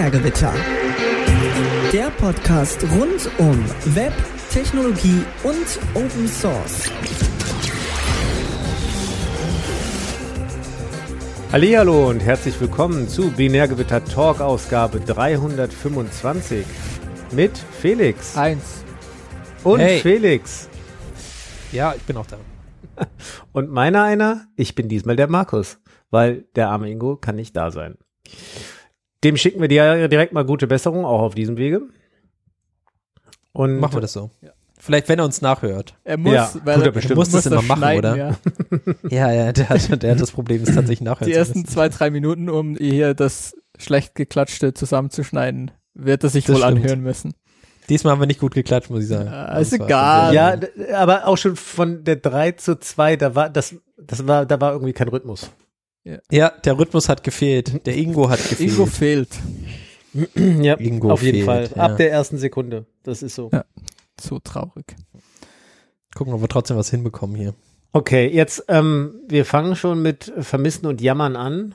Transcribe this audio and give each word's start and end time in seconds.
Binärgewitter. 0.00 0.54
Der 1.92 2.08
Podcast 2.12 2.82
rund 2.84 3.30
um 3.36 3.62
Web, 3.94 4.14
Technologie 4.50 5.22
und 5.42 5.78
Open 5.92 6.26
Source. 6.26 6.90
Hallo 11.52 12.08
und 12.08 12.20
herzlich 12.20 12.58
willkommen 12.58 13.10
zu 13.10 13.30
Binärgewitter 13.30 14.02
Talk 14.02 14.40
Ausgabe 14.40 15.00
325 15.00 16.64
mit 17.32 17.58
Felix 17.58 18.38
Eins. 18.38 18.82
und 19.64 19.80
Hey. 19.80 20.00
Felix 20.00 20.70
Ja, 21.72 21.92
ich 21.94 22.02
bin 22.04 22.16
auch 22.16 22.26
da. 22.26 22.38
und 23.52 23.68
meiner 23.68 24.04
einer, 24.04 24.46
ich 24.56 24.74
bin 24.74 24.88
diesmal 24.88 25.16
der 25.16 25.28
Markus, 25.28 25.78
weil 26.08 26.46
der 26.56 26.70
arme 26.70 26.90
Ingo 26.90 27.16
kann 27.16 27.36
nicht 27.36 27.54
da 27.54 27.70
sein. 27.70 27.98
Dem 29.24 29.36
schicken 29.36 29.60
wir 29.60 29.68
dir 29.68 30.08
direkt 30.08 30.32
mal 30.32 30.44
gute 30.44 30.66
Besserung 30.66 31.04
auch 31.04 31.20
auf 31.20 31.34
diesem 31.34 31.56
Wege. 31.56 31.82
Und 33.52 33.78
Machen 33.80 33.94
wir 33.96 34.00
das 34.00 34.12
so. 34.12 34.30
Vielleicht, 34.78 35.08
wenn 35.10 35.18
er 35.18 35.26
uns 35.26 35.42
nachhört. 35.42 35.94
Er 36.04 36.16
muss, 36.16 36.32
Ja, 36.32 36.50
weil 36.64 36.80
er 36.80 36.86
er 36.86 36.92
bestimmt. 36.92 37.16
muss 37.16 37.30
das 37.30 37.44
immer 37.46 37.60
machen, 37.62 37.98
oder? 37.98 38.16
Ja. 38.16 38.36
Ja, 39.10 39.30
ja, 39.32 39.52
der 39.52 39.68
hat, 39.68 40.02
der 40.02 40.12
hat 40.12 40.20
das 40.20 40.30
Problem, 40.30 40.62
es 40.62 40.68
tatsächlich 40.74 41.02
nachhören 41.02 41.30
Die 41.30 41.36
ersten 41.36 41.66
zwei, 41.66 41.90
drei 41.90 42.10
Minuten, 42.10 42.48
um 42.48 42.76
hier 42.76 43.12
das 43.12 43.54
schlecht 43.78 44.14
geklatschte 44.14 44.72
zusammenzuschneiden, 44.72 45.70
wird 45.92 46.24
er 46.24 46.30
sich 46.30 46.46
Das 46.46 46.56
wohl 46.56 46.62
stimmt. 46.62 46.78
anhören 46.78 47.00
müssen. 47.02 47.34
Diesmal 47.90 48.12
haben 48.12 48.20
wir 48.20 48.26
nicht 48.26 48.40
gut 48.40 48.54
geklatscht, 48.54 48.88
muss 48.88 49.02
ich 49.02 49.08
sagen. 49.08 49.28
Äh, 49.28 49.60
ist 49.60 49.72
Das 49.72 49.80
war 49.80 49.86
egal. 50.32 50.34
ja, 50.34 50.96
aber 50.96 51.26
auch 51.26 51.36
schon 51.36 51.56
von 51.56 52.04
der 52.04 52.16
3 52.16 52.52
zu 52.52 52.78
2, 52.78 53.16
da 53.16 53.34
war 53.34 53.50
das 53.50 53.74
das 53.98 54.26
war 54.26 54.46
da 54.46 54.60
war 54.62 54.72
irgendwie 54.72 54.92
kein 54.94 55.08
Rhythmus. 55.08 55.50
Ja, 56.30 56.50
der 56.50 56.78
Rhythmus 56.78 57.08
hat 57.08 57.22
gefehlt. 57.22 57.86
Der 57.86 57.96
Ingo 57.96 58.28
hat 58.28 58.38
gefehlt. 58.38 58.72
Ingo 58.72 58.86
fehlt. 58.86 59.28
ja, 60.34 60.74
Ingo 60.74 61.12
auf 61.12 61.22
jeden 61.22 61.44
fehlt, 61.44 61.46
Fall 61.46 61.70
ja. 61.76 61.82
ab 61.82 61.96
der 61.96 62.10
ersten 62.10 62.38
Sekunde. 62.38 62.86
Das 63.02 63.22
ist 63.22 63.34
so. 63.34 63.50
Ja. 63.52 63.64
So 64.20 64.38
traurig. 64.38 64.96
Gucken, 66.14 66.34
ob 66.34 66.40
wir 66.40 66.48
trotzdem 66.48 66.76
was 66.76 66.90
hinbekommen 66.90 67.36
hier. 67.36 67.54
Okay, 67.92 68.28
jetzt, 68.28 68.64
ähm, 68.68 69.20
wir 69.28 69.44
fangen 69.44 69.74
schon 69.74 70.02
mit 70.02 70.32
Vermissen 70.38 70.86
und 70.86 71.00
Jammern 71.00 71.36
an. 71.36 71.74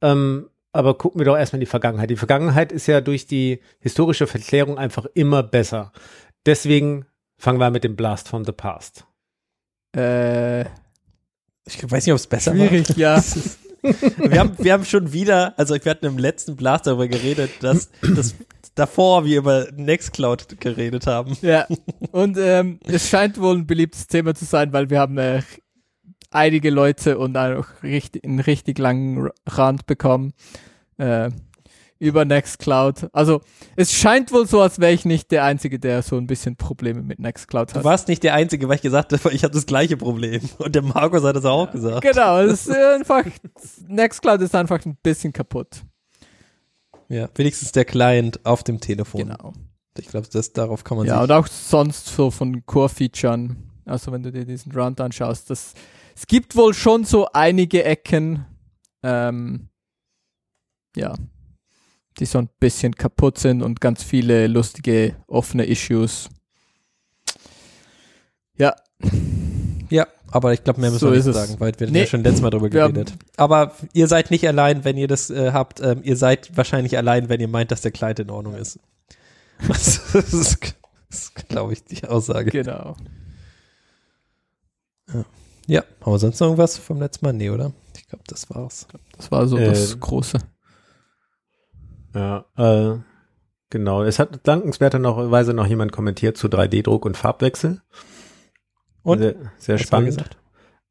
Ähm, 0.00 0.48
aber 0.72 0.94
gucken 0.94 1.20
wir 1.20 1.24
doch 1.24 1.36
erstmal 1.36 1.58
in 1.58 1.64
die 1.64 1.66
Vergangenheit. 1.66 2.10
Die 2.10 2.16
Vergangenheit 2.16 2.70
ist 2.70 2.86
ja 2.86 3.00
durch 3.00 3.26
die 3.26 3.60
historische 3.80 4.26
Verklärung 4.26 4.78
einfach 4.78 5.06
immer 5.14 5.42
besser. 5.42 5.92
Deswegen 6.46 7.06
fangen 7.38 7.58
wir 7.58 7.70
mit 7.70 7.82
dem 7.82 7.96
Blast 7.96 8.28
from 8.28 8.44
the 8.44 8.52
Past. 8.52 9.04
Äh, 9.96 10.66
Ich 11.66 11.82
weiß 11.82 12.06
nicht, 12.06 12.12
ob 12.12 12.18
es 12.18 12.26
besser 12.26 12.52
schwierig, 12.52 12.88
ja. 12.96 13.16
war. 13.16 13.24
Wir 13.82 14.38
haben, 14.38 14.52
wir 14.58 14.74
haben 14.74 14.84
schon 14.84 15.10
wieder, 15.14 15.58
also 15.58 15.74
wir 15.74 15.90
hatten 15.90 16.04
im 16.04 16.18
letzten 16.18 16.54
Blast 16.54 16.86
darüber 16.86 17.08
geredet, 17.08 17.50
dass, 17.62 17.88
dass 18.02 18.34
davor 18.74 19.24
wir 19.24 19.38
über 19.38 19.68
Nextcloud 19.74 20.60
geredet 20.60 21.06
haben. 21.06 21.34
ja. 21.40 21.66
Und 22.12 22.36
ähm, 22.38 22.78
es 22.86 23.08
scheint 23.08 23.40
wohl 23.40 23.56
ein 23.56 23.66
beliebtes 23.66 24.06
Thema 24.06 24.34
zu 24.34 24.44
sein, 24.44 24.74
weil 24.74 24.90
wir 24.90 24.98
haben 24.98 25.16
äh, 25.16 25.40
einige 26.30 26.68
Leute 26.68 27.18
und 27.18 27.38
auch 27.38 27.66
richtig, 27.82 28.24
einen 28.24 28.40
richtig 28.40 28.78
langen 28.78 29.30
Rand 29.46 29.86
bekommen 29.86 30.34
äh, 30.98 31.30
über 32.00 32.24
Nextcloud. 32.24 33.08
Also 33.12 33.42
es 33.76 33.92
scheint 33.92 34.32
wohl 34.32 34.46
so, 34.48 34.60
als 34.60 34.80
wäre 34.80 34.92
ich 34.92 35.04
nicht 35.04 35.30
der 35.30 35.44
Einzige, 35.44 35.78
der 35.78 36.02
so 36.02 36.16
ein 36.16 36.26
bisschen 36.26 36.56
Probleme 36.56 37.02
mit 37.02 37.20
Nextcloud 37.20 37.70
Du 37.70 37.74
hat. 37.76 37.84
warst 37.84 38.08
nicht 38.08 38.22
der 38.24 38.34
Einzige, 38.34 38.68
weil 38.68 38.76
ich 38.76 38.82
gesagt 38.82 39.12
habe, 39.12 39.30
ich 39.34 39.44
habe 39.44 39.54
das 39.54 39.66
gleiche 39.66 39.96
Problem. 39.96 40.40
Und 40.58 40.74
der 40.74 40.82
Markus 40.82 41.22
hat 41.22 41.36
das 41.36 41.44
auch 41.44 41.70
gesagt. 41.70 42.00
Genau, 42.00 42.40
es 42.40 42.66
ist 42.66 42.74
einfach, 42.76 43.24
Nextcloud 43.86 44.40
ist 44.40 44.54
einfach 44.54 44.84
ein 44.84 44.96
bisschen 45.02 45.32
kaputt. 45.32 45.82
Ja, 47.08 47.28
wenigstens 47.34 47.72
der 47.72 47.84
Client 47.84 48.44
auf 48.44 48.64
dem 48.64 48.80
Telefon. 48.80 49.20
Genau. 49.28 49.52
Ich 49.98 50.08
glaube, 50.08 50.28
das 50.32 50.52
darauf 50.54 50.84
kann 50.84 50.96
man 50.96 51.06
Ja, 51.06 51.14
sich 51.14 51.22
und 51.24 51.32
auch 51.32 51.46
sonst 51.48 52.06
so 52.06 52.30
von 52.30 52.64
Core-Featuren, 52.64 53.56
also 53.84 54.10
wenn 54.12 54.22
du 54.22 54.32
dir 54.32 54.46
diesen 54.46 54.72
Run 54.72 54.96
anschaust, 54.98 55.50
das, 55.50 55.74
es 56.16 56.26
gibt 56.26 56.56
wohl 56.56 56.72
schon 56.72 57.04
so 57.04 57.26
einige 57.32 57.84
Ecken, 57.84 58.46
ähm, 59.02 59.68
ja, 60.96 61.14
die 62.18 62.26
so 62.26 62.38
ein 62.38 62.48
bisschen 62.58 62.94
kaputt 62.94 63.38
sind 63.38 63.62
und 63.62 63.80
ganz 63.80 64.02
viele 64.02 64.46
lustige 64.46 65.16
offene 65.26 65.64
Issues. 65.64 66.28
Ja, 68.56 68.74
Ja, 69.88 70.06
aber 70.30 70.52
ich 70.52 70.62
glaube, 70.62 70.80
mehr 70.80 70.90
müssen 70.90 71.00
So 71.00 71.12
wir 71.12 71.16
nicht 71.24 71.34
sagen, 71.34 71.56
weil 71.58 71.72
wir 71.78 71.90
Nee. 71.90 72.00
ja 72.00 72.06
schon 72.06 72.22
letztes 72.22 72.42
Mal 72.42 72.50
drüber 72.50 72.70
Wir 72.70 72.82
haben- 72.82 72.92
geredet. 72.94 73.14
Aber 73.36 73.74
ihr 73.92 74.06
seid 74.06 74.30
nicht 74.30 74.46
allein, 74.46 74.84
wenn 74.84 74.96
ihr 74.96 75.08
das 75.08 75.30
äh, 75.30 75.50
habt. 75.52 75.80
Ähm, 75.80 76.00
ihr 76.04 76.16
seid 76.16 76.56
wahrscheinlich 76.56 76.96
allein, 76.96 77.28
wenn 77.28 77.40
ihr 77.40 77.48
meint, 77.48 77.70
dass 77.72 77.80
der 77.80 77.90
Client 77.90 78.20
in 78.20 78.30
Ordnung 78.30 78.54
ist. 78.54 78.78
das 79.68 80.14
ist, 80.14 80.58
ist 81.10 81.34
glaube 81.48 81.72
ich, 81.72 81.82
die 81.84 82.06
Aussage. 82.06 82.50
genau. 82.50 82.96
Ja, 85.66 85.82
haben 86.00 86.12
wir 86.12 86.18
sonst 86.18 86.38
noch 86.40 86.46
irgendwas 86.48 86.78
vom 86.78 87.00
letzten 87.00 87.24
Mal? 87.26 87.32
Nee, 87.32 87.50
oder? 87.50 87.72
Ich 87.96 88.06
glaube, 88.08 88.24
das 88.26 88.48
war's. 88.50 88.86
Das 89.16 89.30
war 89.30 89.46
so 89.48 89.56
das 89.58 89.92
Ähm, 89.94 90.00
Große. 90.00 90.38
Ja, 92.14 92.44
äh, 92.56 92.98
genau. 93.70 94.02
Es 94.02 94.18
hat 94.18 94.46
dankenswerterweise 94.46 95.54
noch 95.54 95.66
jemand 95.66 95.92
kommentiert 95.92 96.36
zu 96.36 96.48
3D-Druck 96.48 97.04
und 97.04 97.16
Farbwechsel. 97.16 97.82
Und? 99.02 99.18
Sehr, 99.18 99.34
sehr 99.58 99.78
spannend. 99.78 100.18
gesagt? 100.18 100.36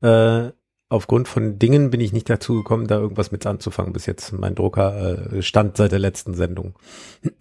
Äh, 0.02 0.52
aufgrund 0.90 1.28
von 1.28 1.60
Dingen 1.60 1.92
bin 1.92 2.02
ich 2.02 2.14
nicht 2.14 2.30
dazu 2.30 2.56
gekommen, 2.56 2.88
da 2.88 2.98
irgendwas 2.98 3.32
mit 3.32 3.46
anzufangen 3.46 3.94
bis 3.94 4.06
jetzt. 4.06 4.34
Mein 4.34 4.56
Drucker 4.56 5.34
äh, 5.34 5.42
stand 5.42 5.78
seit 5.78 5.92
der 5.92 6.00
letzten 6.00 6.34
Sendung. 6.34 6.76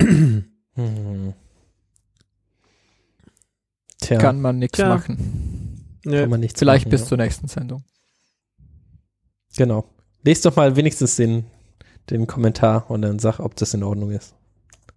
Hm. 0.00 0.44
Tja, 4.00 4.18
Kann 4.18 4.40
man 4.40 4.58
nichts 4.58 4.78
machen. 4.78 6.00
kann 6.04 6.30
man 6.30 6.40
nichts 6.40 6.60
Vielleicht 6.60 6.86
machen, 6.86 6.90
bis 6.90 7.00
ja. 7.02 7.06
zur 7.08 7.18
nächsten 7.18 7.48
Sendung. 7.48 7.82
Genau. 9.56 9.88
Lest 10.22 10.44
doch 10.44 10.54
mal 10.54 10.76
wenigstens 10.76 11.16
den, 11.16 11.46
den 12.10 12.26
Kommentar 12.26 12.90
und 12.90 13.02
dann 13.02 13.18
sag, 13.18 13.38
ob 13.40 13.56
das 13.56 13.74
in 13.74 13.82
Ordnung 13.82 14.10
ist. 14.10 14.34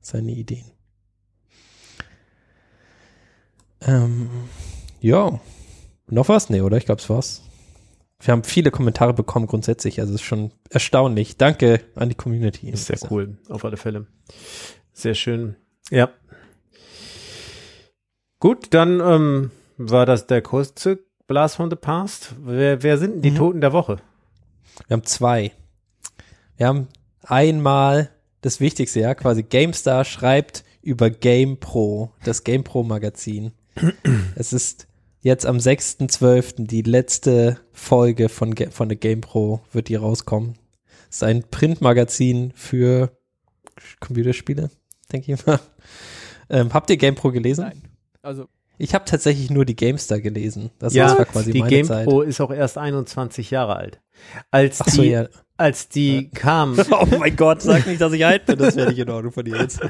Seine 0.01 0.31
Ideen. 0.31 0.66
Ähm, 3.81 4.29
ja. 4.99 5.39
Noch 6.07 6.29
was? 6.29 6.50
Nee, 6.50 6.61
oder? 6.61 6.77
Ich 6.77 6.85
glaube, 6.85 7.01
es 7.01 7.09
war's. 7.09 7.41
Wir 8.19 8.33
haben 8.33 8.44
viele 8.44 8.69
Kommentare 8.69 9.13
bekommen 9.13 9.47
grundsätzlich, 9.47 10.00
also 10.00 10.13
es 10.13 10.21
ist 10.21 10.27
schon 10.27 10.51
erstaunlich. 10.69 11.38
Danke 11.38 11.81
an 11.95 12.09
die 12.09 12.16
Community. 12.16 12.69
Ist 12.69 12.85
sehr 12.85 13.00
cool, 13.09 13.38
auf 13.50 13.66
alle 13.66 13.77
Fälle. 13.77 14.05
Sehr 14.94 15.16
schön. 15.16 15.55
Ja. 15.89 16.09
Gut, 18.39 18.67
dann 18.75 19.00
ähm, 19.00 19.51
war 19.77 20.05
das 20.05 20.27
der 20.27 20.44
kurze 20.44 21.00
Blast 21.25 21.55
from 21.55 21.71
the 21.71 21.75
Past. 21.75 22.35
Wer, 22.44 22.83
wer 22.83 22.97
sind 23.00 23.16
denn 23.16 23.21
die 23.23 23.31
Mhm. 23.31 23.35
Toten 23.35 23.61
der 23.61 23.73
Woche? 23.73 23.97
Wir 24.88 24.97
haben 24.97 25.03
zwei. 25.05 25.51
Wir 26.57 26.67
haben 26.67 26.89
einmal 27.23 28.09
das 28.41 28.59
Wichtigste, 28.59 29.01
ja, 29.01 29.15
quasi 29.15 29.43
GameStar 29.43 30.03
schreibt 30.03 30.63
über 30.81 31.09
GamePro, 31.09 32.13
das 32.23 32.43
GamePro 32.43 32.83
Magazin. 32.83 33.53
es 34.35 34.53
ist 34.53 34.87
jetzt 35.21 35.45
am 35.45 35.57
6.12. 35.57 36.65
die 36.65 36.81
letzte 36.81 37.59
Folge 37.71 38.29
von, 38.29 38.55
von 38.71 38.89
der 38.89 38.97
GamePro 38.97 39.61
wird 39.71 39.89
die 39.89 39.95
rauskommen. 39.95 40.57
Es 41.09 41.17
ist 41.17 41.23
ein 41.23 41.43
Printmagazin 41.43 42.53
für 42.55 43.11
Computerspiele, 43.99 44.71
denke 45.11 45.33
ich 45.33 45.45
mal. 45.45 45.59
Ähm, 46.49 46.73
habt 46.73 46.89
ihr 46.89 46.97
GamePro 46.97 47.31
gelesen? 47.31 47.61
Nein. 47.63 47.81
Also, 48.21 48.47
Ich 48.81 48.96
habe 48.96 49.06
tatsächlich 49.06 49.52
nur 49.52 49.64
die 49.64 49.75
GameStar 49.75 50.19
gelesen. 50.22 50.72
Das 50.80 50.96
ja, 50.96 51.16
war 51.16 51.25
quasi 51.25 51.52
die 51.52 51.59
meine 51.59 51.84
Zeit. 51.84 52.06
GamePro 52.06 52.22
ist 52.24 52.42
auch 52.42 52.52
erst 52.52 52.80
21 52.80 53.51
Jahre 53.51 53.75
alt. 53.75 54.01
Als 54.50 54.81
Ach 54.81 54.88
so, 54.88 55.04
die, 55.04 55.10
ja. 55.10 55.28
als 55.56 55.88
die 55.88 56.31
kam, 56.31 56.80
Oh 56.92 57.06
mein 57.19 57.36
Gott, 57.36 57.62
sag 57.62 57.86
nicht, 57.86 58.01
dass 58.01 58.12
ich 58.13 58.25
alt 58.25 58.48
bin, 58.48 58.57
das 58.57 58.75
wäre 58.75 58.89
nicht 58.89 58.98
in 58.98 59.10
Ordnung 59.10 59.33
von 59.33 59.45
dir 59.45 59.57
jetzt. 59.57 59.81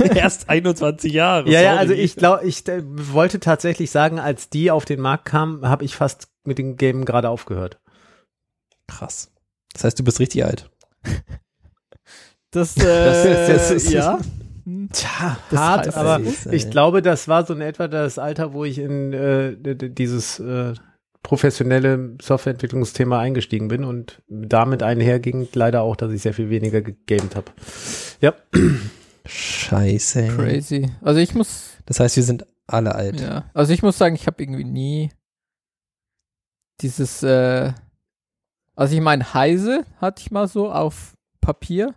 Erst 0.14 0.48
21 0.48 1.12
Jahre. 1.12 1.50
ja, 1.50 1.60
ja, 1.60 1.76
also 1.76 1.92
ich 1.92 2.16
glaube, 2.16 2.46
ich 2.46 2.66
äh, 2.68 2.82
wollte 2.84 3.38
tatsächlich 3.38 3.90
sagen, 3.90 4.18
als 4.18 4.48
die 4.48 4.70
auf 4.70 4.86
den 4.86 5.00
Markt 5.00 5.26
kam, 5.26 5.68
habe 5.68 5.84
ich 5.84 5.94
fast 5.94 6.28
mit 6.44 6.56
dem 6.56 6.78
Game 6.78 7.04
gerade 7.04 7.28
aufgehört. 7.28 7.78
Krass. 8.88 9.30
Das 9.74 9.84
heißt, 9.84 9.98
du 9.98 10.04
bist 10.04 10.20
richtig 10.20 10.42
alt. 10.42 10.70
das, 12.50 12.78
äh, 12.78 13.52
das 13.52 13.70
ist- 13.70 13.90
ja. 13.90 14.18
Tja, 14.92 15.38
Das 15.50 15.60
hart, 15.60 15.86
heißt, 15.86 15.96
aber 15.96 16.20
ist, 16.20 16.46
ich 16.46 16.70
glaube, 16.70 17.00
das 17.00 17.28
war 17.28 17.46
so 17.46 17.54
in 17.54 17.60
etwa 17.60 17.86
das 17.86 18.18
Alter, 18.18 18.52
wo 18.52 18.64
ich 18.64 18.78
in 18.78 19.12
äh, 19.12 19.56
dieses 19.76 20.40
äh, 20.40 20.74
professionelle 21.22 22.16
Softwareentwicklungsthema 22.20 23.18
eingestiegen 23.20 23.68
bin 23.68 23.84
und 23.84 24.22
damit 24.28 24.82
einherging 24.82 25.48
leider 25.54 25.82
auch, 25.82 25.94
dass 25.96 26.12
ich 26.12 26.22
sehr 26.22 26.34
viel 26.34 26.50
weniger 26.50 26.82
gegamed 26.82 27.36
habe. 27.36 27.52
Ja, 28.20 28.34
Scheiße. 29.24 30.28
Crazy. 30.28 30.90
Also 31.00 31.20
ich 31.20 31.34
muss, 31.34 31.70
Das 31.86 32.00
heißt, 32.00 32.16
wir 32.16 32.22
sind 32.22 32.46
alle 32.66 32.94
alt. 32.94 33.20
ja, 33.20 33.44
also 33.54 33.72
ich 33.72 33.82
muss 33.82 33.98
sagen, 33.98 34.14
ich 34.14 34.26
habe 34.26 34.42
irgendwie 34.42 34.64
nie 34.64 35.10
dieses, 36.80 37.22
äh, 37.22 37.72
also 38.74 38.94
ich 38.94 39.00
meine, 39.00 39.34
Heise 39.34 39.84
hatte 40.00 40.22
ich 40.22 40.30
mal 40.30 40.48
so 40.48 40.70
auf 40.70 41.14
Papier, 41.40 41.94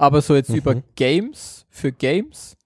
Aber 0.00 0.22
so 0.22 0.34
jetzt 0.34 0.48
Mhm. 0.50 0.56
über 0.56 0.74
Games, 0.96 1.66
für 1.68 1.92
Games, 1.92 2.56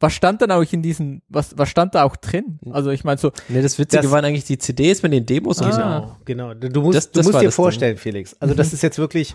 was 0.00 0.12
stand 0.12 0.40
dann 0.42 0.50
auch 0.52 0.62
in 0.72 0.82
diesen, 0.82 1.22
was, 1.28 1.56
was 1.58 1.68
stand 1.68 1.94
da 1.94 2.04
auch 2.04 2.16
drin? 2.16 2.58
Also 2.70 2.90
ich 2.90 3.04
meine 3.04 3.18
so, 3.18 3.32
Nee, 3.48 3.62
das 3.62 3.78
Witzige 3.78 4.02
Das- 4.02 4.10
waren 4.12 4.24
eigentlich 4.24 4.44
die 4.44 4.58
CDs 4.58 5.02
mit 5.02 5.12
den 5.12 5.26
Demos 5.26 5.60
und 5.60 5.72
so. 5.72 5.80
Ah. 5.80 6.16
Genau, 6.24 6.54
genau. 6.54 6.68
Du 6.72 6.82
musst, 6.82 6.96
Das- 6.96 7.10
du 7.10 7.18
das 7.20 7.26
musst 7.26 7.40
dir 7.40 7.46
das 7.46 7.54
Ding. 7.56 7.64
vorstellen, 7.64 7.96
Felix. 7.96 8.36
Also 8.38 8.54
das 8.54 8.72
ist 8.72 8.82
jetzt 8.82 8.98
wirklich, 8.98 9.34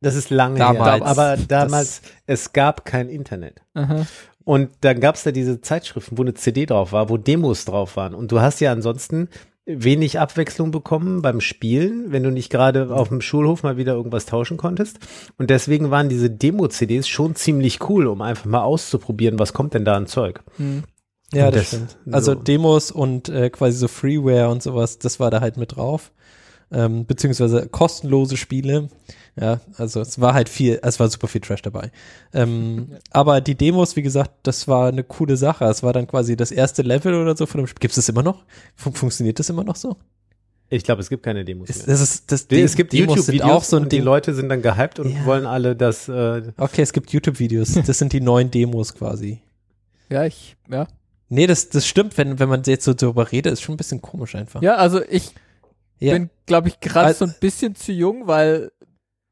das 0.00 0.16
ist 0.16 0.30
lange 0.30 0.58
Damals. 0.58 1.00
her. 1.00 1.06
Aber 1.06 1.36
damals, 1.36 2.02
es 2.26 2.52
gab 2.52 2.84
kein 2.84 3.08
Internet. 3.08 3.62
aha, 3.74 4.06
Und 4.44 4.70
dann 4.82 5.00
gab 5.00 5.14
es 5.14 5.22
da 5.22 5.32
diese 5.32 5.62
Zeitschriften, 5.62 6.18
wo 6.18 6.22
eine 6.22 6.34
CD 6.34 6.66
drauf 6.66 6.92
war, 6.92 7.08
wo 7.08 7.16
Demos 7.16 7.64
drauf 7.64 7.96
waren. 7.96 8.14
Und 8.14 8.30
du 8.32 8.40
hast 8.40 8.60
ja 8.60 8.70
ansonsten 8.72 9.28
wenig 9.66 10.18
Abwechslung 10.18 10.70
bekommen 10.70 11.22
beim 11.22 11.40
Spielen, 11.40 12.12
wenn 12.12 12.22
du 12.22 12.30
nicht 12.30 12.50
gerade 12.50 12.90
auf 12.94 13.08
dem 13.08 13.20
Schulhof 13.20 13.62
mal 13.62 13.76
wieder 13.76 13.94
irgendwas 13.94 14.26
tauschen 14.26 14.56
konntest. 14.56 14.98
Und 15.38 15.48
deswegen 15.50 15.90
waren 15.90 16.08
diese 16.08 16.28
Demo-CDs 16.30 17.08
schon 17.08 17.34
ziemlich 17.34 17.88
cool, 17.88 18.06
um 18.06 18.20
einfach 18.20 18.44
mal 18.44 18.62
auszuprobieren, 18.62 19.38
was 19.38 19.52
kommt 19.52 19.74
denn 19.74 19.84
da 19.84 19.96
an 19.96 20.06
Zeug. 20.06 20.42
hm. 20.56 20.84
Ja, 21.32 21.50
das, 21.50 21.62
das- 21.62 21.68
stimmt. 21.68 21.96
Also 22.14 22.34
so. 22.34 22.38
Demos 22.38 22.90
und 22.92 23.28
äh, 23.28 23.50
quasi 23.50 23.76
so 23.78 23.88
Freeware 23.88 24.50
und 24.50 24.62
sowas, 24.62 24.98
das 24.98 25.18
war 25.18 25.30
da 25.32 25.40
halt 25.40 25.56
mit 25.56 25.74
drauf. 25.76 26.12
Ähm, 26.74 27.06
beziehungsweise 27.06 27.68
kostenlose 27.68 28.36
Spiele. 28.36 28.88
Ja, 29.40 29.60
also 29.76 30.00
es 30.00 30.20
war 30.20 30.34
halt 30.34 30.48
viel, 30.48 30.78
es 30.82 31.00
war 31.00 31.08
super 31.08 31.28
viel 31.28 31.40
Trash 31.40 31.62
dabei. 31.62 31.90
Ähm, 32.32 32.88
aber 33.10 33.40
die 33.40 33.54
Demos, 33.54 33.96
wie 33.96 34.02
gesagt, 34.02 34.32
das 34.42 34.68
war 34.68 34.88
eine 34.88 35.04
coole 35.04 35.36
Sache. 35.36 35.64
Es 35.66 35.82
war 35.82 35.92
dann 35.92 36.06
quasi 36.06 36.36
das 36.36 36.50
erste 36.50 36.82
Level 36.82 37.14
oder 37.14 37.36
so 37.36 37.46
von 37.46 37.60
dem 37.60 37.66
Spiel. 37.66 37.80
Gibt 37.80 37.92
es 37.92 37.96
das 37.96 38.08
immer 38.08 38.22
noch? 38.22 38.44
Fun 38.76 38.92
funktioniert 38.92 39.38
das 39.38 39.48
immer 39.50 39.64
noch 39.64 39.76
so? 39.76 39.96
Ich 40.70 40.82
glaube, 40.82 41.00
es 41.02 41.08
gibt 41.08 41.22
keine 41.22 41.44
Demos 41.44 41.68
mehr. 41.68 41.86
das 41.86 42.00
ist, 42.00 42.32
das, 42.32 42.46
es 42.50 42.74
gibt 42.74 42.92
Demos 42.92 43.26
sind 43.26 43.34
YouTube-Videos 43.34 43.50
auch 43.50 43.62
so 43.64 43.76
ein 43.76 43.84
und 43.84 43.92
die 43.92 43.96
Ding. 43.96 44.04
Leute 44.04 44.34
sind 44.34 44.48
dann 44.48 44.62
gehypt 44.62 44.98
und 44.98 45.10
Ja. 45.10 45.24
wollen 45.26 45.46
alle 45.46 45.76
das, 45.76 46.08
äh, 46.08 46.42
Okay, 46.56 46.82
es 46.82 46.92
gibt 46.92 47.12
YouTube-Videos. 47.12 47.74
Das 47.86 47.98
sind 47.98 48.12
die 48.12 48.20
neuen 48.20 48.50
Demos 48.50 48.94
quasi. 48.94 49.40
ja, 50.08 50.24
ich, 50.24 50.56
ja. 50.68 50.88
Nee, 51.28 51.46
das, 51.46 51.68
das 51.68 51.86
stimmt, 51.86 52.16
wenn, 52.18 52.38
wenn 52.38 52.48
man 52.48 52.62
jetzt 52.64 52.84
so 52.84 52.94
darüber 52.94 53.30
redet, 53.30 53.52
ist 53.52 53.62
schon 53.62 53.74
ein 53.74 53.78
bisschen 53.78 54.00
komisch 54.00 54.34
einfach. 54.34 54.62
Ja, 54.62 54.76
also 54.76 55.02
ich 55.08 55.32
Ja. 55.98 56.12
bin, 56.14 56.30
glaube 56.46 56.68
ich, 56.68 56.80
gerade 56.80 57.06
Also- 57.08 57.26
so 57.26 57.32
ein 57.32 57.36
bisschen 57.40 57.74
zu 57.74 57.92
jung, 57.92 58.26
weil 58.26 58.72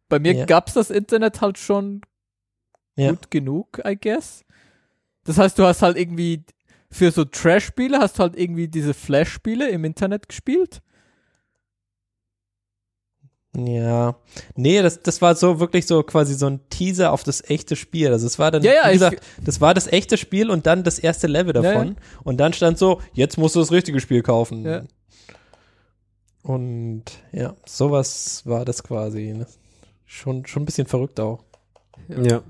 bei 0.08 0.18
mir 0.18 0.32
Ja. 0.34 0.44
gab's 0.46 0.74
das 0.74 0.90
Internet 0.90 1.40
halt 1.40 1.58
schon 1.58 2.02
Ja. 2.96 3.10
gut 3.10 3.30
genug, 3.30 3.80
I 3.84 3.96
guess. 4.00 4.44
Das 5.24 5.38
heißt, 5.38 5.58
du 5.58 5.64
hast 5.64 5.82
halt 5.82 5.96
irgendwie 5.96 6.44
für 6.90 7.10
so 7.10 7.24
Trash-Spiele 7.24 7.98
hast 7.98 8.18
du 8.18 8.22
halt 8.24 8.36
irgendwie 8.38 8.68
diese 8.68 8.92
Flash-Spiele 8.94 9.68
im 9.70 9.84
Internet 9.84 10.28
gespielt. 10.28 10.82
Ja, 13.54 14.16
nee, 14.56 14.80
das, 14.80 15.02
das 15.02 15.20
war 15.20 15.34
so 15.34 15.60
wirklich 15.60 15.86
so 15.86 16.02
quasi 16.02 16.34
so 16.34 16.46
ein 16.46 16.60
Teaser 16.70 17.12
auf 17.12 17.22
das 17.22 17.42
echte 17.50 17.76
Spiel. 17.76 18.08
Also 18.10 18.26
es 18.26 18.38
war 18.38 18.50
dann, 18.50 18.62
Ja, 18.62 18.72
ja, 18.72 18.82
wie 18.84 18.86
ich- 18.88 18.92
gesagt, 18.94 19.22
das 19.44 19.60
war 19.60 19.74
das 19.74 19.86
echte 19.88 20.16
Spiel 20.16 20.48
und 20.50 20.66
dann 20.66 20.84
das 20.84 20.98
erste 20.98 21.26
Level 21.26 21.54
Ja, 21.56 21.60
davon. 21.60 21.96
Und 22.24 22.38
dann 22.38 22.54
stand 22.54 22.78
so, 22.78 23.02
jetzt 23.12 23.36
musst 23.36 23.54
du 23.54 23.60
das 23.60 23.70
richtige 23.70 24.00
Spiel 24.00 24.22
kaufen. 24.22 24.88
Ja. 26.44 26.54
Und 26.54 27.04
ja, 27.32 27.56
sowas 27.64 28.42
war 28.46 28.64
das 28.64 28.82
quasi. 28.82 29.32
Ne? 29.32 29.46
Schon, 30.04 30.46
schon 30.46 30.62
ein 30.62 30.66
bisschen 30.66 30.86
verrückt 30.86 31.20
auch. 31.20 31.44
Ja. 32.08 32.42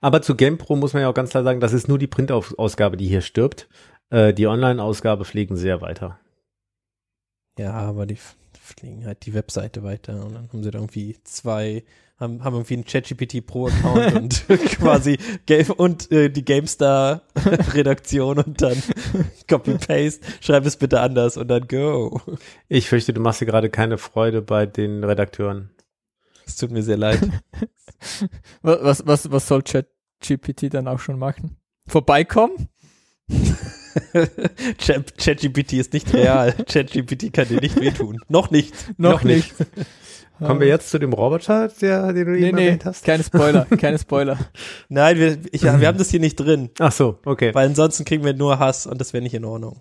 Aber 0.00 0.22
zu 0.22 0.34
GamePro 0.34 0.76
muss 0.76 0.92
man 0.92 1.02
ja 1.02 1.10
auch 1.10 1.14
ganz 1.14 1.30
klar 1.30 1.44
sagen, 1.44 1.60
das 1.60 1.72
ist 1.72 1.88
nur 1.88 1.98
die 1.98 2.06
Printausgabe, 2.06 2.96
die 2.96 3.08
hier 3.08 3.20
stirbt. 3.20 3.68
Äh, 4.10 4.32
die 4.32 4.46
Online-Ausgabe 4.46 5.24
pflegen 5.24 5.56
sehr 5.56 5.80
weiter. 5.80 6.18
Ja, 7.58 7.72
aber 7.72 8.06
die 8.06 8.18
fliegen 8.68 9.06
halt 9.06 9.24
die 9.26 9.34
Webseite 9.34 9.82
weiter 9.82 10.24
und 10.24 10.34
dann 10.34 10.48
haben 10.48 10.62
sie 10.62 10.70
da 10.70 10.78
irgendwie 10.78 11.16
zwei, 11.24 11.84
haben, 12.18 12.44
haben 12.44 12.54
irgendwie 12.54 12.74
einen 12.74 12.84
ChatGPT 12.84 13.46
Pro-Account 13.46 14.14
und 14.48 14.48
quasi 14.78 15.18
Game 15.46 15.70
und 15.70 16.10
äh, 16.12 16.28
die 16.28 16.44
GameStar-Redaktion 16.44 18.38
und 18.44 18.62
dann 18.62 18.82
Copy-Paste, 19.48 20.26
schreib 20.40 20.66
es 20.66 20.76
bitte 20.76 21.00
anders 21.00 21.36
und 21.36 21.48
dann 21.48 21.66
go. 21.66 22.20
Ich 22.68 22.88
fürchte, 22.88 23.12
du 23.12 23.20
machst 23.20 23.40
dir 23.40 23.46
gerade 23.46 23.70
keine 23.70 23.98
Freude 23.98 24.42
bei 24.42 24.66
den 24.66 25.02
Redakteuren. 25.04 25.70
Es 26.46 26.56
tut 26.56 26.70
mir 26.70 26.82
sehr 26.82 26.96
leid. 26.96 27.20
Was, 28.62 29.06
was, 29.06 29.30
was 29.30 29.48
soll 29.48 29.62
ChatGPT 29.62 30.72
dann 30.72 30.88
auch 30.88 31.00
schon 31.00 31.18
machen? 31.18 31.56
Vorbeikommen? 31.86 32.68
Chat- 34.78 35.16
ChatGPT 35.18 35.74
ist 35.74 35.92
nicht 35.92 36.12
real. 36.14 36.52
ChatGPT 36.66 37.32
kann 37.32 37.48
dir 37.48 37.60
nicht 37.60 37.80
wehtun. 37.80 38.18
Noch 38.28 38.50
nicht. 38.50 38.72
Noch, 38.98 39.22
nicht. 39.24 39.54
Kommen 40.38 40.60
wir 40.60 40.68
jetzt 40.68 40.90
zu 40.90 40.98
dem 41.00 41.12
Roboter, 41.12 41.68
der, 41.80 42.12
den 42.12 42.26
du 42.26 42.32
Nee, 42.32 42.48
eben 42.48 42.56
nee, 42.56 42.66
erwähnt 42.66 42.84
hast? 42.84 43.04
keine 43.04 43.24
Spoiler, 43.24 43.64
keine 43.78 43.98
Spoiler. 43.98 44.38
Nein, 44.88 45.16
wir, 45.18 45.38
ich, 45.50 45.62
wir 45.64 45.86
haben 45.88 45.98
das 45.98 46.10
hier 46.10 46.20
nicht 46.20 46.36
drin, 46.36 46.70
Ach 46.78 46.92
so, 46.92 47.18
okay. 47.24 47.52
weil 47.54 47.66
ansonsten 47.66 48.04
kriegen 48.04 48.24
wir 48.24 48.34
nur 48.34 48.58
Hass 48.60 48.86
und 48.86 49.00
das 49.00 49.12
wäre 49.12 49.22
nicht 49.22 49.34
in 49.34 49.44
Ordnung. 49.44 49.80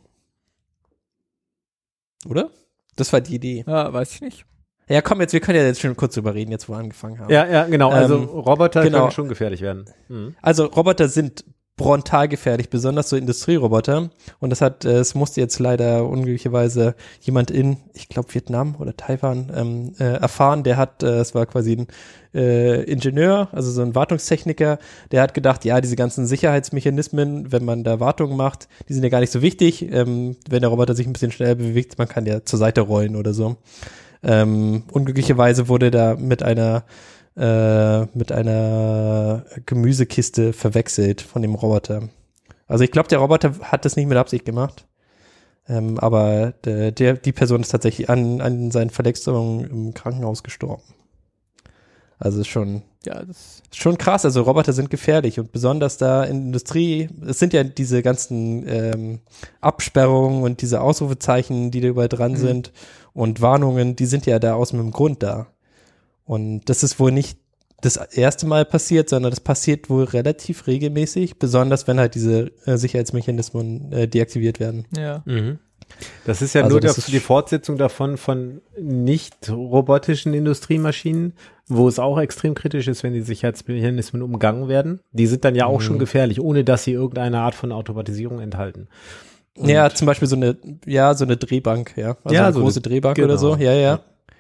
Oder? 2.26 2.50
Das 2.96 3.14
war 3.14 3.22
die 3.22 3.36
Idee. 3.36 3.64
Ja, 3.68 3.94
weiß 3.94 4.16
ich 4.16 4.22
nicht. 4.22 4.46
Ja, 4.90 5.02
komm, 5.02 5.22
jetzt, 5.22 5.34
wir 5.34 5.42
können 5.42 5.60
ja 5.60 5.66
jetzt 5.66 5.82
schon 5.82 5.96
kurz 5.96 6.16
drüber 6.16 6.34
reden, 6.34 6.50
jetzt 6.52 6.68
wo 6.70 6.74
wir 6.74 6.78
angefangen 6.80 7.20
haben. 7.20 7.32
Ja, 7.32 7.46
ja, 7.46 7.66
genau. 7.66 7.90
Also 7.92 8.16
Ähm, 8.18 8.24
Roboter 8.24 8.84
genau. 8.84 9.00
können 9.02 9.12
schon 9.12 9.28
gefährlich 9.28 9.62
werden. 9.62 9.86
Mhm. 10.08 10.36
Also 10.42 10.66
Roboter 10.66 11.10
sind 11.10 11.44
frontal 11.78 12.28
gefährlich, 12.28 12.70
besonders 12.70 13.10
so 13.10 13.16
Industrieroboter. 13.16 14.10
Und 14.40 14.50
das 14.50 14.62
hat, 14.62 14.84
äh, 14.84 14.98
es 14.98 15.14
musste 15.14 15.42
jetzt 15.42 15.60
leider 15.60 16.08
unglücklicherweise 16.08 16.96
jemand 17.22 17.52
in, 17.52 17.78
ich 17.94 18.10
glaube 18.10 18.34
Vietnam 18.34 18.76
oder 18.80 18.98
Taiwan, 18.98 19.52
ähm, 19.56 19.94
äh, 20.00 20.20
erfahren. 20.20 20.64
Der 20.64 20.78
hat, 20.78 21.04
äh, 21.04 21.20
es 21.20 21.36
war 21.36 21.46
quasi 21.46 21.74
ein 21.74 21.88
äh, 22.34 22.84
Ingenieur, 22.84 23.50
also 23.52 23.72
so 23.72 23.82
ein 23.82 23.96
Wartungstechniker, 23.96 24.80
der 25.12 25.22
hat 25.22 25.34
gedacht, 25.34 25.66
ja, 25.66 25.80
diese 25.80 25.96
ganzen 25.96 26.26
Sicherheitsmechanismen, 26.26 27.52
wenn 27.52 27.64
man 27.64 27.84
da 27.84 28.00
Wartungen 28.00 28.36
macht, 28.38 28.68
die 28.90 28.94
sind 28.94 29.04
ja 29.04 29.10
gar 29.10 29.20
nicht 29.20 29.32
so 29.32 29.42
wichtig. 29.42 29.92
Ähm, 29.92 30.36
wenn 30.50 30.62
der 30.62 30.70
Roboter 30.70 30.96
sich 30.96 31.06
ein 31.06 31.14
bisschen 31.14 31.32
schneller 31.32 31.56
bewegt, 31.56 31.98
man 31.98 32.08
kann 32.08 32.26
ja 32.26 32.44
zur 32.44 32.60
Seite 32.60 32.82
rollen 32.82 33.16
oder 33.16 33.34
so. 33.34 33.58
Ähm, 34.24 34.84
unglücklicherweise 34.92 35.68
wurde 35.68 35.92
da 35.92 36.16
mit 36.16 36.42
einer 36.42 36.84
äh, 37.38 38.06
mit 38.18 38.31
einer 38.31 39.45
Gemüsekiste 39.66 40.54
verwechselt 40.54 41.22
von 41.22 41.42
dem 41.42 41.56
Roboter. 41.56 42.10
Also 42.68 42.84
ich 42.84 42.92
glaube, 42.92 43.07
der 43.10 43.19
Roboter 43.19 43.54
hat 43.62 43.86
das 43.86 43.95
nicht 43.95 44.07
mit 44.07 44.18
Absicht 44.18 44.45
gemacht. 44.45 44.86
Ähm, 45.69 46.00
aber 46.00 46.54
der, 46.63 46.92
der, 46.92 47.13
die 47.16 47.34
Person 47.34 47.62
ist 47.62 47.69
tatsächlich 47.69 48.10
an, 48.10 48.42
an 48.42 48.72
seinen 48.72 48.89
Verletzungen 48.89 49.66
im 49.69 49.94
Krankenhaus 49.94 50.44
gestorben. 50.44 50.83
Also 52.19 52.42
ist 52.42 52.47
schon, 52.47 52.81
Ja, 53.06 53.23
das, 53.23 53.62
schon 53.71 53.97
krass. 53.97 54.26
Also 54.26 54.42
Roboter 54.42 54.73
sind 54.73 54.90
gefährlich 54.90 55.40
und 55.40 55.52
besonders 55.52 55.97
da 55.97 56.23
in 56.23 56.38
der 56.38 56.45
Industrie, 56.47 57.09
es 57.28 57.38
sind 57.38 57.54
ja 57.54 57.64
diese 57.64 58.02
ganzen 58.02 58.68
ähm, 58.68 59.19
Absperrungen 59.62 60.42
und 60.42 60.62
diese 60.62 60.81
Ausrufezeichen, 60.81 61.69
die 61.69 61.81
da 61.81 61.90
überall 61.90 62.09
dran 62.09 62.31
Mhm. 62.31 62.38
sind 62.38 62.71
und 63.14 63.42
Warnungen, 63.42 63.95
die 63.95 64.07
sind 64.07 64.26
ja 64.26 64.40
da 64.40 64.56
aus 64.56 64.73
einem 64.73 64.92
Grund 64.92 65.21
da. 65.21 65.47
Und 66.28 66.66
das 66.69 66.84
ist 66.84 67.00
wohl 67.00 67.12
nicht 67.12 67.40
das 67.81 67.96
erste 67.98 68.46
Mal 68.48 68.66
passiert, 68.66 69.10
sondern 69.10 69.31
das 69.31 69.40
passiert 69.40 69.90
wohl 69.90 70.04
relativ 70.04 70.68
regelmäßig, 70.68 71.40
besonders 71.40 71.88
wenn 71.88 72.00
halt 72.00 72.14
diese 72.16 72.52
äh, 72.66 72.78
Sicherheitsmechanismen 72.78 73.92
äh, 73.92 74.07
deaktiviert 74.07 74.60
werden. 74.60 74.86
ja. 74.96 75.24
Mhm. 75.26 75.60
Das 76.26 76.42
ist 76.42 76.54
ja 76.54 76.64
Also 76.64 76.74
nur 76.74 76.81
der, 76.81 76.90
ist- 76.92 77.07
die 77.07 77.19
Fortsetzung 77.22 77.78
davon 77.78 78.18
von 78.18 78.60
nicht 78.78 79.50
robotischen 79.50 80.34
Industriemaschinen, 80.34 81.31
wo 81.69 81.88
es 81.88 81.98
auch 81.98 82.19
extrem 82.19 82.56
kritisch 82.56 82.90
ist, 82.90 83.04
wenn 83.04 83.14
die 83.14 83.22
Sicherheitsmechanismen 83.22 84.22
umgangen 84.22 84.68
werden. 84.68 85.00
Die 85.14 85.28
sind 85.28 85.46
dann 85.46 85.56
ja 85.56 85.66
auch 85.66 85.80
Mhm. 85.80 85.84
schon 85.84 86.00
gefährlich, 86.00 86.42
ohne 86.42 86.66
dass 86.66 86.84
sie 86.84 86.92
irgendeine 86.92 87.40
Art 87.40 87.56
von 87.56 87.72
Automatisierung 87.72 88.42
enthalten. 88.42 88.90
Und- 89.56 89.69
ja, 89.69 89.90
zum 89.90 90.07
Beispiel 90.07 90.28
so 90.28 90.36
eine, 90.36 90.57
ja, 90.86 91.14
so 91.14 91.24
eine 91.24 91.38
Drehbank, 91.38 91.94
ja. 91.96 92.18
Also 92.22 92.36
Ja, 92.36 92.46
eine 92.48 92.54
so 92.54 92.60
große 92.60 92.80
eine- 92.80 92.90
Drehbank 92.90 93.16
genau. 93.16 93.28
oder 93.28 93.38
so. 93.38 93.56
Ja, 93.56 93.72
ja, 93.72 93.80
Ja. 93.80 94.00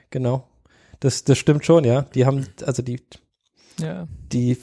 genau. 0.09 0.43
Das, 0.99 1.23
das 1.23 1.37
stimmt 1.37 1.65
schon, 1.65 1.83
ja. 1.83 2.03
Die 2.15 2.25
haben, 2.25 2.45
also 2.65 2.81
die, 2.81 2.99
Ja. 3.79 4.07
die, 4.31 4.57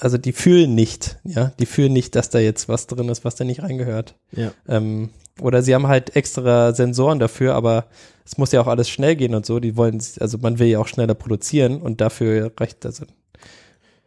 also 0.00 0.16
die 0.18 0.32
fühlen 0.32 0.74
nicht, 0.74 1.18
ja. 1.24 1.52
Die 1.58 1.66
fühlen 1.66 1.92
nicht, 1.92 2.14
dass 2.16 2.30
da 2.30 2.38
jetzt 2.38 2.68
was 2.68 2.86
drin 2.86 3.08
ist, 3.08 3.24
was 3.24 3.34
da 3.36 3.44
nicht 3.44 3.62
reingehört. 3.62 4.16
Ja. 4.32 4.52
Ähm, 4.68 5.10
oder 5.40 5.62
sie 5.62 5.74
haben 5.74 5.86
halt 5.86 6.16
extra 6.16 6.72
Sensoren 6.74 7.18
dafür, 7.18 7.54
aber 7.54 7.86
es 8.24 8.38
muss 8.38 8.52
ja 8.52 8.60
auch 8.60 8.66
alles 8.66 8.88
schnell 8.88 9.14
gehen 9.16 9.34
und 9.34 9.46
so. 9.46 9.60
Die 9.60 9.76
wollen, 9.76 10.02
also 10.20 10.38
man 10.38 10.58
will 10.58 10.66
ja 10.68 10.78
auch 10.80 10.88
schneller 10.88 11.14
produzieren 11.14 11.80
und 11.80 12.00
dafür 12.00 12.52
reicht 12.58 12.84
also 12.86 13.04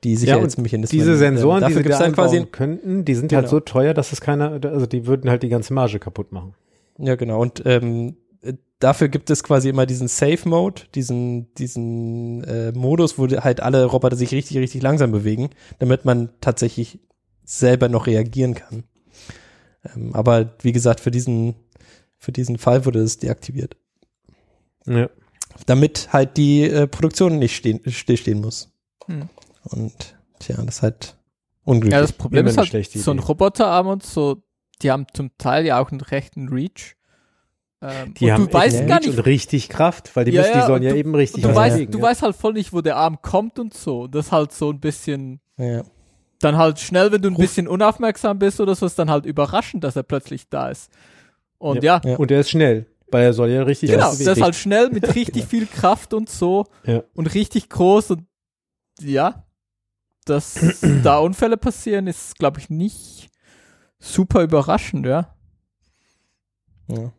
die 0.04 0.16
Sicherheitsmechanismen. 0.16 1.00
Diese 1.00 1.16
Sensoren, 1.16 1.60
die 1.60 1.74
dafür 1.74 1.84
sie 1.84 1.90
da 1.90 2.00
dann 2.00 2.14
quasi, 2.14 2.46
könnten, 2.46 3.06
die 3.06 3.14
sind 3.16 3.32
halt 3.34 3.44
Genau. 3.46 3.52
so 3.52 3.60
teuer, 3.60 3.94
dass 3.94 4.12
es 4.12 4.20
keiner, 4.20 4.60
also 4.66 4.86
die 4.88 5.06
würden 5.06 5.30
halt 5.30 5.44
die 5.44 5.50
ganze 5.50 5.74
Marge 5.74 6.00
kaputt 6.00 6.32
machen. 6.32 6.54
Ja, 6.98 7.16
genau. 7.16 7.40
Und 7.40 7.62
ähm, 7.66 8.10
äh, 8.10 8.14
dafür 8.82 9.08
gibt 9.08 9.30
es 9.30 9.44
quasi 9.44 9.70
immer 9.70 9.86
diesen 9.86 10.08
Safe 10.08 10.48
Mode, 10.48 10.84
diesen, 10.96 11.54
diesen 11.56 12.44
äh, 12.44 12.72
Modus, 12.74 13.18
wo 13.18 13.28
halt 13.28 13.62
alle 13.62 13.86
Roboter 13.86 14.16
sich 14.18 14.32
richtig, 14.32 14.58
richtig 14.58 14.82
langsam 14.82 15.12
bewegen, 15.12 15.52
damit 15.80 16.04
man 16.04 16.30
tatsächlich 16.42 17.00
selber 17.44 17.90
noch 17.90 18.08
reagieren 18.08 18.56
kann. 18.56 18.84
Ähm, 19.96 20.14
aber 20.14 20.56
wie 20.62 20.72
gesagt, 20.72 21.00
für 21.00 21.12
diesen, 21.12 21.56
für 22.18 22.32
diesen 22.32 22.58
Fall 22.58 22.86
wurde 22.86 23.00
es 23.00 23.18
deaktiviert. 23.18 23.78
Ja. 24.86 25.10
Damit 25.66 26.10
halt 26.12 26.38
die 26.38 26.64
äh, 26.64 26.88
Produktion 26.88 27.40
nicht 27.40 27.56
stehen, 27.56 27.82
stillstehen 27.88 28.42
muss. 28.42 28.72
Hm. 29.06 29.30
Und 29.64 30.16
tja, 30.40 30.56
das 30.58 30.78
ist 30.78 30.82
halt 30.82 31.18
unglücklich. 31.64 31.94
Ja, 31.94 32.02
das 32.02 32.14
Problem 32.14 32.48
ist 32.48 32.58
halt, 32.58 32.70
schlechte 32.70 33.00
so 33.00 33.12
ein. 33.12 33.20
Roboterarm 33.20 33.88
und 33.88 34.04
so, 34.04 34.44
die 34.82 34.92
haben 34.92 35.06
zum 35.14 35.38
Teil 35.38 35.66
ja 35.66 35.80
auch 35.80 35.92
einen 35.92 36.02
rechten 36.02 36.50
Reach. 36.50 36.96
Ähm, 37.84 38.14
Die 38.14 38.26
und 38.26 38.32
haben 38.32 38.48
du 38.48 38.54
weißt 38.54 38.88
gar 38.88 39.00
nicht, 39.00 39.10
und 39.10 39.26
richtig 39.26 39.68
Kraft, 39.70 40.16
weil 40.16 40.26
die, 40.26 40.32
Ja, 40.32 40.42
müssen, 40.42 40.54
ja, 40.54 40.62
die 40.62 40.68
sollen 40.68 40.84
ja 40.84 40.92
du- 40.92 40.98
eben 40.98 41.16
richtig 41.16 41.44
du, 41.44 41.56
weißt, 41.56 41.76
bewegen, 41.78 41.92
du 41.92 41.98
ja. 41.98 42.04
weißt 42.04 42.22
halt 42.22 42.36
voll 42.36 42.54
nicht, 42.54 42.72
wo 42.74 42.82
der 42.82 42.96
Arm 42.98 43.22
kommt 43.22 43.58
und 43.58 43.74
so. 43.74 44.06
Das 44.08 44.28
ist 44.28 44.32
halt 44.32 44.52
so 44.52 44.70
ein 44.72 44.80
bisschen, 44.80 45.40
ja. 45.58 45.82
dann 46.40 46.58
halt 46.58 46.80
schnell, 46.80 47.12
wenn 47.12 47.22
du 47.24 47.30
ein 47.30 47.34
Ruf- 47.36 47.42
bisschen 47.42 47.68
unaufmerksam 47.68 48.38
bist 48.38 48.60
oder 48.62 48.76
so, 48.76 48.86
ist 48.86 49.00
dann 49.00 49.10
halt 49.10 49.26
überraschend, 49.26 49.84
dass 49.84 49.96
er 49.96 50.04
plötzlich 50.04 50.48
da 50.50 50.70
ist. 50.70 50.92
Und 51.58 51.84
ja, 51.84 52.02
Ja. 52.04 52.18
Und 52.18 52.30
der 52.30 52.42
ist 52.42 52.52
schnell, 52.52 52.86
weil 53.10 53.24
er 53.26 53.34
soll 53.34 53.50
ja 53.50 53.64
richtig 53.64 53.90
genau, 53.92 54.14
der 54.16 54.34
ist 54.34 54.42
halt 54.42 54.56
schnell 54.56 54.90
mit 54.92 55.04
richtig 55.16 55.46
viel 55.46 55.66
Kraft 55.66 56.14
und 56.14 56.30
so 56.30 56.66
Ja. 56.86 57.02
und 57.16 57.34
richtig 57.34 57.68
groß 57.70 58.12
und 58.12 58.26
ja, 59.02 59.46
dass 60.26 60.60
da 61.04 61.18
Unfälle 61.18 61.58
passieren, 61.58 62.06
ist, 62.06 62.38
glaube 62.38 62.60
ich, 62.60 62.70
nicht 62.70 63.32
super 63.98 64.44
überraschend, 64.44 65.08
ja. 65.08 65.34
ja. 66.88 67.12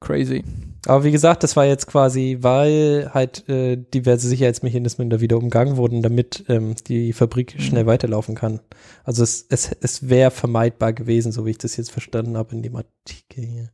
Crazy. 0.00 0.44
Aber 0.86 1.04
wie 1.04 1.10
gesagt, 1.10 1.42
das 1.42 1.56
war 1.56 1.64
jetzt 1.64 1.86
quasi, 1.86 2.38
weil 2.42 3.10
halt 3.12 3.48
äh, 3.48 3.76
diverse 3.76 4.28
Sicherheitsmechanismen 4.28 5.10
da 5.10 5.20
wieder 5.20 5.36
umgangen 5.38 5.76
wurden, 5.76 6.02
damit 6.02 6.44
ähm, 6.48 6.76
die 6.86 7.12
Fabrik 7.12 7.56
schnell 7.58 7.86
weiterlaufen 7.86 8.34
kann. 8.34 8.60
Also 9.04 9.22
es, 9.24 9.46
es, 9.48 9.72
es 9.80 10.08
wäre 10.08 10.30
vermeidbar 10.30 10.92
gewesen, 10.92 11.32
so 11.32 11.44
wie 11.46 11.50
ich 11.50 11.58
das 11.58 11.76
jetzt 11.76 11.90
verstanden 11.90 12.36
habe 12.36 12.54
in 12.54 12.62
dem 12.62 12.76
Artikel 12.76 13.44
hier, 13.44 13.70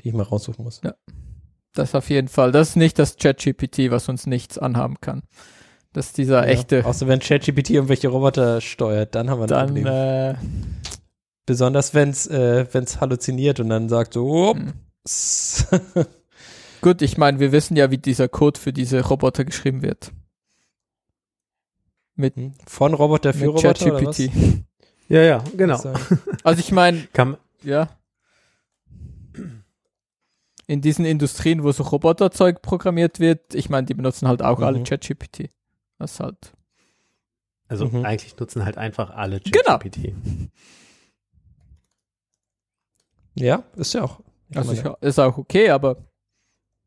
die 0.00 0.08
ich 0.08 0.14
mal 0.14 0.22
raussuchen 0.22 0.64
muss. 0.64 0.80
Das 1.72 1.94
auf 1.96 2.08
jeden 2.08 2.28
Fall. 2.28 2.52
Das 2.52 2.70
ist 2.70 2.76
nicht 2.76 2.98
das 2.98 3.16
ChatGPT, 3.16 3.90
was 3.90 4.08
uns 4.08 4.26
nichts 4.26 4.58
anhaben 4.58 4.96
kann. 5.00 5.22
Das 5.92 6.06
ist 6.06 6.18
dieser 6.18 6.44
Ja. 6.46 6.52
echte. 6.52 6.84
Außer 6.84 7.08
wenn 7.08 7.18
ChatGPT 7.20 7.70
irgendwelche 7.70 8.08
Roboter 8.08 8.60
steuert, 8.60 9.14
dann 9.14 9.28
haben 9.30 9.38
wir 9.40 9.44
ein 9.44 9.48
Dann, 9.48 9.66
Problem. 9.68 9.86
äh, 9.86 10.34
Besonders 11.46 11.92
wenn 11.94 12.10
es 12.10 12.26
äh, 12.26 12.66
wenn's 12.72 13.00
halluziniert 13.00 13.60
und 13.60 13.68
dann 13.68 13.88
sagt 13.88 14.14
so, 14.14 14.54
hm. 14.54 14.72
gut, 16.80 17.02
ich 17.02 17.18
meine, 17.18 17.38
wir 17.40 17.52
wissen 17.52 17.76
ja, 17.76 17.90
wie 17.90 17.98
dieser 17.98 18.28
Code 18.28 18.58
für 18.58 18.72
diese 18.72 19.00
Roboter 19.04 19.44
geschrieben 19.44 19.82
wird. 19.82 20.12
Mit, 22.16 22.34
von 22.66 22.94
Roboter 22.94 23.32
für 23.34 23.46
mit 23.46 23.48
Roboter 23.56 23.86
oder 23.94 24.06
was? 24.06 24.16
ChatGPT. 24.16 24.64
Ja, 25.08 25.20
ja, 25.22 25.44
genau. 25.56 25.76
So. 25.76 25.92
Also 26.44 26.60
ich 26.60 26.72
meine, 26.72 27.06
ja. 27.62 27.88
In 30.66 30.80
diesen 30.80 31.04
Industrien, 31.04 31.62
wo 31.62 31.72
so 31.72 31.82
Roboterzeug 31.82 32.62
programmiert 32.62 33.20
wird, 33.20 33.54
ich 33.54 33.68
meine, 33.68 33.86
die 33.86 33.92
benutzen 33.94 34.28
halt 34.28 34.40
auch 34.42 34.60
alle 34.60 34.78
Mhm. 34.78 34.84
ChatGPT. 34.84 35.50
Das 35.98 36.12
ist 36.12 36.20
halt. 36.20 36.52
also 37.68 37.86
Mhm. 37.86 38.04
eigentlich 38.04 38.36
nutzen 38.38 38.64
halt 38.64 38.78
einfach 38.78 39.10
alle 39.10 39.40
Genau. 39.40 39.78
ChatGPT. 39.78 40.14
Ja, 43.34 43.64
ist 43.76 43.92
ja 43.94 44.02
auch. 44.04 44.20
Ich 44.50 44.56
Also 44.56 44.72
meine, 44.74 44.96
ich, 45.00 45.06
ist 45.06 45.18
auch 45.18 45.38
okay, 45.38 45.70
aber 45.70 45.96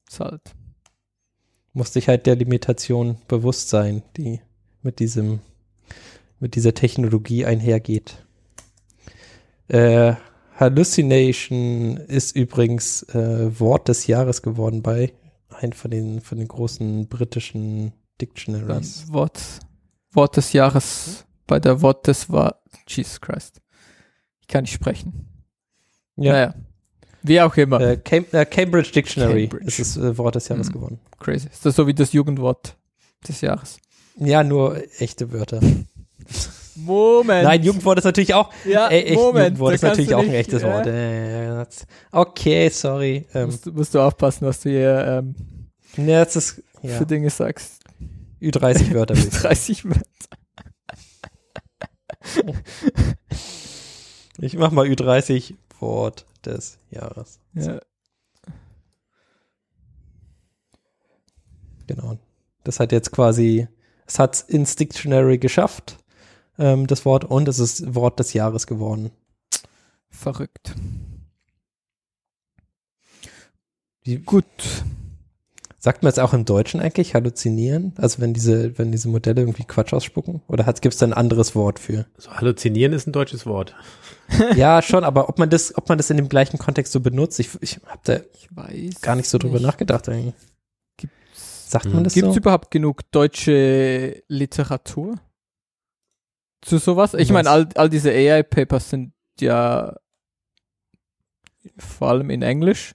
ist 0.08 0.20
halt. 0.20 0.42
muss 1.74 1.94
sich 1.94 2.08
halt 2.08 2.26
der 2.26 2.36
Limitation 2.36 3.18
bewusst 3.28 3.70
sein, 3.70 4.04
die 4.16 4.42
mit 4.82 5.00
diesem, 5.00 5.40
mit 6.40 6.56
dieser 6.56 6.74
Technologie 6.74 7.46
einhergeht. 7.46 8.26
Äh, 9.68 10.16
Hallucination 10.56 11.98
ist 11.98 12.36
übrigens 12.36 13.04
äh, 13.04 13.60
Wort 13.60 13.90
des 13.90 14.08
Jahres 14.08 14.42
geworden 14.42 14.82
bei 14.82 15.14
einem 15.50 15.74
von 15.74 15.92
den, 15.92 16.22
von 16.22 16.38
den 16.38 16.48
großen 16.48 17.08
britischen 17.08 17.94
Dictionaries. 18.20 19.12
Wort, 19.12 19.40
Wort 20.12 20.38
des 20.38 20.54
Jahres 20.54 21.26
bei 21.46 21.60
der 21.60 21.82
Wort 21.82 22.08
des 22.08 22.30
war 22.30 22.62
Jesus 22.88 23.22
Christ. 23.22 23.62
Ich 24.42 24.48
kann 24.48 24.64
nicht 24.64 24.74
sprechen. 24.74 25.28
Ja, 26.16 26.34
Naja. 26.34 26.54
Wie 27.24 27.42
auch 27.42 27.56
immer. 27.58 27.80
äh, 27.82 27.98
Cam 27.98 28.26
äh, 28.32 28.46
Cambridge 28.46 28.92
Dictionary 28.92 29.48
Cambridge. 29.48 29.68
ist 29.82 29.98
das 29.98 29.98
äh, 30.04 30.18
Wort 30.18 30.36
des 30.36 30.48
Jahres 30.48 30.70
Mhm. 30.70 30.74
geworden. 30.74 31.00
Crazy. 31.20 31.48
Ist 31.52 31.66
das 31.66 31.76
so 31.76 31.88
wie 31.88 31.94
das 31.94 32.14
Jugendwort 32.14 32.76
des 33.28 33.42
Jahres? 33.42 33.80
Ja, 34.20 34.44
nur 34.44 34.82
echte 35.00 35.32
Wörter. 35.32 35.60
Moment. 36.76 37.44
Nein, 37.44 37.64
Jugendwort 37.64 37.98
ist 37.98 38.04
natürlich 38.04 38.34
auch, 38.34 38.52
ja, 38.66 38.88
äh, 38.90 39.02
echt 39.04 39.16
Moment. 39.16 39.46
Jugendwort 39.58 39.74
ist 39.76 39.82
natürlich 39.84 40.14
auch 40.14 40.22
ein 40.24 40.34
echtes 40.34 40.62
Wort. 40.64 40.86
Äh, 40.88 41.66
okay, 42.12 42.70
sorry. 42.70 43.26
Ähm, 43.34 43.48
Musst, 43.48 43.66
du- 43.66 43.72
musst 43.72 43.96
du 43.96 44.00
aufpassen, 44.00 44.46
was 44.48 44.60
du 44.62 44.70
hier 44.70 45.24
ähm, 45.24 45.36
ja, 45.98 46.24
das 46.24 46.36
ist 46.36 46.64
ja, 46.84 46.96
für 46.98 47.06
Dinge 47.08 47.30
sagst. 47.32 47.84
Ü30 48.42 48.94
Wörter. 48.94 49.16
würde 49.16 49.28
ich 49.28 49.34
sagen. 49.34 49.48
30 49.48 49.86
Wörter. 49.86 50.02
Ich 54.40 54.56
mach 54.58 54.72
mal 54.72 54.86
Ü30 54.86 55.56
Wort 55.80 56.26
des 56.48 56.80
Jahres. 56.90 57.40
Ja. 57.54 57.80
Genau. 61.88 62.18
Das 62.64 62.80
hat 62.80 62.92
jetzt 62.92 63.12
quasi, 63.12 63.68
es 64.06 64.20
hat 64.20 64.44
ins 64.48 64.76
Dictionary 64.76 65.38
geschafft, 65.38 65.98
ähm, 66.58 66.88
das 66.88 67.06
Wort, 67.06 67.24
und 67.24 67.48
es 67.48 67.60
ist 67.60 67.96
Wort 67.96 68.20
des 68.20 68.34
Jahres 68.34 68.68
geworden. 68.68 69.12
Verrückt. 70.10 70.76
Wie, 74.04 74.18
Gut. 74.18 74.46
Sagt 75.88 76.04
man 76.04 76.10
es 76.10 76.20
auch 76.20 76.34
im 76.34 76.44
Deutschen 76.44 76.82
eigentlich, 76.82 77.16
halluzinieren? 77.16 77.94
Also 77.96 78.20
wenn 78.20 78.34
diese, 78.34 78.78
wenn 78.78 78.92
diese 78.92 79.08
Modelle 79.08 79.40
irgendwie 79.40 79.64
Quatsch 79.64 79.94
ausspucken? 79.94 80.42
Oder 80.50 80.66
gibt 80.66 80.94
es 80.94 80.98
da 80.98 81.06
ein 81.08 81.14
anderes 81.14 81.56
Wort 81.56 81.80
für? 81.80 82.06
So, 82.18 82.30
halluzinieren 82.30 82.92
ist 82.92 83.08
ein 83.08 83.14
deutsches 83.14 83.46
Wort. 83.46 83.74
ja, 84.58 84.82
schon, 84.82 85.06
aber 85.06 85.30
ob 85.30 85.40
man 85.40 85.50
das, 85.50 85.78
ob 85.78 85.88
man 85.88 85.98
das 85.98 86.10
in 86.10 86.18
dem 86.18 86.28
gleichen 86.28 86.58
Kontext 86.58 86.92
so 86.92 87.00
benutzt, 87.00 87.40
ich, 87.40 87.52
ich 87.62 87.80
habe 87.86 88.02
da 88.04 88.20
Ich 88.34 88.50
weiß. 88.52 89.00
gar 89.00 89.16
nicht 89.16 89.30
so 89.30 89.38
drüber 89.38 89.62
nachgedacht 89.62 90.10
eigentlich. 90.10 90.34
Gibt's, 90.98 91.72
Sagt 91.72 91.86
man 91.86 92.04
das 92.04 92.16
gibt's 92.16 92.34
so? 92.34 92.38
überhaupt 92.38 92.70
genug 92.70 93.10
deutsche 93.12 94.24
Literatur 94.28 95.16
zu 96.64 96.80
sowas? 96.80 97.14
Ich 97.14 97.32
meine, 97.32 97.50
all, 97.50 97.70
all 97.76 97.90
diese 97.90 98.12
AI-Papers 98.12 98.90
sind 98.90 99.14
ja 99.40 99.96
vor 101.78 102.10
allem 102.10 102.30
in 102.30 102.42
Englisch. 102.42 102.94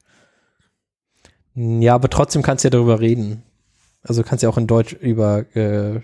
Ja, 1.55 1.95
aber 1.95 2.09
trotzdem 2.09 2.43
kannst 2.43 2.65
du 2.65 2.67
ja 2.67 2.71
darüber 2.71 3.01
reden. 3.01 3.43
Also 4.03 4.23
kannst 4.23 4.43
ja 4.43 4.49
auch 4.49 4.59
in 4.59 4.67
Deutsch 4.67 4.93
über 4.95 5.45
äh, 5.57 6.01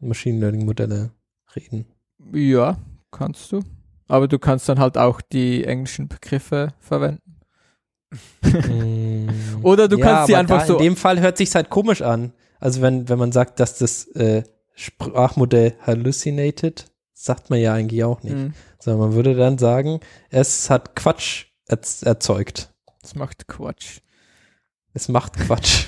Machine 0.00 0.40
Learning 0.40 0.64
Modelle 0.66 1.10
reden. 1.56 1.86
Ja, 2.32 2.76
kannst 3.10 3.50
du. 3.52 3.62
Aber 4.08 4.26
du 4.28 4.38
kannst 4.38 4.68
dann 4.68 4.78
halt 4.78 4.98
auch 4.98 5.20
die 5.20 5.64
englischen 5.64 6.08
Begriffe 6.08 6.74
verwenden. 6.80 7.22
Oder 9.62 9.88
du 9.88 9.98
kannst 9.98 10.26
sie 10.28 10.36
einfach 10.36 10.64
so. 10.64 10.76
In 10.78 10.82
dem 10.84 10.96
Fall 10.96 11.20
hört 11.20 11.36
sich's 11.38 11.54
halt 11.54 11.70
komisch 11.70 12.02
an. 12.02 12.32
Also 12.60 12.80
wenn, 12.80 13.08
wenn 13.08 13.18
man 13.18 13.32
sagt, 13.32 13.60
dass 13.60 13.78
das 13.78 14.06
äh, 14.08 14.42
Sprachmodell 14.74 15.74
hallucinated, 15.82 16.86
sagt 17.12 17.50
man 17.50 17.60
ja 17.60 17.74
eigentlich 17.74 18.02
auch 18.04 18.22
nicht. 18.22 18.34
Hm, 18.34 18.54
Sondern 18.78 19.08
man 19.08 19.12
würde 19.16 19.34
dann 19.34 19.58
sagen, 19.58 20.00
es 20.30 20.70
hat 20.70 20.96
Quatsch 20.96 21.46
erz- 21.68 22.04
erzeugt. 22.04 22.72
das 23.02 23.14
macht 23.14 23.46
Quatsch. 23.48 24.00
Es 24.98 25.08
macht 25.08 25.34
Quatsch. 25.34 25.84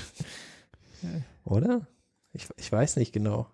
Oder? 1.43 1.85
Ich, 2.31 2.47
ich 2.55 2.71
weiß 2.71 2.95
nicht 2.95 3.11
genau. 3.11 3.47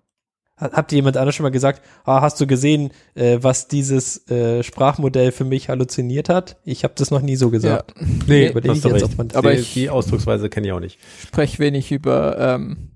Ha- 0.59 0.69
Habt 0.71 0.91
ihr 0.91 0.97
jemand 0.97 1.17
anderes 1.17 1.33
schon 1.33 1.45
mal 1.45 1.49
gesagt, 1.49 1.81
ah, 2.05 2.21
hast 2.21 2.39
du 2.39 2.45
gesehen, 2.45 2.91
äh, 3.15 3.39
was 3.41 3.67
dieses 3.67 4.29
äh, 4.29 4.61
Sprachmodell 4.61 5.31
für 5.31 5.45
mich 5.45 5.69
halluziniert 5.69 6.29
hat? 6.29 6.57
Ich 6.63 6.83
habe 6.83 6.93
das 6.95 7.09
noch 7.09 7.21
nie 7.21 7.35
so 7.35 7.49
gesagt. 7.49 7.95
Nee, 8.27 8.49
Überlege 8.49 8.69
hast 8.69 8.77
ich 8.77 8.83
du 8.83 8.89
jetzt, 8.89 9.17
recht. 9.19 9.35
Aber 9.35 9.51
die, 9.51 9.57
ich- 9.61 9.73
die 9.73 9.89
Ausdrucksweise 9.89 10.47
kenne 10.49 10.67
ich 10.67 10.73
auch 10.73 10.79
nicht. 10.79 10.99
Sprech 11.25 11.57
wenig 11.57 11.91
über 11.91 12.37
ähm, 12.37 12.91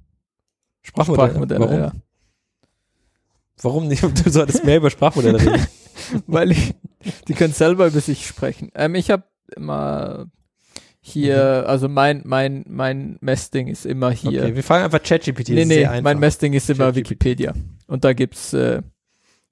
Sprachmodelle. 0.83 1.29
Sprachmodelle. 1.29 1.59
Warum? 1.61 1.79
Ja. 1.79 1.91
Warum 3.63 3.87
nicht? 3.87 4.03
Du 4.03 4.29
solltest 4.29 4.63
mehr 4.65 4.77
über 4.77 4.91
Sprachmodelle 4.91 5.39
reden. 5.41 5.67
Weil 6.27 6.51
ich, 6.51 6.75
die 7.27 7.33
können 7.33 7.53
selber 7.53 7.87
über 7.87 8.01
sich 8.01 8.27
sprechen. 8.27 8.71
Ähm, 8.75 8.93
ich 8.93 9.09
habe 9.09 9.23
immer 9.55 10.25
hier, 11.03 11.67
also 11.67 11.89
mein, 11.89 12.21
mein, 12.25 12.63
mein 12.67 13.17
Messding 13.21 13.67
ist 13.67 13.85
immer 13.85 14.11
hier. 14.11 14.43
Okay, 14.43 14.55
wir 14.55 14.63
fangen 14.63 14.85
einfach 14.85 15.01
ChatGPT. 15.01 15.49
nee, 15.49 15.65
nee, 15.65 16.01
mein 16.01 16.19
Messding 16.19 16.53
ist 16.53 16.69
immer. 16.69 16.93
Wikipedia. 16.95 17.53
Und 17.87 18.03
da 18.03 18.13
gibt's 18.13 18.53
äh, 18.53 18.81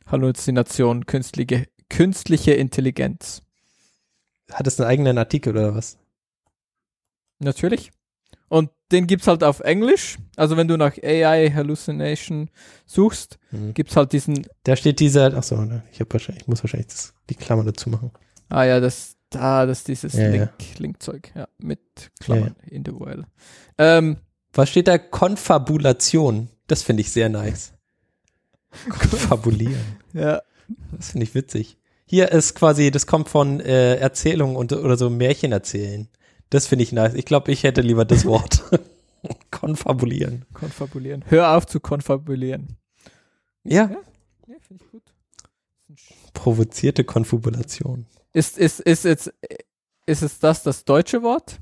Halluzination, 0.05 1.05
künstliche, 1.07 1.67
künstliche 1.89 2.51
Intelligenz. 2.53 3.41
Hat 4.51 4.67
es 4.67 4.79
einen 4.79 4.89
eigenen 4.89 5.17
Artikel 5.17 5.53
oder 5.53 5.75
was? 5.75 5.97
Natürlich. 7.39 7.91
Und 8.47 8.69
den 8.91 9.05
gibt's 9.07 9.27
halt 9.27 9.43
auf 9.43 9.59
Englisch. 9.59 10.17
Also 10.35 10.57
wenn 10.57 10.67
du 10.67 10.77
nach 10.77 10.97
AI 11.03 11.51
Hallucination 11.53 12.49
suchst, 12.85 13.37
Hm. 13.51 13.73
gibt's 13.73 13.95
halt 13.95 14.11
diesen, 14.13 14.47
Da 14.63 14.75
steht 14.75 14.99
dieser, 14.99 15.33
ach 15.35 15.43
so, 15.43 15.57
ne, 15.57 15.83
ich 15.91 15.99
habe 15.99 16.11
wahrscheinlich, 16.13 16.43
ich 16.43 16.47
muss 16.47 16.63
wahrscheinlich 16.63 16.87
das, 16.87 17.13
die 17.29 17.35
Klammer 17.35 17.63
dazu 17.63 17.89
machen. 17.89 18.11
ah 18.49 18.63
ja, 18.63 18.79
das, 18.79 19.15
da, 19.29 19.65
das 19.65 19.79
ist 19.79 19.88
dieses 19.88 20.13
Ja, 20.13 20.27
Link, 20.29 20.50
ja. 20.59 20.79
Linkzeug, 20.79 21.31
ja, 21.36 21.48
mit 21.57 21.79
Klammern 22.19 22.55
in 22.67 22.83
the 22.86 22.91
URL. 22.91 23.25
Ähm, 23.77 24.17
Was 24.53 24.69
steht 24.69 24.88
da? 24.88 24.98
Konfabulation. 24.98 26.50
Das 26.67 26.83
finde 26.83 27.01
ich 27.01 27.12
sehr 27.12 27.29
nice. 27.29 27.74
Konfabulieren. 28.89 29.98
Ja. 30.13 30.41
Das 30.91 31.12
finde 31.12 31.24
ich 31.25 31.33
witzig. 31.36 31.77
Hier 32.05 32.31
ist 32.31 32.55
quasi, 32.55 32.91
das 32.91 33.07
kommt 33.07 33.29
von 33.29 33.59
äh, 33.59 33.95
Erzählungen 33.95 34.55
und, 34.55 34.74
oder 34.74 34.98
so 34.98 35.09
Märchen 35.09 35.51
erzählen. 35.51 36.07
Das 36.50 36.65
finde 36.67 36.83
ich 36.83 36.91
nice. 36.91 37.13
Ich 37.13 37.25
glaube, 37.25 37.51
ich 37.51 37.63
hätte 37.63 37.81
lieber 37.81 38.05
das 38.05 38.25
Wort. 38.25 38.63
Konfabulieren. 39.51 40.45
Konfabulieren. 40.53 41.24
Hör 41.27 41.55
auf 41.55 41.67
zu 41.67 41.79
konfabulieren. 41.79 42.77
Ja, 43.63 43.89
Ja, 44.48 44.55
finde 44.67 44.83
ich 44.83 44.91
gut. 44.91 45.03
provozierte 46.33 47.03
Konfabulation. 47.03 48.05
Ist, 48.33 48.57
ist, 48.57 48.79
ist 48.81 49.05
jetzt, 49.05 49.33
ist 50.05 50.21
es 50.21 50.39
das 50.39 50.63
das 50.63 50.86
deutsche 50.86 51.24
Wort? 51.24 51.59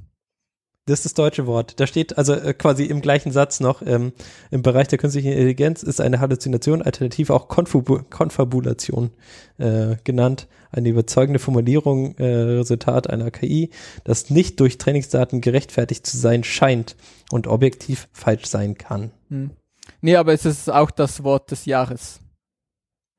Das 0.88 1.00
ist 1.00 1.06
das 1.06 1.14
deutsche 1.16 1.48
Wort. 1.48 1.80
Da 1.82 1.86
steht 1.86 2.18
also 2.18 2.34
äh, 2.34 2.54
quasi 2.54 2.86
im 2.86 3.02
gleichen 3.02 3.34
Satz 3.34 3.60
noch, 3.60 3.82
ähm, 3.86 4.14
im 4.52 4.62
Bereich 4.62 4.88
der 4.88 4.98
künstlichen 4.98 5.34
Intelligenz 5.34 5.84
ist 5.84 6.00
eine 6.00 6.22
Halluzination, 6.22 6.82
alternativ 6.82 7.30
auch 7.30 7.50
Konfubu 7.50 8.00
Konfabulation 8.10 9.12
äh, 9.58 9.98
genannt. 10.06 10.48
Eine 10.72 10.90
überzeugende 10.90 11.40
Formulierung, 11.40 12.16
äh, 12.18 12.26
Resultat 12.26 13.10
einer 13.10 13.32
KI, 13.32 13.72
das 14.06 14.30
nicht 14.30 14.62
durch 14.62 14.78
Trainingsdaten 14.78 15.42
gerechtfertigt 15.42 16.08
zu 16.08 16.18
sein 16.18 16.46
scheint 16.46 16.96
und 17.32 17.48
objektiv 17.48 18.08
falsch 18.14 18.46
sein 18.46 18.78
kann. 18.78 19.12
Hm. 19.30 19.52
Nee, 20.00 20.16
aber 20.16 20.34
es 20.34 20.46
ist 20.46 20.70
auch 20.70 20.92
das 20.92 21.24
Wort 21.24 21.52
des 21.52 21.66
Jahres. 21.66 22.22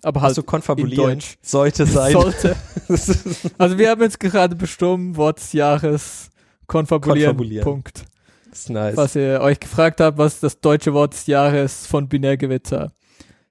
Aber 0.02 0.20
halt 0.20 0.30
Also 0.30 0.42
konfabulieren 0.42 1.20
sollte 1.42 1.86
sein. 1.86 2.12
sollte. 2.12 2.56
Also 3.58 3.76
wir 3.76 3.90
haben 3.90 4.00
jetzt 4.00 4.18
gerade 4.20 4.56
bestimmt 4.56 5.16
Wort 5.16 5.38
des 5.40 5.52
Jahres 5.52 6.30
konfabulieren. 6.66 7.30
Konfabulieren. 7.36 7.64
Punkt. 7.64 8.04
das 8.48 8.60
ist 8.60 8.70
nice. 8.70 8.96
Was 8.96 9.16
ihr 9.16 9.40
euch 9.40 9.60
gefragt 9.60 10.00
habt, 10.00 10.16
was 10.16 10.34
ist 10.34 10.42
das 10.42 10.60
deutsche 10.60 10.94
Wort 10.94 11.12
des 11.12 11.26
Jahres 11.26 11.86
von 11.86 12.08
Binärgewitter? 12.08 12.92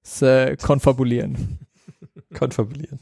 Das 0.03 0.21
äh, 0.21 0.55
konfabulieren. 0.55 1.59
Konfabulieren. 2.33 2.99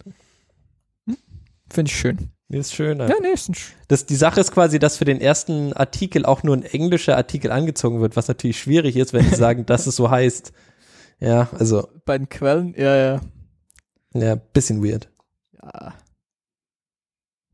Finde 1.70 1.90
ich 1.90 1.98
schön. 1.98 2.32
Nee, 2.48 2.60
ist 2.60 2.74
schön. 2.74 3.00
Ja, 3.00 3.10
nee, 3.22 3.30
ist 3.34 3.50
ein 3.50 3.56
Sch 3.56 3.74
Das, 3.88 4.06
die 4.06 4.16
Sache 4.16 4.40
ist 4.40 4.52
quasi, 4.52 4.78
dass 4.78 4.98
für 4.98 5.06
den 5.06 5.20
ersten 5.20 5.74
Artikel 5.74 6.25
auch 6.25 6.44
nur 6.44 6.56
ein 6.56 6.64
englischer 6.64 7.18
Artikel 7.18 7.52
angezogen 7.52 8.02
wird, 8.02 8.16
was 8.16 8.28
natürlich 8.28 8.60
schwierig 8.60 8.98
ist, 8.98 9.14
wenn 9.14 9.24
sie 9.28 9.36
sagen, 9.36 9.66
dass 9.66 9.88
es 9.88 9.96
so 9.96 10.10
heißt. 10.10 10.52
Ja, 11.20 11.50
also, 11.58 11.88
bei 12.06 12.18
den 12.18 12.30
Quellen, 12.30 12.75
ja, 12.78 12.96
ja. 12.96 13.22
Ja, 14.15 14.36
bisschen 14.36 14.84
weird. 14.84 15.10
ja. 15.62 15.93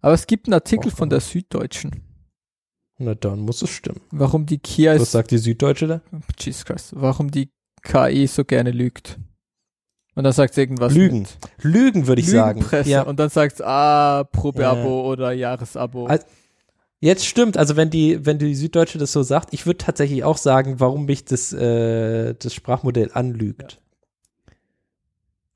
Aber 0.04 0.14
es 0.14 0.26
gibt 0.26 0.48
einen 0.48 0.54
Artikel 0.56 0.88
Och, 0.92 0.98
von 0.98 1.10
der 1.10 1.20
Süddeutschen, 1.20 2.02
Na 2.98 3.14
dann 3.14 3.40
muss 3.42 3.62
es 3.62 3.70
stimmen. 3.70 4.02
warum 4.12 4.46
die 4.48 4.58
Kia 4.58 5.00
Was 5.00 5.12
sagt 5.12 5.30
die 5.32 5.38
Süddeutsche 5.38 5.88
da? 5.88 6.02
Jesus 6.40 6.66
Christ, 6.66 6.94
warum 6.96 7.30
die 7.30 7.50
KI 7.84 8.26
so 8.28 8.44
gerne 8.44 8.72
lügt. 8.72 9.20
Und 10.16 10.24
dann 10.26 10.34
sagt 10.34 10.56
sie 10.56 10.62
irgendwas. 10.62 10.94
Lügen. 10.94 11.20
mit 11.20 11.38
Lügen, 11.62 12.08
würde 12.08 12.22
ich 12.22 12.30
sagen. 12.30 12.66
Ja, 12.86 13.04
Und 13.04 13.20
dann 13.20 13.30
sagt 13.30 13.54
es, 13.56 13.62
ah, 13.62 14.24
Probeabo 14.26 14.80
Ja. 15.04 15.06
oder 15.06 15.32
Jahresabo. 15.32 16.08
Al- 16.08 16.26
jetzt 17.00 17.26
stimmt. 17.26 17.56
Also 17.58 17.76
wenn 17.78 17.90
die, 17.90 18.26
wenn 18.26 18.38
die 18.38 18.54
Süddeutsche 18.56 18.98
das 18.98 19.12
so 19.14 19.24
sagt, 19.24 19.54
ich 19.54 19.66
würde 19.66 19.78
tatsächlich 19.78 20.24
auch 20.26 20.38
sagen, 20.38 20.80
warum 20.80 21.06
mich 21.06 21.24
das, 21.26 21.54
äh, 21.54 22.34
das 22.34 22.54
Sprachmodell 22.54 23.12
anlügt. 23.14 23.80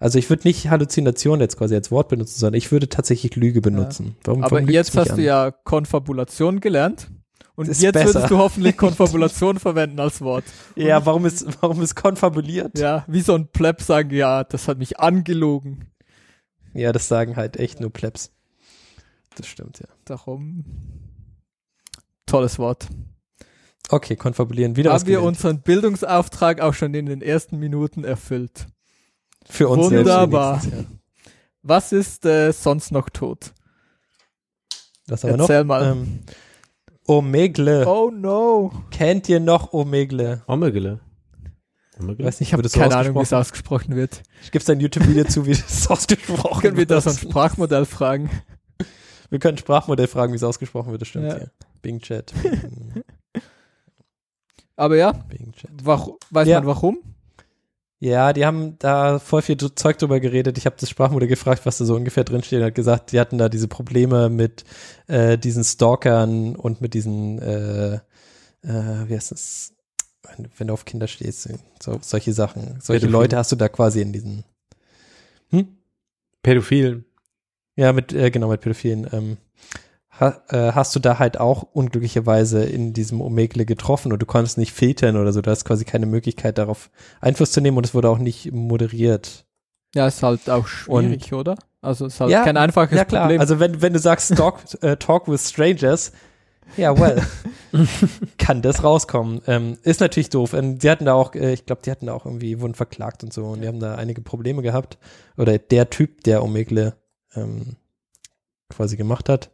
Also 0.06 0.20
ich 0.20 0.30
würde 0.30 0.48
nicht 0.48 0.70
Halluzination 0.70 1.40
jetzt 1.40 1.58
quasi 1.58 1.74
als 1.74 1.90
Wort 1.90 2.10
benutzen, 2.10 2.38
sondern 2.38 2.60
ich 2.60 2.72
würde 2.72 2.88
tatsächlich 2.90 3.36
Lüge 3.36 3.60
benutzen. 3.60 4.16
Warum, 4.24 4.44
Aber 4.44 4.58
warum 4.58 4.70
jetzt 4.70 4.96
hast 4.96 5.10
an? 5.10 5.16
du 5.18 5.24
ja 5.24 5.50
Konfabulation 5.50 6.60
gelernt. 6.60 7.10
Und 7.56 7.70
jetzt 7.70 7.82
besser. 7.94 8.14
würdest 8.14 8.30
du 8.30 8.38
hoffentlich 8.38 8.78
Konfabulation 8.78 9.58
verwenden 9.58 10.00
als 10.00 10.22
Wort. 10.22 10.44
Ja, 10.76 11.04
warum 11.08 11.26
ist, 11.26 11.48
warum 11.60 11.82
ist 11.82 11.96
konfabuliert? 11.96 12.78
Ja, 12.78 13.04
wie 13.08 13.22
so 13.22 13.34
ein 13.34 13.48
Pleb 13.48 13.82
sagen, 13.82 14.12
ja, 14.12 14.44
das 14.44 14.68
hat 14.68 14.78
mich 14.78 15.00
angelogen. 15.00 15.86
Ja, 16.76 16.92
das 16.92 17.08
sagen 17.08 17.36
halt 17.36 17.58
echt 17.58 17.80
nur 17.82 17.92
Plebs. 17.92 18.32
Das 19.38 19.48
stimmt, 19.48 19.80
ja. 19.80 19.88
Darum. 20.06 20.66
Tolles 22.28 22.60
Wort. 22.60 22.90
Okay, 23.90 24.16
konfabulieren. 24.16 24.76
Wieder 24.76 24.94
Haben 24.94 25.00
wir 25.08 25.16
gelernt. 25.16 25.28
unseren 25.30 25.62
Bildungsauftrag 25.64 26.62
auch 26.62 26.76
schon 26.76 26.94
in 26.94 27.08
den 27.08 27.24
ersten 27.24 27.58
Minuten 27.58 28.04
erfüllt. 28.04 28.68
Für 29.48 29.70
uns 29.70 29.86
Wunderbar. 29.86 30.60
selbst 30.60 30.72
wenigstens, 30.76 30.96
ja. 31.26 31.34
Was 31.64 31.92
ist 31.92 32.26
äh, 32.26 32.52
sonst 32.52 32.92
noch 32.92 33.10
tot? 33.10 33.54
Was 35.08 35.24
haben 35.24 35.34
wir 35.34 35.40
Erzähl 35.40 35.60
noch? 35.62 35.66
mal. 35.68 35.92
Ähm, 35.92 36.20
Omegle. 37.08 37.88
Oh 37.88 38.10
no. 38.12 38.72
Kennt 38.92 39.30
ihr 39.30 39.40
noch 39.40 39.74
Omegle? 39.74 40.42
Omegle. 40.48 41.00
Omegle? 42.00 42.26
Weiß 42.26 42.40
nicht, 42.40 42.50
Ich 42.50 42.54
habe 42.54 42.60
wird 42.64 42.66
das 42.66 42.74
so 42.74 42.80
keine 42.80 42.96
Ahnung, 42.98 43.16
wie 43.16 43.20
es 43.22 43.32
ausgesprochen? 43.34 43.96
wird. 43.96 44.24
Gibt 44.52 44.64
es 44.64 44.70
ein 44.70 44.80
YouTube-Video 44.80 45.24
zu, 45.26 45.46
wie 45.46 45.54
das 45.54 45.88
ausgesprochen 45.90 46.62
Können 46.62 46.76
wir 46.78 46.82
wird? 46.82 46.92
da 46.92 47.02
so 47.02 47.12
ein 47.12 47.18
Sprachmodell 47.18 47.86
fragen? 47.86 48.30
wir 49.30 49.40
können 49.40 49.58
Sprachmodell 49.58 50.08
fragen, 50.08 50.34
wie 50.34 50.38
es 50.38 50.44
ausgesprochen 50.44 50.92
wird, 50.92 51.02
das 51.02 51.08
stimmt, 51.08 51.26
Ja. 51.32 51.38
ja. 51.38 51.46
Bing 51.82 52.00
Chat. 52.00 52.34
Bing, 52.42 53.04
Aber 54.76 54.96
ja, 54.98 55.12
Bing 55.14 55.52
Chat. 55.54 55.72
warum, 55.84 56.16
weiß 56.32 56.48
Ja. 56.48 56.60
man 56.60 56.68
warum? 56.68 56.98
Ja, 58.00 58.34
die 58.34 58.46
haben 58.46 58.78
da 58.80 59.20
voll 59.20 59.42
viel 59.42 59.58
Zeug 59.58 59.98
drüber 59.98 60.20
geredet. 60.20 60.58
Ich 60.58 60.66
habe 60.66 60.76
das 60.80 60.90
Sprachmodell 60.90 61.30
gefragt, 61.30 61.66
was 61.66 61.78
da 61.78 61.86
so 61.86 61.96
ungefähr 61.96 62.26
drinsteht. 62.26 62.60
Er 62.60 62.68
hat 62.68 62.76
gesagt, 62.76 63.12
die 63.12 63.20
hatten 63.20 63.38
da 63.38 63.48
diese 63.48 63.68
Probleme 63.68 64.30
mit 64.30 64.66
äh, 65.08 65.38
diesen 65.38 65.64
Stalkern 65.64 66.56
und 66.56 66.82
mit 66.82 66.94
diesen, 66.94 67.40
äh, 67.40 67.96
äh, 67.96 69.08
wie 69.08 69.16
heißt 69.16 69.32
das, 69.32 69.74
wenn, 70.24 70.50
wenn 70.58 70.68
du 70.68 70.74
auf 70.74 70.86
Kinder 70.86 71.08
stehst, 71.08 71.50
so, 71.82 72.00
solche 72.02 72.34
Sachen. 72.34 72.80
Solche 72.82 73.06
Pädophilen. 73.06 73.12
Leute 73.12 73.38
hast 73.38 73.54
du 73.54 73.56
da 73.56 73.70
quasi 73.70 74.02
in 74.02 74.12
diesen, 74.12 74.44
hm? 75.50 75.68
Pädophilen. 76.44 77.06
Ja, 77.78 77.94
mit, 77.94 78.14
äh, 78.14 78.30
genau, 78.30 78.50
mit 78.50 78.62
Pädophilen. 78.62 79.08
Ähm, 79.14 79.32
äh, 79.34 79.45
hast 80.20 80.96
du 80.96 81.00
da 81.00 81.20
halt 81.20 81.40
auch 81.40 81.64
unglücklicherweise 81.64 82.64
in 82.64 82.94
diesem 82.94 83.20
Omegle 83.22 83.66
getroffen 83.66 84.14
und 84.14 84.22
du 84.22 84.26
konntest 84.26 84.58
nicht 84.58 84.72
filtern 84.72 85.18
oder 85.18 85.34
so. 85.34 85.42
Du 85.42 85.52
hast 85.52 85.66
quasi 85.66 85.84
keine 85.84 86.06
Möglichkeit 86.06 86.58
darauf 86.58 86.90
Einfluss 87.20 87.52
zu 87.52 87.60
nehmen 87.62 87.78
und 87.78 87.86
es 87.86 87.94
wurde 87.94 88.10
auch 88.10 88.18
nicht 88.18 88.52
moderiert. 88.54 89.46
Ja, 89.94 90.08
ist 90.08 90.24
halt 90.24 90.50
auch 90.50 90.68
schwierig, 90.68 91.34
oder? 91.34 91.56
Also 91.82 92.06
ist 92.06 92.20
halt 92.20 92.32
Ja, 92.32 92.44
kein 92.44 92.58
einfaches 92.58 92.98
Ja 92.98 93.06
klar, 93.06 93.24
Problem. 93.24 93.42
also 93.42 93.60
wenn, 93.60 93.82
wenn 93.82 93.94
du 93.94 94.00
sagst 94.00 94.36
talk, 94.36 94.60
äh, 94.82 94.98
talk 94.98 95.28
with 95.28 95.50
strangers, 95.50 96.12
ja, 96.78 96.98
well, 96.98 97.22
kann 98.38 98.62
das 98.62 98.84
rauskommen. 98.84 99.42
Ähm, 99.48 99.78
ist 99.84 100.00
natürlich 100.02 100.30
doof. 100.30 100.54
Ähm, 100.54 100.80
sie 100.80 100.90
hatten 100.90 101.06
da 101.06 101.14
auch, 101.14 101.36
äh, 101.36 101.54
ich 101.54 101.66
glaube, 101.66 101.82
die 101.86 101.92
hatten 101.92 102.08
da 102.08 102.14
auch 102.14 102.26
irgendwie, 102.26 102.60
wurden 102.60 102.74
verklagt 102.74 103.24
und 103.24 103.32
so 103.34 103.46
und 103.46 103.62
die 103.62 103.68
haben 103.68 103.80
da 103.80 103.96
einige 103.96 104.22
Probleme 104.22 104.62
gehabt. 104.62 104.98
Oder 105.38 105.58
der 105.58 105.90
Typ, 105.90 106.24
der 106.24 106.44
Omegle 106.44 106.96
ähm, 107.36 107.76
quasi 108.70 108.98
gemacht 108.98 109.30
hat. 109.30 109.52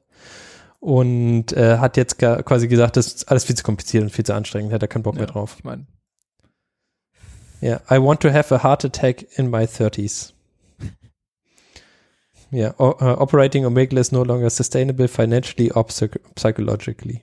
Und 0.84 1.54
äh, 1.54 1.78
hat 1.78 1.96
jetzt 1.96 2.18
quasi 2.18 2.68
gesagt, 2.68 2.98
das 2.98 3.08
ist 3.14 3.30
alles 3.30 3.44
viel 3.46 3.56
zu 3.56 3.62
kompliziert 3.64 4.04
und 4.04 4.10
viel 4.10 4.26
zu 4.26 4.34
anstrengend, 4.34 4.74
hat 4.74 4.82
er 4.82 4.88
keinen 4.88 5.04
Bock 5.04 5.14
ja, 5.14 5.20
mehr 5.22 5.28
drauf. 5.28 5.54
Ich 5.60 5.64
meine, 5.64 5.86
Ja, 7.62 7.80
I 7.92 8.02
want 8.02 8.20
to 8.22 8.32
have 8.34 8.54
a 8.54 8.64
heart 8.64 8.84
attack 8.84 9.24
in 9.38 9.50
my 9.52 9.64
30s. 9.66 10.34
Ja, 12.54 12.74
o- 12.80 12.98
uh, 13.00 13.22
operating 13.22 13.64
Omegle 13.66 13.98
is 14.00 14.12
no 14.12 14.24
longer 14.24 14.50
sustainable 14.50 15.08
financially 15.08 15.72
or 15.72 15.86
psych 15.86 16.20
psychologically. 16.36 17.22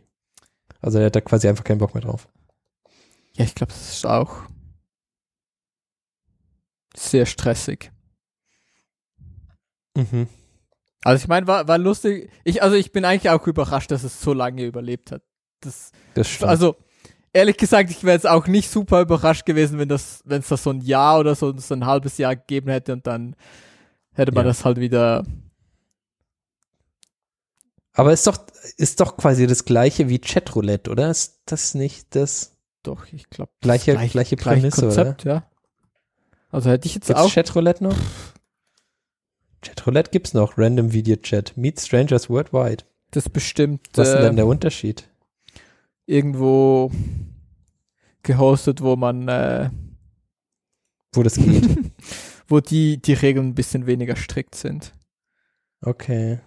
Also 0.81 1.01
er 1.01 1.07
hat 1.07 1.17
da 1.17 1.21
quasi 1.21 1.49
einfach 1.49 1.65
keinen 1.65 1.79
Bock 1.79 1.93
mehr 1.95 2.03
drauf. 2.03 2.29
ja, 3.35 3.45
ich 3.45 3.55
glaube, 3.55 3.73
das 3.73 3.91
ist 3.91 4.07
auch 4.07 4.45
sehr 6.97 7.27
stressig. 7.27 7.91
Mhm. 9.95 10.29
Also 11.05 11.23
ich 11.23 11.29
meine, 11.29 11.47
war, 11.47 11.69
war 11.69 11.79
lustig. 11.79 12.31
Ich, 12.45 12.63
also 12.63 12.77
ich 12.77 12.93
bin 12.93 13.05
eigentlich 13.05 13.31
auch 13.31 13.47
überrascht, 13.47 13.91
dass 13.91 14.03
es 14.05 14.21
so 14.21 14.33
lange 14.33 14.65
überlebt 14.65 15.13
hat. 15.13 15.23
Das, 15.61 15.93
Das 16.15 16.29
stimmt. 16.29 16.51
also 16.51 16.77
ehrlich 17.33 17.57
gesagt, 17.57 17.91
ich 17.91 18.03
wäre 18.05 18.15
jetzt 18.15 18.27
auch 18.29 18.47
nicht 18.47 18.71
super 18.71 19.01
überrascht 19.01 19.47
gewesen, 19.47 19.79
wenn 19.79 19.89
das, 19.89 20.23
wenn 20.25 20.41
es 20.41 20.49
das 20.49 20.63
so 20.63 20.71
ein 20.71 20.81
Jahr 20.81 21.19
oder 21.21 21.35
so, 21.35 21.57
so 21.57 21.75
ein 21.75 21.87
halbes 21.87 22.19
Jahr 22.19 22.35
gegeben 22.37 22.71
hätte 22.71 22.93
und 22.93 23.07
dann 23.07 23.37
hätte 24.13 24.33
man 24.33 24.45
Ja. 24.45 24.49
das 24.51 24.65
halt 24.65 24.79
wieder. 24.79 25.25
Aber 27.93 28.13
ist 28.13 28.27
doch, 28.27 28.39
ist 28.77 29.01
doch 29.01 29.17
quasi 29.17 29.47
das 29.47 29.65
gleiche 29.65 30.09
wie 30.09 30.19
Chatroulette, 30.21 30.91
oder? 30.91 31.11
Ist 31.11 31.41
das 31.47 31.75
nicht 31.75 32.15
das 32.15 32.57
Doch, 32.85 33.07
ich 33.13 33.29
glaube. 33.29 33.51
gleiche, 33.61 33.97
gleiche 34.09 34.37
Prämisse, 34.37 34.83
Konzept, 34.83 35.25
ja. 35.25 35.49
Also 36.51 36.71
hätte 36.71 36.87
ich 36.87 36.95
jetzt 36.95 37.11
oder? 37.11 37.21
Gibt's 37.21 37.31
auch. 37.31 37.35
Chatroulette 37.35 37.85
noch? 37.85 37.97
Chatroulette 39.63 40.11
gibt's 40.11 40.35
noch. 40.35 40.57
Random 40.57 40.93
Video 40.93 41.17
Chat. 41.17 41.57
Meet 41.57 41.81
Strangers 41.81 42.31
Worldwide. 42.31 42.85
Das 43.11 43.29
bestimmt 43.29 43.89
Was 43.95 44.09
ist 44.09 44.15
denn 44.15 44.23
äh, 44.23 44.27
denn 44.27 44.37
der 44.37 44.47
Unterschied? 44.47 45.09
irgendwo 46.09 46.91
gehostet, 48.23 48.81
wo 48.81 48.97
man, 48.97 49.29
äh, 49.29 49.71
Wo 51.15 51.23
das 51.23 51.35
geht? 51.35 51.93
wo 52.49 52.61
die, 52.61 53.01
die 53.01 53.13
Regeln 53.13 53.49
ein 53.49 53.55
bisschen 53.55 53.87
weniger 53.87 54.17
strikt 54.17 54.55
sind. 54.55 54.95
Okay. 55.83 56.41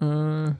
Äh, 0.00 0.50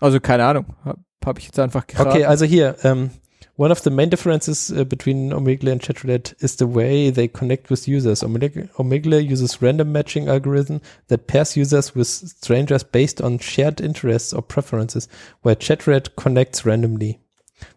also 0.00 0.20
keine 0.20 0.46
Ahnung, 0.46 0.74
habe 0.84 1.00
hab 1.24 1.38
ich 1.38 1.46
jetzt 1.46 1.58
einfach 1.58 1.86
geraten. 1.86 2.10
Okay, 2.10 2.24
also 2.24 2.44
hier, 2.44 2.76
ähm, 2.82 3.10
One 3.56 3.70
of 3.70 3.82
the 3.82 3.90
main 3.90 4.08
differences 4.08 4.72
uh, 4.72 4.82
between 4.82 5.30
Omegle 5.30 5.70
and 5.70 5.80
Chatroulette 5.80 6.34
is 6.40 6.56
the 6.56 6.66
way 6.66 7.10
they 7.10 7.28
connect 7.28 7.70
with 7.70 7.86
users. 7.86 8.22
Omegle, 8.22 8.68
Omegle 8.74 9.28
uses 9.28 9.62
random 9.62 9.92
matching 9.92 10.28
algorithm 10.28 10.80
that 11.06 11.28
pairs 11.28 11.56
users 11.56 11.94
with 11.94 12.08
strangers 12.08 12.82
based 12.82 13.20
on 13.20 13.38
shared 13.38 13.80
interests 13.80 14.32
or 14.32 14.42
preferences, 14.42 15.08
while 15.42 15.54
Chatroulette 15.54 16.16
connects 16.16 16.66
randomly 16.66 17.20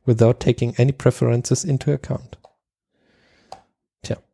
without 0.05 0.39
taking 0.39 0.73
any 0.79 0.91
preferences 0.91 1.63
into 1.63 1.93
account. 1.93 2.37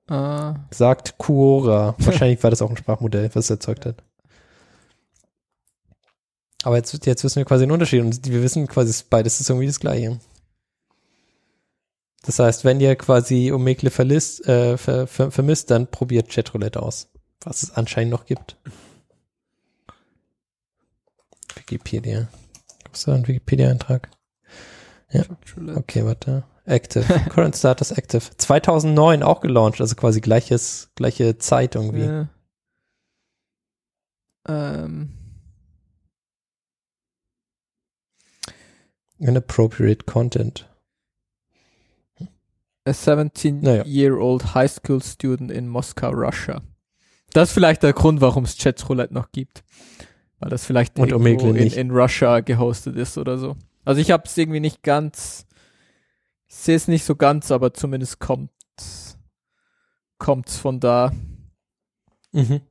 Ah, 0.09 0.55
Sagt 0.71 1.17
Quora. 1.17 1.95
Wahrscheinlich 1.97 2.43
war 2.43 2.49
das 2.49 2.61
auch 2.61 2.69
ein 2.69 2.77
Sprachmodell, 2.77 3.29
was 3.33 3.45
es 3.45 3.49
erzeugt 3.51 3.85
hat. 3.85 4.03
Aber 6.63 6.77
jetzt, 6.77 7.05
jetzt 7.05 7.23
wissen 7.23 7.37
wir 7.37 7.45
quasi 7.45 7.65
den 7.65 7.71
Unterschied 7.71 8.01
und 8.01 8.25
wir 8.29 8.43
wissen 8.43 8.67
quasi, 8.67 9.03
beides 9.09 9.39
ist 9.39 9.49
irgendwie 9.49 9.67
das 9.67 9.79
Gleiche. 9.79 10.19
Das 12.23 12.39
heißt, 12.39 12.63
wenn 12.63 12.79
ihr 12.79 12.95
quasi 12.95 13.51
Omegle 13.51 13.91
verlisst, 13.91 14.47
äh, 14.47 14.77
ver, 14.77 15.07
ver, 15.07 15.29
vermisst, 15.29 15.69
dann 15.69 15.87
probiert 15.87 16.29
Chatroulette 16.29 16.81
aus, 16.81 17.09
was 17.41 17.63
es 17.63 17.71
anscheinend 17.71 18.11
noch 18.11 18.25
gibt. 18.25 18.57
Wikipedia. 21.55 22.29
Gibt 22.83 22.95
es 22.95 23.03
da 23.03 23.13
einen 23.13 23.27
Wikipedia-Eintrag? 23.27 24.09
Chatroulette. 25.11 25.79
Okay, 25.79 26.05
warte. 26.05 26.43
Active. 26.65 27.05
Current 27.29 27.57
Status 27.57 27.91
Active. 27.91 28.23
2009 28.37 29.21
auch 29.21 29.41
gelauncht, 29.41 29.81
also 29.81 29.95
quasi 29.95 30.21
gleiches, 30.21 30.91
gleiche 30.95 31.37
Zeit 31.37 31.75
irgendwie. 31.75 32.05
Ja. 32.05 32.29
Ähm, 34.47 35.11
Inappropriate 39.19 40.05
Content. 40.05 40.72
A 42.85 42.93
17 42.93 43.61
Naja. 43.61 43.85
year 43.85 44.17
old 44.17 44.53
high 44.53 44.69
school 44.69 45.01
student 45.01 45.51
in 45.51 45.67
Moskau, 45.67 46.11
Russia. 46.11 46.61
Das 47.31 47.49
ist 47.49 47.53
vielleicht 47.53 47.83
der 47.83 47.93
Grund, 47.93 48.21
warum 48.21 48.43
es 48.43 48.57
Chatroulette 48.57 49.13
noch 49.13 49.31
gibt. 49.31 49.63
Weil 50.39 50.49
das 50.49 50.65
vielleicht 50.65 50.99
Und 50.99 51.09
irgendwo 51.09 51.49
in, 51.49 51.71
in 51.71 51.91
Russia 51.91 52.41
gehostet 52.41 52.95
ist 52.95 53.17
oder 53.17 53.37
so. 53.37 53.55
Also 53.85 54.01
ich 54.01 54.11
habe 54.11 54.23
es 54.25 54.37
irgendwie 54.37 54.59
nicht 54.59 54.83
ganz, 54.83 55.45
ich 56.47 56.55
sehe 56.55 56.75
es 56.75 56.87
nicht 56.87 57.05
so 57.05 57.15
ganz, 57.15 57.51
aber 57.51 57.73
zumindest 57.73 58.19
kommt 58.19 58.51
kommt's 60.23 60.57
von 60.57 60.79
da. 60.79 61.11
Mhm. 62.31 62.61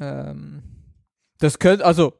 Ähm, 0.00 0.62
das 1.38 1.58
könnte, 1.58 1.84
also, 1.84 2.14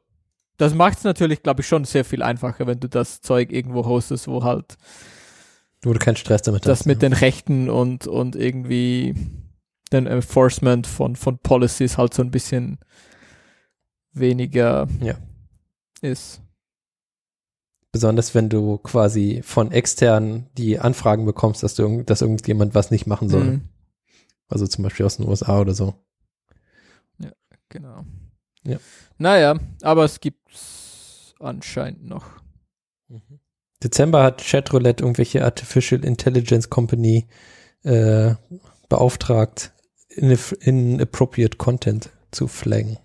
das 0.57 0.73
macht 0.73 0.99
es 0.99 1.03
natürlich, 1.03 1.43
glaube 1.43 1.61
ich, 1.61 1.67
schon 1.67 1.83
sehr 1.83 2.05
viel 2.05 2.23
einfacher, 2.23 2.65
wenn 2.65 2.79
du 2.79 2.87
das 2.87 3.21
Zeug 3.21 3.51
irgendwo 3.51 3.85
hostest, 3.85 4.27
wo 4.27 4.43
halt 4.43 4.77
Wo 5.81 5.93
du 5.93 5.99
keinen 5.99 6.15
Stress 6.17 6.41
damit 6.41 6.65
das 6.65 6.79
hast. 6.81 6.85
mit 6.85 6.97
ne? 7.01 7.09
den 7.09 7.13
Rechten 7.13 7.69
und, 7.69 8.05
und 8.07 8.35
irgendwie 8.35 9.15
den 9.91 10.07
Enforcement 10.07 10.85
von, 10.87 11.15
von 11.15 11.37
Policies 11.39 11.97
halt 11.97 12.13
so 12.13 12.21
ein 12.21 12.31
bisschen 12.31 12.79
weniger 14.11 14.87
Ja. 15.01 15.15
ist. 16.01 16.41
Besonders 17.91 18.35
wenn 18.35 18.49
du 18.49 18.77
quasi 18.77 19.41
von 19.43 19.71
extern 19.71 20.47
die 20.57 20.77
Anfragen 20.79 21.25
bekommst, 21.25 21.63
dass 21.63 21.73
du 21.75 21.83
irgend, 21.83 22.09
dass 22.09 22.21
irgendjemand 22.21 22.75
was 22.75 22.91
nicht 22.91 23.07
machen 23.07 23.29
soll. 23.29 23.43
Mhm, 23.43 23.69
Also 24.47 24.67
zum 24.67 24.83
Beispiel 24.83 25.05
aus 25.05 25.17
den 25.17 25.27
USA 25.27 25.59
oder 25.59 25.73
so. 25.73 25.95
genau. 27.69 28.03
Ja. 28.63 28.77
Naja, 29.17 29.55
aber 29.81 30.03
es 30.03 30.19
gibt's 30.19 31.33
anscheinend 31.39 32.05
noch. 32.05 32.25
Dezember 33.83 34.23
hat 34.23 34.43
Chatroulette 34.43 35.03
irgendwelche 35.03 35.43
Artificial 35.43 36.03
Intelligence 36.03 36.69
Company 36.69 37.27
äh, 37.83 38.35
beauftragt, 38.89 39.71
inappropriate 40.09 41.57
Content 41.57 42.09
zu 42.31 42.47
flaggen. 42.47 42.97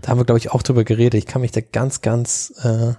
Da 0.00 0.08
haben 0.08 0.20
wir, 0.20 0.24
glaube 0.24 0.38
ich, 0.38 0.50
auch 0.50 0.62
drüber 0.62 0.84
geredet. 0.84 1.18
Ich 1.18 1.26
kann 1.26 1.42
mich 1.42 1.52
da 1.52 1.60
ganz, 1.60 2.00
ganz, 2.00 2.54
äh, 2.62 2.90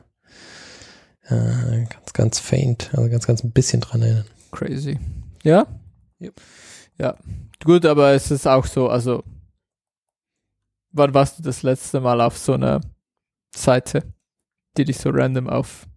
äh, 1.23 1.85
ganz, 1.85 2.13
ganz 2.13 2.39
faint, 2.39 2.91
also 2.93 3.09
ganz, 3.09 3.25
ganz 3.25 3.43
ein 3.43 3.51
bisschen 3.51 3.81
dran 3.81 4.01
erinnern. 4.01 4.25
Crazy. 4.51 4.99
Ja? 5.43 5.67
Yep. 6.19 6.41
Ja. 6.97 7.17
Gut, 7.63 7.85
aber 7.85 8.11
es 8.11 8.31
ist 8.31 8.47
auch 8.47 8.65
so, 8.65 8.89
also 8.89 9.23
wann 10.91 11.13
warst 11.13 11.39
du 11.39 11.43
das 11.43 11.63
letzte 11.63 11.99
Mal 11.99 12.21
auf 12.21 12.37
so 12.37 12.53
einer 12.53 12.81
Seite, 13.55 14.03
die 14.77 14.85
dich 14.85 14.97
so 14.97 15.09
random 15.09 15.47
auf 15.47 15.87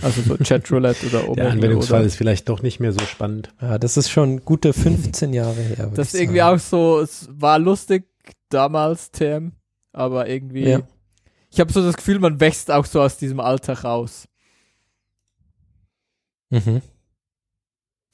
also 0.00 0.22
so 0.22 0.36
Chatroulette 0.38 1.06
oder 1.06 1.18
Der 1.20 1.28
Omegle 1.28 1.50
Anwendungsfall 1.50 1.98
oder 2.00 2.06
ist 2.06 2.16
vielleicht 2.16 2.48
doch 2.48 2.62
nicht 2.62 2.80
mehr 2.80 2.92
so 2.92 3.00
spannend. 3.00 3.52
Ja, 3.60 3.78
das 3.78 3.96
ist 3.96 4.10
schon 4.10 4.44
gute 4.44 4.72
15 4.72 5.32
Jahre 5.32 5.60
her. 5.60 5.90
das 5.94 6.14
ist 6.14 6.20
irgendwie 6.20 6.38
sagen. 6.38 6.56
auch 6.56 6.60
so, 6.60 7.00
es 7.00 7.28
war 7.30 7.58
lustig 7.58 8.06
damals, 8.48 9.10
TM, 9.10 9.52
aber 9.92 10.28
irgendwie 10.28 10.68
Ja. 10.68 10.80
ich 11.50 11.60
habe 11.60 11.72
so 11.72 11.82
das 11.82 11.96
Gefühl, 11.96 12.18
man 12.20 12.40
wächst 12.40 12.70
auch 12.70 12.86
so 12.86 13.00
aus 13.02 13.16
diesem 13.18 13.38
Alltag 13.40 13.84
raus. 13.84 14.26
Mhm. 16.50 16.82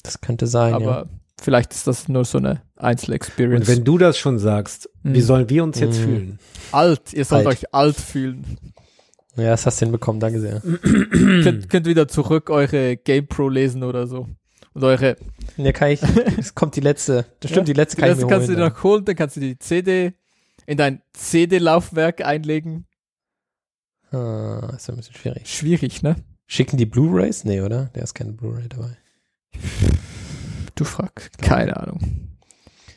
Das 0.02 0.20
könnte 0.20 0.46
sein, 0.46 0.70
ja. 0.70 0.76
aber 0.76 1.08
vielleicht 1.40 1.72
ist 1.72 1.86
das 1.86 2.08
nur 2.08 2.24
so 2.24 2.38
eine 2.38 2.62
Einzelexperience. 2.76 3.68
Und 3.68 3.76
wenn 3.76 3.84
du 3.84 3.98
das 3.98 4.18
schon 4.18 4.38
sagst, 4.38 4.88
Mhm. 5.02 5.14
wie 5.14 5.20
sollen 5.20 5.50
wir 5.50 5.64
uns 5.64 5.78
jetzt 5.80 5.98
Mhm. 5.98 6.04
fühlen? 6.04 6.38
alt, 6.72 7.12
ihr 7.12 7.24
sollt 7.24 7.46
Alt. 7.46 7.58
euch 7.58 7.74
alt 7.74 7.96
fühlen. 7.96 8.58
Ja, 9.38 9.50
das 9.50 9.64
hast 9.66 9.80
du 9.80 9.86
hinbekommen, 9.86 10.20
danke 10.20 10.40
sehr. 10.40 10.60
könnt, 11.42 11.68
könnt 11.70 11.86
wieder 11.86 12.08
zurück 12.08 12.50
eure 12.50 12.96
GamePro 12.96 13.48
lesen 13.48 13.82
oder 13.84 14.06
so. 14.06 14.28
Und 14.74 14.84
eure, 14.84 15.16
Ja, 15.56 15.72
kann 15.72 15.90
ich, 15.90 16.02
es 16.38 16.54
kommt 16.54 16.76
die 16.76 16.80
letzte, 16.80 17.24
das 17.40 17.50
stimmt, 17.50 17.68
Ja, 17.68 17.74
die 17.74 17.78
letzte 17.78 17.96
die 17.96 18.00
kann 18.02 18.08
letzte 18.10 18.24
ich 18.24 18.26
mir 18.26 18.30
kannst 18.30 18.48
du 18.48 18.52
holen. 18.52 18.56
dir 18.58 18.64
dann. 18.64 18.72
noch 18.74 18.82
holen, 18.84 19.04
dann 19.04 19.16
kannst 19.16 19.36
du 19.36 19.40
die 19.40 19.58
CD 19.58 20.12
in 20.66 20.76
dein 20.76 21.02
CD-Laufwerk 21.14 22.24
einlegen. 22.24 22.86
Ah, 24.10 24.72
ist 24.76 24.88
ja 24.88 24.94
ein 24.94 24.96
bisschen 24.96 25.14
schwierig. 25.14 25.46
Schwierig, 25.52 26.02
ne? 26.02 26.16
Schicken 26.46 26.76
die 26.78 26.86
Blu-Rays? 26.86 27.44
Nee, 27.44 27.60
oder? 27.60 27.86
Der 27.94 28.02
ist 28.04 28.14
keine 28.14 28.32
Blu-Ray 28.32 28.68
dabei. 28.68 28.96
Du 30.74 30.84
fragst. 30.84 31.38
Keine 31.38 31.76
Ahnung. 31.76 32.00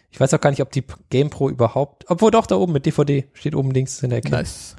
Ich 0.09 0.19
weiß 0.19 0.33
auch 0.33 0.41
gar 0.41 0.49
nicht, 0.51 0.61
ob 0.61 0.71
die 0.71 0.83
GamePro 1.09 1.49
überhaupt, 1.49 2.05
obwohl 2.09 2.31
doch 2.31 2.45
da 2.45 2.55
oben 2.55 2.73
mit 2.73 2.85
DVD 2.85 3.25
steht 3.33 3.55
oben 3.55 3.71
links 3.71 4.03
in 4.03 4.09
der 4.09 4.19
Ecke. 4.19 4.29
Nice. 4.29 4.75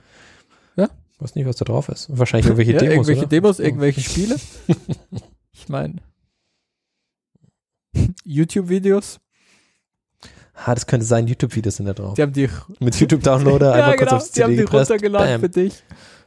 Ich 1.22 1.28
weiß 1.30 1.34
nicht, 1.36 1.46
was 1.46 1.54
da 1.56 1.64
drauf 1.64 1.88
ist. 1.88 2.08
Wahrscheinlich 2.10 2.46
irgendwelche 2.46 2.72
ja, 2.72 2.78
Demos, 2.78 2.94
irgendwelche 2.94 3.20
oder? 3.20 3.28
Demos, 3.28 3.58
irgendwelche 3.60 4.00
Spiele. 4.00 4.36
ich 5.52 5.68
meine. 5.68 5.96
YouTube-Videos. 8.24 9.20
Ah, 10.54 10.74
das 10.74 10.86
könnte 10.86 11.06
sein, 11.06 11.28
YouTube-Videos 11.28 11.76
sind 11.76 11.86
da 11.86 11.94
drauf. 11.94 12.14
Die 12.14 12.22
haben 12.22 12.32
die, 12.32 12.48
Mit 12.80 12.98
YouTube-Downloader 12.98 13.66
ja, 13.70 13.72
einmal 13.72 13.96
genau, 13.96 14.10
kurz 14.10 14.22
aufs 14.22 14.32
die 14.32 14.42
haben 14.42 14.50
CD 14.50 14.62
die 14.62 14.64
gepresst. 14.64 14.90
runtergeladen 14.90 15.28
Bam. 15.28 15.40
für 15.40 15.48
dich. 15.48 15.82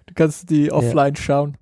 Du 0.05 0.13
kannst 0.13 0.49
die 0.49 0.71
offline 0.71 1.15
schauen. 1.17 1.57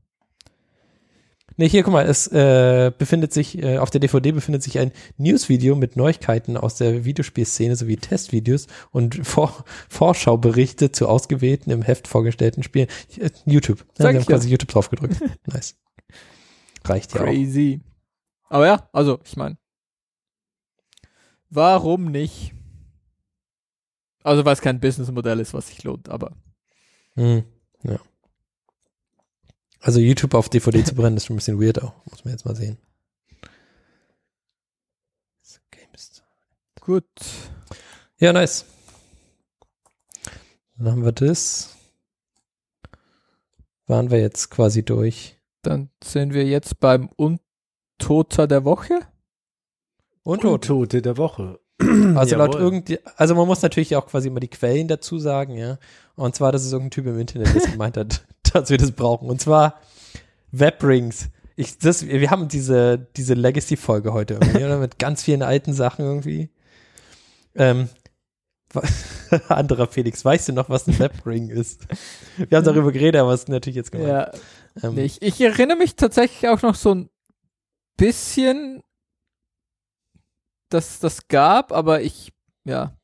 Nee, 1.57 1.69
hier, 1.69 1.83
guck 1.83 1.93
mal, 1.93 2.05
es 2.05 2.27
äh, 2.27 2.91
befindet 2.97 3.33
sich, 3.33 3.61
äh, 3.61 3.77
auf 3.77 3.89
der 3.89 3.99
DVD 4.01 4.31
befindet 4.31 4.63
sich 4.63 4.79
ein 4.79 4.91
Newsvideo 5.17 5.75
mit 5.75 5.95
Neuigkeiten 5.95 6.57
aus 6.57 6.75
der 6.75 7.05
Videospielszene 7.05 7.75
sowie 7.75 7.97
Testvideos 7.97 8.67
und 8.91 9.25
Vor 9.25 9.63
Vorschauberichte 9.89 10.91
zu 10.91 11.07
ausgewählten 11.07 11.71
im 11.71 11.81
Heft 11.81 12.07
vorgestellten 12.07 12.63
Spielen. 12.63 12.87
Äh, 13.17 13.29
YouTube. 13.45 13.79
Ja, 13.79 13.85
Sag 13.85 14.13
wir 14.13 14.19
haben 14.19 14.27
ja. 14.27 14.35
quasi 14.35 14.49
YouTube 14.49 14.69
draufgedrückt. 14.69 15.21
nice. 15.47 15.75
Reicht 16.85 17.13
ja 17.13 17.21
auch. 17.21 17.25
Crazy. 17.25 17.81
Aber 18.49 18.67
ja, 18.67 18.89
also, 18.91 19.19
ich 19.23 19.35
meine. 19.35 19.57
Warum 21.49 22.11
nicht? 22.11 22.53
Also, 24.23 24.43
weil 24.45 24.53
es 24.53 24.61
kein 24.61 24.79
Businessmodell 24.79 25.39
ist, 25.39 25.53
was 25.53 25.67
sich 25.67 25.83
lohnt, 25.83 26.09
aber 26.09 26.31
Hm, 27.15 27.43
ja. 27.83 27.99
Also 29.83 29.99
YouTube 29.99 30.33
auf 30.33 30.47
DVD 30.47 30.81
zu 30.83 30.95
brennen, 30.95 31.17
ist 31.17 31.25
schon 31.25 31.35
ein 31.35 31.37
bisschen 31.37 31.61
weird 31.61 31.83
auch. 31.83 31.93
Muss 32.09 32.23
man 32.23 32.33
jetzt 32.33 32.45
mal 32.45 32.55
sehen. 32.55 32.77
Gut. 36.79 37.05
Ja, 38.17 38.33
nice. 38.33 38.65
Dann 40.77 40.91
haben 40.91 41.05
wir 41.05 41.11
das. 41.11 41.75
Waren 43.87 44.09
wir 44.09 44.19
jetzt 44.19 44.49
quasi 44.49 44.83
durch. 44.83 45.37
Dann 45.61 45.89
sind 46.03 46.33
wir 46.33 46.45
jetzt 46.45 46.79
beim 46.79 47.09
Untoter 47.15 48.47
der 48.47 48.65
Woche. 48.65 48.99
Und 50.23 50.41
tot. 50.41 50.69
Untote 50.69 51.01
der 51.01 51.17
Woche. 51.17 51.59
Also 52.15 52.35
laut 52.37 52.53
Jawohl. 52.53 52.61
irgendwie, 52.61 52.99
also 53.17 53.35
man 53.35 53.47
muss 53.47 53.61
natürlich 53.61 53.95
auch 53.95 54.05
quasi 54.07 54.27
immer 54.27 54.39
die 54.39 54.49
Quellen 54.49 54.87
dazu 54.87 55.19
sagen, 55.19 55.55
ja. 55.57 55.79
Und 56.15 56.35
zwar, 56.35 56.51
das 56.51 56.63
ist 56.63 56.71
irgendein 56.71 56.91
Typ 56.91 57.07
im 57.07 57.19
Internet, 57.19 57.53
der 57.53 57.71
gemeint 57.71 57.97
hat, 57.97 58.25
dass 58.53 58.69
wir 58.69 58.77
das 58.77 58.91
brauchen. 58.91 59.29
Und 59.29 59.41
zwar 59.41 59.79
Webrings. 60.51 61.29
Ich, 61.55 61.77
das, 61.77 62.07
wir 62.07 62.31
haben 62.31 62.47
diese, 62.47 63.07
diese 63.15 63.33
Legacy-Folge 63.33 64.13
heute 64.13 64.35
irgendwie, 64.35 64.63
oder? 64.63 64.77
Mit 64.79 64.99
ganz 64.99 65.23
vielen 65.23 65.43
alten 65.43 65.73
Sachen 65.73 66.05
irgendwie. 66.05 66.49
Ähm, 67.55 67.89
anderer 69.49 69.87
Felix, 69.87 70.25
weißt 70.25 70.49
du 70.49 70.53
noch, 70.53 70.69
was 70.69 70.87
ein 70.87 70.97
Webring 70.97 71.49
ist? 71.49 71.87
Wir 72.37 72.57
haben 72.57 72.65
darüber 72.65 72.91
geredet, 72.91 73.21
aber 73.21 73.33
es 73.33 73.41
ist 73.41 73.49
natürlich 73.49 73.75
jetzt 73.75 73.91
gemacht. 73.91 74.07
Ja, 74.07 74.31
Ähm, 74.81 74.97
ich, 74.97 75.21
ich 75.21 75.39
erinnere 75.41 75.77
mich 75.77 75.95
tatsächlich 75.95 76.49
auch 76.49 76.61
noch 76.61 76.75
so 76.75 76.95
ein 76.95 77.09
bisschen, 77.97 78.81
dass 80.69 80.99
das 80.99 81.27
gab, 81.27 81.71
aber 81.71 82.01
ich, 82.01 82.33
ja. 82.63 82.97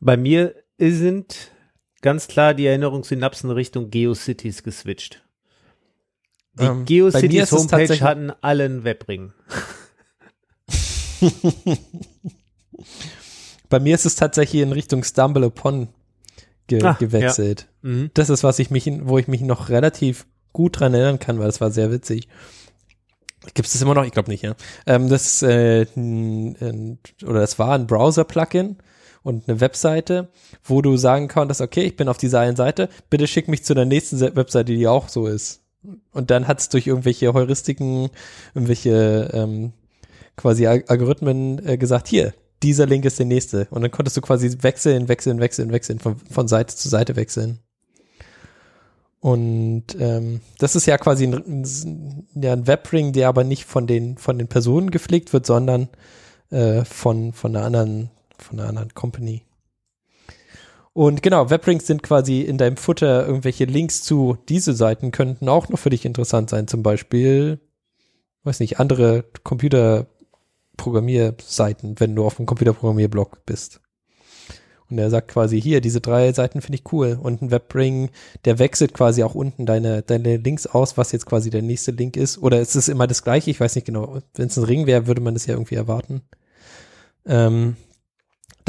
Bei 0.00 0.16
mir 0.16 0.54
sind 0.78 1.50
ganz 2.00 2.28
klar 2.28 2.54
die 2.54 2.66
Erinnerungssynapsen 2.66 3.50
Richtung 3.50 3.90
GeoCities 3.90 4.62
geswitcht. 4.62 5.22
Die 6.54 6.64
Ähm, 6.64 6.84
GeoCities 6.84 7.42
es 7.44 7.52
Homepage 7.52 8.00
hatten 8.00 8.30
allen 8.40 8.84
Webring. 8.84 9.32
Bei 13.68 13.78
mir 13.78 13.94
ist 13.94 14.06
es 14.06 14.16
tatsächlich 14.16 14.62
in 14.62 14.72
Richtung 14.72 15.04
Stumble 15.04 15.46
Upon 15.46 15.88
ge 16.66 16.82
Ah, 16.82 16.94
gewechselt. 16.98 17.68
Mhm. 17.82 18.10
Das 18.14 18.30
ist, 18.30 18.42
was 18.42 18.58
ich 18.58 18.70
mich, 18.70 18.86
in- 18.86 19.08
wo 19.08 19.18
ich 19.18 19.28
mich 19.28 19.42
noch 19.42 19.68
relativ 19.68 20.26
gut 20.52 20.80
dran 20.80 20.94
erinnern 20.94 21.18
kann, 21.18 21.38
weil 21.38 21.46
das 21.46 21.60
war 21.60 21.70
sehr 21.70 21.92
witzig. 21.92 22.28
Gibt 23.54 23.66
es 23.66 23.72
das 23.72 23.82
immer 23.82 23.94
noch? 23.94 24.04
Ich 24.04 24.12
glaube 24.12 24.30
nicht, 24.30 24.42
ja. 24.42 24.54
Ähm, 24.86 25.08
das, 25.08 25.42
äh, 25.42 25.82
n- 25.96 26.56
n- 26.56 26.98
oder 27.24 27.42
es 27.42 27.58
war 27.58 27.72
ein 27.74 27.86
Browser-Plugin 27.86 28.76
und 29.22 29.48
eine 29.48 29.60
Webseite, 29.60 30.28
wo 30.64 30.82
du 30.82 30.96
sagen 30.96 31.28
konntest, 31.28 31.60
okay, 31.60 31.82
ich 31.82 31.96
bin 31.96 32.08
auf 32.08 32.18
dieser 32.18 32.40
einen 32.40 32.56
Seite, 32.56 32.88
bitte 33.10 33.26
schick 33.26 33.48
mich 33.48 33.64
zu 33.64 33.74
der 33.74 33.84
nächsten 33.84 34.16
Se- 34.16 34.34
Webseite, 34.36 34.72
die 34.74 34.88
auch 34.88 35.08
so 35.08 35.26
ist. 35.26 35.60
Und 36.12 36.30
dann 36.30 36.46
hat 36.46 36.60
es 36.60 36.68
durch 36.68 36.86
irgendwelche 36.86 37.32
Heuristiken, 37.32 38.10
irgendwelche 38.54 39.30
ähm, 39.32 39.72
quasi 40.36 40.66
Al 40.66 40.84
Algorithmen 40.88 41.66
äh, 41.66 41.78
gesagt, 41.78 42.08
hier, 42.08 42.34
dieser 42.62 42.86
Link 42.86 43.04
ist 43.04 43.18
der 43.18 43.26
nächste. 43.26 43.66
Und 43.70 43.82
dann 43.82 43.90
konntest 43.90 44.16
du 44.16 44.20
quasi 44.20 44.54
wechseln, 44.60 45.08
wechseln, 45.08 45.40
wechseln, 45.40 45.72
wechseln, 45.72 45.98
von, 45.98 46.16
von 46.30 46.48
Seite 46.48 46.76
zu 46.76 46.88
Seite 46.88 47.16
wechseln. 47.16 47.60
Und 49.20 49.84
ähm, 49.98 50.40
das 50.58 50.76
ist 50.76 50.86
ja 50.86 50.96
quasi 50.96 51.26
ein, 51.26 51.34
ein, 51.34 52.26
ja, 52.42 52.54
ein 52.54 52.66
Webring, 52.66 53.12
der 53.12 53.28
aber 53.28 53.44
nicht 53.44 53.64
von 53.66 53.86
den 53.86 54.16
von 54.16 54.38
den 54.38 54.48
Personen 54.48 54.90
gepflegt 54.90 55.34
wird, 55.34 55.44
sondern 55.44 55.88
äh, 56.50 56.84
von 56.86 57.34
von 57.34 57.54
einer 57.54 57.66
anderen 57.66 58.10
von 58.42 58.58
einer 58.58 58.68
anderen 58.68 58.94
Company. 58.94 59.44
Und 60.92 61.22
genau, 61.22 61.50
Webrings 61.50 61.86
sind 61.86 62.02
quasi 62.02 62.40
in 62.40 62.58
deinem 62.58 62.76
Footer 62.76 63.24
irgendwelche 63.26 63.64
Links 63.64 64.02
zu 64.02 64.36
diese 64.48 64.74
Seiten 64.74 65.12
könnten 65.12 65.48
auch 65.48 65.68
noch 65.68 65.78
für 65.78 65.90
dich 65.90 66.04
interessant 66.04 66.50
sein, 66.50 66.66
zum 66.66 66.82
Beispiel, 66.82 67.60
weiß 68.42 68.58
nicht, 68.60 68.80
andere 68.80 69.24
Computerprogrammierseiten, 69.44 72.00
wenn 72.00 72.16
du 72.16 72.24
auf 72.24 72.38
einem 72.38 72.46
Computerprogrammierblog 72.46 73.46
bist. 73.46 73.80
Und 74.90 74.98
er 74.98 75.08
sagt 75.08 75.28
quasi, 75.28 75.60
hier, 75.60 75.80
diese 75.80 76.00
drei 76.00 76.32
Seiten 76.32 76.60
finde 76.60 76.78
ich 76.78 76.92
cool. 76.92 77.16
Und 77.22 77.40
ein 77.40 77.52
Webring, 77.52 78.10
der 78.44 78.58
wechselt 78.58 78.92
quasi 78.92 79.22
auch 79.22 79.36
unten 79.36 79.64
deine, 79.64 80.02
deine 80.02 80.38
Links 80.38 80.66
aus, 80.66 80.98
was 80.98 81.12
jetzt 81.12 81.26
quasi 81.26 81.48
der 81.48 81.62
nächste 81.62 81.92
Link 81.92 82.16
ist. 82.16 82.38
Oder 82.38 82.60
ist 82.60 82.74
es 82.74 82.88
immer 82.88 83.06
das 83.06 83.22
gleiche? 83.22 83.50
Ich 83.50 83.60
weiß 83.60 83.76
nicht 83.76 83.84
genau. 83.84 84.18
Wenn 84.34 84.48
es 84.48 84.56
ein 84.56 84.64
Ring 84.64 84.86
wäre, 84.86 85.06
würde 85.06 85.20
man 85.20 85.34
das 85.34 85.46
ja 85.46 85.54
irgendwie 85.54 85.76
erwarten. 85.76 86.22
Ähm, 87.24 87.76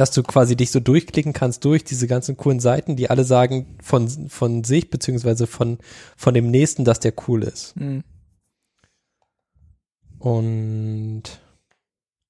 dass 0.02 0.10
du 0.10 0.24
quasi 0.24 0.56
dich 0.56 0.72
so 0.72 0.80
durchklicken 0.80 1.32
kannst 1.32 1.64
durch 1.64 1.84
diese 1.84 2.08
ganzen 2.08 2.36
coolen 2.36 2.60
Seiten, 2.60 2.96
die 2.96 3.12
alle 3.12 3.24
sagen 3.24 3.78
von, 3.84 4.10
von 4.30 4.64
sich, 4.64 4.90
beziehungsweise 4.90 5.46
von, 5.46 5.78
von 6.18 6.34
dem 6.34 6.50
nächsten, 6.50 6.86
dass 6.86 7.00
der 7.00 7.14
cool 7.28 7.44
ist. 7.44 7.76
Hm. 7.76 8.04
Und 10.18 11.22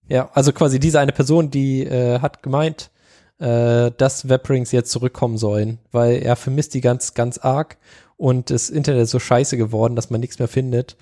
ja, 0.10 0.30
also 0.34 0.52
quasi 0.52 0.82
diese 0.82 1.00
eine 1.00 1.14
Person, 1.14 1.50
die 1.50 1.84
äh, 1.86 2.20
hat 2.20 2.44
gemeint, 2.44 2.92
äh, 3.40 3.92
dass 3.96 4.28
Webrings 4.28 4.74
jetzt 4.74 4.92
zurückkommen 4.92 5.38
sollen, 5.38 5.78
weil 5.94 6.22
er 6.22 6.36
vermisst 6.36 6.74
die 6.74 6.82
ganz, 6.82 7.14
ganz 7.14 7.38
arg 7.38 7.78
und 8.18 8.50
das 8.50 8.70
Internet 8.70 9.04
ist 9.04 9.12
so 9.12 9.20
scheiße 9.20 9.56
geworden, 9.56 9.96
dass 9.96 10.10
man 10.10 10.20
nichts 10.20 10.40
mehr 10.40 10.50
findet. 10.50 10.98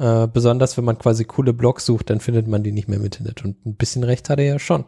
Äh, 0.00 0.26
besonders 0.26 0.76
wenn 0.76 0.84
man 0.84 0.98
quasi 0.98 1.24
coole 1.26 1.52
Blogs 1.52 1.86
sucht, 1.86 2.10
dann 2.10 2.18
findet 2.18 2.48
man 2.48 2.64
die 2.64 2.72
nicht 2.72 2.88
mehr 2.88 2.98
im 2.98 3.04
Internet. 3.04 3.44
Und 3.44 3.64
ein 3.64 3.76
bisschen 3.76 4.02
recht 4.02 4.28
hat 4.28 4.40
er 4.40 4.46
ja 4.46 4.58
schon. 4.58 4.84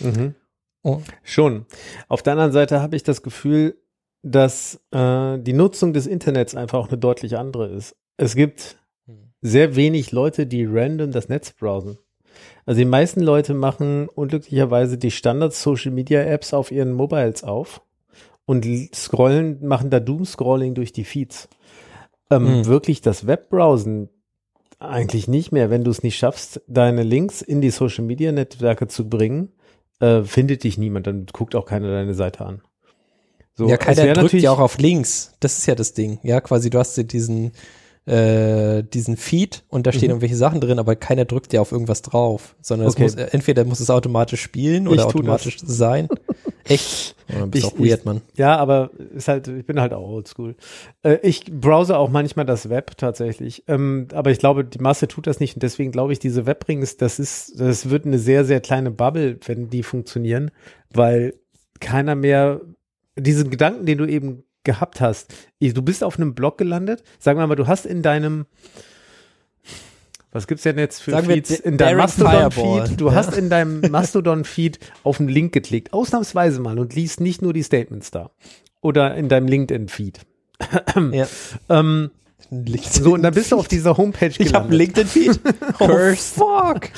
Mhm. 0.00 0.34
Oh. 0.82 1.00
Schon. 1.22 1.66
Auf 2.08 2.22
der 2.22 2.34
anderen 2.34 2.52
Seite 2.52 2.80
habe 2.80 2.96
ich 2.96 3.02
das 3.02 3.22
Gefühl, 3.22 3.76
dass 4.22 4.80
äh, 4.90 5.38
die 5.38 5.52
Nutzung 5.52 5.92
des 5.92 6.06
Internets 6.06 6.54
einfach 6.54 6.78
auch 6.78 6.88
eine 6.88 6.98
deutlich 6.98 7.36
andere 7.36 7.68
ist. 7.68 7.96
Es 8.16 8.34
gibt 8.34 8.76
sehr 9.40 9.76
wenig 9.76 10.12
Leute, 10.12 10.46
die 10.46 10.64
random 10.64 11.12
das 11.12 11.28
Netz 11.28 11.52
browsen. 11.52 11.98
Also 12.66 12.78
die 12.78 12.86
meisten 12.86 13.20
Leute 13.20 13.54
machen 13.54 14.08
unglücklicherweise 14.08 14.96
die 14.98 15.10
Standard-Social-Media-Apps 15.10 16.54
auf 16.54 16.70
ihren 16.72 16.92
Mobiles 16.92 17.44
auf 17.44 17.82
und 18.46 18.66
scrollen, 18.94 19.66
machen 19.66 19.90
da 19.90 20.00
Doom-Scrolling 20.00 20.74
durch 20.74 20.92
die 20.92 21.04
Feeds. 21.04 21.48
Ähm, 22.30 22.46
Hm. 22.46 22.66
Wirklich 22.66 23.02
das 23.02 23.26
Webbrowsen 23.26 24.08
eigentlich 24.78 25.28
nicht 25.28 25.52
mehr, 25.52 25.70
wenn 25.70 25.84
du 25.84 25.90
es 25.90 26.02
nicht 26.02 26.16
schaffst, 26.16 26.62
deine 26.66 27.02
Links 27.02 27.42
in 27.42 27.60
die 27.60 27.70
Social-Media-Netzwerke 27.70 28.88
zu 28.88 29.08
bringen, 29.08 29.52
äh, 30.00 30.22
findet 30.22 30.64
dich 30.64 30.78
niemand, 30.78 31.06
dann 31.06 31.26
guckt 31.32 31.54
auch 31.54 31.66
keiner 31.66 31.90
deine 31.90 32.14
Seite 32.14 32.44
an. 32.44 32.62
So, 33.56 33.68
ja, 33.68 33.76
keiner 33.76 34.12
drückt 34.14 34.32
ja 34.34 34.50
auch 34.50 34.58
auf 34.58 34.78
Links. 34.78 35.32
Das 35.40 35.58
ist 35.58 35.66
ja 35.66 35.74
das 35.74 35.92
Ding. 35.94 36.18
Ja, 36.22 36.40
quasi 36.40 36.70
du 36.70 36.78
hast 36.78 36.96
diesen, 37.12 37.52
äh, 38.04 38.82
diesen 38.82 39.16
Feed 39.16 39.62
und 39.68 39.86
da 39.86 39.92
stehen 39.92 40.08
Mhm. 40.08 40.10
irgendwelche 40.14 40.36
Sachen 40.36 40.60
drin, 40.60 40.78
aber 40.80 40.96
keiner 40.96 41.24
drückt 41.24 41.52
ja 41.52 41.60
auf 41.60 41.70
irgendwas 41.70 42.02
drauf, 42.02 42.56
sondern 42.60 42.88
Okay. 42.88 43.04
es 43.04 43.16
muss, 43.16 43.24
entweder 43.26 43.64
muss 43.64 43.80
es 43.80 43.90
automatisch 43.90 44.42
spielen 44.42 44.88
oder 44.88 45.06
automatisch 45.06 45.58
sein. 45.64 46.08
Echt? 46.68 47.16
Ja, 47.28 47.46
bist 47.46 47.64
Ich- 47.64 47.70
auch 47.72 47.78
weird, 47.78 48.04
Mann. 48.04 48.20
Ja, 48.36 48.56
aber 48.56 48.90
ist 49.14 49.28
halt, 49.28 49.48
ich 49.48 49.66
bin 49.66 49.80
halt 49.80 49.92
auch 49.92 50.06
oldschool. 50.08 50.56
Äh, 51.02 51.18
ich 51.22 51.44
browse 51.52 51.96
auch 51.96 52.10
manchmal 52.10 52.44
das 52.46 52.68
Web 52.68 52.96
tatsächlich. 52.96 53.64
Ähm, 53.68 54.08
aber 54.12 54.30
ich 54.30 54.38
glaube, 54.38 54.64
die 54.64 54.78
Masse 54.78 55.08
tut 55.08 55.26
das 55.26 55.40
nicht. 55.40 55.54
Und 55.56 55.62
deswegen 55.62 55.92
glaube 55.92 56.12
ich, 56.12 56.18
diese 56.18 56.46
Webrings, 56.46 56.96
das 56.96 57.18
ist, 57.18 57.58
das 57.60 57.90
wird 57.90 58.06
eine 58.06 58.18
sehr, 58.18 58.44
sehr 58.44 58.60
kleine 58.60 58.90
Bubble, 58.90 59.38
wenn 59.46 59.68
die 59.70 59.82
funktionieren, 59.82 60.50
weil 60.90 61.34
keiner 61.80 62.14
mehr 62.14 62.60
diesen 63.16 63.50
Gedanken, 63.50 63.86
den 63.86 63.98
du 63.98 64.06
eben 64.06 64.44
gehabt 64.64 65.00
hast. 65.00 65.34
Du 65.60 65.82
bist 65.82 66.02
auf 66.02 66.18
einem 66.18 66.34
Blog 66.34 66.56
gelandet. 66.58 67.02
Sagen 67.18 67.38
wir 67.38 67.46
mal, 67.46 67.54
du 67.54 67.66
hast 67.66 67.84
in 67.86 68.00
deinem 68.02 68.46
was 70.34 70.46
gibt's 70.46 70.64
denn 70.64 70.76
jetzt 70.78 71.00
für 71.00 71.12
Sagen 71.12 71.28
wir, 71.28 71.36
Feeds? 71.36 71.48
D- 71.62 71.68
In 71.68 71.78
deinem 71.78 71.96
Mastodon-Feed. 71.98 73.00
Du 73.00 73.08
ja. 73.08 73.14
hast 73.14 73.34
in 73.38 73.48
deinem 73.48 73.80
Mastodon-Feed 73.90 74.78
auf 75.02 75.20
einen 75.20 75.28
Link 75.30 75.52
geklickt. 75.54 75.92
Ausnahmsweise 75.94 76.60
mal 76.60 76.78
und 76.78 76.94
liest 76.94 77.20
nicht 77.20 77.40
nur 77.40 77.52
die 77.54 77.62
Statements 77.62 78.10
da. 78.10 78.30
Oder 78.82 79.14
in 79.14 79.28
deinem 79.30 79.46
LinkedIn-Feed. 79.48 80.20
Ja. 81.12 81.26
Ähm, 81.70 82.10
so, 82.90 83.14
und 83.14 83.22
dann 83.22 83.32
bist 83.34 83.50
du 83.52 83.56
auf 83.56 83.68
dieser 83.68 83.96
Homepage 83.96 84.26
Ich 84.38 84.52
habe 84.54 84.68
einen 84.68 84.78
gelandet. 84.78 85.14
LinkedIn-Feed. 85.14 85.40
Oh, 85.80 85.86
Cursed. 85.86 86.34
fuck. 86.36 86.90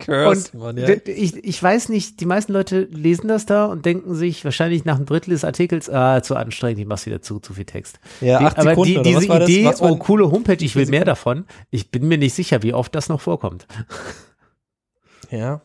Cursed, 0.00 0.54
Und 0.54 0.60
Mann, 0.60 0.76
ja. 0.78 0.88
ich, 1.06 1.44
ich 1.44 1.62
weiß 1.62 1.88
nicht, 1.90 2.20
die 2.20 2.24
meisten 2.24 2.52
Leute 2.52 2.82
lesen 2.90 3.28
das 3.28 3.46
da 3.46 3.66
und 3.66 3.84
denken 3.84 4.14
sich 4.14 4.44
wahrscheinlich 4.44 4.84
nach 4.84 4.96
einem 4.96 5.04
Drittel 5.06 5.30
des 5.30 5.44
Artikels, 5.44 5.90
ah, 5.90 6.22
zu 6.22 6.36
anstrengend, 6.36 6.78
ich 6.80 6.86
mach's 6.86 7.04
wieder 7.04 7.20
zu, 7.20 7.40
zu 7.40 7.52
viel 7.54 7.64
Text. 7.64 7.98
Ja, 8.20 8.38
Die- 8.38 8.44
acht 8.46 8.58
aber 8.58 8.70
Sekunden 8.70 8.92
die, 8.92 8.98
oder 8.98 9.02
diese 9.04 9.18
was 9.22 9.28
war 9.28 9.38
das? 9.40 9.48
Idee, 9.50 9.64
Was 9.66 9.82
oh, 9.82 9.96
coole 9.96 10.30
Homepage, 10.30 10.64
ich 10.64 10.76
will 10.76 10.86
mehr 10.86 11.04
davon. 11.04 11.44
Ich 11.70 11.90
bin 11.90 12.06
mir 12.08 12.16
nicht 12.18 12.34
sicher, 12.34 12.62
wie 12.62 12.72
oft 12.72 12.94
das 12.94 13.08
noch 13.08 13.20
vorkommt. 13.20 13.66
Ja. 15.30 15.60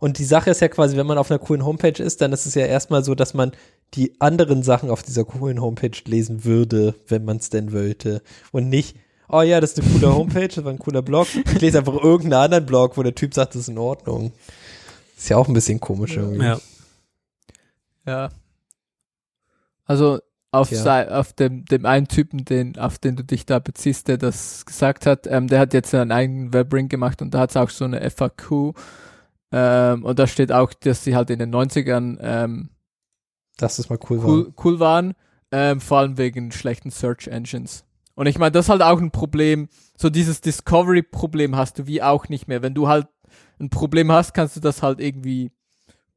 Und 0.00 0.18
die 0.18 0.24
Sache 0.24 0.50
ist 0.50 0.60
ja 0.60 0.68
quasi, 0.68 0.96
wenn 0.96 1.06
man 1.06 1.16
auf 1.18 1.30
einer 1.30 1.38
coolen 1.38 1.64
Homepage 1.64 2.02
ist, 2.02 2.20
dann 2.20 2.32
ist 2.32 2.44
es 2.46 2.54
ja 2.54 2.66
erstmal 2.66 3.02
so, 3.04 3.14
dass 3.14 3.32
man 3.32 3.52
die 3.94 4.20
anderen 4.20 4.62
Sachen 4.62 4.90
auf 4.90 5.02
dieser 5.02 5.24
coolen 5.24 5.60
Homepage 5.60 5.96
lesen 6.06 6.44
würde, 6.44 6.94
wenn 7.06 7.24
man 7.24 7.36
es 7.36 7.50
denn 7.50 7.72
wollte. 7.72 8.22
Und 8.50 8.68
nicht, 8.68 8.96
oh 9.28 9.42
ja, 9.42 9.60
das 9.60 9.72
ist 9.74 9.80
eine 9.82 9.92
coole 9.92 10.14
Homepage, 10.14 10.48
das 10.48 10.64
war 10.64 10.72
ein 10.72 10.78
cooler 10.78 11.02
Blog. 11.02 11.28
Ich 11.34 11.60
lese 11.60 11.78
einfach 11.78 11.94
irgendeinen 12.02 12.44
anderen 12.44 12.66
Blog, 12.66 12.96
wo 12.96 13.02
der 13.02 13.14
Typ 13.14 13.34
sagt, 13.34 13.54
das 13.54 13.62
ist 13.62 13.68
in 13.68 13.78
Ordnung. 13.78 14.32
Ist 15.16 15.28
ja 15.28 15.36
auch 15.36 15.46
ein 15.48 15.54
bisschen 15.54 15.78
komisch 15.80 16.16
irgendwie. 16.16 16.56
Ja. 18.06 18.30
Also 19.86 20.18
auf, 20.50 20.70
Ja. 20.70 21.08
auf 21.20 21.32
dem, 21.32 21.64
dem 21.64 21.84
einen 21.86 22.06
Typen, 22.08 22.44
den, 22.44 22.78
auf 22.78 22.98
den 22.98 23.16
du 23.16 23.24
dich 23.24 23.44
da 23.46 23.58
beziehst, 23.58 24.08
der 24.08 24.18
das 24.18 24.64
gesagt 24.66 25.06
hat, 25.06 25.26
ähm, 25.26 25.48
der 25.48 25.60
hat 25.60 25.74
jetzt 25.74 25.94
einen 25.94 26.12
eigenen 26.12 26.52
Webring 26.52 26.88
gemacht 26.88 27.22
und 27.22 27.32
da 27.34 27.40
hat 27.40 27.50
es 27.50 27.56
auch 27.56 27.70
so 27.70 27.84
eine 27.84 28.08
FAQ. 28.10 28.74
Ähm, 29.52 30.04
und 30.04 30.18
da 30.18 30.26
steht 30.26 30.52
auch, 30.52 30.72
dass 30.72 31.04
sie 31.04 31.16
halt 31.16 31.30
in 31.30 31.38
den 31.38 31.54
90ern 31.54 32.18
ähm, 32.20 32.70
Dass 33.56 33.76
das 33.76 33.88
mal 33.88 33.98
cool, 34.10 34.22
war. 34.22 34.28
cool, 34.30 34.52
cool 34.64 34.80
waren, 34.80 35.14
ähm, 35.52 35.80
vor 35.80 35.98
allem 35.98 36.18
wegen 36.18 36.50
schlechten 36.52 36.90
Search 36.90 37.28
Engines. 37.28 37.84
Und 38.16 38.26
ich 38.26 38.38
meine, 38.38 38.52
das 38.52 38.66
ist 38.66 38.68
halt 38.70 38.82
auch 38.82 39.00
ein 39.00 39.10
Problem, 39.10 39.68
so 39.96 40.10
dieses 40.10 40.40
Discovery-Problem 40.40 41.56
hast 41.56 41.78
du 41.78 41.86
wie 41.86 42.02
auch 42.02 42.28
nicht 42.28 42.48
mehr. 42.48 42.62
Wenn 42.62 42.74
du 42.74 42.88
halt 42.88 43.06
ein 43.60 43.70
Problem 43.70 44.10
hast, 44.12 44.34
kannst 44.34 44.56
du 44.56 44.60
das 44.60 44.82
halt 44.82 45.00
irgendwie 45.00 45.50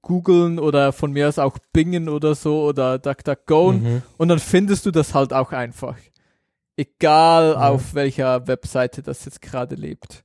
googeln 0.01 0.57
oder 0.59 0.93
von 0.93 1.11
mir 1.11 1.27
aus 1.27 1.37
auch 1.39 1.57
bingen 1.73 2.07
oder 2.07 2.33
so 2.35 2.63
oder 2.63 2.97
DuckDuckGo 2.99 3.73
Mhm. 3.73 4.01
und 4.17 4.27
dann 4.29 4.39
findest 4.39 4.85
du 4.85 4.91
das 4.91 5.13
halt 5.13 5.33
auch 5.33 5.51
einfach. 5.51 5.97
Egal 6.75 7.53
Ja. 7.53 7.69
auf 7.69 7.93
welcher 7.95 8.47
Webseite 8.47 9.01
das 9.01 9.25
jetzt 9.25 9.41
gerade 9.41 9.75
lebt. 9.75 10.23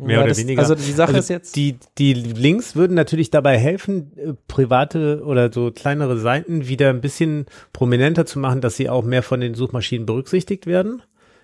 Mehr 0.00 0.16
Ja, 0.16 0.20
oder 0.22 0.28
das, 0.30 0.38
weniger. 0.38 0.60
Also 0.60 0.74
die 0.74 0.92
Sache 0.92 1.08
Also 1.08 1.18
ist 1.20 1.28
jetzt, 1.28 1.56
Die, 1.56 1.76
die 1.98 2.12
Links 2.14 2.74
würden 2.76 2.94
natürlich 2.94 3.30
dabei 3.30 3.58
helfen, 3.58 4.12
äh, 4.16 4.32
private 4.48 5.22
oder 5.24 5.52
so 5.52 5.70
kleinere 5.70 6.18
Seiten 6.18 6.66
wieder 6.68 6.90
ein 6.90 7.00
bisschen 7.00 7.46
prominenter 7.72 8.26
zu 8.26 8.38
machen, 8.38 8.60
dass 8.60 8.76
sie 8.76 8.88
auch 8.88 9.04
mehr 9.04 9.22
von 9.22 9.40
den 9.40 9.54
Suchmaschinen 9.54 10.06
berücksichtigt 10.06 10.66
werden. 10.66 11.02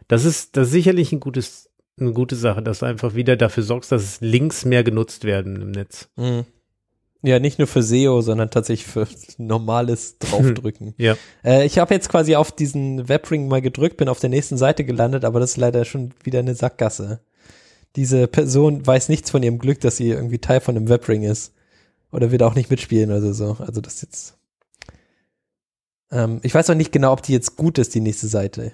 Das 0.08 0.24
ist, 0.24 0.56
das 0.56 0.68
ist 0.68 0.72
sicherlich 0.72 1.12
ein 1.12 1.20
gutes, 1.20 1.70
eine 1.98 2.12
gute 2.12 2.36
Sache, 2.36 2.62
dass 2.62 2.80
du 2.80 2.86
einfach 2.86 3.14
wieder 3.14 3.36
dafür 3.36 3.62
sorgst, 3.62 3.90
dass 3.92 4.20
Links 4.20 4.64
mehr 4.64 4.84
genutzt 4.84 5.24
werden 5.24 5.60
im 5.60 5.70
Netz. 5.70 6.08
mh. 6.16 6.44
ja, 7.22 7.40
nicht 7.40 7.58
nur 7.58 7.66
für 7.66 7.82
SEO, 7.82 8.20
sondern 8.20 8.50
tatsächlich 8.50 8.86
für 8.86 9.08
normales 9.38 10.18
Draufdrücken. 10.20 10.94
Ja. 10.96 11.16
Äh, 11.44 11.66
ich 11.66 11.78
habe 11.78 11.92
jetzt 11.94 12.08
quasi 12.08 12.36
auf 12.36 12.52
diesen 12.52 13.08
Webring 13.08 13.48
mal 13.48 13.62
gedrückt, 13.62 13.96
bin 13.96 14.08
auf 14.08 14.20
der 14.20 14.30
nächsten 14.30 14.56
Seite 14.56 14.84
gelandet, 14.84 15.24
aber 15.24 15.40
das 15.40 15.50
ist 15.52 15.56
leider 15.56 15.84
schon 15.84 16.12
wieder 16.22 16.38
eine 16.38 16.54
Sackgasse. 16.54 17.20
Diese 17.96 18.26
Person 18.26 18.87
weiß 18.87 19.09
nichts 19.09 19.30
von 19.30 19.42
ihrem 19.42 19.59
Glück, 19.59 19.80
dass 19.80 19.96
sie 19.96 20.11
irgendwie 20.11 20.38
Teil 20.38 20.61
von 20.61 20.76
einem 20.76 20.88
Webring 20.88 21.22
ist. 21.22 21.54
Oder 22.12 22.30
wird 22.30 22.42
auch 22.42 22.54
nicht 22.54 22.70
mitspielen 22.70 23.11
oder 23.11 23.32
so. 23.35 23.56
Also 23.59 23.80
das 23.80 24.02
jetzt. 24.02 24.37
Ähm, 26.11 26.40
ich 26.42 26.54
weiß 26.54 26.70
auch 26.70 26.74
nicht 26.74 26.92
genau, 26.92 27.12
ob 27.12 27.22
die 27.22 27.32
jetzt 27.32 27.56
gut 27.56 27.78
ist, 27.78 27.94
die 27.94 28.00
nächste 28.00 28.28
Seite. 28.28 28.72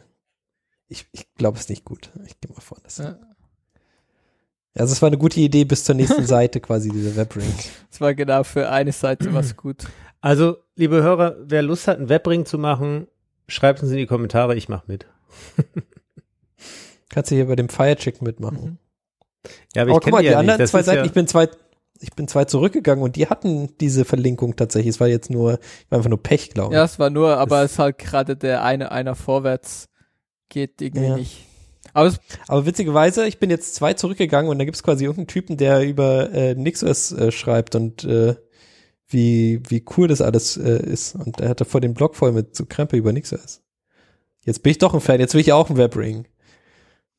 Ich, 0.89 1.07
ich 1.13 1.33
glaube, 1.35 1.57
es 1.57 1.65
ist 1.65 1.71
nicht 1.71 1.85
gut. 1.85 2.11
Ich 2.27 2.41
gehe 2.41 2.53
mal 2.53 2.61
vor. 2.61 2.79
Das 2.83 2.99
Ja. 2.99 3.19
Also 4.75 4.93
es 4.93 5.03
war 5.03 5.09
eine 5.09 5.19
gute 5.19 5.41
Idee 5.41 5.65
bis 5.65 5.85
zur 5.85 5.95
nächsten 5.95 6.27
Seite 6.27 6.61
quasi, 6.61 6.91
diese 6.91 7.17
Webring. 7.17 7.53
Das 7.91 8.01
war 8.01 8.15
genau 8.15 8.43
für 8.43 8.71
eine 8.71 8.93
Seite 8.93 9.33
was 9.35 9.57
gut. 9.57 9.87
Also, 10.21 10.59
liebe 10.77 11.03
Hörer, 11.03 11.37
wer 11.41 11.63
Lust 11.63 11.89
hat, 11.89 11.99
einen 11.99 12.09
Webring 12.09 12.47
zu 12.47 12.59
machen, 12.59 13.09
schreibt 13.49 13.83
uns 13.83 13.91
in 13.91 13.99
die 13.99 14.07
Kommentare, 14.07 14.55
ich 14.55 14.69
mach 14.69 14.87
mit. 14.87 15.07
Kannst 17.09 17.31
du 17.31 17.35
hier 17.35 17.47
bei 17.47 17.57
dem 17.57 17.69
Firechick 17.69 18.23
mitmachen. 18.23 18.79
Ja, 19.75 19.83
Aber, 19.83 19.91
ich 19.91 19.95
guck 19.95 20.05
kenn 20.05 20.11
mal, 20.13 20.23
die, 20.23 20.29
ja 20.29 20.39
anderen 20.39 20.59
nicht. 20.59 20.61
Das 20.61 20.71
zwei 20.71 20.83
Seiten, 20.83 20.99
ja, 20.99 21.05
ich 21.05 21.13
bin 21.13 21.27
zwei, 21.27 21.49
ich 22.01 22.13
bin 22.13 22.29
zwei 22.29 22.45
zurückgegangen 22.45 23.03
und 23.03 23.17
die 23.17 23.29
hatten 23.29 23.77
diese 23.79 24.05
Verlinkung 24.05 24.57
tatsächlich. 24.57 24.95
Es 24.95 25.01
war 25.01 25.09
jetzt 25.09 25.31
nur, 25.31 25.59
war 25.89 25.99
einfach 25.99 26.11
nur 26.11 26.23
Pech, 26.23 26.51
glaube 26.51 26.75
ich. 26.75 26.77
Ja, 26.77 26.85
es 26.85 26.99
war 26.99 27.11
nur, 27.11 27.37
aber 27.37 27.63
es 27.63 27.73
ist 27.73 27.79
halt 27.79 27.99
gerade 27.99 28.37
der 28.37 28.63
eine, 28.65 28.93
einer 28.93 29.15
vorwärts 29.15 29.89
geht 30.49 30.81
irgendwie 30.81 31.07
Ja. 31.07 31.17
nicht. 31.17 31.47
Aber 31.95 32.09
es, 32.09 32.21
Aber 32.49 32.65
witzigerweise, 32.65 33.27
ich 33.27 33.39
bin 33.39 33.51
jetzt 33.51 33.75
zwei 33.75 33.95
zurückgegangen 33.95 34.51
und 34.51 34.59
da 34.59 34.65
gibt's 34.65 34.83
quasi 34.83 35.05
irgendeinen 35.05 35.27
Typen, 35.27 35.57
der 35.57 35.83
über 35.83 36.33
äh, 36.33 36.55
NixOS 36.55 37.13
äh, 37.13 37.33
schreibt 37.33 37.75
und 37.75 38.05
äh, 38.05 38.37
wie, 39.09 39.61
wie 39.69 39.85
cool 39.97 40.09
das 40.09 40.21
alles 40.23 40.57
äh, 40.57 40.83
ist. 40.83 41.15
Und 41.15 41.41
er 41.41 41.51
hatte 41.51 41.65
vor 41.65 41.81
den 41.81 41.93
Blog 41.95 42.17
voll 42.17 42.33
mit 42.33 42.57
so 42.57 42.65
Krempe 42.67 42.97
über 42.97 43.13
NixOS. 43.13 43.63
Jetzt 44.45 44.63
bin 44.63 44.71
ich 44.71 44.79
doch 44.79 44.95
ein 44.95 45.01
Fan, 45.01 45.21
jetzt 45.21 45.35
will 45.35 45.41
ich 45.41 45.53
auch 45.53 45.69
ein 45.71 45.77
Webring. 45.77 46.27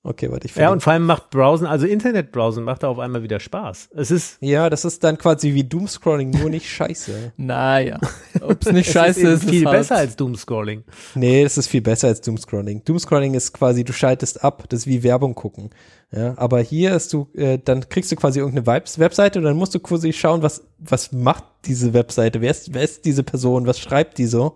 Okay, 0.05 0.29
warte, 0.29 0.47
ich 0.47 0.55
ja, 0.55 0.69
und 0.69 0.83
vor 0.83 0.91
allem 0.91 1.05
macht 1.05 1.29
Browsen, 1.29 1.65
also 1.65 1.85
Internetbrowsen 1.85 2.61
macht 2.65 2.83
da 2.83 2.89
auf 2.89 2.99
einmal 2.99 3.23
wieder 3.23 3.39
Spaß. 3.39 3.87
Es 3.95 4.11
ist, 4.11 4.35
Ja, 4.41 4.69
das 4.69 4.83
ist 4.83 5.01
dann 5.01 5.17
quasi 5.17 5.53
wie 5.53 5.63
Doomscrolling, 5.63 6.29
nur 6.29 6.49
nicht 6.49 6.69
scheiße. 6.69 7.31
naja, 7.37 8.01
ob 8.41 8.65
es 8.65 8.73
nicht 8.73 8.87
es 8.87 8.93
scheiße 8.93 9.21
ist, 9.21 9.27
ist, 9.27 9.43
ist 9.43 9.49
viel 9.49 9.65
halt, 9.65 9.77
besser 9.77 9.95
als 9.95 10.17
Doomscrolling. 10.17 10.83
Nee, 11.15 11.43
das 11.43 11.57
ist 11.57 11.67
viel 11.67 11.81
besser 11.81 12.09
als 12.09 12.19
Doomscrolling. 12.19 12.83
Doomscrolling 12.83 13.33
ist 13.33 13.53
quasi, 13.53 13.85
du 13.85 13.93
schaltest 13.93 14.43
ab, 14.43 14.65
das 14.67 14.81
ist 14.81 14.87
wie 14.87 15.03
Werbung 15.03 15.35
gucken. 15.35 15.69
Ja, 16.11 16.33
aber 16.37 16.59
hier 16.59 16.91
hast 16.91 17.13
du, 17.13 17.29
äh, 17.33 17.57
dann 17.63 17.87
kriegst 17.87 18.11
du 18.11 18.17
quasi 18.17 18.39
irgendeine 18.39 18.67
Vibes 18.67 18.99
Webseite 18.99 19.39
und 19.39 19.45
dann 19.45 19.55
musst 19.55 19.73
du 19.73 19.79
quasi 19.79 20.11
schauen, 20.11 20.43
was, 20.43 20.63
was 20.79 21.13
macht 21.13 21.45
diese 21.63 21.93
Webseite, 21.93 22.41
wer 22.41 22.51
ist, 22.51 22.73
wer 22.73 22.83
ist 22.83 23.05
diese 23.05 23.23
Person, 23.23 23.67
was 23.67 23.79
schreibt 23.79 24.17
die 24.17 24.27
so? 24.27 24.55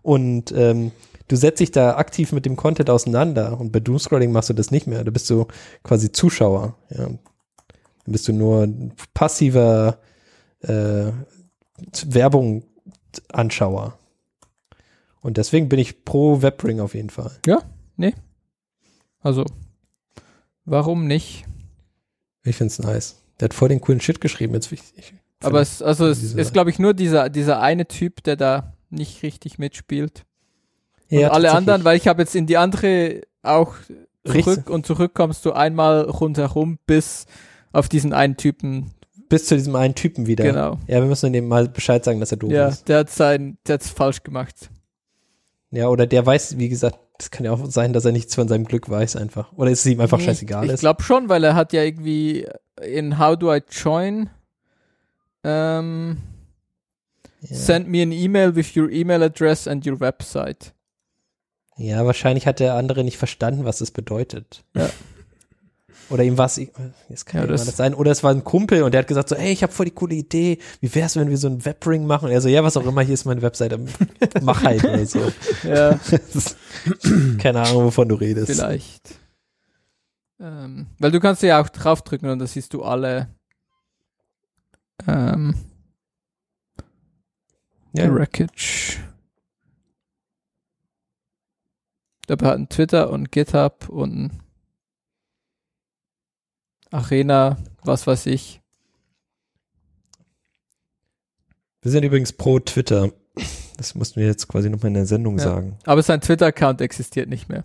Und 0.00 0.52
ähm, 0.56 0.92
du 1.28 1.36
setzt 1.36 1.60
dich 1.60 1.70
da 1.70 1.96
aktiv 1.96 2.32
mit 2.32 2.46
dem 2.46 2.56
Content 2.56 2.90
auseinander 2.90 3.58
und 3.58 3.72
bei 3.72 3.80
Doomscrolling 3.80 4.32
machst 4.32 4.50
du 4.50 4.54
das 4.54 4.70
nicht 4.70 4.86
mehr. 4.86 5.04
Da 5.04 5.10
bist 5.10 5.28
du 5.30 5.46
quasi 5.82 6.12
Zuschauer. 6.12 6.76
Ja. 6.90 7.06
Dann 7.06 7.18
bist 8.06 8.28
du 8.28 8.32
nur 8.32 8.62
ein 8.62 8.92
passiver 9.14 9.98
äh, 10.60 11.10
Werbung-Anschauer. 12.06 13.98
Und 15.20 15.36
deswegen 15.38 15.68
bin 15.68 15.80
ich 15.80 16.04
pro 16.04 16.42
Webring 16.42 16.80
auf 16.80 16.94
jeden 16.94 17.10
Fall. 17.10 17.32
also, 19.20 19.44
warum 20.64 21.08
nicht? 21.08 21.46
Ich 22.44 22.56
find's 22.56 22.78
nice. 22.78 23.16
Der 23.40 23.46
hat 23.46 23.54
voll 23.54 23.68
den 23.68 23.80
coolen 23.80 24.00
Shit 24.00 24.20
geschrieben. 24.20 24.54
Jetzt 24.54 24.70
ich, 24.70 24.82
ich 24.96 25.14
Aber 25.40 25.60
es, 25.60 25.82
also 25.82 26.06
es 26.06 26.22
ist, 26.22 26.52
glaube 26.52 26.70
ich, 26.70 26.78
nur 26.78 26.94
dieser, 26.94 27.28
dieser 27.28 27.60
eine 27.60 27.88
Typ, 27.88 28.22
der 28.22 28.36
da 28.36 28.74
nicht 28.88 29.24
richtig 29.24 29.58
mitspielt. 29.58 30.25
Und 31.10 31.18
Ja, 31.18 31.28
alle 31.28 31.44
tatsächlich. 31.44 31.56
anderen, 31.56 31.84
weil 31.84 31.96
ich 31.96 32.08
habe 32.08 32.22
jetzt 32.22 32.34
in 32.34 32.46
die 32.46 32.56
andere 32.56 33.22
auch 33.42 33.74
zurück 34.24 34.46
Richtig. 34.46 34.70
und 34.70 34.86
zurück 34.86 35.12
kommst 35.14 35.44
du 35.44 35.52
einmal 35.52 36.02
rundherum 36.02 36.78
bis 36.86 37.26
auf 37.72 37.88
diesen 37.88 38.12
einen 38.12 38.36
Typen. 38.36 38.90
bis 39.28 39.46
zu 39.46 39.56
diesem 39.56 39.74
einen 39.76 39.94
Typen 39.94 40.26
wieder. 40.26 40.44
Genau. 40.44 40.78
Ja, 40.86 41.00
wir 41.00 41.06
müssen 41.06 41.32
dem 41.32 41.48
mal 41.48 41.68
Bescheid 41.68 42.04
sagen, 42.04 42.20
dass 42.20 42.30
er 42.32 42.38
doof 42.38 42.50
Ja, 42.50 42.68
ist. 42.68 42.88
der 42.88 42.98
hat 43.00 43.10
sein, 43.10 43.58
der 43.66 43.74
hat's 43.74 43.90
falsch 43.90 44.22
gemacht. 44.22 44.70
Ja, 45.70 45.88
oder 45.88 46.06
der 46.06 46.24
weiß, 46.24 46.58
wie 46.58 46.68
gesagt, 46.68 46.98
das 47.18 47.30
kann 47.30 47.44
ja 47.44 47.52
auch 47.52 47.66
sein, 47.66 47.92
dass 47.92 48.04
er 48.04 48.12
nichts 48.12 48.34
von 48.34 48.46
seinem 48.48 48.64
Glück 48.66 48.88
weiß 48.88 49.16
einfach. 49.16 49.52
Oder 49.54 49.70
ist 49.70 49.80
es 49.80 49.86
ihm 49.86 50.00
einfach 50.00 50.20
scheißegal 50.20 50.64
Ich, 50.64 50.68
ich 50.70 50.74
ist. 50.74 50.80
glaube 50.80 51.02
schon, 51.02 51.28
weil 51.28 51.42
er 51.44 51.54
hat 51.54 51.72
ja 51.72 51.82
irgendwie 51.82 52.46
in 52.82 53.18
How 53.18 53.36
do 53.36 53.52
I 53.54 53.60
join 53.70 54.28
ähm, 55.44 56.18
ja. 57.40 57.56
send 57.56 57.88
me 57.88 58.02
an 58.02 58.12
email 58.12 58.54
with 58.54 58.76
your 58.76 58.90
email 58.90 59.22
address 59.22 59.66
and 59.68 59.86
your 59.86 59.98
website. 60.00 60.72
Ja, 61.76 62.04
wahrscheinlich 62.06 62.46
hat 62.46 62.60
der 62.60 62.74
andere 62.74 63.04
nicht 63.04 63.18
verstanden, 63.18 63.64
was 63.64 63.78
das 63.78 63.90
bedeutet. 63.90 64.64
Ja. 64.74 64.88
Oder 66.08 66.22
ihm 66.22 66.38
war 66.38 66.46
es, 66.46 66.56
jetzt 67.08 67.26
kann 67.26 67.40
Ja, 67.40 67.46
das- 67.48 67.64
das 67.64 67.76
sein, 67.76 67.92
oder 67.92 68.12
es 68.12 68.22
war 68.22 68.30
ein 68.30 68.44
Kumpel 68.44 68.84
und 68.84 68.92
der 68.92 69.00
hat 69.00 69.08
gesagt 69.08 69.28
so, 69.28 69.34
ey, 69.34 69.50
ich 69.52 69.62
habe 69.64 69.72
voll 69.72 69.86
die 69.86 69.92
coole 69.92 70.14
Idee, 70.14 70.58
wie 70.80 70.94
wär's, 70.94 71.16
wenn 71.16 71.28
wir 71.30 71.36
so 71.36 71.48
ein 71.48 71.64
Webring 71.64 72.06
machen? 72.06 72.26
Und 72.26 72.30
er 72.30 72.40
so, 72.40 72.48
ja, 72.48 72.62
was 72.62 72.76
auch 72.76 72.86
immer, 72.86 73.00
hier 73.02 73.14
ist 73.14 73.24
meine 73.24 73.42
Webseite, 73.42 73.80
mach 74.42 74.62
halt 74.62 74.84
oder 74.84 75.04
so. 75.04 75.32
Ja, 75.64 75.98
Das 76.32 76.56
Keine 77.38 77.60
Ahnung, 77.62 77.84
wovon 77.86 78.08
du 78.08 78.14
redest. 78.14 78.52
vielleicht. 78.52 79.16
Ähm, 80.38 80.86
weil 81.00 81.10
du 81.10 81.18
kannst 81.18 81.42
ja 81.42 81.60
auch 81.60 81.68
draufdrücken 81.68 82.28
und 82.30 82.38
da 82.38 82.46
siehst 82.46 82.72
du 82.74 82.84
alle 82.84 83.28
ähm, 85.08 85.54
Ja. 87.94 88.14
Wreckage. 88.14 88.98
Aber 92.28 92.46
hat 92.46 92.58
ein 92.58 92.68
Twitter 92.68 93.10
und 93.10 93.30
GitHub 93.32 93.88
und 93.88 94.12
ein 94.26 94.42
Arena, 96.90 97.56
was 97.84 98.06
weiß 98.06 98.26
ich. 98.26 98.60
Wir 101.82 101.90
sind 101.90 102.04
übrigens 102.04 102.32
pro 102.32 102.58
Twitter. 102.58 103.10
Das 103.76 103.94
mussten 103.94 104.20
wir 104.20 104.26
jetzt 104.26 104.48
quasi 104.48 104.70
nochmal 104.70 104.88
in 104.88 104.94
der 104.94 105.06
Sendung 105.06 105.38
Ja. 105.38 105.44
sagen. 105.44 105.76
Aber 105.84 106.02
sein 106.02 106.20
Twitter-Account 106.20 106.80
existiert 106.80 107.28
nicht 107.28 107.48
mehr. 107.48 107.64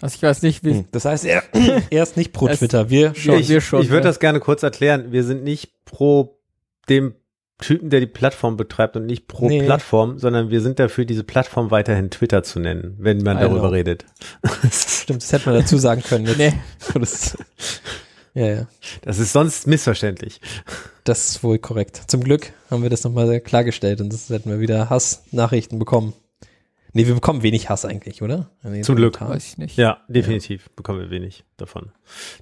Also 0.00 0.16
ich 0.16 0.22
weiß 0.22 0.42
nicht, 0.42 0.64
wie. 0.64 0.72
Hm. 0.74 0.84
Das 0.90 1.04
heißt, 1.04 1.24
er, 1.24 1.42
er 1.90 2.02
ist 2.02 2.16
nicht 2.16 2.32
pro 2.32 2.48
Er 2.48 2.56
Twitter. 2.56 2.90
Wir 2.90 3.14
schon. 3.14 3.38
Ich- 3.38 3.48
wir 3.48 3.60
schon, 3.60 3.82
ich 3.82 3.90
würde 3.90 4.06
ja. 4.06 4.10
das 4.10 4.18
gerne 4.18 4.40
kurz 4.40 4.62
erklären. 4.62 5.12
Wir 5.12 5.22
sind 5.24 5.44
nicht 5.44 5.72
pro 5.84 6.36
dem 6.88 7.14
Typen, 7.58 7.88
der 7.90 8.00
die 8.00 8.06
Plattform 8.06 8.56
betreibt 8.56 8.96
und 8.96 9.06
nicht 9.06 9.28
pro 9.28 9.48
Nee. 9.48 9.62
Plattform, 9.62 10.18
sondern 10.18 10.50
wir 10.50 10.60
sind 10.60 10.78
dafür, 10.78 11.04
diese 11.04 11.22
Plattform 11.24 11.70
weiterhin 11.70 12.10
Twitter 12.10 12.42
zu 12.42 12.58
nennen, 12.58 12.96
wenn 12.98 13.18
man 13.22 13.36
I 13.36 13.40
darüber 13.40 13.60
know. 13.60 13.68
redet. 13.68 14.04
Stimmt, 14.72 15.22
das 15.22 15.32
hätte 15.32 15.50
man 15.50 15.60
dazu 15.60 15.78
sagen 15.78 16.02
können. 16.02 16.26
Jetzt. 16.26 16.38
Nee, 16.38 16.52
Das, 16.94 17.38
ja, 18.34 18.46
ja. 18.46 18.66
Das 19.02 19.18
ist 19.20 19.32
sonst 19.32 19.66
missverständlich. 19.68 20.40
Das 21.04 21.28
ist 21.30 21.44
wohl 21.44 21.58
korrekt. 21.58 22.02
Zum 22.08 22.24
Glück 22.24 22.52
haben 22.70 22.82
wir 22.82 22.90
das 22.90 23.04
nochmal 23.04 23.40
klargestellt 23.40 24.00
und 24.00 24.12
das 24.12 24.28
hätten 24.30 24.50
wir 24.50 24.58
wieder 24.58 24.90
Hassnachrichten 24.90 25.78
bekommen. 25.78 26.12
Nee, 26.96 27.06
wir 27.08 27.14
bekommen 27.14 27.42
wenig 27.42 27.68
Hass 27.70 27.84
eigentlich, 27.84 28.22
oder? 28.22 28.50
Nee, 28.62 28.82
Zum 28.82 28.94
Glück. 28.94 29.20
weiß 29.20 29.44
ich 29.46 29.58
nicht. 29.58 29.76
Ja, 29.76 29.98
definitiv 30.08 30.70
bekommen 30.76 31.00
wir 31.00 31.10
wenig 31.10 31.44
davon. 31.56 31.90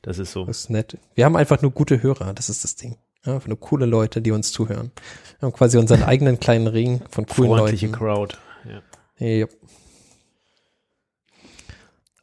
Das 0.03 0.19
ist 0.19 0.33
so. 0.33 0.45
Das 0.45 0.61
ist 0.61 0.71
nett. 0.71 0.99
Wir 1.15 1.25
haben 1.25 1.37
einfach 1.37 1.63
nur 1.63 1.71
gute 1.71 2.03
Hörer, 2.03 2.35
das 2.35 2.51
ist 2.51 2.63
das 2.63 2.77
Ding. 2.77 2.97
Ja, 3.25 3.35
einfach 3.35 3.49
nur 3.49 3.61
coole 3.61 3.87
Leute, 3.87 4.21
die 4.21 4.33
uns 4.33 4.51
zuhören. 4.53 4.91
Wir 5.39 5.47
haben 5.47 5.53
quasi 5.53 5.79
unseren 5.79 6.03
eigenen 6.03 6.41
kleinen 6.41 6.67
Ring 6.67 7.03
von 7.11 7.25
coolen 7.27 7.51
Freundliche 7.57 7.87
Leuten. 7.87 7.99
Crowd. 7.99 8.37
Ja. 9.19 9.27
Ja. 9.27 9.47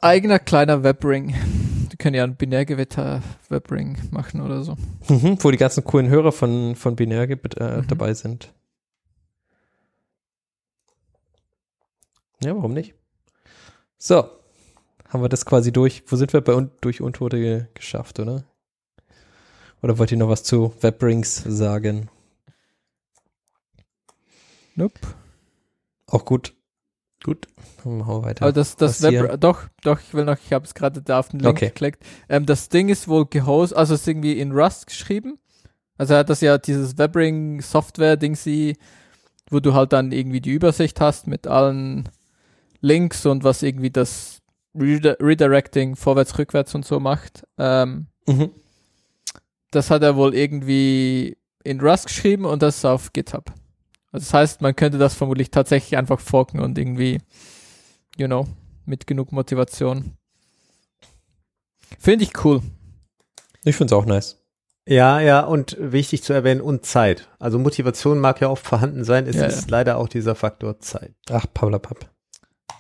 Eigener 0.02 0.39
kleiner 0.39 0.84
Webring. 0.84 1.34
Die 1.91 1.97
können 1.97 2.16
ja 2.16 2.24
ein 2.24 2.36
Binärgewitter-Webring 2.36 3.97
machen 4.12 4.41
oder 4.41 4.64
so. 4.64 4.76
Mhm, 5.10 5.38
wo 5.41 5.52
die 5.52 5.58
ganzen 5.58 5.84
coolen 5.84 6.08
Hörer 6.10 6.32
von, 6.32 6.76
von 6.76 6.95
Binär 6.95 7.28
gibt, 7.28 7.58
äh, 7.60 7.78
Mhm. 7.82 7.88
dabei 7.88 8.14
sind. 8.14 8.54
Ja, 12.41 12.56
warum 12.56 12.74
nicht? 12.74 12.93
So, 13.97 14.30
haben 15.10 15.22
wir 15.22 15.28
das 15.30 15.45
quasi 15.45 15.74
durch. 15.74 16.04
Wo 16.08 16.16
sind 16.16 16.32
wir 16.32 16.39
bei 16.41 16.54
un 16.54 16.72
durch 16.80 17.02
Untote 17.02 17.38
ge- 17.38 17.66
geschafft, 17.74 18.20
oder? 18.20 18.45
Oder 19.82 19.98
wollt 19.98 20.12
ihr 20.12 20.18
noch 20.18 20.30
was 20.30 20.44
zu 20.44 20.74
Webrings 20.82 21.36
sagen? 21.48 22.10
Nope. 24.76 25.00
Auch 26.08 26.26
gut. 26.26 26.54
Gut, 27.24 27.48
machen 27.84 27.98
wir 27.98 28.24
weiter. 28.24 28.44
Aber 28.44 28.54
das, 28.54 28.78
das? 28.78 29.02
Web, 29.02 29.42
doch, 29.42 29.64
doch, 29.84 30.00
ich 30.00 30.14
will 30.14 30.24
noch, 30.24 30.38
ich 30.38 30.54
habe 30.54 30.64
es 30.66 30.74
gerade 30.74 31.02
da 31.02 31.20
auf 31.20 31.28
den 31.30 31.42
Link 31.42 31.58
Okay. 31.58 31.68
geklickt. 31.68 32.02
Ähm, 32.30 32.46
das 32.46 32.70
Ding 32.70 32.88
ist 32.88 33.10
wohl 33.10 33.26
gehostet, 33.26 33.78
also 33.78 33.94
es 33.94 34.02
ist 34.02 34.08
irgendwie 34.08 34.40
in 34.40 34.54
Rust 34.54 34.88
geschrieben. 34.88 35.38
Also 35.98 36.14
er 36.14 36.20
hat 36.20 36.30
das 36.30 36.40
ja 36.40 36.58
dieses 36.58 36.98
WebRing 36.98 37.62
Software 37.62 38.16
Ding 38.16 38.36
sie, 38.36 38.78
wo 39.50 39.60
du 39.60 39.74
halt 39.74 39.92
dann 39.92 40.14
irgendwie 40.14 40.40
die 40.40 40.52
Übersicht 40.54 41.02
hast 41.02 41.28
mit 41.28 41.46
allen 41.46 42.08
Links 42.80 43.26
und 43.26 43.44
was 43.44 43.64
irgendwie 43.64 43.92
das 43.92 44.40
Redirecting 44.76 45.98
vorwärts, 45.98 46.38
rückwärts 46.38 46.74
und 46.74 46.86
so 46.86 47.02
macht. 47.02 47.46
Ähm, 47.58 48.08
Mhm. 48.28 48.52
Das 49.72 49.89
hat 49.91 50.03
er 50.03 50.15
wohl 50.15 50.36
irgendwie 50.36 51.38
in 51.63 51.82
Rust 51.82 52.07
geschrieben 52.07 52.45
und 52.45 52.61
das 52.61 52.78
ist 52.78 52.86
auf 52.86 53.13
GitHub. 53.13 53.51
Also 54.11 54.26
das 54.26 54.34
heißt, 54.34 54.61
man 54.61 54.76
könnte 54.76 54.97
das 54.97 55.13
vermutlich 55.13 55.51
tatsächlich 55.51 55.97
einfach 55.97 56.20
forken 56.20 56.59
und 56.59 56.78
irgendwie, 56.78 57.20
you 58.17 58.28
know, 58.28 58.47
mit 58.86 59.05
genug 59.07 59.32
Motivation. 59.32 60.17
Finde 61.99 62.24
ich 62.24 62.43
cool. 62.43 62.61
Ich 63.63 63.76
finde 63.76 63.93
es 63.93 63.99
auch 63.99 64.05
nice. 64.05 64.38
Ja, 64.88 65.20
ja, 65.20 65.41
und 65.41 65.78
wichtig 65.80 66.24
zu 66.24 66.34
erwähnen, 66.34 66.61
und 66.61 66.84
Zeit. 66.86 67.30
Also 67.38 67.59
Motivation 67.59 68.20
mag 68.20 68.41
ja 68.41 68.49
oft 68.49 68.65
vorhanden 68.65 69.03
sein, 69.03 69.28
es 69.28 69.36
Ja, 69.36 69.45
ist 69.45 69.70
leider 69.70 69.97
auch 69.97 70.07
dieser 70.07 70.34
Faktor 70.34 70.80
Zeit. 70.80 71.13
Ach, 71.30 71.45
Pablapap. 71.53 72.09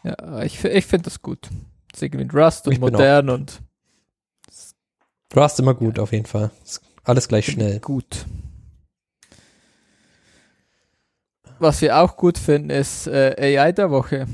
Ja, 0.03 0.41
ich, 0.41 0.63
ich 0.63 0.85
finde 0.87 1.03
das 1.03 1.21
gut. 1.21 1.49
Das 1.91 2.01
ist 2.01 2.01
irgendwie 2.01 2.35
Rust 2.35 2.65
und 2.65 2.73
Ich 2.73 2.79
modern 2.79 3.29
und 3.29 3.61
Rust 5.35 5.59
immer 5.59 5.73
gut, 5.73 5.99
auf 5.99 6.11
jeden 6.11 6.25
Fall. 6.25 6.51
Alles 7.03 7.27
gleich 7.27 7.45
schnell. 7.45 7.79
gut. 7.79 8.25
Was 11.59 11.81
wir 11.81 11.97
auch 11.97 12.15
gut 12.15 12.37
finden, 12.37 12.69
ist 12.69 13.07
äh, 13.07 13.57
AI 13.57 13.71
der 13.73 13.91
Woche. 13.91 14.27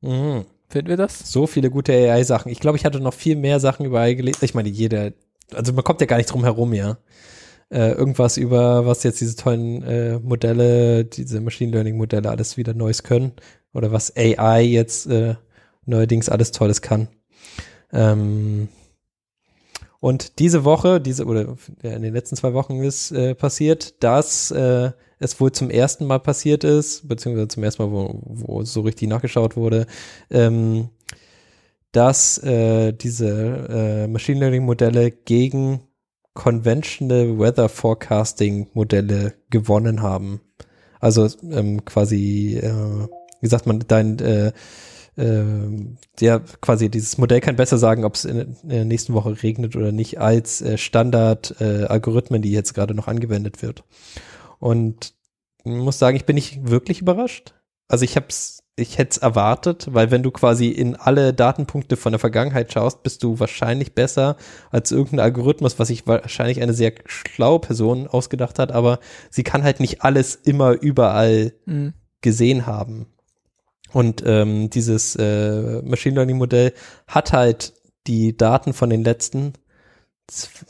Mhm. 0.00 0.44
Finden 0.70 0.88
wir 0.88 0.96
das? 0.96 1.30
So 1.30 1.46
viele 1.46 1.70
gute 1.70 1.92
AI-Sachen. 1.92 2.50
Ich 2.52 2.60
glaube, 2.60 2.76
ich 2.76 2.84
hatte 2.84 3.00
noch 3.00 3.14
viel 3.14 3.36
mehr 3.36 3.60
Sachen 3.60 3.86
über 3.86 4.00
AI 4.00 4.14
gelesen. 4.14 4.44
Ich 4.44 4.54
meine, 4.54 4.68
jeder, 4.68 5.12
also 5.54 5.72
man 5.72 5.84
kommt 5.84 6.00
ja 6.00 6.06
gar 6.06 6.16
nicht 6.16 6.30
drum 6.30 6.44
herum, 6.44 6.74
ja. 6.74 6.98
Äh, 7.70 7.92
irgendwas 7.92 8.38
über, 8.38 8.86
was 8.86 9.02
jetzt 9.02 9.20
diese 9.20 9.36
tollen 9.36 9.82
äh, 9.82 10.18
Modelle, 10.18 11.04
diese 11.04 11.40
Machine 11.40 11.72
Learning-Modelle 11.72 12.30
alles 12.30 12.56
wieder 12.56 12.74
Neues 12.74 13.02
können. 13.02 13.32
Oder 13.74 13.92
was 13.92 14.14
AI 14.16 14.62
jetzt 14.62 15.06
äh, 15.06 15.36
neuerdings 15.84 16.28
alles 16.28 16.52
Tolles 16.52 16.82
kann. 16.82 17.08
Ähm, 17.92 18.68
und 20.00 20.38
diese 20.38 20.64
Woche, 20.64 21.00
diese 21.00 21.24
oder 21.24 21.56
in 21.82 22.02
den 22.02 22.14
letzten 22.14 22.36
zwei 22.36 22.52
Wochen 22.54 22.82
ist 22.82 23.10
äh, 23.10 23.34
passiert, 23.34 24.02
dass 24.02 24.50
äh, 24.52 24.92
es 25.18 25.40
wohl 25.40 25.50
zum 25.50 25.70
ersten 25.70 26.06
Mal 26.06 26.20
passiert 26.20 26.62
ist, 26.62 27.08
beziehungsweise 27.08 27.48
zum 27.48 27.64
ersten 27.64 27.82
Mal, 27.82 27.90
wo, 27.90 28.20
wo 28.22 28.62
so 28.62 28.82
richtig 28.82 29.08
nachgeschaut 29.08 29.56
wurde, 29.56 29.86
ähm, 30.30 30.90
dass 31.90 32.38
äh, 32.38 32.92
diese 32.92 33.26
äh, 33.68 34.06
Machine 34.06 34.40
Learning 34.40 34.64
Modelle 34.64 35.10
gegen 35.10 35.80
Conventional 36.34 37.36
Weather 37.36 37.68
Forecasting 37.68 38.68
Modelle 38.74 39.34
gewonnen 39.50 40.02
haben. 40.02 40.40
Also 41.00 41.28
ähm, 41.50 41.84
quasi, 41.84 42.56
äh, 42.62 43.08
wie 43.40 43.48
sagt 43.48 43.66
man, 43.66 43.82
dein 43.88 44.18
äh, 45.18 45.24
äh, 45.24 45.96
ja, 46.20 46.40
quasi 46.60 46.88
dieses 46.88 47.18
Modell 47.18 47.40
kann 47.40 47.56
besser 47.56 47.78
sagen, 47.78 48.04
ob 48.04 48.14
es 48.14 48.24
in, 48.24 48.56
in 48.62 48.68
der 48.68 48.84
nächsten 48.84 49.14
Woche 49.14 49.42
regnet 49.42 49.76
oder 49.76 49.92
nicht, 49.92 50.20
als 50.20 50.62
äh, 50.62 50.78
Standard-Algorithmen, 50.78 52.42
die 52.42 52.52
jetzt 52.52 52.74
gerade 52.74 52.94
noch 52.94 53.08
angewendet 53.08 53.62
wird. 53.62 53.84
Und 54.58 55.14
ich 55.64 55.72
muss 55.72 55.98
sagen, 55.98 56.16
ich 56.16 56.24
bin 56.24 56.34
nicht 56.34 56.68
wirklich 56.68 57.00
überrascht. 57.00 57.54
Also 57.88 58.04
ich 58.04 58.16
hab's, 58.16 58.62
ich 58.76 58.98
hätte 58.98 59.10
es 59.12 59.18
erwartet, 59.18 59.88
weil 59.92 60.10
wenn 60.10 60.22
du 60.22 60.30
quasi 60.30 60.68
in 60.68 60.94
alle 60.94 61.34
Datenpunkte 61.34 61.96
von 61.96 62.12
der 62.12 62.18
Vergangenheit 62.18 62.72
schaust, 62.72 63.02
bist 63.02 63.22
du 63.22 63.40
wahrscheinlich 63.40 63.94
besser 63.94 64.36
als 64.70 64.92
irgendein 64.92 65.20
Algorithmus, 65.20 65.78
was 65.78 65.88
sich 65.88 66.06
wahrscheinlich 66.06 66.62
eine 66.62 66.74
sehr 66.74 66.92
schlaue 67.06 67.60
Person 67.60 68.06
ausgedacht 68.06 68.58
hat, 68.58 68.72
aber 68.72 69.00
sie 69.30 69.42
kann 69.42 69.62
halt 69.62 69.80
nicht 69.80 70.02
alles 70.02 70.34
immer 70.36 70.72
überall 70.72 71.52
Mhm. 71.66 71.94
gesehen 72.20 72.66
haben. 72.66 73.06
Und 73.92 74.22
ähm, 74.26 74.70
dieses 74.70 75.16
äh, 75.16 75.82
Machine 75.82 76.16
Learning 76.16 76.38
Modell 76.38 76.72
hat 77.06 77.32
halt 77.32 77.74
die 78.06 78.36
Daten 78.36 78.72
von 78.72 78.90
den 78.90 79.04
letzten, 79.04 79.54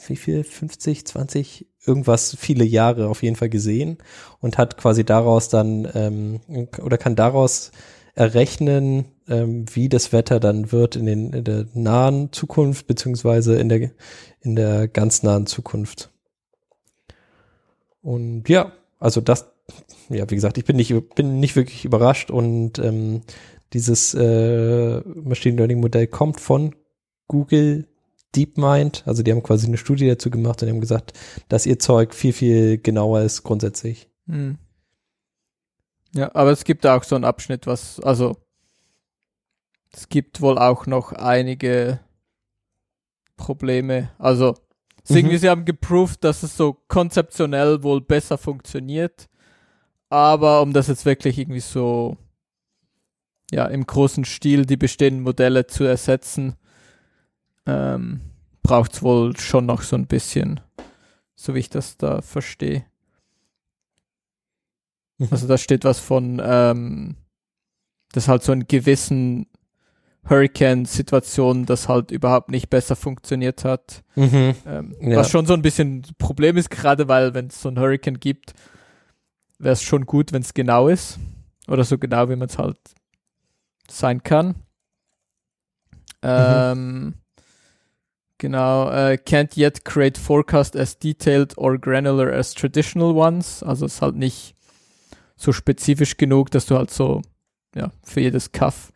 wie 0.06 0.16
viel, 0.16 0.44
50, 0.44 1.06
20, 1.06 1.66
irgendwas, 1.84 2.36
viele 2.38 2.64
Jahre 2.64 3.08
auf 3.08 3.22
jeden 3.22 3.36
Fall 3.36 3.48
gesehen 3.48 3.98
und 4.40 4.58
hat 4.58 4.76
quasi 4.76 5.04
daraus 5.04 5.48
dann, 5.48 5.88
ähm, 5.94 6.40
oder 6.80 6.98
kann 6.98 7.16
daraus 7.16 7.72
errechnen, 8.14 9.06
ähm, 9.28 9.64
wie 9.72 9.88
das 9.88 10.12
Wetter 10.12 10.40
dann 10.40 10.72
wird 10.72 10.96
in, 10.96 11.06
den, 11.06 11.32
in 11.32 11.44
der 11.44 11.66
nahen 11.74 12.32
Zukunft, 12.32 12.86
beziehungsweise 12.86 13.56
in 13.56 13.68
der, 13.68 13.90
in 14.40 14.56
der 14.56 14.88
ganz 14.88 15.22
nahen 15.22 15.46
Zukunft. 15.46 16.10
Und 18.02 18.48
ja, 18.48 18.72
also 18.98 19.20
das, 19.20 19.52
ja, 20.08 20.28
wie 20.30 20.34
gesagt, 20.34 20.58
ich 20.58 20.64
bin 20.64 20.76
nicht, 20.76 20.94
bin 21.14 21.40
nicht 21.40 21.56
wirklich 21.56 21.84
überrascht 21.84 22.30
und 22.30 22.78
ähm, 22.78 23.22
dieses 23.72 24.14
äh, 24.14 25.00
Machine 25.00 25.56
Learning 25.56 25.80
Modell 25.80 26.06
kommt 26.06 26.40
von 26.40 26.74
Google 27.26 27.86
DeepMind. 28.34 29.02
Also 29.06 29.22
die 29.22 29.30
haben 29.32 29.42
quasi 29.42 29.66
eine 29.66 29.76
Studie 29.76 30.06
dazu 30.06 30.30
gemacht 30.30 30.62
und 30.62 30.68
haben 30.68 30.80
gesagt, 30.80 31.12
dass 31.48 31.66
ihr 31.66 31.78
Zeug 31.78 32.14
viel, 32.14 32.32
viel 32.32 32.78
genauer 32.78 33.22
ist 33.22 33.42
grundsätzlich. 33.42 34.08
Mhm. 34.26 34.58
Ja, 36.14 36.34
aber 36.34 36.50
es 36.52 36.64
gibt 36.64 36.86
auch 36.86 37.04
so 37.04 37.14
einen 37.14 37.24
Abschnitt, 37.24 37.66
was, 37.66 38.00
also 38.00 38.36
es 39.92 40.08
gibt 40.08 40.40
wohl 40.40 40.58
auch 40.58 40.86
noch 40.86 41.12
einige 41.12 42.00
Probleme. 43.36 44.10
Also 44.18 44.54
Mhm. 45.08 45.16
irgendwie, 45.16 45.38
sie 45.38 45.48
haben 45.48 45.64
geproved, 45.64 46.22
dass 46.24 46.42
es 46.42 46.56
so 46.56 46.74
konzeptionell 46.88 47.82
wohl 47.82 48.00
besser 48.00 48.38
funktioniert. 48.38 49.27
Aber 50.10 50.62
um 50.62 50.72
das 50.72 50.88
jetzt 50.88 51.04
wirklich 51.04 51.38
irgendwie 51.38 51.60
so 51.60 52.16
ja 53.50 53.66
im 53.66 53.86
großen 53.86 54.24
Stil 54.24 54.66
die 54.66 54.76
bestehenden 54.76 55.22
Modelle 55.22 55.66
zu 55.66 55.84
ersetzen, 55.84 56.56
ähm, 57.66 58.20
braucht 58.62 58.94
es 58.94 59.02
wohl 59.02 59.36
schon 59.38 59.66
noch 59.66 59.82
so 59.82 59.96
ein 59.96 60.06
bisschen, 60.06 60.60
so 61.34 61.54
wie 61.54 61.60
ich 61.60 61.70
das 61.70 61.96
da 61.96 62.22
verstehe. 62.22 62.84
Mhm. 65.18 65.28
Also 65.30 65.46
da 65.46 65.58
steht 65.58 65.84
was 65.84 65.98
von, 65.98 66.40
ähm, 66.42 67.16
dass 68.12 68.28
halt 68.28 68.42
so 68.42 68.52
in 68.52 68.66
gewissen 68.66 69.46
Hurricane-Situationen 70.28 71.66
das 71.66 71.88
halt 71.88 72.10
überhaupt 72.10 72.50
nicht 72.50 72.68
besser 72.68 72.96
funktioniert 72.96 73.64
hat. 73.64 74.02
Mhm. 74.14 74.54
Ähm, 74.66 74.96
Ja. 75.00 75.18
Was 75.18 75.30
schon 75.30 75.46
so 75.46 75.54
ein 75.54 75.62
bisschen 75.62 75.98
ein 75.98 76.02
Problem 76.18 76.56
ist, 76.56 76.70
gerade 76.70 77.08
weil 77.08 77.34
wenn 77.34 77.46
es 77.46 77.60
so 77.60 77.68
ein 77.68 77.78
Hurricane 77.78 78.20
gibt, 78.20 78.54
wäre 79.58 79.72
es 79.72 79.82
schon 79.82 80.06
gut, 80.06 80.32
wenn 80.32 80.42
es 80.42 80.54
genau 80.54 80.88
ist. 80.88 81.18
Oder 81.66 81.84
so 81.84 81.98
genau, 81.98 82.28
wie 82.28 82.36
man 82.36 82.48
es 82.48 82.58
halt 82.58 82.78
sein 83.90 84.22
kann. 84.22 84.54
Ähm, 86.22 87.14
genau, 88.38 88.90
äh, 88.90 89.18
can't 89.24 89.56
yet 89.56 89.84
create 89.84 90.18
forecast 90.18 90.76
as 90.76 90.98
detailed 90.98 91.56
or 91.58 91.78
granular 91.78 92.32
as 92.32 92.54
traditional 92.54 93.12
ones. 93.12 93.62
Also 93.62 93.86
ist 93.86 94.02
halt 94.02 94.16
nicht 94.16 94.54
so 95.36 95.52
spezifisch 95.52 96.16
genug, 96.16 96.50
dass 96.50 96.66
du 96.66 96.76
halt 96.76 96.90
so, 96.90 97.22
ja, 97.74 97.92
für 98.02 98.20
jedes 98.20 98.50
Kaff 98.52 98.92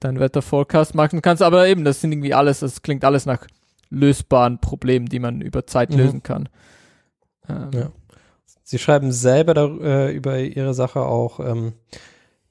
dein 0.00 0.18
Wetterforecast 0.18 0.94
machen 0.94 1.22
kannst. 1.22 1.42
Aber 1.42 1.66
eben, 1.68 1.84
das 1.84 2.00
sind 2.00 2.12
irgendwie 2.12 2.34
alles, 2.34 2.60
das 2.60 2.82
klingt 2.82 3.04
alles 3.04 3.26
nach 3.26 3.46
lösbaren 3.88 4.58
Problemen, 4.60 5.06
die 5.06 5.18
man 5.18 5.40
über 5.40 5.66
Zeit 5.66 5.90
Mhm. 5.90 5.96
lösen 5.96 6.22
kann. 6.22 6.48
Ähm, 7.48 7.70
Ja. 7.72 7.92
Sie 8.70 8.78
schreiben 8.78 9.10
selber 9.10 9.52
da, 9.52 9.66
äh, 9.66 10.12
über 10.12 10.38
ihre 10.38 10.74
Sache 10.74 11.00
auch, 11.00 11.40
ähm, 11.40 11.72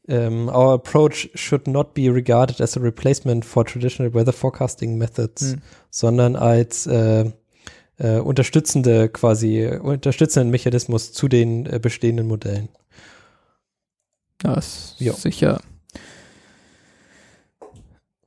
ähm, 0.05 0.49
our 0.49 0.73
approach 0.73 1.29
should 1.33 1.65
not 1.65 1.93
be 1.93 2.13
regarded 2.13 2.59
as 2.59 2.75
a 2.75 2.81
replacement 2.81 3.45
for 3.45 3.63
traditional 3.65 4.13
weather 4.13 4.33
forecasting 4.33 4.97
methods, 4.97 5.53
Hm. 5.53 5.61
sondern 5.89 6.35
als 6.35 6.85
äh, 6.87 7.31
äh, 7.99 8.17
unterstützende 8.19 9.07
quasi 9.07 9.65
unterstützenden 9.65 10.49
Mechanismus 10.49 11.13
zu 11.13 11.29
den 11.29 11.65
äh, 11.65 11.79
bestehenden 11.81 12.27
Modellen. 12.27 12.67
Ist 14.43 14.95
Ja. 14.99 15.13
sicher. 15.13 15.61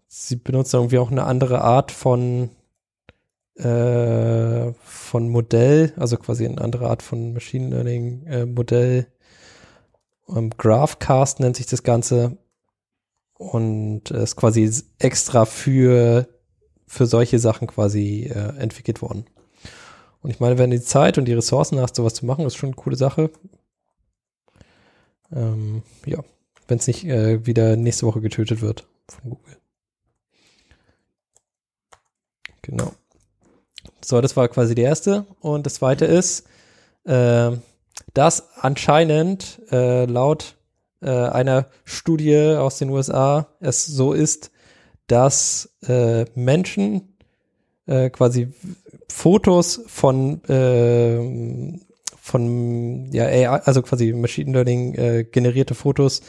Sie 0.09 0.37
benutzen 0.37 0.77
irgendwie 0.77 0.99
auch 0.99 1.11
eine 1.11 1.25
andere 1.25 1.61
Art 1.61 1.93
von 1.93 2.49
äh, 3.57 4.73
von 4.83 5.29
Modell, 5.29 5.93
also 5.97 6.17
quasi 6.17 6.47
eine 6.47 6.61
andere 6.61 6.89
Art 6.89 7.03
von 7.03 7.33
Machine 7.33 7.69
Learning 7.69 8.27
äh, 8.27 8.47
Modell. 8.47 9.07
Ähm, 10.29 10.51
Graphcast 10.51 11.41
nennt 11.41 11.57
sich 11.57 11.67
das 11.67 11.83
Ganze 11.83 12.39
und 13.35 14.11
äh, 14.11 14.23
ist 14.23 14.37
quasi 14.37 14.71
extra 14.99 15.45
für 15.45 16.29
für 16.87 17.07
solche 17.07 17.39
Sachen 17.39 17.69
quasi 17.69 18.31
äh, 18.33 18.55
entwickelt 18.59 19.01
worden. 19.01 19.25
Und 20.21 20.31
ich 20.31 20.41
meine, 20.41 20.59
wenn 20.59 20.71
du 20.71 20.79
die 20.79 20.85
Zeit 20.85 21.17
und 21.17 21.25
die 21.25 21.33
Ressourcen 21.33 21.81
hast, 21.81 21.97
sowas 21.97 22.15
zu 22.15 22.27
machen, 22.27 22.45
ist 22.45 22.57
schon 22.57 22.69
eine 22.69 22.77
coole 22.77 22.97
Sache. 22.97 23.31
Ähm, 25.33 25.83
ja, 26.05 26.23
wenn 26.69 26.79
es 26.79 26.87
nicht 26.87 27.05
äh, 27.05 27.47
wieder 27.47 27.77
nächste 27.77 28.07
Woche 28.07 28.21
getötet 28.21 28.61
wird 28.61 28.87
von 29.09 29.31
Google. 29.31 29.57
Genau. 32.61 32.93
So, 34.05 34.21
das 34.21 34.37
war 34.37 34.49
quasi 34.49 34.75
die 34.75 34.83
erste. 34.83 35.27
Und 35.41 35.67
das 35.67 35.75
zweite 35.75 36.05
ist, 36.05 36.47
äh, 37.05 37.53
dass 38.15 38.57
anscheinend 38.57 39.61
äh, 39.71 40.05
laut 40.07 40.57
äh, 41.01 41.11
einer 41.11 41.67
Studie 41.85 42.57
aus 42.59 42.79
den 42.79 42.91
USA 42.91 43.49
es 43.61 43.87
so 43.87 44.13
ist, 44.13 44.51
dass 45.07 45.71
äh, 45.87 46.25
Menschen 46.35 47.17
äh, 47.87 48.11
quasi 48.11 48.53
Fotos 49.09 49.83
von 49.87 50.43
äh, 50.45 51.79
von 52.17 53.11
ja 53.13 53.25
AI, 53.25 53.49
also 53.49 53.83
quasi 53.83 54.13
Machine 54.13 54.53
Learning 54.53 55.27
generierte 55.33 55.75
Fotos 55.75 56.23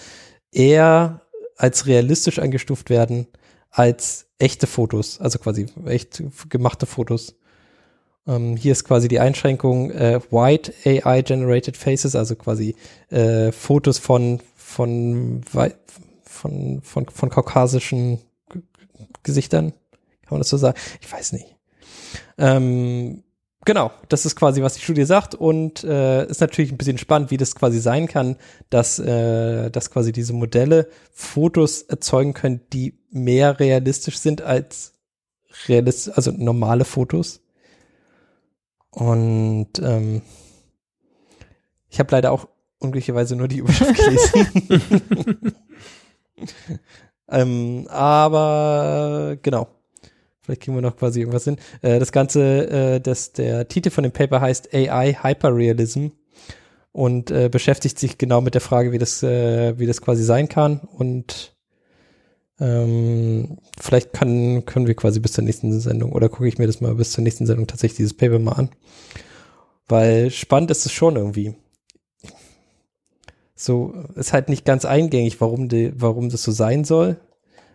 eher 0.52 1.22
als 1.56 1.86
realistisch 1.86 2.40
eingestuft 2.40 2.90
werden 2.90 3.28
als 3.70 4.26
echte 4.40 4.68
Fotos, 4.68 5.22
also 5.22 5.38
quasi 5.38 5.68
echt 5.86 6.24
gemachte 6.50 6.88
Fotos. 6.88 7.36
Ähm, 8.26 8.56
hier 8.56 8.72
ist 8.72 8.86
quasi 8.86 9.08
die 9.08 9.20
Einschränkung 9.20 9.92
äh, 9.92 10.22
White 10.32 10.74
AI 10.86 11.22
Generated 11.22 11.76
Faces, 11.76 12.16
also 12.16 12.36
quasi 12.36 12.76
äh, 13.10 13.52
Fotos 13.52 14.00
von 14.00 14.40
von 14.56 15.42
von 16.24 16.82
von 16.82 17.06
von 17.10 17.30
kaukasischen 17.30 18.20
G 18.50 18.62
Gesichtern, 19.24 19.72
kann 20.24 20.32
man 20.32 20.40
das 20.40 20.50
so 20.50 20.58
sagen? 20.58 20.78
Ich 21.02 21.12
weiß 21.12 21.34
nicht. 21.34 21.56
Ähm, 22.38 23.24
genau, 23.66 23.92
das 24.10 24.26
ist 24.26 24.36
quasi, 24.36 24.62
was 24.62 24.74
die 24.74 24.82
Studie 24.82 25.06
sagt 25.06 25.36
und 25.36 25.84
äh, 25.84 26.26
ist 26.26 26.42
natürlich 26.42 26.72
ein 26.72 26.78
bisschen 26.78 26.98
spannend, 26.98 27.32
wie 27.32 27.38
das 27.38 27.56
quasi 27.56 27.80
sein 27.80 28.08
kann, 28.08 28.38
dass, 28.70 29.00
äh, 29.00 29.70
dass 29.70 29.92
quasi 29.92 30.12
diese 30.12 30.34
Modelle 30.34 30.90
Fotos 31.12 31.84
erzeugen 31.84 32.34
können, 32.34 32.62
die 32.74 32.98
mehr 33.12 33.60
realistisch 33.60 34.18
sind 34.18 34.42
als 34.42 34.94
realistisch, 35.68 36.14
also 36.16 36.32
normale 36.32 36.86
Fotos. 36.86 37.43
Und 38.94 39.70
ähm, 39.82 40.22
ich 41.90 42.00
habe 42.00 42.12
leider 42.12 42.32
auch 42.32 42.48
unglücklicherweise 42.80 43.36
nur 43.36 43.48
die 43.48 43.58
Überschrift 43.58 43.96
gelesen. 43.96 45.54
ähm, 47.30 47.88
aber 47.90 49.38
genau. 49.42 49.68
Vielleicht 50.42 50.62
kriegen 50.62 50.76
wir 50.76 50.82
noch 50.82 50.98
quasi 50.98 51.22
irgendwas 51.22 51.46
hin. 51.46 51.58
Äh, 51.82 52.00
das 52.00 52.12
Ganze, 52.12 52.70
äh, 52.70 53.00
das, 53.00 53.32
der 53.32 53.68
Titel 53.70 53.90
von 53.90 54.04
dem 54.04 54.12
Paper 54.12 54.42
heißt 54.42 54.74
AI 54.74 55.14
Hyperrealism 55.22 56.08
und 56.92 57.32
äh, 57.32 57.50
beschäftigt 57.50 57.98
sich 57.98 58.18
genau 58.18 58.42
mit 58.42 58.54
der 58.54 58.62
Frage, 58.62 58.92
wie 58.92 58.98
das, 58.98 59.24
äh, 59.24 59.80
wie 59.80 59.88
das 59.88 60.02
quasi 60.02 60.24
sein 60.24 60.50
kann. 60.50 60.80
Und 60.80 61.53
ähm, 62.64 63.58
vielleicht 63.78 64.14
kann, 64.14 64.64
können 64.66 64.88
wir 64.88 64.96
quasi 64.96 65.20
bis 65.20 65.34
zur 65.34 65.44
nächsten 65.44 65.78
Sendung 65.82 66.14
oder 66.14 66.30
gucke 66.30 66.48
ich 66.48 66.58
mir 66.58 66.66
das 66.68 66.80
mal 66.80 66.96
bis 66.96 67.12
zur 67.12 67.22
nächsten 67.22 67.46
Sendung 67.46 67.68
tatsächlich 67.68 67.98
dieses 67.98 68.14
Paper 68.16 68.40
mal 68.40 68.54
an. 68.54 68.70
Weil 69.86 70.32
spannend 70.32 70.72
ist 70.72 70.86
es 70.86 70.94
schon 70.94 71.18
irgendwie. 71.18 71.56
So, 73.54 73.94
ist 74.16 74.32
halt 74.32 74.48
nicht 74.48 74.64
ganz 74.64 74.86
eingängig, 74.86 75.42
warum, 75.42 75.68
die, 75.68 75.92
warum 75.96 76.30
das 76.30 76.44
so 76.44 76.54
sein 76.54 76.86
soll. 76.86 77.20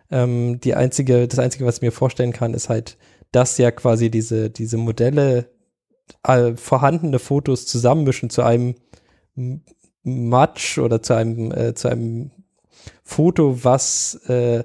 Ähm, 0.09 0.59
die 0.59 0.73
einzige, 0.73 1.27
das 1.27 1.37
einzige, 1.37 1.67
was 1.67 1.75
ich 1.75 1.81
mir 1.83 1.91
vorstellen 1.91 2.33
kann, 2.33 2.55
ist 2.55 2.69
halt, 2.69 2.97
dass 3.31 3.59
ja 3.59 3.69
quasi 3.69 4.09
diese, 4.09 4.49
diese 4.49 4.77
Modelle 4.77 5.51
äh, 6.23 6.55
vorhandene 6.55 7.19
Fotos 7.19 7.67
zusammenmischen 7.67 8.31
zu 8.31 8.41
einem 8.41 8.73
Match 10.01 10.79
oder 10.79 11.03
zu 11.03 11.13
einem, 11.13 11.51
äh, 11.51 11.75
zu 11.75 11.89
einem 11.89 12.31
Foto, 13.03 13.63
was 13.63 14.15
äh, 14.27 14.63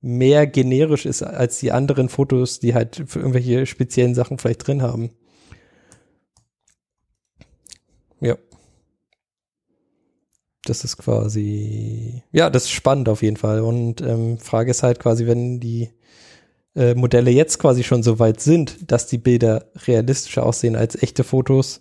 mehr 0.00 0.46
generisch 0.46 1.06
ist 1.06 1.22
als 1.22 1.58
die 1.58 1.72
anderen 1.72 2.08
Fotos, 2.08 2.60
die 2.60 2.74
halt 2.74 3.02
für 3.06 3.18
irgendwelche 3.18 3.66
speziellen 3.66 4.14
Sachen 4.14 4.38
vielleicht 4.38 4.66
drin 4.66 4.82
haben. 4.82 5.10
Ja 8.20 8.36
das 10.68 10.84
ist 10.84 10.96
quasi, 10.98 12.22
ja, 12.32 12.50
das 12.50 12.64
ist 12.64 12.70
spannend 12.70 13.08
auf 13.08 13.22
jeden 13.22 13.36
Fall. 13.36 13.60
Und 13.60 14.00
ähm, 14.00 14.38
Frage 14.38 14.70
ist 14.70 14.82
halt 14.82 14.98
quasi, 14.98 15.26
wenn 15.26 15.60
die 15.60 15.90
äh, 16.74 16.94
Modelle 16.94 17.30
jetzt 17.30 17.58
quasi 17.58 17.84
schon 17.84 18.02
so 18.02 18.18
weit 18.18 18.40
sind, 18.40 18.90
dass 18.90 19.06
die 19.06 19.18
Bilder 19.18 19.66
realistischer 19.86 20.44
aussehen 20.44 20.76
als 20.76 21.00
echte 21.00 21.24
Fotos, 21.24 21.80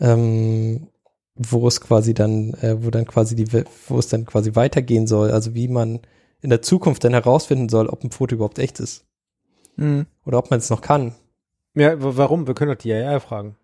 ähm, 0.00 0.88
wo 1.34 1.66
es 1.68 1.80
quasi 1.80 2.14
dann, 2.14 2.54
äh, 2.54 2.82
wo 2.82 2.90
dann 2.90 3.06
quasi 3.06 3.36
die, 3.36 3.46
wo 3.88 3.98
es 3.98 4.08
dann 4.08 4.24
quasi 4.24 4.54
weitergehen 4.54 5.06
soll, 5.06 5.30
also 5.30 5.54
wie 5.54 5.68
man 5.68 6.00
in 6.44 6.50
der 6.50 6.62
Zukunft 6.62 7.02
dann 7.04 7.14
herausfinden 7.14 7.70
soll, 7.70 7.88
ob 7.88 8.04
ein 8.04 8.10
Foto 8.10 8.34
überhaupt 8.34 8.58
echt 8.58 8.78
ist. 8.78 9.06
Mhm. 9.76 10.06
Oder 10.26 10.38
ob 10.38 10.50
man 10.50 10.58
es 10.58 10.70
noch 10.70 10.82
kann. 10.82 11.14
Ja, 11.74 11.94
warum? 11.96 12.46
Wir 12.46 12.54
können 12.54 12.70
doch 12.70 12.80
die 12.80 12.92
AI 12.92 13.18
fragen. 13.18 13.56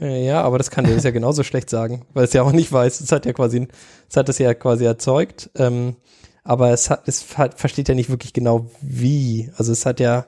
Äh, 0.00 0.26
ja, 0.26 0.42
aber 0.42 0.58
das 0.58 0.70
kann 0.70 0.84
der 0.84 0.98
ja 0.98 1.10
genauso 1.12 1.42
schlecht 1.44 1.70
sagen, 1.70 2.04
weil 2.12 2.24
es 2.24 2.32
ja 2.32 2.42
auch 2.42 2.52
nicht 2.52 2.72
weiß. 2.72 3.00
Es 3.00 3.12
hat 3.12 3.24
ja 3.24 3.32
quasi, 3.32 3.68
es 4.10 4.16
hat 4.16 4.28
es 4.28 4.38
ja 4.38 4.52
quasi 4.54 4.84
erzeugt, 4.84 5.50
ähm, 5.54 5.96
aber 6.42 6.72
es 6.72 6.90
hat, 6.90 7.06
es 7.06 7.38
hat, 7.38 7.58
versteht 7.58 7.88
ja 7.88 7.94
nicht 7.94 8.10
wirklich 8.10 8.32
genau 8.32 8.68
wie. 8.80 9.50
Also 9.56 9.72
es 9.72 9.86
hat 9.86 10.00
ja, 10.00 10.26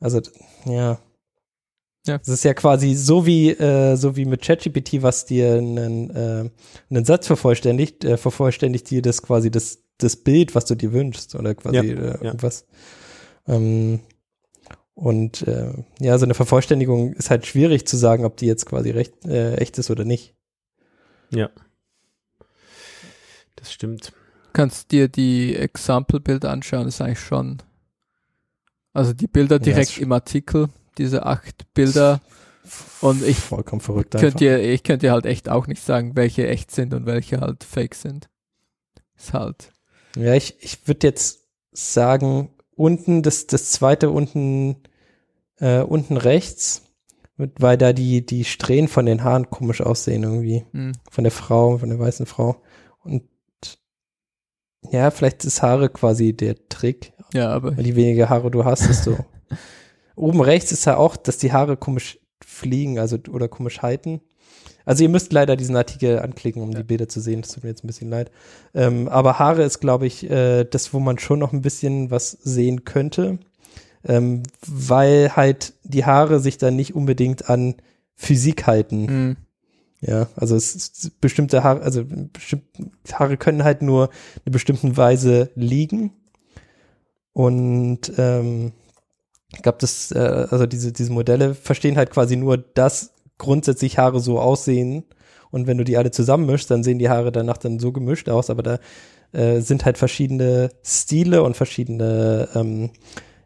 also 0.00 0.20
ja, 0.66 0.98
ja. 2.06 2.18
Es 2.20 2.28
ist 2.28 2.44
ja 2.44 2.52
quasi 2.52 2.94
so 2.94 3.26
wie, 3.26 3.50
äh, 3.50 3.94
so 3.94 4.16
wie 4.16 4.24
mit 4.24 4.42
ChatGPT, 4.42 5.02
was 5.02 5.24
dir 5.24 5.54
einen, 5.54 6.10
äh, 6.10 6.50
einen 6.90 7.04
Satz 7.04 7.28
vervollständigt, 7.28 8.04
äh, 8.04 8.16
vervollständigt 8.16 8.90
dir 8.90 9.02
das 9.02 9.22
quasi 9.22 9.52
das, 9.52 9.81
das 9.98 10.16
Bild, 10.16 10.54
was 10.54 10.64
du 10.64 10.74
dir 10.74 10.92
wünschst 10.92 11.34
oder 11.34 11.54
quasi 11.54 11.76
ja, 11.76 11.82
äh, 11.82 12.24
irgendwas. 12.24 12.66
Ja. 13.46 13.54
Ähm, 13.54 14.00
und 14.94 15.42
äh, 15.48 15.72
ja, 16.00 16.18
so 16.18 16.24
eine 16.24 16.34
Vervollständigung 16.34 17.14
ist 17.14 17.30
halt 17.30 17.46
schwierig 17.46 17.86
zu 17.86 17.96
sagen, 17.96 18.24
ob 18.24 18.36
die 18.36 18.46
jetzt 18.46 18.66
quasi 18.66 18.90
recht, 18.90 19.24
äh, 19.24 19.56
echt 19.56 19.78
ist 19.78 19.90
oder 19.90 20.04
nicht. 20.04 20.34
Ja. 21.30 21.50
Das 23.56 23.72
stimmt. 23.72 24.12
Kannst 24.52 24.90
dir 24.92 25.08
die 25.08 25.56
Example-Bilder 25.56 26.50
anschauen, 26.50 26.84
das 26.84 26.96
ist 26.96 27.00
eigentlich 27.00 27.20
schon. 27.20 27.62
Also 28.92 29.14
die 29.14 29.28
Bilder 29.28 29.58
direkt 29.58 29.96
ja, 29.96 30.02
im 30.02 30.12
Artikel, 30.12 30.68
diese 30.98 31.24
acht 31.24 31.72
Bilder. 31.72 32.20
Und 33.00 33.24
ich 33.24 33.38
vollkommen 33.38 33.80
verrückt 33.80 34.14
könnt 34.14 34.40
ihr, 34.40 34.62
ich 34.62 34.82
könnte 34.82 35.10
halt 35.10 35.26
echt 35.26 35.48
auch 35.48 35.66
nicht 35.66 35.82
sagen, 35.82 36.14
welche 36.14 36.46
echt 36.46 36.70
sind 36.70 36.92
und 36.94 37.06
welche 37.06 37.40
halt 37.40 37.64
fake 37.64 37.94
sind. 37.94 38.28
Ist 39.16 39.32
halt. 39.32 39.72
Ja, 40.16 40.34
ich, 40.34 40.56
ich 40.60 40.86
würde 40.86 41.06
jetzt 41.06 41.46
sagen, 41.72 42.50
unten, 42.74 43.22
das, 43.22 43.46
das 43.46 43.70
zweite 43.70 44.10
unten, 44.10 44.76
äh, 45.58 45.80
unten 45.80 46.16
rechts, 46.16 46.82
weil 47.36 47.78
da 47.78 47.92
die, 47.92 48.24
die 48.24 48.44
Strähnen 48.44 48.88
von 48.88 49.06
den 49.06 49.24
Haaren 49.24 49.50
komisch 49.50 49.80
aussehen 49.80 50.22
irgendwie. 50.22 50.64
Mhm. 50.72 50.92
Von 51.10 51.24
der 51.24 51.30
Frau, 51.30 51.78
von 51.78 51.88
der 51.88 51.98
weißen 51.98 52.26
Frau. 52.26 52.62
Und 53.02 53.24
ja, 54.90 55.10
vielleicht 55.10 55.44
ist 55.44 55.62
Haare 55.62 55.88
quasi 55.88 56.34
der 56.34 56.68
Trick. 56.68 57.12
Ja, 57.32 57.50
aber. 57.50 57.76
Weil 57.76 57.86
je 57.86 57.96
weniger 57.96 58.28
Haare 58.28 58.50
du 58.50 58.64
hast, 58.64 58.88
desto. 58.88 59.16
Oben 60.14 60.40
rechts 60.42 60.72
ist 60.72 60.84
ja 60.84 60.96
auch, 60.96 61.16
dass 61.16 61.38
die 61.38 61.52
Haare 61.52 61.76
komisch 61.76 62.18
fliegen, 62.44 62.98
also 62.98 63.16
oder 63.30 63.48
komisch 63.48 63.80
halten. 63.80 64.20
Also 64.84 65.02
ihr 65.02 65.08
müsst 65.08 65.32
leider 65.32 65.56
diesen 65.56 65.76
Artikel 65.76 66.18
anklicken, 66.18 66.62
um 66.62 66.72
ja. 66.72 66.78
die 66.78 66.84
Bilder 66.84 67.08
zu 67.08 67.20
sehen. 67.20 67.42
Das 67.42 67.52
tut 67.52 67.64
mir 67.64 67.70
jetzt 67.70 67.84
ein 67.84 67.86
bisschen 67.86 68.10
leid. 68.10 68.30
Ähm, 68.74 69.08
aber 69.08 69.38
Haare 69.38 69.62
ist, 69.62 69.80
glaube 69.80 70.06
ich, 70.06 70.28
äh, 70.30 70.64
das, 70.64 70.92
wo 70.92 71.00
man 71.00 71.18
schon 71.18 71.38
noch 71.38 71.52
ein 71.52 71.62
bisschen 71.62 72.10
was 72.10 72.30
sehen 72.30 72.84
könnte. 72.84 73.38
Ähm, 74.04 74.42
weil 74.66 75.36
halt 75.36 75.74
die 75.84 76.04
Haare 76.04 76.40
sich 76.40 76.58
dann 76.58 76.74
nicht 76.74 76.94
unbedingt 76.94 77.48
an 77.48 77.76
Physik 78.14 78.66
halten. 78.66 79.04
Mhm. 79.04 79.36
Ja, 80.00 80.26
also 80.34 80.56
es 80.56 80.74
ist 80.74 81.20
bestimmte 81.20 81.62
Haare, 81.62 81.82
also 81.82 82.04
bestimmte 82.32 82.68
Haare 83.12 83.36
können 83.36 83.62
halt 83.62 83.82
nur 83.82 84.06
in 84.06 84.42
einer 84.46 84.52
bestimmten 84.52 84.96
Weise 84.96 85.50
liegen. 85.54 86.10
Und 87.32 88.12
ähm, 88.18 88.72
ich 89.54 89.62
glaube, 89.62 89.78
das, 89.80 90.10
äh, 90.10 90.46
also 90.50 90.66
diese, 90.66 90.92
diese 90.92 91.12
Modelle 91.12 91.54
verstehen 91.54 91.96
halt 91.96 92.10
quasi 92.10 92.36
nur 92.36 92.58
das 92.58 93.11
grundsätzlich 93.42 93.98
Haare 93.98 94.20
so 94.20 94.38
aussehen. 94.38 95.04
Und 95.50 95.66
wenn 95.66 95.76
du 95.76 95.84
die 95.84 95.98
alle 95.98 96.10
zusammenmischst, 96.10 96.70
dann 96.70 96.82
sehen 96.82 96.98
die 96.98 97.10
Haare 97.10 97.30
danach 97.30 97.58
dann 97.58 97.78
so 97.78 97.92
gemischt 97.92 98.28
aus. 98.28 98.48
Aber 98.48 98.62
da 98.62 98.78
äh, 99.32 99.60
sind 99.60 99.84
halt 99.84 99.98
verschiedene 99.98 100.70
Stile 100.82 101.42
und 101.42 101.56
verschiedene, 101.56 102.48
ähm, 102.54 102.90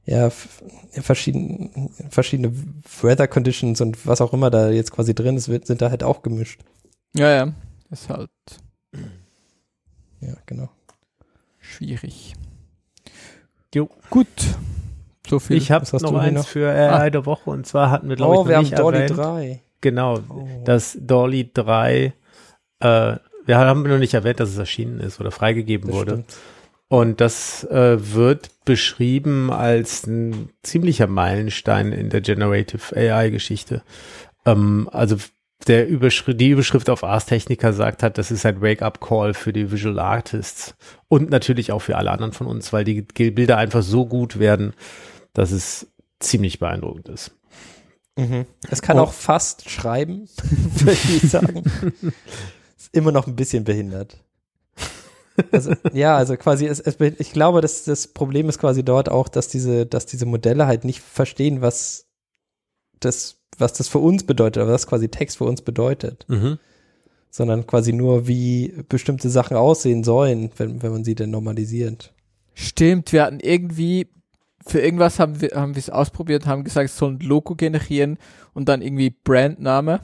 ja, 0.04 0.30
verschiedene, 0.30 1.90
verschiedene 2.10 2.52
Weather 3.02 3.26
Conditions 3.26 3.80
und 3.80 4.06
was 4.06 4.20
auch 4.20 4.32
immer 4.32 4.50
da 4.50 4.70
jetzt 4.70 4.92
quasi 4.92 5.14
drin 5.14 5.36
ist, 5.36 5.46
sind 5.46 5.82
da 5.82 5.90
halt 5.90 6.04
auch 6.04 6.22
gemischt. 6.22 6.60
Ja, 7.16 7.30
ja. 7.32 7.52
Ist 7.90 8.08
halt. 8.08 8.30
Ja, 10.20 10.34
genau. 10.46 10.68
Schwierig. 11.58 12.34
Jo. 13.74 13.88
Gut. 14.10 14.28
So 15.28 15.38
viel. 15.38 15.56
Ich 15.56 15.70
habe 15.70 15.84
noch 16.00 16.14
eins 16.14 16.34
noch? 16.34 16.46
für 16.46 16.68
AI 16.70 17.06
ah. 17.06 17.10
der 17.10 17.26
Woche 17.26 17.50
und 17.50 17.66
zwar 17.66 17.90
hatten 17.90 18.08
wir 18.08 18.16
glaube 18.16 18.36
oh, 18.36 18.40
ich 18.42 18.44
noch 18.44 18.48
wir 18.48 18.58
nicht 18.60 18.72
haben 18.74 18.82
Dolly 18.82 18.98
erwähnt. 18.98 19.18
3 19.18 19.62
genau, 19.86 20.18
oh. 20.28 20.48
dass 20.64 20.98
Dolly 21.00 21.50
3 21.54 22.12
äh, 22.80 23.16
Wir 23.46 23.56
haben 23.56 23.84
noch 23.84 23.98
nicht 23.98 24.14
erwähnt, 24.14 24.40
dass 24.40 24.48
es 24.48 24.58
erschienen 24.58 24.98
ist 24.98 25.20
oder 25.20 25.30
freigegeben 25.30 25.88
Das 25.88 25.96
wurde. 25.96 26.10
stimmt. 26.10 26.36
Und 26.88 27.20
das 27.20 27.64
äh, 27.64 27.96
wird 28.14 28.50
beschrieben 28.64 29.52
als 29.52 30.06
ein 30.06 30.50
ziemlicher 30.62 31.06
Meilenstein 31.06 31.92
in 31.92 32.10
der 32.10 32.20
Generative 32.20 32.96
AI-Geschichte. 32.96 33.82
Ähm, 34.44 34.88
also 34.92 35.16
der 35.68 35.86
Überschrift, 35.88 36.40
die 36.40 36.50
Überschrift 36.50 36.90
auf 36.90 37.04
Ars 37.04 37.26
Technica 37.26 37.72
sagt 37.72 38.02
hat, 38.02 38.18
das 38.18 38.30
ist 38.30 38.44
ein 38.44 38.60
Wake-up-Call 38.60 39.34
für 39.34 39.52
die 39.52 39.70
Visual 39.70 39.98
Artists 40.00 40.76
und 41.08 41.30
natürlich 41.30 41.70
auch 41.70 41.80
für 41.80 41.96
alle 41.96 42.10
anderen 42.10 42.32
von 42.32 42.46
uns, 42.48 42.72
weil 42.72 42.84
die 42.84 43.02
Bilder 43.02 43.56
einfach 43.56 43.82
so 43.82 44.06
gut 44.06 44.38
werden, 44.38 44.74
dass 45.32 45.52
es 45.52 45.88
ziemlich 46.18 46.58
beeindruckend 46.58 47.08
ist. 47.08 47.35
Mhm. 48.16 48.46
Es 48.70 48.82
kann 48.82 48.98
Oh. 48.98 49.02
auch 49.02 49.12
fast 49.12 49.68
schreiben, 49.68 50.28
würde 50.78 50.92
ich 51.16 51.30
sagen. 51.30 51.62
ist 52.78 52.88
immer 52.92 53.12
noch 53.12 53.26
ein 53.26 53.36
bisschen 53.36 53.64
behindert. 53.64 54.18
Also, 55.52 55.74
ja, 55.92 56.16
also 56.16 56.36
quasi, 56.38 56.66
es, 56.66 56.80
es, 56.80 56.96
ich 57.18 57.32
glaube, 57.32 57.60
dass 57.60 57.84
das 57.84 58.08
Problem 58.08 58.48
ist 58.48 58.58
quasi 58.58 58.82
dort 58.82 59.10
auch, 59.10 59.28
dass 59.28 59.48
diese, 59.48 59.84
dass 59.84 60.06
diese 60.06 60.24
Modelle 60.24 60.66
halt 60.66 60.84
nicht 60.84 61.00
verstehen, 61.02 61.60
was 61.60 62.06
das, 63.00 63.36
was 63.58 63.74
das 63.74 63.88
für 63.88 63.98
uns 63.98 64.24
bedeutet, 64.24 64.62
oder 64.62 64.72
was 64.72 64.86
quasi 64.86 65.08
Text 65.10 65.36
für 65.36 65.44
uns 65.44 65.60
bedeutet, 65.60 66.24
Mhm. 66.28 66.58
sondern 67.30 67.66
quasi 67.66 67.92
nur, 67.92 68.26
wie 68.26 68.82
bestimmte 68.88 69.28
Sachen 69.28 69.58
aussehen 69.58 70.04
sollen, 70.04 70.50
wenn, 70.56 70.82
wenn 70.82 70.92
man 70.92 71.04
sie 71.04 71.14
denn 71.14 71.30
normalisiert. 71.30 72.14
Stimmt, 72.54 73.12
wir 73.12 73.24
hatten 73.24 73.40
irgendwie, 73.40 74.08
für 74.66 74.80
irgendwas 74.80 75.18
haben 75.20 75.40
wir 75.40 75.50
haben 75.54 75.72
es 75.76 75.90
ausprobiert, 75.90 76.46
haben 76.46 76.64
gesagt, 76.64 76.90
es 76.90 76.96
soll 76.96 77.12
ein 77.12 77.20
Logo 77.20 77.54
generieren 77.54 78.18
und 78.52 78.68
dann 78.68 78.82
irgendwie 78.82 79.10
Brandname. 79.10 80.00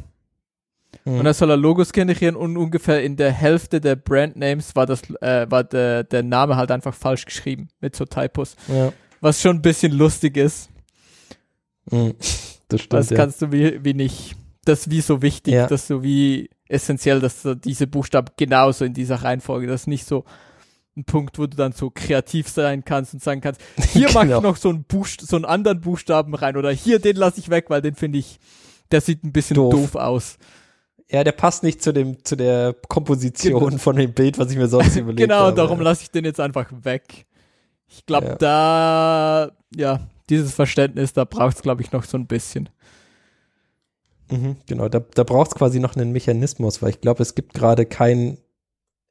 Mhm. 1.05 1.19
Und 1.19 1.25
dann 1.25 1.35
soll 1.35 1.51
er 1.51 1.57
Logos 1.57 1.93
generieren 1.93 2.37
und 2.37 2.57
ungefähr 2.57 3.03
in 3.03 3.17
der 3.17 3.33
Hälfte 3.33 3.81
der 3.81 3.97
Brandnames 3.97 4.77
war 4.77 4.87
das, 4.87 5.03
äh, 5.21 5.51
war 5.51 5.65
der, 5.65 6.05
der 6.05 6.23
Name 6.23 6.57
halt 6.57 6.71
einfach 6.71 6.95
falsch 6.95 7.25
geschrieben 7.25 7.69
mit 7.81 7.97
so 7.97 8.05
Typos. 8.05 8.57
ja. 8.69 8.93
Was 9.21 9.41
schon 9.41 9.57
ein 9.59 9.63
bisschen 9.63 9.93
lustig 9.93 10.37
ist. 10.37 10.69
Mhm. 11.91 12.15
Das 12.69 12.81
stimmt. 12.81 12.93
Das 12.93 13.11
ja. 13.11 13.17
kannst 13.17 13.41
du 13.43 13.53
wie, 13.53 13.85
wie 13.85 13.95
nicht. 13.95 14.35
Das 14.65 14.81
ist 14.81 14.91
wie 14.91 15.01
so 15.01 15.23
wichtig, 15.23 15.55
Ja. 15.55 15.67
das 15.67 15.87
so 15.87 16.03
wie 16.03 16.51
essentiell, 16.69 17.21
dass 17.21 17.47
diese 17.65 17.87
Buchstaben 17.87 18.33
genauso 18.37 18.85
in 18.85 18.95
dieser 18.95 19.17
Reihenfolge, 19.17 19.67
das 19.67 19.83
ist 19.83 19.87
nicht 19.89 20.07
so 20.07 20.25
ein 20.97 21.05
Punkt, 21.05 21.39
wo 21.39 21.47
du 21.47 21.57
dann 21.57 21.73
so 21.73 21.91
kreativ 21.91 22.49
sein 22.49 22.85
kannst 22.85 23.15
und 23.15 23.23
sagen 23.23 23.41
kannst, 23.41 23.61
hier 23.93 24.09
mach 24.13 24.23
Genau. 24.23 24.39
ich 24.39 24.43
noch 24.43 24.57
so 24.57 24.69
einen, 24.69 24.85
Buchst 24.85 25.27
so 25.27 25.37
einen 25.37 25.45
anderen 25.47 25.81
Buchstaben 25.81 26.35
rein 26.35 26.57
oder 26.57 26.71
hier, 26.71 26.99
den 26.99 27.17
lasse 27.17 27.41
ich 27.41 27.49
weg, 27.49 27.67
weil 27.69 27.81
den 27.83 27.95
finde 27.95 28.19
ich, 28.19 28.39
der 28.91 29.01
sieht 29.01 29.25
ein 29.25 29.33
bisschen 29.33 29.55
Doof. 29.57 29.73
doof, 29.73 29.95
aus. 29.97 30.37
Ja, 31.11 31.25
der 31.25 31.33
passt 31.33 31.63
nicht 31.63 31.83
zu 31.83 31.93
dem, 31.93 32.25
zu 32.25 32.37
der 32.37 32.75
Komposition 32.89 33.59
Genau. 33.69 33.79
von 33.79 33.97
dem 33.97 34.13
Bild, 34.13 34.39
was 34.39 34.51
ich 34.51 34.57
mir 34.59 34.69
sonst 34.69 34.97
überlegt 34.97 35.21
genau, 35.21 35.37
habe. 35.37 35.49
und 35.51 35.57
darum 35.59 35.81
lasse 35.81 36.03
ich 36.03 36.11
den 36.11 36.25
jetzt 36.25 36.41
einfach 36.41 36.71
weg. 36.83 37.27
Ich 37.89 38.07
glaube, 38.07 38.27
Ja. 38.29 38.35
da, 38.37 39.51
ja, 39.75 40.01
dieses 40.31 40.55
Verständnis, 40.55 41.13
da 41.13 41.25
braucht 41.25 41.57
es, 41.57 41.63
glaube 41.63 41.83
ich, 41.83 41.93
noch 41.93 42.05
so 42.05 42.17
ein 42.17 42.27
bisschen. 42.27 42.69
Mhm, 44.31 44.57
genau, 44.67 44.89
da, 44.89 45.01
da 45.01 45.25
braucht 45.25 45.49
es 45.49 45.55
quasi 45.55 45.79
noch 45.81 45.95
einen 45.97 46.13
Mechanismus, 46.13 46.81
weil 46.81 46.91
ich 46.91 47.01
glaube, 47.03 47.23
es 47.23 47.35
gibt 47.35 47.53
gerade 47.55 47.85
keinen 47.85 48.39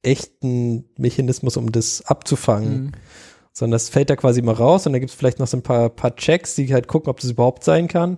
echten 0.03 0.85
Mechanismus, 0.97 1.57
um 1.57 1.71
das 1.71 2.03
abzufangen, 2.05 2.83
Mhm. 2.85 2.91
sondern 3.53 3.73
das 3.73 3.89
fällt 3.89 4.09
da 4.09 4.15
quasi 4.15 4.41
mal 4.41 4.55
raus 4.55 4.87
und 4.87 4.93
da 4.93 4.99
gibt 4.99 5.11
es 5.11 5.15
vielleicht 5.17 5.39
noch 5.39 5.47
so 5.47 5.57
ein 5.57 5.63
paar, 5.63 5.89
paar 5.89 6.15
Checks, 6.15 6.55
die 6.55 6.73
halt 6.73 6.87
gucken, 6.87 7.09
ob 7.09 7.19
das 7.19 7.31
überhaupt 7.31 7.63
sein 7.63 7.87
kann. 7.87 8.17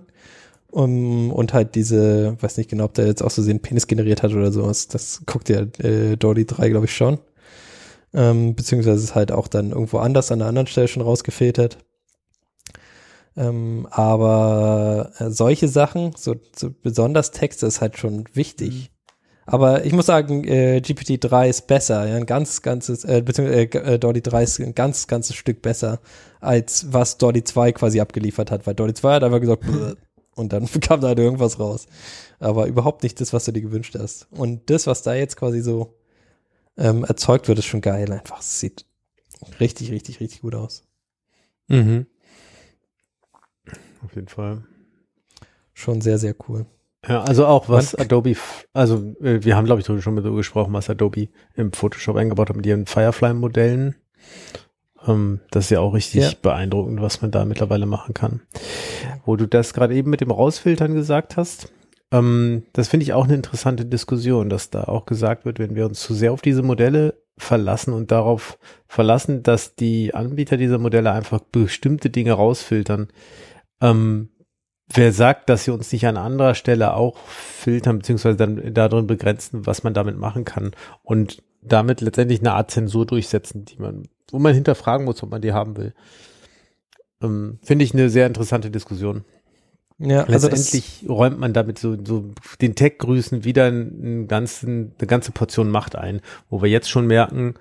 Um, 0.70 1.30
und 1.30 1.52
halt 1.54 1.76
diese, 1.76 2.36
weiß 2.42 2.56
nicht 2.56 2.68
genau, 2.68 2.86
ob 2.86 2.94
der 2.94 3.06
jetzt 3.06 3.22
auch 3.22 3.30
so 3.30 3.44
den 3.44 3.60
Penis 3.62 3.86
generiert 3.86 4.24
hat 4.24 4.32
oder 4.32 4.50
sowas. 4.50 4.88
Das 4.88 5.22
guckt 5.24 5.48
ja 5.48 5.60
äh, 5.78 6.16
Dolly 6.16 6.46
3, 6.46 6.68
glaube 6.70 6.86
ich, 6.86 6.96
schon. 6.96 7.18
Ähm, 8.12 8.56
beziehungsweise 8.56 9.04
ist 9.04 9.14
halt 9.14 9.30
auch 9.30 9.46
dann 9.46 9.70
irgendwo 9.70 9.98
anders 9.98 10.32
an 10.32 10.40
einer 10.40 10.48
anderen 10.48 10.66
Stelle 10.66 10.88
schon 10.88 11.02
rausgefiltert. 11.02 11.78
Ähm, 13.36 13.86
aber 13.90 15.12
äh, 15.18 15.30
solche 15.30 15.68
Sachen, 15.68 16.12
so, 16.16 16.34
so 16.56 16.70
besonders 16.82 17.30
Texte, 17.30 17.66
ist 17.66 17.80
halt 17.80 17.96
schon 17.96 18.24
wichtig. 18.32 18.90
Aber 19.46 19.84
ich 19.84 19.92
muss 19.92 20.06
sagen, 20.06 20.44
äh, 20.44 20.80
GPT-3 20.82 21.48
ist 21.48 21.66
besser, 21.66 22.06
ja, 22.06 22.16
ein 22.16 22.26
ganz, 22.26 22.62
ganzes, 22.62 23.04
äh, 23.04 23.22
beziehungsweise 23.22 23.84
äh, 23.84 23.98
Dolly 23.98 24.22
3 24.22 24.42
ist 24.42 24.58
ein 24.60 24.74
ganz, 24.74 25.06
ganzes 25.06 25.36
Stück 25.36 25.60
besser, 25.60 26.00
als 26.40 26.92
was 26.92 27.18
Dolly 27.18 27.44
2 27.44 27.72
quasi 27.72 28.00
abgeliefert 28.00 28.50
hat, 28.50 28.66
weil 28.66 28.74
Dolly 28.74 28.94
2 28.94 29.14
hat 29.14 29.24
einfach 29.24 29.40
gesagt, 29.40 29.64
und 30.34 30.52
dann 30.52 30.66
kam 30.80 31.00
da 31.00 31.08
halt 31.08 31.18
irgendwas 31.18 31.58
raus. 31.58 31.86
Aber 32.38 32.66
überhaupt 32.66 33.02
nicht 33.02 33.20
das, 33.20 33.32
was 33.32 33.44
du 33.44 33.52
dir 33.52 33.62
gewünscht 33.62 33.96
hast. 33.98 34.26
Und 34.30 34.68
das, 34.70 34.86
was 34.86 35.02
da 35.02 35.14
jetzt 35.14 35.36
quasi 35.36 35.60
so 35.60 35.94
ähm, 36.76 37.04
erzeugt 37.04 37.48
wird, 37.48 37.58
ist 37.58 37.66
schon 37.66 37.80
geil 37.80 38.10
einfach. 38.12 38.40
Es 38.40 38.60
sieht 38.60 38.86
richtig, 39.60 39.90
richtig, 39.90 40.20
richtig 40.20 40.40
gut 40.40 40.54
aus. 40.54 40.84
Mhm. 41.68 42.06
Auf 44.04 44.14
jeden 44.14 44.28
Fall. 44.28 44.64
Schon 45.72 46.00
sehr, 46.00 46.18
sehr 46.18 46.34
cool. 46.48 46.66
Ja, 47.08 47.22
also 47.22 47.46
auch 47.46 47.68
was 47.68 47.94
Adobe, 47.94 48.30
f- 48.32 48.66
also 48.72 49.14
äh, 49.20 49.42
wir 49.42 49.56
haben 49.56 49.66
glaube 49.66 49.80
ich 49.80 49.86
schon 50.02 50.14
mal 50.14 50.22
so 50.22 50.34
gesprochen, 50.34 50.72
was 50.72 50.88
Adobe 50.90 51.28
im 51.54 51.72
Photoshop 51.72 52.16
eingebaut 52.16 52.48
hat 52.48 52.56
mit 52.56 52.66
ihren 52.66 52.86
Firefly-Modellen. 52.86 53.96
Ähm, 55.06 55.40
das 55.50 55.64
ist 55.64 55.70
ja 55.70 55.80
auch 55.80 55.92
richtig 55.94 56.22
Ja. 56.22 56.30
beeindruckend, 56.40 57.00
was 57.02 57.20
man 57.22 57.30
da 57.30 57.44
mittlerweile 57.44 57.86
machen 57.86 58.14
kann. 58.14 58.40
Wo 59.24 59.36
du 59.36 59.46
das 59.46 59.74
gerade 59.74 59.94
eben 59.94 60.10
mit 60.10 60.20
dem 60.20 60.30
Rausfiltern 60.30 60.94
gesagt 60.94 61.36
hast, 61.36 61.72
ähm, 62.10 62.64
das 62.72 62.88
finde 62.88 63.04
ich 63.04 63.12
auch 63.12 63.24
eine 63.24 63.34
interessante 63.34 63.84
Diskussion, 63.84 64.48
dass 64.48 64.70
da 64.70 64.84
auch 64.84 65.04
gesagt 65.06 65.44
wird, 65.44 65.58
wenn 65.58 65.74
wir 65.74 65.86
uns 65.86 66.00
zu 66.00 66.14
sehr 66.14 66.32
auf 66.32 66.42
diese 66.42 66.62
Modelle 66.62 67.18
verlassen 67.36 67.92
und 67.92 68.12
darauf 68.12 68.58
verlassen, 68.86 69.42
dass 69.42 69.74
die 69.74 70.14
Anbieter 70.14 70.56
dieser 70.56 70.78
Modelle 70.78 71.10
einfach 71.12 71.40
bestimmte 71.40 72.08
Dinge 72.08 72.32
rausfiltern, 72.32 73.08
ähm, 73.80 74.28
wer 74.92 75.12
sagt, 75.12 75.48
dass 75.48 75.64
sie 75.64 75.70
uns 75.70 75.90
nicht 75.92 76.06
an 76.06 76.16
anderer 76.16 76.54
Stelle 76.54 76.94
auch 76.94 77.16
filtern, 77.26 77.98
beziehungsweise 77.98 78.36
dann 78.36 78.74
darin 78.74 79.06
begrenzen, 79.06 79.66
was 79.66 79.82
man 79.82 79.94
damit 79.94 80.18
machen 80.18 80.44
kann 80.44 80.72
und 81.02 81.42
damit 81.62 82.00
letztendlich 82.00 82.40
eine 82.40 82.52
Art 82.52 82.70
Zensur 82.70 83.06
durchsetzen, 83.06 83.64
die 83.64 83.76
man, 83.78 84.08
wo 84.30 84.38
man 84.38 84.54
hinterfragen 84.54 85.04
muss, 85.06 85.22
ob 85.22 85.30
man 85.30 85.40
die 85.40 85.52
haben 85.52 85.76
will. 85.76 85.94
Ähm, 87.22 87.58
Finde 87.62 87.84
ich 87.84 87.94
eine 87.94 88.10
sehr 88.10 88.26
interessante 88.26 88.70
Diskussion. 88.70 89.24
Ja, 89.98 90.24
also 90.24 90.48
Letztendlich 90.48 91.06
räumt 91.08 91.38
man 91.38 91.52
damit 91.52 91.78
so, 91.78 91.96
so 92.04 92.32
den 92.60 92.74
Tech-Grüßen 92.74 93.44
wieder 93.44 93.66
einen 93.66 94.26
ganzen, 94.26 94.92
eine 94.98 95.06
ganze 95.06 95.30
Portion 95.30 95.70
Macht 95.70 95.96
ein, 95.96 96.20
wo 96.50 96.60
wir 96.60 96.68
jetzt 96.68 96.90
schon 96.90 97.06
merken, 97.06 97.54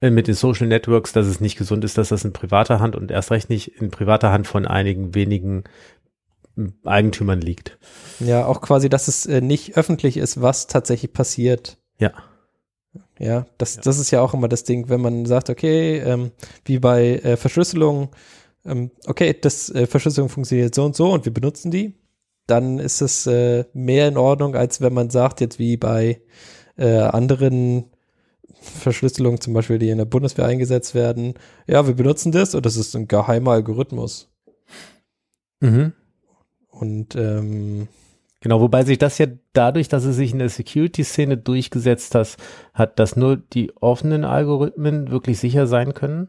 äh, 0.00 0.10
mit 0.10 0.28
den 0.28 0.34
Social 0.34 0.66
Networks, 0.66 1.12
dass 1.12 1.26
es 1.26 1.40
nicht 1.40 1.56
gesund 1.56 1.82
ist, 1.84 1.96
dass 1.96 2.10
das 2.10 2.24
in 2.24 2.34
privater 2.34 2.80
Hand 2.80 2.94
und 2.94 3.10
erst 3.10 3.30
recht 3.30 3.48
nicht 3.48 3.80
in 3.80 3.90
privater 3.90 4.30
Hand 4.30 4.46
von 4.46 4.66
einigen 4.66 5.14
wenigen 5.14 5.64
Eigentümern 6.84 7.40
liegt. 7.40 7.78
ja, 8.20 8.46
auch 8.46 8.60
quasi, 8.60 8.88
dass 8.88 9.08
es 9.08 9.26
äh, 9.26 9.40
nicht 9.40 9.76
öffentlich 9.76 10.16
ist, 10.16 10.40
was 10.40 10.66
tatsächlich 10.66 11.12
passiert. 11.12 11.78
Ja. 11.98 12.12
Ja, 13.18 13.46
das, 13.58 13.76
das 13.76 13.98
ist 13.98 14.10
ja 14.10 14.20
auch 14.20 14.34
immer 14.34 14.48
das 14.48 14.64
Ding, 14.64 14.88
wenn 14.88 15.00
man 15.00 15.26
sagt, 15.26 15.50
okay, 15.50 15.98
ähm, 15.98 16.30
wie 16.64 16.78
bei 16.78 17.16
äh, 17.18 17.36
Verschlüsselung, 17.36 18.10
ähm, 18.64 18.90
okay, 19.06 19.36
das 19.40 19.68
äh, 19.70 19.86
Verschlüsselung 19.86 20.28
funktioniert 20.28 20.74
so 20.74 20.84
und 20.84 20.96
so 20.96 21.12
und 21.12 21.24
wir 21.24 21.32
benutzen 21.32 21.70
die, 21.70 21.94
dann 22.46 22.78
ist 22.78 23.00
es 23.00 23.26
äh, 23.26 23.64
mehr 23.72 24.08
in 24.08 24.16
Ordnung, 24.16 24.54
als 24.54 24.80
wenn 24.80 24.94
man 24.94 25.10
sagt, 25.10 25.40
jetzt 25.40 25.58
wie 25.58 25.76
bei 25.76 26.20
äh, 26.76 26.98
anderen 26.98 27.90
Verschlüsselungen, 28.60 29.40
zum 29.40 29.54
Beispiel, 29.54 29.78
die 29.78 29.90
in 29.90 29.98
der 29.98 30.04
Bundeswehr 30.04 30.46
eingesetzt 30.46 30.94
werden, 30.94 31.34
ja, 31.66 31.86
wir 31.86 31.94
benutzen 31.94 32.32
das 32.32 32.54
und 32.54 32.66
das 32.66 32.76
ist 32.76 32.94
ein 32.96 33.08
geheimer 33.08 33.52
Algorithmus. 33.52 34.30
Mhm. 35.60 35.92
Und 36.78 37.16
ähm, 37.16 37.88
Genau, 38.44 38.60
wobei 38.60 38.84
sich 38.84 38.98
das 38.98 39.16
ja 39.16 39.26
dadurch, 39.54 39.88
dass 39.88 40.04
es 40.04 40.16
sich 40.16 40.32
in 40.32 40.38
der 40.38 40.50
Security-Szene 40.50 41.38
durchgesetzt 41.38 42.14
hat, 42.14 42.36
hat, 42.74 42.98
dass 42.98 43.16
nur 43.16 43.38
die 43.38 43.72
offenen 43.80 44.26
Algorithmen 44.26 45.10
wirklich 45.10 45.38
sicher 45.38 45.66
sein 45.66 45.94
können. 45.94 46.28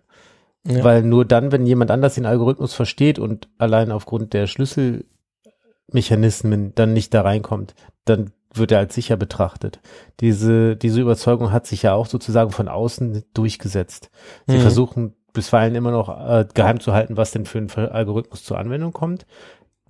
Ja. 0.65 0.81
Weil 0.81 1.03
nur 1.03 1.25
dann, 1.25 1.51
wenn 1.51 1.65
jemand 1.65 1.91
anders 1.91 2.15
den 2.15 2.25
Algorithmus 2.25 2.73
versteht 2.73 3.19
und 3.19 3.49
allein 3.57 3.91
aufgrund 3.91 4.31
der 4.31 4.47
Schlüsselmechanismen 4.47 6.73
dann 6.73 6.93
nicht 6.93 7.13
da 7.13 7.21
reinkommt, 7.21 7.75
dann 8.05 8.31
wird 8.53 8.71
er 8.71 8.79
als 8.79 8.95
sicher 8.95 9.17
betrachtet. 9.17 9.81
Diese, 10.21 10.77
diese 10.77 11.01
Überzeugung 11.01 11.51
hat 11.51 11.67
sich 11.67 11.83
ja 11.83 11.93
auch 11.93 12.05
sozusagen 12.05 12.51
von 12.51 12.69
außen 12.69 13.25
durchgesetzt. 13.33 14.09
Sie 14.47 14.55
Mhm. 14.55 14.61
versuchen 14.61 15.13
bisweilen 15.33 15.75
immer 15.75 15.91
noch 15.91 16.07
äh, 16.07 16.45
geheim 16.53 16.79
zu 16.79 16.93
halten, 16.93 17.17
was 17.17 17.31
denn 17.31 17.45
für 17.45 17.59
ein 17.59 17.69
Algorithmus 17.69 18.45
zur 18.45 18.57
Anwendung 18.57 18.93
kommt, 18.93 19.25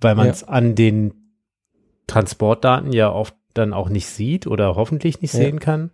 weil 0.00 0.14
man 0.14 0.28
es 0.28 0.44
an 0.44 0.74
den 0.74 1.14
Transportdaten 2.06 2.92
ja 2.92 3.10
oft 3.10 3.34
dann 3.54 3.72
auch 3.72 3.88
nicht 3.88 4.06
sieht 4.06 4.46
oder 4.46 4.76
hoffentlich 4.76 5.22
nicht 5.22 5.34
Ja. 5.34 5.40
sehen 5.40 5.60
kann. 5.60 5.90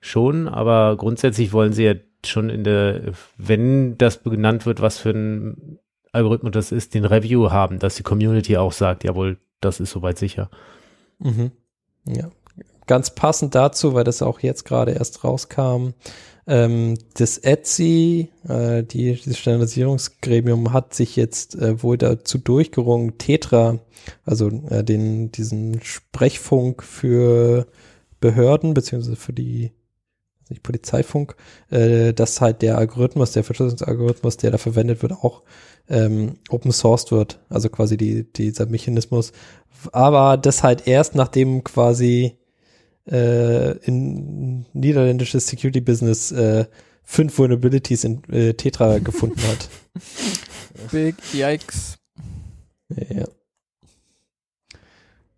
Schon, 0.00 0.48
aber 0.48 0.96
grundsätzlich 0.96 1.52
wollen 1.52 1.72
sie 1.72 1.84
ja 1.84 1.94
schon 2.24 2.50
in 2.50 2.64
der, 2.64 3.12
wenn 3.36 3.96
das 3.98 4.22
benannt 4.22 4.66
wird, 4.66 4.80
was 4.80 4.98
für 4.98 5.10
ein 5.10 5.78
Algorithmus 6.12 6.52
das 6.52 6.72
ist, 6.72 6.94
den 6.94 7.04
Review 7.04 7.50
haben, 7.50 7.78
dass 7.78 7.94
die 7.96 8.02
Community 8.02 8.56
auch 8.56 8.72
sagt, 8.72 9.04
jawohl, 9.04 9.38
das 9.60 9.80
ist 9.80 9.90
soweit 9.90 10.18
sicher. 10.18 10.50
Mhm. 11.18 11.52
Ja, 12.06 12.30
ganz 12.86 13.14
passend 13.14 13.54
dazu, 13.54 13.94
weil 13.94 14.04
das 14.04 14.22
auch 14.22 14.40
jetzt 14.40 14.64
gerade 14.64 14.92
erst 14.92 15.24
rauskam, 15.24 15.90
ähm, 16.46 16.98
das 17.14 17.38
Etsy, 17.38 18.30
äh, 18.48 18.82
die, 18.82 19.14
dieses 19.14 19.38
Standardisierungsgremium 19.38 20.72
hat 20.72 20.94
sich 20.94 21.16
jetzt 21.16 21.54
äh, 21.54 21.82
wohl 21.82 21.98
dazu 21.98 22.38
durchgerungen, 22.38 23.18
Tetra, 23.18 23.78
also 24.24 24.48
äh, 24.48 24.82
den, 24.82 25.30
diesen 25.30 25.82
Sprechfunk 25.82 26.82
für 26.82 27.66
Behörden, 28.20 28.74
beziehungsweise 28.74 29.16
für 29.16 29.32
die 29.32 29.72
nicht 30.48 30.62
Polizeifunk, 30.62 31.36
äh, 31.70 32.12
dass 32.12 32.40
halt 32.40 32.62
der 32.62 32.78
Algorithmus, 32.78 33.32
der 33.32 33.44
Verschlüsselungsalgorithmus, 33.44 34.36
der 34.36 34.50
da 34.50 34.58
verwendet 34.58 35.02
wird, 35.02 35.12
auch 35.12 35.42
ähm, 35.88 36.34
open 36.50 36.72
sourced 36.72 37.12
wird. 37.12 37.40
Also 37.48 37.68
quasi 37.68 37.96
die, 37.96 38.30
dieser 38.32 38.66
Mechanismus. 38.66 39.32
Aber 39.92 40.36
das 40.36 40.62
halt 40.62 40.86
erst 40.86 41.14
nachdem 41.14 41.64
quasi 41.64 42.36
äh, 43.10 43.72
in 43.86 44.66
niederländisches 44.72 45.46
Security 45.46 45.80
Business 45.80 46.32
äh, 46.32 46.66
fünf 47.02 47.36
Vulnerabilities 47.38 48.04
in 48.04 48.22
äh, 48.30 48.54
Tetra 48.54 48.98
gefunden 49.00 49.40
hat. 49.42 49.68
Big 50.90 51.16
Yikes. 51.32 51.98
Ja. 52.88 53.26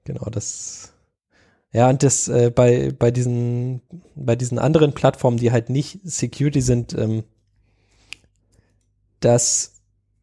Genau, 0.04 0.28
das 0.30 0.94
ja, 1.74 1.90
und 1.90 2.04
das 2.04 2.28
äh, 2.28 2.52
bei, 2.54 2.92
bei 2.96 3.10
diesen, 3.10 3.80
bei 4.14 4.36
diesen 4.36 4.60
anderen 4.60 4.92
Plattformen, 4.92 5.38
die 5.38 5.50
halt 5.50 5.70
nicht 5.70 5.98
Security 6.04 6.60
sind, 6.60 6.96
ähm, 6.96 7.24
das 9.18 9.72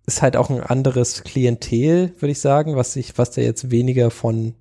ist 0.06 0.22
halt 0.22 0.38
auch 0.38 0.50
ein 0.50 0.62
anderes 0.62 1.24
Klientel, 1.24 2.14
würde 2.20 2.32
ich 2.32 2.40
sagen, 2.40 2.78
was 2.78 2.94
sich, 2.94 3.18
was 3.18 3.32
da 3.32 3.42
jetzt 3.42 3.70
weniger 3.70 4.12
von, 4.12 4.56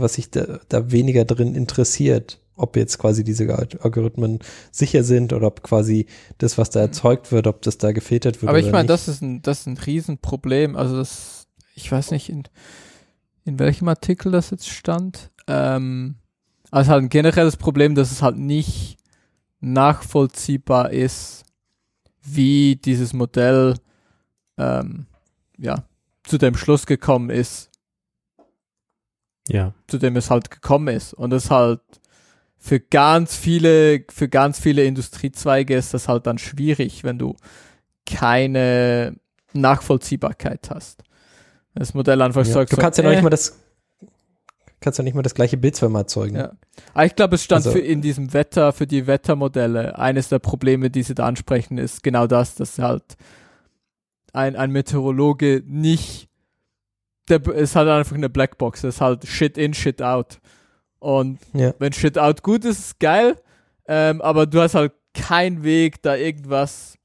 was 0.00 0.14
sich 0.14 0.30
da, 0.30 0.60
da 0.68 0.90
weniger 0.90 1.24
drin 1.24 1.54
interessiert, 1.54 2.40
ob 2.56 2.76
jetzt 2.76 2.98
quasi 2.98 3.24
diese 3.24 3.48
Algorithmen 3.80 4.38
sicher 4.70 5.04
sind 5.04 5.32
oder 5.32 5.46
ob 5.48 5.62
quasi 5.62 6.06
das, 6.38 6.58
was 6.58 6.70
da 6.70 6.80
mhm. 6.80 6.86
erzeugt 6.86 7.32
wird, 7.32 7.46
ob 7.46 7.62
das 7.62 7.78
da 7.78 7.92
gefiltert 7.92 8.40
wird. 8.40 8.48
Aber 8.48 8.58
ich 8.58 8.70
meine, 8.70 8.88
das 8.88 9.08
ist 9.08 9.22
ein, 9.22 9.42
das 9.42 9.60
ist 9.60 9.66
ein 9.66 9.78
Riesenproblem. 9.78 10.76
Also 10.76 10.96
das, 10.96 11.46
ich 11.74 11.90
weiß 11.90 12.10
nicht, 12.10 12.28
in, 12.28 12.44
in 13.44 13.58
welchem 13.58 13.88
Artikel 13.88 14.32
das 14.32 14.50
jetzt 14.50 14.68
stand, 14.68 15.30
ähm, 15.46 16.16
also 16.70 16.90
halt 16.90 17.02
ein 17.02 17.08
generelles 17.08 17.56
Problem, 17.56 17.94
dass 17.94 18.12
es 18.12 18.22
halt 18.22 18.38
nicht 18.38 18.96
nachvollziehbar 19.60 20.90
ist, 20.90 21.44
wie 22.22 22.76
dieses 22.76 23.12
Modell 23.12 23.74
ähm, 24.56 25.06
ja, 25.58 25.84
zu 26.24 26.38
dem 26.38 26.56
Schluss 26.56 26.86
gekommen 26.86 27.30
ist. 27.30 27.70
Ja. 29.48 29.74
Zu 29.88 29.98
dem 29.98 30.16
es 30.16 30.30
halt 30.30 30.50
gekommen 30.50 30.88
ist. 30.94 31.14
Und 31.14 31.32
es 31.32 31.50
halt 31.50 31.80
für 32.58 32.78
ganz 32.80 33.34
viele, 33.36 34.04
für 34.10 34.28
ganz 34.28 34.60
viele 34.60 34.84
Industriezweige 34.84 35.74
ist 35.74 35.94
das 35.94 36.08
halt 36.08 36.26
dann 36.26 36.38
schwierig, 36.38 37.02
wenn 37.04 37.18
du 37.18 37.36
keine 38.06 39.16
Nachvollziehbarkeit 39.52 40.70
hast. 40.70 41.02
Das 41.74 41.94
Modell 41.94 42.20
einfach 42.22 42.46
ja, 42.46 42.52
sagt, 42.52 42.72
du 42.72 42.76
kannst 42.76 42.96
so, 42.96 43.02
ja 43.02 43.08
noch 43.08 43.12
äh, 43.12 43.16
nicht 43.16 43.24
mal 43.24 43.30
das 43.30 43.58
kannst 44.82 44.98
ja 44.98 45.04
nicht 45.04 45.14
mal 45.14 45.22
das 45.22 45.34
gleiche 45.34 45.56
Bild 45.56 45.76
zweimal 45.76 46.02
erzeugen. 46.02 46.36
Ja. 46.36 46.52
Aber 46.92 47.06
ich 47.06 47.16
glaube, 47.16 47.36
es 47.36 47.44
stand 47.44 47.64
Also- 47.64 47.72
für 47.72 47.78
in 47.78 48.02
diesem 48.02 48.34
Wetter, 48.34 48.72
für 48.72 48.86
die 48.86 49.06
Wettermodelle, 49.06 49.98
eines 49.98 50.28
der 50.28 50.40
Probleme, 50.40 50.90
die 50.90 51.02
sie 51.02 51.14
da 51.14 51.26
ansprechen, 51.26 51.78
ist 51.78 52.02
genau 52.02 52.26
das, 52.26 52.56
dass 52.56 52.78
halt 52.78 53.16
ein, 54.34 54.56
ein 54.56 54.70
Meteorologe 54.70 55.62
nicht, 55.66 56.28
der 57.28 57.46
ist 57.48 57.76
halt 57.76 57.88
einfach 57.88 58.16
eine 58.16 58.28
Blackbox, 58.28 58.82
das 58.82 58.96
ist 58.96 59.00
halt 59.00 59.26
Shit 59.26 59.56
in, 59.58 59.74
Shit 59.74 60.02
out. 60.02 60.38
Und 60.98 61.38
Ja. 61.52 61.72
wenn 61.78 61.92
Shit 61.92 62.18
out 62.18 62.42
gut 62.42 62.64
ist, 62.64 62.78
ist 62.78 63.00
geil, 63.00 63.36
ähm, 63.86 64.20
aber 64.20 64.46
du 64.46 64.60
hast 64.60 64.74
halt 64.74 64.92
keinen 65.14 65.62
Weg, 65.62 66.00
da 66.02 66.16
irgendwas 66.16 66.96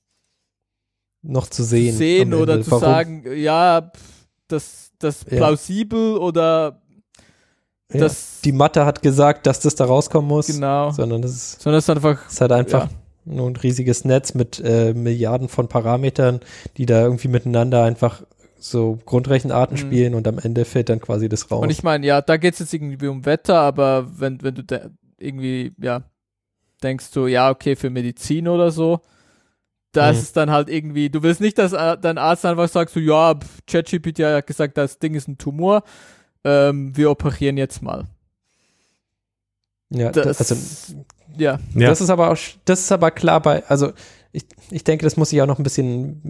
Noch 1.23 1.47
zu 1.47 1.63
sehen. 1.63 1.91
zu 1.91 1.97
sehen 1.97 2.33
oder 2.33 2.53
Ende. 2.53 2.65
zu 2.65 2.71
Warum? 2.71 2.81
sagen, 2.83 3.23
ja, 3.35 3.91
das, 4.47 4.91
das 4.99 5.25
Ja. 5.29 5.37
plausibel 5.37 6.17
oder 6.17 6.81
Ja. 7.91 7.99
das, 8.01 8.41
Die 8.43 8.51
Mathe 8.51 8.85
hat 8.85 9.01
gesagt, 9.01 9.45
dass 9.47 9.59
das 9.59 9.75
da 9.75 9.85
rauskommen 9.85 10.27
muss. 10.27 10.47
genau, 10.47 10.91
Sondern 10.91 11.21
das 11.21 11.31
ist, 11.31 11.61
sondern 11.61 11.79
es 11.79 11.85
ist 11.85 11.89
einfach, 11.89 12.27
ist 12.29 12.41
halt 12.41 12.51
einfach 12.51 12.87
nur 13.25 13.49
ein 13.49 13.55
riesiges 13.57 14.05
Netz 14.05 14.33
mit 14.35 14.61
äh, 14.63 14.93
Milliarden 14.93 15.49
von 15.49 15.67
Parametern, 15.67 16.39
die 16.77 16.85
da 16.85 17.01
irgendwie 17.01 17.27
miteinander 17.27 17.83
einfach 17.83 18.23
so 18.59 18.97
Grundrechenarten 19.05 19.75
Mhm. 19.75 19.81
spielen 19.81 20.15
und 20.15 20.27
am 20.27 20.39
Ende 20.39 20.65
fällt 20.65 20.89
dann 20.89 20.99
quasi 20.99 21.29
das 21.29 21.51
raus. 21.51 21.63
Und 21.63 21.69
ich 21.69 21.83
meine, 21.83 22.05
ja, 22.05 22.21
da 22.21 22.37
geht 22.37 22.53
es 22.53 22.59
jetzt 22.59 22.73
irgendwie 22.73 23.07
um 23.07 23.25
Wetter, 23.25 23.59
aber 23.59 24.07
wenn, 24.19 24.41
wenn 24.41 24.55
du 24.55 24.63
irgendwie, 25.17 25.73
ja, 25.79 26.03
denkst 26.83 27.11
du, 27.11 27.27
ja, 27.27 27.49
okay, 27.49 27.75
für 27.75 27.89
Medizin 27.89 28.47
oder 28.47 28.71
so, 28.71 29.01
da 29.91 30.09
ist 30.09 30.17
Mhm. 30.17 30.21
es 30.23 30.31
dann 30.33 30.51
halt 30.51 30.69
irgendwie, 30.69 31.09
du 31.09 31.23
willst 31.23 31.41
nicht, 31.41 31.57
dass 31.57 31.73
äh, 31.73 31.97
dein 31.99 32.17
Arzt 32.17 32.45
einfach 32.45 32.67
sagt, 32.69 32.91
so, 32.91 32.99
ja, 32.99 33.33
ChatGPT 33.67 34.19
hat 34.19 34.47
gesagt, 34.47 34.77
das 34.77 34.99
Ding 34.99 35.15
ist 35.15 35.27
ein 35.27 35.37
Tumor, 35.37 35.83
ähm, 36.43 36.95
wir 36.95 37.09
operieren 37.09 37.57
jetzt 37.57 37.81
mal. 37.81 38.05
ja, 39.89 40.11
Das, 40.11 40.39
also 40.39 40.55
ja, 41.37 41.59
Ja. 41.75 41.89
Das 41.89 42.01
ist 42.01 42.09
aber 42.09 42.31
auch, 42.31 42.37
das 42.65 42.79
ist 42.81 42.91
aber 42.91 43.11
klar 43.11 43.41
bei, 43.41 43.65
also 43.67 43.91
ich, 44.33 44.45
ich 44.71 44.83
denke, 44.83 45.03
das 45.03 45.17
muss 45.17 45.29
sich 45.29 45.41
auch 45.41 45.47
noch 45.47 45.57
ein 45.59 45.63
bisschen, 45.63 46.21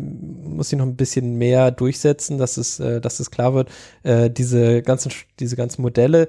muss 0.55 0.69
sich 0.69 0.77
noch 0.79 0.85
ein 0.85 0.95
bisschen 0.95 1.35
mehr 1.37 1.71
durchsetzen, 1.71 2.37
dass 2.37 2.57
es, 2.57 2.79
äh, 2.79 3.01
dass 3.01 3.19
es 3.19 3.31
klar 3.31 3.53
wird. 3.53 3.69
Äh, 4.03 4.29
diese 4.29 4.81
ganzen, 4.81 5.11
diese 5.39 5.55
ganzen 5.55 5.81
Modelle 5.81 6.27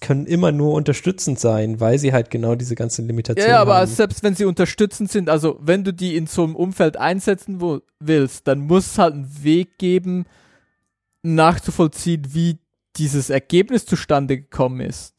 können 0.00 0.26
immer 0.26 0.52
nur 0.52 0.72
unterstützend 0.74 1.38
sein, 1.38 1.80
weil 1.80 1.98
sie 1.98 2.12
halt 2.12 2.30
genau 2.30 2.54
diese 2.54 2.74
ganzen 2.76 3.02
ja, 3.02 3.08
Limitationen 3.08 3.50
ja, 3.50 3.60
aber 3.60 3.76
haben. 3.76 3.86
selbst 3.88 4.22
wenn 4.22 4.34
sie 4.34 4.44
unterstützend 4.44 5.10
sind, 5.10 5.28
also 5.28 5.58
wenn 5.60 5.84
du 5.84 5.92
die 5.92 6.16
in 6.16 6.26
so 6.26 6.44
einem 6.44 6.56
Umfeld 6.56 6.96
einsetzen 6.96 7.60
wo, 7.60 7.80
willst, 8.00 8.46
dann 8.48 8.60
muss 8.60 8.86
es 8.92 8.98
halt 8.98 9.14
einen 9.14 9.42
Weg 9.42 9.78
geben, 9.78 10.24
nachzuvollziehen, 11.22 12.22
wie 12.32 12.58
dieses 12.96 13.30
Ergebnis 13.30 13.86
zustande 13.86 14.38
gekommen 14.38 14.80
ist. 14.80 15.14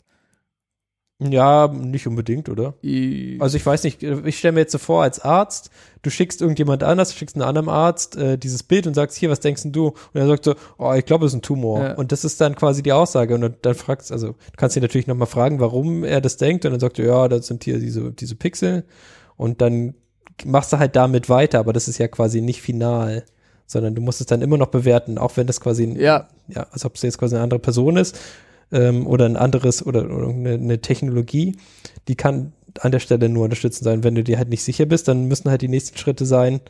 ja, 1.22 1.68
nicht 1.68 2.08
unbedingt, 2.08 2.48
oder? 2.50 2.76
I- 2.84 3.38
Also 3.42 3.58
ich 3.58 3.66
weiß 3.66 3.84
nicht, 3.84 4.02
ich 4.02 4.38
stelle 4.38 4.54
mir 4.54 4.62
jetzt 4.62 4.72
so 4.72 4.78
vor, 4.78 5.04
als 5.04 5.20
Arzt, 5.20 5.70
du 6.02 6.10
schickst 6.10 6.42
irgendjemand 6.42 6.84
anders, 6.84 7.10
du 7.10 7.18
schickst 7.18 7.36
einen 7.36 7.44
anderen 7.44 7.70
Arzt 7.70 8.16
äh, 8.16 8.38
dieses 8.38 8.64
Bild 8.64 8.88
und 8.88 8.94
sagst, 8.94 9.18
hier, 9.18 9.30
was 9.30 9.40
denkst 9.40 9.64
denn 9.64 9.72
du? 9.72 9.88
Und 9.88 9.96
er 10.14 10.28
sagt 10.28 10.46
so, 10.46 10.56
oh, 10.78 10.94
ich 10.94 11.06
glaube, 11.06 11.26
es 11.26 11.34
ist 11.34 11.40
ein 11.40 11.42
Tumor. 11.42 11.84
Ja. 11.84 11.94
Und 11.96 12.12
das 12.12 12.24
ist 12.24 12.40
dann 12.40 12.56
quasi 12.56 12.84
die 12.84 12.94
Aussage. 12.94 13.36
Und 13.36 13.42
dann, 13.42 13.56
dann 13.62 13.76
fragst, 13.76 14.12
also 14.12 14.28
du 14.28 14.58
kannst 14.58 14.76
ihn 14.76 14.82
natürlich 14.82 15.08
nochmal 15.08 15.28
fragen, 15.28 15.60
warum 15.60 16.04
er 16.04 16.22
das 16.22 16.38
denkt. 16.38 16.66
Und 16.66 16.72
dann 16.72 16.80
sagt 16.80 17.00
er, 17.00 17.06
ja, 17.06 17.28
das 17.28 17.48
sind 17.48 17.64
hier 17.64 17.80
diese, 17.80 18.12
diese 18.12 18.36
Pixel. 18.36 18.86
Und 19.36 19.62
dann 19.62 19.96
machst 20.46 20.72
du 20.72 20.80
halt 20.80 20.96
damit 20.96 21.30
weiter, 21.30 21.60
aber 21.60 21.74
das 21.74 21.88
ist 21.88 21.98
ja 21.98 22.08
quasi 22.08 22.42
nicht 22.42 22.62
final. 22.62 23.26
Sondern 23.66 23.94
du 23.94 24.02
musst 24.02 24.20
es 24.20 24.26
dann 24.26 24.42
immer 24.42 24.58
noch 24.58 24.68
bewerten, 24.68 25.18
auch 25.18 25.38
wenn 25.38 25.46
das 25.46 25.62
quasi, 25.62 25.86
Ja. 25.98 26.28
ja, 26.48 26.66
als 26.72 26.86
ob 26.86 26.96
es 26.96 27.04
jetzt 27.04 27.20
quasi 27.20 27.36
eine 27.36 27.44
andere 27.44 27.60
Person 27.60 27.98
ist 27.98 28.18
ähm, 28.72 29.06
oder 29.06 29.26
ein 29.26 29.38
anderes 29.38 29.86
oder, 29.86 30.10
oder 30.10 30.30
eine, 30.30 30.54
eine 30.54 30.82
Technologie, 30.82 31.56
die 32.08 32.16
kann 32.16 32.54
an 32.80 32.92
der 32.92 33.00
Stelle 33.00 33.30
nur 33.30 33.46
unterstützend 33.46 33.84
sein. 33.84 34.04
Wenn 34.04 34.16
du 34.16 34.24
dir 34.24 34.38
halt 34.38 34.50
nicht 34.50 34.64
sicher 34.64 34.86
bist, 34.86 35.08
dann 35.08 35.28
müssen 35.28 35.50
halt 35.50 35.62
die 35.62 35.68
nächsten 35.68 35.98
Schritte 35.98 36.26
sein, 36.26 36.62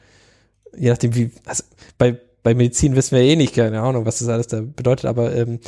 je 0.77 0.89
nachdem 0.89 1.15
wie, 1.15 1.31
also 1.45 1.63
bei, 1.97 2.19
bei 2.43 2.53
Medizin 2.53 2.95
wissen 2.95 3.15
wir 3.15 3.23
eh 3.23 3.35
nicht, 3.35 3.55
keine 3.55 3.81
Ahnung, 3.81 4.05
was 4.05 4.19
das 4.19 4.27
alles 4.27 4.47
da 4.47 4.61
bedeutet, 4.61 5.05
aber 5.05 5.35
ähm, 5.35 5.59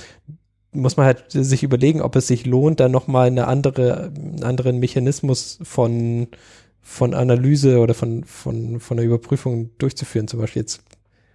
muss 0.74 0.98
man 0.98 1.06
halt 1.06 1.26
sich 1.30 1.64
überlegen, 1.64 2.02
ob 2.02 2.16
es 2.16 2.28
sich 2.28 2.46
lohnt, 2.46 2.80
dann 2.80 2.92
nochmal 2.92 3.28
eine 3.28 3.48
andere, 3.48 4.12
einen 4.16 4.44
anderen 4.44 4.80
Mechanismus 4.80 5.60
von, 5.64 6.28
von 6.82 7.14
Analyse 7.14 7.80
oder 7.80 7.94
von, 7.94 8.24
von, 8.24 8.80
von 8.80 8.98
der 8.98 9.06
Überprüfung 9.06 9.72
durchzuführen, 9.78 10.28
zum 10.28 10.40
Beispiel 10.40 10.62
jetzt, 10.62 10.82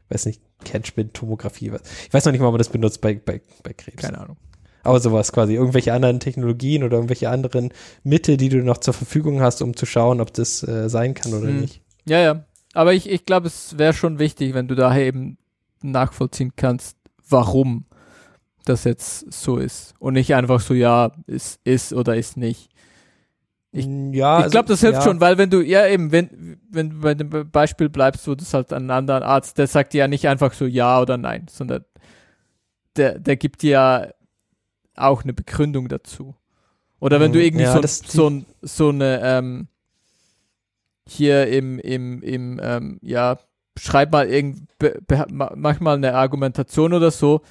weiß 0.08 0.26
nicht, 0.26 0.40
Catchment-Tomographie. 0.64 1.70
Ich 2.06 2.14
weiß 2.14 2.24
noch 2.24 2.32
nicht 2.32 2.40
mal, 2.40 2.48
ob 2.48 2.54
man 2.54 2.58
das 2.58 2.70
benutzt 2.70 3.00
bei, 3.02 3.14
bei, 3.14 3.42
bei 3.62 3.74
Krebs. 3.74 4.02
Keine 4.02 4.18
Ahnung. 4.18 4.36
Aber 4.86 5.00
sowas 5.00 5.32
quasi, 5.32 5.54
irgendwelche 5.54 5.92
anderen 5.92 6.20
Technologien 6.20 6.82
oder 6.84 6.96
irgendwelche 6.96 7.28
anderen 7.28 7.70
Mittel, 8.04 8.36
die 8.36 8.48
du 8.48 8.58
noch 8.62 8.78
zur 8.78 8.94
Verfügung 8.94 9.40
hast, 9.40 9.60
um 9.62 9.76
zu 9.76 9.84
schauen, 9.86 10.20
ob 10.20 10.32
das 10.32 10.62
äh, 10.66 10.88
sein 10.88 11.14
kann 11.14 11.34
oder 11.34 11.48
Hm. 11.48 11.60
nicht. 11.60 11.82
Ja, 12.06 12.20
ja. 12.20 12.44
Aber 12.72 12.92
ich, 12.94 13.08
ich 13.10 13.24
glaube, 13.24 13.46
es 13.48 13.78
wäre 13.78 13.92
schon 13.94 14.18
wichtig, 14.18 14.54
wenn 14.54 14.68
du 14.68 14.74
daher 14.74 15.04
eben 15.06 15.38
nachvollziehen 15.82 16.52
kannst, 16.56 16.96
warum 17.28 17.86
das 18.64 18.84
jetzt 18.84 19.32
so 19.32 19.56
ist. 19.58 19.94
Und 19.98 20.14
nicht 20.14 20.34
einfach 20.34 20.60
so, 20.60 20.74
ja, 20.74 21.12
ist, 21.26 21.60
ist 21.64 21.92
oder 21.92 22.16
ist 22.16 22.36
nicht. 22.36 22.68
Ich- 23.72 23.86
ja, 24.12 24.44
ich 24.46 24.50
glaube, 24.52 24.68
das 24.68 24.80
hilft 24.80 24.96
also, 24.96 25.08
ja. 25.08 25.12
schon, 25.12 25.20
weil 25.20 25.36
wenn 25.38 25.50
du, 25.50 25.60
ja 25.60 25.86
eben, 25.86 26.10
wenn, 26.12 26.58
wenn 26.70 26.90
du 26.90 26.96
bei 27.00 27.14
dem 27.14 27.28
Be- 27.30 27.44
Beispiel 27.44 27.88
bleibst, 27.88 28.26
wo 28.26 28.34
das 28.34 28.54
halt 28.54 28.72
an 28.72 28.82
einen 28.84 28.90
anderen 28.90 29.22
Arzt, 29.22 29.58
der 29.58 29.66
sagt 29.66 29.92
dir 29.92 29.98
ja 29.98 30.08
nicht 30.08 30.26
einfach 30.28 30.52
so 30.54 30.64
ja 30.66 31.00
oder 31.00 31.16
nein, 31.18 31.46
sondern 31.50 31.84
der, 32.96 33.18
der 33.18 33.36
gibt 33.36 33.62
dir 33.62 33.70
ja 33.70 34.06
auch 34.96 35.22
eine 35.24 35.32
Begründung 35.34 35.88
dazu. 35.88 36.34
Oder 37.00 37.20
wenn 37.20 37.32
du 37.32 37.38
Mhm. 37.38 37.44
irgendwie 37.44 37.64
Ja, 37.64 37.72
so, 37.82 37.82
so, 37.82 38.42
so 38.62 38.88
eine, 38.90 39.20
ähm, 39.22 39.68
hier 41.08 41.46
im, 41.48 41.78
im, 41.78 42.22
im, 42.22 42.60
ähm, 42.62 42.98
ja, 43.02 43.38
schreib 43.78 44.12
mal 44.12 44.28
irgend, 44.28 44.68
mach 45.30 45.80
mal 45.80 45.96
eine 45.96 46.14
Argumentation 46.14 46.92
oder 46.92 47.10
so, 47.10 47.42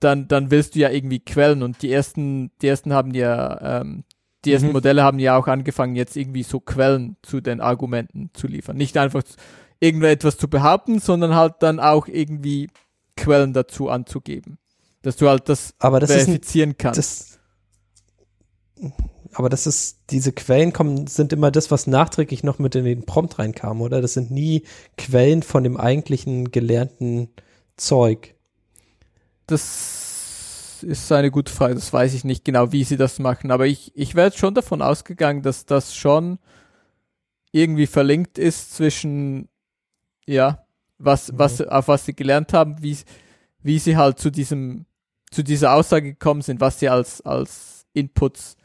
dann, 0.00 0.28
dann 0.28 0.50
willst 0.50 0.74
du 0.74 0.80
ja 0.80 0.90
irgendwie 0.90 1.20
Quellen 1.20 1.62
und 1.62 1.82
die 1.82 1.92
ersten, 1.92 2.52
die 2.62 2.68
ersten 2.68 2.92
haben 2.94 3.14
ja, 3.14 3.80
ähm, 3.82 4.04
die 4.44 4.52
ersten 4.52 4.70
Mhm. 4.70 4.72
Modelle 4.72 5.02
haben 5.04 5.18
ja 5.18 5.36
auch 5.36 5.48
angefangen, 5.48 5.96
jetzt 5.96 6.16
irgendwie 6.16 6.44
so 6.44 6.60
Quellen 6.60 7.16
zu 7.22 7.40
den 7.40 7.60
Argumenten 7.60 8.30
zu 8.34 8.46
liefern. 8.48 8.76
Nicht 8.76 8.96
einfach 8.98 9.22
irgendetwas 9.80 10.38
zu 10.38 10.48
behaupten, 10.48 11.00
sondern 11.00 11.34
halt 11.36 11.56
dann 11.60 11.80
auch 11.80 12.08
irgendwie 12.08 12.68
Quellen 13.16 13.52
dazu 13.54 13.90
anzugeben. 13.90 14.58
Dass 15.02 15.16
du 15.16 15.28
halt 15.28 15.48
das 15.48 15.74
Aber 15.78 16.00
das 16.00 16.14
ist 16.14 16.28
ein, 16.28 16.40
verifizieren 16.40 16.76
kannst. 16.76 16.98
das, 16.98 17.38
aber 19.32 19.48
das 19.48 19.66
ist, 19.66 19.98
diese 20.10 20.32
Quellen 20.32 20.72
kommen, 20.72 21.06
sind 21.06 21.32
immer 21.32 21.50
das, 21.50 21.70
was 21.70 21.86
nachträglich 21.86 22.42
noch 22.42 22.58
mit 22.58 22.74
in 22.74 22.84
den 22.84 23.04
Prompt 23.06 23.38
reinkam, 23.38 23.80
oder? 23.80 24.00
Das 24.00 24.14
sind 24.14 24.30
nie 24.30 24.64
Quellen 24.96 25.42
von 25.42 25.62
dem 25.64 25.76
eigentlichen 25.76 26.50
gelernten 26.50 27.28
Zeug. 27.76 28.34
Das 29.46 30.80
ist 30.82 31.10
eine 31.12 31.30
gute 31.30 31.52
Frage. 31.52 31.74
Das 31.74 31.92
weiß 31.92 32.14
ich 32.14 32.24
nicht 32.24 32.44
genau, 32.44 32.72
wie 32.72 32.84
sie 32.84 32.96
das 32.96 33.18
machen. 33.18 33.50
Aber 33.50 33.66
ich, 33.66 33.92
ich 33.94 34.14
wäre 34.14 34.32
schon 34.32 34.54
davon 34.54 34.82
ausgegangen, 34.82 35.42
dass 35.42 35.66
das 35.66 35.94
schon 35.94 36.38
irgendwie 37.52 37.86
verlinkt 37.86 38.38
ist 38.38 38.74
zwischen, 38.74 39.48
ja, 40.26 40.64
was, 40.98 41.32
Mhm. 41.32 41.38
was, 41.38 41.60
auf 41.62 41.88
was 41.88 42.04
sie 42.04 42.14
gelernt 42.14 42.52
haben, 42.52 42.82
wie, 42.82 42.96
wie 43.62 43.78
sie 43.78 43.96
halt 43.96 44.18
zu 44.18 44.30
diesem, 44.30 44.86
zu 45.30 45.42
dieser 45.42 45.74
Aussage 45.74 46.12
gekommen 46.12 46.42
sind, 46.42 46.60
was 46.60 46.80
sie 46.80 46.88
als, 46.88 47.20
als 47.20 47.86
Inputs 47.92 48.56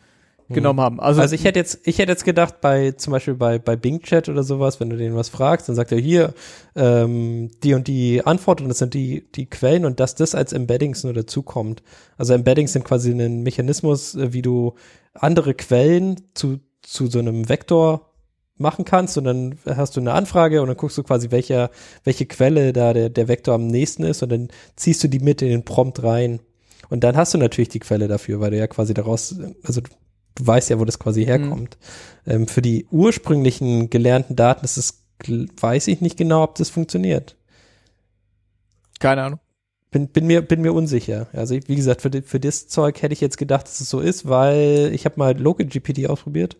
genommen 0.54 0.82
haben. 0.82 1.00
Also, 1.00 1.22
Also 1.22 1.36
ich 1.36 1.46
hätte 1.46 1.60
jetzt, 1.60 1.80
ich 1.84 2.00
hätte 2.00 2.12
jetzt 2.12 2.26
gedacht, 2.26 2.62
bei 2.62 2.92
zum 2.92 3.12
Beispiel 3.12 3.34
bei, 3.34 3.60
bei 3.60 3.76
Bing 3.76 4.02
Chat 4.02 4.30
oder 4.30 4.44
sowas, 4.44 4.80
wenn 4.80 4.90
du 4.90 4.98
denen 4.98 5.16
was 5.16 5.30
fragst, 5.30 5.68
dann 5.68 5.76
sagt 5.76 5.92
er 5.92 5.98
hier 5.98 6.34
ähm, 6.76 7.50
die 7.64 7.74
und 7.74 7.88
die 7.88 8.26
Antwort 8.26 8.62
und 8.62 8.70
das 8.70 8.78
sind 8.78 8.94
die, 8.94 9.28
die 9.34 9.50
Quellen 9.50 9.86
und 9.86 10.00
dass 10.00 10.16
das 10.16 10.36
als 10.36 10.54
Embeddings 10.54 11.04
nur 11.04 11.14
dazukommt. 11.14 11.84
Also 12.18 12.34
Embeddings 12.34 12.74
sind 12.74 12.86
quasi 12.86 13.12
ein 13.12 13.44
Mechanismus, 13.44 14.16
äh, 14.16 14.34
wie 14.34 14.42
du 14.42 14.76
andere 15.14 15.54
Quellen 15.54 16.22
zu, 16.34 16.60
zu 16.82 17.08
so 17.08 17.20
einem 17.20 17.50
Vektor 17.50 18.13
machen 18.58 18.86
kannst 18.86 19.18
und 19.18 19.24
dann 19.24 19.58
hast 19.66 19.96
du 19.96 20.02
eine 20.02 20.14
Anfrage 20.14 20.62
und 20.62 20.68
dann 20.68 20.78
guckst 20.78 20.98
du 20.98 21.04
quasi, 21.04 21.32
welcher, 21.32 21.72
welche 22.04 22.26
Quelle 22.26 22.74
da 22.74 22.94
der, 22.94 23.10
der 23.10 23.28
Vektor 23.28 23.56
am 23.56 23.68
nächsten 23.68 24.04
ist 24.04 24.22
und 24.24 24.30
dann 24.30 24.50
ziehst 24.76 25.04
du 25.04 25.08
die 25.08 25.20
mit 25.20 25.42
in 25.42 25.50
den 25.50 25.66
Prompt 25.66 26.04
rein. 26.04 26.40
Und 26.90 27.04
dann 27.04 27.18
hast 27.18 27.34
du 27.34 27.38
natürlich 27.38 27.70
die 27.70 27.80
Quelle 27.80 28.08
dafür, 28.08 28.40
weil 28.40 28.52
du 28.52 28.58
ja 28.58 28.68
quasi 28.68 28.94
daraus, 28.94 29.36
also 29.64 29.82
du 29.82 30.48
weißt 30.48 30.70
ja, 30.70 30.80
wo 30.80 30.86
das 30.86 31.00
quasi 31.00 31.26
herkommt. 31.26 31.78
Ähm, 32.28 32.48
für 32.48 32.62
die 32.62 32.86
ursprünglichen 32.92 33.90
gelernten 33.90 34.36
Daten 34.36 34.64
ist 34.64 34.78
es, 34.78 35.04
weiß 35.28 35.88
ich 35.88 36.02
nicht 36.02 36.18
genau, 36.18 36.44
ob 36.44 36.56
das 36.56 36.70
funktioniert. 36.70 37.36
keine 39.00 39.24
Ahnung. 39.24 39.40
Bin, 39.90 40.08
bin, 40.08 40.26
mir, 40.26 40.42
bin 40.42 40.62
mir 40.62 40.74
unsicher. 40.74 41.28
Also 41.34 41.56
wie 41.56 41.76
gesagt, 41.76 42.02
für, 42.02 42.10
für 42.24 42.40
das 42.40 42.68
Zeug 42.68 43.02
hätte 43.02 43.14
ich 43.14 43.22
jetzt 43.22 43.38
gedacht, 43.38 43.68
dass 43.68 43.80
es 43.80 43.90
so 43.90 44.00
ist, 44.00 44.28
weil 44.28 44.90
ich 44.94 45.06
habe 45.06 45.16
mal 45.18 45.40
LocalGPT 45.40 46.08
ausprobiert 46.08 46.58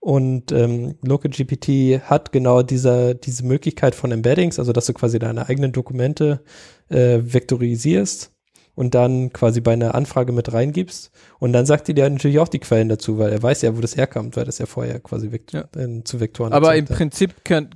und 0.00 0.50
ähm, 0.50 0.96
LocalGPT 1.02 2.02
hat 2.08 2.32
genau 2.32 2.62
dieser, 2.62 3.12
diese 3.14 3.44
Möglichkeit 3.44 3.94
von 3.94 4.10
Embeddings, 4.10 4.58
also 4.58 4.72
dass 4.72 4.86
du 4.86 4.94
quasi 4.94 5.18
deine 5.18 5.48
eigenen 5.48 5.72
Dokumente 5.72 6.42
äh, 6.88 7.20
vektorisierst 7.22 8.32
und 8.74 8.94
dann 8.94 9.30
quasi 9.32 9.60
bei 9.60 9.74
einer 9.74 9.94
Anfrage 9.94 10.32
mit 10.32 10.52
reingibst. 10.54 11.10
Und 11.38 11.52
dann 11.52 11.66
sagt 11.66 11.86
die 11.88 11.94
dir 11.94 12.08
natürlich 12.08 12.38
auch 12.38 12.48
die 12.48 12.60
Quellen 12.60 12.88
dazu, 12.88 13.18
weil 13.18 13.30
er 13.30 13.42
weiß 13.42 13.60
ja, 13.60 13.76
wo 13.76 13.80
das 13.82 13.94
herkommt, 13.96 14.36
weil 14.36 14.46
das 14.46 14.56
ja 14.56 14.64
vorher 14.64 15.00
quasi 15.00 15.32
Vekt 15.32 15.52
Ja. 15.52 15.68
äh, 15.76 16.02
zu 16.02 16.18
Vektoren 16.18 16.54
Aber 16.54 16.74
im 16.74 16.88
hat. 16.88 16.96
Prinzip 16.96 17.44
kann, 17.44 17.68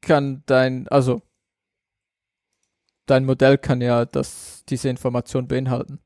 kann 0.00 0.42
dein, 0.46 0.88
also 0.88 1.20
dein 3.04 3.26
Modell 3.26 3.58
kann 3.58 3.82
ja 3.82 4.06
das, 4.06 4.64
diese 4.70 4.88
Information 4.88 5.48
beinhalten. 5.48 5.98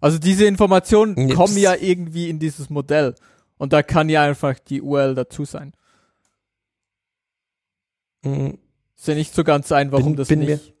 Also 0.00 0.18
diese 0.18 0.46
Informationen 0.46 1.34
kommen 1.34 1.58
ja 1.58 1.74
irgendwie 1.74 2.30
in 2.30 2.38
dieses 2.38 2.70
Modell. 2.70 3.16
Und 3.60 3.74
da 3.74 3.82
kann 3.82 4.08
ja 4.08 4.22
einfach 4.22 4.58
die 4.58 4.80
URL 4.80 5.14
dazu 5.14 5.44
sein. 5.44 5.74
Mhm. 8.22 8.58
Ist 8.96 9.06
ja 9.08 9.14
nicht 9.14 9.34
so 9.34 9.44
ganz 9.44 9.70
ein, 9.70 9.92
warum 9.92 10.06
Bin- 10.12 10.16
das 10.16 10.28
bin 10.28 10.38
mir- 10.40 10.46
nicht. 10.56 10.74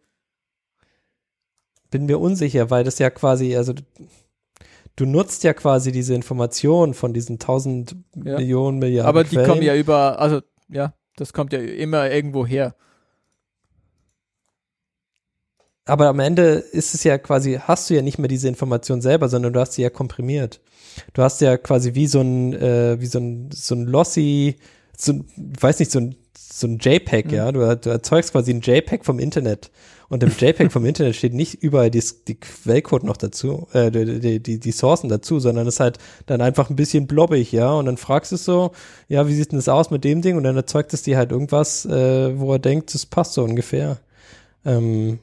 bin 1.90 2.06
mir 2.06 2.18
unsicher, 2.18 2.70
weil 2.70 2.82
das 2.84 2.98
ja 2.98 3.10
quasi, 3.10 3.54
also 3.54 3.74
du, 4.96 5.04
nutzt 5.04 5.44
ja 5.44 5.52
quasi 5.52 5.92
diese 5.92 6.14
Information 6.14 6.94
von 6.94 7.12
diesen 7.12 7.38
tausend 7.38 7.96
Ja. 8.16 8.38
Millionen, 8.38 8.78
Milliarden 8.78 9.08
Aber 9.08 9.24
die 9.24 9.36
Quellen. 9.36 9.46
kommen 9.48 9.62
ja 9.62 9.74
über, 9.76 10.18
also 10.18 10.40
ja, 10.68 10.94
das 11.16 11.34
kommt 11.34 11.52
ja 11.52 11.58
immer 11.60 12.10
irgendwo 12.10 12.46
her. 12.46 12.74
Aber 15.90 16.06
am 16.08 16.20
Ende 16.20 16.44
ist 16.72 16.94
es 16.94 17.02
ja 17.04 17.18
quasi, 17.18 17.58
hast 17.60 17.90
du 17.90 17.94
ja 17.94 18.02
nicht 18.02 18.18
mehr 18.18 18.28
diese 18.28 18.48
Information 18.48 19.00
selber, 19.02 19.28
sondern 19.28 19.52
du 19.52 19.60
hast 19.60 19.72
sie 19.72 19.82
ja 19.82 19.90
komprimiert. 19.90 20.60
Du 21.14 21.22
hast 21.22 21.40
ja 21.40 21.56
quasi 21.56 21.94
wie 21.94 22.06
so 22.06 22.20
ein, 22.20 22.52
äh, 22.54 23.00
wie 23.00 23.06
so 23.06 23.18
ein, 23.18 23.50
so 23.52 23.74
ein 23.74 23.86
Lossy, 23.86 24.56
so 24.96 25.12
ein, 25.12 25.24
ich 25.54 25.62
weiß 25.62 25.80
nicht, 25.80 25.90
so 25.90 25.98
ein, 25.98 26.14
so 26.36 26.66
ein 26.68 26.78
JPEG, 26.78 27.26
Mhm. 27.26 27.34
ja. 27.34 27.52
Du, 27.52 27.76
du 27.76 27.90
erzeugst 27.90 28.32
quasi 28.32 28.52
ein 28.52 28.60
JPEG 28.60 29.04
vom 29.04 29.18
Internet. 29.18 29.70
Und 30.08 30.22
im 30.22 30.30
JPEG 30.30 30.70
vom 30.72 30.84
Internet 30.84 31.16
steht 31.16 31.34
nicht 31.34 31.54
überall 31.62 31.90
die, 31.90 32.02
die 32.26 32.34
Quellcode 32.38 33.04
noch 33.04 33.16
dazu, 33.16 33.66
äh, 33.72 33.90
die, 33.90 34.20
die, 34.20 34.40
die, 34.40 34.58
die 34.60 34.72
Sourcen 34.72 35.08
dazu, 35.08 35.38
sondern 35.40 35.66
es 35.66 35.74
ist 35.74 35.80
halt 35.80 35.98
dann 36.26 36.40
einfach 36.40 36.70
ein 36.70 36.76
bisschen 36.76 37.06
blobbig, 37.08 37.50
ja. 37.52 37.72
Und 37.72 37.86
dann 37.86 37.96
fragst 37.96 38.30
du 38.32 38.36
es 38.36 38.44
so, 38.44 38.72
ja, 39.08 39.26
wie 39.28 39.34
sieht 39.34 39.52
denn 39.52 39.58
das 39.58 39.68
aus 39.68 39.90
mit 39.90 40.04
dem 40.04 40.22
Ding? 40.22 40.36
Und 40.36 40.44
dann 40.44 40.56
erzeugt 40.56 40.94
es 40.94 41.02
dir 41.02 41.16
halt 41.16 41.32
irgendwas, 41.32 41.84
äh, 41.86 42.38
wo 42.38 42.52
er 42.52 42.58
denkt, 42.60 42.94
das 42.94 43.06
passt 43.06 43.34
so 43.34 43.42
ungefähr. 43.44 43.98
Ähm, 44.64 45.18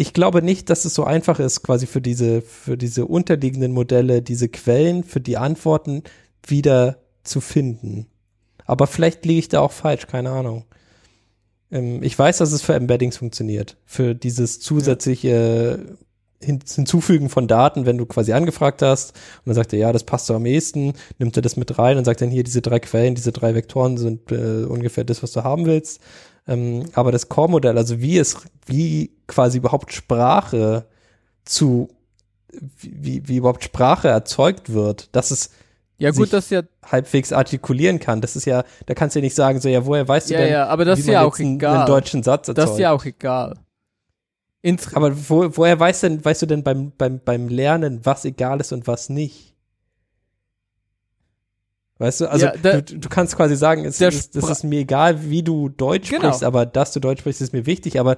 ich 0.00 0.14
glaube 0.14 0.40
nicht, 0.40 0.70
dass 0.70 0.86
es 0.86 0.94
so 0.94 1.04
einfach 1.04 1.40
ist, 1.40 1.62
quasi 1.62 1.86
für 1.86 2.00
diese, 2.00 2.40
für 2.40 2.78
diese 2.78 3.04
unterliegenden 3.04 3.72
Modelle, 3.72 4.22
diese 4.22 4.48
Quellen 4.48 5.04
für 5.04 5.20
die 5.20 5.36
Antworten 5.36 6.04
wieder 6.42 6.96
zu 7.22 7.42
finden. 7.42 8.06
Aber 8.64 8.86
vielleicht 8.86 9.26
liege 9.26 9.40
ich 9.40 9.50
da 9.50 9.60
auch 9.60 9.72
falsch, 9.72 10.06
keine 10.06 10.30
Ahnung. 10.30 10.64
Ähm, 11.70 12.02
ich 12.02 12.18
weiß, 12.18 12.38
dass 12.38 12.52
es 12.52 12.62
für 12.62 12.72
Embeddings 12.72 13.18
funktioniert. 13.18 13.76
Für 13.84 14.14
dieses 14.14 14.58
zusätzliche 14.58 15.98
hin 16.42 16.60
Hinzufügen 16.66 17.28
von 17.28 17.46
Daten, 17.46 17.84
wenn 17.84 17.98
du 17.98 18.06
quasi 18.06 18.32
angefragt 18.32 18.80
hast 18.80 19.10
und 19.10 19.48
dann 19.48 19.54
sagt 19.54 19.74
er, 19.74 19.80
ja, 19.80 19.92
das 19.92 20.04
passt 20.04 20.24
so 20.24 20.34
am 20.34 20.46
ehesten, 20.46 20.94
nimmt 21.18 21.36
er 21.36 21.42
das 21.42 21.58
mit 21.58 21.78
rein 21.78 21.98
und 21.98 22.06
sagt 22.06 22.22
dann 22.22 22.30
hier, 22.30 22.44
diese 22.44 22.62
drei 22.62 22.80
Quellen, 22.80 23.16
diese 23.16 23.32
drei 23.32 23.54
Vektoren 23.54 23.98
sind 23.98 24.32
äh, 24.32 24.64
ungefähr 24.64 25.04
das, 25.04 25.22
was 25.22 25.32
du 25.32 25.44
haben 25.44 25.66
willst. 25.66 26.00
Ähm, 26.50 26.86
aber 26.94 27.12
das 27.12 27.28
Core-Modell, 27.28 27.78
also 27.78 28.00
wie 28.00 28.18
es, 28.18 28.36
wie 28.66 29.12
quasi 29.28 29.58
überhaupt 29.58 29.92
Sprache 29.92 30.84
zu, 31.44 31.88
wie, 32.52 33.26
wie 33.28 33.36
überhaupt 33.36 33.62
Sprache 33.62 34.08
erzeugt 34.08 34.72
wird, 34.72 35.14
dass 35.14 35.30
es 35.30 35.50
Ja 35.98 36.10
gut, 36.10 36.32
das 36.32 36.46
ist 36.46 36.50
ja, 36.50 36.62
halbwegs 36.84 37.32
artikulieren 37.32 38.00
kann, 38.00 38.20
das 38.20 38.34
ist 38.34 38.46
ja, 38.46 38.64
da 38.86 38.94
kannst 38.94 39.14
du 39.14 39.20
ja 39.20 39.22
nicht 39.22 39.36
sagen, 39.36 39.60
so, 39.60 39.68
ja, 39.68 39.86
woher 39.86 40.08
weißt 40.08 40.30
du 40.30 40.34
ja, 40.34 40.40
denn, 40.40 40.52
ja, 40.52 40.66
aber 40.66 40.84
das 40.84 40.98
wie 40.98 41.02
ist 41.02 41.06
man 41.06 41.14
ja 41.14 41.22
auch 41.22 41.38
einen, 41.38 41.54
egal. 41.54 41.76
einen 41.76 41.86
deutschen 41.86 42.24
Satz 42.24 42.48
erzeugt? 42.48 42.58
das 42.58 42.70
ist 42.72 42.80
ja 42.80 42.90
auch 42.90 43.04
egal. 43.04 43.56
Ins 44.62 44.92
aber 44.92 45.16
wo, 45.28 45.56
woher 45.56 45.78
weißt 45.78 46.02
denn, 46.02 46.24
weißt 46.24 46.42
du 46.42 46.46
denn 46.46 46.64
beim, 46.64 46.90
beim, 46.98 47.20
beim 47.24 47.48
Lernen, 47.48 48.00
was 48.02 48.24
egal 48.24 48.58
ist 48.60 48.72
und 48.72 48.88
was 48.88 49.08
nicht? 49.08 49.49
Weißt 52.00 52.22
du, 52.22 52.30
also 52.30 52.46
Ja, 52.46 52.52
da- 52.56 52.80
du, 52.80 52.98
du 52.98 53.08
kannst 53.10 53.36
quasi 53.36 53.56
sagen, 53.56 53.84
es 53.84 54.00
ist, 54.00 54.34
das 54.34 54.48
ist 54.48 54.64
mir 54.64 54.80
egal, 54.80 55.28
wie 55.28 55.42
du 55.42 55.68
Deutsch 55.68 56.08
Genau. 56.08 56.22
sprichst, 56.28 56.44
aber 56.44 56.64
dass 56.64 56.92
du 56.94 56.98
Deutsch 57.00 57.20
sprichst, 57.20 57.42
ist 57.42 57.52
mir 57.52 57.66
wichtig, 57.66 58.00
aber 58.00 58.16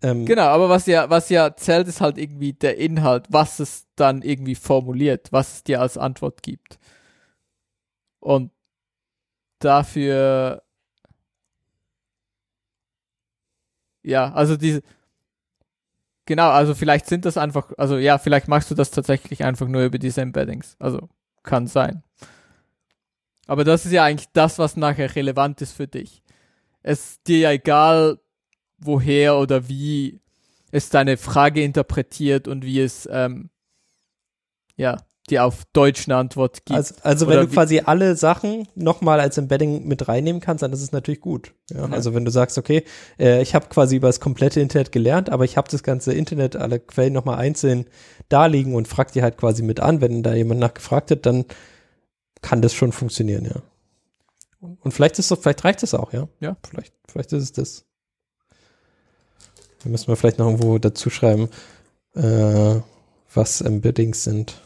ähm, 0.00 0.24
Genau, 0.24 0.44
aber 0.44 0.70
was 0.70 0.86
ja, 0.86 1.10
was 1.10 1.28
ja 1.28 1.54
zählt, 1.54 1.88
ist 1.88 2.00
halt 2.00 2.16
irgendwie 2.16 2.54
der 2.54 2.78
Inhalt, 2.78 3.26
was 3.28 3.60
es 3.60 3.86
dann 3.96 4.22
irgendwie 4.22 4.54
formuliert, 4.54 5.30
was 5.30 5.56
es 5.56 5.62
dir 5.62 5.82
als 5.82 5.98
Antwort 5.98 6.42
gibt. 6.42 6.78
Und 8.18 8.50
dafür, 9.58 10.62
ja, 14.02 14.32
also 14.32 14.56
diese, 14.56 14.80
genau, 16.24 16.48
also 16.48 16.74
vielleicht 16.74 17.04
sind 17.04 17.26
das 17.26 17.36
einfach, 17.36 17.72
also 17.76 17.98
ja, 17.98 18.16
vielleicht 18.16 18.48
machst 18.48 18.70
du 18.70 18.74
das 18.74 18.90
tatsächlich 18.90 19.44
einfach 19.44 19.68
nur 19.68 19.82
über 19.84 19.98
diese 19.98 20.22
Embeddings. 20.22 20.76
Also 20.78 21.10
kann 21.42 21.66
sein. 21.66 22.02
Aber 23.50 23.64
das 23.64 23.84
ist 23.84 23.90
ja 23.90 24.04
eigentlich 24.04 24.28
das, 24.32 24.60
was 24.60 24.76
nachher 24.76 25.16
relevant 25.16 25.60
ist 25.60 25.72
für 25.72 25.88
dich. 25.88 26.22
Es 26.84 27.00
ist 27.00 27.26
dir 27.26 27.38
ja 27.38 27.50
egal, 27.50 28.20
woher 28.78 29.38
oder 29.38 29.68
wie 29.68 30.20
es 30.70 30.88
deine 30.88 31.16
Frage 31.16 31.60
interpretiert 31.64 32.46
und 32.46 32.64
wie 32.64 32.80
es 32.80 33.08
ähm, 33.10 33.50
ja 34.76 34.98
dir 35.30 35.44
auf 35.44 35.64
Deutsch 35.72 36.06
eine 36.06 36.16
Antwort 36.16 36.64
gibt. 36.64 36.76
Also, 36.76 36.94
also 37.02 37.26
wenn 37.26 37.40
du 37.40 37.48
quasi 37.48 37.80
alle 37.84 38.14
Sachen 38.14 38.68
nochmal 38.76 39.18
als 39.18 39.36
Embedding 39.36 39.84
mit 39.84 40.06
reinnehmen 40.06 40.40
kannst, 40.40 40.62
dann 40.62 40.72
ist 40.72 40.82
es 40.82 40.92
natürlich 40.92 41.20
gut. 41.20 41.52
Ja? 41.70 41.88
Ja. 41.88 41.92
Also 41.92 42.14
wenn 42.14 42.24
du 42.24 42.30
sagst, 42.30 42.56
okay, 42.56 42.84
äh, 43.18 43.42
ich 43.42 43.56
habe 43.56 43.66
quasi 43.66 43.96
über 43.96 44.06
das 44.06 44.20
komplette 44.20 44.60
Internet 44.60 44.92
gelernt, 44.92 45.28
aber 45.28 45.44
ich 45.44 45.56
habe 45.56 45.68
das 45.68 45.82
ganze 45.82 46.12
Internet, 46.12 46.54
alle 46.54 46.78
Quellen 46.78 47.14
nochmal 47.14 47.38
einzeln 47.38 47.86
da 48.28 48.46
liegen 48.46 48.76
und 48.76 48.86
frag 48.86 49.10
die 49.10 49.24
halt 49.24 49.36
quasi 49.38 49.64
mit 49.64 49.80
an, 49.80 50.00
wenn 50.00 50.22
da 50.22 50.34
jemand 50.34 50.60
nachgefragt 50.60 51.10
hat, 51.10 51.26
dann 51.26 51.46
kann 52.42 52.62
das 52.62 52.74
schon 52.74 52.92
funktionieren, 52.92 53.44
ja. 53.44 53.62
Und 54.60 54.92
vielleicht 54.92 55.18
ist 55.18 55.28
so, 55.28 55.36
vielleicht 55.36 55.64
reicht 55.64 55.82
es 55.82 55.94
auch, 55.94 56.12
ja. 56.12 56.28
Ja. 56.40 56.56
Vielleicht, 56.68 56.94
vielleicht 57.08 57.32
ist 57.32 57.42
es 57.42 57.52
das. 57.52 57.84
Da 59.82 59.88
müssen 59.88 60.08
wir 60.08 60.16
vielleicht 60.16 60.38
noch 60.38 60.46
irgendwo 60.46 60.78
dazu 60.78 61.08
schreiben, 61.08 61.48
äh, 62.14 62.80
was 63.32 63.60
Embeddings 63.62 64.24
sind. 64.24 64.60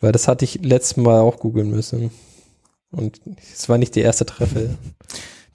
Weil 0.00 0.12
das 0.12 0.28
hatte 0.28 0.44
ich 0.44 0.62
letztes 0.62 0.96
Mal 0.96 1.20
auch 1.20 1.38
googeln 1.38 1.70
müssen. 1.70 2.10
Und 2.90 3.20
es 3.52 3.68
war 3.68 3.78
nicht 3.78 3.96
die 3.96 4.02
erste 4.02 4.26
Treffer. 4.26 4.76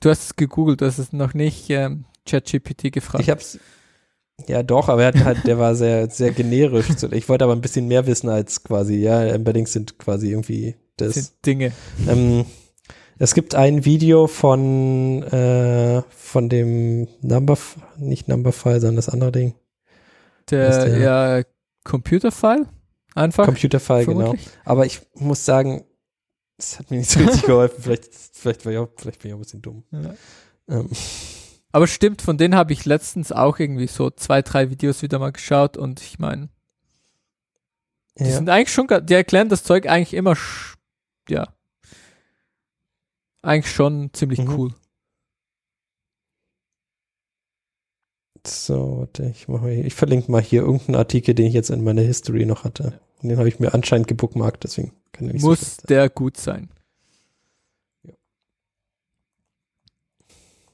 Du 0.02 0.10
hast 0.10 0.24
es 0.24 0.36
gegoogelt, 0.36 0.82
du 0.82 0.86
hast 0.86 0.98
es 0.98 1.14
noch 1.14 1.34
nicht 1.34 1.70
ähm, 1.70 2.06
ChatGPT 2.26 2.92
gefragt. 2.92 3.24
Ich 3.24 3.30
hab's. 3.30 3.60
Ja, 4.48 4.64
doch, 4.64 4.90
aber 4.90 5.02
er 5.04 5.08
hat 5.10 5.24
halt, 5.24 5.46
der 5.48 5.60
war 5.60 5.76
sehr, 5.76 6.10
sehr 6.10 6.32
generisch. 6.32 6.88
Ich 7.12 7.30
wollte 7.30 7.44
aber 7.44 7.54
ein 7.54 7.62
bisschen 7.62 7.88
mehr 7.88 8.08
wissen 8.08 8.30
als 8.30 8.64
quasi, 8.64 8.96
ja, 8.96 9.24
Embeddings 9.24 9.74
sind 9.74 9.98
quasi 10.00 10.30
irgendwie 10.32 10.76
das. 10.98 11.14
sind 11.16 11.32
Dinge. 11.46 11.72
Ähm, 12.08 12.46
es 13.18 13.34
gibt 13.34 13.54
ein 13.56 13.86
Video 13.86 14.28
von, 14.28 15.24
äh, 15.24 16.02
von 16.16 16.50
dem 16.50 17.08
Number, 17.22 17.58
nicht 17.98 18.28
Numberfile, 18.28 18.80
sondern 18.80 18.96
das 18.96 19.10
andere 19.10 19.32
Ding. 19.32 19.56
Der, 20.50 20.86
der- 20.86 20.98
ja, 21.00 21.44
Computerfile? 21.84 22.66
Einfach? 23.16 23.46
Computerfile, 23.46 24.06
genau. 24.06 24.36
Aber 24.66 24.86
ich 24.86 25.02
muss 25.16 25.44
sagen, 25.46 25.84
es 26.58 26.80
hat 26.80 26.92
mir 26.92 26.98
nicht 26.98 27.10
so 27.10 27.20
richtig 27.20 27.44
geholfen. 27.44 27.82
Vielleicht, 27.82 28.10
vielleicht, 28.14 28.66
war 28.66 28.72
ich 28.72 28.78
auch, 28.78 28.90
vielleicht 28.96 29.22
bin 29.22 29.30
ich 29.30 29.34
auch 29.34 29.38
ein 29.40 29.42
bisschen 29.44 29.62
dumm. 29.62 29.84
Ja. 29.92 30.14
Ähm, 30.70 30.90
Aber 31.72 31.88
stimmt, 31.88 32.22
von 32.22 32.38
denen 32.38 32.56
habe 32.56 32.74
ich 32.74 32.86
letztens 32.86 33.32
auch 33.32 33.60
irgendwie 33.60 33.88
so 33.88 34.10
zwei, 34.10 34.42
drei 34.42 34.70
Videos 34.72 35.02
wieder 35.02 35.20
mal 35.20 35.32
geschaut 35.32 35.78
und 35.78 36.02
ich 36.02 36.18
meine, 36.18 36.50
die 38.18 38.26
ja. 38.26 38.32
sind 38.36 38.50
eigentlich 38.50 38.74
schon, 38.74 38.88
die 39.04 39.14
erklären 39.14 39.50
das 39.50 39.64
Zeug 39.64 39.88
eigentlich 39.88 40.14
immer, 40.14 40.36
ja, 41.30 41.48
eigentlich 43.42 43.74
schon 43.74 44.10
ziemlich 44.14 44.40
Mhm. 44.40 44.50
cool. 44.58 44.74
So, 48.48 49.00
warte, 49.00 49.26
ich, 49.26 49.48
mal 49.48 49.62
hier, 49.70 49.86
ich 49.86 49.94
verlinke 49.94 50.32
mal 50.32 50.42
hier 50.42 50.62
irgendeinen 50.62 50.96
Artikel, 50.96 51.36
den 51.36 51.46
ich 51.48 51.54
jetzt 51.54 51.70
in 51.70 51.84
meiner 51.84 52.02
History 52.02 52.46
noch 52.46 52.64
hatte. 52.64 53.00
Und 53.22 53.30
den 53.30 53.38
habe 53.38 53.50
ich 53.50 53.60
mir 53.60 53.74
anscheinend 53.74 54.08
gebookmarkt, 54.08 54.64
deswegen 54.64 54.94
kann 55.12 55.28
er 55.28 55.34
nicht 55.34 55.42
so 55.42 55.50
Muss 55.50 55.76
sein. 55.78 55.86
der 55.90 56.10
gut 56.10 56.38
sein. 56.38 56.70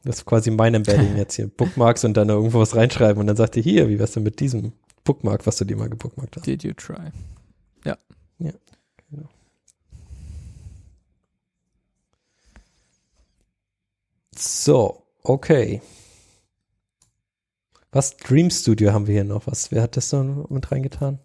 Das 0.06 0.18
ist 0.20 0.26
quasi 0.26 0.52
mein 0.52 0.74
Embedding 0.74 1.18
jetzt 1.18 1.36
hier. 1.36 1.48
Bookmarks 1.48 2.06
und 2.06 2.16
dann 2.16 2.30
irgendwo 2.30 2.60
was 2.60 2.76
reinschreiben 2.76 3.20
und 3.20 3.28
dann 3.28 3.36
sagt 3.36 3.58
er 3.58 3.64
hier, 3.64 3.90
wie 3.90 4.00
wär's 4.00 4.14
denn 4.14 4.24
mit 4.24 4.40
diesem 4.40 4.72
Bookmark, 5.04 5.46
was 5.46 5.58
du 5.58 5.66
dir 5.66 5.76
mal 5.76 5.90
gebookmarkt 5.90 6.38
hast. 6.38 6.48
Did 6.48 6.64
you 6.64 6.74
try? 6.74 7.12
So, 14.38 15.04
okay. 15.24 15.82
Was 17.92 18.18
Dream 18.18 18.50
Studio 18.50 18.92
haben 18.92 19.08
wir 19.08 19.14
hier 19.14 19.24
noch? 19.24 19.48
Was, 19.48 19.72
wer 19.72 19.82
hat 19.82 19.96
das 19.96 20.10
da 20.10 20.22
mit 20.24 20.72
reingetan? 20.72 21.20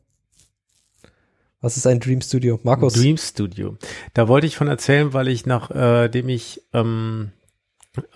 Was 1.61 1.77
ist 1.77 1.87
ein 1.87 1.99
Dream 1.99 2.21
Studio? 2.21 2.61
Markus? 2.63 2.95
Dream 2.95 3.17
Studio. 3.17 3.77
Da 4.15 4.29
wollte 4.29 4.47
ich 4.47 4.57
von 4.57 4.69
erzählen, 4.69 5.13
weil 5.13 5.29
ich 5.29 5.45
nachdem 5.45 6.29
ich 6.29 6.63
ähm, 6.73 7.33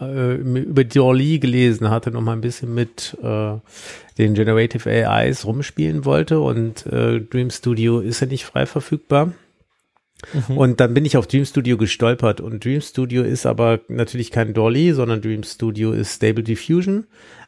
äh, 0.01 0.35
über 0.35 0.85
Dolly 0.85 1.39
gelesen 1.39 1.91
hatte, 1.91 2.11
noch 2.11 2.20
mal 2.20 2.33
ein 2.33 2.41
bisschen 2.41 2.75
mit 2.75 3.16
äh, 3.22 3.55
den 4.18 4.35
Generative 4.35 4.89
AIs 4.91 5.45
rumspielen 5.45 6.05
wollte 6.05 6.41
und 6.41 6.87
äh, 6.87 7.20
Dream 7.20 7.51
Studio 7.51 8.01
ist 8.01 8.20
ja 8.20 8.27
nicht 8.27 8.45
frei 8.45 8.66
verfügbar. 8.66 9.33
Mhm. 10.49 10.57
Und 10.57 10.81
dann 10.81 10.95
bin 10.95 11.05
ich 11.05 11.16
auf 11.16 11.27
Dream 11.27 11.45
Studio 11.45 11.77
gestolpert 11.77 12.41
und 12.41 12.64
Dream 12.64 12.81
Studio 12.81 13.22
ist 13.22 13.47
aber 13.47 13.81
natürlich 13.89 14.31
kein 14.31 14.55
Dolly, 14.55 14.93
sondern 14.93 15.20
Dream 15.20 15.43
Studio 15.43 15.93
ist 15.93 16.14
Stable 16.14 16.45
Diffusion. 16.45 17.07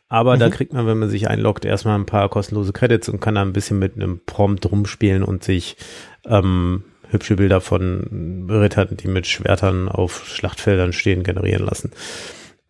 Aber 0.09 0.37
da 0.37 0.49
Mhm. 0.49 0.53
kriegt 0.53 0.72
man, 0.72 0.87
wenn 0.87 0.99
man 0.99 1.09
sich 1.09 1.29
einloggt, 1.29 1.64
erstmal 1.64 1.99
ein 1.99 2.07
paar 2.07 2.29
kostenlose 2.29 2.72
Credits 2.72 3.09
und 3.09 3.20
kann 3.20 3.35
da 3.35 3.43
ein 3.43 3.53
bisschen 3.53 3.79
mit 3.79 3.95
einem 3.97 4.20
Prompt 4.24 4.70
rumspielen 4.70 5.24
und 5.24 5.43
sich 5.43 5.77
ähm, 6.27 6.85
hübsche 7.11 7.37
Bilder 7.37 7.61
von 7.61 8.47
Rittern, 8.51 8.97
die 8.97 9.09
mit 9.09 9.27
Schwertern 9.27 9.89
auf 9.89 10.27
Schlachtfeldern 10.27 10.93
stehen, 10.93 11.23
generieren 11.23 11.65
lassen. 11.65 11.93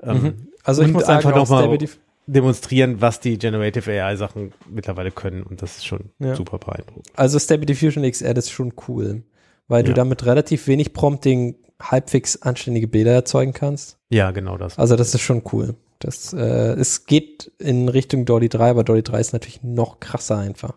Ähm, 0.02 0.22
Mhm. 0.22 0.34
Also 0.64 0.82
ich 0.82 0.88
und 0.88 0.94
muss 0.94 1.04
einfach 1.04 1.32
auch 1.32 1.36
noch 1.36 1.48
mal- 1.48 1.60
Stable 1.62 1.78
Diff- 1.78 1.98
Demonstrieren, 2.28 3.00
was 3.00 3.20
die 3.20 3.38
Generative 3.38 3.88
AI 4.02 4.16
Sachen 4.16 4.52
mittlerweile 4.68 5.12
können 5.12 5.44
und 5.44 5.62
das 5.62 5.76
ist 5.76 5.86
schon 5.86 6.10
Ja. 6.18 6.34
super 6.34 6.58
beeindruckend. 6.58 7.06
also 7.14 7.38
Stable 7.38 7.66
Diffusion 7.66 8.02
XR 8.04 8.36
ist 8.36 8.50
schon 8.50 8.72
cool, 8.88 9.22
weil 9.68 9.84
du 9.84 9.90
Ja. 9.90 9.94
damit 9.94 10.26
relativ 10.26 10.66
wenig 10.66 10.92
Prompting 10.92 11.54
halbwegs 11.80 12.42
anständige 12.42 12.88
Bilder 12.88 13.12
erzeugen 13.12 13.52
kannst. 13.52 13.98
Ja, 14.10 14.32
genau 14.32 14.56
das. 14.58 14.76
Also 14.78 14.96
das 14.96 15.14
ist 15.14 15.20
schon 15.20 15.42
cool. 15.52 15.74
Das, 16.00 16.32
äh, 16.32 16.72
es 16.74 17.06
geht 17.06 17.52
in 17.58 17.88
Richtung 17.88 18.24
Dolly 18.24 18.48
3, 18.48 18.70
aber 18.70 18.82
Dolly 18.82 19.02
3 19.04 19.20
ist 19.20 19.32
natürlich 19.32 19.62
noch 19.62 20.00
krasser 20.00 20.36
einfach. 20.38 20.74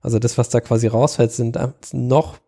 Also 0.00 0.18
das, 0.18 0.38
was 0.38 0.48
da 0.48 0.60
quasi 0.60 0.86
rausfällt, 0.86 1.32
sind 1.32 1.58
noch 1.92 2.38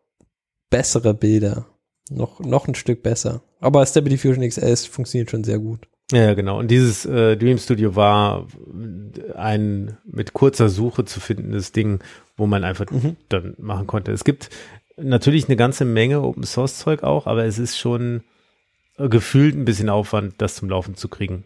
bessere 0.70 1.14
Bilder. 1.14 1.66
Noch, 2.10 2.40
noch 2.40 2.66
ein 2.66 2.74
Stück 2.74 3.02
besser. 3.02 3.42
Aber 3.60 3.84
Stable 3.86 4.10
Diffusion 4.10 4.46
XS 4.46 4.86
funktioniert 4.86 5.30
schon 5.30 5.44
sehr 5.44 5.58
gut. 5.58 5.86
Ja, 6.10 6.24
ja, 6.24 6.34
genau. 6.34 6.58
Und 6.58 6.70
dieses 6.70 7.06
äh, 7.06 7.36
Dream 7.36 7.56
Studio 7.58 7.96
war 7.96 8.46
ein 9.34 9.96
mit 10.04 10.32
kurzer 10.34 10.68
Suche 10.68 11.04
zu 11.04 11.20
findendes 11.20 11.72
Ding, 11.72 12.00
wo 12.36 12.46
man 12.46 12.64
einfach 12.64 12.90
Mhm. 12.90 13.16
dann 13.28 13.54
machen 13.58 13.86
konnte. 13.86 14.12
Es 14.12 14.24
gibt 14.24 14.50
natürlich 14.98 15.46
eine 15.46 15.56
ganze 15.56 15.84
Menge 15.84 16.20
Open 16.20 16.42
Source 16.44 16.78
Zeug 16.78 17.02
auch, 17.02 17.26
aber 17.26 17.44
es 17.44 17.58
ist 17.58 17.78
schon 17.78 18.22
äh, 18.98 19.08
gefühlt 19.08 19.56
ein 19.56 19.64
bisschen 19.64 19.88
Aufwand, 19.88 20.34
das 20.38 20.56
zum 20.56 20.68
Laufen 20.68 20.96
zu 20.96 21.08
kriegen. 21.08 21.44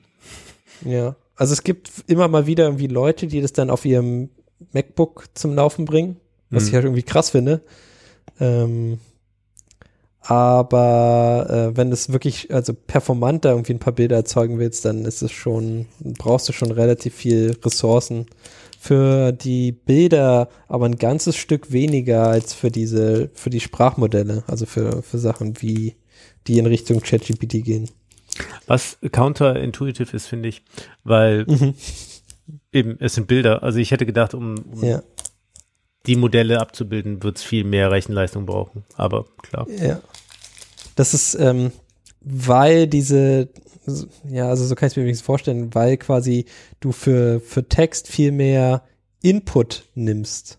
Ja. 0.85 1.15
Also 1.37 1.53
es 1.53 1.63
gibt 1.63 1.91
immer 2.09 2.27
mal 2.29 2.47
wieder 2.47 2.65
irgendwie 2.65 2.87
Leute, 2.89 3.27
die 3.29 3.41
das 3.43 3.53
dann 3.53 3.71
auf 3.71 3.85
ihrem 3.85 4.31
MacBook 4.73 5.27
zum 5.35 5.55
Laufen 5.55 5.85
bringen, 5.85 6.17
was 6.51 6.65
Mhm. 6.65 6.69
ich 6.69 6.75
halt 6.75 6.85
irgendwie 6.85 7.03
krass 7.03 7.31
finde. 7.31 7.63
Ähm, 8.41 8.99
aber 10.21 11.47
äh, 11.73 11.77
wenn 11.77 11.93
es 11.93 12.11
wirklich, 12.13 12.53
also 12.53 12.75
performant 12.75 13.45
da 13.45 13.51
irgendwie 13.51 13.75
ein 13.75 13.79
paar 13.79 13.93
Bilder 13.93 14.17
erzeugen 14.17 14.59
willst, 14.59 14.85
dann 14.85 15.05
ist 15.05 15.23
es 15.23 15.31
schon, 15.31 15.87
brauchst 16.01 16.49
du 16.49 16.53
schon 16.53 16.73
relativ 16.73 17.15
viel 17.15 17.57
Ressourcen. 17.65 18.27
Für 18.79 19.33
die 19.33 19.73
Bilder 19.73 20.49
aber 20.69 20.87
ein 20.87 20.97
ganzes 20.99 21.37
Stück 21.37 21.73
weniger 21.73 22.27
als 22.27 22.55
für 22.55 22.71
diese, 22.71 23.31
für 23.35 23.51
die 23.51 23.61
Sprachmodelle, 23.61 24.43
also 24.47 24.67
für, 24.67 25.03
für 25.03 25.19
Sachen 25.19 25.61
wie, 25.63 25.95
die 26.47 26.59
in 26.59 26.67
Richtung 26.67 27.01
ChatGPT 27.01 27.65
gehen. 27.65 27.89
Was 28.67 28.99
counterintuitive 29.13 30.15
ist, 30.15 30.27
finde 30.27 30.49
ich, 30.49 30.63
weil 31.05 31.47
eben 32.77 32.97
es 33.01 33.15
sind 33.15 33.27
Bilder. 33.27 33.63
Also 33.63 33.79
ich 33.79 33.91
hätte 33.91 34.07
gedacht, 34.07 34.35
um, 34.35 34.55
um 34.73 34.85
Ja. 34.85 35.03
die 36.07 36.17
Modelle 36.17 36.61
abzubilden, 36.61 37.23
wird 37.23 37.39
es 37.39 37.43
viel 37.43 37.65
mehr 37.65 37.91
Rechenleistung 37.91 38.47
brauchen. 38.47 38.85
Aber 38.95 39.27
klar. 39.43 39.67
Ja. 39.69 40.01
Das 40.95 41.15
ist, 41.15 41.35
ähm, 41.35 41.73
weil 42.21 42.87
diese, 42.87 43.49
ja, 44.29 44.49
also 44.49 44.65
so 44.65 44.75
kann 44.75 44.87
ich 44.87 44.93
es 44.93 44.97
mir 44.97 45.03
wenigstens 45.05 45.27
vorstellen, 45.27 45.75
weil 45.75 45.97
quasi 45.97 46.47
du 46.81 46.93
für, 46.93 47.41
für 47.41 47.69
Text 47.69 48.09
viel 48.09 48.33
mehr 48.33 48.83
Input 49.23 49.85
nimmst. 49.95 50.59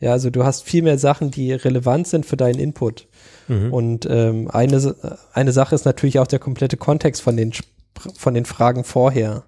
Ja, 0.00 0.12
also 0.12 0.30
du 0.30 0.44
hast 0.44 0.62
viel 0.62 0.82
mehr 0.82 0.98
Sachen, 0.98 1.30
die 1.30 1.52
relevant 1.52 2.06
sind 2.06 2.26
für 2.26 2.36
deinen 2.36 2.58
Input. 2.58 3.06
Mhm. 3.48 3.72
Und 3.72 4.06
ähm, 4.10 4.50
eine, 4.50 4.94
eine 5.32 5.52
Sache 5.52 5.74
ist 5.74 5.84
natürlich 5.84 6.18
auch 6.18 6.26
der 6.26 6.38
komplette 6.38 6.76
Kontext 6.76 7.22
von 7.22 7.36
den, 7.36 7.52
von 8.16 8.34
den 8.34 8.44
Fragen 8.44 8.84
vorher. 8.84 9.44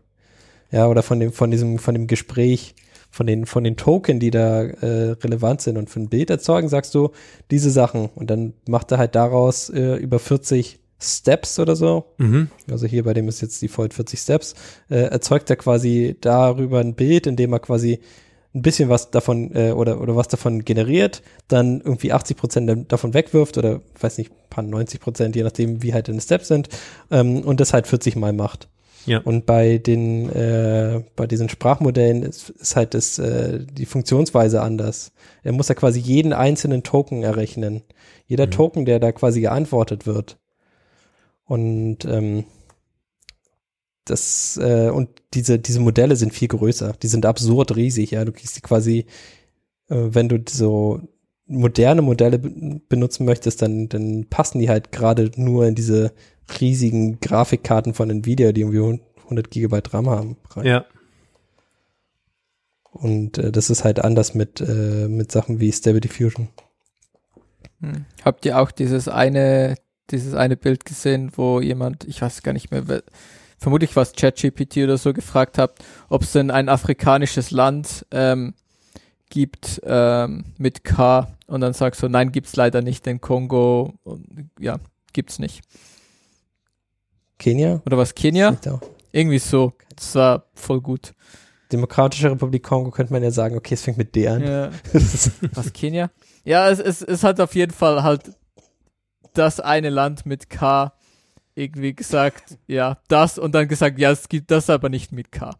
Ja, 0.71 0.89
oder 0.89 1.03
von 1.03 1.21
dem, 1.21 1.33
von 1.33 1.51
diesem, 1.51 1.79
von 1.79 1.95
dem 1.95 2.07
Gespräch, 2.07 2.75
von 3.11 3.27
den, 3.27 3.47
von 3.47 3.64
den 3.64 3.77
Token, 3.77 4.21
die 4.21 4.31
da 4.31 4.62
äh, 4.62 5.11
relevant 5.12 5.62
sind. 5.62 5.77
Und 5.77 5.89
für 5.89 6.01
ein 6.01 6.09
Bild 6.09 6.31
erzeugen 6.31 6.69
sagst 6.69 6.95
du 6.95 7.11
diese 7.51 7.71
Sachen. 7.71 8.11
Und 8.14 8.29
dann 8.31 8.53
macht 8.69 8.93
er 8.93 8.99
halt 8.99 9.14
daraus 9.14 9.71
äh, 9.71 9.97
über 9.97 10.19
40 10.19 10.79
Steps 11.01 11.59
oder 11.59 11.77
so. 11.77 12.07
Mhm. 12.19 12.49
Also 12.71 12.87
hier 12.87 13.05
bei 13.05 13.14
dem 13.14 13.29
ist 13.29 13.41
jetzt 13.41 13.62
Default 13.62 13.95
40 13.95 14.21
Steps. 14.21 14.55
Äh, 14.91 14.97
erzeugt 14.97 15.49
er 15.49 15.57
quasi 15.57 16.16
darüber 16.21 16.81
ein 16.81 16.95
Bild, 16.95 17.27
in 17.27 17.37
dem 17.37 17.53
er 17.53 17.61
quasi 17.61 18.01
ein 18.55 18.62
bisschen 18.62 18.89
was 18.89 19.11
davon 19.11 19.55
äh, 19.55 19.73
oder 19.73 20.01
oder 20.01 20.16
was 20.16 20.29
davon 20.29 20.64
generiert, 20.64 21.23
dann 21.49 21.81
irgendwie 21.81 22.12
80 22.12 22.37
Prozent 22.37 22.93
davon 22.93 23.14
wegwirft 23.14 23.59
oder 23.59 23.83
weiß 24.01 24.19
nicht, 24.19 24.33
paar 24.49 24.64
90 24.64 25.01
Prozent, 25.01 25.37
je 25.37 25.43
nachdem 25.43 25.83
wie 25.83 25.93
halt 25.93 26.09
deine 26.09 26.21
Steps 26.21 26.49
sind 26.49 26.69
ähm, 27.11 27.43
und 27.43 27.61
das 27.61 27.73
halt 27.73 27.87
40 27.87 28.16
Mal 28.16 28.33
macht. 28.33 28.69
Ja. 29.09 29.20
Und 29.20 29.46
bei 29.46 29.78
den 29.78 30.28
äh, 30.30 31.02
bei 31.16 31.26
diesen 31.26 31.48
Sprachmodellen 31.48 32.22
ist, 32.22 32.50
ist 32.50 32.76
halt 32.76 32.94
das 32.94 33.18
äh, 33.18 33.64
die 33.64 33.86
Funktionsweise 33.86 34.61
anders. 34.62 35.12
Er 35.42 35.52
muss 35.52 35.68
ja 35.68 35.74
quasi 35.74 35.98
jeden 35.98 36.32
einzelnen 36.32 36.82
Token 36.82 37.22
errechnen. 37.22 37.82
Jeder 38.26 38.46
Mhm. 38.46 38.50
Token, 38.50 38.84
der 38.84 39.00
da 39.00 39.12
quasi 39.12 39.40
geantwortet 39.40 40.06
wird. 40.06 40.38
Und 41.44 42.04
ähm, 42.04 42.44
das 44.04 44.59
äh, 44.62 44.90
und 44.90 45.09
diese 45.34 45.59
diese 45.59 45.80
Modelle 45.80 46.16
sind 46.16 46.32
viel 46.34 46.48
größer. 46.48 46.92
Die 47.02 47.09
sind 47.09 47.26
absurd 47.26 47.76
riesig. 47.76 48.11
Ja, 48.12 48.24
du 48.24 48.32
kriegst 48.32 48.56
die 48.56 48.61
quasi, 48.61 49.06
äh, 49.88 49.96
wenn 49.96 50.28
du 50.28 50.38
so 50.48 51.00
moderne 51.46 52.02
Modelle 52.02 52.38
be 52.38 52.80
benutzen 52.88 53.24
möchtest, 53.24 53.62
dann 53.62 53.88
dann 53.88 54.26
passen 54.28 54.59
die 54.59 54.68
halt 54.68 54.92
gerade 54.92 55.30
nur 55.36 55.66
in 55.66 55.74
diese 55.74 56.12
riesigen 56.61 57.20
Grafikkarten 57.20 57.94
von 57.94 58.11
Nvidia, 58.11 58.53
die 58.53 58.62
irgendwie 58.62 59.01
100 59.24 59.51
Gigabyte 59.51 59.92
RAM 59.94 60.09
haben. 60.09 60.36
rein. 60.55 60.66
Ja. 60.66 60.84
Und 62.90 63.38
äh, 63.38 63.53
das 63.53 63.70
ist 63.70 63.84
halt 63.84 64.01
anders 64.01 64.34
mit, 64.34 64.61
äh, 64.61 65.09
mit 65.09 65.30
Sachen 65.30 65.61
wie 65.61 65.70
Stable 65.72 66.01
Diffusion. 66.01 66.49
Hm. 67.80 68.07
Habt 68.24 68.44
ihr 68.46 68.59
auch 68.59 68.70
dieses 68.70 69.09
eine, 69.09 69.76
dieses 70.11 70.34
eine 70.34 70.57
Bild 70.57 70.84
gesehen, 70.84 71.32
wo 71.36 71.61
jemand, 71.61 72.05
ich 72.05 72.22
weiß 72.22 72.42
gar 72.42 72.53
nicht 72.53 72.70
mehr, 72.70 72.88
wer- 72.88 73.03
vermutlich 73.59 73.94
was 73.96 74.12
ChatGPT 74.12 74.78
oder 74.78 74.96
so 74.99 75.12
gefragt 75.12 75.59
habt, 75.59 75.84
ob 76.09 76.22
es 76.22 76.32
denn 76.32 76.51
ein 76.51 76.68
afrikanisches 76.68 77.51
Land 77.51 78.07
ähm, 78.12 78.55
gibt 79.30 79.80
ähm, 79.84 80.44
mit 80.59 80.84
K 80.84 81.28
und 81.46 81.61
dann 81.61 81.72
sagst 81.74 82.03
du, 82.03 82.09
nein, 82.09 82.32
gibt's 82.32 82.57
leider 82.57 82.82
nicht, 82.82 83.05
den 83.05 83.20
Kongo, 83.20 83.94
und, 84.05 84.51
ja, 84.61 84.78
gibt's 85.12 85.38
nicht. 85.38 85.62
Kenia? 87.39 87.82
Oder 87.86 87.99
was, 87.99 88.14
Kenia? 88.14 88.57
Irgendwie 89.12 89.39
so. 89.39 89.72
Das 89.95 90.14
war 90.14 90.45
voll 90.55 90.80
gut. 90.80 91.14
Demokratische 91.72 92.30
Republik 92.30 92.62
Kongo 92.62 92.91
könnte 92.91 93.12
man 93.12 93.22
ja 93.22 93.30
sagen, 93.30 93.57
okay, 93.57 93.74
es 93.74 93.82
fängt 93.82 93.99
mit 93.99 94.14
D 94.14 94.26
an. 94.28 94.43
Ja. 94.43 94.70
Was, 95.55 95.72
Kenia? 95.72 96.11
Ja, 96.45 96.70
es, 96.70 96.78
es, 96.78 97.03
es 97.03 97.22
hat 97.24 97.41
auf 97.41 97.55
jeden 97.55 97.72
Fall 97.72 98.03
halt 98.03 98.32
das 99.34 99.61
eine 99.61 99.91
Land 99.91 100.24
mit 100.24 100.49
K 100.49 100.93
irgendwie 101.55 101.95
gesagt, 101.95 102.57
ja, 102.66 102.99
das 103.09 103.39
und 103.39 103.55
dann 103.55 103.68
gesagt, 103.68 103.99
ja, 103.99 104.12
es 104.12 104.28
gibt 104.28 104.51
das 104.51 104.70
aber 104.70 104.89
nicht 104.89 105.12
mit 105.12 105.32
K. 105.32 105.55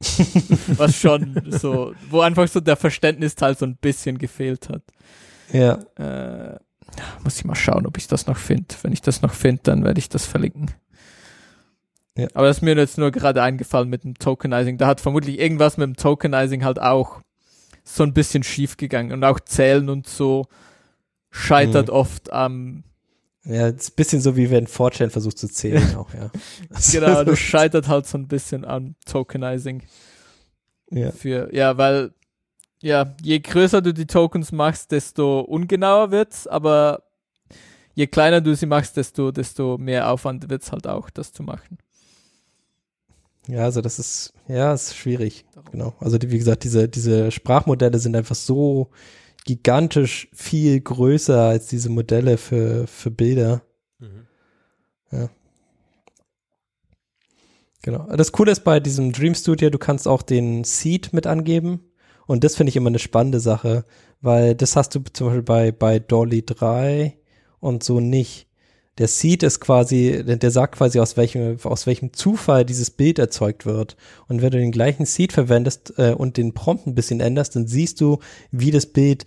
Was 0.76 0.96
schon 0.96 1.42
so, 1.46 1.94
wo 2.08 2.20
einfach 2.20 2.48
so 2.48 2.60
der 2.60 2.76
Verständnisteil 2.76 3.56
so 3.56 3.66
ein 3.66 3.76
bisschen 3.76 4.18
gefehlt 4.18 4.70
hat. 4.70 4.82
ja. 5.52 5.74
Äh, 5.96 6.58
muss 7.24 7.36
ich 7.38 7.44
mal 7.44 7.54
schauen, 7.54 7.86
ob 7.86 7.96
ich 7.96 8.06
das 8.08 8.26
noch 8.26 8.36
finde. 8.36 8.74
Wenn 8.82 8.92
ich 8.92 9.02
das 9.02 9.22
noch 9.22 9.32
finde, 9.34 9.62
dann 9.64 9.84
werde 9.84 9.98
ich 9.98 10.08
das 10.08 10.26
verlinken. 10.26 10.70
Ja. 12.16 12.28
Aber 12.34 12.46
das 12.48 12.58
ist 12.58 12.62
mir 12.62 12.76
jetzt 12.76 12.98
nur 12.98 13.10
gerade 13.10 13.42
eingefallen 13.42 13.88
mit 13.88 14.04
dem 14.04 14.14
Tokenizing. 14.18 14.78
Da 14.78 14.86
hat 14.86 15.00
vermutlich 15.00 15.38
irgendwas 15.38 15.76
mit 15.76 15.86
dem 15.86 15.96
Tokenizing 15.96 16.64
halt 16.64 16.80
auch 16.80 17.20
so 17.84 18.02
ein 18.02 18.12
bisschen 18.12 18.42
schief 18.42 18.76
gegangen. 18.76 19.12
Und 19.12 19.24
auch 19.24 19.40
Zählen 19.40 19.88
und 19.88 20.06
so 20.06 20.46
scheitert 21.30 21.88
Mhm. 21.88 21.94
oft 21.94 22.32
am, 22.32 22.84
Ja, 23.44 23.68
es 23.68 23.84
ist 23.84 23.92
ein 23.92 23.96
bisschen 23.96 24.20
so, 24.20 24.36
wie 24.36 24.50
wenn 24.50 24.66
4chan 24.66 25.08
versucht 25.10 25.38
zu 25.38 25.48
zählen 25.48 25.94
auch, 25.96 26.12
ja. 26.12 26.30
genau, 26.92 27.24
das 27.24 27.38
scheitert 27.38 27.88
halt 27.88 28.06
so 28.06 28.18
ein 28.18 28.28
bisschen 28.28 28.64
am 28.66 28.96
Tokenizing. 29.06 29.82
ja. 30.90 31.10
Für, 31.12 31.54
ja, 31.54 31.78
weil, 31.78 32.12
ja, 32.82 33.14
je 33.22 33.38
größer 33.40 33.82
du 33.82 33.92
die 33.92 34.06
Tokens 34.06 34.52
machst, 34.52 34.92
desto 34.92 35.40
ungenauer 35.40 36.10
wird's, 36.10 36.46
aber 36.46 37.02
je 37.94 38.06
kleiner 38.06 38.40
du 38.40 38.54
sie 38.54 38.66
machst, 38.66 38.96
desto, 38.96 39.30
desto 39.30 39.78
mehr 39.78 40.10
Aufwand 40.10 40.48
wird's 40.48 40.72
halt 40.72 40.86
auch, 40.86 41.10
das 41.10 41.32
zu 41.32 41.42
machen. 41.42 41.78
ja, 43.46 43.64
also 43.64 43.80
das 43.80 43.98
ist, 43.98 44.32
ja, 44.48 44.72
ist 44.72 44.96
schwierig. 44.96 45.44
Genau. 45.70 45.94
Also 46.00 46.18
die, 46.18 46.30
wie 46.30 46.38
gesagt, 46.38 46.64
diese, 46.64 46.88
diese 46.88 47.30
Sprachmodelle 47.30 47.98
sind 47.98 48.16
einfach 48.16 48.36
so 48.36 48.90
gigantisch 49.44 50.28
viel 50.32 50.80
größer 50.80 51.40
als 51.40 51.66
diese 51.66 51.90
Modelle 51.90 52.36
für, 52.36 52.86
für 52.86 53.10
Bilder. 53.10 53.62
Genau. 57.82 58.06
Das 58.14 58.32
Coole 58.32 58.52
ist 58.52 58.64
bei 58.64 58.78
diesem 58.78 59.12
Dream 59.12 59.34
Studio, 59.34 59.70
du 59.70 59.78
kannst 59.78 60.06
auch 60.06 60.22
den 60.22 60.64
Seed 60.64 61.12
mit 61.12 61.26
angeben. 61.26 61.89
Und 62.30 62.44
das 62.44 62.54
finde 62.54 62.70
ich 62.70 62.76
immer 62.76 62.90
eine 62.90 63.00
spannende 63.00 63.40
Sache, 63.40 63.84
weil 64.20 64.54
das 64.54 64.76
hast 64.76 64.94
du 64.94 65.00
zum 65.12 65.26
Beispiel 65.26 65.42
bei, 65.42 65.72
bei 65.72 65.98
Dolly 65.98 66.44
3 66.46 67.16
und 67.58 67.82
so 67.82 67.98
nicht. 67.98 68.46
Der 68.98 69.08
Seed 69.08 69.42
ist 69.42 69.58
quasi, 69.58 70.22
der 70.24 70.50
sagt 70.52 70.76
quasi, 70.76 71.00
aus 71.00 71.16
welchem, 71.16 71.58
aus 71.64 71.88
welchem 71.88 72.12
Zufall 72.12 72.64
dieses 72.64 72.92
Bild 72.92 73.18
erzeugt 73.18 73.66
wird. 73.66 73.96
Und 74.28 74.42
wenn 74.42 74.52
du 74.52 74.58
den 74.58 74.70
gleichen 74.70 75.06
Seed 75.06 75.32
verwendest 75.32 75.94
äh, 75.98 76.12
und 76.12 76.36
den 76.36 76.54
Prompt 76.54 76.86
ein 76.86 76.94
bisschen 76.94 77.18
änderst, 77.18 77.56
dann 77.56 77.66
siehst 77.66 78.00
du, 78.00 78.20
wie 78.52 78.70
das 78.70 78.86
Bild 78.86 79.26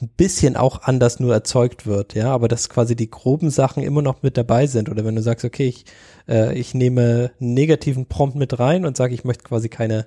ein 0.00 0.08
bisschen 0.16 0.54
auch 0.54 0.82
anders 0.82 1.18
nur 1.18 1.32
erzeugt 1.34 1.88
wird, 1.88 2.14
ja, 2.14 2.32
aber 2.32 2.46
dass 2.46 2.68
quasi 2.68 2.94
die 2.94 3.10
groben 3.10 3.50
Sachen 3.50 3.82
immer 3.82 4.00
noch 4.00 4.22
mit 4.22 4.36
dabei 4.36 4.68
sind. 4.68 4.88
Oder 4.88 5.04
wenn 5.04 5.16
du 5.16 5.22
sagst, 5.22 5.44
okay, 5.44 5.66
ich, 5.66 5.86
äh, 6.28 6.56
ich 6.56 6.72
nehme 6.72 7.32
einen 7.40 7.54
negativen 7.54 8.06
Prompt 8.06 8.36
mit 8.36 8.60
rein 8.60 8.86
und 8.86 8.96
sage, 8.96 9.12
ich 9.12 9.24
möchte 9.24 9.42
quasi 9.42 9.68
keine 9.68 10.06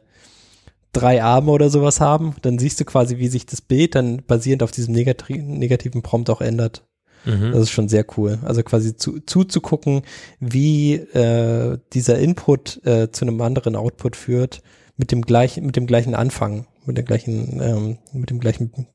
drei 0.94 1.24
Arme 1.24 1.52
oder 1.52 1.70
sowas 1.70 2.02
haben, 2.02 2.36
dann 2.42 2.60
siehst 2.60 2.80
du 2.80 2.86
quasi, 2.86 3.18
wie 3.18 3.28
sich 3.28 3.46
das 3.46 3.62
Bild 3.62 3.96
dann 3.96 4.24
basierend 4.26 4.64
auf 4.64 4.72
diesem 4.72 4.94
negati 4.94 5.38
negativen 5.38 6.02
Prompt 6.02 6.30
auch 6.30 6.42
ändert. 6.42 6.84
Mhm. 7.26 7.52
Das 7.52 7.62
ist 7.64 7.72
schon 7.72 7.88
sehr 7.88 8.06
cool. 8.18 8.40
Also 8.44 8.64
quasi 8.64 8.96
zu, 8.96 9.20
zuzugucken, 9.20 10.02
wie 10.40 10.96
äh, 10.96 11.78
dieser 11.94 12.20
Input 12.20 12.86
äh, 12.86 13.12
zu 13.12 13.26
einem 13.26 13.40
anderen 13.42 13.76
Output 13.76 14.16
führt, 14.16 14.62
mit 14.98 15.12
dem 15.12 15.22
gleichen, 15.22 15.66
mit 15.66 15.76
dem 15.76 15.88
gleichen 15.88 16.16
Anfang, 16.16 16.68
mit 16.86 16.98
der 16.98 17.04
gleichen, 17.04 17.62
ähm, 17.62 17.98
mit 18.14 18.30
dem 18.30 18.40
gleichen, 18.40 18.88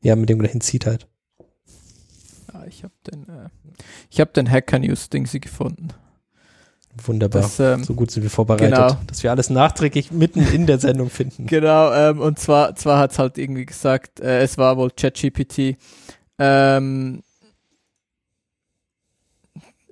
ja, 0.00 0.16
mit 0.16 0.28
dem 0.28 0.38
gleichen 0.38 0.60
Seed 0.60 0.86
halt. 0.86 1.08
Ah, 2.52 2.64
ich 2.66 2.84
habe 2.84 2.94
den, 3.10 3.22
äh, 3.28 3.48
ich 4.10 4.20
habe 4.20 4.32
den 4.32 4.50
Hacker 4.50 4.78
News 4.78 5.08
Ding 5.08 5.26
sie 5.26 5.40
gefunden. 5.40 5.88
Wunderbar. 7.04 7.42
Das, 7.42 7.60
ähm, 7.60 7.84
so 7.84 7.94
gut 7.94 8.10
sind 8.10 8.22
wir 8.22 8.30
vorbereitet, 8.30 8.74
genau. 8.74 8.96
dass 9.06 9.22
wir 9.22 9.30
alles 9.30 9.50
nachträglich 9.50 10.10
mitten 10.10 10.40
in 10.40 10.66
der 10.66 10.78
Sendung 10.78 11.10
finden. 11.10 11.46
Genau, 11.58 11.92
ähm, 11.92 12.20
und 12.20 12.38
zwar, 12.38 12.74
zwar 12.74 12.98
hat's 12.98 13.18
halt 13.18 13.38
irgendwie 13.38 13.66
gesagt, 13.66 14.20
äh, 14.20 14.42
es 14.42 14.58
war 14.58 14.76
wohl 14.76 14.90
ChatGPT. 14.90 15.76
Ähm, 16.38 17.22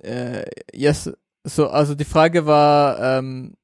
äh, 0.03 0.45
yes, 0.73 1.11
so, 1.43 1.69
also 1.69 1.95
die 1.95 2.05
Frage 2.05 2.45
war, 2.45 3.17
ähm, 3.19 3.55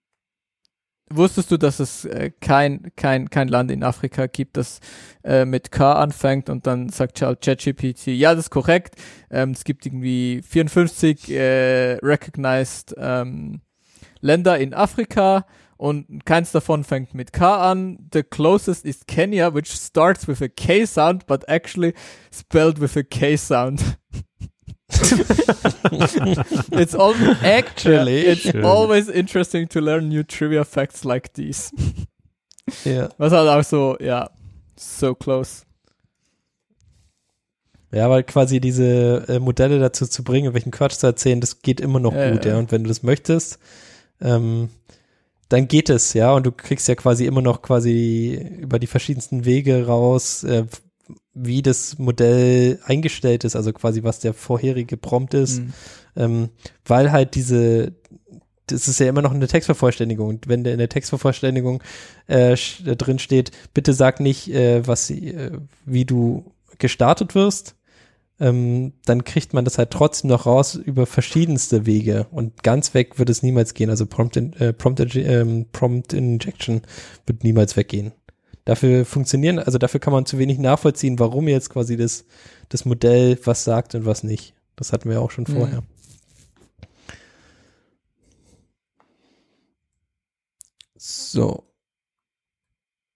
wusstest 1.16 1.52
du, 1.52 1.58
dass 1.58 1.80
es 1.80 2.06
äh, 2.06 2.32
kein, 2.42 2.92
kein, 2.96 3.30
kein 3.30 3.48
Land 3.48 3.72
in 3.72 3.84
Afrika 3.84 4.28
gibt, 4.28 4.58
das 4.58 4.80
äh, 5.24 5.46
mit 5.46 5.72
K 5.72 5.94
anfängt 5.94 6.50
und 6.50 6.68
dann 6.68 6.90
sagt 6.90 7.16
ChatGPT, 7.16 8.08
ja, 8.08 8.36
das 8.36 8.46
ist 8.46 8.50
korrekt. 8.50 8.96
Ähm, 9.30 9.52
es 9.52 9.64
gibt 9.64 9.86
irgendwie 9.86 10.42
54 10.42 11.30
äh, 11.30 11.94
recognized 12.02 12.96
ähm, 12.98 13.62
Länder 14.22 14.58
in 14.58 14.74
Afrika 14.74 15.46
und 15.78 16.26
keins 16.26 16.52
davon 16.52 16.84
fängt 16.84 17.14
mit 17.14 17.34
K 17.34 17.72
an. 17.72 18.10
The 18.14 18.24
closest 18.24 18.86
is 18.86 19.06
Kenya, 19.06 19.54
which 19.54 19.70
starts 19.70 20.28
with 20.28 20.42
a 20.42 20.48
K 20.48 20.86
sound, 20.86 21.26
but 21.28 21.48
actually 21.50 21.94
spelled 22.32 22.80
with 22.80 22.96
a 22.96 23.04
K 23.04 23.36
sound. 23.36 23.98
it's 26.72 26.96
all 26.96 27.14
Actually. 27.44 28.22
it's 28.22 28.42
Schön. 28.42 28.64
always 28.66 29.10
interesting 29.10 29.68
to 29.70 29.80
learn 29.80 30.10
new 30.10 30.24
trivia 30.24 30.64
facts 30.64 31.04
like 31.04 31.34
these. 31.34 31.72
Ja. 32.86 33.10
Was 33.18 33.34
halt 33.34 33.50
auch 33.50 33.64
so, 33.64 33.98
ja, 34.00 34.30
so 34.78 35.14
close. 35.16 35.64
Ja, 37.92 38.10
weil 38.10 38.24
quasi 38.24 38.60
diese 38.60 39.26
äh, 39.28 39.40
Modelle 39.40 39.80
dazu 39.80 40.08
zu 40.08 40.24
bringen, 40.24 40.54
welchen 40.54 40.72
Quatsch 40.72 40.94
zu 40.94 41.06
erzählen, 41.06 41.40
das 41.40 41.62
geht 41.62 41.80
immer 41.80 42.00
noch 42.00 42.16
Ja, 42.16 42.32
gut, 42.32 42.46
ja. 42.46 42.54
ja. 42.54 42.58
Und 42.58 42.72
wenn 42.72 42.84
du 42.84 42.88
das 42.88 43.04
möchtest, 43.04 43.60
ähm, 44.20 44.70
dann 45.50 45.68
geht 45.68 45.90
es, 45.90 46.14
ja. 46.14 46.34
Und 46.34 46.46
du 46.46 46.52
kriegst 46.52 46.88
ja 46.88 46.96
quasi 46.96 47.26
immer 47.26 47.44
noch 47.44 47.62
quasi 47.62 48.50
über 48.60 48.80
die 48.80 48.88
verschiedensten 48.88 49.46
Wege 49.46 49.86
raus, 49.86 50.44
äh, 50.44 50.66
wie 51.34 51.62
das 51.62 51.98
Modell 51.98 52.80
eingestellt 52.86 53.44
ist, 53.44 53.56
also 53.56 53.74
quasi 53.74 54.04
was 54.04 54.20
der 54.20 54.34
vorherige 54.34 54.98
Prompt 54.98 55.34
ist, 55.34 55.60
Mhm. 55.60 55.74
ähm, 56.16 56.50
weil 56.86 57.12
halt 57.12 57.36
diese 57.36 57.94
das 58.68 58.88
ist 58.88 59.00
ja 59.00 59.08
immer 59.10 59.22
noch 59.22 59.34
eine 59.34 59.48
Textvervollständigung. 59.48 60.30
Und 60.30 60.48
wenn 60.48 60.64
in 60.64 60.78
der 60.78 60.90
Textvervollständigung 60.90 61.84
äh, 62.30 62.54
äh, 62.54 62.96
drin 62.96 63.20
steht, 63.20 63.52
bitte 63.74 63.94
sag 63.94 64.22
nicht, 64.22 64.50
äh, 64.50 64.88
was, 64.88 65.10
äh, 65.10 65.52
wie 65.86 66.06
du 66.06 66.54
gestartet 66.80 67.36
wirst, 67.36 67.76
ähm, 68.40 68.94
dann 69.06 69.26
kriegt 69.26 69.54
man 69.54 69.66
das 69.66 69.78
halt 69.78 69.92
trotzdem 69.92 70.30
noch 70.30 70.46
raus 70.46 70.76
über 70.76 71.06
verschiedenste 71.06 71.86
Wege. 71.86 72.28
Und 72.32 72.64
ganz 72.64 72.94
weg 72.94 73.20
wird 73.20 73.30
es 73.30 73.44
niemals 73.44 73.74
gehen. 73.74 73.90
Also 73.90 74.06
Prompt, 74.06 74.38
in, 74.38 74.54
äh, 74.54 74.72
Prompt, 74.72 75.14
ähm, 75.16 75.66
Prompt 75.74 76.14
Injection 76.14 76.82
wird 77.26 77.44
niemals 77.44 77.76
weggehen. 77.76 78.14
Dafür 78.66 79.06
funktionieren, 79.06 79.60
also 79.60 79.78
dafür 79.78 80.00
kann 80.00 80.14
man 80.14 80.26
zu 80.26 80.38
wenig 80.38 80.58
nachvollziehen, 80.58 81.20
warum 81.20 81.48
jetzt 81.50 81.70
quasi 81.70 81.98
das, 81.98 82.26
das 82.70 82.86
Modell 82.86 83.38
was 83.44 83.64
sagt 83.66 83.94
und 83.96 84.06
was 84.06 84.24
nicht. 84.24 84.54
Das 84.76 84.94
hatten 84.94 85.10
wir 85.10 85.22
auch 85.22 85.32
schon 85.32 85.46
Mhm. 85.48 85.54
vorher. 85.54 85.84
So. 90.96 91.64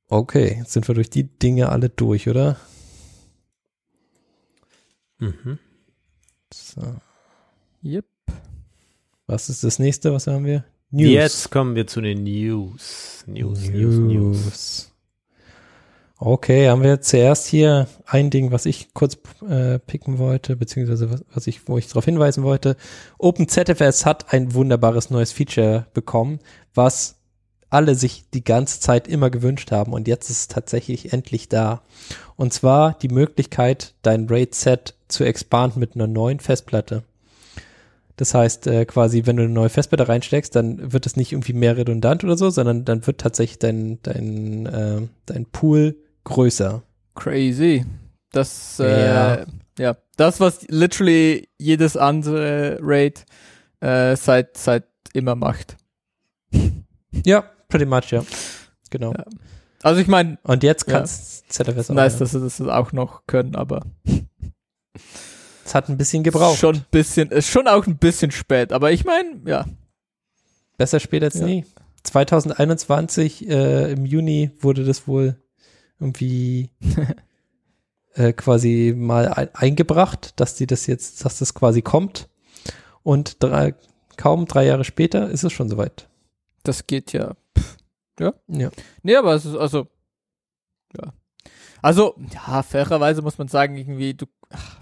Okay, 0.09 0.57
jetzt 0.59 0.71
sind 0.73 0.87
wir 0.87 0.95
durch 0.95 1.09
die 1.09 1.23
Dinge 1.23 1.69
alle 1.69 1.89
durch, 1.89 2.27
oder? 2.29 2.57
Mhm. 5.19 5.59
So. 6.53 6.95
Yep. 7.83 8.05
Was 9.25 9.49
ist 9.49 9.63
das 9.63 9.79
nächste? 9.79 10.13
Was 10.13 10.27
haben 10.27 10.45
wir? 10.45 10.63
Jetzt 10.91 11.51
kommen 11.51 11.75
wir 11.75 11.85
zu 11.87 11.99
den 11.99 12.23
News. 12.23 13.23
News, 13.27 13.67
News, 13.69 13.95
News. 13.97 14.91
Okay, 16.19 16.67
haben 16.67 16.81
wir 16.81 16.99
zuerst 16.99 17.45
hier 17.45 17.87
ein 18.07 18.31
Ding, 18.31 18.51
was 18.51 18.65
ich 18.65 18.91
kurz 18.95 19.19
äh, 19.47 19.77
picken 19.77 20.17
wollte, 20.17 20.55
beziehungsweise 20.55 21.11
was, 21.11 21.23
was 21.31 21.45
ich, 21.45 21.67
wo 21.67 21.77
ich 21.77 21.87
darauf 21.87 22.05
hinweisen 22.05 22.43
wollte. 22.43 22.75
OpenZFS 23.19 24.03
hat 24.03 24.33
ein 24.33 24.55
wunderbares 24.55 25.11
neues 25.11 25.31
Feature 25.31 25.85
bekommen, 25.93 26.39
was 26.73 27.17
alle 27.69 27.93
sich 27.93 28.29
die 28.33 28.43
ganze 28.43 28.79
Zeit 28.79 29.07
immer 29.07 29.29
gewünscht 29.29 29.71
haben 29.71 29.93
und 29.93 30.07
jetzt 30.07 30.31
ist 30.31 30.39
es 30.39 30.47
tatsächlich 30.47 31.13
endlich 31.13 31.49
da. 31.49 31.83
Und 32.35 32.51
zwar 32.51 32.93
die 32.93 33.09
Möglichkeit, 33.09 33.93
dein 34.01 34.27
RAID-Set 34.27 34.95
zu 35.09 35.23
expanden 35.23 35.79
mit 35.79 35.93
einer 35.93 36.07
neuen 36.07 36.39
Festplatte. 36.39 37.03
Das 38.15 38.33
heißt, 38.33 38.65
äh, 38.65 38.85
quasi, 38.85 39.27
wenn 39.27 39.37
du 39.37 39.43
eine 39.43 39.53
neue 39.53 39.69
Festplatte 39.69 40.07
reinsteckst, 40.07 40.55
dann 40.55 40.91
wird 40.93 41.05
es 41.05 41.15
nicht 41.15 41.33
irgendwie 41.33 41.53
mehr 41.53 41.77
redundant 41.77 42.23
oder 42.23 42.37
so, 42.37 42.49
sondern 42.49 42.85
dann 42.85 43.05
wird 43.05 43.19
tatsächlich 43.19 43.59
dein, 43.59 43.99
dein, 44.01 44.65
äh, 44.65 45.01
dein 45.27 45.45
Pool 45.45 45.95
größer. 46.27 46.83
Crazy. 47.15 47.85
Das, 48.31 48.79
äh, 48.79 49.07
ja. 49.07 49.45
ja. 49.79 49.97
das, 50.17 50.39
was 50.39 50.67
literally 50.67 51.47
jedes 51.57 51.95
andere 51.95 52.77
Raid 52.81 53.25
äh, 53.79 54.15
seit, 54.15 54.57
seit 54.57 54.85
immer 55.13 55.35
macht. 55.35 55.77
Ja, 57.25 57.45
pretty 57.69 57.85
much, 57.85 58.11
ja. 58.11 58.23
Genau. 58.89 59.13
Ja. 59.13 59.25
Also 59.81 60.01
ich 60.01 60.07
meine. 60.07 60.37
Und 60.43 60.63
jetzt 60.63 60.85
kannst 60.85 61.45
ja, 61.47 61.65
ZFS 61.65 61.91
auch. 61.91 61.95
Nice, 61.95 62.13
ja. 62.13 62.19
dass 62.19 62.31
sie 62.31 62.41
das 62.41 62.61
auch 62.61 62.91
noch 62.91 63.25
können, 63.25 63.55
aber. 63.55 63.85
Es 65.65 65.75
hat 65.75 65.89
ein 65.89 65.97
bisschen 65.97 66.23
gebraucht. 66.23 66.59
Schon 66.59 66.75
ein 66.75 66.85
bisschen, 66.91 67.29
ist 67.31 67.49
schon 67.49 67.67
auch 67.67 67.87
ein 67.87 67.97
bisschen 67.97 68.31
spät, 68.31 68.73
aber 68.73 68.91
ich 68.91 69.05
meine, 69.05 69.41
ja. 69.45 69.65
Besser 70.77 70.99
spät 70.99 71.23
als 71.23 71.39
ja. 71.39 71.45
nie. 71.45 71.65
2021 72.03 73.49
äh, 73.49 73.91
im 73.91 74.05
Juni 74.05 74.51
wurde 74.59 74.83
das 74.83 75.07
wohl 75.07 75.37
irgendwie 75.99 76.69
äh, 78.13 78.33
quasi 78.33 78.93
mal 78.95 79.29
ein, 79.29 79.49
eingebracht, 79.53 80.39
dass 80.39 80.55
die 80.55 80.67
das 80.67 80.87
jetzt, 80.87 81.23
dass 81.25 81.39
das 81.39 81.53
quasi 81.53 81.81
kommt. 81.81 82.29
Und 83.03 83.41
drei, 83.41 83.73
kaum 84.17 84.45
drei 84.45 84.65
Jahre 84.65 84.83
später 84.83 85.29
ist 85.29 85.43
es 85.43 85.53
schon 85.53 85.69
soweit. 85.69 86.09
Das 86.63 86.87
geht 86.87 87.13
ja. 87.13 87.35
Pff, 87.57 87.77
ja. 88.19 88.33
Ja. 88.47 88.69
Nee, 89.03 89.15
aber 89.15 89.35
es 89.35 89.45
ist 89.45 89.55
also. 89.55 89.87
Ja. 90.95 91.13
Also, 91.81 92.15
ja, 92.33 92.63
fairerweise 92.63 93.21
muss 93.21 93.37
man 93.37 93.47
sagen, 93.47 93.77
irgendwie, 93.77 94.13
du. 94.13 94.25
Ach, 94.49 94.81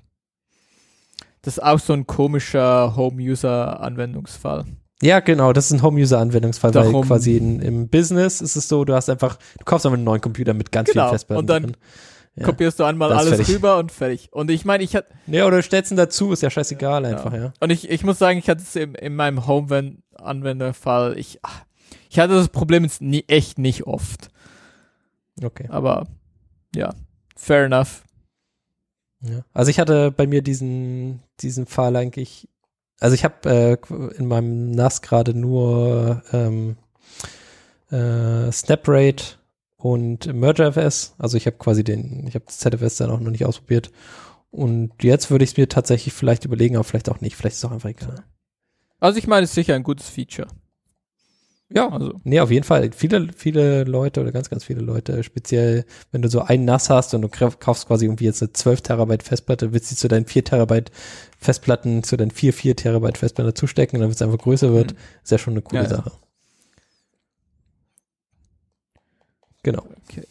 das 1.42 1.58
ist 1.58 1.64
auch 1.64 1.80
so 1.80 1.94
ein 1.94 2.08
komischer 2.08 2.96
Home-User-Anwendungsfall. 2.96 4.66
Ja, 5.02 5.20
genau, 5.20 5.52
das 5.52 5.66
ist 5.66 5.74
ein 5.74 5.82
Home-User-Anwendungsfall, 5.82 6.74
weil 6.74 6.92
quasi 7.02 7.36
in, 7.36 7.60
im 7.60 7.90
Business 7.90 8.40
ist 8.40 8.56
es 8.56 8.68
so, 8.68 8.86
du 8.86 8.94
hast 8.94 9.10
einfach, 9.10 9.38
du 9.58 9.66
kaufst 9.66 9.86
einfach 9.86 9.98
einen 9.98 10.06
neuen 10.06 10.22
Computer 10.22 10.54
mit 10.54 10.72
ganz 10.72 10.90
genau. 10.90 11.04
vielen 11.04 11.14
Festplatten. 11.14 11.40
Und 11.40 11.48
dann 11.48 11.64
drin. 11.64 11.78
Ja. 12.38 12.46
kopierst 12.46 12.80
du 12.80 12.84
einmal 12.84 13.14
alles 13.14 13.36
fertig. 13.36 13.56
rüber 13.56 13.78
und 13.78 13.92
fertig. 13.92 14.30
Und 14.32 14.52
ich 14.52 14.66
meine, 14.66 14.84
ich 14.84 14.96
hatte. 14.96 15.08
Ja, 15.28 15.46
oder 15.48 15.62
stellst 15.62 15.92
ihn 15.92 15.98
dazu, 15.98 16.32
ist 16.32 16.42
ja 16.42 16.50
scheißegal 16.50 17.04
ja. 17.04 17.10
einfach, 17.10 17.34
ja. 17.34 17.54
Und 17.60 17.72
ich, 17.72 17.90
ich 17.90 18.04
muss 18.04 18.20
sagen, 18.20 18.40
ich 18.40 18.50
hatte 18.50 18.62
es 18.62 18.76
in, 18.76 18.96
in 18.96 19.16
meinem 19.16 19.48
Home-Anwenderfall, 19.48 21.18
ich, 21.18 21.40
ich 22.10 22.20
hatte 22.20 22.34
das 22.34 22.50
Problem 22.50 22.84
jetzt 22.84 23.02
nie, 23.02 23.26
echt 23.28 23.58
nicht 23.58 23.88
oft. 23.88 24.30
Okay. 25.44 25.68
Aber, 25.70 26.08
ja, 26.74 26.94
fair 27.36 27.66
enough. 27.66 28.04
Ja. 29.22 29.44
Also 29.54 29.72
ich 29.72 29.80
hatte 29.80 30.12
bei 30.12 30.28
mir 30.28 30.42
diesen, 30.42 31.22
diesen 31.40 31.66
Fall 31.66 31.96
eigentlich, 31.96 32.48
also 33.00 33.14
ich 33.14 33.24
habe 33.24 33.50
äh, 33.50 33.78
in 34.18 34.26
meinem 34.26 34.72
NAS 34.72 35.02
gerade 35.02 35.34
nur 35.34 36.24
ähm, 36.32 36.78
äh, 37.92 38.52
SnapRate 38.52 39.38
und 39.78 40.34
MergerFS. 40.34 41.16
Also 41.18 41.38
ich 41.38 41.46
habe 41.46 41.58
quasi 41.58 41.84
den, 41.84 42.26
ich 42.28 42.36
habe 42.36 42.46
ZFS 42.46 42.98
dann 42.98 43.12
auch 43.12 43.20
noch 43.20 43.32
nicht 43.32 43.46
ausprobiert. 43.46 43.92
Und 44.52 45.04
jetzt 45.04 45.30
würde 45.30 45.44
ich 45.44 45.52
es 45.52 45.58
mir 45.58 45.68
tatsächlich 45.68 46.14
vielleicht 46.14 46.46
überlegen, 46.46 46.76
aber 46.76 46.86
vielleicht 46.86 47.10
auch 47.10 47.22
nicht. 47.22 47.36
Vielleicht 47.36 47.56
ist 47.56 47.64
es 47.64 47.66
auch 47.66 47.74
einfach 47.74 47.90
egal. 47.90 48.24
Also 49.00 49.20
ich 49.20 49.28
meine, 49.28 49.44
es 49.44 49.52
ist 49.52 49.56
sicher 49.56 49.76
ein 49.76 49.84
gutes 49.84 50.10
Feature. 50.10 50.48
Ja, 51.76 51.90
also. 51.90 52.14
Nee, 52.24 52.40
auf 52.40 52.52
jeden 52.52 52.64
Fall. 52.64 52.92
Viele, 52.94 53.28
viele 53.36 53.84
Leute 53.84 54.22
oder 54.22 54.32
ganz, 54.32 54.50
ganz 54.50 54.64
viele 54.64 54.80
Leute, 54.80 55.24
speziell, 55.24 55.86
wenn 56.12 56.22
du 56.22 56.30
so 56.30 56.42
ein 56.42 56.64
NAS 56.64 56.90
hast 56.90 57.14
und 57.14 57.22
du 57.22 57.28
kaufst 57.28 57.88
quasi 57.88 58.06
irgendwie 58.06 58.24
jetzt 58.24 58.42
eine 58.42 58.54
12 58.54 58.82
Terabyte 58.82 59.24
Festplatte, 59.24 59.74
willst 59.74 59.92
du 59.92 59.96
zu 59.98 60.08
deinen 60.08 60.26
4 60.26 60.46
Terabyte 60.46 60.90
Festplatten, 61.38 62.02
zu 62.04 62.16
deinen 62.16 62.32
4, 62.32 62.54
4 62.54 62.76
Terabyte 62.78 63.18
Festplatte 63.18 63.54
zustecken, 63.54 64.00
damit 64.00 64.16
es 64.16 64.22
einfach 64.22 64.38
größer 64.38 64.74
wird, 64.74 64.94
mhm. 64.94 64.98
ist 65.22 65.32
ja 65.32 65.38
schon 65.38 65.54
eine 65.54 65.62
coole 65.64 65.84
ja, 65.84 65.90
Sache. 65.90 66.12
Ja. 66.12 66.20
Genau. 69.64 69.84
Okay. 70.08 70.24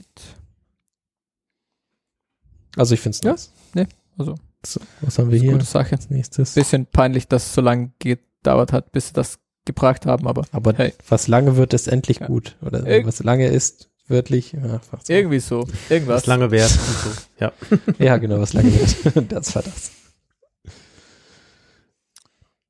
Also 2.77 2.95
ich 2.95 3.01
finde 3.01 3.17
es 3.17 3.23
ja, 3.23 3.33
nice. 3.33 3.53
Nee, 3.75 3.87
also. 4.17 4.35
So, 4.65 4.81
was 5.03 5.19
haben 5.19 5.31
wir 5.31 5.39
hier? 5.39 5.53
Gute 5.53 5.67
Sache. 5.67 5.93
Als 5.93 6.09
nächstes. 6.09 6.55
Bisschen 6.55 6.87
peinlich, 6.87 7.29
dass 7.29 7.45
es 7.45 7.55
so 7.55 7.61
lange 7.61 7.93
gedauert 7.99 8.73
hat, 8.73 8.93
bis 8.93 9.13
das 9.13 9.41
gebracht 9.65 10.07
haben, 10.07 10.27
aber. 10.27 10.45
Aber 10.53 10.75
hey. 10.75 10.93
was 11.09 11.29
lange 11.29 11.57
wird, 11.57 11.75
ist 11.75 11.89
endlich 11.89 12.21
ja. 12.21 12.27
gut. 12.27 12.57
Oder 12.63 12.87
Ir 12.87 13.07
was 13.07 13.23
lange 13.23 13.49
ist, 13.49 13.91
wörtlich. 14.09 14.53
Ja, 14.53 14.81
so. 15.03 15.13
Irgendwie 15.13 15.41
so. 15.41 15.67
Irgendwas. 15.89 16.23
Was 16.23 16.27
lange 16.27 16.51
währt. 16.51 16.71
so. 16.71 17.11
Ja. 17.39 17.53
ja, 17.99 18.19
genau, 18.19 18.41
was 18.41 18.53
lange 18.53 18.73
wird. 18.73 19.33
das 19.33 19.55
war 19.55 19.63
das. 19.63 19.91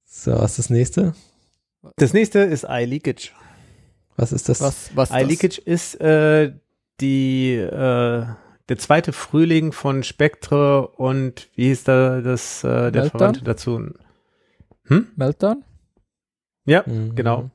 So, 0.05 0.33
was 0.33 0.53
ist 0.53 0.59
das 0.59 0.71
nächste? 0.71 1.15
Das 1.97 2.12
nächste 2.12 2.39
ist 2.41 2.65
iLeakage. 2.69 3.33
Was 4.16 4.33
ist 4.33 4.49
das? 4.49 4.61
Was, 4.61 4.91
was 4.95 5.11
iLeakage 5.11 5.59
ist 5.59 6.01
äh, 6.01 6.53
die 7.01 7.55
äh, 7.57 8.25
der 8.69 8.79
zweite 8.79 9.12
Frühling 9.12 9.73
von 9.73 10.03
Spectre 10.03 10.89
und 10.89 11.49
wie 11.55 11.66
hieß 11.66 11.85
da 11.85 12.21
das 12.23 12.65
äh, 12.65 12.91
der 12.91 13.11
Verwandte 13.11 13.45
dazu? 13.45 13.91
Hm? 14.85 15.09
Meltdown? 15.16 15.65
Ja, 16.65 16.82
mhm. 16.86 17.15
genau. 17.15 17.51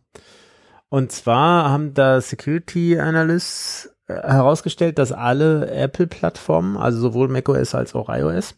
Und 0.90 1.12
zwar 1.12 1.70
haben 1.70 1.94
da 1.94 2.20
Security 2.20 3.00
Analysts 3.00 3.96
äh, 4.08 4.14
herausgestellt, 4.14 4.98
dass 4.98 5.12
alle 5.12 5.70
Apple-Plattformen, 5.70 6.78
also 6.78 7.00
sowohl 7.00 7.28
macOS 7.28 7.76
als 7.76 7.94
auch 7.94 8.10
iOS, 8.10 8.56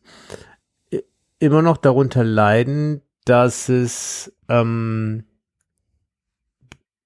immer 1.40 1.62
noch 1.62 1.78
darunter 1.78 2.24
leiden, 2.24 3.02
dass 3.26 3.68
es 3.68 4.34
ähm, 4.48 5.26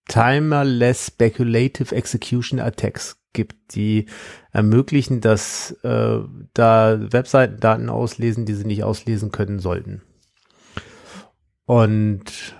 Timerless 0.07 1.07
Speculative 1.07 1.95
Execution 1.95 2.59
Attacks 2.59 3.17
gibt, 3.34 3.76
die 3.76 4.05
ermöglichen, 4.51 5.22
dass 5.22 5.72
äh, 5.84 6.19
da 6.53 7.11
Webseiten 7.11 7.59
Daten 7.59 7.89
auslesen, 7.89 8.45
die 8.45 8.53
sie 8.53 8.65
nicht 8.65 8.84
auslesen 8.84 9.31
können 9.31 9.59
sollten. 9.59 10.01
Und 11.65 12.55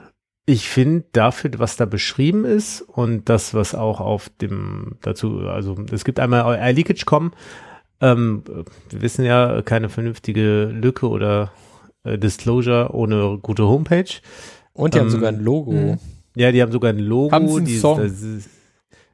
ich 0.46 0.70
finde 0.70 1.06
dafür, 1.12 1.52
was 1.58 1.76
da 1.76 1.86
beschrieben 1.86 2.46
ist 2.46 2.82
und 2.82 3.30
das, 3.30 3.54
was 3.54 3.74
auch 3.74 4.00
auf 4.00 4.30
dem 4.42 4.98
dazu, 5.02 5.40
also 5.40 5.76
es 5.92 6.06
gibt 6.06 6.20
einmal 6.20 6.60
iLeakage.com, 6.72 7.32
ähm, 8.02 8.44
wir 8.90 9.02
wissen 9.02 9.26
ja, 9.26 9.62
keine 9.64 9.90
vernünftige 9.90 10.66
Lücke 10.66 11.10
oder 11.10 11.52
äh, 12.04 12.18
Disclosure 12.18 12.94
ohne 12.94 13.40
gute 13.42 13.68
Homepage. 13.68 14.06
Und 14.74 14.94
die 14.94 14.98
ähm, 14.98 15.06
haben 15.06 15.12
sogar 15.12 15.30
ein 15.30 15.44
Logo. 15.44 15.72
Mh. 15.72 15.98
Ja, 16.36 16.52
die 16.52 16.62
haben 16.62 16.72
sogar 16.72 16.92
ein 16.92 17.00
Logo. 17.00 17.32
Haben 17.32 17.48
sie 17.48 17.56
einen 17.56 17.66
die, 17.66 17.78
Song? 17.78 18.12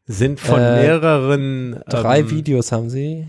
sind 0.08 0.40
von 0.40 0.60
äh, 0.60 0.82
mehreren 0.82 1.80
drei 1.88 2.20
ähm, 2.20 2.32
Videos 2.32 2.72
haben 2.72 2.90
sie 2.90 3.28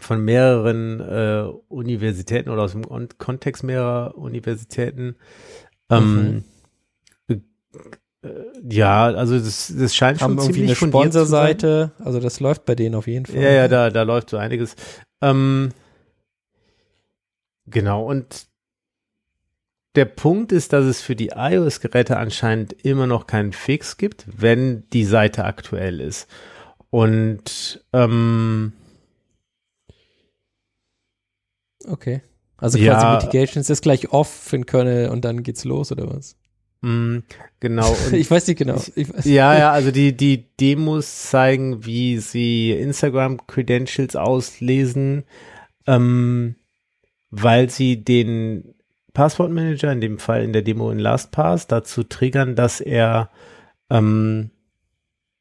von 0.00 0.24
mehreren 0.24 1.00
äh, 1.00 1.44
Universitäten 1.68 2.50
oder 2.50 2.62
aus 2.62 2.72
dem 2.72 2.84
Kontext 3.18 3.62
mehrerer 3.62 4.16
Universitäten 4.16 5.16
ähm, 5.90 6.14
mhm. 6.14 6.44
Ja, 8.68 9.06
also 9.06 9.38
das, 9.38 9.72
das 9.76 9.94
scheint 9.94 10.22
Haben 10.22 10.38
schon 10.38 10.52
ziemlich 10.52 10.80
eine 10.80 10.90
Sponsorseite, 10.90 11.92
also 11.98 12.20
das 12.20 12.40
läuft 12.40 12.64
bei 12.64 12.74
denen 12.74 12.94
auf 12.94 13.06
jeden 13.06 13.26
Fall. 13.26 13.42
Ja, 13.42 13.50
ja, 13.50 13.68
da, 13.68 13.90
da 13.90 14.02
läuft 14.02 14.30
so 14.30 14.38
einiges. 14.38 14.76
Ähm, 15.20 15.72
genau, 17.66 18.04
und 18.04 18.46
der 19.94 20.06
Punkt 20.06 20.52
ist, 20.52 20.72
dass 20.72 20.86
es 20.86 21.02
für 21.02 21.14
die 21.14 21.32
iOS-Geräte 21.36 22.16
anscheinend 22.16 22.72
immer 22.72 23.06
noch 23.06 23.26
keinen 23.26 23.52
Fix 23.52 23.96
gibt, 23.96 24.26
wenn 24.26 24.88
die 24.90 25.04
Seite 25.04 25.44
aktuell 25.44 26.00
ist. 26.00 26.28
Und 26.90 27.84
ähm, 27.92 28.72
okay. 31.86 32.22
Also 32.56 32.78
quasi 32.78 32.86
ja, 32.86 33.14
Mitigation 33.14 33.60
ist 33.60 33.70
das 33.70 33.82
gleich 33.82 34.12
off 34.12 34.28
für 34.28 34.56
den 34.56 34.66
Kernel 34.66 35.10
und 35.10 35.24
dann 35.24 35.42
geht's 35.42 35.64
los 35.64 35.92
oder 35.92 36.08
was? 36.08 36.36
Mm, 36.84 37.24
genau. 37.60 37.96
ich 38.12 38.30
weiß 38.30 38.46
nicht 38.46 38.58
genau. 38.58 38.76
Weiß. 38.76 39.24
Ja, 39.24 39.56
ja, 39.56 39.72
also 39.72 39.90
die, 39.90 40.14
die 40.14 40.44
Demos 40.60 41.30
zeigen, 41.30 41.86
wie 41.86 42.18
sie 42.18 42.72
Instagram-Credentials 42.72 44.16
auslesen, 44.16 45.24
ähm, 45.86 46.56
weil 47.30 47.70
sie 47.70 48.04
den 48.04 48.74
Passwortmanager, 49.14 49.92
in 49.92 50.02
dem 50.02 50.18
Fall 50.18 50.44
in 50.44 50.52
der 50.52 50.60
Demo 50.60 50.90
in 50.90 50.98
LastPass, 50.98 51.66
dazu 51.68 52.02
triggern, 52.02 52.54
dass 52.54 52.82
er, 52.82 53.30
ähm, 53.88 54.50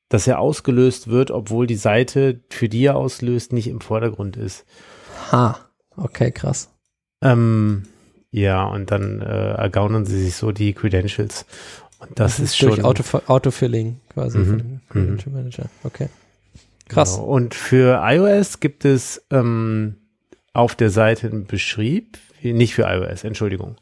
dass 0.07 0.27
er 0.27 0.39
ausgelöst 0.39 1.09
wird, 1.09 1.29
obwohl 1.29 1.67
die 1.67 1.75
Seite, 1.75 2.39
für 2.49 2.69
die 2.69 2.85
er 2.85 2.95
auslöst, 2.95 3.51
nicht 3.51 3.67
im 3.67 3.81
Vordergrund 3.81 4.37
ist. 4.37 4.65
Ha, 5.33 5.59
okay, 5.97 6.31
krass. 6.31 6.69
Ähm, 7.21 7.83
ja, 8.33 8.63
und 8.65 8.89
dann 8.89 9.21
äh, 9.21 9.51
ergaunern 9.53 10.05
sie 10.05 10.21
sich 10.21 10.35
so 10.35 10.51
die 10.51 10.73
Credentials. 10.73 11.45
Und 11.99 12.19
das, 12.19 12.39
ist 12.39 12.59
durch 12.61 12.75
schon 12.75 12.83
Auto, 12.83 13.03
Autofilling 13.27 13.99
quasi 14.11 14.39
Mhm. 14.39 14.45
von 14.45 14.57
dem 14.57 14.81
Credential 14.89 15.35
Manager. 15.35 15.65
Okay. 15.83 16.09
Krass. 16.89 17.15
Genau. 17.15 17.27
Und 17.27 17.53
für 17.53 18.01
iOS 18.03 18.59
gibt 18.59 18.85
es 18.85 19.23
ähm, 19.29 19.97
auf 20.51 20.73
der 20.73 20.89
Seite 20.89 21.27
einen 21.27 21.45
Beschrieb, 21.45 22.17
nicht 22.41 22.73
für 22.73 22.83
iOS, 22.83 23.23
Entschuldigung, 23.23 23.77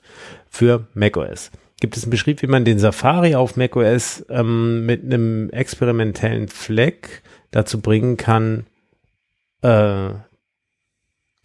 für 0.49 0.85
macOS. 0.93 1.49
Gibt 1.79 1.95
es 1.95 2.03
einen 2.03 2.11
Beschrieb, 2.11 2.41
wie 2.41 2.47
man 2.47 2.65
den 2.65 2.77
Safari 2.77 3.35
auf 3.35 3.55
macOS 3.55 4.25
ähm, 4.29 4.85
mit 4.85 5.01
einem 5.03 5.49
experimentellen 5.49 6.49
Fleck 6.49 7.23
dazu 7.51 7.79
bringen 7.79 8.17
kann, 8.17 8.65
äh, 9.63 10.09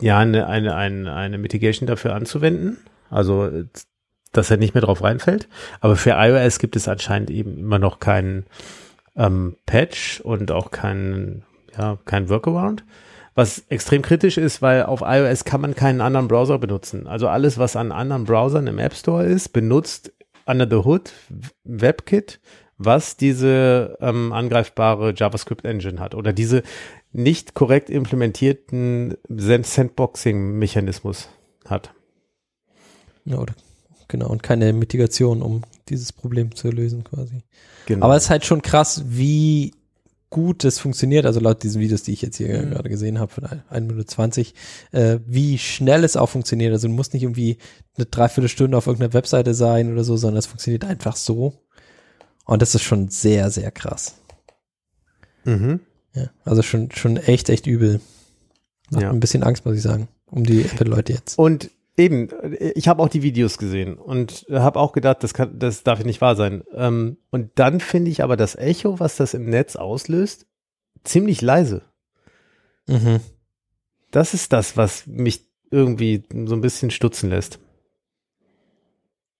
ja, 0.03 0.19
eine, 0.19 0.49
eine, 0.49 0.75
eine, 0.75 1.15
eine 1.15 1.39
Mitigation 1.39 1.87
dafür 1.87 2.17
anzuwenden. 2.17 2.79
Also, 3.11 3.51
dass 4.33 4.51
er 4.51 4.57
nicht 4.57 4.75
mehr 4.75 4.83
drauf 4.83 5.03
reinfällt. 5.03 5.49
Aber 5.81 5.97
für 5.97 6.11
iOS 6.11 6.59
gibt 6.59 6.77
es 6.77 6.89
anscheinend 6.89 7.31
eben 7.31 7.59
immer 7.59 7.79
noch 7.79 8.01
keinen 8.01 8.47
ähm, 9.17 9.57
Patch 9.67 10.21
und 10.21 10.51
auch 10.53 10.71
keinen, 10.71 11.45
ja, 11.77 11.99
kein 12.05 12.29
Workaround. 12.29 12.85
Was 13.35 13.65
extrem 13.69 14.03
kritisch 14.03 14.39
ist, 14.39 14.63
weil 14.63 14.85
auf 14.85 15.03
iOS 15.05 15.45
kann 15.45 15.61
man 15.61 15.75
keinen 15.75 16.01
anderen 16.01 16.29
Browser 16.29 16.59
benutzen. 16.59 17.07
Also 17.07 17.29
alles, 17.29 17.59
was 17.59 17.77
an 17.77 17.93
anderen 17.93 18.25
Browsern 18.25 18.67
im 18.67 18.79
App 18.79 18.95
Store 18.95 19.25
ist, 19.25 19.51
benutzt 19.53 20.13
under 20.47 20.67
the 20.69 20.87
hood 20.87 21.13
WebKit, 21.65 22.41
was 22.79 23.17
diese 23.17 23.97
ähm, 24.01 24.33
angreifbare 24.33 25.13
JavaScript 25.15 25.65
Engine 25.65 26.01
hat 26.01 26.15
oder 26.15 26.33
diese 26.33 26.63
nicht 27.13 27.55
korrekt 27.55 27.91
implementierten 27.91 29.17
Sand- 29.29 29.67
Sandboxing-Mechanismus 29.67 31.29
hat. 31.67 31.93
Ja, 33.27 33.39
oder, 33.39 33.55
genau, 34.09 34.29
und 34.29 34.43
keine 34.43 34.73
Mitigation, 34.73 35.43
um 35.43 35.63
dieses 35.89 36.13
Problem 36.13 36.55
zu 36.55 36.71
lösen 36.71 37.05
quasi. 37.05 37.43
Genau. 37.87 38.07
Aber 38.07 38.17
es 38.17 38.25
ist 38.25 38.31
halt 38.31 38.45
schon 38.47 38.63
krass, 38.63 39.03
wie 39.07 39.75
gut 40.31 40.65
das 40.65 40.79
funktioniert, 40.81 41.25
also 41.25 41.39
laut 41.41 41.63
diesen 41.63 41.81
Videos, 41.81 42.03
die 42.03 42.13
ich 42.13 42.21
jetzt 42.23 42.37
hier 42.37 42.49
Mhm. 42.63 42.71
gerade 42.71 42.89
gesehen 42.89 43.19
habe, 43.21 43.33
von 43.33 43.45
1 43.45 43.87
Minute 43.87 44.07
20, 44.07 44.55
äh, 44.93 45.19
wie 45.25 45.57
schnell 45.59 46.03
es 46.05 46.17
auch 46.17 46.29
funktioniert. 46.29 46.73
Also 46.73 46.89
du 46.89 46.95
musst 46.95 47.15
nicht 47.15 47.23
irgendwie 47.23 47.59
eine 47.97 48.07
Dreiviertelstunde 48.07 48.77
auf 48.77 48.87
irgendeiner 48.89 49.15
Webseite 49.15 49.55
sein 49.55 49.93
oder 49.93 50.03
so, 50.05 50.17
sondern 50.17 50.39
es 50.39 50.47
funktioniert 50.47 50.85
einfach 50.85 51.15
so. 51.17 51.55
Und 52.45 52.61
das 52.63 52.75
ist 52.75 52.83
schon 52.83 53.09
sehr, 53.09 53.51
sehr 53.51 53.71
krass. 53.71 54.17
mhm. 55.45 55.81
Ja, 56.15 56.31
also 56.45 56.63
schon, 56.63 56.91
schon 56.93 57.19
echt, 57.19 57.49
echt 57.51 57.67
übel. 57.67 58.01
Macht 58.91 59.03
Ja. 59.03 59.11
ein 59.11 59.21
bisschen 59.21 59.43
Angst, 59.43 59.67
muss 59.67 59.77
ich 59.77 59.83
sagen, 59.83 60.09
um 60.31 60.45
die 60.45 60.63
Apple-Leute 60.63 61.13
jetzt. 61.13 61.39
Und 61.39 61.71
eben, 61.97 62.29
ich 62.75 62.89
habe 62.89 63.03
auch 63.03 63.09
die 63.09 63.23
Videos 63.23 63.59
gesehen 63.59 63.97
und 63.97 64.47
habe 64.51 64.79
auch 64.79 64.93
gedacht, 64.93 65.23
das 65.23 65.35
kann, 65.35 65.59
das 65.59 65.83
darf 65.83 66.05
nicht 66.05 66.21
wahr 66.21 66.37
sein. 66.37 66.63
Ähm, 66.73 67.19
und 67.31 67.51
dann 67.57 67.81
finde 67.81 68.11
ich 68.11 68.23
aber 68.23 68.37
das 68.37 68.55
Echo, 68.55 69.01
was 69.01 69.17
das 69.17 69.35
im 69.35 69.49
Netz 69.49 69.77
auslöst, 69.77 70.47
ziemlich 71.05 71.41
leise. 71.43 71.83
Mhm. 72.87 73.21
Das 74.11 74.35
ist 74.35 74.53
das, 74.53 74.77
was 74.77 75.07
mich 75.07 75.49
irgendwie 75.71 76.23
so 76.31 76.55
ein 76.55 76.61
bisschen 76.61 76.91
stutzen 76.91 77.31
lässt. 77.31 77.59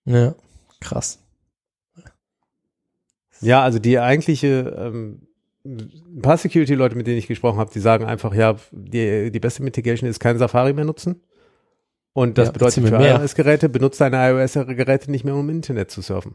Ja, 0.05 0.35
krass. 0.79 1.19
Ja, 3.41 3.61
also 3.61 3.79
die 3.79 3.99
eigentliche, 3.99 4.75
ähm, 4.77 5.27
ein 5.63 6.21
paar 6.21 6.37
Security-Leute, 6.37 6.95
mit 6.95 7.07
denen 7.07 7.17
ich 7.17 7.27
gesprochen 7.27 7.59
habe, 7.59 7.71
die 7.71 7.79
sagen 7.79 8.05
einfach, 8.05 8.33
ja, 8.33 8.55
die, 8.71 9.31
die 9.31 9.39
beste 9.39 9.63
Mitigation 9.63 10.09
ist 10.09 10.19
kein 10.19 10.37
Safari 10.37 10.73
mehr 10.73 10.85
nutzen. 10.85 11.21
Und 12.17 12.39
das 12.39 12.47
Ja, 12.47 12.51
bedeutet 12.51 12.83
für 12.87 12.97
mehr. 12.97 13.21
iOS-Geräte, 13.21 13.69
benutzt 13.69 14.01
deine 14.01 14.17
iOS-Geräte 14.31 15.11
nicht 15.11 15.23
mehr, 15.23 15.35
um 15.35 15.41
im 15.41 15.55
Internet 15.57 15.91
zu 15.91 16.01
surfen. 16.01 16.33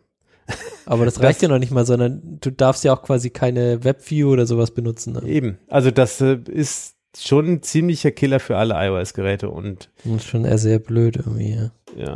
Aber 0.86 1.04
das 1.04 1.14
Das- 1.14 1.24
reicht 1.24 1.42
ja 1.42 1.48
noch 1.48 1.59
nicht 1.59 1.72
mal, 1.72 1.84
sondern 1.84 2.38
du 2.40 2.50
darfst 2.52 2.84
ja 2.84 2.92
auch 2.94 3.02
quasi 3.02 3.30
keine 3.30 3.82
Webview 3.82 4.30
oder 4.30 4.46
sowas 4.46 4.70
benutzen. 4.70 5.14
Ne? 5.14 5.22
Eben. 5.26 5.59
Also 5.66 5.90
das 5.90 6.20
äh, 6.20 6.38
ist 6.46 6.94
schon 7.18 7.46
ein 7.54 7.62
ziemlicher 7.64 8.12
Killer 8.12 8.38
für 8.38 8.59
alle 8.59 8.74
iOS-Geräte 8.76 9.50
und 9.50 9.90
Das 10.04 10.14
ist 10.18 10.26
schon 10.28 10.44
eher 10.44 10.59
sehr 10.59 10.78
blöd 10.78 11.16
irgendwie, 11.16 11.52
ja. 11.56 11.72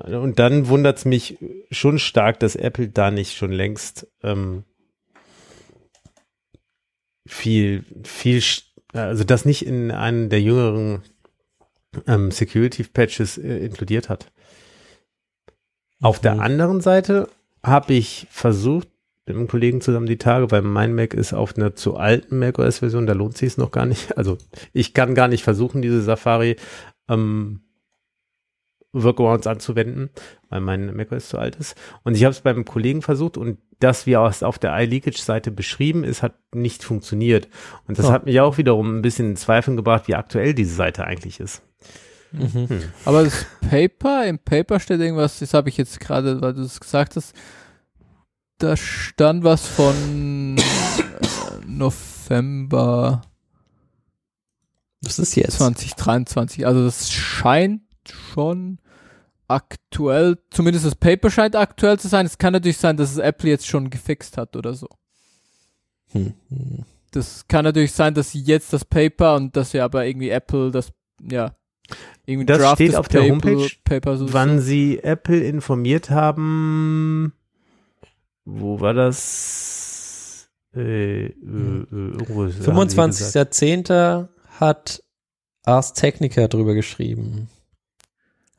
ja, 0.08 0.18
und 0.20 0.38
dann 0.38 0.68
wundert 0.68 0.98
es 0.98 1.04
mich 1.04 1.36
schon 1.72 1.98
stark, 1.98 2.38
dass 2.38 2.54
Apple 2.54 2.88
da 2.90 3.10
nicht 3.10 3.36
schon 3.36 3.50
längst 3.50 4.06
ähm, 4.22 4.62
viel, 7.26 7.84
viel, 8.04 8.40
also 8.92 9.24
das 9.24 9.44
nicht 9.44 9.66
in 9.66 9.90
einen 9.90 10.28
der 10.30 10.40
jüngeren 10.40 11.02
ähm, 12.06 12.30
Security-Patches 12.30 13.38
äh, 13.38 13.58
inkludiert 13.66 14.08
hat. 14.08 14.30
Auf 16.00 16.20
der 16.20 16.34
Mhm. 16.34 16.40
anderen 16.40 16.80
Seite 16.80 17.28
habe 17.62 17.94
ich 17.94 18.26
versucht, 18.30 18.88
mit 19.26 19.36
einem 19.36 19.48
Kollegen 19.48 19.80
zusammen 19.80 20.06
die 20.06 20.18
Tage, 20.18 20.50
weil 20.52 20.62
mein 20.62 20.94
Mac 20.94 21.12
ist 21.14 21.32
auf 21.32 21.56
einer 21.56 21.74
zu 21.74 21.96
alten 21.96 22.38
macOS-Version, 22.38 23.06
da 23.06 23.12
lohnt 23.12 23.36
sich 23.36 23.48
es 23.48 23.56
noch 23.56 23.72
gar 23.72 23.86
nicht. 23.86 24.16
Also 24.16 24.38
ich 24.72 24.94
kann 24.94 25.14
gar 25.14 25.26
nicht 25.28 25.42
versuchen, 25.42 25.82
diese 25.82 26.00
Safari 26.00 26.56
ähm, 27.08 27.60
Workarounds 29.02 29.46
anzuwenden, 29.46 30.10
weil 30.48 30.60
mein 30.60 30.94
macOS 30.96 31.28
zu 31.28 31.38
alt 31.38 31.56
ist. 31.56 31.76
Und 32.04 32.16
ich 32.16 32.24
habe 32.24 32.32
es 32.32 32.40
beim 32.40 32.64
Kollegen 32.64 33.02
versucht 33.02 33.36
und 33.36 33.58
das, 33.78 34.06
wie 34.06 34.14
es 34.14 34.42
auf 34.42 34.58
der 34.58 34.74
iLeakage-Seite 34.78 35.50
beschrieben 35.50 36.02
ist, 36.04 36.22
hat 36.22 36.34
nicht 36.54 36.82
funktioniert. 36.82 37.48
Und 37.86 37.98
das 37.98 38.06
Oh. 38.06 38.12
hat 38.12 38.24
mich 38.24 38.40
auch 38.40 38.56
wiederum 38.58 38.98
ein 38.98 39.02
bisschen 39.02 39.30
in 39.30 39.36
Zweifeln 39.36 39.76
gebracht, 39.76 40.08
wie 40.08 40.14
aktuell 40.14 40.54
diese 40.54 40.74
Seite 40.74 41.04
eigentlich 41.04 41.40
ist. 41.40 41.62
Mhm. 42.32 42.68
Aber 43.04 43.24
das 43.24 43.46
Paper, 43.70 44.26
im 44.26 44.38
Paper 44.38 44.80
steht 44.80 45.00
irgendwas, 45.00 45.38
das 45.38 45.54
habe 45.54 45.68
ich 45.68 45.76
jetzt 45.76 46.00
gerade, 46.00 46.40
weil 46.40 46.54
du 46.54 46.62
es 46.62 46.80
gesagt 46.80 47.16
hast, 47.16 47.34
da 48.58 48.76
stand 48.76 49.44
was 49.44 49.66
von 49.66 50.56
äh, 50.58 51.66
November 51.66 53.22
Was 55.02 55.18
ist 55.18 55.34
jetzt? 55.36 55.58
2023. 55.58 56.66
Also 56.66 56.84
das 56.84 57.10
scheint 57.12 57.82
schon 58.08 58.78
aktuell, 59.48 60.38
zumindest 60.50 60.86
das 60.86 60.94
Paper 60.94 61.30
scheint 61.30 61.56
aktuell 61.56 61.98
zu 61.98 62.08
sein. 62.08 62.26
Es 62.26 62.38
kann 62.38 62.52
natürlich 62.52 62.78
sein, 62.78 62.96
dass 62.96 63.12
es 63.12 63.18
Apple 63.18 63.50
jetzt 63.50 63.66
schon 63.66 63.90
gefixt 63.90 64.36
hat 64.36 64.56
oder 64.56 64.74
so. 64.74 64.88
Hm. 66.12 66.34
hm. 66.48 66.84
Das 67.12 67.46
kann 67.48 67.64
natürlich 67.64 67.92
sein, 67.92 68.12
dass 68.14 68.32
sie 68.32 68.40
jetzt 68.40 68.72
das 68.72 68.84
Paper 68.84 69.36
und 69.36 69.56
dass 69.56 69.72
ja 69.72 69.84
aber 69.84 70.04
irgendwie 70.04 70.28
Apple 70.28 70.70
das, 70.70 70.92
ja, 71.22 71.54
irgendwie 72.26 72.46
Das 72.46 72.58
Draft 72.58 72.76
steht 72.76 72.94
auf 72.96 73.08
der 73.08 73.20
Paper- 73.20 73.30
Homepage, 73.32 73.70
Paper 73.84 74.16
so 74.18 74.32
Wann 74.32 74.60
sie 74.60 74.98
Apple 75.02 75.40
informiert 75.40 76.10
haben, 76.10 77.32
wo 78.44 78.80
war 78.80 78.92
das? 78.94 80.48
Äh, 80.74 80.80
äh, 80.80 81.28
äh, 81.28 81.32
irgendwo 81.90 82.44
ist- 82.44 82.66
haben 82.66 82.88
sie 82.88 82.96
gesagt. 82.96 83.54
25.10. 83.54 84.28
hat 84.60 85.02
Ars 85.64 85.94
Technica 85.94 86.48
drüber 86.48 86.74
geschrieben. 86.74 87.48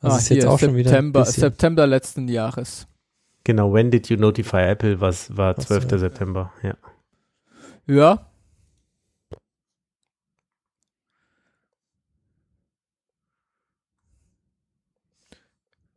Das 0.00 0.12
ah, 0.12 0.18
ist 0.18 0.28
jetzt 0.28 0.42
hier, 0.42 0.50
auch 0.50 0.58
schon 0.58 0.76
wieder 0.76 0.90
ein 0.90 1.12
September. 1.12 1.24
September 1.24 1.86
letzten 1.86 2.28
Jahres. 2.28 2.86
Genau, 3.44 3.72
when 3.72 3.90
did 3.90 4.08
you 4.08 4.16
notify 4.16 4.62
Apple? 4.62 5.00
Was 5.00 5.36
war 5.36 5.54
Ach 5.58 5.62
so. 5.62 5.78
12. 5.78 6.00
September? 6.00 6.52
Ja. 6.62 6.74
Ja. 7.86 8.24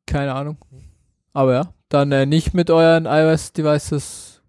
Keine 0.08 0.34
Ahnung. 0.34 0.58
Aber 1.34 1.54
ja, 1.54 1.74
dann 1.90 2.12
äh, 2.12 2.26
nicht 2.26 2.54
mit 2.54 2.70
euren 2.70 3.06
iOS-Devices 3.06 4.42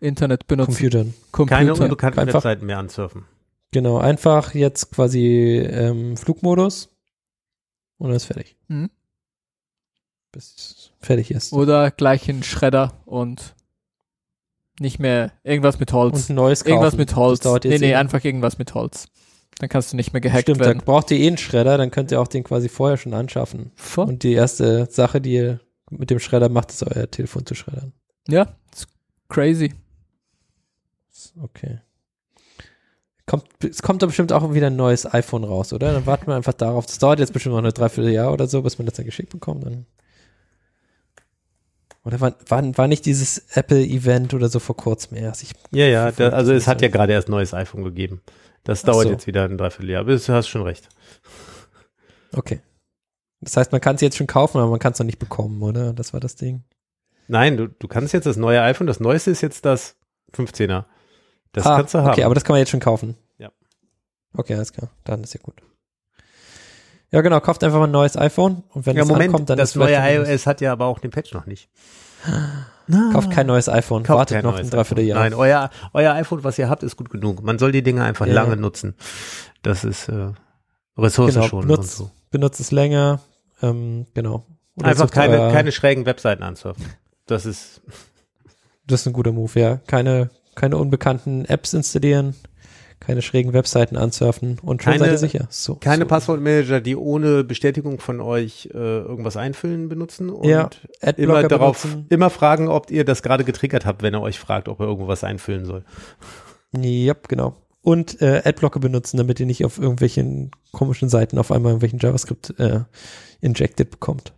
Internet 0.00 0.46
benutzen. 0.46 0.72
Computern. 0.74 1.14
Computer. 1.32 1.58
Keine 1.58 1.74
unbekannten 1.74 2.20
Einfach- 2.20 2.34
Webseiten 2.34 2.66
mehr 2.66 2.78
ansurfen. 2.78 3.24
Genau, 3.70 3.98
einfach 3.98 4.54
jetzt 4.54 4.92
quasi 4.92 5.58
ähm, 5.58 6.16
Flugmodus 6.16 6.88
und 7.98 8.08
dann 8.08 8.16
ist 8.16 8.24
fertig. 8.24 8.56
Mhm. 8.68 8.90
Bis 10.32 10.54
es 10.56 10.92
fertig 11.00 11.30
ist. 11.30 11.52
Oder 11.52 11.90
gleich 11.90 12.28
in 12.28 12.42
Schredder 12.42 12.94
und 13.06 13.54
nicht 14.80 14.98
mehr 14.98 15.32
irgendwas 15.42 15.80
mit 15.80 15.92
Holz. 15.92 16.14
Und 16.16 16.30
ein 16.30 16.36
neues 16.36 16.60
kaufen. 16.60 16.70
irgendwas 16.70 16.96
mit 16.96 17.16
Holz. 17.16 17.40
Das 17.40 17.44
dauert 17.44 17.64
Nee, 17.64 17.78
nee, 17.78 17.94
einfach 17.94 18.22
irgendwas 18.24 18.58
mit 18.58 18.74
Holz. 18.74 19.08
Dann 19.58 19.68
kannst 19.68 19.92
du 19.92 19.96
nicht 19.96 20.12
mehr 20.12 20.20
gehackt 20.20 20.42
Stimmt, 20.42 20.60
werden. 20.60 20.78
da 20.78 20.84
braucht 20.84 21.10
ihr 21.10 21.18
eh 21.18 21.26
einen 21.26 21.38
Schredder, 21.38 21.78
dann 21.78 21.90
könnt 21.90 22.12
ihr 22.12 22.20
auch 22.20 22.28
den 22.28 22.44
quasi 22.44 22.68
vorher 22.68 22.96
schon 22.96 23.12
anschaffen. 23.14 23.72
Voll. 23.74 24.06
Und 24.06 24.22
die 24.22 24.34
erste 24.34 24.86
Sache, 24.90 25.20
die 25.20 25.32
ihr 25.32 25.60
mit 25.90 26.10
dem 26.10 26.20
Schredder 26.20 26.48
macht, 26.48 26.70
ist 26.70 26.84
euer 26.84 27.10
Telefon 27.10 27.44
zu 27.44 27.54
schreddern. 27.56 27.92
Ja, 28.28 28.54
ist 28.72 28.86
crazy. 29.28 29.74
Okay. 31.42 31.80
Kommt, 33.28 33.44
es 33.62 33.82
kommt 33.82 34.02
da 34.02 34.06
bestimmt 34.06 34.32
auch 34.32 34.54
wieder 34.54 34.68
ein 34.68 34.76
neues 34.76 35.12
iPhone 35.12 35.44
raus, 35.44 35.74
oder? 35.74 35.92
Dann 35.92 36.06
warten 36.06 36.26
wir 36.28 36.34
einfach 36.34 36.54
darauf. 36.54 36.86
Das 36.86 36.98
dauert 36.98 37.18
jetzt 37.18 37.34
bestimmt 37.34 37.52
noch 37.52 37.58
eine 37.58 37.74
Dreivierteljahr 37.74 38.32
oder 38.32 38.46
so, 38.46 38.62
bis 38.62 38.78
man 38.78 38.86
das 38.86 38.94
dann 38.94 39.04
geschickt 39.04 39.28
bekommt. 39.28 39.66
Dann. 39.66 39.84
Oder 42.04 42.22
war, 42.22 42.34
war, 42.48 42.78
war 42.78 42.88
nicht 42.88 43.04
dieses 43.04 43.54
Apple-Event 43.54 44.32
oder 44.32 44.48
so 44.48 44.60
vor 44.60 44.78
kurzem 44.78 45.18
erst? 45.18 45.42
Ich, 45.42 45.50
Ja, 45.72 45.84
ja, 45.84 46.10
da, 46.10 46.30
also 46.30 46.54
es 46.54 46.66
hat 46.66 46.80
ja 46.80 46.88
gerade 46.88 47.12
erst 47.12 47.28
ein 47.28 47.32
neues 47.32 47.52
iPhone 47.52 47.84
gegeben. 47.84 48.22
Das 48.64 48.82
dauert 48.82 49.04
so. 49.04 49.10
jetzt 49.10 49.26
wieder 49.26 49.44
ein 49.44 49.58
Dreivierteljahr, 49.58 50.00
aber 50.00 50.16
du 50.16 50.32
hast 50.32 50.48
schon 50.48 50.62
recht. 50.62 50.88
okay. 52.32 52.60
Das 53.42 53.58
heißt, 53.58 53.72
man 53.72 53.82
kann 53.82 53.96
es 53.96 54.00
jetzt 54.00 54.16
schon 54.16 54.26
kaufen, 54.26 54.58
aber 54.58 54.70
man 54.70 54.80
kann 54.80 54.94
es 54.94 54.98
noch 54.98 55.06
nicht 55.06 55.18
bekommen, 55.18 55.62
oder? 55.62 55.92
Das 55.92 56.14
war 56.14 56.20
das 56.20 56.34
Ding. 56.34 56.64
Nein, 57.28 57.58
du, 57.58 57.68
du 57.68 57.88
kannst 57.88 58.14
jetzt 58.14 58.24
das 58.24 58.38
neue 58.38 58.62
iPhone, 58.62 58.86
das 58.86 59.00
neueste 59.00 59.30
ist 59.30 59.42
jetzt 59.42 59.66
das 59.66 59.96
15er. 60.34 60.86
Das 61.52 61.66
ah, 61.66 61.76
kannst 61.76 61.94
du 61.94 61.98
haben. 61.98 62.10
Okay, 62.10 62.24
aber 62.24 62.34
das 62.34 62.44
kann 62.44 62.54
man 62.54 62.60
jetzt 62.60 62.70
schon 62.70 62.80
kaufen. 62.80 63.16
Ja. 63.38 63.50
Okay, 64.34 64.54
alles 64.54 64.72
klar. 64.72 64.90
Dann 65.04 65.22
ist 65.22 65.34
ja 65.34 65.40
gut. 65.42 65.62
Ja, 67.10 67.22
genau, 67.22 67.40
kauft 67.40 67.64
einfach 67.64 67.78
mal 67.78 67.84
ein 67.84 67.90
neues 67.90 68.16
iPhone 68.16 68.64
und 68.74 68.84
wenn 68.84 68.96
ja, 68.96 69.02
es 69.02 69.08
Moment, 69.08 69.30
ankommt, 69.30 69.48
dann 69.48 69.56
das 69.56 69.70
ist 69.70 69.76
neue 69.76 69.96
iOS 69.96 70.46
hat 70.46 70.60
ja 70.60 70.72
aber 70.72 70.86
auch 70.86 70.98
den 70.98 71.10
Patch 71.10 71.32
noch 71.32 71.46
nicht. 71.46 71.70
Kauft 73.12 73.30
kein 73.30 73.46
neues 73.46 73.68
iPhone, 73.68 74.02
Kauft 74.02 74.18
wartet 74.18 74.42
noch 74.42 74.56
ein 74.56 74.68
Dreivierteljahr. 74.68 75.18
Nein, 75.18 75.34
euer, 75.34 75.70
euer 75.92 76.14
iPhone, 76.14 76.44
was 76.44 76.58
ihr 76.58 76.68
habt, 76.68 76.82
ist 76.82 76.96
gut 76.96 77.10
genug. 77.10 77.42
Man 77.42 77.58
soll 77.58 77.72
die 77.72 77.82
Dinge 77.82 78.02
einfach 78.02 78.26
Ja, 78.26 78.34
lange 78.34 78.56
nutzen. 78.56 78.94
Das 79.62 79.84
ist 79.84 80.08
äh, 80.08 80.32
Ressourcen 80.96 81.42
Genau, 81.42 81.60
benutzt, 81.60 81.96
so. 81.96 82.10
benutzt 82.30 82.60
es 82.60 82.70
länger, 82.70 83.20
ähm, 83.62 84.06
genau. 84.14 84.46
Oder 84.76 84.88
Einfach 84.88 85.10
keine, 85.10 85.50
keine 85.52 85.72
schrägen 85.72 86.06
Webseiten 86.06 86.42
ansurfen. 86.42 86.84
Das 87.26 87.46
ist, 87.46 87.82
Das 88.86 89.00
ist 89.00 89.06
ein 89.06 89.12
guter 89.12 89.32
Move, 89.32 89.58
ja. 89.60 89.76
Keine, 89.86 90.30
keine 90.58 90.76
unbekannten 90.76 91.44
Apps 91.46 91.72
installieren, 91.72 92.34
keine 93.00 93.22
schrägen 93.22 93.52
Webseiten 93.52 93.96
ansurfen 93.96 94.58
und 94.60 94.82
schon 94.82 94.92
Keine- 94.92 95.04
seid 95.04 95.12
ihr 95.12 95.18
sicher. 95.18 95.46
So, 95.50 95.76
keine 95.76 96.02
so. 96.04 96.08
Passwortmanager, 96.08 96.80
die 96.80 96.96
ohne 96.96 97.44
Bestätigung 97.44 98.00
von 98.00 98.20
euch 98.20 98.68
äh, 98.74 98.76
irgendwas 98.76 99.36
einfüllen 99.36 99.88
benutzen 99.88 100.30
und 100.30 100.46
Ja, 100.48 100.68
immer 101.16 101.46
darauf, 101.46 101.82
benutzen. 101.82 102.06
immer 102.08 102.28
fragen, 102.30 102.68
ob 102.68 102.90
ihr 102.90 103.04
das 103.04 103.22
gerade 103.22 103.44
getriggert 103.44 103.86
habt, 103.86 104.02
wenn 104.02 104.14
er 104.14 104.20
euch 104.22 104.38
fragt, 104.38 104.68
ob 104.68 104.80
er 104.80 104.86
irgendwas 104.86 105.22
einfüllen 105.24 105.64
soll. 105.64 105.84
Ja, 106.76 107.14
genau. 107.28 107.54
Und 107.82 108.20
äh, 108.20 108.42
Adblocker 108.44 108.80
benutzen, 108.80 109.16
damit 109.16 109.38
ihr 109.40 109.46
nicht 109.46 109.64
auf 109.64 109.78
irgendwelchen 109.78 110.50
komischen 110.72 111.08
Seiten 111.08 111.38
auf 111.38 111.52
einmal 111.52 111.70
irgendwelchen 111.70 112.00
JavaScript 112.00 112.58
äh, 112.58 112.80
injected 113.40 113.90
bekommt. 113.90 114.34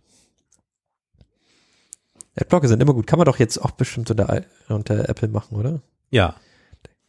Adblocker 2.35 2.67
sind 2.67 2.81
immer 2.81 2.93
gut. 2.93 3.07
Kann 3.07 3.17
man 3.19 3.25
doch 3.25 3.39
jetzt 3.39 3.57
auch 3.57 3.71
bestimmt 3.71 4.09
unter, 4.09 4.43
unter 4.69 5.09
Apple 5.09 5.27
machen, 5.27 5.57
oder? 5.57 5.81
Ja. 6.11 6.35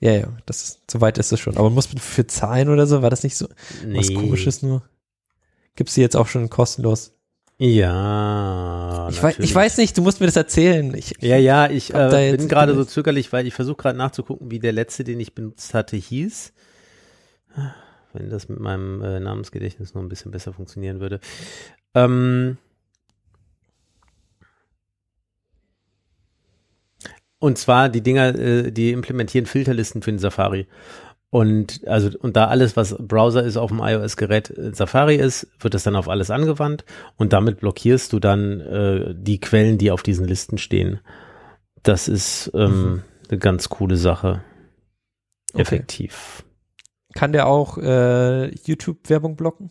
Ja, 0.00 0.12
ja, 0.12 0.28
das 0.46 0.62
ist, 0.62 0.90
soweit 0.90 1.18
ist 1.18 1.30
es 1.30 1.38
schon. 1.38 1.56
Aber 1.56 1.70
muss 1.70 1.92
man 1.92 1.98
für 1.98 2.26
zahlen 2.26 2.68
oder 2.68 2.86
so? 2.86 3.02
War 3.02 3.10
das 3.10 3.22
nicht 3.22 3.36
so 3.36 3.46
was 3.86 4.12
komisches 4.12 4.62
nur? 4.62 4.82
Gibt's 5.76 5.94
die 5.94 6.00
jetzt 6.00 6.16
auch 6.16 6.26
schon 6.26 6.50
kostenlos? 6.50 7.12
Ja. 7.58 9.08
ich, 9.08 9.22
weiß, 9.22 9.34
ich 9.34 9.38
natürlich. 9.38 9.54
weiß 9.54 9.78
nicht, 9.78 9.96
du 9.96 10.02
musst 10.02 10.18
mir 10.18 10.26
das 10.26 10.34
erzählen. 10.34 10.92
Ich, 10.96 11.14
Ja, 11.20 11.36
ja, 11.36 11.70
ich 11.70 11.94
äh, 11.94 12.30
jetzt 12.30 12.38
bin 12.38 12.48
gerade 12.48 12.74
so 12.74 12.84
zögerlich, 12.84 13.32
weil 13.32 13.46
ich 13.46 13.54
versuche 13.54 13.76
gerade 13.76 13.96
nachzugucken, 13.96 14.50
wie 14.50 14.58
der 14.58 14.72
letzte, 14.72 15.04
den 15.04 15.20
ich 15.20 15.34
benutzt 15.34 15.72
hatte, 15.72 15.96
hieß. 15.96 16.52
Wenn 18.12 18.30
das 18.30 18.48
mit 18.48 18.58
meinem 18.58 19.00
äh, 19.02 19.20
Namensgedächtnis 19.20 19.94
noch 19.94 20.02
ein 20.02 20.08
bisschen 20.08 20.32
besser 20.32 20.52
funktionieren 20.52 20.98
würde. 20.98 21.20
Ähm, 21.94 22.58
und 27.42 27.58
zwar 27.58 27.88
die 27.88 28.02
Dinger, 28.02 28.34
äh, 28.38 28.70
die 28.72 28.92
implementieren 28.92 29.46
Filterlisten 29.46 30.00
für 30.02 30.12
den 30.12 30.18
Safari. 30.18 30.66
Und 31.30 31.86
also 31.88 32.10
und 32.20 32.36
da 32.36 32.46
alles, 32.48 32.76
was 32.76 32.94
Browser 32.98 33.42
ist 33.42 33.56
auf 33.56 33.70
dem 33.70 33.80
iOS-Gerät 33.80 34.50
äh, 34.50 34.72
Safari 34.74 35.16
ist, 35.16 35.48
wird 35.58 35.74
das 35.74 35.82
dann 35.82 35.96
auf 35.96 36.08
alles 36.08 36.30
angewandt 36.30 36.84
und 37.16 37.32
damit 37.32 37.58
blockierst 37.60 38.12
du 38.12 38.20
dann 38.20 38.60
äh, 38.60 39.14
die 39.16 39.40
Quellen, 39.40 39.76
die 39.78 39.90
auf 39.90 40.02
diesen 40.02 40.26
Listen 40.28 40.58
stehen. 40.58 41.00
Das 41.82 42.06
ist 42.06 42.50
ähm, 42.54 43.02
eine 43.28 43.38
ganz 43.38 43.68
coole 43.70 43.96
Sache. 43.96 44.42
Okay. 45.52 45.62
Effektiv. 45.62 46.44
kann 47.14 47.32
der 47.32 47.46
auch 47.46 47.76
äh, 47.78 48.54
YouTube-Werbung 48.64 49.34
blocken? 49.36 49.70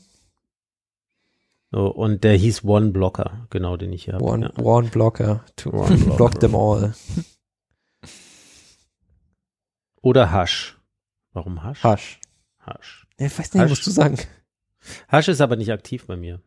So, 1.72 1.88
und 1.88 2.24
der 2.26 2.34
hieß 2.36 2.66
One 2.66 2.90
Blocker, 2.92 3.48
genau, 3.50 3.78
den 3.78 3.94
ich 3.94 4.04
hier 4.06 4.16
habe. 4.16 4.26
One, 4.26 4.52
Ja. 4.58 4.64
one 4.64 4.90
Blocker 4.90 5.46
to 5.56 5.70
One 5.72 5.96
block 6.18 6.40
them 6.40 6.54
all. 6.56 6.94
Oder 10.02 10.32
Hash. 10.32 10.78
Warum 11.34 11.64
Hash? 11.64 11.84
Hash. 11.84 12.20
Hash. 12.60 13.08
Ich 13.18 13.38
weiß 13.38 13.54
nicht, 13.54 13.64
Hash. 13.64 13.70
musst 13.70 13.86
du 13.88 13.92
sagen. 13.92 14.18
Hash 15.08 15.28
ist 15.28 15.42
aber 15.42 15.56
nicht 15.56 15.72
aktiv 15.72 16.06
bei 16.08 16.16
mir. 16.16 16.42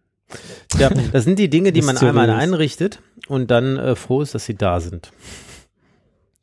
Ja, 0.76 0.90
das 1.12 1.24
sind 1.24 1.39
die 1.39 1.48
Dinge, 1.48 1.72
die 1.72 1.82
man 1.82 1.97
einmal 1.97 2.31
einrichtet 2.31 3.01
und 3.28 3.51
dann 3.51 3.76
äh, 3.76 3.94
froh 3.94 4.22
ist, 4.22 4.35
dass 4.35 4.44
sie 4.44 4.55
da 4.55 4.81
sind. 4.81 5.12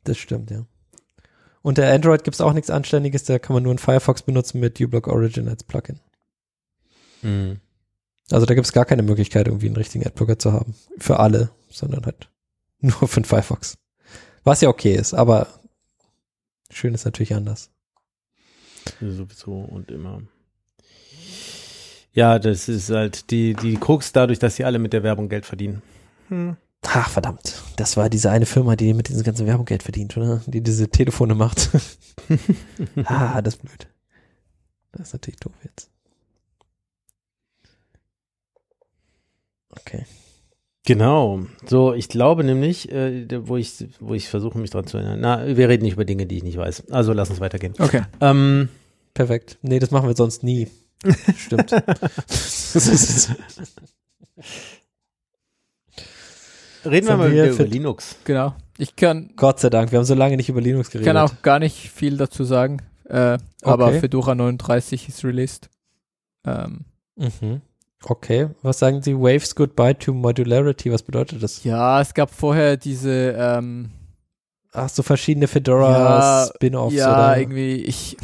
Das 0.04 0.18
stimmt, 0.18 0.50
ja. 0.50 0.64
Unter 1.62 1.92
Android 1.92 2.24
gibt's 2.24 2.40
auch 2.40 2.52
nichts 2.52 2.70
Anständiges, 2.70 3.24
da 3.24 3.38
kann 3.38 3.54
man 3.54 3.62
nur 3.62 3.70
einen 3.70 3.78
Firefox 3.78 4.22
benutzen 4.22 4.58
mit 4.58 4.80
uBlock 4.80 5.06
Origin 5.06 5.48
als 5.48 5.62
Plugin. 5.62 6.00
Mhm. 7.22 7.60
Also 8.30 8.46
da 8.46 8.54
gibt's 8.54 8.72
gar 8.72 8.84
keine 8.84 9.02
Möglichkeit, 9.02 9.46
irgendwie 9.46 9.66
einen 9.66 9.76
richtigen 9.76 10.06
Adblocker 10.06 10.38
zu 10.38 10.52
haben. 10.52 10.74
Für 10.98 11.20
alle, 11.20 11.50
sondern 11.70 12.04
halt 12.04 12.30
nur 12.80 13.06
für 13.06 13.20
den 13.20 13.26
Firefox. 13.26 13.78
Was 14.42 14.60
ja 14.60 14.68
okay 14.68 14.94
ist, 14.94 15.14
aber 15.14 15.46
schön 16.72 16.94
ist 16.94 17.04
natürlich 17.04 17.34
anders. 17.34 17.70
Sowieso 19.00 19.52
und 19.52 19.90
immer. 19.90 20.22
Ja, 22.12 22.38
das 22.38 22.68
ist 22.68 22.90
halt 22.90 23.30
die, 23.30 23.54
die 23.54 23.76
Krux 23.76 24.12
dadurch, 24.12 24.38
dass 24.38 24.56
sie 24.56 24.64
alle 24.64 24.78
mit 24.78 24.92
der 24.92 25.02
Werbung 25.02 25.28
Geld 25.28 25.46
verdienen. 25.46 25.82
Hm. 26.28 26.56
Ach, 26.82 27.08
verdammt. 27.08 27.62
Das 27.76 27.96
war 27.96 28.10
diese 28.10 28.30
eine 28.30 28.44
Firma, 28.44 28.76
die 28.76 28.92
mit 28.92 29.08
diesem 29.08 29.22
ganzen 29.22 29.46
Werbung 29.46 29.64
Geld 29.64 29.82
verdient, 29.82 30.16
oder? 30.16 30.42
Die 30.46 30.60
diese 30.60 30.88
Telefone 30.88 31.34
macht. 31.34 31.70
ah, 33.04 33.40
das 33.40 33.54
ist 33.54 33.62
blöd. 33.62 33.88
Das 34.90 35.08
ist 35.08 35.12
natürlich 35.14 35.40
doof 35.40 35.54
jetzt. 35.64 35.90
Okay. 39.70 40.04
Genau. 40.84 41.42
So, 41.66 41.92
ich 41.94 42.08
glaube 42.08 42.42
nämlich, 42.42 42.90
äh, 42.90 43.26
wo 43.46 43.56
ich, 43.56 43.86
wo 44.00 44.14
ich 44.14 44.28
versuche, 44.28 44.58
mich 44.58 44.70
dran 44.70 44.86
zu 44.86 44.96
erinnern. 44.98 45.20
Na, 45.20 45.56
wir 45.56 45.68
reden 45.68 45.84
nicht 45.84 45.92
über 45.94 46.04
Dinge, 46.04 46.26
die 46.26 46.38
ich 46.38 46.42
nicht 46.42 46.56
weiß. 46.56 46.90
Also 46.90 47.12
lass 47.12 47.30
uns 47.30 47.40
weitergehen. 47.40 47.74
Okay. 47.78 48.02
Ähm, 48.20 48.68
Perfekt. 49.14 49.58
Nee, 49.62 49.78
das 49.78 49.90
machen 49.90 50.08
wir 50.08 50.16
sonst 50.16 50.42
nie. 50.42 50.68
Stimmt. 51.36 51.72
Reden 56.84 57.06
wir 57.06 57.16
mal 57.16 57.30
wir 57.32 57.50
über? 57.50 57.64
Linux. 57.64 58.16
Genau. 58.24 58.54
Ich 58.78 58.96
kann, 58.96 59.30
Gott 59.36 59.60
sei 59.60 59.70
Dank, 59.70 59.92
wir 59.92 59.98
haben 59.98 60.06
so 60.06 60.14
lange 60.14 60.36
nicht 60.36 60.48
über 60.48 60.60
Linux 60.60 60.90
geredet. 60.90 61.06
kann 61.06 61.16
auch 61.16 61.42
gar 61.42 61.58
nicht 61.58 61.90
viel 61.90 62.16
dazu 62.16 62.44
sagen. 62.44 62.82
Äh, 63.04 63.38
Aber 63.62 63.88
Okay. 63.88 64.00
Fedora 64.00 64.34
39 64.34 65.08
ist 65.08 65.24
released. 65.24 65.68
Ähm, 66.46 66.86
Mhm. 67.14 67.60
Okay. 68.04 68.48
Was 68.62 68.78
sagen 68.80 69.00
Sie? 69.02 69.14
Waves 69.16 69.54
Goodbye 69.54 69.94
to 69.94 70.12
Modularity. 70.12 70.90
Was 70.92 71.02
bedeutet 71.02 71.42
das? 71.42 71.62
ja, 71.64 72.00
es 72.00 72.14
gab 72.14 72.30
vorher 72.30 72.76
diese 72.76 73.34
ähm, 73.38 73.90
Ach, 74.72 74.88
so 74.88 75.02
verschiedene 75.02 75.46
Fedora 75.48 75.90
Ja, 76.44 76.46
Spin-offs 76.54 76.94
ja, 76.94 77.12
oder 77.14 77.38
irgendwie, 77.38 77.74
ich, 77.76 78.16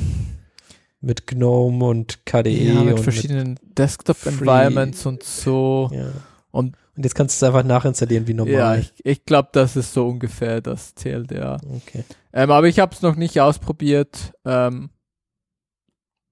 mit 1.01 1.27
GNOME 1.27 1.85
und 1.85 2.25
KDE 2.27 2.51
ja, 2.73 2.83
mit 2.83 2.97
und 2.97 3.03
verschiedenen 3.03 3.61
Desktop-Environments 3.63 5.05
und 5.07 5.23
so. 5.23 5.91
Ja. 5.93 6.07
Und- 6.51 6.77
und 6.97 7.05
jetzt 7.05 7.15
kannst 7.15 7.41
du 7.41 7.47
es 7.47 7.49
einfach 7.49 7.63
nachinstallieren 7.65 8.27
wie 8.27 8.33
Ja, 8.33 8.37
normal. 8.39 8.81
ich, 8.81 8.93
ich 9.07 9.25
glaube, 9.25 9.51
das 9.53 9.77
ist 9.77 9.93
so 9.93 10.09
ungefähr 10.09 10.61
das 10.61 10.95
TLDR. 10.95 11.61
okay. 11.77 12.03
Ähm, 12.33 12.51
aber 12.51 12.67
ich 12.67 12.81
habe 12.81 12.93
es 12.93 13.03
noch 13.03 13.15
nicht 13.15 13.41
ausprobiert. 13.41 14.33
Ähm, 14.45 14.91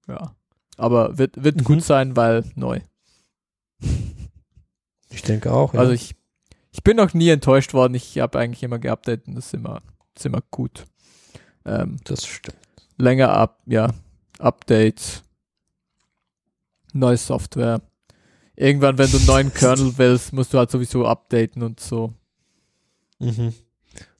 ja, 0.09 0.35
aber 0.75 1.17
wird, 1.17 1.41
wird 1.41 1.57
Mhm. 1.61 1.63
gut 1.63 1.83
sein, 1.83 2.17
weil 2.17 2.43
neu. 2.55 2.81
Ich 5.09 5.21
denke 5.21 5.53
auch. 5.53 5.73
Ja. 5.73 5.79
Also 5.79 5.93
ich, 5.93 6.15
ich 6.71 6.83
bin 6.83 6.97
noch 6.97 7.13
nie 7.13 7.29
enttäuscht 7.29 7.73
worden. 7.73 7.95
Ich 7.95 8.19
habe 8.19 8.37
eigentlich 8.37 8.61
immer 8.61 8.77
geupdatet 8.77 9.27
und 9.27 9.35
das 9.35 9.47
ist 9.47 9.53
immer, 9.53 9.81
das 10.13 10.21
ist 10.21 10.25
immer 10.25 10.43
gut. 10.51 10.85
Ähm, 11.65 11.97
das 12.03 12.25
stimmt. 12.25 12.57
länger 12.97 13.29
ab, 13.29 13.61
ja, 13.65 13.93
Updates, 14.37 15.23
neue 16.93 17.17
Software. 17.17 17.81
Irgendwann, 18.55 18.97
wenn 18.97 19.09
du 19.09 19.17
einen 19.17 19.25
neuen 19.25 19.53
Kernel 19.55 19.93
willst, 19.97 20.33
musst 20.33 20.53
du 20.53 20.57
halt 20.57 20.71
sowieso 20.71 21.05
updaten 21.05 21.63
und 21.63 21.79
so. 21.79 22.13
Mhm. 23.19 23.53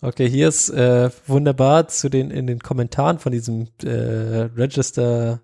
Okay, 0.01 0.29
hier 0.29 0.47
ist 0.47 0.69
äh, 0.69 1.09
wunderbar 1.27 1.88
zu 1.88 2.09
den 2.09 2.31
in 2.31 2.47
den 2.47 2.59
Kommentaren 2.59 3.19
von 3.19 3.31
diesem 3.31 3.67
äh, 3.84 3.89
Register 3.89 5.41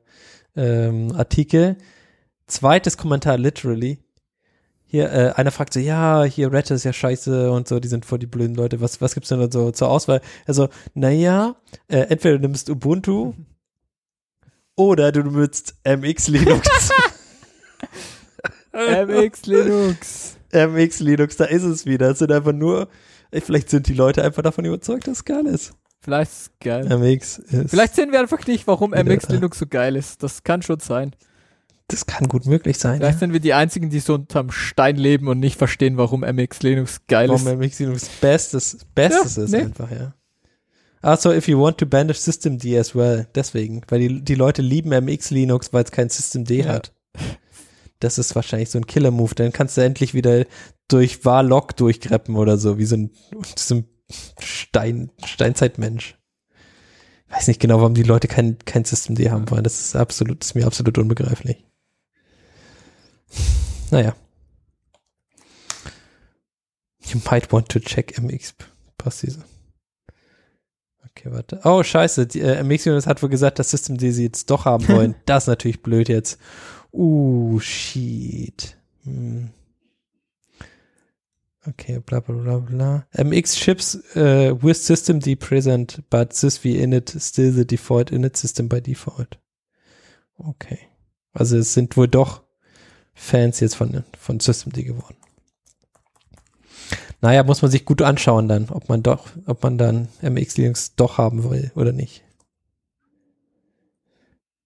ähm, 0.56 1.11
Artikel. 1.15 1.77
Zweites 2.48 2.98
Kommentar 2.98 3.38
literally. 3.38 3.99
Hier, 4.94 5.11
äh, 5.11 5.32
einer 5.32 5.49
fragt 5.49 5.74
so, 5.74 5.80
ja, 5.80 6.24
hier 6.24 6.52
Red 6.53 6.70
ist 6.70 6.84
ja 6.84 6.94
scheiße 6.94 7.49
und 7.49 7.68
so, 7.68 7.80
die 7.80 7.88
sind 7.88 8.06
voll 8.06 8.20
die 8.20 8.28
blöden 8.28 8.53
Leute. 8.53 8.80
Was, 8.80 9.02
was 9.02 9.15
gibt's 9.15 9.30
denn 9.30 9.40
da 9.40 9.48
so 9.52 9.72
zur 9.72 9.90
Auswahl? 9.90 10.22
Also, 10.45 10.70
naja, 10.94 11.56
äh, 11.88 12.02
entweder 12.10 12.38
du 12.38 12.41
nimmst 12.41 12.70
Ubuntu 12.70 13.34
oder 14.76 15.11
du 15.11 15.24
nutzt 15.24 15.74
MX 15.84 16.28
Linux. 16.28 16.91
MX 18.72 19.48
Linux. 19.48 20.38
MX 20.52 20.99
Linux, 20.99 21.38
da 21.38 21.45
ist 21.45 21.64
es 21.64 21.88
wieder. 21.88 22.11
Es 22.11 22.20
sind 22.20 22.32
einfach 22.32 22.53
nur, 22.53 22.88
vielleicht 23.32 23.72
sind 23.72 23.88
die 23.88 23.95
Leute 23.95 24.24
einfach 24.24 24.44
davon 24.44 24.64
überzeugt, 24.64 25.07
dass 25.07 25.18
es 25.18 25.26
geil 25.26 25.48
ist. 25.48 25.74
Vielleicht 26.02 26.32
ist 26.32 26.41
es 26.41 26.52
geil. 26.60 26.86
MX 26.86 27.40
ist. 27.40 27.72
Vielleicht 27.72 27.95
sehen 27.95 28.11
wir 28.11 28.20
einfach 28.20 28.45
nicht, 28.45 28.68
warum 28.68 28.91
MX. 28.91 29.30
Linux 29.30 29.57
so 29.57 29.65
geil 29.65 29.95
ist. 29.95 30.22
Das 30.22 30.44
kann 30.44 30.61
schon 30.61 30.82
sein. 30.82 31.15
Das 31.90 32.06
kann 32.06 32.28
gut 32.28 32.46
möglich 32.46 32.78
sein. 32.78 32.98
Vielleicht 33.00 33.16
Ja. 33.16 33.20
sind 33.20 33.34
wir 33.34 33.40
die 33.40 33.54
einzigen, 33.54 33.90
die 33.90 34.00
so 34.00 34.14
unterm 34.16 34.52
Stein 34.52 34.96
leben 34.96 35.28
und 35.28 35.40
nicht 35.40 35.58
verstehen, 35.58 35.98
warum 35.98 36.22
MX 36.24 36.62
Linux 36.64 37.02
geil 37.08 37.30
Warum 37.30 37.46
ist. 37.46 37.54
MX 37.58 37.80
Linux 37.80 38.08
Bestes, 38.22 38.78
Bestes 38.96 39.36
Ja, 39.36 39.44
ist 39.44 39.52
nee. 39.52 39.58
einfach, 39.62 39.92
ja. 39.92 40.14
Also, 41.02 41.34
if 41.34 41.50
you 41.50 41.60
want 41.62 41.78
to 41.80 41.86
banish 41.86 42.20
Systemd 42.20 42.66
as 42.66 42.96
well. 42.96 43.28
Deswegen, 43.36 43.82
weil 43.90 44.00
die, 44.00 44.22
die 44.24 44.36
Leute 44.36 44.62
lieben 44.62 44.92
MX 44.92 45.32
Linux, 45.32 45.74
weil 45.74 45.84
es 45.84 45.92
kein 45.92 46.10
Systemd 46.10 46.50
Ja. 46.50 46.66
hat. 46.68 46.94
Das 48.00 48.18
ist 48.18 48.36
wahrscheinlich 48.36 48.70
so 48.70 48.80
ein 48.80 48.88
Killer-Move. 48.88 49.36
Dann 49.36 49.52
kannst 49.52 49.76
du 49.78 49.82
endlich 49.82 50.14
wieder 50.14 50.46
durch 50.88 51.26
Warlock 51.26 51.76
durchgreppen 51.76 52.36
oder 52.38 52.58
so, 52.58 52.78
wie 52.78 52.86
so 52.86 52.96
ein, 52.96 53.12
so 53.58 53.76
ein 53.76 53.86
Stein, 54.40 55.12
Steinzeitmensch. 55.26 56.18
Weiß 57.34 57.48
nicht 57.48 57.60
genau, 57.60 57.80
warum 57.80 57.96
die 57.96 58.04
Leute 58.04 58.28
kein, 58.28 58.60
kein 58.60 58.86
Systemd 58.86 59.20
haben 59.32 59.50
wollen. 59.50 59.64
Das 59.64 59.80
ist 59.80 59.96
absolut, 59.96 60.42
das 60.42 60.50
ist 60.50 60.56
mir 60.56 60.68
absolut 60.68 61.00
unbegreiflich. 61.00 61.66
Naja. 63.90 64.16
You 67.06 67.20
might 67.30 67.52
want 67.52 67.70
to 67.70 67.80
check 67.80 68.20
MX. 68.22 68.54
Passt 69.00 69.24
diese. 69.24 69.44
Okay, 71.10 71.32
warte. 71.32 71.60
Oh, 71.64 71.82
scheiße. 71.82 72.28
Die, 72.28 72.42
äh, 72.42 72.64
MX 72.64 72.88
Units 72.88 73.08
hat 73.08 73.24
wohl 73.24 73.30
gesagt, 73.30 73.58
das 73.58 73.72
System, 73.72 73.98
die 73.98 74.12
sie 74.12 74.26
jetzt 74.26 74.52
doch 74.52 74.66
haben 74.66 74.88
wollen. 74.88 75.16
das 75.26 75.46
ist 75.46 75.48
natürlich 75.48 75.82
blöd 75.82 76.10
jetzt. 76.10 76.40
Uh, 76.92 77.60
shit. 77.60 78.78
Hm. 79.06 79.50
Okay, 81.65 81.99
bla 81.99 82.19
bla 82.19 82.35
bla 82.35 82.57
bla. 82.60 83.06
MX 83.14 83.56
chips 83.56 83.95
uh, 84.15 84.56
with 84.61 84.77
system 84.77 85.19
D 85.19 85.35
present, 85.35 86.02
but 86.10 86.34
sysv 86.34 86.65
init 86.65 87.22
still 87.22 87.53
the 87.53 87.65
default 87.65 88.11
init 88.11 88.35
system 88.35 88.68
by 88.68 88.81
default. 88.81 89.38
Okay. 90.38 90.80
Also 91.34 91.57
es 91.57 91.73
sind 91.73 91.98
wohl 91.98 92.07
doch 92.07 92.44
Fans 93.14 93.60
jetzt 93.60 93.76
von, 93.76 94.03
von 94.18 94.40
Systemd 94.40 94.76
geworden. 94.76 95.18
Naja, 97.22 97.44
muss 97.44 97.61
man 97.61 97.72
sich 97.72 97.85
gut 97.85 98.02
anschauen 98.02 98.48
dann, 98.49 98.69
ob 98.69 98.90
man 98.90 99.02
doch, 99.02 99.30
ob 99.45 99.64
man 99.64 99.77
dann 99.77 100.10
MX 100.22 100.57
Linux 100.57 100.95
doch 100.95 101.18
haben 101.18 101.49
will 101.49 101.72
oder 101.76 101.94
nicht. 101.94 102.23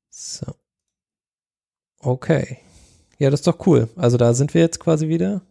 So. 0.09 0.55
Okay. 1.99 2.57
Ja, 3.19 3.29
das 3.29 3.41
ist 3.41 3.47
doch 3.47 3.65
cool. 3.67 3.89
Also 3.95 4.17
da 4.17 4.33
sind 4.33 4.53
wir 4.53 4.61
jetzt 4.61 4.79
quasi 4.79 5.07
wieder. 5.07 5.41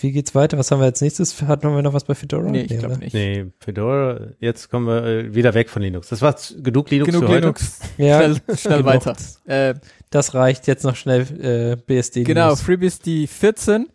Wie 0.00 0.12
geht's 0.12 0.34
weiter? 0.34 0.56
Was 0.58 0.70
haben 0.70 0.80
wir 0.80 0.84
als 0.86 1.00
nächstes? 1.00 1.40
Hatten 1.42 1.74
wir 1.74 1.82
noch 1.82 1.92
was 1.92 2.04
bei 2.04 2.14
Fedora? 2.14 2.48
Nee, 2.50 2.62
ich 2.62 2.78
glaube 2.78 2.98
nicht. 2.98 3.14
Nee, 3.14 3.46
Fedora, 3.58 4.28
jetzt 4.38 4.70
kommen 4.70 4.86
wir 4.86 5.02
äh, 5.04 5.34
wieder 5.34 5.54
weg 5.54 5.68
von 5.70 5.82
Linux. 5.82 6.08
Das 6.08 6.22
war 6.22 6.36
genug 6.62 6.90
Linux 6.90 7.06
Genug 7.10 7.22
für 7.24 7.28
heute. 7.28 7.40
Linux. 7.40 7.80
Ja, 7.98 8.18
Schnell, 8.22 8.56
schnell 8.56 8.82
genug. 8.82 8.86
weiter. 9.06 9.16
Äh, 9.46 9.74
Das 10.10 10.34
reicht 10.34 10.66
jetzt 10.68 10.84
noch 10.84 10.94
schnell 10.94 11.22
äh, 11.40 11.76
BSD. 11.76 12.22
genau. 12.24 12.54
FreeBSD 12.54 13.26
14. 13.26 13.88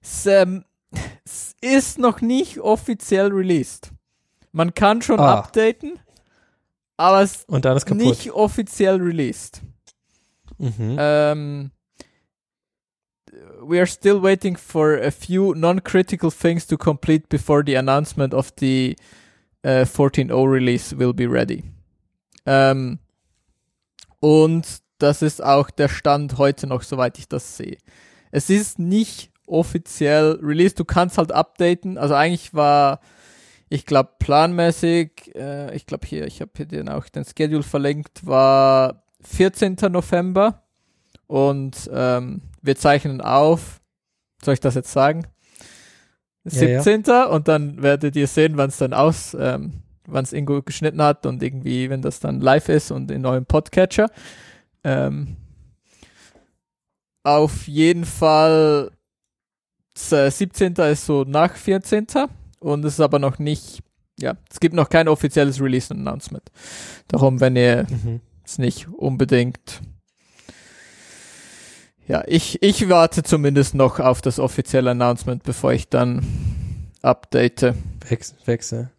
Es, 0.00 0.26
ähm, 0.26 0.64
es 1.24 1.54
ist 1.60 1.98
noch 1.98 2.20
nicht 2.20 2.60
offiziell 2.60 3.32
released. 3.32 3.90
Man 4.52 4.74
kann 4.74 5.02
schon 5.02 5.18
Ah. 5.18 5.40
updaten, 5.40 5.98
aber 6.96 7.22
es 7.22 7.32
ist 7.36 7.48
Und 7.48 7.64
dann 7.64 7.76
ist 7.76 7.84
kaputt. 7.86 8.04
nicht 8.04 8.30
offiziell 8.32 8.96
released. 9.02 9.60
Mhm. 10.58 10.98
Um, 10.98 11.70
we 13.68 13.78
are 13.78 13.86
still 13.86 14.20
waiting 14.20 14.56
for 14.56 14.94
a 14.94 15.10
few 15.10 15.54
non-critical 15.54 16.30
things 16.30 16.66
to 16.66 16.76
complete 16.76 17.28
before 17.28 17.62
the 17.62 17.74
announcement 17.74 18.32
of 18.32 18.52
the 18.56 18.96
uh, 19.64 19.84
14.0 19.84 20.50
release 20.50 20.94
will 20.94 21.12
be 21.12 21.26
ready. 21.26 21.64
Um, 22.46 22.98
und 24.20 24.80
das 24.98 25.22
ist 25.22 25.44
auch 25.44 25.70
der 25.70 25.88
Stand 25.88 26.38
heute 26.38 26.66
noch, 26.66 26.82
soweit 26.82 27.18
ich 27.18 27.28
das 27.28 27.56
sehe. 27.56 27.76
Es 28.30 28.48
ist 28.48 28.78
nicht 28.78 29.30
offiziell 29.46 30.38
released, 30.42 30.80
du 30.80 30.84
kannst 30.84 31.18
halt 31.18 31.30
updaten. 31.30 31.98
Also 31.98 32.14
eigentlich 32.14 32.54
war, 32.54 33.00
ich 33.68 33.84
glaube, 33.84 34.10
planmäßig, 34.18 35.34
äh, 35.34 35.74
ich 35.76 35.86
glaube 35.86 36.06
hier, 36.06 36.26
ich 36.26 36.40
habe 36.40 36.52
hier 36.56 36.66
den 36.66 36.88
auch 36.88 37.08
den 37.08 37.24
Schedule 37.24 37.62
verlinkt, 37.62 38.26
war 38.26 39.02
14. 39.22 39.76
November 39.90 40.62
und 41.26 41.88
ähm, 41.92 42.42
wir 42.62 42.76
zeichnen 42.76 43.20
auf. 43.20 43.80
Soll 44.42 44.54
ich 44.54 44.60
das 44.60 44.74
jetzt 44.74 44.92
sagen? 44.92 45.26
Ja, 46.44 46.62
ja. 46.62 46.82
17. 46.82 47.26
und 47.30 47.48
dann 47.48 47.82
werdet 47.82 48.16
ihr 48.16 48.26
sehen, 48.26 48.56
wann 48.56 48.68
es 48.70 48.78
dann 48.78 48.94
aus, 48.94 49.36
ähm, 49.38 49.82
wann 50.06 50.24
es 50.24 50.32
Ingo 50.32 50.62
geschnitten 50.62 51.02
hat 51.02 51.26
und 51.26 51.42
irgendwie, 51.42 51.90
wenn 51.90 52.00
das 52.02 52.20
dann 52.20 52.40
live 52.40 52.68
ist 52.68 52.90
und 52.90 53.10
in 53.10 53.26
eurem 53.26 53.44
Podcatcher. 53.44 54.08
Ähm, 54.84 55.36
auf 57.22 57.66
jeden 57.68 58.04
Fall 58.04 58.90
das, 59.92 60.12
äh, 60.12 60.30
17. 60.30 60.74
ist 60.92 61.04
so 61.06 61.24
nach 61.24 61.54
14. 61.56 62.06
und 62.60 62.84
es 62.84 62.94
ist 62.94 63.00
aber 63.00 63.18
noch 63.18 63.38
nicht, 63.38 63.80
ja, 64.18 64.34
es 64.50 64.60
gibt 64.60 64.74
noch 64.74 64.88
kein 64.88 65.08
offizielles 65.08 65.60
Release-Announcement. 65.60 66.44
Darum, 67.08 67.40
wenn 67.40 67.56
ihr 67.56 67.84
Mhm. 67.90 68.20
ist 68.44 68.58
nicht 68.58 68.88
unbedingt. 68.88 69.82
Ja, 72.08 72.24
ich, 72.26 72.62
ich 72.62 72.88
warte 72.88 73.22
zumindest 73.22 73.74
noch 73.74 74.00
auf 74.00 74.22
das 74.22 74.38
offizielle 74.38 74.90
Announcement, 74.90 75.42
bevor 75.42 75.74
ich 75.74 75.90
dann 75.90 76.24
update. 77.02 77.74
Wechsel, 78.08 78.36
Wechsel. 78.46 78.90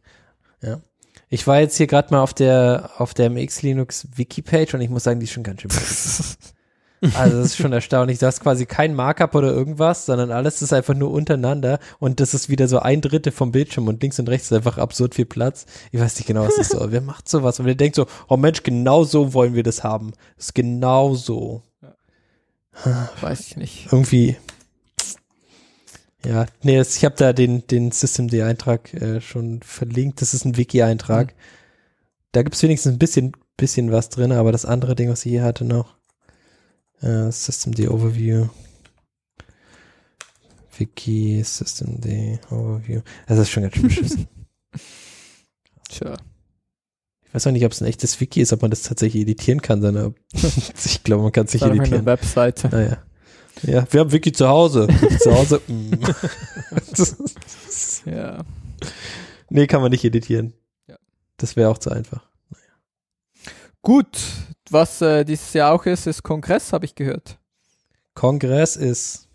Ja. 0.61 0.79
Ich 1.27 1.47
war 1.47 1.59
jetzt 1.59 1.77
hier 1.77 1.87
gerade 1.87 2.13
mal 2.13 2.21
auf 2.21 2.33
der 2.35 2.91
auf 2.97 3.15
der 3.15 3.29
MX 3.29 3.63
Linux 3.63 4.07
Wiki 4.15 4.41
Page 4.41 4.75
und 4.75 4.81
ich 4.81 4.89
muss 4.89 5.03
sagen, 5.03 5.19
die 5.19 5.25
ist 5.25 5.31
schon 5.33 5.43
ganz 5.43 5.61
schön. 5.61 5.71
Also 7.15 7.37
das 7.37 7.45
ist 7.45 7.55
schon 7.55 7.71
erstaunlich. 7.71 8.19
Du 8.19 8.25
hast 8.25 8.41
quasi 8.41 8.65
kein 8.65 8.93
Markup 8.93 9.33
oder 9.33 9.53
irgendwas, 9.53 10.05
sondern 10.05 10.31
alles 10.31 10.61
ist 10.61 10.73
einfach 10.73 10.93
nur 10.93 11.11
untereinander 11.11 11.79
und 11.99 12.19
das 12.19 12.33
ist 12.33 12.49
wieder 12.49 12.67
so 12.67 12.79
ein 12.79 12.99
Drittel 12.99 13.31
vom 13.31 13.53
Bildschirm 13.53 13.87
und 13.87 14.01
links 14.01 14.19
und 14.19 14.27
rechts 14.27 14.47
ist 14.47 14.57
einfach 14.57 14.77
absurd 14.77 15.15
viel 15.15 15.25
Platz. 15.25 15.65
Ich 15.93 16.01
weiß 16.01 16.17
nicht 16.17 16.27
genau, 16.27 16.45
was 16.45 16.57
das 16.57 16.67
soll. 16.71 16.91
Wer 16.91 16.99
macht 16.99 17.29
sowas? 17.29 17.57
Und 17.57 17.67
wer 17.67 17.75
denkt 17.75 17.95
so, 17.95 18.05
oh 18.27 18.35
Mensch, 18.35 18.63
genau 18.63 19.05
so 19.05 19.33
wollen 19.33 19.55
wir 19.55 19.63
das 19.63 19.81
haben. 19.81 20.11
Das 20.35 20.47
ist 20.47 20.55
genau 20.55 21.15
so. 21.15 21.63
Weiß 23.21 23.41
ich 23.41 23.57
nicht. 23.57 23.87
Irgendwie. 23.91 24.37
Ja, 26.25 26.45
nee, 26.63 26.77
das, 26.77 26.97
ich 26.97 27.05
habe 27.05 27.15
da 27.15 27.31
den, 27.31 27.65
den 27.67 27.91
Systemd-Eintrag 27.91 28.93
äh, 28.93 29.21
schon 29.21 29.61
verlinkt. 29.61 30.21
Das 30.21 30.33
ist 30.33 30.45
ein 30.45 30.57
Wiki-Eintrag. 30.57 31.33
Da 32.31 32.43
gibt's 32.43 32.61
wenigstens 32.61 32.93
ein 32.93 32.99
bisschen, 32.99 33.31
bisschen 33.57 33.91
was 33.91 34.09
drin, 34.09 34.31
aber 34.31 34.51
das 34.51 34.65
andere 34.65 34.95
Ding, 34.95 35.09
was 35.09 35.25
ich 35.25 35.31
hier 35.31 35.43
hatte 35.43 35.65
noch, 35.65 35.95
äh, 37.01 37.31
Systemd 37.31 37.79
Overview. 37.79 38.49
Wiki, 40.77 41.41
Systemd 41.43 42.05
Overview. 42.51 43.01
Das 43.27 43.39
ist 43.39 43.49
schon 43.49 43.63
ganz 43.63 43.75
schön 43.75 43.87
beschissen. 43.87 44.27
Tja. 45.89 46.17
Ich 47.29 47.35
weiß 47.35 47.47
auch 47.47 47.51
nicht, 47.51 47.63
ob 47.65 47.71
es 47.71 47.81
ein 47.81 47.85
echtes 47.87 48.19
Wiki 48.19 48.41
ist, 48.41 48.51
ob 48.53 48.61
man 48.63 48.71
das 48.71 48.81
tatsächlich 48.83 49.21
editieren 49.21 49.61
kann, 49.61 49.81
sondern 49.81 50.07
ob, 50.07 50.15
ich 50.85 51.03
glaube, 51.03 51.23
man 51.23 51.31
kann 51.31 51.45
es 51.45 51.53
nicht 51.53 51.61
Dann 51.61 51.71
eine 51.71 51.79
editieren. 51.81 52.05
Webseite. 52.05 52.69
Naja. 52.69 52.97
Ja, 53.63 53.85
wir 53.91 53.99
haben 53.99 54.11
Wiki 54.11 54.31
zu 54.31 54.47
Hause. 54.47 54.87
Wiki 54.87 55.17
zu 55.19 55.31
Hause. 55.33 55.61
mm. 55.67 55.91
Ja. 58.09 58.43
nee, 59.49 59.67
kann 59.67 59.81
man 59.81 59.91
nicht 59.91 60.03
editieren. 60.03 60.53
Ja. 60.87 60.97
Das 61.37 61.55
wäre 61.55 61.69
auch 61.69 61.77
zu 61.77 61.91
einfach. 61.91 62.27
Gut. 63.81 64.17
Was 64.71 65.01
äh, 65.01 65.23
dieses 65.25 65.53
Jahr 65.53 65.73
auch 65.73 65.85
ist, 65.85 66.07
ist 66.07 66.23
Kongress, 66.23 66.73
habe 66.73 66.85
ich 66.85 66.95
gehört. 66.95 67.37
Kongress 68.13 68.75
ist, 68.75 69.27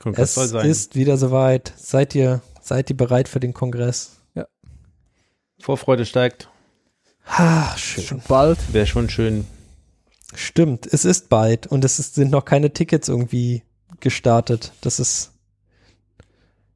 Kongress 0.00 0.30
es 0.30 0.34
soll 0.34 0.48
sein. 0.48 0.68
ist 0.68 0.94
wieder 0.96 1.16
soweit. 1.16 1.72
Seid 1.76 2.14
ihr, 2.14 2.40
seid 2.60 2.90
ihr 2.90 2.96
bereit 2.96 3.28
für 3.28 3.40
den 3.40 3.54
Kongress? 3.54 4.16
Vorfreude 5.64 6.04
steigt. 6.04 6.50
Schon 7.78 8.04
schön. 8.04 8.22
bald. 8.28 8.58
Wäre 8.74 8.84
schon 8.84 9.08
schön. 9.08 9.46
Stimmt, 10.34 10.86
es 10.86 11.06
ist 11.06 11.30
bald 11.30 11.66
und 11.66 11.86
es 11.86 11.98
ist, 11.98 12.16
sind 12.16 12.30
noch 12.30 12.44
keine 12.44 12.74
Tickets 12.74 13.08
irgendwie 13.08 13.62
gestartet. 14.00 14.72
Das 14.82 15.00
ist, 15.00 15.32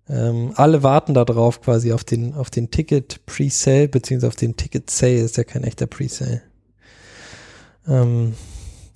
ähm, 0.08 0.52
alle 0.54 0.82
warten 0.82 1.12
da 1.12 1.26
drauf 1.26 1.60
quasi 1.60 1.92
auf 1.92 2.02
den, 2.02 2.32
auf 2.32 2.48
den 2.48 2.70
Ticket 2.70 3.26
Pre-Sale, 3.26 3.88
beziehungsweise 3.88 4.28
auf 4.28 4.36
den 4.36 4.56
Ticket 4.56 4.88
Sale, 4.88 5.20
ist 5.20 5.36
ja 5.36 5.44
kein 5.44 5.64
echter 5.64 5.86
Pre-Sale. 5.86 6.40
Ähm, 7.86 8.36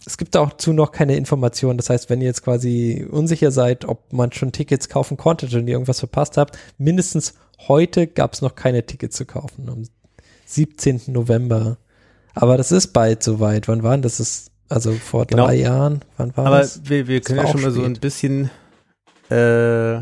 es 0.06 0.16
gibt 0.16 0.38
auch 0.38 0.54
zu 0.54 0.72
noch 0.72 0.90
keine 0.92 1.16
Informationen. 1.16 1.76
Das 1.76 1.90
heißt, 1.90 2.08
wenn 2.08 2.22
ihr 2.22 2.28
jetzt 2.28 2.42
quasi 2.42 3.06
unsicher 3.10 3.50
seid, 3.50 3.84
ob 3.84 4.10
man 4.10 4.32
schon 4.32 4.52
Tickets 4.52 4.88
kaufen 4.88 5.18
konnte 5.18 5.54
und 5.54 5.68
ihr 5.68 5.74
irgendwas 5.74 5.98
verpasst 5.98 6.38
habt, 6.38 6.56
mindestens 6.78 7.34
heute 7.68 8.06
gab 8.06 8.32
es 8.34 8.42
noch 8.42 8.54
keine 8.54 8.84
Tickets 8.86 9.16
zu 9.16 9.24
kaufen. 9.26 9.68
Am 9.68 9.84
17. 10.46 11.02
November. 11.08 11.78
Aber 12.34 12.56
das 12.56 12.72
ist 12.72 12.88
bald 12.88 13.22
soweit. 13.22 13.68
Wann 13.68 13.82
waren 13.82 14.02
das? 14.02 14.20
Ist 14.20 14.50
also 14.68 14.92
vor 14.92 15.26
Genau. 15.26 15.46
drei 15.46 15.56
Jahren. 15.56 16.00
Wann 16.16 16.36
war 16.36 16.46
Aber 16.46 16.58
das? 16.58 16.80
wir, 16.88 17.06
wir 17.08 17.20
können 17.20 17.38
ja 17.40 17.46
schon 17.48 17.62
mal 17.62 17.70
so 17.70 17.82
ein 17.82 17.94
spät. 17.96 18.00
bisschen 18.00 18.50
äh, 19.30 20.00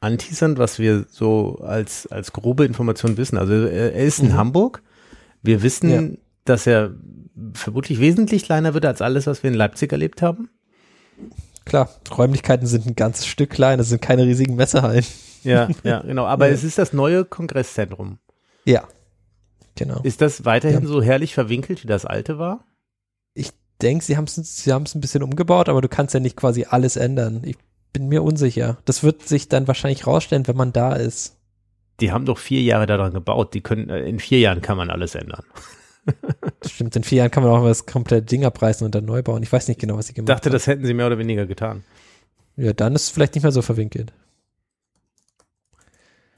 anteasern, 0.00 0.58
was 0.58 0.78
wir 0.78 1.06
so 1.10 1.58
als, 1.62 2.06
als 2.06 2.32
grobe 2.32 2.64
Information 2.64 3.16
wissen. 3.16 3.36
Also 3.36 3.52
er, 3.54 3.94
er 3.94 4.04
ist 4.04 4.20
in 4.20 4.28
Mhm. 4.28 4.34
Hamburg, 4.36 4.82
Wir 5.42 5.62
wissen, 5.62 5.90
Ja. 5.90 6.02
dass 6.44 6.66
er 6.66 6.94
vermutlich 7.54 8.00
wesentlich 8.00 8.42
kleiner 8.44 8.74
wird 8.74 8.84
als 8.84 9.00
alles, 9.00 9.26
was 9.28 9.42
wir 9.44 9.48
in 9.50 9.54
Leipzig 9.56 9.92
erlebt 9.92 10.20
haben. 10.20 10.50
Klar, 11.64 11.88
Räumlichkeiten 12.16 12.66
sind 12.66 12.86
ein 12.86 12.96
ganzes 12.96 13.26
Stück 13.26 13.50
klein, 13.50 13.78
das 13.78 13.88
sind 13.88 14.02
keine 14.02 14.24
riesigen 14.24 14.56
Messehallen. 14.56 15.04
Ja, 15.44 15.68
ja, 15.84 16.00
genau. 16.06 16.26
Aber 16.26 16.46
Ja. 16.48 16.52
es 16.54 16.64
ist 16.64 16.78
das 16.78 16.92
neue 16.92 17.24
Kongresszentrum. 17.24 18.18
Ja. 18.64 18.84
Genau. 19.76 20.00
Ist 20.02 20.20
das 20.20 20.44
weiterhin 20.44 20.82
Ja. 20.82 20.88
so 20.88 21.02
herrlich 21.02 21.34
verwinkelt, 21.34 21.82
wie 21.84 21.88
das 21.88 22.04
alte 22.04 22.38
war? 22.38 22.64
Ich 23.34 23.50
denke, 23.80 24.04
sie 24.04 24.16
haben 24.16 24.24
es 24.24 24.34
sie 24.34 24.72
haben's 24.72 24.94
ein 24.94 25.00
bisschen 25.00 25.22
umgebaut, 25.22 25.68
aber 25.68 25.80
du 25.80 25.88
kannst 25.88 26.14
ja 26.14 26.20
nicht 26.20 26.36
quasi 26.36 26.66
alles 26.68 26.96
ändern. 26.96 27.42
Ich 27.44 27.56
bin 27.92 28.08
mir 28.08 28.22
unsicher. 28.22 28.78
Das 28.84 29.02
wird 29.02 29.22
sich 29.28 29.48
dann 29.48 29.68
wahrscheinlich 29.68 30.06
rausstellen, 30.06 30.46
wenn 30.48 30.56
man 30.56 30.72
da 30.72 30.94
ist. 30.94 31.36
Die 32.00 32.12
haben 32.12 32.26
doch 32.26 32.38
vier 32.38 32.62
Jahre 32.62 32.86
daran 32.86 33.12
gebaut. 33.12 33.54
Die 33.54 33.60
können, 33.60 33.88
äh, 33.88 34.00
in 34.08 34.18
vier 34.20 34.38
Jahren 34.40 34.60
kann 34.62 34.76
man 34.76 34.90
alles 34.90 35.14
ändern. 35.14 35.44
Das 36.60 36.72
stimmt, 36.72 36.96
in 36.96 37.04
vier 37.04 37.18
Jahren 37.18 37.30
kann 37.30 37.42
man 37.42 37.52
auch 37.52 37.64
das 37.66 37.84
komplette 37.84 38.24
Ding 38.24 38.42
abreißen 38.46 38.82
und 38.84 38.94
dann 38.94 39.04
neu 39.04 39.22
bauen. 39.22 39.42
Ich 39.42 39.52
weiß 39.52 39.68
nicht 39.68 39.78
genau, 39.78 39.98
was 39.98 40.06
sie 40.06 40.12
Ich 40.12 40.16
gemacht 40.16 40.30
dachte, 40.30 40.48
haben. 40.48 40.52
das 40.54 40.66
hätten 40.66 40.86
sie 40.86 40.94
mehr 40.94 41.06
oder 41.06 41.18
weniger 41.18 41.44
getan. 41.44 41.84
Ja, 42.56 42.72
dann 42.72 42.94
ist 42.94 43.02
es 43.02 43.10
vielleicht 43.10 43.34
nicht 43.34 43.42
mehr 43.42 43.52
so 43.52 43.60
verwinkelt. 43.60 44.14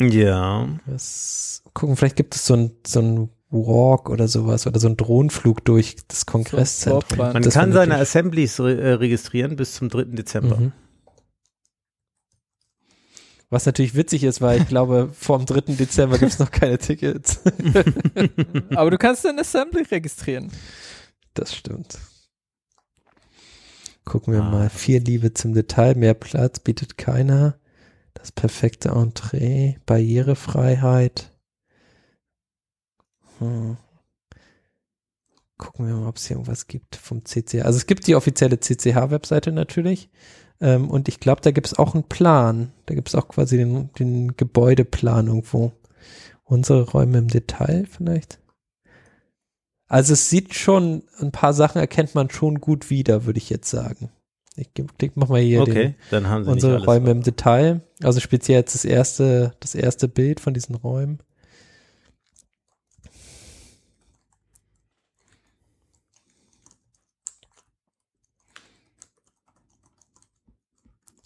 Ja. 0.00 0.68
Das, 0.86 1.62
gucken, 1.74 1.96
vielleicht 1.96 2.16
gibt 2.16 2.34
es 2.34 2.46
so 2.46 2.54
ein, 2.54 2.70
so 2.86 3.00
ein 3.00 3.28
Walk 3.50 4.08
oder 4.08 4.28
sowas 4.28 4.66
oder 4.66 4.78
so 4.80 4.88
ein 4.88 4.96
Drohnenflug 4.96 5.64
durch 5.64 5.96
das 6.08 6.24
Kongresszentrum. 6.26 7.02
Florplan. 7.02 7.32
Man 7.34 7.42
Das 7.42 7.54
kann 7.54 7.72
seine 7.72 7.88
natürlich- 7.90 8.08
Assemblies 8.08 8.60
re 8.60 8.80
äh, 8.80 8.92
registrieren 8.94 9.56
bis 9.56 9.74
zum 9.74 9.88
3. 9.88 10.04
Dezember. 10.04 10.56
Mhm. 10.56 10.72
Was 13.52 13.66
natürlich 13.66 13.96
witzig 13.96 14.22
ist, 14.22 14.40
weil 14.40 14.62
ich 14.62 14.68
glaube, 14.68 15.10
vor 15.12 15.38
dem 15.38 15.46
3. 15.46 15.74
Dezember 15.74 16.18
gibt 16.18 16.32
es 16.32 16.38
noch 16.38 16.50
keine 16.52 16.78
Tickets. 16.78 17.40
Aber 18.76 18.90
du 18.90 18.98
kannst 18.98 19.24
dein 19.24 19.38
Assembly 19.38 19.82
registrieren. 19.82 20.50
Das 21.34 21.54
stimmt. 21.54 21.98
Gucken 24.04 24.32
wir 24.32 24.42
Ah. 24.42 24.50
mal. 24.50 24.70
Viel 24.70 25.02
Liebe 25.02 25.34
zum 25.34 25.52
Detail, 25.54 25.94
mehr 25.96 26.14
Platz 26.14 26.60
bietet 26.60 26.96
keiner. 26.96 27.58
Das 28.14 28.32
perfekte 28.32 28.90
Entree, 28.90 29.76
Barrierefreiheit. 29.86 31.30
Hm. 33.38 33.76
Gucken 35.56 35.86
wir 35.86 35.94
mal, 35.94 36.08
ob 36.08 36.16
es 36.16 36.26
hier 36.26 36.36
irgendwas 36.36 36.66
gibt 36.66 36.96
vom 36.96 37.24
CCH. 37.24 37.62
Also 37.64 37.76
es 37.76 37.86
gibt 37.86 38.06
die 38.06 38.14
offizielle 38.14 38.58
CCH-Webseite 38.58 39.52
natürlich. 39.52 40.08
Ähm, 40.60 40.90
und 40.90 41.08
ich 41.08 41.20
glaube, 41.20 41.40
da 41.42 41.50
gibt 41.50 41.66
es 41.66 41.78
auch 41.78 41.94
einen 41.94 42.04
Plan. 42.04 42.72
Da 42.86 42.94
gibt 42.94 43.08
es 43.08 43.14
auch 43.14 43.28
quasi 43.28 43.56
den, 43.56 43.90
den 43.98 44.36
Gebäudeplan 44.36 45.26
irgendwo. 45.26 45.72
Unsere 46.44 46.90
Räume 46.90 47.18
im 47.18 47.28
Detail 47.28 47.86
vielleicht. 47.86 48.40
Also 49.86 50.12
es 50.12 50.30
sieht 50.30 50.54
schon, 50.54 51.02
ein 51.18 51.32
paar 51.32 51.52
Sachen 51.52 51.78
erkennt 51.78 52.14
man 52.14 52.30
schon 52.30 52.60
gut 52.60 52.90
wieder, 52.90 53.26
würde 53.26 53.38
ich 53.38 53.50
jetzt 53.50 53.70
sagen. 53.70 54.10
Ich 54.56 54.74
geb- 54.74 54.98
klick, 54.98 55.12
mach 55.16 55.28
mal 55.28 55.40
hier 55.40 55.60
Okay, 55.62 55.94
dann 56.10 56.28
haben 56.28 56.44
den, 56.44 56.46
sie 56.46 56.50
unsere. 56.52 56.84
Räume 56.84 57.10
im 57.10 57.22
Detail. 57.22 57.82
Also 58.02 58.20
speziell 58.20 58.58
jetzt 58.58 58.74
das 58.74 58.84
erste, 58.84 59.54
das 59.60 59.74
erste 59.74 60.08
Bild 60.08 60.40
von 60.40 60.54
diesen 60.54 60.74
Räumen. 60.74 61.20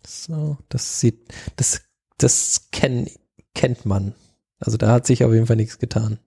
So, 0.06 0.58
das 0.68 1.00
sieht, 1.00 1.32
das, 1.56 1.82
das 2.18 2.68
kenn, 2.72 3.08
kennt 3.54 3.86
man. 3.86 4.14
Also 4.58 4.76
da 4.76 4.92
hat 4.92 5.06
sich 5.06 5.24
auf 5.24 5.32
jeden 5.32 5.46
Fall 5.46 5.56
nichts 5.56 5.78
getan. 5.78 6.18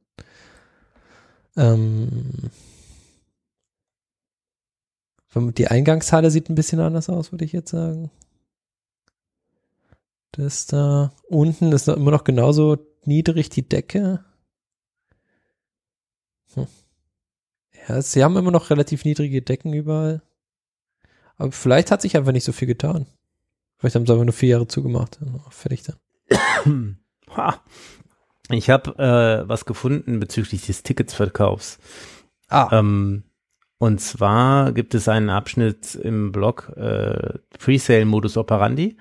Ähm, 1.56 2.52
die 5.40 5.68
Eingangshalle 5.68 6.32
sieht 6.32 6.50
ein 6.50 6.56
bisschen 6.56 6.80
anders 6.80 7.10
aus, 7.10 7.32
würde 7.32 7.46
ich 7.46 7.52
jetzt 7.52 7.72
sagen. 7.72 8.12
Das 10.32 10.68
da 10.68 11.12
unten 11.28 11.72
ist 11.72 11.88
noch 11.88 11.96
immer 11.98 12.12
noch 12.12 12.24
genauso 12.24 12.78
niedrig 13.06 13.50
die 13.50 13.68
Decke. 13.68 14.24
Hm. 16.54 16.68
Ja, 17.88 18.02
sie 18.02 18.24
haben 18.24 18.38
immer 18.38 18.52
noch 18.52 18.70
relativ 18.70 19.06
niedrige 19.06 19.42
Decken 19.42 19.74
überall. 19.74 20.22
Aber 21.38 21.52
vielleicht 21.52 21.92
hat 21.92 22.02
sich 22.02 22.18
einfach 22.18 22.32
nicht 22.32 22.44
so 22.44 22.52
viel 22.52 22.68
getan. 22.68 23.08
Vielleicht 23.78 23.96
haben 23.96 24.06
sie 24.06 24.14
aber 24.14 24.26
nur 24.26 24.34
vier 24.34 24.50
Jahre 24.50 24.68
zugemacht. 24.68 25.20
Fertig 25.50 25.84
dann. 25.84 26.98
Ich 28.50 28.70
habe 28.70 28.98
äh, 28.98 29.50
was 29.50 29.66
gefunden 29.66 30.22
bezüglich 30.22 30.66
des 30.66 30.82
Ticketsverkaufs. 30.82 31.80
Ah, 32.48 32.70
Ähm, 32.72 33.24
und 33.80 34.02
zwar 34.02 34.72
gibt 34.72 34.96
es 34.96 35.08
einen 35.08 35.30
Abschnitt 35.30 35.96
im 35.96 36.32
Blog 36.32 36.72
äh, 36.76 37.38
Presale 37.60 38.06
Modus 38.06 38.38
Operandi. 38.38 38.98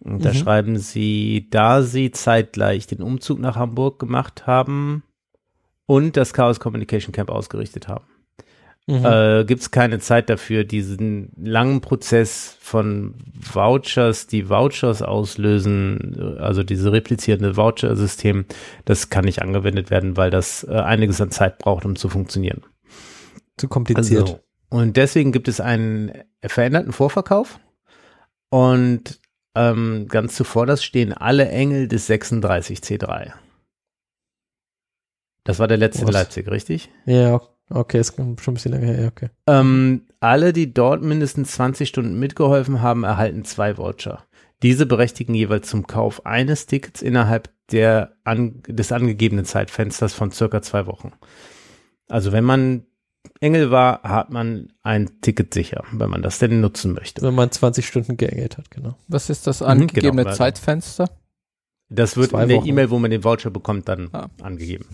Und 0.00 0.24
da 0.24 0.30
Mhm. 0.30 0.34
schreiben 0.34 0.78
sie, 0.78 1.48
da 1.50 1.82
sie 1.82 2.12
zeitgleich 2.12 2.86
den 2.86 3.02
Umzug 3.02 3.40
nach 3.40 3.56
Hamburg 3.56 3.98
gemacht 3.98 4.46
haben 4.46 5.02
und 5.86 6.16
das 6.16 6.32
Chaos 6.32 6.60
Communication 6.60 7.12
Camp 7.12 7.30
ausgerichtet 7.30 7.88
haben, 7.88 8.04
mhm. 8.86 9.04
äh, 9.04 9.44
gibt 9.44 9.60
es 9.62 9.70
keine 9.72 9.98
Zeit 9.98 10.30
dafür, 10.30 10.62
diesen 10.62 11.32
langen 11.36 11.80
Prozess 11.80 12.56
von 12.60 13.14
Vouchers, 13.34 14.28
die 14.28 14.48
Vouchers 14.48 15.02
auslösen, 15.02 16.36
also 16.38 16.62
diese 16.62 16.92
replizierende 16.92 17.56
Voucher-System, 17.56 18.44
das 18.84 19.10
kann 19.10 19.24
nicht 19.24 19.42
angewendet 19.42 19.90
werden, 19.90 20.16
weil 20.16 20.30
das 20.30 20.62
äh, 20.62 20.74
einiges 20.74 21.20
an 21.20 21.32
Zeit 21.32 21.58
braucht, 21.58 21.84
um 21.84 21.96
zu 21.96 22.08
funktionieren. 22.08 22.62
Zu 23.58 23.68
kompliziert. 23.68 24.22
Also, 24.22 24.40
und 24.70 24.96
deswegen 24.96 25.32
gibt 25.32 25.48
es 25.48 25.60
einen 25.60 26.12
veränderten 26.44 26.92
Vorverkauf 26.92 27.58
und 28.50 29.20
ähm, 29.54 30.06
ganz 30.08 30.34
zuvor 30.34 30.66
das 30.66 30.84
stehen 30.84 31.12
alle 31.12 31.48
Engel 31.48 31.88
des 31.88 32.08
36C3. 32.08 33.32
Das 35.44 35.58
war 35.58 35.66
der 35.66 35.78
letzte 35.78 36.02
in 36.02 36.08
Was? 36.08 36.14
Leipzig, 36.14 36.48
richtig? 36.48 36.90
Ja, 37.06 37.40
okay, 37.70 38.00
ist 38.00 38.16
schon 38.16 38.36
ein 38.36 38.54
bisschen 38.54 38.72
lange 38.72 38.86
her, 38.86 39.00
ja, 39.00 39.08
okay. 39.08 39.30
Ähm, 39.46 40.02
alle, 40.20 40.52
die 40.52 40.74
dort 40.74 41.02
mindestens 41.02 41.52
20 41.52 41.88
Stunden 41.88 42.18
mitgeholfen 42.18 42.82
haben, 42.82 43.04
erhalten 43.04 43.44
zwei 43.44 43.78
Voucher. 43.78 44.24
Diese 44.62 44.86
berechtigen 44.86 45.34
jeweils 45.34 45.68
zum 45.68 45.86
Kauf 45.86 46.26
eines 46.26 46.66
Tickets 46.66 47.00
innerhalb 47.00 47.48
der 47.70 48.12
an, 48.24 48.62
des 48.66 48.92
angegebenen 48.92 49.44
Zeitfensters 49.44 50.14
von 50.14 50.32
circa 50.32 50.62
zwei 50.62 50.86
Wochen. 50.86 51.12
Also 52.08 52.32
wenn 52.32 52.44
man 52.44 52.86
Engel 53.40 53.70
war, 53.70 54.02
hat 54.02 54.30
man 54.30 54.72
ein 54.82 55.20
Ticket 55.20 55.54
sicher, 55.54 55.84
wenn 55.92 56.10
man 56.10 56.22
das 56.22 56.38
denn 56.38 56.60
nutzen 56.60 56.92
möchte. 56.92 57.22
Wenn 57.22 57.34
man 57.34 57.50
20 57.50 57.86
Stunden 57.86 58.16
geengelt 58.16 58.58
hat, 58.58 58.70
genau. 58.70 58.96
Was 59.08 59.30
ist 59.30 59.46
das 59.46 59.60
Mhm, 59.60 59.66
angegebene 59.66 60.24
genau, 60.24 60.34
Zeitfenster? 60.36 61.10
Das 61.90 62.16
wird 62.16 62.30
Zwei 62.30 62.42
in 62.42 62.48
der. 62.50 62.64
E-Mail, 62.64 62.90
wo 62.90 62.98
man 62.98 63.10
den 63.10 63.24
Voucher 63.24 63.50
bekommt, 63.50 63.88
dann 63.88 64.08
Ah. 64.12 64.28
angegeben. 64.42 64.86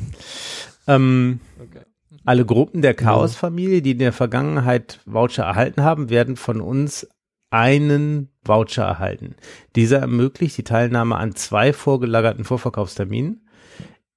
Ähm, 0.86 1.40
Okay. 1.60 1.80
Alle 2.24 2.46
Gruppen 2.46 2.80
der 2.80 2.94
Chaos-Familie, 2.94 3.82
die 3.82 3.90
in 3.92 3.98
der 3.98 4.12
Vergangenheit 4.12 5.00
Voucher 5.04 5.42
erhalten 5.44 5.82
haben, 5.82 6.08
werden 6.10 6.36
von 6.36 6.60
uns 6.60 7.06
einen 7.50 8.30
Voucher 8.44 8.84
erhalten. 8.84 9.34
Dieser 9.76 9.98
ermöglicht 9.98 10.56
die 10.56 10.64
Teilnahme 10.64 11.16
an 11.16 11.34
zwei 11.34 11.72
vorgelagerten 11.72 12.44
Vorverkaufsterminen, 12.44 13.46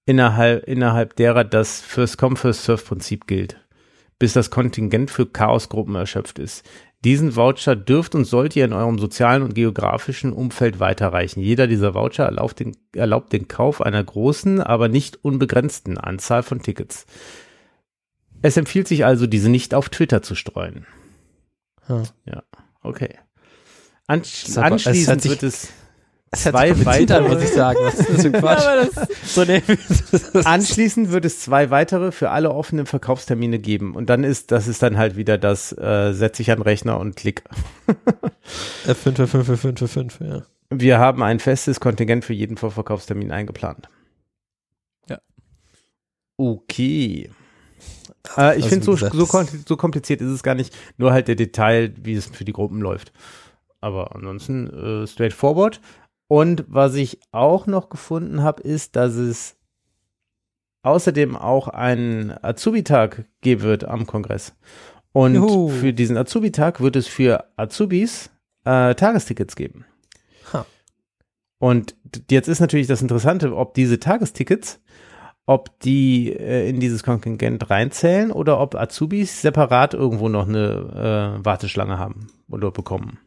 innerhalb, 0.05 0.63
innerhalb 0.67 1.15
derer 1.15 1.43
das 1.43 1.81
First-Come, 1.81 2.35
First-Serve-Prinzip 2.35 3.27
gilt, 3.27 3.59
bis 4.19 4.33
das 4.33 4.49
Kontingent 4.49 5.11
für 5.11 5.25
Chaosgruppen 5.25 5.95
erschöpft 5.95 6.39
ist. 6.39 6.67
Diesen 7.05 7.35
Voucher 7.35 7.75
dürft 7.75 8.15
und 8.15 8.25
sollt 8.25 8.55
ihr 8.55 8.65
in 8.65 8.73
eurem 8.73 8.97
sozialen 8.97 9.43
und 9.43 9.53
geografischen 9.53 10.33
Umfeld 10.33 10.79
weiterreichen. 10.79 11.41
Jeder 11.41 11.67
dieser 11.67 11.93
Voucher 11.93 12.25
erlaubt 12.25 12.59
den, 12.59 12.75
erlaubt 12.95 13.31
den 13.33 13.47
Kauf 13.47 13.81
einer 13.81 14.03
großen, 14.03 14.59
aber 14.61 14.87
nicht 14.87 15.23
unbegrenzten 15.23 15.97
Anzahl 15.99 16.41
von 16.41 16.61
Tickets. 16.61 17.05
Es 18.41 18.57
empfiehlt 18.57 18.87
sich 18.87 19.05
also, 19.05 19.27
diese 19.27 19.49
nicht 19.49 19.73
auf 19.75 19.89
Twitter 19.89 20.21
zu 20.23 20.33
streuen. 20.33 20.87
Hm. 21.85 22.03
Okay. 22.81 23.15
Ansch 24.07 24.45
aber- 24.45 24.75
es 24.75 24.87
anschließend 24.87 25.21
sich- 25.21 25.31
wird 25.31 25.43
es 25.43 25.63
Es 25.65 25.73
Zwei 26.35 26.85
weitere- 26.85 27.27
muss 27.29 27.41
ich 27.41 27.49
sagen. 27.53 27.79
Was 27.81 27.95
ist 27.95 28.09
das 28.09 28.21
für 28.23 28.31
Quatsch? 28.39 28.63
Ja, 28.63 28.85
das, 28.85 29.33
so, 29.33 29.43
nee, 29.45 29.61
Anschließend 30.43 31.11
wird 31.11 31.23
es 31.25 31.39
zwei 31.41 31.69
weitere 31.69 32.11
für 32.11 32.29
alle 32.31 32.51
offenen 32.51 32.85
Verkaufstermine 32.85 33.59
geben. 33.59 33.95
Und 33.95 34.09
dann 34.09 34.23
ist, 34.23 34.51
das 34.51 34.67
ist 34.67 34.83
dann 34.83 34.97
halt 34.97 35.15
wieder 35.15 35.37
das, 35.37 35.71
äh, 35.77 36.11
setze 36.13 36.41
ich 36.41 36.51
an 36.51 36.57
den 36.57 36.63
Rechner 36.63 36.99
und 36.99 37.15
klick. 37.15 37.43
F5, 38.85 39.15
F5, 39.25 39.43
F5, 39.45 39.83
F5, 39.83 40.27
ja. 40.27 40.43
Wir 40.69 40.99
haben 40.99 41.23
ein 41.23 41.39
festes 41.39 41.79
Kontingent 41.79 42.25
für 42.25 42.33
jeden 42.33 42.57
Vorverkaufstermin 42.57 43.31
eingeplant. 43.31 43.87
Ja. 45.09 45.19
Okay. 46.35 47.29
Äh, 48.35 48.57
ich 48.57 48.65
Also, 48.65 48.67
finde, 48.67 48.85
so, 48.85 48.95
so, 48.97 49.45
so 49.65 49.77
kompliziert 49.77 50.19
ist 50.21 50.29
es 50.31 50.43
gar 50.43 50.55
nicht. 50.55 50.75
Nur 50.97 51.13
halt 51.13 51.29
der 51.29 51.35
Detail, 51.35 51.93
wie 52.03 52.15
es 52.15 52.25
für 52.25 52.43
die 52.43 52.51
Gruppen 52.53 52.81
läuft. 52.81 53.13
Aber 53.79 54.13
ansonsten 54.15 55.03
äh, 55.03 55.07
straightforward. 55.07 55.79
Und 56.27 56.65
was 56.67 56.95
ich 56.95 57.19
auch 57.31 57.67
noch 57.67 57.89
gefunden 57.89 58.43
habe, 58.43 58.61
ist, 58.63 58.95
dass 58.95 59.15
es 59.15 59.55
außerdem 60.83 61.35
auch 61.35 61.67
einen 61.67 62.31
Azubi-Tag 62.41 63.25
geben 63.41 63.61
wird 63.61 63.85
am 63.85 64.05
Kongress. 64.05 64.55
Und 65.11 65.35
Juhu. 65.35 65.69
für 65.69 65.93
diesen 65.93 66.17
Azubi-Tag 66.17 66.81
wird 66.81 66.95
es 66.95 67.07
für 67.07 67.45
Azubis 67.55 68.29
äh, 68.65 68.93
Tagestickets 68.95 69.55
geben. 69.55 69.85
Ha. 70.53 70.65
Und 71.59 71.95
jetzt 72.29 72.47
ist 72.47 72.59
natürlich 72.59 72.87
das 72.87 73.01
Interessante, 73.01 73.55
ob 73.55 73.73
diese 73.73 73.99
Tagestickets, 73.99 74.79
ob 75.45 75.79
die 75.79 76.31
äh, 76.31 76.69
in 76.69 76.79
dieses 76.79 77.03
Kontingent 77.03 77.69
reinzählen 77.69 78.31
oder 78.31 78.59
ob 78.59 78.75
Azubis 78.75 79.41
separat 79.41 79.93
irgendwo 79.93 80.29
noch 80.29 80.47
eine 80.47 81.37
äh, 81.39 81.45
Warteschlange 81.45 81.97
haben 81.97 82.27
oder 82.49 82.71
bekommen. 82.71 83.19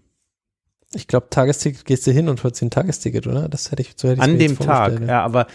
Ich 0.92 1.06
glaube, 1.06 1.28
Tagesticket 1.30 1.84
gehst 1.84 2.06
du 2.06 2.10
hin 2.10 2.28
und 2.28 2.42
holst 2.42 2.60
dir 2.60 2.66
ein 2.66 2.70
Tagesticket, 2.70 3.26
oder? 3.26 3.48
Das 3.48 3.70
hätte 3.70 3.82
ich, 3.82 3.94
so 3.96 4.08
hätte 4.08 4.18
ich's 4.18 4.24
An 4.24 4.32
mir 4.32 4.38
dem 4.38 4.52
jetzt 4.52 4.62
Tag, 4.62 5.00
ja, 5.00 5.22
aber 5.22 5.46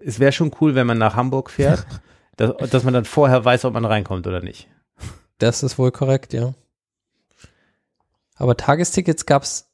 es 0.00 0.18
wäre 0.18 0.32
schon 0.32 0.50
cool, 0.60 0.74
wenn 0.74 0.86
man 0.86 0.96
nach 0.98 1.14
Hamburg 1.14 1.50
fährt, 1.50 1.86
dass, 2.36 2.56
dass 2.70 2.84
man 2.84 2.94
dann 2.94 3.04
vorher 3.04 3.44
weiß, 3.44 3.66
ob 3.66 3.74
man 3.74 3.84
reinkommt 3.84 4.26
oder 4.26 4.40
nicht. 4.40 4.68
Das 5.38 5.62
ist 5.62 5.78
wohl 5.78 5.90
korrekt, 5.90 6.32
ja. 6.32 6.54
Aber 8.36 8.56
Tagestickets 8.56 9.26
gab's, 9.26 9.68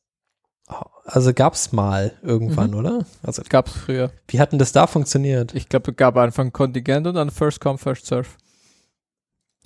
also 1.05 1.32
gab's 1.32 1.73
mal 1.73 2.12
irgendwann, 2.23 2.74
oder? 2.74 3.07
Also, 3.23 3.43
Gab's 3.49 3.73
früher. 3.73 4.11
wie 4.27 4.40
hat 4.40 4.53
denn 4.53 4.59
das 4.59 4.73
da 4.73 4.86
funktioniert? 4.86 5.55
Ich 5.55 5.69
glaube, 5.69 5.93
es 5.93 5.97
gab 5.97 6.16
einfach 6.16 6.45
ein 6.45 6.53
Kontingent 6.53 7.07
und 7.07 7.15
dann 7.15 7.31
First 7.31 7.61
Come, 7.61 7.78
First 7.78 8.07
Serve. 8.07 8.28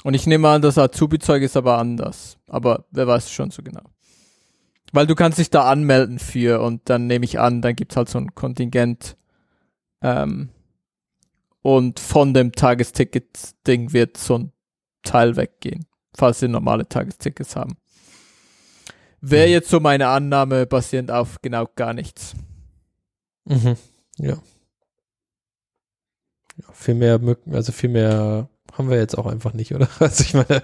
Und 0.04 0.14
ich 0.14 0.26
nehme 0.26 0.48
an, 0.48 0.62
das 0.62 0.78
Azubi-Zeug 0.78 1.42
ist 1.42 1.56
aber 1.56 1.78
anders. 1.78 2.36
Aber 2.48 2.84
wer 2.90 3.06
weiß 3.06 3.30
schon 3.30 3.50
so 3.50 3.62
genau. 3.62 3.82
Weil 4.92 5.06
du 5.06 5.14
kannst 5.14 5.38
dich 5.38 5.50
da 5.50 5.70
anmelden 5.70 6.18
für 6.18 6.60
und 6.60 6.88
dann 6.90 7.06
nehme 7.06 7.24
ich 7.24 7.40
an, 7.40 7.62
dann 7.62 7.74
gibt's 7.74 7.96
halt 7.96 8.08
so 8.08 8.18
ein 8.18 8.34
Kontingent. 8.34 9.16
Ähm, 10.02 10.50
und 11.62 11.98
von 12.00 12.34
dem 12.34 12.52
Tagesticket-Ding 12.52 13.92
wird 13.92 14.16
so 14.16 14.38
ein 14.38 14.52
Teil 15.02 15.36
weggehen, 15.36 15.86
falls 16.14 16.40
sie 16.40 16.48
normale 16.48 16.88
Tagestickets 16.88 17.56
haben. 17.56 17.76
Wäre 19.20 19.46
Mhm. 19.46 19.52
jetzt 19.52 19.70
so 19.70 19.80
meine 19.80 20.08
Annahme 20.08 20.66
basierend 20.66 21.10
auf 21.10 21.40
genau 21.40 21.66
gar 21.76 21.94
nichts. 21.94 22.34
Mhm. 23.44 23.76
Ja. 24.18 24.36
ja. 26.56 26.72
Viel 26.72 26.94
mehr 26.96 27.18
Mücken, 27.18 27.54
also 27.54 27.72
viel 27.72 27.90
mehr 27.90 28.48
haben 28.72 28.90
wir 28.90 28.98
jetzt 28.98 29.16
auch 29.16 29.26
einfach 29.26 29.52
nicht, 29.54 29.74
oder? 29.74 29.88
Also 30.00 30.22
ich 30.24 30.34
meine, 30.34 30.62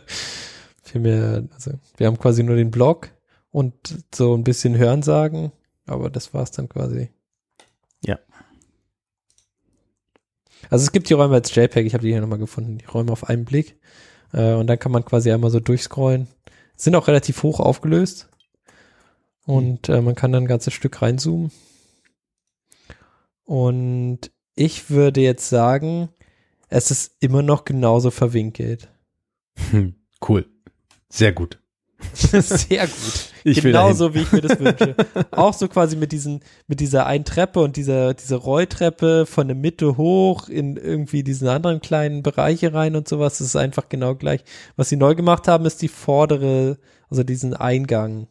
viel 0.83 1.01
mehr, 1.01 1.45
also 1.55 1.73
wir 1.97 2.07
haben 2.09 2.19
quasi 2.19 2.43
nur 2.43 2.57
den 2.57 2.71
Blog 2.71 3.11
und 3.51 4.05
so 4.15 4.37
ein 4.37 4.45
bisschen 4.45 4.77
Hörensagen, 4.77 5.53
aber 5.87 6.11
das 6.11 6.35
war's 6.35 6.51
dann 6.51 6.69
quasi. 6.69 7.11
Ja. 8.05 8.19
Also 10.71 10.85
es 10.85 10.93
gibt 10.93 11.09
die 11.09 11.15
Räume 11.15 11.35
als 11.35 11.55
JPEG, 11.55 11.87
ich 11.87 11.95
habe 11.95 12.03
die 12.03 12.13
hier 12.13 12.21
nochmal 12.21 12.39
gefunden, 12.39 12.79
die 12.79 12.85
Räume 12.85 13.13
auf 13.13 13.29
einen 13.29 13.45
Blick. 13.45 13.79
Äh, 14.33 14.55
und 14.55 14.67
dann 14.67 14.79
kann 14.79 14.93
man 14.93 15.05
quasi 15.05 15.31
einmal 15.33 15.51
so 15.51 15.61
durchscrollen. 15.61 16.29
Sind 16.77 16.95
auch 16.95 17.09
relativ 17.09 17.43
hoch 17.43 17.61
aufgelöst. 17.61 18.29
Und 19.47 19.89
äh, 19.89 20.03
man 20.03 20.15
kann 20.15 20.33
dann 20.33 20.45
ein 20.45 20.49
ganzes 20.49 20.75
Stück 20.75 21.01
reinzoomen. 21.01 21.51
Und 23.45 24.31
ich 24.55 24.91
würde 24.91 25.23
jetzt 25.23 25.49
sagen, 25.49 26.11
es 26.69 26.91
ist 26.91 27.17
immer 27.21 27.43
noch 27.43 27.65
genauso 27.65 28.11
verwinkelt. 28.11 28.89
Hm, 29.71 29.95
cool. 30.29 30.47
Sehr 31.09 31.33
gut. 31.33 31.59
Sehr 32.15 32.87
gut. 32.87 33.33
Ich 33.45 33.61
Genauso 33.61 34.15
wie 34.15 34.21
ich 34.21 34.33
mir 34.33 34.41
das 34.41 34.59
wünsche. 34.59 34.95
Auch 35.31 35.53
so 35.53 35.69
quasi 35.69 35.97
mit 35.97 36.13
diesen, 36.13 36.41
mit 36.67 36.81
dieser 36.81 37.07
einen 37.07 37.25
Treppe 37.25 37.61
und 37.61 37.77
dieser, 37.77 38.15
dieser 38.15 38.37
Rolltreppe 38.37 39.27
von 39.27 39.49
der 39.49 39.57
Mitte 39.57 39.97
hoch 39.97 40.49
in 40.49 40.77
irgendwie 40.77 41.23
diesen 41.25 41.49
anderen 41.49 41.81
kleinen 41.81 42.23
Bereiche 42.23 42.73
rein 42.73 42.95
und 42.95 43.09
sowas. 43.09 43.39
Das 43.39 43.49
ist 43.49 43.57
einfach 43.57 43.89
genau 43.89 44.15
gleich. 44.15 44.45
Was 44.77 44.89
sie 44.89 44.97
neu 44.97 45.15
gemacht 45.15 45.49
haben, 45.49 45.67
ist 45.67 45.83
die 45.83 45.89
vordere, 45.89 46.79
also 47.11 47.25
diesen 47.25 47.55
Eingang. 47.55 48.29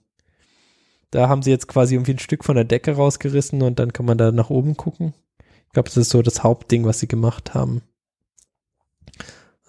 Da 1.11 1.29
haben 1.29 1.41
sie 1.41 1.51
jetzt 1.51 1.67
quasi 1.67 1.95
irgendwie 1.95 2.13
ein 2.13 2.19
Stück 2.19 2.45
von 2.45 2.55
der 2.55 2.65
Decke 2.65 2.91
rausgerissen 2.93 3.61
und 3.61 3.79
dann 3.79 3.93
kann 3.93 4.05
man 4.05 4.17
da 4.17 4.31
nach 4.31 4.49
oben 4.49 4.77
gucken. 4.77 5.13
Ich 5.67 5.73
glaube, 5.73 5.89
das 5.89 5.97
ist 5.97 6.09
so 6.09 6.21
das 6.21 6.43
Hauptding, 6.43 6.85
was 6.85 6.99
sie 6.99 7.07
gemacht 7.07 7.53
haben. 7.53 7.81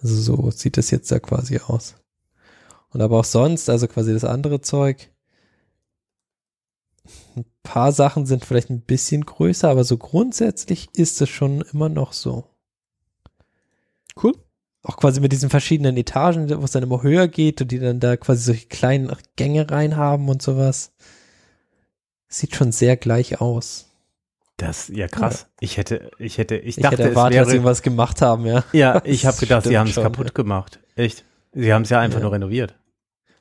Also 0.01 0.15
so 0.15 0.51
sieht 0.51 0.77
das 0.77 0.91
jetzt 0.91 1.11
da 1.11 1.19
quasi 1.19 1.59
aus. 1.59 1.95
Und 2.91 3.01
aber 3.01 3.19
auch 3.19 3.25
sonst, 3.25 3.69
also 3.69 3.87
quasi 3.87 4.13
das 4.13 4.23
andere 4.23 4.61
Zeug. 4.61 5.09
Ein 7.35 7.45
paar 7.63 7.91
Sachen 7.91 8.25
sind 8.25 8.45
vielleicht 8.45 8.69
ein 8.69 8.81
bisschen 8.81 9.25
größer, 9.25 9.69
aber 9.69 9.83
so 9.83 9.97
grundsätzlich 9.97 10.89
ist 10.93 11.21
es 11.21 11.29
schon 11.29 11.61
immer 11.73 11.89
noch 11.89 12.13
so. 12.13 12.45
Cool. 14.21 14.33
Auch 14.83 14.97
quasi 14.97 15.19
mit 15.21 15.31
diesen 15.31 15.49
verschiedenen 15.49 15.97
Etagen, 15.97 16.49
wo 16.49 16.63
es 16.63 16.71
dann 16.71 16.83
immer 16.83 17.03
höher 17.03 17.27
geht 17.27 17.61
und 17.61 17.71
die 17.71 17.79
dann 17.79 17.99
da 17.99 18.17
quasi 18.17 18.43
solche 18.43 18.67
kleinen 18.67 19.11
Gänge 19.35 19.69
rein 19.69 19.97
haben 19.97 20.29
und 20.29 20.41
sowas. 20.41 20.91
Sieht 22.27 22.55
schon 22.55 22.71
sehr 22.71 22.95
gleich 22.95 23.41
aus. 23.41 23.87
Das, 24.57 24.89
ja 24.89 25.07
krass. 25.07 25.47
Ich 25.59 25.77
hätte, 25.77 26.11
ich 26.17 26.37
hätte, 26.37 26.57
ich, 26.57 26.77
Ich 26.77 26.83
dachte, 26.83 26.97
hätte 26.97 27.09
erwartet, 27.09 27.37
es 27.39 27.43
dass 27.45 27.51
sie 27.51 27.59
wäre, 27.59 27.63
was 27.65 27.81
gemacht 27.81 28.21
haben, 28.21 28.45
ja. 28.45 28.63
ja, 28.73 29.01
ich 29.05 29.25
habe 29.25 29.37
gedacht, 29.37 29.63
sie 29.67 29.77
haben 29.77 29.89
es 29.89 29.95
kaputt 29.95 30.27
ja. 30.27 30.33
gemacht. 30.33 30.79
Echt? 30.95 31.23
Sie 31.53 31.73
haben 31.73 31.83
es 31.83 31.89
ja 31.89 31.99
einfach 31.99 32.19
Ja. 32.19 32.23
nur 32.23 32.33
renoviert. 32.33 32.75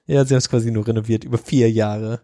Ja, 0.08 0.24
sie 0.24 0.34
haben 0.34 0.38
es 0.38 0.48
quasi 0.48 0.70
nur 0.72 0.86
renoviert 0.88 1.22
über 1.22 1.38
vier 1.38 1.70
Jahre. 1.70 2.20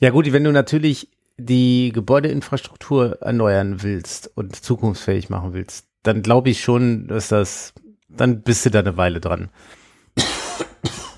Ja 0.00 0.10
gut, 0.10 0.30
wenn 0.32 0.44
du 0.44 0.52
natürlich 0.52 1.08
die 1.38 1.92
Gebäudeinfrastruktur 1.94 3.22
erneuern 3.22 3.82
willst 3.82 4.30
und 4.36 4.56
zukunftsfähig 4.56 5.28
machen 5.30 5.54
willst, 5.54 5.86
dann 6.02 6.22
glaube 6.22 6.50
ich 6.50 6.60
schon, 6.62 7.06
dass 7.08 7.28
das, 7.28 7.72
dann 8.08 8.42
bist 8.42 8.64
du 8.66 8.70
da 8.70 8.80
eine 8.80 8.96
Weile 8.96 9.20
dran. 9.20 9.50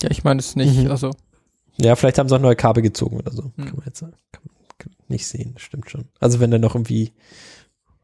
Ja, 0.01 0.11
ich 0.11 0.25
meine 0.25 0.41
es 0.41 0.57
nicht, 0.57 0.77
Mhm. 0.85 0.91
also 0.91 1.11
Ja, 1.77 1.97
vielleicht 1.97 2.19
haben 2.19 2.29
sie 2.29 2.35
auch 2.37 2.41
neue 2.41 2.57
Kabel 2.57 2.83
gezogen 2.83 3.19
oder 3.19 3.33
so. 3.33 3.53
Hm. 3.57 3.65
Kann 3.67 3.77
man 3.77 3.87
jetzt 3.87 3.99
sagen. 3.99 4.15
Kann 4.33 4.43
man 4.47 4.55
kann 4.79 4.93
man 4.97 5.05
nicht 5.09 5.27
sehen, 5.27 5.55
stimmt 5.59 5.91
schon. 5.91 6.05
Also 6.21 6.39
wenn 6.41 6.51
da 6.51 6.59
noch 6.59 6.75
irgendwie 6.75 7.13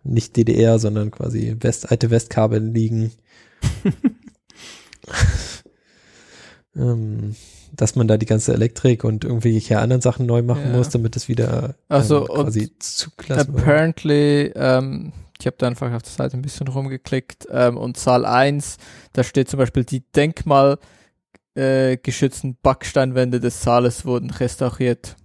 nicht 0.05 0.37
DDR, 0.37 0.79
sondern 0.79 1.11
quasi 1.11 1.57
West, 1.61 1.91
alte 1.91 2.11
Westkabel 2.11 2.63
liegen. 2.63 3.13
ähm, 6.77 7.35
dass 7.73 7.97
man 7.97 8.07
da 8.07 8.17
die 8.17 8.27
ganze 8.27 8.53
Elektrik 8.53 9.05
und 9.05 9.25
irgendwelche 9.25 9.79
anderen 9.79 10.01
Sachen 10.01 10.27
neu 10.27 10.43
machen 10.43 10.71
Ja. 10.71 10.77
muss, 10.77 10.91
damit 10.91 11.17
es 11.17 11.29
wieder 11.29 11.75
Also, 11.89 12.29
ähm, 12.29 12.45
quasi 12.45 12.73
zugelassen 12.79 13.57
apparently, 13.57 14.53
ähm, 14.55 15.13
ich 15.41 15.47
habe 15.47 15.57
da 15.59 15.67
einfach 15.67 15.93
auf 15.93 16.03
der 16.03 16.13
Seite 16.13 16.37
ein 16.37 16.43
bisschen 16.43 16.69
rumgeklickt 16.69 17.49
ähm, 17.51 17.77
und 17.77 17.97
Zahl 17.97 18.25
1, 18.25 18.77
da 19.13 19.25
steht 19.25 19.49
zum 19.49 19.59
Beispiel, 19.59 19.85
die 19.85 20.01
denkmalgeschützten 20.01 20.83
äh, 21.57 21.97
geschützten 21.97 22.57
Backsteinwände 22.63 23.41
des 23.41 23.63
Saales 23.63 24.05
wurden 24.05 24.31
restauriert. 24.31 25.17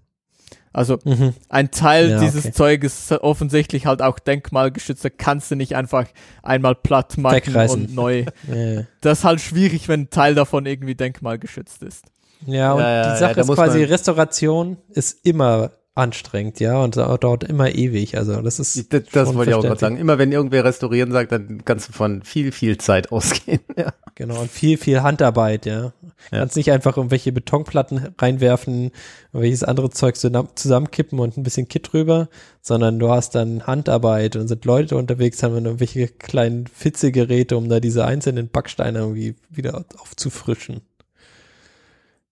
Also 0.71 0.99
Mhm. 1.03 1.33
ein 1.49 1.71
Teil 1.71 2.11
Ja, 2.11 2.19
dieses 2.19 2.45
okay. 2.45 2.53
Zeuges 2.53 2.99
ist 2.99 3.11
offensichtlich 3.21 3.85
halt 3.87 4.01
auch 4.01 4.19
denkmalgeschützt, 4.19 5.03
da 5.03 5.09
kannst 5.09 5.49
du 5.51 5.55
nicht 5.55 5.75
einfach 5.75 6.05
einmal 6.43 6.75
platt 6.75 7.17
machen 7.17 7.35
Wegreißen. 7.35 7.85
und 7.87 7.95
neu. 7.95 8.25
Ja, 8.47 8.83
Das 9.01 9.19
ist 9.19 9.23
halt 9.25 9.41
schwierig, 9.41 9.87
wenn 9.87 10.01
ein 10.01 10.09
Teil 10.09 10.35
davon 10.35 10.65
irgendwie 10.65 10.95
denkmalgeschützt 10.95 11.81
ist. 11.83 12.05
ja, 12.45 12.73
und 12.73 12.81
Ja, 12.81 12.91
ja, 13.03 13.13
die 13.13 13.19
Sache 13.19 13.39
ist 13.41 13.51
quasi, 13.51 13.83
Restauration 13.83 14.77
ist 14.89 15.25
immer 15.25 15.71
anstrengend, 15.95 16.59
ja, 16.61 16.81
und 16.81 16.95
da- 16.95 17.17
dauert 17.17 17.43
immer 17.43 17.69
ewig. 17.75 18.17
Also 18.17 18.41
das 18.41 18.59
ist 18.59 18.93
Das, 18.93 19.03
das 19.11 19.33
wollte 19.35 19.51
ich 19.51 19.55
auch 19.57 19.61
gerade 19.63 19.79
sagen. 19.79 19.97
Immer 19.97 20.17
wenn 20.17 20.31
irgendwer 20.31 20.63
restaurieren 20.63 21.11
sagt, 21.11 21.31
dann 21.33 21.65
kannst 21.65 21.89
du 21.89 21.93
von 21.93 22.21
viel, 22.23 22.51
viel 22.51 22.77
Zeit 22.77 23.11
ausgehen. 23.11 23.59
Ja. 23.77 23.93
Genau, 24.15 24.41
und 24.41 24.51
viel, 24.51 24.77
viel 24.77 25.01
Handarbeit, 25.01 25.65
ja. 25.65 25.93
Ja. 26.31 26.39
Kannst 26.39 26.57
nicht 26.57 26.71
einfach 26.73 26.97
irgendwelche 26.97 27.31
Betonplatten 27.31 28.13
reinwerfen, 28.17 28.91
irgendwelches 29.31 29.63
andere 29.63 29.89
Zeug 29.91 30.17
zusammen- 30.17 30.49
zusammenkippen 30.55 31.19
und 31.19 31.37
ein 31.37 31.43
bisschen 31.43 31.69
Kit 31.69 31.93
drüber, 31.93 32.27
sondern 32.61 32.99
du 32.99 33.09
hast 33.09 33.35
dann 33.35 33.65
Handarbeit 33.65 34.35
und 34.35 34.49
sind 34.49 34.65
Leute 34.65 34.97
unterwegs, 34.97 35.41
haben 35.43 35.53
dann 35.55 35.65
irgendwelche 35.65 36.07
kleinen 36.09 36.67
Fitzegeräte, 36.67 37.55
um 37.55 37.69
da 37.69 37.79
diese 37.79 38.03
einzelnen 38.05 38.49
Backsteine 38.49 38.99
irgendwie 38.99 39.35
wieder 39.49 39.85
aufzufrischen. 39.97 40.81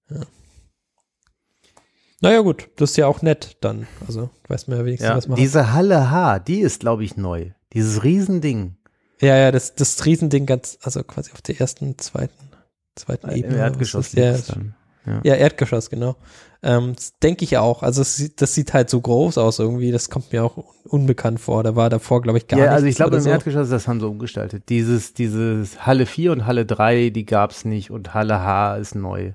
Ja. 0.09 0.21
Naja, 2.21 2.41
gut, 2.41 2.69
das 2.77 2.91
ist 2.91 2.97
ja 2.97 3.07
auch 3.07 3.21
nett 3.21 3.57
dann. 3.61 3.87
Also, 4.07 4.29
weiß 4.47 4.67
man 4.67 4.79
ja 4.79 4.85
wenigstens, 4.85 5.07
Ja, 5.09 5.15
was 5.17 5.27
man 5.27 5.37
diese 5.37 5.73
Halle 5.73 6.09
H, 6.09 6.39
die 6.39 6.61
ist, 6.61 6.79
glaube 6.79 7.03
ich, 7.03 7.15
neu. 7.17 7.51
Dieses 7.73 8.03
Riesending. 8.03 8.75
Ja, 9.21 9.35
ja, 9.35 9.51
das, 9.51 9.75
das 9.75 10.03
Riesending 10.05 10.45
ganz, 10.45 10.77
also 10.81 11.03
quasi 11.03 11.31
auf 11.33 11.41
der 11.41 11.59
ersten, 11.59 11.97
zweiten, 11.97 12.33
zweiten 12.95 13.29
Ebene. 13.31 13.53
Im 13.55 13.59
Erdgeschoss. 13.59 14.07
ist 14.13 14.17
das? 14.17 14.47
Ja, 14.47 14.55
dann. 14.55 14.75
Ja, 15.23 15.35
Erdgeschoss, 15.35 15.89
genau. 15.89 16.17
Ähm, 16.61 16.93
das 16.95 17.17
denke 17.19 17.45
ich 17.45 17.57
auch. 17.57 17.81
Also 17.81 18.01
es 18.01 18.17
sieht, 18.17 18.41
das 18.41 18.53
sieht 18.53 18.73
halt 18.73 18.89
so 18.89 18.99
groß 18.99 19.37
aus 19.37 19.57
irgendwie. 19.59 19.91
Das 19.91 20.09
kommt 20.09 20.33
mir 20.33 20.43
auch 20.43 20.57
un- 20.57 20.65
unbekannt 20.83 21.39
vor. 21.39 21.63
Da 21.63 21.77
war 21.77 21.89
davor, 21.89 22.21
glaube 22.21 22.39
ich, 22.39 22.47
gar 22.47 22.57
ja, 22.59 22.65
nichts. 22.65 22.75
also 22.75 22.87
ich 22.87 22.95
glaube, 22.97 23.15
im 23.15 23.21
so. 23.21 23.29
Erdgeschoss, 23.29 23.69
das 23.69 23.87
haben 23.87 24.01
sie 24.01 24.07
umgestaltet. 24.07 24.67
Dieses, 24.67 25.13
dieses 25.13 25.85
Halle 25.85 26.05
4 26.05 26.33
und 26.33 26.45
Halle 26.45 26.65
3, 26.65 27.09
die 27.11 27.25
gab's 27.25 27.63
nicht 27.63 27.89
und 27.89 28.13
Halle 28.13 28.41
H 28.41 28.75
ist 28.77 28.95
neu. 28.95 29.31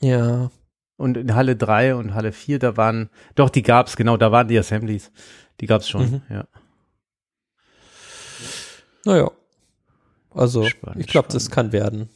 Ja, 0.00 0.50
Und 1.04 1.18
in 1.18 1.34
Halle 1.34 1.54
3 1.54 1.96
und 1.96 2.14
Halle 2.14 2.32
4, 2.32 2.58
da 2.58 2.78
waren, 2.78 3.10
doch, 3.34 3.50
die 3.50 3.60
gab's, 3.60 3.94
genau, 3.94 4.16
da 4.16 4.32
waren 4.32 4.48
die 4.48 4.58
Assemblies. 4.58 5.12
Die 5.60 5.66
gab's 5.66 5.86
schon, 5.86 6.10
Mhm. 6.10 6.22
ja. 6.30 6.48
Naja. 9.04 9.30
Also, 10.30 10.64
Spannend, 10.64 11.00
ich 11.02 11.06
glaube, 11.06 11.28
das 11.30 11.50
kann 11.50 11.72
werden. 11.72 12.08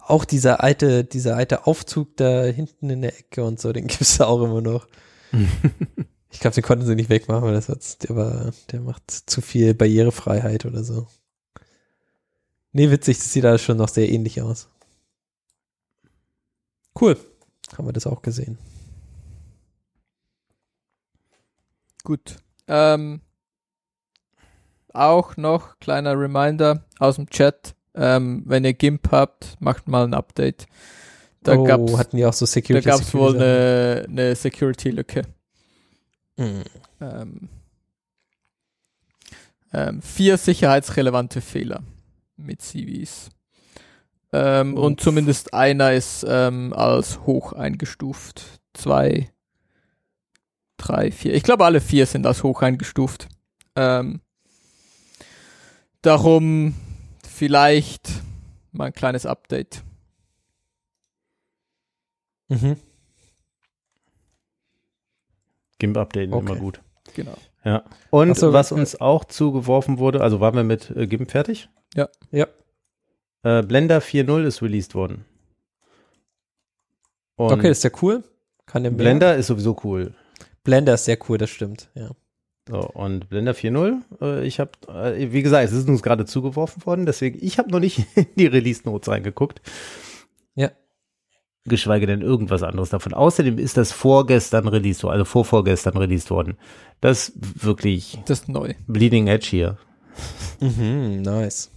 Auch 0.00 0.24
dieser 0.24 0.60
alte, 0.64 1.04
dieser 1.04 1.36
alte 1.36 1.68
Aufzug 1.68 2.16
da 2.16 2.42
hinten 2.46 2.90
in 2.90 3.02
der 3.02 3.16
Ecke 3.16 3.44
und 3.44 3.60
so, 3.60 3.72
den 3.72 3.86
gibt's 3.86 4.18
da 4.18 4.26
auch 4.26 4.42
immer 4.42 4.60
noch. 4.60 4.88
ich 6.32 6.40
glaube, 6.40 6.54
den 6.56 6.64
konnten 6.64 6.84
sie 6.84 6.96
nicht 6.96 7.10
wegmachen, 7.10 7.44
weil 7.44 7.54
das 7.54 7.68
hat, 7.68 8.02
der 8.02 8.16
war, 8.16 8.52
der 8.72 8.80
macht 8.80 9.08
zu 9.08 9.40
viel 9.40 9.72
Barrierefreiheit 9.72 10.64
oder 10.66 10.82
so. 10.82 11.06
Nee, 12.72 12.90
witzig, 12.90 13.18
das 13.18 13.32
sieht 13.32 13.44
alles 13.44 13.62
schon 13.62 13.76
noch 13.76 13.88
sehr 13.88 14.08
ähnlich 14.10 14.42
aus. 14.42 14.68
Cool. 17.00 17.16
Haben 17.72 17.88
wir 17.88 17.92
das 17.92 18.06
auch 18.06 18.22
gesehen. 18.22 18.58
Gut. 22.04 22.36
Ähm, 22.68 23.20
auch 24.92 25.36
noch 25.36 25.78
kleiner 25.80 26.18
Reminder 26.18 26.84
aus 26.98 27.16
dem 27.16 27.28
Chat. 27.28 27.74
Ähm, 27.94 28.42
wenn 28.46 28.64
ihr 28.64 28.74
GIMP 28.74 29.10
habt, 29.10 29.56
macht 29.60 29.88
mal 29.88 30.04
ein 30.04 30.14
Update. 30.14 30.66
Da 31.42 31.56
oh, 31.56 31.64
gab's, 31.64 31.96
hatten 31.96 32.16
die 32.16 32.26
auch 32.26 32.32
so 32.32 32.46
da 32.46 32.52
Security. 32.52 32.88
gab's 32.88 33.12
wohl 33.14 33.32
Security 33.32 33.36
eine, 33.36 34.06
eine 34.08 34.34
Security-Lücke. 34.34 35.22
Hm. 36.36 36.62
Ähm, 37.00 37.48
ähm, 39.72 40.02
vier 40.02 40.38
sicherheitsrelevante 40.38 41.40
Fehler 41.40 41.82
mit 42.36 42.62
CVs. 42.62 43.30
Ähm, 44.36 44.76
und 44.76 45.00
zumindest 45.00 45.54
einer 45.54 45.92
ist 45.92 46.26
ähm, 46.28 46.72
als 46.72 47.20
hoch 47.20 47.52
eingestuft. 47.52 48.60
Zwei, 48.72 49.30
drei, 50.76 51.12
vier. 51.12 51.34
Ich 51.34 51.44
glaube, 51.44 51.64
alle 51.64 51.80
vier 51.80 52.04
sind 52.06 52.26
als 52.26 52.42
hoch 52.42 52.60
eingestuft. 52.62 53.28
Ähm, 53.76 54.20
darum 56.02 56.74
vielleicht 57.24 58.10
mal 58.72 58.86
ein 58.86 58.92
kleines 58.92 59.24
Update. 59.24 59.84
Mhm. 62.48 62.76
GIMP 65.78 65.96
updaten 65.96 66.32
Okay. 66.32 66.44
immer 66.50 66.56
gut. 66.60 66.80
Genau. 67.14 67.36
Ja. 67.64 67.84
Und 68.10 68.32
Ach 68.32 68.36
so, 68.36 68.52
was 68.52 68.72
uns 68.72 69.00
auch 69.00 69.24
zugeworfen 69.24 69.98
wurde, 69.98 70.22
also 70.22 70.40
waren 70.40 70.56
wir 70.56 70.64
mit 70.64 70.90
äh, 70.90 71.06
GIMP 71.06 71.30
fertig? 71.30 71.68
Ja. 71.94 72.08
Ja. 72.32 72.48
Äh, 73.44 73.62
Blender 73.62 73.98
4.0 74.00 74.44
ist 74.44 74.62
released 74.62 74.94
worden. 74.94 75.24
Und 77.36 77.52
Okay, 77.52 77.68
das 77.68 77.78
ist 77.78 77.84
ja 77.84 77.90
cool. 78.02 78.24
Kann 78.66 78.82
mehr? 78.82 78.90
Blender 78.90 79.36
ist 79.36 79.48
sowieso 79.48 79.76
cool. 79.84 80.14
Blender 80.64 80.94
ist 80.94 81.04
sehr 81.04 81.18
cool, 81.28 81.38
das 81.38 81.50
stimmt. 81.50 81.90
Ja. 81.94 82.10
So, 82.66 82.78
und 82.80 83.28
Blender 83.28 83.52
4.0, 83.52 84.00
äh, 84.22 84.46
ich 84.46 84.58
habe, 84.58 84.70
äh, 84.88 85.30
wie 85.32 85.42
gesagt, 85.42 85.66
es 85.66 85.72
ist 85.72 85.86
uns 85.86 86.02
gerade 86.02 86.24
zugeworfen 86.24 86.86
worden, 86.86 87.04
deswegen, 87.04 87.38
ich 87.44 87.58
habe 87.58 87.70
noch 87.70 87.80
nicht 87.80 88.06
in 88.16 88.26
die 88.36 88.46
Release-Notes 88.46 89.08
reingeguckt. 89.10 89.60
Ja. 90.54 90.70
Geschweige 91.66 92.06
denn 92.06 92.22
irgendwas 92.22 92.62
anderes 92.62 92.88
davon. 92.88 93.12
Außerdem 93.12 93.58
ist 93.58 93.76
das 93.76 93.92
vorgestern 93.92 94.66
released 94.68 95.02
worden, 95.02 95.12
also 95.12 95.24
vorvorgestern 95.26 95.96
released 95.98 96.30
worden. 96.30 96.56
Das 97.02 97.28
ist 97.28 97.64
wirklich 97.64 98.18
Das 98.24 98.48
neu. 98.48 98.72
Bleeding 98.86 99.26
Edge 99.26 99.46
hier. 99.50 99.78
Mhm, 100.60 101.20
nice. 101.20 101.70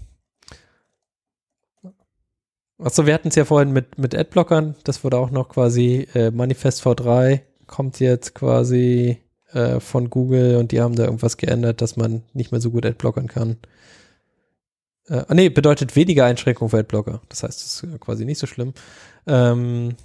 Achso, 2.79 3.05
wir 3.05 3.13
hatten 3.13 3.29
es 3.29 3.35
ja 3.35 3.45
vorhin 3.45 3.71
mit, 3.71 3.97
mit 3.97 4.15
Adblockern. 4.15 4.75
Das 4.83 5.03
wurde 5.03 5.17
auch 5.17 5.31
noch 5.31 5.49
quasi 5.49 6.07
äh, 6.13 6.31
Manifest 6.31 6.83
V3 6.85 7.41
kommt 7.65 7.99
jetzt 7.99 8.33
quasi 8.33 9.21
äh, 9.51 9.79
von 9.79 10.09
Google 10.09 10.55
und 10.57 10.71
die 10.71 10.81
haben 10.81 10.95
da 10.95 11.05
irgendwas 11.05 11.37
geändert, 11.37 11.81
dass 11.81 11.97
man 11.97 12.23
nicht 12.33 12.51
mehr 12.51 12.61
so 12.61 12.71
gut 12.71 12.85
Adblockern 12.85 13.27
kann. 13.27 13.57
Äh, 15.07 15.23
ah, 15.27 15.33
nee, 15.33 15.49
bedeutet 15.49 15.95
weniger 15.95 16.25
Einschränkungen 16.25 16.69
für 16.69 16.79
Adblocker. 16.79 17.21
Das 17.29 17.43
heißt, 17.43 17.59
es 17.59 17.83
ist 17.83 17.99
quasi 17.99 18.25
nicht 18.25 18.39
so 18.39 18.47
schlimm. 18.47 18.73
Ähm, 19.25 19.95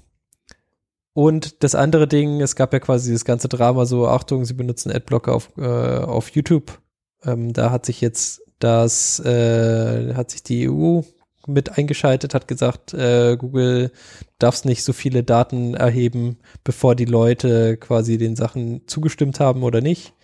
und 1.14 1.62
das 1.62 1.74
andere 1.74 2.08
Ding, 2.08 2.40
es 2.40 2.56
gab 2.56 2.72
ja 2.72 2.80
quasi 2.80 3.10
dieses 3.10 3.24
ganze 3.24 3.48
Drama 3.48 3.84
so, 3.84 4.08
Achtung, 4.08 4.44
sie 4.44 4.54
benutzen 4.54 4.90
Adblocker 4.90 5.34
auf, 5.34 5.50
äh, 5.58 5.62
auf 5.62 6.30
YouTube. 6.30 6.80
Ähm, 7.24 7.52
da 7.52 7.70
hat 7.70 7.86
sich 7.86 8.00
jetzt 8.00 8.42
das, 8.58 9.20
äh, 9.20 10.14
hat 10.14 10.30
sich 10.30 10.42
die 10.42 10.70
EU 10.70 11.02
mit 11.46 11.76
eingeschaltet, 11.78 12.34
hat 12.34 12.48
gesagt, 12.48 12.94
äh, 12.94 13.36
Google 13.36 13.90
darfst 14.38 14.64
nicht 14.64 14.84
so 14.84 14.92
viele 14.92 15.22
Daten 15.22 15.74
erheben, 15.74 16.38
bevor 16.64 16.94
die 16.94 17.04
Leute 17.04 17.76
quasi 17.76 18.18
den 18.18 18.36
Sachen 18.36 18.82
zugestimmt 18.86 19.40
haben 19.40 19.62
oder 19.62 19.80
nicht. 19.80 20.14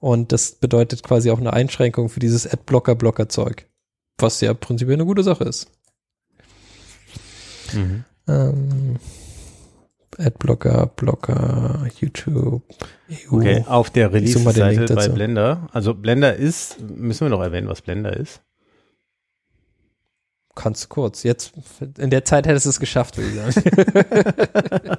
Und 0.00 0.32
das 0.32 0.52
bedeutet 0.52 1.02
quasi 1.02 1.30
auch 1.30 1.40
eine 1.40 1.52
Einschränkung 1.52 2.08
für 2.08 2.20
dieses 2.20 2.46
Adblocker-Blocker-Zeug. 2.46 3.66
Was 4.18 4.40
ja 4.40 4.54
prinzipiell 4.54 4.96
eine 4.96 5.06
gute 5.06 5.22
Sache 5.22 5.44
ist. 5.44 5.70
Mhm. 7.72 8.04
Ähm, 8.28 8.96
Adblocker, 10.18 10.86
Blocker, 10.86 11.86
YouTube, 12.00 12.62
EU. 13.10 13.36
Okay, 13.36 13.64
auf 13.66 13.90
der 13.90 14.12
Release-Seite 14.12 14.94
bei. 14.94 15.08
Blender, 15.08 15.68
also 15.72 15.94
Blender 15.94 16.34
ist, 16.34 16.80
müssen 16.80 17.26
wir 17.26 17.30
noch 17.30 17.42
erwähnen, 17.42 17.68
was 17.68 17.82
Blender 17.82 18.16
ist. 18.16 18.40
Kannst 20.58 20.88
kurz. 20.88 21.22
Jetzt, 21.22 21.52
in 21.98 22.10
der 22.10 22.24
Zeit 22.24 22.48
hättest 22.48 22.66
du 22.66 22.70
es 22.70 22.80
geschafft, 22.80 23.16
würde 23.16 23.30
ich 23.30 23.54
sagen. 23.54 24.96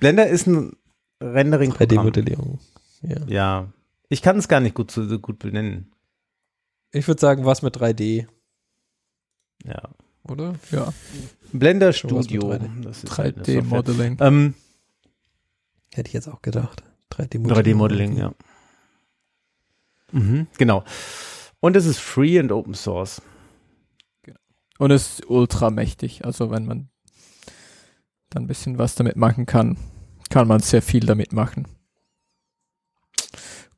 Blender 0.00 0.26
ist 0.28 0.46
ein 0.46 0.72
Rendering-Programm. 1.20 2.06
3D-Modellierung. 2.06 2.58
Ja. 3.02 3.16
Ja, 3.26 3.72
ich 4.08 4.22
kann 4.22 4.38
es 4.38 4.48
gar 4.48 4.60
nicht 4.60 4.74
gut, 4.74 4.90
so 4.90 5.18
gut 5.18 5.38
benennen. 5.40 5.92
Ich 6.90 7.06
würde 7.06 7.20
sagen, 7.20 7.44
was 7.44 7.60
mit 7.60 7.76
3D, 7.76 8.26
Ja. 9.64 9.82
oder? 10.26 10.54
Ja, 10.70 10.92
Blender 11.52 11.92
Studio. 11.92 12.40
3D. 12.50 12.82
Das 12.82 13.04
ist 13.04 13.18
halt 13.18 13.36
eine 13.36 13.44
Software. 13.44 13.62
3D-Modeling. 13.82 14.16
Ähm, 14.20 14.54
Hätte 15.92 16.08
ich 16.08 16.14
jetzt 16.14 16.28
auch 16.28 16.40
gedacht. 16.40 16.82
3D-Modelling. 17.12 17.74
3D-Modeling, 17.76 18.16
ja. 18.16 18.32
Mhm, 20.12 20.46
genau. 20.56 20.82
Und 21.60 21.76
es 21.76 21.86
ist 21.86 21.98
free 21.98 22.38
and 22.38 22.52
open 22.52 22.74
source. 22.74 23.20
Und 24.78 24.90
es 24.92 25.18
ist 25.18 25.28
ultra 25.30 25.70
mächtig. 25.70 26.24
Also 26.24 26.50
wenn 26.50 26.66
man 26.66 26.88
dann 28.30 28.44
ein 28.44 28.46
bisschen 28.46 28.78
was 28.78 28.94
damit 28.94 29.16
machen 29.16 29.44
kann, 29.46 29.76
kann 30.30 30.46
man 30.46 30.60
sehr 30.60 30.82
viel 30.82 31.04
damit 31.06 31.32
machen. 31.32 31.66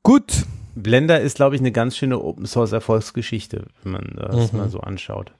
Gut. 0.03 0.45
Blender 0.75 1.21
ist, 1.21 1.37
glaube 1.37 1.57
ich, 1.57 1.61
eine 1.61 1.73
ganz 1.73 1.97
schöne 1.97 2.21
Open 2.23 2.47
Source 2.47 2.73
Erfolgsgeschichte, 2.73 3.67
wenn 3.83 3.93
man 3.93 4.15
das 4.17 4.53
Mhm. 4.53 4.59
mal 4.59 4.71
so 4.71 4.81
anschaut. 4.81 5.33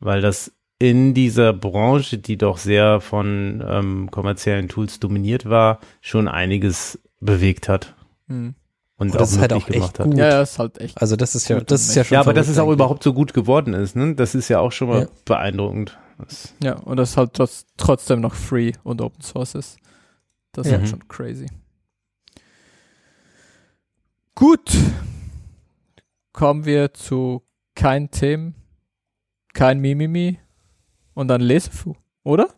Weil 0.00 0.20
das 0.22 0.52
in 0.78 1.14
dieser 1.14 1.52
Branche, 1.52 2.18
die 2.18 2.36
doch 2.38 2.58
sehr 2.58 3.00
von 3.00 3.62
ähm, 3.66 4.10
kommerziellen 4.10 4.68
Tools 4.68 4.98
dominiert 4.98 5.48
war, 5.48 5.78
schon 6.00 6.26
einiges 6.26 6.98
bewegt 7.20 7.68
hat 7.68 7.94
Hm. 8.28 8.54
Und 9.02 9.08
Und 9.10 9.16
auch 9.16 9.20
das 9.20 9.32
ist 9.32 9.38
halt 9.40 9.52
auch 9.52 9.68
echt 9.68 9.98
gut. 9.98 10.16
Ja, 10.16 10.28
ja, 10.28 10.42
ist 10.42 10.58
halt 10.58 10.80
echt. 10.80 10.98
Also 11.00 11.16
das 11.16 11.34
ist 11.34 11.48
ja, 11.48 11.60
das 11.60 11.82
ist 11.82 11.94
ja 11.94 12.04
schon 12.04 12.14
Ja, 12.14 12.20
aber 12.20 12.32
dass 12.32 12.48
es 12.48 12.58
auch 12.58 12.62
eigentlich. 12.64 12.74
überhaupt 12.74 13.02
so 13.02 13.12
gut 13.12 13.34
geworden 13.34 13.74
ist, 13.74 13.94
ne? 13.96 14.14
Das 14.14 14.34
ist 14.34 14.48
ja 14.48 14.60
auch 14.60 14.72
schon 14.72 14.88
mal 14.88 15.02
Ja. 15.02 15.08
beeindruckend. 15.26 15.98
Das, 16.18 16.54
Ja, 16.62 16.74
und 16.78 16.96
das 16.96 17.16
halt 17.16 17.34
trotz, 17.34 17.66
trotzdem 17.76 18.20
noch 18.20 18.34
free 18.34 18.72
und 18.84 19.00
open 19.02 19.20
source 19.22 19.54
ist. 19.54 19.76
Das 20.52 20.66
ist 20.66 20.72
Ja. 20.72 20.78
halt 20.78 20.88
schon 20.88 21.06
crazy. 21.08 21.46
Gut. 24.34 24.70
Kommen 26.32 26.64
wir 26.64 26.94
zu 26.94 27.42
kein 27.74 28.10
Themen, 28.10 28.54
kein 29.52 29.80
Mimimi 29.80 30.38
und 31.14 31.28
dann 31.28 31.40
Lesefu, 31.42 31.94
oder? 32.24 32.48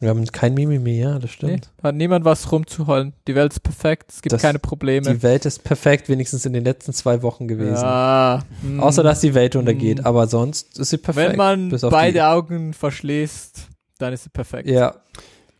Wir 0.00 0.08
haben 0.08 0.24
kein 0.26 0.54
Mimimi, 0.54 0.98
ja, 0.98 1.18
das 1.18 1.30
stimmt. 1.30 1.52
Nee, 1.76 1.82
hat 1.82 1.94
niemand 1.94 2.24
was 2.24 2.50
rumzuholen. 2.50 3.12
Die 3.28 3.34
Welt 3.34 3.52
ist 3.52 3.60
perfekt, 3.60 4.10
es 4.10 4.22
gibt 4.22 4.32
Das- 4.32 4.40
keine 4.40 4.58
Probleme. 4.58 5.06
Die 5.12 5.22
Welt 5.22 5.44
ist 5.44 5.62
perfekt, 5.62 6.08
wenigstens 6.08 6.46
in 6.46 6.54
den 6.54 6.64
letzten 6.64 6.94
zwei 6.94 7.20
Wochen 7.22 7.46
gewesen. 7.46 7.82
Ja, 7.82 8.42
hm. 8.62 8.80
Außer, 8.80 9.02
dass 9.02 9.20
die 9.20 9.34
Welt 9.34 9.56
untergeht, 9.56 9.98
Hm. 9.98 10.06
aber 10.06 10.26
sonst 10.26 10.78
ist 10.78 10.88
sie 10.90 10.96
perfekt. 10.98 11.30
Wenn 11.32 11.36
man 11.36 11.68
bis 11.68 11.84
auf 11.84 11.90
beide 11.92 12.14
die- 12.14 12.22
Augen 12.22 12.72
verschließt, 12.72 13.68
dann 13.98 14.14
ist 14.14 14.24
sie 14.24 14.30
perfekt. 14.30 14.68
Ja, 14.68 14.94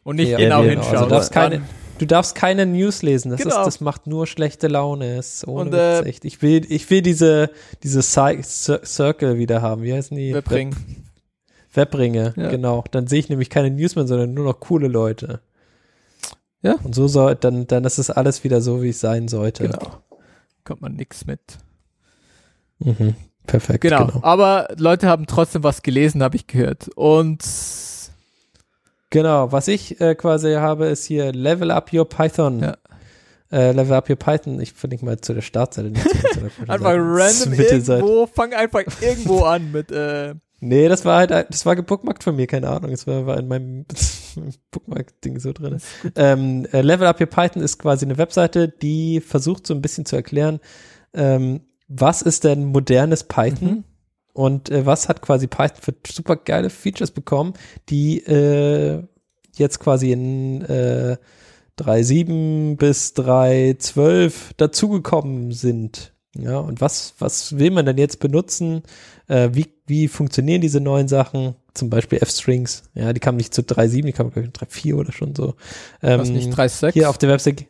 Und 0.02 0.16
nicht 0.16 0.30
Ja, 0.30 0.38
genau 0.38 0.62
genau. 0.62 0.70
hinschauen. 0.72 0.92
Also 0.96 1.04
du 1.04 1.10
darfst 1.10 1.32
keine- 1.32 1.60
du 1.98 2.06
darfst 2.06 2.34
keine 2.34 2.64
News 2.64 3.02
lesen, 3.02 3.30
das, 3.32 3.42
Genau. 3.42 3.58
ist, 3.60 3.66
das 3.66 3.80
macht 3.82 4.06
nur 4.06 4.26
schlechte 4.26 4.66
Laune. 4.68 5.18
Ist 5.18 5.46
ohne 5.46 5.60
Und, 5.66 5.72
Witz, 5.72 6.06
äh, 6.06 6.08
echt. 6.08 6.24
Ich 6.24 6.40
will, 6.40 6.64
ich 6.70 6.88
will 6.88 7.02
diese, 7.02 7.50
diese 7.82 8.00
Cy- 8.00 8.42
Circle 8.42 9.36
wieder 9.36 9.60
haben. 9.60 9.82
Wie 9.82 9.92
heißen 9.92 10.16
die? 10.16 10.32
Webring. 10.32 10.70
Web 10.74 10.78
Webringe, 11.72 12.34
Ja. 12.36 12.50
genau. 12.50 12.84
Dann 12.90 13.06
sehe 13.06 13.20
ich 13.20 13.28
nämlich 13.28 13.50
keine 13.50 13.70
News 13.70 13.96
mehr, 13.96 14.06
sondern 14.06 14.34
nur 14.34 14.44
noch 14.44 14.60
coole 14.60 14.88
Leute. 14.88 15.40
Ja. 16.62 16.74
Und 16.82 16.94
so 16.94 17.08
soll, 17.08 17.36
dann, 17.36 17.66
dann 17.66 17.84
ist 17.84 17.98
es 17.98 18.10
alles 18.10 18.44
wieder 18.44 18.60
so, 18.60 18.82
wie 18.82 18.90
es 18.90 19.00
sein 19.00 19.28
sollte. 19.28 19.64
Genau. 19.64 20.02
Kommt 20.64 20.82
man 20.82 20.94
nix 20.94 21.26
mit. 21.26 21.40
Mhm. 22.80 23.14
Perfekt. 23.46 23.80
Genau. 23.80 24.06
genau. 24.06 24.20
Aber 24.22 24.68
Leute 24.76 25.08
haben 25.08 25.26
trotzdem 25.26 25.62
was 25.64 25.82
gelesen, 25.82 26.22
habe 26.22 26.36
ich 26.36 26.46
gehört. 26.46 26.88
Und 26.94 27.42
Genau, 29.10 29.50
was 29.50 29.66
ich 29.66 30.00
äh, 30.00 30.14
quasi 30.14 30.54
habe, 30.54 30.86
ist 30.86 31.04
hier 31.04 31.32
Level 31.32 31.72
Up 31.72 31.92
Your 31.92 32.08
Python. 32.08 32.60
Ja. 32.60 32.76
Äh, 33.50 33.72
Level 33.72 33.94
Up 33.94 34.08
Your 34.08 34.14
Python, 34.14 34.60
ich 34.60 34.72
verlinke 34.72 35.04
mal 35.04 35.20
zu 35.20 35.34
der 35.34 35.42
Startseite. 35.42 35.90
Nicht 35.90 36.08
zu 36.08 36.40
der 36.40 36.70
Einfach 36.72 36.94
random 36.96 37.52
irgendwo, 37.52 38.26
fang 38.26 38.52
einfach 38.54 38.84
irgendwo 39.00 39.42
an 39.42 39.72
mit, 39.72 39.90
äh, 39.90 40.34
Nee, 40.60 40.88
das 40.88 41.06
war 41.06 41.16
halt, 41.16 41.30
das 41.30 41.64
war 41.64 41.74
gebookmarkt 41.74 42.22
von 42.22 42.36
mir, 42.36 42.46
keine 42.46 42.68
Ahnung. 42.68 42.90
Das 42.90 43.06
war, 43.06 43.26
war 43.26 43.38
in 43.38 43.48
meinem 43.48 43.86
Bookmark-Ding 44.70 45.40
so 45.40 45.52
drin. 45.52 45.78
Ähm, 46.16 46.66
äh, 46.72 46.82
Level 46.82 47.06
Up 47.06 47.18
Your 47.18 47.26
Python 47.26 47.62
ist 47.62 47.78
quasi 47.78 48.04
eine 48.04 48.18
Webseite, 48.18 48.68
die 48.68 49.20
versucht 49.20 49.66
so 49.66 49.74
ein 49.74 49.80
bisschen 49.80 50.04
zu 50.04 50.16
erklären, 50.16 50.60
ähm, 51.14 51.62
was 51.88 52.22
ist 52.22 52.44
denn 52.44 52.66
modernes 52.66 53.24
Python 53.24 53.68
mhm. 53.68 53.84
und 54.34 54.70
äh, 54.70 54.84
was 54.84 55.08
hat 55.08 55.22
quasi 55.22 55.46
Python 55.46 55.80
für 55.80 55.94
super 56.06 56.36
geile 56.36 56.68
Features 56.68 57.10
bekommen, 57.10 57.54
die 57.88 58.18
äh, 58.18 59.02
jetzt 59.56 59.80
quasi 59.80 60.12
in 60.12 60.62
äh, 60.62 61.16
3.7 61.78 62.76
bis 62.76 63.14
3.12 63.16 64.32
dazugekommen 64.58 65.52
sind. 65.52 66.12
Ja, 66.36 66.58
und 66.58 66.80
was, 66.80 67.14
was 67.18 67.58
will 67.58 67.70
man 67.72 67.86
denn 67.86 67.98
jetzt 67.98 68.20
benutzen? 68.20 68.82
Äh, 69.30 69.54
wie, 69.54 69.72
wie 69.86 70.08
funktionieren 70.08 70.60
diese 70.60 70.80
neuen 70.80 71.06
Sachen? 71.06 71.54
Zum 71.72 71.88
Beispiel 71.88 72.18
F-Strings. 72.20 72.82
Ja, 72.94 73.12
die 73.12 73.20
kamen 73.20 73.36
nicht 73.36 73.54
zu 73.54 73.62
3.7, 73.62 74.02
die 74.02 74.12
kamen, 74.12 74.32
glaube 74.32 74.48
ich, 74.48 74.68
3.4 74.68 74.94
oder 74.96 75.12
schon 75.12 75.36
so. 75.36 75.54
Ähm, 76.02 76.18
was 76.18 76.30
nicht 76.30 76.50
3.6? 76.50 76.92
Hier 76.92 77.08
auf 77.08 77.16
der 77.16 77.28
Website. 77.28 77.66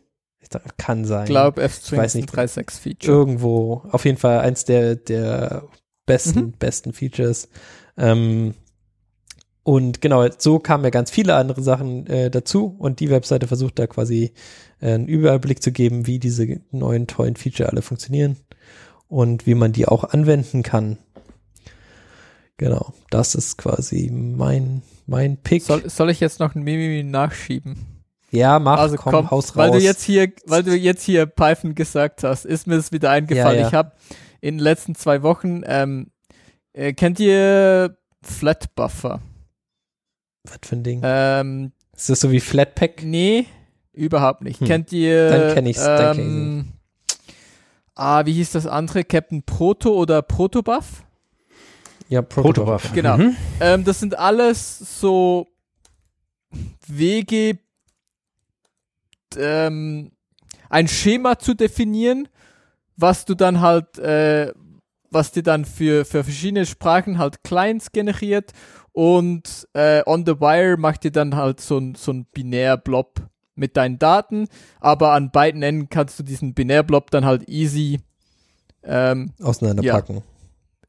Kann 0.79 1.05
sein. 1.05 1.25
Ich 1.25 1.31
glaube, 1.31 1.63
F-Strings 1.63 2.15
ist 2.15 2.23
ein 2.23 2.25
3.6 2.25 2.81
Feature. 2.81 3.13
Irgendwo. 3.13 3.83
Auf 3.91 4.05
jeden 4.07 4.17
Fall 4.17 4.41
eins 4.41 4.65
der, 4.65 4.97
der 4.97 5.65
besten, 6.07 6.41
mhm. 6.41 6.53
besten 6.59 6.93
Features. 6.95 7.49
Ähm, 7.97 8.55
und 9.63 10.01
genau, 10.01 10.27
so 10.39 10.59
kamen 10.59 10.83
ja 10.83 10.91
ganz 10.91 11.11
viele 11.11 11.35
andere 11.37 11.63
Sachen 11.63 12.07
äh, 12.07 12.31
dazu 12.31 12.75
und 12.79 12.99
die 13.01 13.11
Webseite 13.11 13.47
versucht 13.47 13.79
da 13.79 13.87
quasi 13.87 14.33
äh, 14.81 14.95
einen 14.95 15.07
Überblick 15.07 15.63
zu 15.63 15.71
geben, 15.71 16.07
wie 16.07 16.19
diese 16.19 16.61
neuen 16.73 17.07
tollen 17.07 17.37
Feature 17.37 17.69
alle 17.69 17.83
funktionieren 17.83 18.39
und 19.09 19.47
wie 19.47 19.55
man 19.55 19.73
die 19.73 19.87
auch 19.87 20.05
anwenden 20.05 20.63
kann. 20.63 20.99
Genau, 22.61 22.93
das 23.09 23.35
ist 23.35 23.57
quasi 23.57 24.11
mein, 24.13 24.83
mein 25.07 25.39
Pick. 25.39 25.63
Soll, 25.63 25.89
soll 25.89 26.11
ich 26.11 26.21
jetzt 26.21 26.41
noch 26.41 26.55
ein 26.55 26.63
Mimimi 26.63 27.03
nachschieben? 27.03 28.05
Ja, 28.31 28.59
mach, 28.59 28.79
also 28.79 28.97
komm, 28.97 29.13
komm 29.13 29.31
Haus 29.31 29.53
raus. 29.53 29.57
Weil 29.57 29.71
du 29.71 29.79
jetzt 29.79 30.03
hier, 30.03 30.31
weil 30.45 30.63
du 30.63 30.77
jetzt 30.77 31.03
hier 31.03 31.25
Python 31.25 31.75
gesagt 31.75 32.23
hast, 32.23 32.45
ist 32.45 32.67
mir 32.67 32.77
das 32.77 32.93
wieder 32.93 33.09
eingefallen. 33.13 33.57
Ja, 33.57 33.63
ja. 33.63 33.69
Ich 33.69 33.73
habe 33.73 33.93
in 34.43 34.59
den 34.59 34.63
letzten 34.63 34.95
zwei 34.95 35.23
Wochen, 35.23 35.63
ähm, 35.65 36.11
äh, 36.75 36.93
kennt 36.93 37.19
ihr 37.19 37.97
Flatbuffer? 38.21 39.23
Was 40.45 40.59
für 40.63 40.77
ein 40.77 40.83
Ding? 40.83 41.01
Ähm, 41.03 41.73
ist 41.97 42.11
das 42.11 42.21
so 42.21 42.31
wie 42.31 42.41
Flatpak? 42.41 43.03
Nee, 43.03 43.47
überhaupt 43.95 44.43
nicht. 44.43 44.61
Hm. 44.61 44.67
Kennt 44.67 44.93
ihr? 44.93 45.31
Dann 45.31 45.55
kenne 45.55 45.71
ich's. 45.71 45.81
Ähm, 45.81 45.97
dann 45.97 46.17
kenn 46.17 46.59
ich's. 46.59 47.27
Ah, 47.95 48.27
wie 48.27 48.35
hieß 48.35 48.53
das 48.53 48.67
andere? 48.67 49.05
Captain 49.05 49.45
Proto 49.45 49.95
oder 49.95 50.21
Protobuff? 50.21 51.05
Ja, 52.11 52.23
Protobuff. 52.23 52.83
Proto 52.83 52.95
genau. 52.95 53.17
Mhm. 53.17 53.37
Ähm, 53.61 53.85
das 53.85 54.01
sind 54.01 54.19
alles 54.19 55.01
so 55.01 55.47
Wege, 56.89 57.59
ähm, 59.37 60.11
ein 60.69 60.89
Schema 60.89 61.39
zu 61.39 61.55
definieren, 61.55 62.29
was 62.97 63.25
du 63.27 63.37
dann 63.37 63.61
halt, 63.61 63.97
äh, 64.01 64.53
was 65.11 65.31
dir 65.31 65.45
dann 65.45 65.65
für, 65.65 66.05
für 66.05 66.25
verschiedene 66.25 66.67
Sprachen 66.67 67.19
halt 67.19 67.45
Clients 67.45 67.93
generiert 67.93 68.53
und 68.91 69.69
äh, 69.75 70.03
on 70.05 70.27
the 70.27 70.41
wire 70.41 70.77
macht 70.77 71.05
dir 71.05 71.13
dann 71.13 71.37
halt 71.37 71.61
so 71.61 71.79
ein, 71.79 71.95
so 71.95 72.13
ein 72.13 72.27
Binär-Blob 72.27 73.21
mit 73.55 73.77
deinen 73.77 74.01
Daten, 74.01 74.49
aber 74.81 75.13
an 75.13 75.31
beiden 75.31 75.63
Enden 75.63 75.89
kannst 75.91 76.19
du 76.19 76.25
diesen 76.25 76.55
Binär-Blob 76.55 77.13
dann 77.13 77.25
halt 77.25 77.49
easy 77.49 78.01
ähm, 78.83 79.31
auseinanderpacken. 79.41 80.17
Ja, 80.17 80.23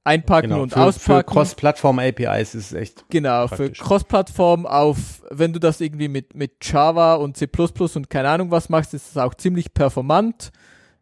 einpacken 0.04 0.50
genau, 0.50 0.64
und 0.64 0.74
für, 0.74 0.82
auspacken. 0.82 1.30
Für 1.30 1.34
Cross-Plattform-APIs 1.34 2.56
ist 2.56 2.72
es 2.72 2.74
echt. 2.74 3.06
Genau, 3.10 3.48
praktisch. 3.48 3.78
für 3.78 3.84
Cross-Plattform 3.84 4.66
auf, 4.66 5.22
wenn 5.30 5.54
du 5.54 5.60
das 5.60 5.82
irgendwie 5.82 6.08
mit, 6.08 6.36
mit 6.36 6.54
Java 6.62 7.16
und 7.16 7.38
C 7.38 7.48
und 7.96 8.10
keine 8.10 8.30
Ahnung 8.30 8.52
was 8.52 8.70
machst, 8.70 8.94
ist 8.94 9.12
es 9.12 9.18
auch 9.18 9.36
ziemlich 9.36 9.74
performant, 9.74 10.52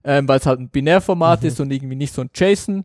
ähm, 0.04 0.28
weil 0.28 0.40
es 0.40 0.46
halt 0.46 0.60
ein 0.60 0.70
Binärformat 0.70 1.42
mhm. 1.42 1.48
ist 1.48 1.60
und 1.60 1.72
irgendwie 1.72 1.96
nicht 1.96 2.14
so 2.14 2.22
ein 2.22 2.30
JSON. 2.34 2.84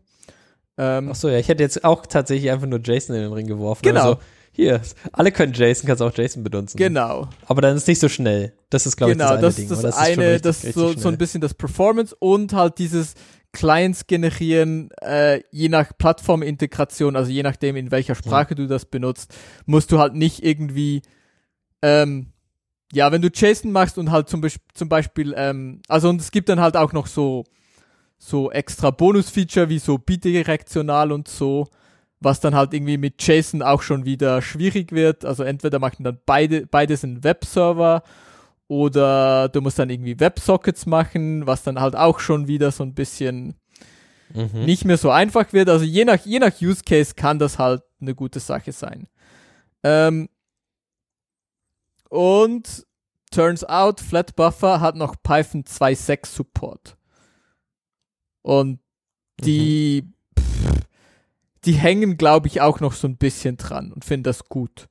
Ähm, 0.77 1.09
Ach 1.11 1.15
so, 1.15 1.29
ja, 1.29 1.37
ich 1.37 1.47
hätte 1.47 1.63
jetzt 1.63 1.83
auch 1.83 2.05
tatsächlich 2.05 2.51
einfach 2.51 2.67
nur 2.67 2.79
JSON 2.79 3.15
in 3.15 3.23
den 3.23 3.33
Ring 3.33 3.47
geworfen. 3.47 3.81
Genau. 3.83 4.01
Also, 4.01 4.19
hier, 4.51 4.81
alle 5.11 5.33
können 5.33 5.51
JSON, 5.51 5.85
kannst 5.85 6.01
auch 6.01 6.17
JSON 6.17 6.43
benutzen. 6.43 6.77
Genau. 6.77 7.27
Aber 7.45 7.61
dann 7.61 7.75
ist 7.75 7.83
es 7.83 7.87
nicht 7.87 7.99
so 7.99 8.07
schnell. 8.07 8.53
Das 8.69 8.85
ist, 8.85 8.95
glaube 8.95 9.13
genau, 9.13 9.35
ich, 9.35 9.41
das, 9.41 9.41
eine 9.41 9.41
das 9.41 9.55
Ding. 9.55 9.69
Das, 9.69 9.81
das 9.81 9.97
eine, 9.97 10.39
das 10.39 10.63
ist 10.63 10.75
so, 10.75 10.93
so 10.93 11.09
ein 11.09 11.17
bisschen 11.17 11.41
das 11.41 11.53
Performance 11.53 12.15
und 12.17 12.53
halt 12.53 12.77
dieses 12.77 13.15
Clients 13.55 14.05
generieren, 14.05 14.89
äh, 15.01 15.41
je 15.49 15.69
nach 15.69 15.97
Plattformintegration, 15.97 17.15
also 17.15 17.31
je 17.31 17.41
nachdem, 17.41 17.77
in 17.77 17.89
welcher 17.89 18.13
Sprache 18.13 18.49
ja. 18.49 18.55
du 18.55 18.67
das 18.67 18.85
benutzt, 18.85 19.33
musst 19.65 19.91
du 19.93 19.97
halt 19.97 20.13
nicht 20.13 20.43
irgendwie, 20.43 21.01
ähm, 21.81 22.33
ja, 22.91 23.11
wenn 23.13 23.21
du 23.21 23.29
JSON 23.33 23.71
machst 23.71 23.97
und 23.97 24.11
halt 24.11 24.27
zum, 24.27 24.41
Be 24.41 24.49
zum 24.73 24.89
Beispiel, 24.89 25.33
ähm, 25.37 25.81
also 25.87 26.09
und 26.09 26.19
es 26.19 26.31
gibt 26.31 26.49
dann 26.49 26.59
halt 26.59 26.75
auch 26.75 26.91
noch 26.91 27.07
so, 27.07 27.45
so 28.17 28.51
extra 28.51 28.91
Bonus-Feature 28.91 29.69
wie 29.69 29.79
so 29.79 29.97
bidirektional 29.97 31.13
und 31.13 31.29
so, 31.29 31.69
was 32.19 32.41
dann 32.41 32.55
halt 32.55 32.73
irgendwie 32.73 32.97
mit 32.97 33.25
JSON 33.25 33.61
auch 33.61 33.81
schon 33.81 34.03
wieder 34.03 34.41
schwierig 34.41 34.91
wird. 34.91 35.23
Also 35.23 35.43
entweder 35.43 35.79
machen 35.79 36.03
dann 36.03 36.19
beide, 36.25 36.67
beides 36.67 37.05
einen 37.05 37.23
Webserver 37.23 38.03
oder 38.67 39.49
du 39.49 39.61
musst 39.61 39.79
dann 39.79 39.89
irgendwie 39.89 40.19
Websockets 40.19 40.85
machen, 40.85 41.45
was 41.45 41.63
dann 41.63 41.79
halt 41.79 41.95
auch 41.95 42.19
schon 42.19 42.47
wieder 42.47 42.71
so 42.71 42.83
ein 42.83 42.93
bisschen 42.93 43.55
mhm. 44.33 44.65
nicht 44.65 44.85
mehr 44.85 44.97
so 44.97 45.11
einfach 45.11 45.53
wird. 45.53 45.69
Also 45.69 45.85
je 45.85 46.05
nach, 46.05 46.25
je 46.25 46.39
nach 46.39 46.61
Use 46.61 46.81
Case 46.83 47.13
kann 47.15 47.39
das 47.39 47.59
halt 47.59 47.83
eine 48.01 48.15
gute 48.15 48.39
Sache 48.39 48.71
sein. 48.71 49.07
Ähm, 49.83 50.29
und 52.09 52.85
turns 53.31 53.63
out, 53.63 53.99
Flatbuffer 53.99 54.79
hat 54.81 54.95
noch 54.95 55.15
Python 55.21 55.63
2.6 55.63 56.25
Support. 56.25 56.97
Und 58.41 58.79
die, 59.41 60.03
mhm. 60.03 60.41
pff, 60.41 60.85
die 61.65 61.73
hängen, 61.73 62.17
glaube 62.17 62.47
ich, 62.47 62.61
auch 62.61 62.79
noch 62.79 62.93
so 62.93 63.07
ein 63.07 63.17
bisschen 63.17 63.57
dran 63.57 63.91
und 63.91 64.05
finden 64.05 64.23
das 64.23 64.45
gut. 64.49 64.87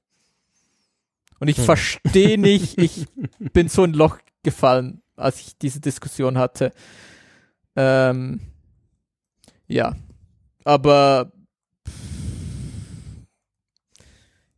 Und 1.45 1.49
ich 1.49 1.59
hm. 1.59 1.65
verstehe 1.65 2.39
nicht, 2.39 2.79
ich 2.79 3.07
bin 3.53 3.69
so 3.69 3.83
ein 3.83 3.93
Loch 3.93 4.17
gefallen, 4.43 5.03
als 5.15 5.41
ich 5.41 5.59
diese 5.59 5.79
Diskussion 5.79 6.39
hatte. 6.39 6.73
Ähm, 7.77 8.41
ja, 9.67 9.95
aber 10.65 11.33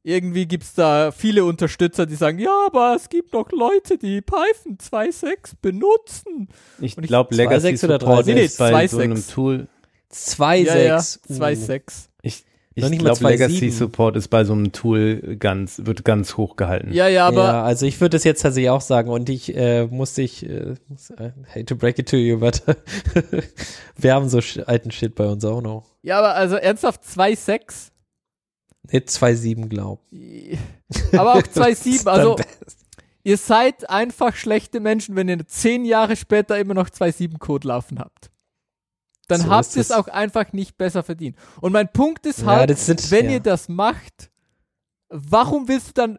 irgendwie 0.04 0.46
gibt 0.46 0.62
es 0.62 0.74
da 0.74 1.10
viele 1.10 1.44
Unterstützer, 1.44 2.06
die 2.06 2.14
sagen, 2.14 2.38
ja, 2.38 2.66
aber 2.66 2.94
es 2.94 3.08
gibt 3.08 3.32
noch 3.32 3.50
Leute, 3.50 3.98
die 3.98 4.20
Python 4.20 4.78
2.6 4.78 5.54
benutzen. 5.60 6.46
Ich 6.78 6.94
glaube, 6.94 7.34
Legacy 7.34 7.76
Support 7.76 8.26
nee, 8.26 8.34
nee, 8.34 8.44
ist 8.44 8.58
bei 8.58 8.86
so 8.86 9.00
einem 9.00 9.26
Tool 9.26 9.66
2.6. 10.12 10.64
Ja, 10.66 10.76
ja, 10.76 10.98
2.6. 10.98 12.10
Ich, 12.78 12.98
glaube, 12.98 13.26
Legacy 13.26 13.70
Support 13.70 14.16
ist 14.16 14.28
bei 14.28 14.44
so 14.44 14.52
einem 14.52 14.70
Tool 14.70 15.36
ganz, 15.38 15.80
wird 15.84 16.04
ganz 16.04 16.36
hoch 16.36 16.56
gehalten. 16.56 16.92
Ja, 16.92 17.08
ja, 17.08 17.26
aber. 17.26 17.44
Ja, 17.44 17.62
also 17.62 17.86
ich 17.86 17.98
würde 18.02 18.16
das 18.16 18.24
jetzt 18.24 18.42
tatsächlich 18.42 18.68
auch 18.68 18.82
sagen 18.82 19.08
und 19.08 19.30
ich 19.30 19.56
äh, 19.56 19.86
musste 19.86 20.20
ich, 20.20 20.44
äh, 20.46 20.74
äh 21.16 21.30
hate 21.48 21.64
to 21.64 21.74
break 21.74 21.98
it 21.98 22.10
to 22.10 22.18
you, 22.18 22.38
but 22.38 22.62
wir 23.96 24.12
haben 24.12 24.28
so 24.28 24.40
alten 24.66 24.90
Shit 24.90 25.14
bei 25.14 25.24
uns 25.24 25.42
auch 25.46 25.62
noch. 25.62 25.86
Ja, 26.02 26.18
aber 26.18 26.34
also 26.34 26.56
ernsthaft 26.56 27.02
2.6? 27.02 27.92
Nee, 28.92 28.98
2.7 28.98 29.68
glaub. 29.68 30.02
Aber 31.12 31.36
auch 31.36 31.42
2.7, 31.42 32.06
also 32.10 32.36
ihr 33.24 33.38
seid 33.38 33.88
einfach 33.88 34.36
schlechte 34.36 34.80
Menschen, 34.80 35.16
wenn 35.16 35.30
ihr 35.30 35.46
zehn 35.46 35.86
Jahre 35.86 36.14
später 36.14 36.58
immer 36.58 36.74
noch 36.74 36.90
2.7 36.90 37.38
Code 37.38 37.68
laufen 37.68 37.98
habt 37.98 38.30
dann 39.28 39.40
so 39.42 39.50
habt 39.50 39.74
ihr 39.76 39.82
es 39.82 39.90
auch 39.90 40.08
einfach 40.08 40.52
nicht 40.52 40.76
besser 40.76 41.02
verdient. 41.02 41.36
Und 41.60 41.72
mein 41.72 41.92
Punkt 41.92 42.26
ist 42.26 42.44
halt, 42.44 42.70
ja, 42.70 42.76
sind, 42.76 43.10
wenn 43.10 43.26
ja. 43.26 43.32
ihr 43.32 43.40
das 43.40 43.68
macht, 43.68 44.30
warum 45.08 45.68
willst 45.68 45.88
du 45.88 45.92
dann, 45.94 46.18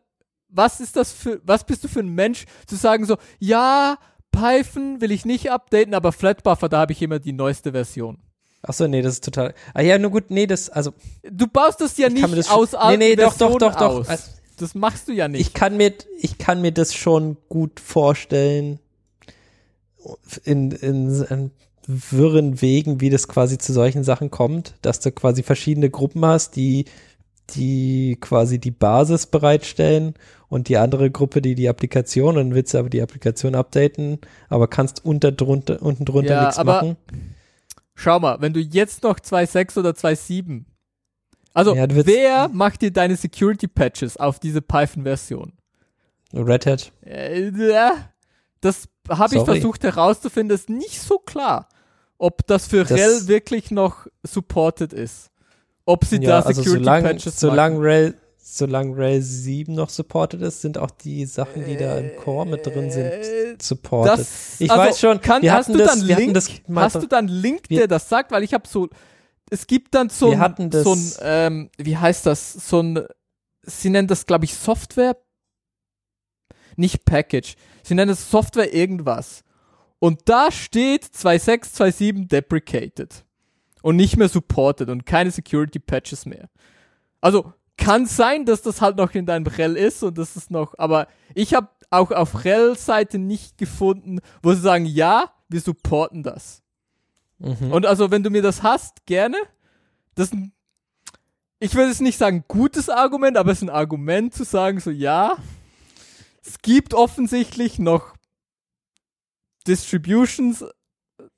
was 0.49 0.79
ist 0.79 0.95
das 0.95 1.11
für, 1.11 1.41
was 1.43 1.65
bist 1.65 1.83
du 1.83 1.87
für 1.87 1.99
ein 1.99 2.09
Mensch, 2.09 2.45
zu 2.65 2.75
sagen 2.75 3.05
so, 3.05 3.17
ja, 3.39 3.97
Python 4.31 5.01
will 5.01 5.11
ich 5.11 5.25
nicht 5.25 5.51
updaten, 5.51 5.93
aber 5.93 6.11
Flatbuffer, 6.11 6.69
da 6.69 6.79
habe 6.79 6.91
ich 6.91 7.01
immer 7.01 7.19
die 7.19 7.33
neueste 7.33 7.71
Version. 7.71 8.19
Achso, 8.61 8.87
nee, 8.87 9.01
das 9.01 9.15
ist 9.15 9.23
total. 9.23 9.53
Ah 9.73 9.81
ja, 9.81 9.97
nur 9.97 10.11
gut, 10.11 10.29
nee, 10.29 10.47
das, 10.47 10.69
also. 10.69 10.93
Du 11.23 11.47
baust 11.47 11.79
das 11.79 11.97
ja 11.97 12.09
nicht 12.09 12.35
das 12.35 12.49
aus 12.49 12.73
Nee, 12.73 12.97
nee, 12.97 13.15
doch, 13.15 13.37
doch, 13.37 13.57
doch, 13.57 13.75
doch. 13.75 14.07
Also, 14.07 14.31
das 14.57 14.73
machst 14.75 15.07
du 15.07 15.13
ja 15.13 15.27
nicht. 15.27 15.41
Ich 15.41 15.53
kann 15.53 15.77
mir, 15.77 15.93
ich 16.19 16.37
kann 16.37 16.61
mir 16.61 16.71
das 16.71 16.93
schon 16.93 17.37
gut 17.47 17.79
vorstellen. 17.79 18.79
In, 20.43 20.71
in, 20.71 21.23
in 21.23 21.51
wirren 21.87 22.61
Wegen, 22.61 23.01
wie 23.01 23.09
das 23.09 23.27
quasi 23.27 23.57
zu 23.57 23.73
solchen 23.73 24.03
Sachen 24.03 24.29
kommt, 24.29 24.75
dass 24.81 24.99
du 24.99 25.11
quasi 25.11 25.41
verschiedene 25.41 25.89
Gruppen 25.89 26.25
hast, 26.25 26.55
die 26.55 26.85
die 27.51 28.17
quasi 28.19 28.59
die 28.59 28.71
Basis 28.71 29.25
bereitstellen 29.25 30.15
und 30.49 30.67
die 30.67 30.77
andere 30.77 31.09
Gruppe, 31.09 31.41
die 31.41 31.55
die 31.55 31.69
Applikation, 31.69 32.35
dann 32.35 32.53
willst 32.53 32.73
du 32.73 32.79
aber 32.79 32.89
die 32.89 33.01
Applikation 33.01 33.55
updaten, 33.55 34.19
aber 34.49 34.67
kannst 34.67 35.05
unter 35.05 35.31
drunter, 35.31 35.81
unten 35.81 36.03
drunter 36.03 36.33
Ja, 36.33 36.45
nichts 36.45 36.63
machen. 36.63 36.97
Schau 37.95 38.19
mal, 38.19 38.41
wenn 38.41 38.53
du 38.53 38.59
jetzt 38.59 39.03
noch 39.03 39.19
2.6 39.19 39.79
oder 39.79 39.91
2.7. 39.91 40.65
Also, 41.53 41.73
Ja, 41.73 41.87
wer 41.89 42.49
macht 42.49 42.81
dir 42.81 42.91
deine 42.91 43.15
Security 43.15 43.67
Patches 43.67 44.17
auf 44.17 44.39
diese 44.39 44.61
Python-Version? 44.61 45.53
Red 46.33 46.65
Hat. 46.65 46.91
Äh, 47.03 47.49
ja, 47.49 48.09
das 48.61 48.89
habe 49.09 49.35
ich 49.35 49.43
versucht 49.43 49.83
herauszufinden, 49.83 50.53
ist 50.53 50.69
nicht 50.69 51.01
so 51.01 51.17
klar, 51.17 51.69
ob 52.17 52.45
das 52.47 52.67
für 52.67 52.83
Das- 52.83 52.91
RHEL 52.91 53.27
wirklich 53.27 53.71
noch 53.71 54.07
supported 54.23 54.93
ist. 54.93 55.29
Ob 55.85 56.03
sie 56.05 56.17
Ja, 56.17 56.41
da 56.41 56.47
also 56.47 56.61
Security 56.61 56.83
solange 56.83 57.07
Patches 57.09 57.39
solang 57.39 57.73
machen. 57.75 57.83
Rail, 57.85 58.13
solange 58.37 58.97
Rail 58.97 59.21
7 59.21 59.73
noch 59.73 59.89
supported 59.89 60.41
ist, 60.41 60.61
sind 60.61 60.77
auch 60.77 60.91
die 60.91 61.25
Sachen, 61.25 61.65
die 61.65 61.77
da 61.77 61.97
im 61.97 62.15
Core 62.17 62.45
mit 62.45 62.65
drin 62.65 62.91
sind, 62.91 63.05
Äh, 63.05 63.55
supported. 63.61 64.19
Das, 64.19 64.59
Ich 64.59 64.69
also, 64.69 64.83
weiß 64.83 64.99
schon, 64.99 65.21
kann, 65.21 65.41
wir 65.41 65.53
hast 65.53 65.69
du 65.69 65.77
das- 65.77 65.99
dann 65.99 66.01
Link, 66.01 66.33
das 66.33 66.49
hast 66.75 66.95
du 66.95 67.07
dann 67.07 67.27
Link, 67.27 67.69
der 67.69 67.87
das 67.87 68.09
sagt? 68.09 68.31
Weil 68.31 68.43
ich 68.43 68.53
habe 68.53 68.67
so, 68.67 68.89
es 69.49 69.65
gibt 69.67 69.95
dann 69.95 70.09
so, 70.09 70.31
ein, 70.31 70.71
so 70.71 70.93
ein, 70.93 71.11
ähm, 71.21 71.69
wie 71.77 71.95
heißt 71.95 72.25
das, 72.25 72.51
so 72.53 72.81
ein, 72.81 73.05
sie 73.63 73.89
nennen 73.89 74.07
das, 74.09 74.25
glaube 74.25 74.43
ich, 74.43 74.53
Software, 74.55 75.15
nicht 76.75 77.05
Package, 77.05 77.55
sie 77.83 77.95
nennen 77.95 78.11
es 78.11 78.29
Software 78.29 78.73
irgendwas. 78.73 79.43
Und 79.99 80.21
da 80.25 80.51
steht 80.51 81.05
2.6, 81.05 81.75
2.7 81.75 82.27
deprecated. 82.27 83.23
Und 83.81 83.95
nicht 83.95 84.17
mehr 84.17 84.29
supported 84.29 84.89
und 84.89 85.05
keine 85.05 85.31
Security 85.31 85.79
Patches 85.79 86.25
mehr. 86.25 86.49
Also, 87.21 87.53
kann 87.77 88.05
sein, 88.05 88.45
dass 88.45 88.61
das 88.61 88.81
halt 88.81 88.97
noch 88.97 89.13
in 89.13 89.25
deinem 89.25 89.45
RHEL 89.45 89.77
ist 89.77 90.03
und 90.03 90.17
das 90.17 90.35
ist 90.35 90.51
noch, 90.51 90.73
aber 90.77 91.07
ich 91.35 91.53
habe 91.53 91.69
auch 91.89 92.11
auf 92.11 92.43
RHEL-Seite 92.43 93.17
nicht 93.19 93.57
gefunden, 93.57 94.19
wo 94.41 94.53
sie 94.53 94.61
sagen, 94.61 94.85
ja, 94.85 95.31
wir 95.47 95.61
supporten 95.61 96.23
das. 96.23 96.63
Mhm. 97.39 97.71
Und 97.71 97.85
also, 97.85 98.11
wenn 98.11 98.23
du 98.23 98.29
mir 98.29 98.41
das 98.41 98.63
hast, 98.63 99.05
gerne. 99.05 99.37
Das 100.15 100.27
ist 100.27 100.33
ein, 100.33 100.51
ich 101.59 101.75
würde 101.75 101.91
es 101.91 102.01
nicht 102.01 102.17
sagen 102.17 102.43
gutes 102.47 102.89
Argument, 102.89 103.37
aber 103.37 103.51
es 103.51 103.59
ist 103.59 103.63
ein 103.63 103.69
Argument 103.69 104.33
zu 104.33 104.43
sagen, 104.43 104.79
so 104.79 104.89
ja, 104.89 105.37
es 106.43 106.61
gibt 106.61 106.93
offensichtlich 106.93 107.79
noch 107.79 108.16
Distributions 109.67 110.65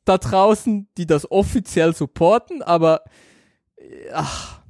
da 0.06 0.18
draußen, 0.18 0.88
die 0.98 1.06
das 1.06 1.30
offiziell 1.32 1.96
supporten, 1.96 2.62
aber 2.62 3.04
äh, 3.78 4.10
ach, 4.14 4.62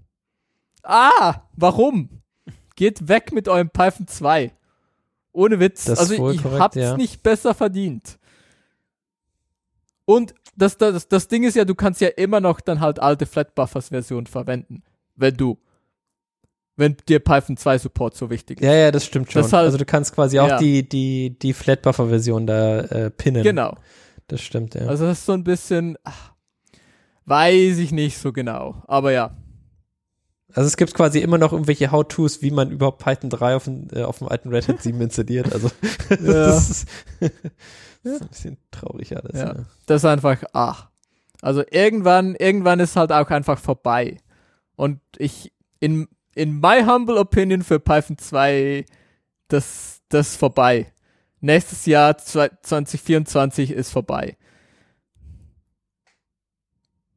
ah, 0.83 1.41
warum? 1.55 2.09
Geht 2.75 3.07
weg 3.07 3.31
mit 3.31 3.47
eurem 3.47 3.69
Python 3.69 4.07
2. 4.07 4.53
Ohne 5.31 5.59
Witz. 5.59 5.85
Das 5.85 5.99
also 5.99 6.31
ich 6.31 6.41
korrekt, 6.41 6.59
hab's 6.59 6.75
ja. 6.75 6.97
nicht 6.97 7.23
besser 7.23 7.53
verdient. 7.53 8.17
Und 10.05 10.33
das, 10.55 10.77
das, 10.77 11.07
das 11.07 11.27
Ding 11.27 11.43
ist 11.43 11.55
ja, 11.55 11.65
du 11.65 11.75
kannst 11.75 12.01
ja 12.01 12.09
immer 12.09 12.41
noch 12.41 12.61
dann 12.61 12.79
halt 12.79 12.99
alte 12.99 13.25
Flatbuffers-Version 13.25 14.25
verwenden, 14.25 14.83
wenn 15.15 15.35
du, 15.37 15.57
wenn 16.79 16.97
dir 17.07 17.19
Python 17.19 17.57
2 17.57 17.77
Support 17.77 18.15
so 18.15 18.29
wichtig 18.29 18.61
ist. 18.61 18.65
ja, 18.65 18.73
ja, 18.73 18.91
das 18.91 19.05
stimmt 19.05 19.31
schon. 19.31 19.41
Das 19.41 19.53
halt- 19.53 19.65
also 19.65 19.77
du 19.77 19.85
kannst 19.85 20.13
quasi 20.15 20.39
auch 20.39 20.47
Ja. 20.47 20.57
die, 20.57 20.87
die, 20.87 21.37
die 21.37 21.53
Flatbuffer-Version 21.53 22.47
da 22.47 22.79
äh, 22.79 23.09
pinnen. 23.11 23.43
Genau. 23.43 23.75
Das 24.27 24.41
stimmt, 24.41 24.75
ja. 24.75 24.81
Also 24.87 25.05
das 25.05 25.19
ist 25.19 25.25
so 25.25 25.33
ein 25.33 25.43
bisschen, 25.43 25.97
ach, 26.03 26.31
weiß 27.25 27.77
ich 27.77 27.91
nicht 27.91 28.17
so 28.17 28.31
genau. 28.33 28.81
Aber 28.87 29.11
ja, 29.11 29.35
Also 30.53 30.67
es 30.67 30.77
gibt 30.77 30.93
quasi 30.93 31.19
immer 31.19 31.37
noch 31.37 31.51
irgendwelche 31.51 31.91
How-Tos, 31.91 32.41
wie 32.41 32.51
man 32.51 32.71
überhaupt 32.71 33.03
Python 33.03 33.29
3 33.29 33.55
auf 33.55 33.65
dem, 33.65 33.87
äh, 33.93 34.03
auf 34.03 34.17
dem 34.19 34.27
alten 34.27 34.49
Red 34.49 34.67
Hat 34.67 34.81
7 34.81 34.99
installiert. 35.01 35.51
Also 35.53 35.69
das, 36.09 36.69
ist, 36.69 36.87
das 38.03 38.13
ist 38.13 38.21
ein 38.21 38.27
bisschen 38.29 38.57
traurig 38.71 39.15
alles. 39.15 39.33
Ja. 39.39 39.53
Ja. 39.53 39.65
das 39.85 40.01
ist 40.03 40.05
einfach, 40.05 40.43
ach. 40.53 40.89
Also 41.41 41.63
irgendwann, 41.71 42.35
irgendwann 42.35 42.79
ist 42.79 42.95
halt 42.95 43.11
auch 43.11 43.29
einfach 43.29 43.59
vorbei. 43.59 44.17
Und 44.75 44.99
ich, 45.17 45.53
in, 45.79 46.07
in 46.39 46.59
my 46.59 46.83
humble 46.85 47.17
opinion 47.17 47.61
für 47.63 47.79
Python 47.79 48.17
2, 48.17 48.85
das, 49.49 50.01
das 50.09 50.29
ist 50.29 50.37
vorbei. 50.37 50.91
Nächstes 51.41 51.85
Jahr, 51.85 52.17
zwei- 52.17 52.49
2024, 52.61 53.71
ist 53.71 53.91
vorbei. 53.91 54.37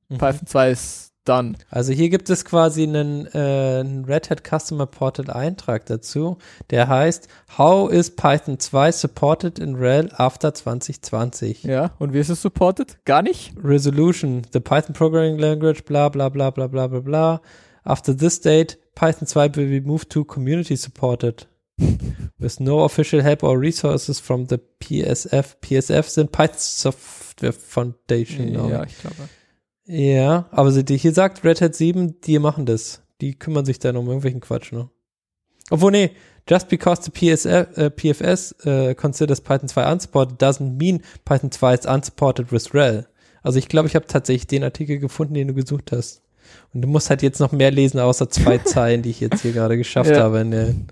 Mhm. 0.08 0.18
Python 0.18 0.46
2 0.46 0.70
ist 0.70 1.12
done. 1.24 1.54
Also 1.70 1.92
hier 1.92 2.08
gibt 2.10 2.30
es 2.30 2.44
quasi 2.44 2.82
einen, 2.82 3.26
äh, 3.32 3.78
einen 3.80 4.04
Red 4.04 4.28
Hat 4.28 4.42
Customer 4.42 4.86
Portal 4.86 5.30
Eintrag 5.30 5.86
dazu, 5.86 6.38
der 6.70 6.88
heißt 6.88 7.28
How 7.58 7.90
is 7.92 8.16
Python 8.16 8.58
2 8.58 8.90
supported 8.90 9.60
in 9.60 9.76
RHEL 9.76 10.10
after 10.16 10.52
2020? 10.52 11.62
Ja, 11.62 11.92
und 12.00 12.12
wie 12.12 12.18
ist 12.18 12.28
es 12.28 12.42
supported? 12.42 12.98
Gar 13.04 13.22
nicht? 13.22 13.52
Resolution, 13.62 14.42
the 14.52 14.58
Python 14.58 14.94
programming 14.94 15.38
language, 15.38 15.84
bla 15.84 16.08
bla 16.08 16.28
bla 16.28 16.50
bla 16.50 16.66
bla 16.66 16.88
bla 16.88 17.00
bla. 17.00 17.40
After 17.84 18.16
this 18.16 18.40
date, 18.40 18.78
Python 18.94 19.26
2 19.26 19.56
will 19.56 19.68
be 19.68 19.80
moved 19.80 20.10
to 20.10 20.24
community 20.24 20.76
supported. 20.76 21.46
With 22.38 22.60
no 22.60 22.84
official 22.84 23.22
help 23.22 23.42
or 23.42 23.58
resources 23.58 24.20
from 24.20 24.46
the 24.46 24.58
PSF. 24.80 25.56
PSF 25.60 26.08
sind 26.08 26.32
Python 26.32 26.58
Software 26.58 27.52
Foundation. 27.52 28.54
Ja, 28.54 28.84
ich 28.84 28.98
glaube. 29.00 29.28
Ja, 29.84 30.46
aber 30.50 30.70
hier 30.72 31.12
sagt 31.12 31.44
Red 31.44 31.60
Hat 31.60 31.74
7, 31.74 32.20
die 32.20 32.38
machen 32.38 32.66
das. 32.66 33.02
Die 33.20 33.38
kümmern 33.38 33.64
sich 33.64 33.78
dann 33.78 33.96
um 33.96 34.06
irgendwelchen 34.06 34.40
Quatsch, 34.40 34.72
ne? 34.72 34.90
Obwohl, 35.70 35.92
nee, 35.92 36.10
just 36.48 36.68
because 36.68 37.02
the 37.02 37.10
PSF, 37.10 37.76
äh, 37.76 37.90
PFS 37.90 38.52
äh, 38.64 38.94
considers 38.94 39.40
Python 39.40 39.68
2 39.68 39.92
unsupported 39.92 40.40
doesn't 40.40 40.76
mean 40.78 41.02
Python 41.24 41.50
2 41.50 41.74
is 41.74 41.86
unsupported 41.86 42.52
with 42.52 42.74
RHEL. 42.74 43.06
Also 43.42 43.58
ich 43.58 43.68
glaube, 43.68 43.88
ich 43.88 43.96
habe 43.96 44.06
tatsächlich 44.06 44.46
den 44.46 44.64
Artikel 44.64 44.98
gefunden, 44.98 45.34
den 45.34 45.48
du 45.48 45.54
gesucht 45.54 45.92
hast. 45.92 46.21
Und 46.74 46.82
du 46.82 46.88
musst 46.88 47.10
halt 47.10 47.22
jetzt 47.22 47.38
noch 47.40 47.52
mehr 47.52 47.70
lesen, 47.70 47.98
außer 48.00 48.30
zwei 48.30 48.58
Zeilen, 48.64 49.02
die 49.02 49.10
ich 49.10 49.20
jetzt 49.20 49.42
hier 49.42 49.52
gerade 49.52 49.76
geschafft 49.76 50.10
Ja. 50.10 50.20
habe, 50.22 50.40
in 50.40 50.50
den 50.52 50.86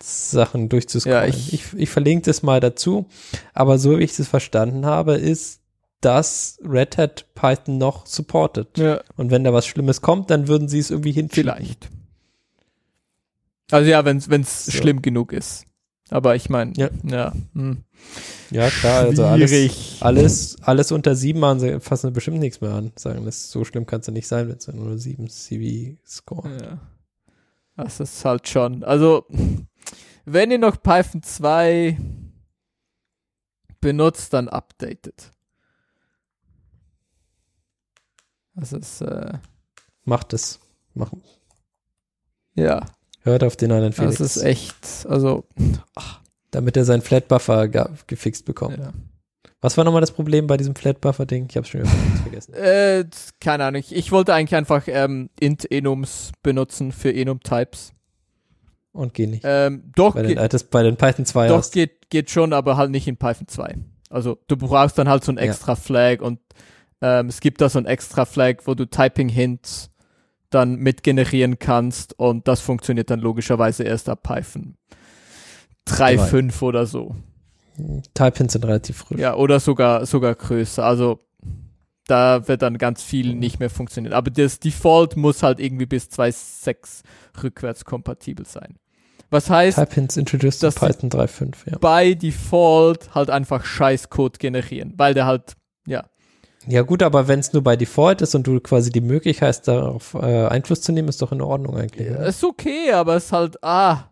Sachen 0.00 0.68
durchzuscrollen. 0.68 1.22
Ja, 1.22 1.26
ich, 1.28 1.52
ich- 1.54 1.72
ich, 1.74 1.88
verlinke 1.90 2.26
das 2.26 2.42
mal 2.42 2.60
dazu. 2.60 3.06
Aber 3.54 3.78
so 3.78 3.98
wie 3.98 4.04
ich 4.04 4.14
das 4.16 4.28
verstanden 4.28 4.84
habe, 4.84 5.14
ist, 5.14 5.60
dass 6.02 6.58
Red 6.62 6.98
Hat 6.98 7.24
Python 7.34 7.78
noch 7.78 8.04
supportet. 8.06 8.76
Ja, 8.76 9.00
Und 9.16 9.30
wenn 9.30 9.44
da 9.44 9.54
was 9.54 9.66
Schlimmes 9.66 10.02
kommt, 10.02 10.28
dann 10.28 10.46
würden 10.48 10.68
sie 10.68 10.78
es 10.78 10.90
irgendwie 10.90 11.12
hinschieben. 11.12 11.32
vielleicht. 11.54 11.88
Also 13.70 13.90
ja, 13.90 14.04
wenn 14.04 14.18
es 14.18 14.66
So. 14.66 14.72
schlimm 14.72 15.00
genug 15.00 15.32
ist. 15.32 15.64
Aber 16.10 16.36
ich 16.36 16.50
meine, 16.50 16.72
Ja. 16.76 16.90
ja. 17.04 17.32
Hm. 17.54 17.83
Ja, 18.50 18.70
klar, 18.70 19.04
also 19.04 19.24
alles, 19.24 20.00
alles, 20.00 20.56
alles 20.62 20.92
unter 20.92 21.16
sieben 21.16 21.40
machen 21.40 21.60
sie, 21.60 21.80
fassen 21.80 22.08
sie 22.08 22.12
bestimmt 22.12 22.38
nichts 22.38 22.60
mehr 22.60 22.72
an. 22.72 22.92
Sagen, 22.96 23.24
das 23.24 23.50
so 23.50 23.64
schlimm 23.64 23.86
kann 23.86 24.00
es 24.00 24.06
ja 24.06 24.12
nicht 24.12 24.28
sein, 24.28 24.48
wenn 24.48 24.56
es 24.56 24.68
nur 24.68 24.98
sieben 24.98 25.28
CV-Score. 25.28 26.50
Ja. 26.62 26.78
Das 27.76 28.00
ist 28.00 28.24
halt 28.24 28.48
schon. 28.48 28.84
Also, 28.84 29.26
wenn 30.24 30.50
ihr 30.50 30.58
noch 30.58 30.80
Python 30.82 31.22
2 31.22 31.98
benutzt, 33.80 34.32
dann 34.32 34.48
updatet. 34.48 35.30
Das 38.54 38.72
ist, 38.72 39.00
äh, 39.00 39.38
Macht 40.04 40.34
es. 40.34 40.60
Macht, 40.92 41.14
ja, 42.54 42.86
hört 43.22 43.42
auf 43.42 43.56
den 43.56 43.72
anderen 43.72 43.92
Felix. 43.92 44.18
das 44.18 44.36
ist 44.36 44.42
echt, 44.44 45.06
also, 45.08 45.44
damit 46.54 46.76
er 46.76 46.84
seinen 46.84 47.02
Flatbuffer 47.02 47.68
gefixt 48.06 48.44
bekommt. 48.44 48.78
ja. 48.78 48.92
Was 49.60 49.78
war 49.78 49.84
nochmal 49.84 50.02
das 50.02 50.12
Problem 50.12 50.46
bei 50.46 50.58
diesem 50.58 50.74
Flatbuffer-Ding? 50.74 51.46
Ich 51.48 51.56
habe 51.56 51.66
schon 51.66 51.80
wieder 51.80 51.90
vergessen. 52.22 52.52
Äh, 52.52 53.06
keine 53.40 53.64
Ahnung. 53.64 53.82
Ich, 53.88 54.12
wollte 54.12 54.34
eigentlich 54.34 54.54
einfach 54.56 54.82
ähm, 54.88 55.30
int-enums 55.40 56.32
benutzen 56.42 56.92
für 56.92 57.14
enum-Types. 57.14 57.94
Und 58.92 59.14
geh 59.14 59.26
nicht. 59.26 59.42
Ähm, 59.42 59.90
doch, 59.96 60.14
bei, 60.14 60.22
den, 60.22 60.36
äh, 60.36 60.50
das, 60.50 60.64
bei 60.64 60.82
den 60.82 60.96
Python 60.96 61.24
2 61.24 61.48
Doch, 61.48 61.56
hast. 61.56 61.72
geht, 61.72 62.10
geht 62.10 62.28
schon, 62.28 62.52
aber 62.52 62.76
halt 62.76 62.90
nicht 62.90 63.08
in 63.08 63.16
Python 63.16 63.48
2. 63.48 63.76
Also 64.10 64.36
du 64.48 64.58
brauchst 64.58 64.98
dann 64.98 65.08
halt 65.08 65.24
so 65.24 65.32
ein 65.32 65.38
Ja. 65.38 65.44
extra 65.44 65.76
Flag 65.76 66.20
und 66.20 66.40
ähm, 67.00 67.28
es 67.28 67.40
gibt 67.40 67.62
da 67.62 67.70
so 67.70 67.78
ein 67.78 67.86
extra 67.86 68.26
Flag, 68.26 68.56
wo 68.66 68.74
du 68.74 68.84
Typing 68.84 69.30
Hints 69.30 69.90
dann 70.50 70.76
mit 70.76 71.02
generieren 71.02 71.58
kannst 71.58 72.18
und 72.18 72.46
das 72.48 72.60
funktioniert 72.60 73.08
dann 73.08 73.20
logischerweise 73.20 73.82
erst 73.82 74.10
ab 74.10 74.22
Python. 74.22 74.76
3.5 75.88 76.62
oder 76.62 76.86
so. 76.86 77.14
Type-Hints 78.14 78.52
sind 78.52 78.64
relativ 78.64 78.98
frisch. 78.98 79.18
Ja, 79.20 79.34
oder 79.34 79.58
sogar, 79.60 80.06
sogar 80.06 80.34
größer. 80.34 80.84
Also 80.84 81.20
da 82.06 82.46
wird 82.48 82.62
dann 82.62 82.78
ganz 82.78 83.02
viel 83.02 83.34
nicht 83.34 83.58
mehr 83.60 83.70
funktionieren. 83.70 84.12
Aber 84.12 84.30
das 84.30 84.60
Default 84.60 85.16
muss 85.16 85.42
halt 85.42 85.58
irgendwie 85.60 85.86
bis 85.86 86.04
2.6 86.08 87.02
rückwärts 87.42 87.84
kompatibel 87.84 88.46
sein. 88.46 88.76
Was 89.30 89.50
heißt, 89.50 89.78
Type-Hints 89.78 90.16
introduced 90.16 90.62
in 90.62 90.66
dass 90.68 90.74
die- 90.76 90.80
Python 90.86 91.10
3.5, 91.10 91.54
ja. 91.70 91.78
by 91.78 92.14
Default 92.14 93.14
halt 93.14 93.30
einfach 93.30 93.64
Scheißcode 93.64 94.38
generieren, 94.38 94.94
weil 94.96 95.14
der 95.14 95.26
halt, 95.26 95.54
ja. 95.86 96.04
Ja 96.68 96.82
gut, 96.82 97.02
aber 97.02 97.26
wenn 97.26 97.40
es 97.40 97.52
nur 97.52 97.62
bei 97.62 97.74
Default 97.76 98.22
ist 98.22 98.34
und 98.34 98.46
du 98.46 98.60
quasi 98.60 98.90
die 98.90 99.00
Möglichkeit 99.00 99.48
hast, 99.48 99.62
darauf 99.68 100.14
äh, 100.14 100.46
Einfluss 100.46 100.82
zu 100.82 100.92
nehmen, 100.92 101.08
ist 101.08 101.20
doch 101.20 101.32
in 101.32 101.40
Ordnung 101.42 101.76
eigentlich. 101.76 102.08
Ja, 102.08 102.22
ist 102.24 102.44
okay, 102.44 102.92
aber 102.92 103.16
es 103.16 103.24
ist 103.26 103.32
halt, 103.32 103.62
ah. 103.64 104.10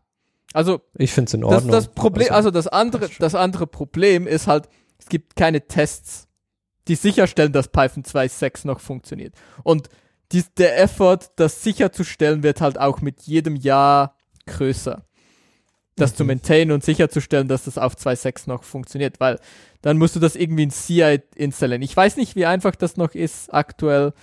Also, 0.52 0.80
Ich 0.96 1.12
finde 1.12 1.28
es 1.28 1.34
in 1.34 1.40
das, 1.42 1.50
Ordnung. 1.52 1.70
das 1.72 1.88
Problem, 1.88 2.28
also 2.32 2.50
das 2.50 2.66
andere, 2.68 3.08
das 3.18 3.34
andere 3.34 3.66
Problem 3.66 4.26
ist 4.26 4.46
halt, 4.46 4.68
es 4.98 5.06
gibt 5.06 5.36
keine 5.36 5.66
Tests, 5.66 6.28
die 6.88 6.94
sicherstellen, 6.94 7.52
dass 7.52 7.68
Python 7.68 8.04
2.6 8.04 8.66
noch 8.66 8.80
funktioniert. 8.80 9.34
Und 9.62 9.88
dies, 10.32 10.52
der 10.54 10.80
Effort, 10.80 11.18
das 11.36 11.62
sicherzustellen, 11.62 12.42
wird 12.42 12.60
halt 12.60 12.78
auch 12.78 13.00
mit 13.00 13.22
jedem 13.22 13.56
Jahr 13.56 14.16
größer. 14.46 15.04
Das 15.96 16.14
zu 16.16 16.24
Mhm. 16.24 16.28
maintainen 16.28 16.72
und 16.72 16.82
sicherzustellen, 16.82 17.48
dass 17.48 17.64
das 17.64 17.76
auf 17.76 17.94
2.6 17.96 18.46
noch 18.48 18.64
funktioniert, 18.64 19.20
weil 19.20 19.38
dann 19.82 19.98
musst 19.98 20.16
du 20.16 20.20
das 20.20 20.36
irgendwie 20.36 20.62
in 20.62 20.70
CI 20.70 21.20
installieren. 21.34 21.82
Ich 21.82 21.94
weiß 21.96 22.16
nicht, 22.16 22.34
wie 22.34 22.46
einfach 22.46 22.74
das 22.76 22.96
noch 22.96 23.14
ist, 23.14 23.52
aktuell 23.52 24.14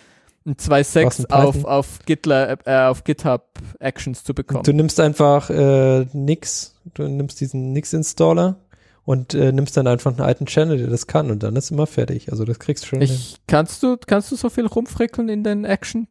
ein 0.49 0.55
Was 0.67 0.95
2.6 0.95 1.19
in 1.19 1.25
auf, 1.31 1.65
auf, 1.65 1.99
GitLab, 2.05 2.67
äh, 2.67 2.79
auf 2.87 3.03
GitHub 3.03 3.43
Actions 3.79 4.23
zu 4.23 4.33
bekommen. 4.33 4.63
Du 4.63 4.73
nimmst 4.73 4.99
einfach 4.99 5.49
äh, 5.49 6.05
Nix, 6.13 6.75
du 6.93 7.03
nimmst 7.07 7.39
diesen 7.39 7.71
Nix-Installer 7.73 8.57
und 9.05 9.33
äh, 9.33 9.51
nimmst 9.51 9.77
dann 9.77 9.87
einfach 9.87 10.11
einen 10.11 10.21
alten 10.21 10.45
Channel, 10.45 10.77
der 10.77 10.87
das 10.87 11.07
kann 11.07 11.31
und 11.31 11.43
dann 11.43 11.55
ist 11.55 11.71
immer 11.71 11.87
fertig. 11.87 12.31
Also 12.31 12.45
das 12.45 12.59
kriegst 12.59 12.83
du 12.83 12.87
schon 12.87 13.01
hin. 13.01 13.09
Ich, 13.11 13.37
kannst 13.47 13.81
du, 13.83 13.97
kannst 14.05 14.31
du 14.31 14.35
so 14.35 14.49
viel 14.49 14.65
rumfrickeln 14.65 15.29
in 15.29 15.43
den 15.43 15.65
Action? 15.65 16.07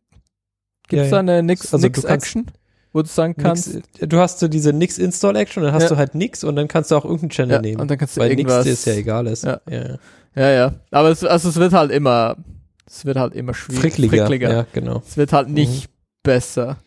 Gibt 0.89 1.03
es 1.03 1.11
Ja, 1.11 1.17
da 1.17 1.19
eine 1.21 1.43
Nix, 1.43 1.73
Also 1.75 1.87
Nix 1.87 2.03
kannst- 2.03 2.27
Action, 2.27 2.47
wo 2.93 3.03
du 3.03 3.09
sagen 3.09 3.35
kannst? 3.37 3.75
Nix, 3.75 3.89
du 4.01 4.19
hast 4.19 4.39
so 4.41 4.49
diese 4.49 4.73
Nix-Install-Action, 4.73 5.63
dann 5.63 5.73
hast 5.75 5.83
Ja. 5.85 5.89
du 5.91 5.97
halt 5.97 6.15
Nix 6.15 6.45
und 6.45 6.57
dann 6.57 6.67
kannst 6.69 6.91
du 6.91 6.97
auch 6.97 7.05
irgendeinen 7.05 7.31
Channel 7.31 7.57
ja, 7.57 7.61
nehmen. 7.61 7.81
und 7.81 7.91
dann 7.91 7.99
kannst 7.99 8.17
du 8.17 8.21
weil 8.21 8.31
Nix 8.31 8.39
irgendwas. 8.41 8.65
dir 8.65 8.73
ist 8.73 8.87
ja 8.87 8.95
egal 8.95 9.27
ist. 9.27 9.45
Ja. 9.45 9.61
Ja, 9.69 9.77
ja. 9.83 9.99
ja, 10.35 10.51
ja. 10.51 10.75
Aber 10.91 11.11
es, 11.11 11.23
also 11.25 11.49
es 11.51 11.57
wird 11.57 11.73
halt 11.75 11.91
immer, 11.93 12.37
es 12.89 13.05
wird 13.05 13.17
halt 13.19 13.35
immer 13.35 13.55
schwierig. 13.55 13.81
Frickliger. 13.95 14.51
Ja, 14.51 14.67
genau. 14.73 15.03
Es 15.07 15.17
wird 15.17 15.33
halt 15.33 15.49
nicht 15.49 15.91
besser. 16.23 16.79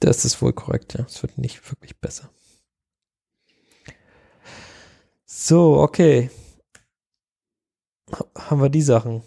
Das 0.00 0.24
ist 0.24 0.40
wohl 0.40 0.52
korrekt, 0.52 0.94
ja. 0.98 1.04
Es 1.06 1.22
wird 1.22 1.36
nicht 1.38 1.70
wirklich 1.70 1.98
besser. 2.00 2.30
So, 5.26 5.78
okay. 5.78 6.30
Ha- 8.12 8.26
Haben 8.50 8.62
wir 8.62 8.68
die 8.70 8.82
Sachen? 8.82 9.22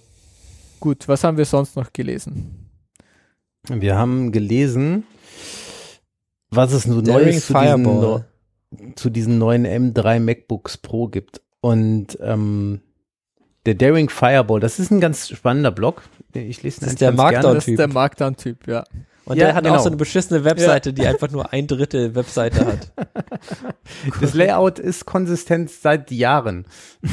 Gut, 0.79 1.07
was 1.07 1.23
haben 1.23 1.37
wir 1.37 1.45
sonst 1.45 1.75
noch 1.75 1.93
gelesen? 1.93 2.69
Wir 3.69 3.95
haben 3.97 4.31
gelesen, 4.33 5.05
was 6.49 6.73
es 6.73 6.85
nun 6.85 7.03
Daring 7.05 7.27
Neues 7.27 7.47
zu 7.47 7.53
diesen, 7.53 8.95
zu 8.95 9.09
diesen 9.09 9.37
neuen 9.37 9.65
M3 9.65 10.19
MacBooks 10.19 10.77
Pro 10.77 11.07
gibt. 11.07 11.41
Und 11.61 12.17
ähm, 12.21 12.81
der 13.65 13.75
Daring 13.75 14.09
Fireball, 14.09 14.59
das 14.59 14.79
ist 14.79 14.91
ein 14.91 14.99
ganz 14.99 15.29
spannender 15.29 15.71
Blog. 15.71 16.03
Ich 16.33 16.63
lese 16.63 16.77
ihn 16.77 16.81
Das 16.81 16.89
ist 16.93 17.01
der 17.01 17.09
ganz 17.11 17.19
Markdown- 17.21 17.41
gerne. 17.41 17.55
Das 17.55 17.67
ist 17.67 17.79
der 17.79 17.87
Markdown-Typ, 17.87 18.67
ja. 18.67 18.83
Und 19.25 19.37
Ja, 19.37 19.45
der 19.45 19.55
hat 19.55 19.63
genau. 19.63 19.75
auch 19.77 19.79
so 19.79 19.87
eine 19.87 19.95
beschissene 19.95 20.43
Webseite, 20.43 20.91
die 20.91 21.07
einfach 21.07 21.29
nur 21.31 21.53
ein 21.53 21.65
Drittel 21.67 22.13
Webseite 22.15 22.65
hat. 22.65 22.91
Das 24.21 24.33
Layout 24.33 24.79
ist 24.79 25.05
konsistent 25.05 25.69
seit 25.69 26.09
Jahren. 26.11 26.65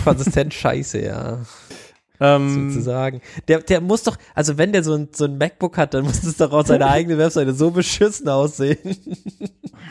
Konsistent 0.04 0.54
scheiße, 0.54 1.00
ja. 1.02 1.38
Ähm, 2.20 2.70
Sozusagen. 2.70 3.20
Der, 3.48 3.60
der 3.60 3.80
muss 3.80 4.02
doch, 4.02 4.16
also 4.34 4.58
wenn 4.58 4.72
der 4.72 4.82
so 4.84 4.94
ein, 4.94 5.08
so 5.12 5.24
ein 5.24 5.38
MacBook 5.38 5.76
hat, 5.78 5.94
dann 5.94 6.04
muss 6.04 6.22
es 6.22 6.36
doch 6.36 6.52
auf 6.52 6.66
seiner 6.66 6.90
eigenen 6.90 7.18
Webseite 7.18 7.54
so 7.54 7.70
beschissen 7.70 8.28
aussehen. 8.28 8.78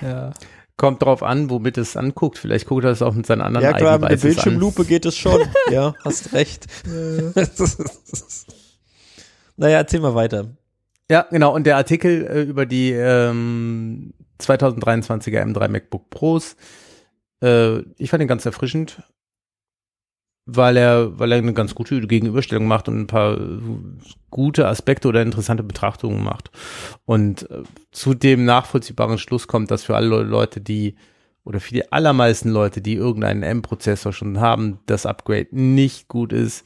ja. 0.02 0.32
Kommt 0.80 1.04
drauf 1.04 1.22
an, 1.22 1.52
womit 1.52 1.78
es 1.78 1.96
anguckt. 1.96 2.40
Vielleicht 2.40 2.66
guckt 2.66 2.86
er 2.86 2.92
es 2.92 3.04
auch 3.04 3.14
mit 3.14 3.28
seinen 3.28 3.42
anderen 3.42 3.64
Ja 3.66 3.74
klar, 3.74 4.00
mit 4.00 4.10
der 4.10 4.18
iDevices 4.18 4.40
an. 4.40 4.44
Bildschirmlupe 4.44 4.86
geht 4.86 5.06
es 5.06 5.16
schon. 5.16 5.42
ja, 5.72 5.94
hast 6.04 6.34
recht. 6.34 6.66
naja, 9.58 9.78
erzähl 9.78 10.00
mal 10.00 10.16
weiter. 10.16 10.48
Ja, 11.12 11.28
genau. 11.30 11.54
Und 11.54 11.66
der 11.66 11.76
Artikel 11.76 12.26
äh, 12.26 12.42
über 12.44 12.66
die 12.66 12.92
ähm, 12.92 14.14
2023er 14.42 15.44
M3 15.44 15.68
MacBook 15.68 16.10
Pros, 16.10 16.56
äh, 17.44 17.80
ich 17.98 18.10
fand 18.10 18.22
ihn 18.22 18.28
ganz 18.28 18.46
erfrischend, 18.46 19.04
weil 20.56 20.78
er, 20.78 21.18
weil 21.20 21.32
er 21.32 21.38
eine 21.38 21.54
ganz 21.54 21.76
gute 21.76 22.00
Gegenüberstellung 22.02 22.66
macht 22.68 22.88
und 22.88 23.00
ein 23.00 23.08
paar 23.08 23.38
äh, 23.40 23.60
gute 24.30 24.68
Aspekte 24.68 25.08
oder 25.08 25.22
interessante 25.22 25.64
Betrachtungen 25.64 26.24
macht. 26.24 26.52
Und 27.06 27.50
äh, 27.50 27.64
zu 27.92 28.14
dem 28.14 28.46
nachvollziehbaren 28.46 29.18
Schluss 29.18 29.48
kommt, 29.48 29.72
dass 29.72 29.84
für 29.84 29.96
alle 29.96 30.24
Leute, 30.24 30.62
die 30.62 30.96
oder 31.44 31.60
für 31.60 31.74
die 31.74 31.92
allermeisten 31.92 32.50
Leute, 32.50 32.82
die 32.82 32.94
irgendeinen 32.94 33.44
M-Prozessor 33.44 34.14
schon 34.14 34.40
haben, 34.40 34.80
das 34.86 35.06
Upgrade 35.06 35.48
nicht 35.52 36.08
gut 36.08 36.34
ist. 36.34 36.66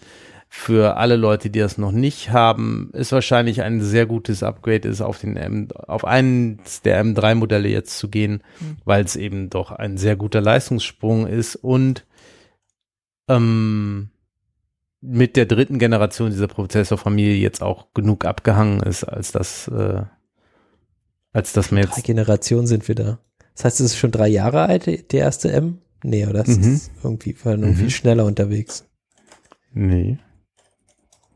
Für 0.50 0.98
alle 0.98 1.16
Leute, 1.16 1.50
die 1.50 1.60
das 1.60 1.80
noch 1.80 1.92
nicht 1.92 2.30
haben, 2.32 2.92
ist 2.94 3.12
wahrscheinlich 3.12 3.64
ein 3.64 3.82
sehr 3.82 4.06
gutes 4.06 4.44
Upgrade 4.44 4.88
ist, 4.88 5.02
auf 5.02 5.18
den 5.20 5.36
M, 5.36 5.70
auf 5.88 6.06
eines 6.06 6.82
der 6.84 7.04
M3-Modelle 7.04 7.70
jetzt 7.70 7.98
zu 7.98 8.08
gehen, 8.08 8.44
Mhm. 8.60 8.78
weil 8.86 9.04
es 9.04 9.16
eben 9.16 9.50
doch 9.50 9.72
ein 9.72 9.98
sehr 9.98 10.16
guter 10.16 10.42
Leistungssprung 10.42 11.26
ist 11.26 11.56
und 11.56 12.06
ähm, 13.28 14.10
mit 15.02 15.36
der 15.36 15.46
dritten 15.46 15.80
Generation 15.80 16.30
dieser 16.30 16.48
Prozessorfamilie 16.48 17.36
jetzt 17.36 17.62
auch 17.62 17.94
genug 17.94 18.26
abgehangen 18.26 18.82
ist, 18.82 19.04
als 19.04 19.32
das, 19.32 19.68
äh, 19.68 20.04
als 21.34 21.54
dass 21.54 21.72
man 21.72 21.82
Drei 21.84 21.90
jetzt 21.96 22.06
Generationen 22.06 22.68
sind 22.68 22.88
wir 22.88 22.96
da. 22.96 23.20
Das 23.56 23.66
heißt, 23.66 23.80
es 23.82 23.86
ist 23.88 23.98
schon 23.98 24.12
drei 24.12 24.28
Jahre 24.28 24.62
alt, 24.66 24.86
der 24.88 25.20
erste 25.20 25.52
M? 25.52 25.80
Nee, 26.04 26.26
oder? 26.26 26.44
Das 26.44 26.58
Mhm. 26.58 26.74
ist 26.76 26.92
irgendwie, 27.04 27.36
war 27.44 27.54
irgendwie 27.54 27.84
Mhm. 27.84 27.90
schneller 27.90 28.26
unterwegs. 28.26 28.86
nee, 29.74 30.18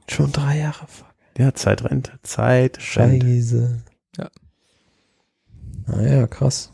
Schon 0.10 0.32
drei 0.32 0.60
Jahre, 0.60 0.88
fuck. 0.88 1.08
ja 1.38 1.54
Zeit 1.54 1.84
rennt, 1.84 2.12
Zeit 2.24 2.78
rennt. 2.96 3.22
Scheiße. 3.24 3.84
Ja. 4.18 4.30
Naja, 5.88 6.28
krass. 6.28 6.72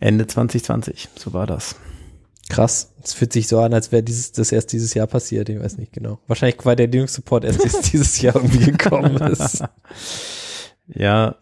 Ende 0.00 0.26
2020, 0.26 1.08
so 1.16 1.32
war 1.32 1.46
das. 1.46 1.76
Krass. 2.48 2.94
Es 3.02 3.12
fühlt 3.12 3.32
sich 3.32 3.46
so 3.48 3.60
an, 3.60 3.74
als 3.74 3.92
wäre 3.92 4.02
dieses, 4.02 4.32
das 4.32 4.52
erst 4.52 4.72
dieses 4.72 4.94
Jahr 4.94 5.06
passiert. 5.06 5.48
Ich 5.48 5.60
weiß 5.60 5.76
nicht 5.76 5.92
genau. 5.92 6.18
Wahrscheinlich, 6.26 6.64
weil 6.64 6.76
der 6.76 6.86
Linux 6.86 7.14
Support 7.14 7.44
erst 7.44 7.62
dieses- 7.64 7.80
dieses 7.90 8.20
Jahr 8.22 8.36
irgendwie 8.36 8.72
gekommen 8.72 9.16
ist. 9.18 9.64
Ja, 10.90 11.36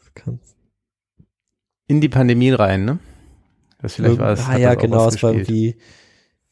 in 1.87 2.01
die 2.01 2.09
Pandemie 2.09 2.51
rein, 2.51 2.85
ne? 2.85 2.99
Das 3.81 3.95
vielleicht 3.95 4.19
war 4.19 4.33
es. 4.33 4.45
ah 4.47 4.57
ja, 4.59 4.75
genau, 4.75 5.07
es 5.07 5.23
war 5.23 5.33
irgendwie, 5.33 5.77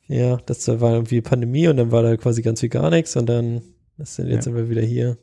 ja, 0.07 0.37
das 0.47 0.69
war 0.81 0.93
irgendwie 0.93 1.21
Pandemie 1.21 1.67
und 1.69 1.77
dann 1.77 1.91
war 1.91 2.03
da 2.03 2.17
quasi 2.17 2.43
ganz 2.43 2.63
wie 2.63 2.69
gar 2.69 2.91
nichts 2.91 3.17
und 3.17 3.27
dann 3.27 3.63
ist, 3.99 4.19
jetzt 4.19 4.29
Ja. 4.31 4.43
sind 4.43 4.55
wir 4.55 4.69
wieder 4.71 4.83
hier 4.83 5.19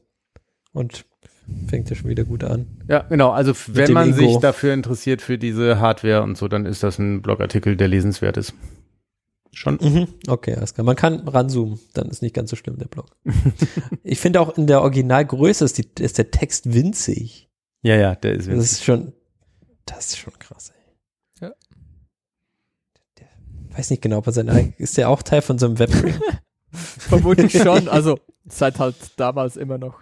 und 0.73 1.05
fängt 1.67 1.89
ja 1.89 1.95
schon 1.95 2.09
wieder 2.09 2.23
gut 2.25 2.43
an. 2.43 2.67
Ja, 2.89 2.99
genau. 3.03 3.29
Also 3.31 3.53
wenn 3.67 3.93
man 3.93 4.09
Ego. 4.09 4.17
sich 4.17 4.37
dafür 4.39 4.73
interessiert 4.73 5.21
für 5.21 5.37
diese 5.37 5.79
Hardware 5.79 6.23
und 6.23 6.37
so, 6.37 6.47
dann 6.47 6.65
ist 6.65 6.83
das 6.83 6.99
ein 6.99 7.21
Blogartikel, 7.21 7.75
der 7.77 7.87
lesenswert 7.87 8.35
ist. 8.37 8.53
Schon. 9.53 9.75
Mhm. 9.81 10.07
Okay, 10.27 10.55
alles 10.55 10.73
klar. 10.73 10.85
Man 10.85 10.95
kann 10.95 11.27
ranzoomen, 11.27 11.79
dann 11.93 12.09
ist 12.09 12.21
nicht 12.21 12.33
ganz 12.33 12.49
so 12.49 12.55
schlimm 12.55 12.77
der 12.77 12.87
Blog. 12.87 13.07
ich 14.03 14.19
finde 14.19 14.39
auch 14.39 14.57
in 14.57 14.65
der 14.65 14.81
Originalgröße 14.81 15.65
ist, 15.65 15.77
die, 15.77 15.87
ist 15.99 16.17
der 16.17 16.31
Text 16.31 16.73
winzig. 16.73 17.49
Ja, 17.81 17.95
ja, 17.97 18.15
der 18.15 18.33
ist 18.33 18.47
Das 18.47 18.47
winzig. 18.47 18.71
ist 18.71 18.83
schon, 18.85 19.13
das 19.85 20.07
ist 20.07 20.17
schon 20.19 20.37
krass, 20.39 20.69
ey. 20.71 21.47
Ja. 21.47 21.53
Der, 23.19 23.27
weiß 23.75 23.89
nicht 23.89 24.01
genau, 24.01 24.19
ob 24.19 24.27
er 24.27 24.33
sein 24.33 24.73
ist 24.77 24.97
der 24.97 25.09
auch 25.09 25.21
Teil 25.21 25.41
von 25.41 25.59
so 25.59 25.65
einem 25.65 25.79
Webring? 25.79 26.15
Vermutlich 26.71 27.51
schon, 27.51 27.89
also 27.89 28.19
seit 28.45 28.79
halt 28.79 28.95
damals 29.17 29.57
immer 29.57 29.77
noch. 29.77 29.99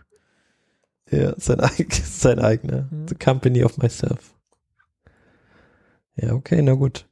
ja, 1.09 1.33
sein, 1.39 1.59
sein 2.05 2.37
eigener. 2.39 2.87
Mhm. 2.91 3.07
The 3.07 3.15
Company 3.15 3.63
of 3.63 3.77
Myself. 3.79 4.35
Ja, 6.15 6.33
okay, 6.33 6.61
na 6.61 6.73
gut. 6.73 7.08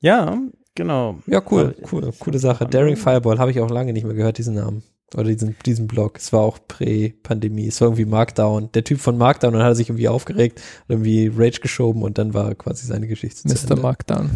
Ja, 0.00 0.38
genau. 0.74 1.18
Ja, 1.26 1.42
cool, 1.50 1.74
cool, 1.92 2.12
coole 2.18 2.38
Sache. 2.38 2.66
Daring 2.66 2.96
Fireball 2.96 3.38
habe 3.38 3.50
ich 3.50 3.60
auch 3.60 3.70
lange 3.70 3.92
nicht 3.92 4.04
mehr 4.04 4.14
gehört, 4.14 4.38
diesen 4.38 4.54
Namen. 4.54 4.82
Oder 5.14 5.24
diesen, 5.24 5.56
diesen 5.64 5.86
Blog. 5.86 6.18
Es 6.18 6.32
war 6.34 6.40
auch 6.40 6.58
Prä-Pandemie. 6.68 7.66
Es 7.66 7.80
war 7.80 7.88
irgendwie 7.88 8.04
Markdown. 8.04 8.70
Der 8.72 8.84
Typ 8.84 9.00
von 9.00 9.16
Markdown, 9.16 9.54
dann 9.54 9.62
hat 9.62 9.70
er 9.70 9.74
sich 9.74 9.88
irgendwie 9.88 10.08
aufgeregt, 10.08 10.60
hat 10.60 10.90
irgendwie 10.90 11.32
Rage 11.34 11.60
geschoben 11.60 12.02
und 12.02 12.18
dann 12.18 12.34
war 12.34 12.54
quasi 12.54 12.86
seine 12.86 13.08
Geschichte 13.08 13.42
zu 13.42 13.48
Mr. 13.48 13.70
Ende. 13.70 13.82
Markdown. 13.82 14.30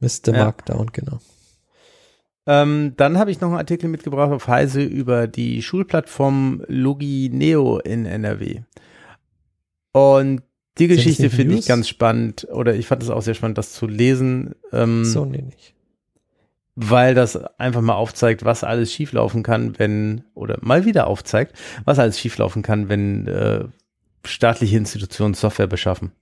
Mr. 0.00 0.08
Ja. 0.26 0.44
Markdown, 0.44 0.90
genau. 0.92 1.20
Ähm, 2.46 2.94
dann 2.96 3.18
habe 3.18 3.30
ich 3.30 3.40
noch 3.40 3.50
einen 3.50 3.58
Artikel 3.58 3.88
mitgebracht 3.88 4.32
auf 4.32 4.48
Heise 4.48 4.82
über 4.82 5.28
die 5.28 5.62
Schulplattform 5.62 6.64
Logineo 6.66 7.78
in 7.78 8.04
NRW. 8.04 8.62
Und 9.92 10.42
die 10.78 10.86
Geschichte 10.88 11.30
finde 11.30 11.56
ich 11.56 11.66
ganz 11.66 11.88
spannend, 11.88 12.46
oder 12.52 12.74
ich 12.74 12.86
fand 12.86 13.02
es 13.02 13.10
auch 13.10 13.22
sehr 13.22 13.34
spannend, 13.34 13.58
das 13.58 13.72
zu 13.72 13.86
lesen. 13.86 14.54
Ähm, 14.72 15.04
So, 15.04 15.24
nee, 15.24 15.42
nicht. 15.42 15.74
weil 16.76 17.14
das 17.14 17.36
einfach 17.58 17.80
mal 17.80 17.94
aufzeigt, 17.94 18.44
was 18.44 18.62
alles 18.64 18.92
schieflaufen 18.92 19.42
kann, 19.42 19.78
wenn, 19.78 20.22
oder 20.34 20.58
mal 20.60 20.84
wieder 20.84 21.06
aufzeigt, 21.08 21.54
was 21.84 21.98
alles 21.98 22.18
schieflaufen 22.20 22.62
kann, 22.62 22.88
wenn 22.88 23.26
äh, 23.26 23.64
staatliche 24.24 24.76
Institutionen 24.76 25.34
Software 25.34 25.66
beschaffen. 25.66 26.12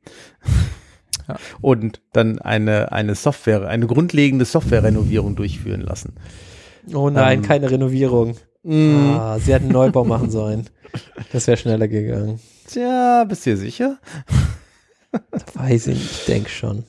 Ja. 1.28 1.36
Und 1.60 2.00
dann 2.12 2.38
eine, 2.38 2.92
eine 2.92 3.14
Software, 3.14 3.66
eine 3.68 3.86
grundlegende 3.86 4.44
Softwarerenovierung 4.44 5.34
durchführen 5.36 5.80
lassen. 5.80 6.14
Oh 6.94 7.10
nein, 7.10 7.38
Ähm, 7.40 7.44
keine 7.44 7.70
Renovierung. 7.70 8.36
Mm, 8.62 9.16
Ah, 9.16 9.38
sie 9.38 9.52
hätten 9.52 9.64
einen 9.66 9.72
Neubau 9.72 10.04
machen 10.04 10.30
sollen. 10.38 10.70
Das 11.32 11.46
wäre 11.46 11.56
schneller 11.56 11.88
gegangen. 11.88 12.38
Tja, 12.66 13.24
bist 13.24 13.46
du 13.46 13.50
dir 13.50 13.56
sicher? 13.56 13.98
Weiß 15.54 15.86
ich 15.88 16.04
ich 16.04 16.24
denke 16.26 16.50
schon. 16.50 16.84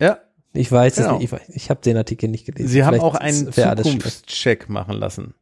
Ja. 0.00 0.20
Ich 0.52 0.72
weiß 0.72 0.96
Genau. 0.96 1.14
es 1.16 1.20
nicht, 1.20 1.32
ich, 1.48 1.54
ich 1.56 1.70
habe 1.70 1.80
den 1.80 1.96
Artikel 1.96 2.28
nicht 2.28 2.44
gelesen. 2.46 2.68
Sie 2.68 2.82
haben 2.82 2.94
Vielleicht 2.94 3.04
auch 3.04 3.14
einen. 3.14 3.52
Zukunftscheck 3.52 4.68
machen 4.68 4.96
lassen. 4.96 5.34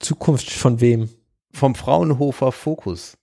Zukunft 0.00 0.50
von 0.50 0.80
wem? 0.80 1.08
Vom 1.52 1.74
Fraunhofer 1.74 2.52
Fokus. 2.52 3.16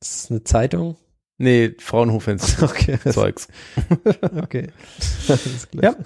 Das 0.00 0.16
ist 0.24 0.30
eine 0.30 0.42
Zeitung? 0.42 0.96
Nee, 1.38 1.74
Fraunhofer 1.78 2.36
Okay, 2.62 2.98
Zeugs. 3.12 3.48
okay. 4.42 4.70
Alles 5.28 5.70
klar. 5.70 5.84
Ja. 5.84 5.96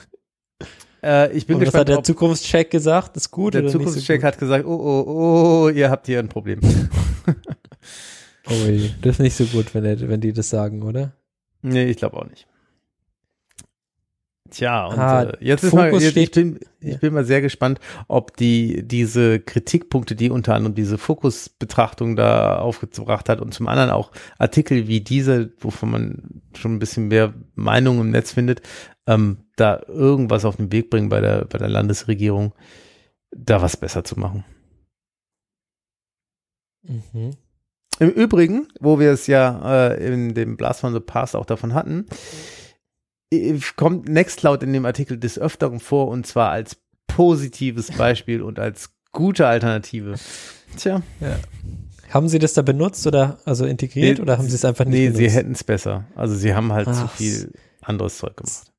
Äh, 1.05 1.33
ich 1.33 1.47
bin 1.47 1.57
Und 1.57 1.61
was 1.61 1.67
gespannt, 1.67 1.91
hat 1.91 1.97
der 1.97 2.03
Zukunftscheck 2.03 2.71
gesagt? 2.71 3.17
Ist 3.17 3.31
gut 3.31 3.55
der 3.55 3.67
Zukunftscheck 3.67 4.23
so 4.23 4.27
hat 4.27 4.39
gesagt, 4.39 4.65
oh, 4.65 4.71
oh, 4.75 5.67
oh, 5.67 5.69
ihr 5.69 5.91
habt 5.91 6.07
hier 6.07 6.19
ein 6.19 6.29
Problem. 6.29 6.61
Oh, 8.47 8.53
das 9.01 9.15
ist 9.15 9.21
nicht 9.21 9.37
so 9.37 9.47
gut, 9.47 9.75
wenn, 9.75 9.87
er, 9.87 9.99
wenn 10.07 10.21
die 10.21 10.35
das 10.35 10.51
sagen, 10.51 10.83
oder? 10.83 11.15
nee, 11.63 11.85
ich 11.85 11.97
glaube 11.97 12.19
auch 12.19 12.29
nicht. 12.29 12.47
Tja, 14.51 14.87
und 14.87 14.99
Ah, 14.99 15.23
äh, 15.23 15.37
jetzt 15.41 15.65
ist 15.65 15.73
mal, 15.73 15.91
jetzt, 15.93 16.17
ich, 16.17 16.31
bin, 16.31 16.61
ich 16.81 17.01
bin 17.01 17.15
mal 17.15 17.25
sehr 17.25 17.41
gespannt, 17.41 17.81
ob 18.09 18.37
die 18.37 18.87
diese 18.87 19.41
Kritikpunkte, 19.41 20.15
die 20.15 20.31
unter 20.31 20.55
anderem 20.55 20.75
diese 20.75 20.99
Fokusbetrachtung 20.99 22.15
da 22.15 22.59
aufgebracht 22.59 23.29
hat 23.31 23.41
und 23.41 23.55
zum 23.55 23.69
anderen 23.69 23.91
auch 23.91 24.13
Artikel 24.39 24.87
wie 24.87 25.01
diese, 25.01 25.53
wovon 25.61 25.91
man 25.91 26.43
schon 26.57 26.75
ein 26.75 26.79
bisschen 26.79 27.09
mehr 27.09 27.33
Meinung 27.55 28.01
im 28.01 28.11
Netz 28.11 28.33
findet, 28.33 28.61
ähm, 29.07 29.39
da 29.57 29.81
irgendwas 29.89 30.45
auf 30.45 30.57
den 30.57 30.71
Weg 30.71 30.91
bringen 30.91 31.09
bei 31.09 31.21
der 31.21 31.47
bei 31.47 31.59
der 31.59 31.69
Landesregierung, 31.69 32.53
da 33.35 33.63
was 33.63 33.79
besser 33.79 34.05
zu 34.05 34.21
machen. 34.21 34.45
Mhm. 36.83 37.31
Im 37.99 38.11
Übrigen, 38.11 38.69
wo 38.81 38.99
wir 38.99 39.13
es 39.13 39.27
ja 39.27 39.89
äh, 39.89 40.07
in 40.13 40.35
dem 40.35 40.57
Blast 40.57 40.81
from 40.81 40.93
the 40.93 41.01
Past 41.01 41.35
auch 41.35 41.47
davon 41.47 41.75
hatten, 41.75 42.07
äh, 42.09 42.64
kommt 43.77 44.09
Nextcloud 44.09 44.63
in 44.63 44.73
dem 44.73 44.87
Artikel 44.87 45.19
des 45.19 45.39
Öfteren 45.39 45.81
vor 45.81 46.09
und 46.09 46.27
zwar 46.27 46.51
als 46.51 46.77
positives 47.07 47.91
Beispiel 47.99 48.43
und 48.43 48.59
als 48.59 48.91
gute 49.13 49.47
Alternative. 49.47 50.15
Tja, 50.77 51.03
Haben 52.11 52.29
sie 52.29 52.39
das 52.39 52.55
da 52.55 52.63
benutzt 52.63 53.07
oder 53.07 53.39
also 53.45 53.65
integriert 53.65 54.19
Nee, 54.19 54.23
oder 54.23 54.39
haben 54.39 54.49
sie 54.49 54.57
es 54.57 54.65
einfach 54.65 54.85
nicht 54.85 54.95
nee, 54.95 55.09
benutzt? 55.09 55.19
sie 55.19 55.31
hätten 55.31 55.53
es 55.53 55.65
besser. 55.65 56.05
Also 56.15 56.35
sie 56.35 56.55
haben 56.55 56.73
halt 56.73 56.87
zu 56.87 57.03
Ach, 57.05 57.13
viel 57.13 57.53
anderes 57.81 58.19
Zeug 58.19 58.37
gemacht. 58.37 58.73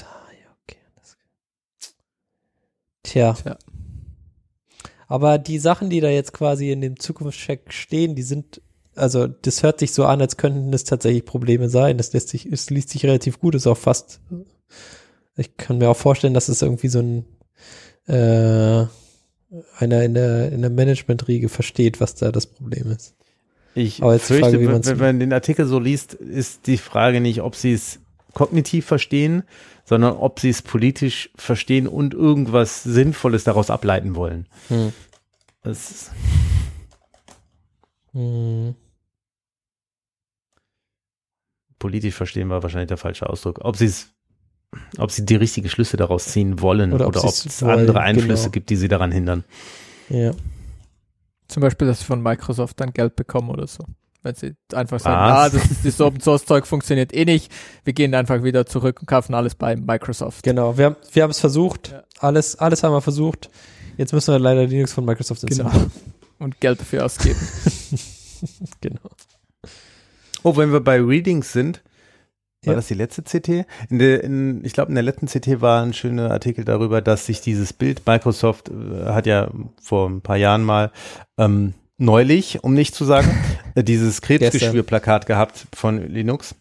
Ja, 0.00 0.06
okay. 0.62 0.78
Tja. 3.02 3.32
Tja. 3.34 3.58
Aber 5.06 5.38
die 5.38 5.58
Sachen, 5.58 5.90
die 5.90 6.00
da 6.00 6.08
jetzt 6.08 6.32
quasi 6.32 6.72
in 6.72 6.80
dem 6.80 6.98
Zukunftscheck 6.98 7.72
stehen, 7.72 8.14
die 8.14 8.22
sind, 8.22 8.60
also 8.96 9.26
das 9.26 9.62
hört 9.62 9.78
sich 9.78 9.92
so 9.92 10.04
an, 10.04 10.20
als 10.20 10.36
könnten 10.36 10.72
das 10.72 10.84
tatsächlich 10.84 11.24
Probleme 11.24 11.68
sein. 11.68 11.96
Das 11.98 12.12
lässt 12.12 12.28
sich, 12.28 12.46
es 12.46 12.70
liest 12.70 12.90
sich 12.90 13.04
relativ 13.04 13.40
gut, 13.40 13.54
ist 13.54 13.66
auch 13.66 13.76
fast, 13.76 14.20
ich 15.36 15.56
kann 15.56 15.78
mir 15.78 15.88
auch 15.88 15.96
vorstellen, 15.96 16.34
dass 16.34 16.48
es 16.48 16.62
irgendwie 16.62 16.88
so 16.88 17.00
ein, 17.00 17.24
äh, 18.06 18.86
einer 19.78 20.02
in 20.02 20.14
der, 20.14 20.52
in 20.52 20.60
der 20.62 20.70
Management-Riege 20.70 21.48
versteht, 21.48 22.00
was 22.00 22.14
da 22.14 22.32
das 22.32 22.46
Problem 22.46 22.90
ist. 22.90 23.14
Ich 23.74 24.02
Aber 24.02 24.14
jetzt 24.14 24.26
fürchte, 24.26 24.50
Frage, 24.50 24.60
wie 24.60 24.68
wenn, 24.68 24.84
wenn 24.84 24.98
man 24.98 25.20
den 25.20 25.32
Artikel 25.32 25.66
so 25.66 25.78
liest, 25.78 26.14
ist 26.14 26.66
die 26.66 26.78
Frage 26.78 27.20
nicht, 27.20 27.42
ob 27.42 27.56
sie 27.56 27.72
es 27.72 28.00
kognitiv 28.32 28.86
verstehen, 28.86 29.44
sondern 29.84 30.16
ob 30.16 30.40
sie 30.40 30.50
es 30.50 30.62
politisch 30.62 31.30
verstehen 31.36 31.86
und 31.86 32.14
irgendwas 32.14 32.82
Sinnvolles 32.82 33.44
daraus 33.44 33.70
ableiten 33.70 34.16
wollen. 34.16 34.46
Hm. 34.68 34.92
Das 35.62 35.90
ist, 35.90 36.10
Hm. 38.14 38.74
Politisch 41.84 42.14
verstehen 42.14 42.48
war 42.48 42.62
wahrscheinlich 42.62 42.88
der 42.88 42.96
falsche 42.96 43.28
Ausdruck. 43.28 43.58
Ob 43.62 43.76
sie 43.76 43.84
es, 43.84 44.08
ob 44.96 45.10
sie 45.10 45.26
die 45.26 45.36
richtigen 45.36 45.68
Schlüsse 45.68 45.98
daraus 45.98 46.24
ziehen 46.28 46.62
wollen 46.62 46.94
Oder 46.94 47.08
oder 47.08 47.22
ob 47.22 47.28
es 47.30 47.60
wollen, 47.60 47.80
andere 47.80 48.00
Einflüsse 48.00 48.44
genau. 48.44 48.52
gibt, 48.52 48.70
die 48.70 48.76
sie 48.76 48.88
daran 48.88 49.12
hindern. 49.12 49.44
Ja. 50.08 50.30
Zum 51.48 51.60
Beispiel, 51.60 51.86
dass 51.86 51.98
sie 52.00 52.06
von 52.06 52.22
Microsoft 52.22 52.80
dann 52.80 52.94
Geld 52.94 53.16
bekommen 53.16 53.50
oder 53.50 53.66
so. 53.66 53.84
Wenn 54.22 54.34
sie 54.34 54.54
einfach 54.72 54.98
sagen, 54.98 55.30
Was? 55.30 55.36
ah, 55.38 55.48
das, 55.58 55.70
ist- 55.70 55.84
das 55.84 56.00
Open 56.00 56.20
Source 56.22 56.46
Zeug 56.46 56.66
funktioniert 56.66 57.12
eh 57.12 57.26
nicht, 57.26 57.52
wir 57.84 57.92
gehen 57.92 58.14
einfach 58.14 58.42
wieder 58.42 58.64
zurück 58.64 59.00
und 59.00 59.06
kaufen 59.06 59.34
alles 59.34 59.54
bei 59.54 59.76
Microsoft. 59.76 60.42
Genau, 60.42 60.78
wir 60.78 60.86
haben 60.86 60.96
wir 61.12 61.22
haben 61.22 61.30
es 61.30 61.40
versucht, 61.40 61.90
Ja. 61.90 62.02
alles 62.20 62.56
alles 62.56 62.82
haben 62.82 62.92
wir 62.92 63.02
versucht. 63.02 63.50
Jetzt 63.98 64.14
müssen 64.14 64.32
wir 64.32 64.38
leider 64.38 64.64
Linux 64.66 64.94
von 64.94 65.04
Microsoft 65.04 65.42
Genau. 65.46 65.64
installieren. 65.64 65.92
Und 66.38 66.58
Geld 66.60 66.80
dafür 66.80 67.04
ausgeben. 67.04 67.38
Genau. 68.82 69.00
Oh, 70.44 70.56
wenn 70.56 70.72
wir 70.72 70.80
bei 70.80 71.00
Readings 71.00 71.52
sind, 71.52 71.82
war 72.64 72.72
Ja. 72.74 72.76
das 72.76 72.86
die 72.88 72.94
letzte 72.94 73.22
CT? 73.22 73.66
In 73.90 73.98
der, 73.98 74.22
in, 74.24 74.64
ich 74.64 74.72
glaube, 74.72 74.90
in 74.90 74.94
der 74.94 75.02
letzten 75.04 75.26
CT 75.26 75.60
war 75.60 75.82
ein 75.82 75.92
schöner 75.92 76.30
Artikel 76.30 76.64
darüber, 76.64 77.02
dass 77.02 77.26
sich 77.26 77.40
dieses 77.40 77.72
Bild, 77.72 78.06
Microsoft 78.06 78.70
äh, 78.70 79.06
hat 79.06 79.26
ja 79.26 79.50
vor 79.82 80.08
ein 80.08 80.20
paar 80.20 80.36
Jahren 80.36 80.62
mal 80.62 80.90
ähm, 81.38 81.74
neulich, 81.98 82.62
um 82.62 82.74
nicht 82.74 82.94
zu 82.94 83.04
sagen, 83.04 83.28
äh, 83.74 83.82
dieses 83.84 84.22
Krebsgeschwürplakat 84.22 85.26
gehabt 85.26 85.66
von 85.74 86.08
Linux. 86.08 86.54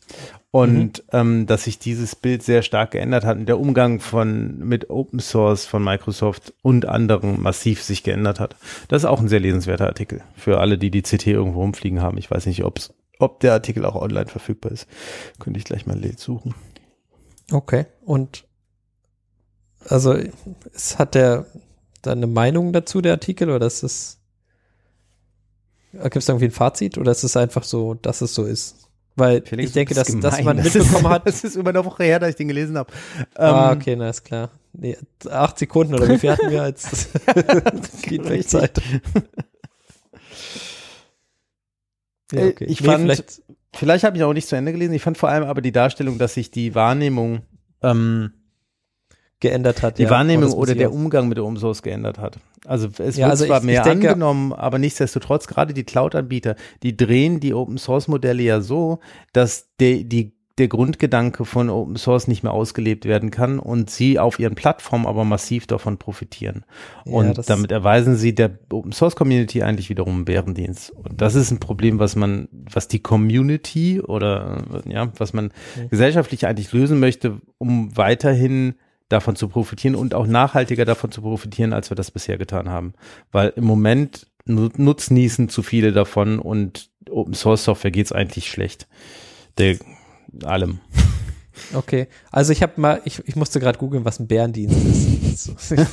Und 0.56 1.04
ähm, 1.12 1.48
dass 1.48 1.64
sich 1.64 1.80
dieses 1.80 2.16
Bild 2.16 2.44
sehr 2.44 2.62
stark 2.62 2.92
geändert 2.92 3.26
hat 3.26 3.38
und 3.38 3.48
der 3.48 3.60
Umgang 3.60 4.00
von 4.00 4.60
mit 4.60 4.92
Open 4.92 5.20
Source 5.20 5.66
von 5.66 5.84
Microsoft 5.84 6.54
und 6.62 6.86
anderen 6.86 7.42
massiv 7.42 7.82
sich 7.82 8.04
geändert 8.04 8.40
hat. 8.40 8.56
Das 8.88 9.02
ist 9.02 9.06
auch 9.08 9.20
ein 9.20 9.30
sehr 9.30 9.40
lesenswerter 9.40 9.88
Artikel 9.88 10.22
für 10.36 10.60
alle, 10.60 10.78
die 10.78 10.92
die 10.92 11.02
CT 11.02 11.26
irgendwo 11.26 11.62
rumfliegen 11.62 12.04
haben. 12.04 12.20
Ich 12.20 12.30
weiß 12.30 12.46
nicht, 12.46 12.64
ob's, 12.64 12.94
ob 13.20 13.40
der 13.40 13.54
Artikel 13.54 13.86
auch 13.86 13.96
online 13.96 14.28
verfügbar 14.28 14.72
ist. 14.72 14.88
Könnte 15.40 15.60
ich 15.60 15.66
gleich 15.66 15.86
mal 15.86 16.00
suchen. 16.18 16.56
Okay. 17.52 17.86
Und 18.06 18.46
also 19.88 20.16
es 20.74 20.98
hat 20.98 21.16
der 21.16 21.46
da 22.02 22.12
eine 22.12 22.28
Meinung 22.28 22.74
dazu, 22.74 23.02
der 23.02 23.14
Artikel, 23.14 23.50
oder 23.50 23.66
ist 23.66 23.84
es 23.84 24.20
gibt 25.94 26.18
es 26.18 26.28
irgendwie 26.28 26.46
ein 26.46 26.52
Fazit 26.52 26.98
oder 26.98 27.12
ist 27.12 27.24
es 27.24 27.38
einfach 27.38 27.64
so, 27.64 27.94
dass 27.94 28.22
es 28.22 28.34
so 28.34 28.46
ist? 28.46 28.78
Weil 29.16 29.44
Felix, 29.46 29.70
ich 29.70 29.74
denke, 29.74 29.94
dass, 29.94 30.08
dass 30.20 30.42
man 30.42 30.58
Das 30.58 30.74
mitbekommen 30.74 31.06
ist, 31.06 31.10
hat. 31.12 31.28
Das 31.28 31.44
ist 31.44 31.56
über 31.56 31.70
eine 31.70 31.86
Woche 31.86 32.04
her, 32.04 32.20
dass 32.20 32.30
ich 32.32 32.36
den 32.36 32.48
gelesen 32.48 32.78
habe. 32.78 32.92
ah, 33.36 33.72
Ähm, 33.72 33.78
okay, 33.78 33.96
na 33.96 34.10
ist 34.10 34.24
klar. 34.24 34.50
Nee, 34.74 34.98
acht 35.30 35.60
Sekunden 35.60 35.94
oder 35.94 36.10
wie 36.10 36.18
viel 36.18 36.32
hatten 36.32 36.50
wir 36.50 36.64
als 36.64 36.88
Feedback-Zeit? 38.02 38.82
Ja, 42.34 42.42
Äh, 42.42 42.50
okay. 42.50 42.66
ich 42.66 42.82
Nee, 42.82 42.88
fand- 42.88 43.02
vielleicht, 43.04 43.42
Vielleicht 43.76 44.04
habe 44.04 44.16
ich 44.18 44.24
auch 44.24 44.34
nicht 44.34 44.48
zu 44.48 44.56
Ende 44.56 44.72
gelesen. 44.72 44.94
Ich 44.94 45.02
fand 45.02 45.18
vor 45.18 45.30
allem 45.30 45.46
aber 45.46 45.60
die 45.62 45.72
Darstellung, 45.72 46.20
dass 46.20 46.36
sich 46.36 46.52
die 46.52 46.76
Wahrnehmung, 46.76 47.42
ähm, 47.82 48.32
geändert 49.40 49.82
hat. 49.82 49.98
die 49.98 50.04
ja. 50.04 50.10
Wahrnehmung 50.10 50.54
oder 50.54 50.74
der 50.76 50.94
Umgang 50.94 51.28
mit 51.28 51.38
Open 51.40 51.58
Source 51.58 51.82
geändert 51.82 52.18
hat. 52.18 52.38
Also 52.66 52.88
es 53.00 53.18
Ja, 53.18 53.24
wird 53.26 53.32
also 53.32 53.46
zwar 53.46 53.58
ich- 53.60 53.64
mehr 53.66 53.82
ich 53.82 53.88
denke- 53.88 54.10
angenommen, 54.10 54.54
aber 54.54 54.78
nichtsdestotrotz 54.80 55.48
gerade 55.48 55.74
die 55.74 55.84
Cloud-Anbieter, 55.84 56.56
die 56.82 56.96
drehen 56.96 57.40
die 57.42 57.54
Open 57.54 57.78
Source 57.78 58.08
Modelle 58.08 58.42
ja 58.44 58.62
so, 58.62 59.00
dass 59.34 59.68
der 59.80 60.04
die 60.04 60.34
der 60.60 60.68
Grundgedanke 60.68 61.46
von 61.46 61.70
Open 61.72 61.96
Source 61.96 62.28
nicht 62.28 62.44
mehr 62.44 62.54
ausgelebt 62.54 63.06
werden 63.06 63.32
kann 63.32 63.58
und 63.58 63.90
sie 63.90 64.20
auf 64.20 64.38
ihren 64.38 64.54
Plattformen 64.54 65.08
aber 65.08 65.24
massiv 65.26 65.66
davon 65.66 65.98
profitieren. 65.98 66.64
Ja, 67.06 67.12
Und 67.14 67.50
damit 67.50 67.72
erweisen 67.72 68.16
sie 68.16 68.36
der 68.36 68.60
Open 68.72 68.92
Source 68.92 69.16
Community 69.16 69.64
eigentlich 69.64 69.90
wiederum 69.90 70.14
einen 70.16 70.26
Bärendienst. 70.26 70.92
Und 70.92 71.22
das 71.22 71.34
ist 71.34 71.50
ein 71.50 71.60
Problem, 71.60 71.98
was 71.98 72.16
man, 72.16 72.48
was 72.52 72.88
die 72.88 73.00
Community 73.00 74.00
oder 74.00 74.64
ja, 74.86 75.12
was 75.18 75.34
man 75.34 75.46
Mhm. 75.46 75.90
gesellschaftlich 75.90 76.46
eigentlich 76.46 76.72
lösen 76.72 77.00
möchte, 77.00 77.42
um 77.58 77.96
weiterhin 77.98 78.76
davon 79.10 79.36
zu 79.36 79.48
profitieren 79.48 79.96
und 79.96 80.14
auch 80.14 80.28
nachhaltiger 80.28 80.86
davon 80.86 81.12
zu 81.12 81.22
profitieren, 81.22 81.74
als 81.74 81.90
wir 81.90 81.96
das 81.96 82.12
bisher 82.12 82.38
getan 82.38 82.70
haben. 82.70 82.94
Weil 83.32 83.54
im 83.56 83.64
Moment 83.64 84.28
nu- 84.46 84.70
nutznießen 84.76 85.50
zu 85.50 85.64
viele 85.64 85.94
davon 85.94 86.38
und 86.38 86.92
Open 87.10 87.34
Source 87.34 87.64
Software 87.64 87.92
geht's 87.92 88.12
eigentlich 88.12 88.50
schlecht. 88.50 88.88
Der 89.58 89.78
allem. 90.44 90.80
Okay, 91.74 92.08
also 92.32 92.52
ich 92.52 92.64
habe 92.64 92.82
mal, 92.82 93.02
ich, 93.06 93.22
ich 93.28 93.36
musste 93.36 93.60
gerade 93.60 93.78
googeln, 93.78 94.06
was 94.06 94.20
ein 94.20 94.28
Bärendienst 94.28 94.78
ist. 95.48 95.70
So. 95.70 95.76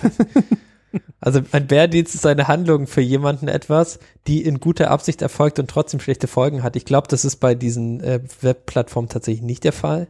Also 1.20 1.40
ein 1.52 1.66
Bärendienst 1.66 2.14
ist 2.14 2.26
eine 2.26 2.48
Handlung 2.48 2.86
für 2.86 3.00
jemanden 3.00 3.46
etwas, 3.46 3.98
die 4.26 4.42
in 4.42 4.58
guter 4.58 4.90
Absicht 4.90 5.22
erfolgt 5.22 5.58
und 5.58 5.68
trotzdem 5.68 6.00
schlechte 6.00 6.26
Folgen 6.26 6.62
hat. 6.62 6.76
Ich 6.76 6.84
glaube, 6.84 7.08
das 7.08 7.24
ist 7.24 7.36
bei 7.36 7.54
diesen 7.54 8.00
äh, 8.00 8.20
Webplattformen 8.40 9.08
tatsächlich 9.08 9.42
nicht 9.42 9.64
der 9.64 9.72
Fall. 9.72 10.08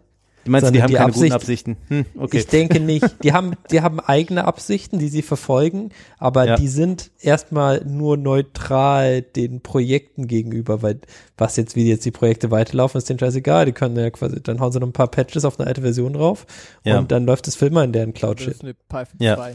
Du 0.51 0.53
meinst, 0.53 0.75
die 0.75 0.83
haben 0.83 0.89
die 0.89 0.95
keine 0.95 1.07
Absicht- 1.07 1.23
guten 1.23 1.33
Absichten? 1.33 1.77
Hm, 1.89 2.07
okay. 2.19 2.39
Ich 2.39 2.47
denke 2.49 2.81
nicht. 2.81 3.05
Die 3.23 3.33
haben, 3.33 3.53
die 3.71 3.83
haben 3.83 4.01
eigene 4.01 4.47
Absichten, 4.47 4.99
die 4.99 5.09
sie 5.09 5.23
verfolgen, 5.23 5.91
aber 6.19 6.45
Ja. 6.45 6.57
die 6.57 6.67
sind 6.67 7.13
erstmal 7.21 7.85
nur 7.85 8.17
neutral 8.17 9.23
den 9.23 9.61
Projekten 9.61 10.27
gegenüber, 10.27 10.83
weil 10.83 11.01
was 11.39 11.55
jetzt, 11.57 11.77
wie 11.77 11.89
jetzt 11.89 12.05
die 12.05 12.11
Projekte 12.11 12.51
weiterlaufen, 12.51 12.99
ist 12.99 13.09
denen 13.09 13.21
scheißegal. 13.21 13.65
Die 13.67 13.73
können 13.73 13.97
ja 13.97 14.11
quasi, 14.11 14.43
dann 14.43 14.59
hauen 14.59 14.73
sie 14.73 14.81
noch 14.81 14.89
ein 14.89 14.93
paar 14.93 15.07
Patches 15.09 15.45
auf 15.45 15.61
eine 15.61 15.69
alte 15.69 15.83
Version 15.83 16.15
drauf 16.15 16.47
Ja. 16.85 16.99
und 16.99 17.13
dann 17.13 17.27
läuft 17.27 17.47
das 17.47 17.55
Film 17.55 17.75
mal 17.75 17.85
in 17.85 17.93
deren 17.93 18.13
Das 18.13 18.19
Cloud-Shit. 18.19 18.49
ist 18.55 18.63
eine 18.65 18.75
Python 18.75 19.19
Ja. 19.21 19.37
2. 19.37 19.55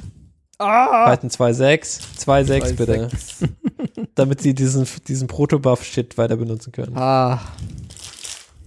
Ah! 0.59 1.09
Python 1.13 1.29
2.6, 1.29 1.99
2.6 2.17 2.73
bitte, 2.77 3.09
2.6. 3.09 3.49
damit 4.15 4.41
sie 4.41 4.53
diesen, 4.53 4.87
diesen 5.09 5.27
Protobuff-Shit 5.27 6.17
weiter 6.17 6.37
benutzen 6.37 6.71
können. 6.71 6.95
Ah. 6.95 7.41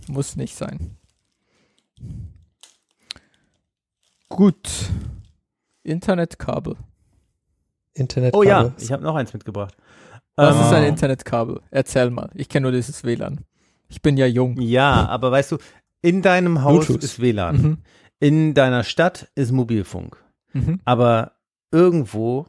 Muss 0.08 0.36
nicht 0.36 0.54
sein. 0.56 0.96
Gut. 4.28 4.68
Internetkabel. 5.82 6.76
Internet. 7.94 8.34
oh 8.34 8.42
ja, 8.42 8.72
ich 8.78 8.92
habe 8.92 9.02
noch 9.02 9.14
eins 9.16 9.32
mitgebracht. 9.32 9.74
Was 10.36 10.54
ist 10.54 10.72
ein 10.72 10.84
Ähm, 10.84 10.90
Internetkabel? 10.90 11.60
Erzähl 11.70 12.10
mal. 12.10 12.30
Ich 12.34 12.48
kenne 12.48 12.64
nur 12.64 12.72
dieses 12.72 13.02
WLAN. 13.02 13.40
Ich 13.88 14.02
bin 14.02 14.16
ja 14.16 14.26
jung. 14.26 14.60
Ja, 14.60 15.06
aber 15.08 15.32
weißt 15.32 15.52
du, 15.52 15.58
in 16.02 16.22
deinem 16.22 16.62
Haus 16.62 16.86
Bluetooth. 16.86 17.02
ist 17.02 17.20
WLAN. 17.20 17.56
Mhm. 17.62 17.78
In 18.20 18.54
deiner 18.54 18.84
Stadt 18.84 19.30
ist 19.34 19.50
Mobilfunk. 19.50 20.16
Mhm. 20.52 20.80
Aber 20.84 21.32
irgendwo 21.72 22.46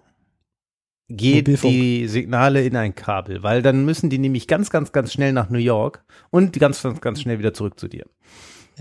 geht 1.08 1.48
Mobilfunk. 1.48 1.74
die 1.74 2.08
Signale 2.08 2.64
in 2.64 2.76
ein 2.76 2.94
Kabel, 2.94 3.42
weil 3.42 3.64
dann 3.64 3.86
müssen 3.86 4.12
die 4.12 4.20
nämlich 4.20 4.48
ganz, 4.48 4.70
ganz, 4.70 4.92
ganz 4.92 5.12
schnell 5.12 5.34
nach 5.34 5.50
New 5.50 5.58
York 5.58 6.04
und 6.30 6.60
ganz, 6.60 6.84
ganz, 6.84 7.02
ganz 7.02 7.22
schnell 7.22 7.40
wieder 7.40 7.54
zurück 7.56 7.80
zu 7.80 7.88
dir. 7.88 8.06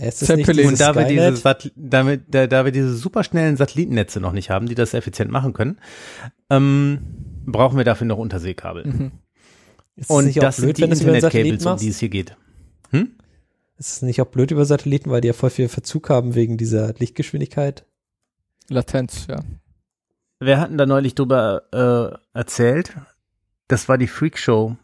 Es 0.01 0.23
ist 0.23 0.37
nicht. 0.37 0.49
Und 0.49 0.81
da 0.81 0.95
wir, 0.95 1.05
diese 1.07 1.57
damit, 1.75 2.23
da, 2.29 2.47
da 2.47 2.65
wir 2.65 2.73
diese 2.73 2.95
superschnellen 2.95 3.57
Satellitennetze 3.57 4.21
noch 4.21 4.33
nicht 4.33 4.51
haben, 4.51 4.67
die 4.69 4.75
das 4.75 4.95
effizient 4.95 5.31
machen 5.31 5.53
können, 5.53 5.79
ähm, 6.51 7.01
brauchen 7.47 7.77
wir 7.77 7.85
dafür 7.85 8.07
noch 8.07 8.19
Unterseekabel. 8.19 8.87
Mhm. 8.87 9.13
Ist 9.97 10.11
Und 10.11 10.27
nicht 10.27 10.39
auch 10.39 10.45
das 10.45 10.59
blöd, 10.59 10.77
sind 10.77 10.79
die 10.79 10.93
Internetcables, 10.93 11.23
Satelliten 11.23 11.69
um 11.69 11.77
die 11.79 11.89
es 11.89 11.99
hier 11.99 12.09
geht. 12.09 12.37
Hm? 12.91 13.17
Ist 13.79 13.95
es 13.95 14.03
nicht 14.03 14.21
auch 14.21 14.27
blöd 14.27 14.53
über 14.53 14.65
Satelliten, 14.65 15.11
weil 15.11 15.21
die 15.21 15.29
ja 15.29 15.35
voll 15.35 15.51
viel 15.51 15.69
Verzug 15.69 16.09
haben 16.09 16.37
wegen 16.37 16.57
dieser 16.57 16.95
Lichtgeschwindigkeit? 16.95 17.85
Latenz, 18.69 19.27
ja. 19.29 19.41
Wir 20.41 20.61
hatten 20.61 20.79
da 20.79 20.87
neulich 20.87 21.17
drüber 21.17 21.63
äh, 21.73 22.39
erzählt. 22.39 22.93
Das 23.67 23.89
war 23.89 23.99
die 23.99 24.07
Freak 24.07 24.39
Show. 24.39 24.77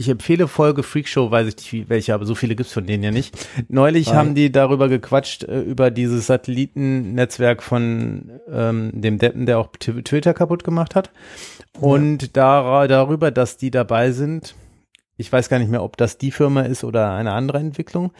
Ich 0.00 0.08
empfehle 0.08 0.48
Folge 0.48 0.82
Freak 0.82 1.08
Show, 1.08 1.30
weiß 1.30 1.46
ich 1.46 1.56
nicht 1.56 1.72
wie- 1.74 1.88
welche, 1.90 2.14
aber 2.14 2.24
so 2.24 2.34
viele 2.34 2.56
gibt's 2.56 2.72
von 2.72 2.86
denen 2.86 3.02
ja 3.02 3.10
nicht. 3.10 3.36
Neulich 3.68 4.06
Drei. 4.06 4.14
haben 4.14 4.34
die 4.34 4.50
darüber 4.50 4.88
gequatscht, 4.88 5.44
äh, 5.44 5.60
über 5.60 5.90
dieses 5.90 6.26
Satellitennetzwerk 6.26 7.62
von 7.62 8.30
ähm, 8.50 8.92
dem 8.94 9.18
Deppen, 9.18 9.44
der 9.44 9.58
auch 9.58 9.68
Twitter 9.78 10.32
kaputt 10.32 10.64
gemacht 10.64 10.94
hat. 10.94 11.10
Und 11.78 12.34
da, 12.38 12.86
darüber, 12.88 13.30
dass 13.30 13.58
die 13.58 13.70
dabei 13.70 14.12
sind, 14.12 14.54
ich 15.18 15.30
weiß 15.30 15.50
gar 15.50 15.58
nicht 15.58 15.70
mehr, 15.70 15.82
ob 15.82 15.98
das 15.98 16.16
die 16.16 16.30
Firma 16.30 16.62
ist 16.62 16.82
oder 16.82 17.12
eine 17.12 17.32
andere 17.32 17.58
Entwicklung, 17.58 18.10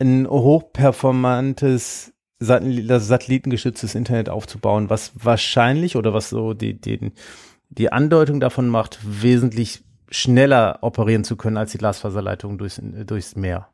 ein 0.00 0.26
hochperformantes 0.28 2.12
Satelli- 2.40 2.88
das 2.88 3.06
satellitengestütztes 3.06 3.94
Internet 3.94 4.30
aufzubauen, 4.30 4.90
was 4.90 5.12
wahrscheinlich 5.14 5.94
oder 5.94 6.12
was 6.12 6.28
so 6.28 6.54
die, 6.54 6.74
die, 6.80 7.12
die 7.68 7.92
Andeutung 7.92 8.40
davon 8.40 8.66
macht, 8.68 8.98
wesentlich 9.04 9.84
schneller 10.10 10.78
operieren 10.82 11.24
zu 11.24 11.36
können 11.36 11.56
als 11.56 11.72
die 11.72 11.78
Glasfaserleitung 11.78 12.58
durchs, 12.58 12.80
durchs 13.06 13.36
Meer. 13.36 13.68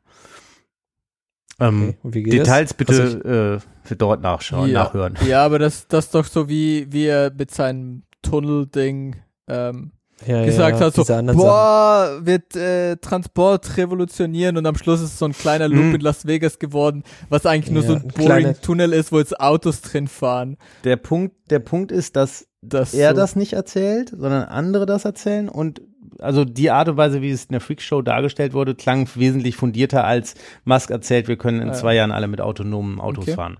Ähm, 1.59 1.89
Okay, 1.89 1.97
und 2.03 2.13
wie 2.15 2.23
geht 2.23 2.33
Details 2.33 2.75
das? 2.77 2.89
Also 2.89 3.03
ich- 3.07 3.13
bitte 3.23 3.61
äh, 3.83 3.87
für 3.87 3.95
dort 3.95 4.21
nachschauen, 4.21 4.69
ja. 4.69 4.83
nachhören. 4.83 5.15
Ja, 5.27 5.43
aber 5.45 5.59
das, 5.59 5.87
das 5.87 6.05
ist 6.05 6.15
doch 6.15 6.25
so 6.25 6.47
wie, 6.47 6.87
wie 6.91 7.05
er 7.07 7.31
mit 7.33 7.49
seinem 7.51 8.03
Tunnelding 8.21 9.15
ähm, 9.47 9.91
ja, 10.25 10.43
gesagt 10.45 10.79
ja, 10.79 10.85
hat, 10.87 10.93
so, 10.95 11.01
anderen 11.13 11.37
Sachen. 11.37 11.47
boah, 11.47 12.19
wird 12.21 12.55
äh, 12.55 12.97
Transport 12.97 13.77
revolutionieren 13.77 14.57
und 14.57 14.65
am 14.65 14.75
Schluss 14.75 14.99
ist 15.01 15.13
es 15.13 15.19
so 15.19 15.25
ein 15.25 15.31
kleiner 15.31 15.67
Loop 15.67 15.85
Mhm. 15.85 15.95
in 15.95 16.01
Las 16.01 16.25
Vegas 16.27 16.59
geworden, 16.59 17.03
was 17.29 17.45
eigentlich 17.45 17.71
nur 17.71 17.83
Ja, 17.83 17.89
so 17.89 17.95
ein 17.95 18.07
boring 18.09 18.55
Tunnel 18.61 18.93
ist, 18.93 19.11
wo 19.11 19.19
jetzt 19.19 19.39
Autos 19.39 19.81
drin 19.81 20.07
fahren. 20.07 20.57
Der 20.83 20.97
Punkt, 20.97 21.35
der 21.51 21.59
Punkt 21.59 21.91
ist, 21.91 22.15
dass 22.15 22.47
Das 22.61 22.93
er 22.95 23.11
so, 23.11 23.15
das 23.15 23.35
nicht 23.35 23.53
erzählt, 23.53 24.09
sondern 24.09 24.43
andere 24.45 24.85
das 24.87 25.05
erzählen 25.05 25.49
und 25.49 25.81
also 26.19 26.45
die 26.45 26.71
Art 26.71 26.89
und 26.89 26.97
Weise, 26.97 27.21
wie 27.21 27.29
es 27.31 27.45
in 27.45 27.51
der 27.53 27.61
Freakshow 27.61 28.01
dargestellt 28.01 28.53
wurde, 28.53 28.75
klang 28.75 29.07
wesentlich 29.15 29.55
fundierter 29.55 30.03
als 30.05 30.35
Musk 30.65 30.89
erzählt, 30.89 31.27
wir 31.27 31.37
können 31.37 31.61
in 31.61 31.69
Ah, 31.69 31.73
ja. 31.73 31.77
zwei 31.79 31.95
Jahren 31.95 32.11
alle 32.11 32.27
mit 32.27 32.41
autonomen 32.41 32.99
Autos 32.99 33.23
Okay. 33.25 33.35
fahren. 33.35 33.57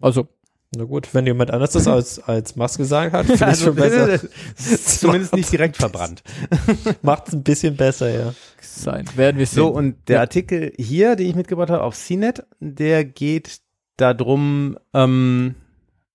Also, 0.00 0.28
Na 0.74 0.84
gut, 0.84 1.12
wenn 1.14 1.26
jemand 1.26 1.50
anders 1.50 1.72
das 1.72 1.86
als, 1.86 2.18
als 2.18 2.56
Musk 2.56 2.78
gesagt 2.78 3.12
hat, 3.12 3.26
finde 3.26 3.52
ich 3.52 3.58
schon 3.60 3.74
besser. 3.74 4.02
Also, 4.04 4.26
es 4.58 4.72
ist 4.72 5.00
zumindest 5.00 5.34
nicht 5.34 5.52
direkt 5.52 5.76
verbrannt. 5.76 6.22
Macht 7.02 7.28
es 7.28 7.34
ein 7.34 7.42
bisschen 7.42 7.76
besser, 7.76 8.08
ja. 8.10 8.34
sein. 8.60 9.04
Werden 9.16 9.36
wir 9.38 9.46
sehen. 9.46 9.56
So, 9.56 9.68
und 9.68 9.96
der 10.08 10.16
Ja. 10.16 10.20
Artikel 10.22 10.72
hier, 10.78 11.14
den 11.16 11.26
ich 11.28 11.34
mitgebracht 11.34 11.68
habe 11.70 11.82
auf 11.84 11.94
CNET, 11.96 12.44
der 12.60 13.04
geht 13.04 13.60
darum, 13.98 14.78
ähm, 14.94 15.54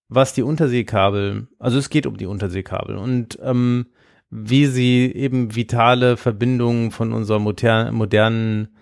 was 0.09 0.33
die 0.33 0.41
Unterseekabel, 0.43 1.47
also 1.59 1.77
es 1.77 1.89
geht 1.89 2.05
um 2.07 2.17
die 2.17 2.25
Unterseekabel 2.25 2.97
und 2.97 3.37
ähm, 3.43 3.87
wie 4.29 4.65
sie 4.65 5.11
eben 5.13 5.55
vitale 5.55 6.17
Verbindungen 6.17 6.91
von 6.91 7.13
unserer 7.13 7.39
moder 7.39 7.91
modernen 7.91 8.75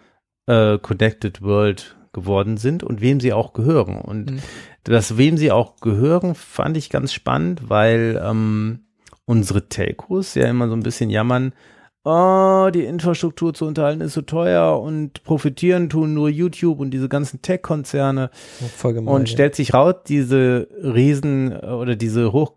äh, 0.48 0.78
Connected 0.80 1.42
World 1.42 1.96
geworden 2.14 2.58
sind 2.58 2.84
und 2.84 3.02
wem 3.02 3.20
sie 3.20 3.34
auch 3.34 3.54
gehören. 3.54 3.98
Und 3.98 4.32
Mhm. 4.32 4.40
das, 4.84 5.18
wem 5.18 5.38
sie 5.38 5.52
auch 5.52 5.78
gehören, 5.82 6.34
fand 6.34 6.78
ich 6.78 6.90
ganz 6.90 7.14
spannend, 7.14 7.70
weil 7.70 8.22
ähm, 8.24 8.86
unsere 9.26 9.68
Telcos 9.68 10.36
ja 10.36 10.48
immer 10.48 10.68
so 10.68 10.76
ein 10.76 10.84
bisschen 10.84 11.10
jammern, 11.10 11.54
oh, 12.06 12.70
die 12.74 12.84
Infrastruktur 12.84 13.54
zu 13.54 13.66
unterhalten 13.66 14.02
ist 14.02 14.14
so 14.14 14.22
teuer 14.22 14.80
und 14.80 15.24
profitieren 15.24 15.90
tun 15.90 16.14
nur 16.14 16.30
YouTube 16.30 16.80
und 16.80 16.92
diese 16.92 17.10
ganzen 17.10 17.42
Tech-Konzerne. 17.42 18.30
Und 19.12 19.28
stellt 19.30 19.56
sich 19.56 19.74
raus, 19.74 19.96
diese 20.08 20.68
Riesen 20.82 21.52
äh, 21.52 21.66
oder 21.68 21.96
diese 21.96 22.32
hoch, 22.32 22.54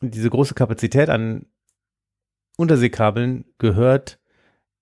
diese 0.00 0.30
große 0.30 0.54
Kapazität 0.54 1.10
an 1.10 1.46
Unterseekabeln 2.58 3.44
gehört 3.58 4.18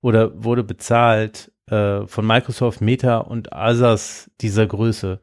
oder 0.01 0.43
wurde 0.43 0.65
bezahlt 0.65 1.53
äh, 1.67 2.07
von 2.07 2.27
Microsoft, 2.27 2.81
Meta 2.81 3.19
und 3.19 3.53
Asas 3.53 4.31
dieser 4.41 4.67
Größe. 4.67 5.21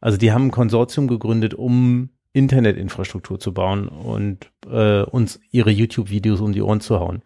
Also 0.00 0.18
die 0.18 0.30
haben 0.30 0.48
ein 0.48 0.50
Konsortium 0.50 1.08
gegründet, 1.08 1.54
um 1.54 2.10
Internetinfrastruktur 2.34 3.40
zu 3.40 3.54
bauen 3.54 3.88
und 3.88 4.52
äh, 4.66 5.02
uns 5.02 5.40
ihre 5.50 5.70
YouTube-Videos 5.70 6.40
um 6.40 6.52
die 6.52 6.60
Ohren 6.60 6.82
zu 6.82 7.00
hauen. 7.00 7.22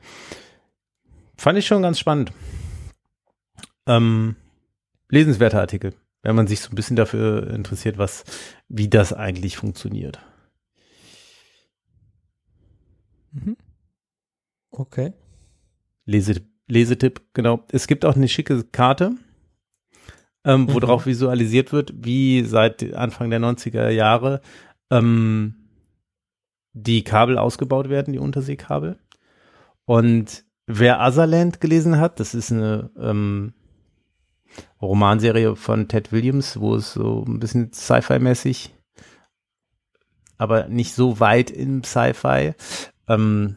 Fand 1.37 1.59
ich 1.59 1.67
schon 1.67 1.83
ganz 1.83 1.99
spannend. 1.99 2.33
Ähm, 3.87 4.37
lesenswerter 5.09 5.59
Artikel, 5.61 5.95
wenn 6.23 6.37
man 6.37 6.47
sich 6.47 6.61
so 6.61 6.71
ein 6.71 6.77
bisschen 6.77 6.95
dafür 6.95 7.51
interessiert, 7.51 7.99
was, 7.99 8.23
wie 8.69 8.89
das 8.89 9.13
eigentlich 9.13 9.57
funktioniert. 9.57 10.21
Mhm. 13.33 13.57
Okay. 14.81 15.13
Lese, 16.07 16.41
Lesetipp, 16.67 17.21
genau. 17.35 17.65
Es 17.71 17.87
gibt 17.87 18.07
auch 18.07 18.17
eine 18.17 18.29
schicke 18.29 18.65
Karte, 18.65 19.13
ähm, 20.45 20.69
wo 20.71 20.77
Mhm. 20.79 20.81
drauf 20.81 21.05
visualisiert 21.05 21.71
wird, 21.73 21.93
wie 21.95 22.43
seit 22.45 22.95
Anfang 22.95 23.29
der 23.29 23.41
90er 23.41 23.91
Jahre 23.91 24.41
ähm, 24.91 25.55
die 26.73 27.05
Kabel 27.05 27.37
ausgebaut 27.37 27.91
werden, 27.91 28.15
die 28.15 28.19
Unterseekabel. 28.19 28.99
Und 29.85 30.45
wer 30.67 31.01
Otherland 31.01 31.61
gelesen 31.61 31.99
hat, 31.99 32.19
das 32.19 32.35
ist 32.35 32.51
eine 32.51 32.91
ähm, 32.99 33.53
Romanserie 34.81 35.57
von 35.57 35.89
Ted 35.89 36.11
Williams, 36.11 36.59
wo 36.59 36.75
es 36.77 36.95
so 36.95 37.23
ein 37.29 37.39
bisschen 37.39 37.71
Sci-Fi-mäßig, 37.75 38.75
aber 40.39 40.69
nicht 40.69 40.95
so 40.95 41.21
weit 41.21 41.51
im 41.51 41.85
Sci-Fi, 41.85 42.55
ähm, 43.09 43.57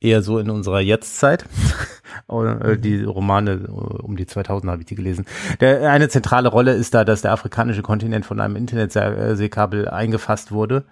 eher 0.00 0.22
so 0.22 0.38
in 0.38 0.50
unserer 0.50 0.80
Jetztzeit. 0.80 1.44
Oder, 2.28 2.64
äh, 2.64 2.78
die 2.78 3.02
Romane 3.02 3.52
äh, 3.52 3.70
um 3.70 4.16
die 4.16 4.26
2000 4.26 4.70
habe 4.70 4.82
ich 4.82 4.86
die 4.86 4.94
gelesen. 4.94 5.26
Der, 5.60 5.90
eine 5.90 6.08
zentrale 6.08 6.48
Rolle 6.48 6.74
ist 6.74 6.94
da, 6.94 7.04
dass 7.04 7.22
der 7.22 7.32
afrikanische 7.32 7.82
Kontinent 7.82 8.26
von 8.26 8.40
einem 8.40 8.56
Internetseekabel 8.56 9.88
eingefasst 9.88 10.52
wurde 10.52 10.84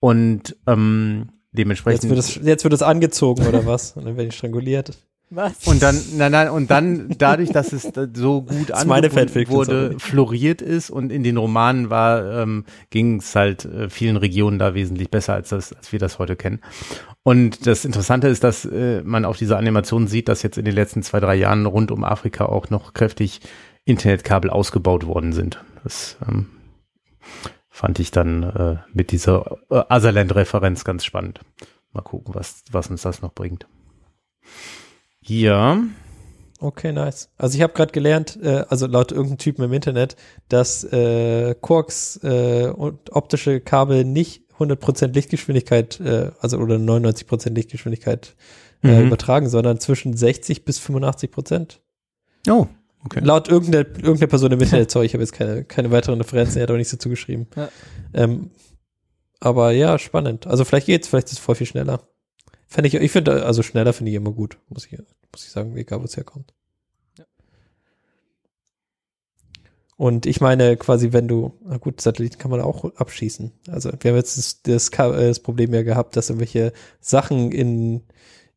und 0.00 0.56
ähm, 0.66 1.28
dementsprechend 1.52 2.04
Jetzt 2.04 2.10
wird, 2.10 2.18
es, 2.18 2.46
jetzt 2.46 2.64
wird 2.64 2.74
es 2.74 2.82
angezogen 2.82 3.46
oder 3.46 3.66
was? 3.66 3.92
Und 3.96 4.06
dann 4.06 4.16
werde 4.16 4.28
ich 4.28 4.36
stranguliert. 4.36 4.96
Was? 5.28 5.66
und 5.66 5.82
dann, 5.82 6.00
nein, 6.16 6.30
nein, 6.30 6.50
und 6.50 6.70
dann 6.70 7.08
dadurch, 7.18 7.50
dass 7.50 7.72
es 7.72 7.90
so 8.14 8.42
gut 8.42 8.70
angebunden 8.70 9.48
wurde, 9.48 9.96
floriert 9.98 10.62
ist 10.62 10.88
und 10.88 11.10
in 11.10 11.24
den 11.24 11.36
Romanen 11.36 11.90
war, 11.90 12.42
ähm, 12.42 12.64
ging 12.90 13.18
es 13.18 13.34
halt 13.34 13.64
äh, 13.64 13.90
vielen 13.90 14.16
Regionen 14.16 14.60
da 14.60 14.74
wesentlich 14.74 15.10
besser, 15.10 15.34
als 15.34 15.48
das, 15.48 15.72
als 15.72 15.90
wir 15.90 15.98
das 15.98 16.20
heute 16.20 16.36
kennen. 16.36 16.60
Und 17.26 17.66
das 17.66 17.84
Interessante 17.84 18.28
ist, 18.28 18.44
dass 18.44 18.64
äh, 18.64 19.02
man 19.02 19.24
auf 19.24 19.36
dieser 19.36 19.58
Animation 19.58 20.06
sieht, 20.06 20.28
dass 20.28 20.44
jetzt 20.44 20.58
in 20.58 20.64
den 20.64 20.76
letzten 20.76 21.02
zwei, 21.02 21.18
drei 21.18 21.34
Jahren 21.34 21.66
rund 21.66 21.90
um 21.90 22.04
Afrika 22.04 22.46
auch 22.46 22.70
noch 22.70 22.94
kräftig 22.94 23.40
Internetkabel 23.84 24.48
ausgebaut 24.48 25.08
worden 25.08 25.32
sind. 25.32 25.60
Das 25.82 26.18
ähm, 26.24 26.46
fand 27.68 27.98
ich 27.98 28.12
dann 28.12 28.44
äh, 28.44 28.76
mit 28.92 29.10
dieser 29.10 29.58
äh, 29.70 29.82
Otherland-Referenz 29.90 30.84
ganz 30.84 31.04
spannend. 31.04 31.40
Mal 31.92 32.02
gucken, 32.02 32.32
was, 32.32 32.62
was 32.70 32.90
uns 32.90 33.02
das 33.02 33.22
noch 33.22 33.32
bringt. 33.32 33.66
Ja. 35.20 35.82
Okay, 36.60 36.92
nice. 36.92 37.30
Also 37.36 37.56
ich 37.56 37.62
habe 37.62 37.72
gerade 37.72 37.90
gelernt, 37.90 38.38
äh, 38.40 38.64
also 38.68 38.86
laut 38.86 39.10
irgendeinem 39.10 39.38
Typen 39.38 39.64
im 39.64 39.72
Internet, 39.72 40.14
dass 40.48 40.84
äh, 40.84 41.56
Quarks 41.60 42.20
äh, 42.22 42.68
und 42.68 43.10
optische 43.10 43.58
Kabel 43.60 44.04
nicht 44.04 44.45
100% 44.58 45.12
Lichtgeschwindigkeit, 45.12 46.00
äh, 46.00 46.30
also 46.40 46.58
oder 46.58 46.76
99% 46.76 47.50
Lichtgeschwindigkeit 47.54 48.34
äh, 48.82 49.00
Mhm. 49.00 49.06
übertragen, 49.08 49.48
sondern 49.48 49.80
zwischen 49.80 50.16
60 50.16 50.64
bis 50.64 50.78
85%. 50.80 51.78
Oh, 52.48 52.66
okay. 53.04 53.20
Laut 53.22 53.48
irgendeiner, 53.48 53.86
irgendeiner 53.86 54.26
Person 54.26 54.52
im 54.52 54.60
Internet, 54.60 54.90
sorry, 54.90 55.06
ich 55.06 55.14
habe 55.14 55.22
jetzt 55.22 55.32
keine, 55.32 55.64
keine 55.64 55.90
weiteren 55.90 56.20
Referenzen, 56.20 56.58
er 56.58 56.64
hat 56.64 56.70
auch 56.70 56.76
nichts 56.76 56.92
dazu 56.92 57.08
geschrieben. 57.08 57.46
Ja. 57.56 57.68
Ähm, 58.14 58.50
aber 59.40 59.72
ja, 59.72 59.98
spannend. 59.98 60.46
Also 60.46 60.64
vielleicht 60.64 60.86
geht's, 60.86 61.08
vielleicht 61.08 61.28
ist 61.28 61.34
es 61.34 61.38
voll 61.38 61.54
viel 61.54 61.66
schneller. 61.66 62.00
Fände 62.68 62.88
ich, 62.88 62.94
ich 62.94 63.12
finde, 63.12 63.44
also 63.44 63.62
schneller 63.62 63.92
finde 63.92 64.10
ich 64.10 64.16
immer 64.16 64.32
gut, 64.32 64.58
muss 64.68 64.86
ich, 64.86 64.92
muss 65.32 65.44
ich 65.44 65.50
sagen, 65.50 65.76
egal 65.76 66.00
wo 66.00 66.04
es 66.04 66.16
herkommt. 66.16 66.52
Und 69.96 70.26
ich 70.26 70.40
meine, 70.42 70.76
quasi, 70.76 71.12
wenn 71.12 71.26
du, 71.26 71.54
na 71.64 71.78
gut, 71.78 72.00
Satelliten 72.02 72.36
kann 72.38 72.50
man 72.50 72.60
auch 72.60 72.84
abschießen. 72.96 73.52
Also 73.68 73.90
wir 73.98 74.10
haben 74.10 74.16
jetzt 74.16 74.36
das, 74.36 74.62
das, 74.62 74.88
äh, 74.90 75.28
das 75.28 75.40
Problem 75.40 75.72
ja 75.72 75.82
gehabt, 75.82 76.16
dass 76.16 76.28
irgendwelche 76.28 76.72
Sachen 77.00 77.50
in, 77.50 78.02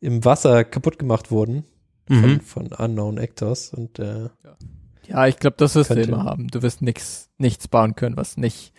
im 0.02 0.26
Wasser 0.26 0.64
kaputt 0.66 0.99
gemacht 0.99 1.32
wurden 1.32 1.64
von, 2.07 2.34
Mhm. 2.34 2.41
von 2.41 2.68
Unknown 2.74 3.18
Actors 3.18 3.74
und 3.74 3.99
äh, 3.99 4.30
Ja, 5.07 5.28
ich 5.28 5.38
glaube, 5.38 5.56
das 5.57 5.76
wirst 5.76 5.91
du 5.91 6.02
immer 6.02 6.24
haben. 6.26 6.48
Du 6.49 6.61
wirst 6.61 6.82
nix, 6.82 7.30
nichts 7.38 7.68
bauen 7.68 7.95
können, 7.95 8.18
was 8.18 8.36
nicht 8.36 8.74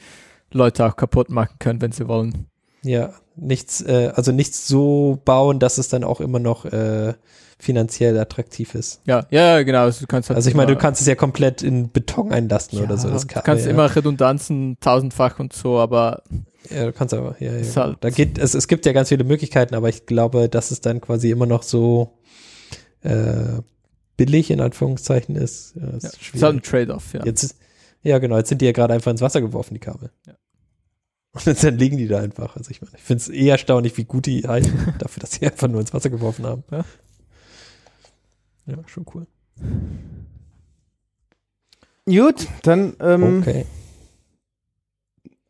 Leute 0.52 0.84
auch 0.84 0.96
kaputt 0.96 1.30
machen 1.30 1.56
können, 1.60 1.80
wenn 1.80 1.92
sie 1.92 2.08
wollen. 2.08 2.46
Ja, 2.82 3.12
nichts, 3.36 3.82
äh, 3.82 4.12
also 4.14 4.32
nichts 4.32 4.66
so 4.66 5.18
bauen, 5.24 5.58
dass 5.58 5.78
es 5.78 5.88
dann 5.88 6.04
auch 6.04 6.20
immer 6.20 6.38
noch 6.38 6.64
äh, 6.64 7.14
finanziell 7.58 8.18
attraktiv 8.18 8.74
ist. 8.74 9.02
Ja, 9.06 9.26
ja, 9.30 9.62
genau. 9.62 9.80
Also, 9.82 10.00
du 10.00 10.06
kannst 10.06 10.30
halt 10.30 10.36
Also 10.36 10.48
ich 10.48 10.56
meine, 10.56 10.72
du 10.72 10.78
kannst 10.78 11.00
es 11.02 11.06
ja 11.06 11.14
komplett 11.14 11.62
in 11.62 11.90
Beton 11.90 12.32
einlasten 12.32 12.78
ja, 12.78 12.84
oder 12.86 12.96
so. 12.96 13.10
Das 13.10 13.22
du 13.26 13.28
kann, 13.28 13.42
kannst 13.44 13.66
ja, 13.66 13.70
immer 13.70 13.94
Redundanzen 13.94 14.78
tausendfach 14.80 15.38
und 15.40 15.52
so, 15.52 15.78
aber 15.78 16.22
Ja, 16.70 16.86
du 16.86 16.92
kannst 16.92 17.12
aber, 17.12 17.36
ja, 17.38 17.52
ja. 17.52 17.58
Ist 17.58 17.76
halt- 17.76 17.98
Da 18.00 18.08
geht, 18.10 18.38
es, 18.38 18.54
es 18.54 18.66
gibt 18.66 18.86
ja 18.86 18.92
ganz 18.92 19.08
viele 19.10 19.24
Möglichkeiten, 19.24 19.74
aber 19.74 19.88
ich 19.90 20.06
glaube, 20.06 20.48
dass 20.48 20.70
es 20.70 20.80
dann 20.80 21.00
quasi 21.02 21.30
immer 21.30 21.46
noch 21.46 21.62
so 21.62 22.16
äh, 23.02 23.60
billig 24.16 24.50
in 24.50 24.60
Anführungszeichen 24.60 25.36
ist. 25.36 25.74
Ja, 25.76 25.88
ist 25.96 26.02
ja, 26.04 26.10
ist 26.34 26.42
halt 26.42 26.56
ein 26.56 26.62
Trade-off, 26.62 27.12
ja. 27.14 27.24
Jetzt, 27.24 27.56
ja, 28.02 28.18
genau, 28.18 28.36
jetzt 28.38 28.48
sind 28.48 28.60
die 28.62 28.66
ja 28.66 28.72
gerade 28.72 28.94
einfach 28.94 29.10
ins 29.10 29.20
Wasser 29.20 29.40
geworfen, 29.42 29.74
die 29.74 29.80
Kabel. 29.80 30.10
Ja. 30.26 30.34
Und 31.32 31.46
jetzt 31.46 31.62
dann 31.62 31.78
liegen 31.78 31.96
die 31.96 32.08
da 32.08 32.20
einfach. 32.20 32.56
Also 32.56 32.70
ich 32.70 32.82
meine, 32.82 32.96
ich 32.96 33.02
finde 33.02 33.22
es 33.22 33.28
eher 33.28 33.52
erstaunlich, 33.52 33.96
wie 33.96 34.04
gut 34.04 34.26
die 34.26 34.46
halten, 34.48 34.94
dafür, 34.98 35.20
dass 35.20 35.32
sie 35.32 35.46
einfach 35.46 35.68
nur 35.68 35.80
ins 35.80 35.94
Wasser 35.94 36.10
geworfen 36.10 36.44
haben. 36.46 36.64
Ja. 36.70 36.84
Ja, 38.66 38.76
schon 38.86 39.06
cool. 39.14 39.26
Gut, 42.06 42.48
dann 42.62 42.94
ähm, 43.00 43.38
Okay. 43.40 43.66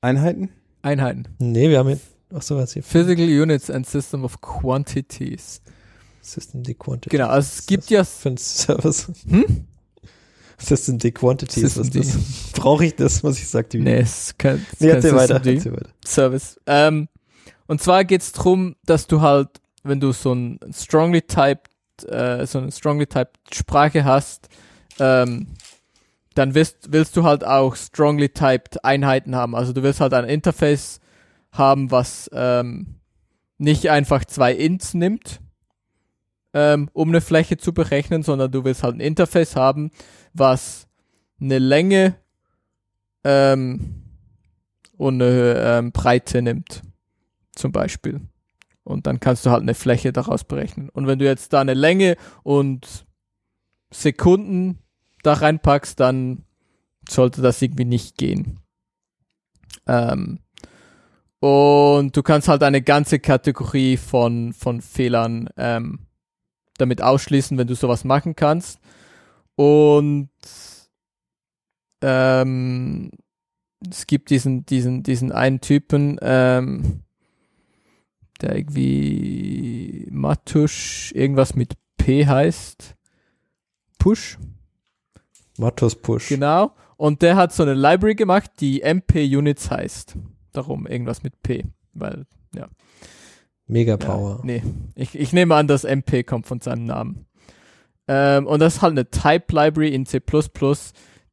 Einheiten. 0.01 0.51
Einheiten. 0.82 1.28
Nee, 1.39 1.69
wir 1.70 1.78
haben 1.78 1.89
hier, 1.89 2.01
ach 2.35 2.43
so, 2.43 2.57
was 2.57 2.73
hier? 2.73 2.82
Physical 2.82 3.24
Units 3.27 3.70
and 3.70 3.86
System 3.86 4.24
of 4.24 4.40
Quantities. 4.40 5.61
System 6.23 6.62
D 6.62 6.74
Quantity. 6.74 7.11
Genau, 7.16 7.28
also 7.28 7.48
es 7.59 7.66
gibt 7.66 7.89
ja, 7.90 8.05
Für 8.05 8.28
einen 8.31 8.39
Service. 8.39 9.11
hm? 9.28 9.66
System 10.61 10.99
D 10.99 11.11
Quantity 11.11 11.61
ist 11.61 11.78
was 11.78 11.87
System 11.87 12.03
das. 12.03 12.53
Brauche 12.61 12.85
ich 12.85 12.95
das, 12.95 13.23
muss 13.23 13.39
ich 13.39 13.49
sagen. 13.49 13.82
Nee, 13.82 13.99
es 13.99 14.24
ist 14.24 14.39
kein, 14.39 14.57
es 14.57 14.73
ist 14.74 14.81
Nee, 14.81 14.89
erzähl 14.89 15.19
System 15.19 15.45
weiter, 15.45 15.73
weiter. 15.73 15.91
Service. 16.05 16.61
Ähm, 16.66 17.09
und 17.66 17.81
zwar 17.81 18.05
geht's 18.05 18.32
drum, 18.32 18.77
dass 18.85 19.07
du 19.07 19.20
halt, 19.20 19.49
wenn 19.82 20.01
du 20.01 20.12
so 20.12 20.32
ein 20.32 20.61
strongly 20.73 21.23
typed, 21.23 21.70
äh, 22.09 22.47
so 22.47 22.59
eine 22.59 22.73
strongly 22.73 23.07
typed 23.07 23.39
Sprache 23.53 24.05
hast, 24.05 24.49
ähm, 24.99 25.49
dann 26.35 26.55
willst, 26.55 26.93
willst 26.93 27.16
du 27.16 27.24
halt 27.24 27.45
auch 27.45 27.77
strongly 27.77 28.28
typed 28.28 28.85
Einheiten 28.85 29.35
haben. 29.35 29.55
Also 29.55 29.73
du 29.73 29.82
willst 29.82 30.01
halt 30.01 30.15
ein 30.15 30.24
Interface 30.24 31.01
haben, 31.53 31.91
was 31.91 32.31
ähm, 32.32 33.01
nicht 33.59 33.91
einfach 33.91 34.24
zwei 34.24 34.53
Ints 34.53 34.95
nimmt, 34.95 35.41
ähm, 36.55 36.90
um 36.93 37.09
eine 37.09 37.20
Fläche 37.20 37.56
zu 37.56 37.72
berechnen, 37.72 38.22
sondern 38.22 38.51
du 38.51 38.64
willst 38.64 38.82
halt 38.82 38.97
ein 38.97 39.01
Interface 39.01 39.56
haben, 39.56 39.90
was 40.32 40.89
eine 41.40 41.59
Länge 41.59 42.16
ähm, 43.24 44.02
und 44.97 45.22
eine 45.22 45.55
ähm, 45.56 45.93
Breite 45.93 46.43
nimmt, 46.43 46.82
zum 47.55 47.72
Beispiel. 47.72 48.20
Und 48.85 49.06
dann 49.06 49.20
kannst 49.20 49.47
du 49.47 49.51
halt 49.51 49.62
eine 49.62 49.74
Fläche 49.74 50.12
daraus 50.12 50.44
berechnen. 50.44 50.89
Und 50.89 51.06
wenn 51.06 51.18
du 51.18 51.24
jetzt 51.24 51.52
da 51.52 51.60
eine 51.60 51.74
Länge 51.74 52.16
und 52.43 53.06
Sekunden 53.90 54.78
da 55.22 55.35
reinpackst, 55.35 55.98
dann 56.01 56.44
sollte 57.09 57.43
das 57.43 57.60
irgendwie 57.62 57.85
nicht 57.85 58.16
gehen. 58.16 58.60
Ähm, 59.86 60.40
und 61.40 62.16
du 62.16 62.22
kannst 62.22 62.48
halt 62.48 62.62
eine 62.62 62.82
ganze 62.82 63.18
Kategorie 63.18 63.97
von, 63.97 64.52
von 64.52 64.81
Fehlern 64.81 65.48
ähm, 65.56 66.06
damit 66.81 67.02
ausschließen, 67.02 67.59
wenn 67.59 67.66
du 67.66 67.74
sowas 67.74 68.05
machen 68.05 68.36
kannst. 68.36 68.81
Und 69.57 70.31
ähm, 72.02 73.11
es 73.89 74.07
gibt 74.07 74.31
diesen, 74.31 74.65
diesen, 74.66 75.02
diesen 75.02 75.32
einen 75.32 75.61
Typen, 75.61 76.19
ähm, 76.23 77.02
der 78.40 78.57
irgendwie 78.57 80.07
Matusch 80.11 81.12
irgendwas 81.12 81.55
mit 81.55 81.74
P 81.97 82.27
heißt. 82.27 82.97
Push, 83.98 84.39
Matos 85.59 85.94
Push. 85.94 86.28
genau. 86.28 86.74
Und 86.97 87.23
der 87.23 87.36
hat 87.36 87.52
so 87.52 87.62
eine 87.62 87.74
Library 87.74 88.15
gemacht, 88.15 88.51
die 88.61 88.82
MP 88.82 89.24
Units 89.36 89.70
heißt. 89.70 90.16
Darum 90.52 90.86
irgendwas 90.86 91.23
mit 91.23 91.43
P. 91.43 91.66
Weil, 91.93 92.27
Mega 93.70 93.97
ja, 94.02 94.40
nee, 94.42 94.62
ich, 94.97 95.16
ich 95.16 95.32
nehme 95.32 95.55
an, 95.55 95.68
dass 95.68 95.84
MP 95.84 96.24
kommt 96.24 96.47
von 96.47 96.60
seinem 96.60 96.86
Namen. 96.86 97.26
Ähm, 98.09 98.48
und 98.48 98.59
das 98.59 98.76
ist 98.76 98.82
halt 98.82 98.92
eine 98.92 99.09
Type 99.09 99.55
Library 99.55 99.94
in 99.94 100.06
C++, 100.06 100.20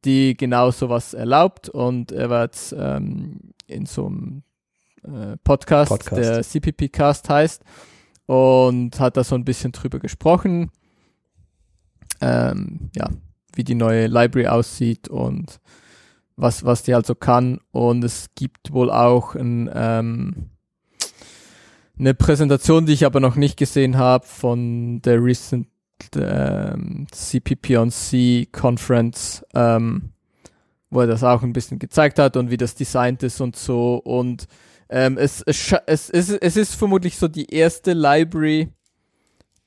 die 0.04 0.36
genau 0.36 0.70
sowas 0.70 1.14
erlaubt. 1.14 1.68
Und 1.68 2.12
er 2.12 2.30
war 2.30 2.44
jetzt 2.44 2.72
ähm, 2.78 3.40
in 3.66 3.86
so 3.86 4.06
einem 4.06 4.42
äh, 5.02 5.36
Podcast, 5.42 5.88
Podcast. 5.88 6.16
der 6.16 6.42
CPP 6.42 6.90
Cast 6.90 7.28
heißt, 7.28 7.64
und 8.26 9.00
hat 9.00 9.16
da 9.16 9.24
so 9.24 9.34
ein 9.34 9.44
bisschen 9.44 9.72
drüber 9.72 9.98
gesprochen. 9.98 10.70
Ähm, 12.20 12.90
ja, 12.94 13.08
wie 13.54 13.64
die 13.64 13.74
neue 13.74 14.06
Library 14.06 14.46
aussieht 14.46 15.08
und 15.08 15.58
was, 16.36 16.64
was 16.64 16.84
die 16.84 16.94
also 16.94 17.16
kann. 17.16 17.58
Und 17.72 18.04
es 18.04 18.28
gibt 18.36 18.72
wohl 18.72 18.92
auch 18.92 19.34
ein, 19.34 19.68
ähm, 19.74 20.50
eine 21.98 22.14
Präsentation, 22.14 22.86
die 22.86 22.92
ich 22.92 23.04
aber 23.06 23.20
noch 23.20 23.36
nicht 23.36 23.56
gesehen 23.56 23.96
habe, 23.96 24.26
von 24.26 25.02
der 25.02 25.22
recent 25.22 25.68
ähm, 26.14 27.06
CPP 27.10 27.76
on 27.76 27.90
C 27.90 28.46
Conference, 28.52 29.44
ähm, 29.54 30.10
wo 30.90 31.00
er 31.00 31.06
das 31.06 31.24
auch 31.24 31.42
ein 31.42 31.52
bisschen 31.52 31.78
gezeigt 31.78 32.18
hat 32.18 32.36
und 32.36 32.50
wie 32.50 32.56
das 32.56 32.74
designt 32.74 33.22
ist 33.22 33.40
und 33.40 33.56
so. 33.56 33.96
Und 33.96 34.46
ähm, 34.88 35.18
es, 35.18 35.42
es, 35.42 35.74
es, 35.86 36.10
es, 36.10 36.30
es 36.30 36.56
ist 36.56 36.74
vermutlich 36.74 37.16
so 37.16 37.28
die 37.28 37.52
erste 37.52 37.92
Library 37.92 38.68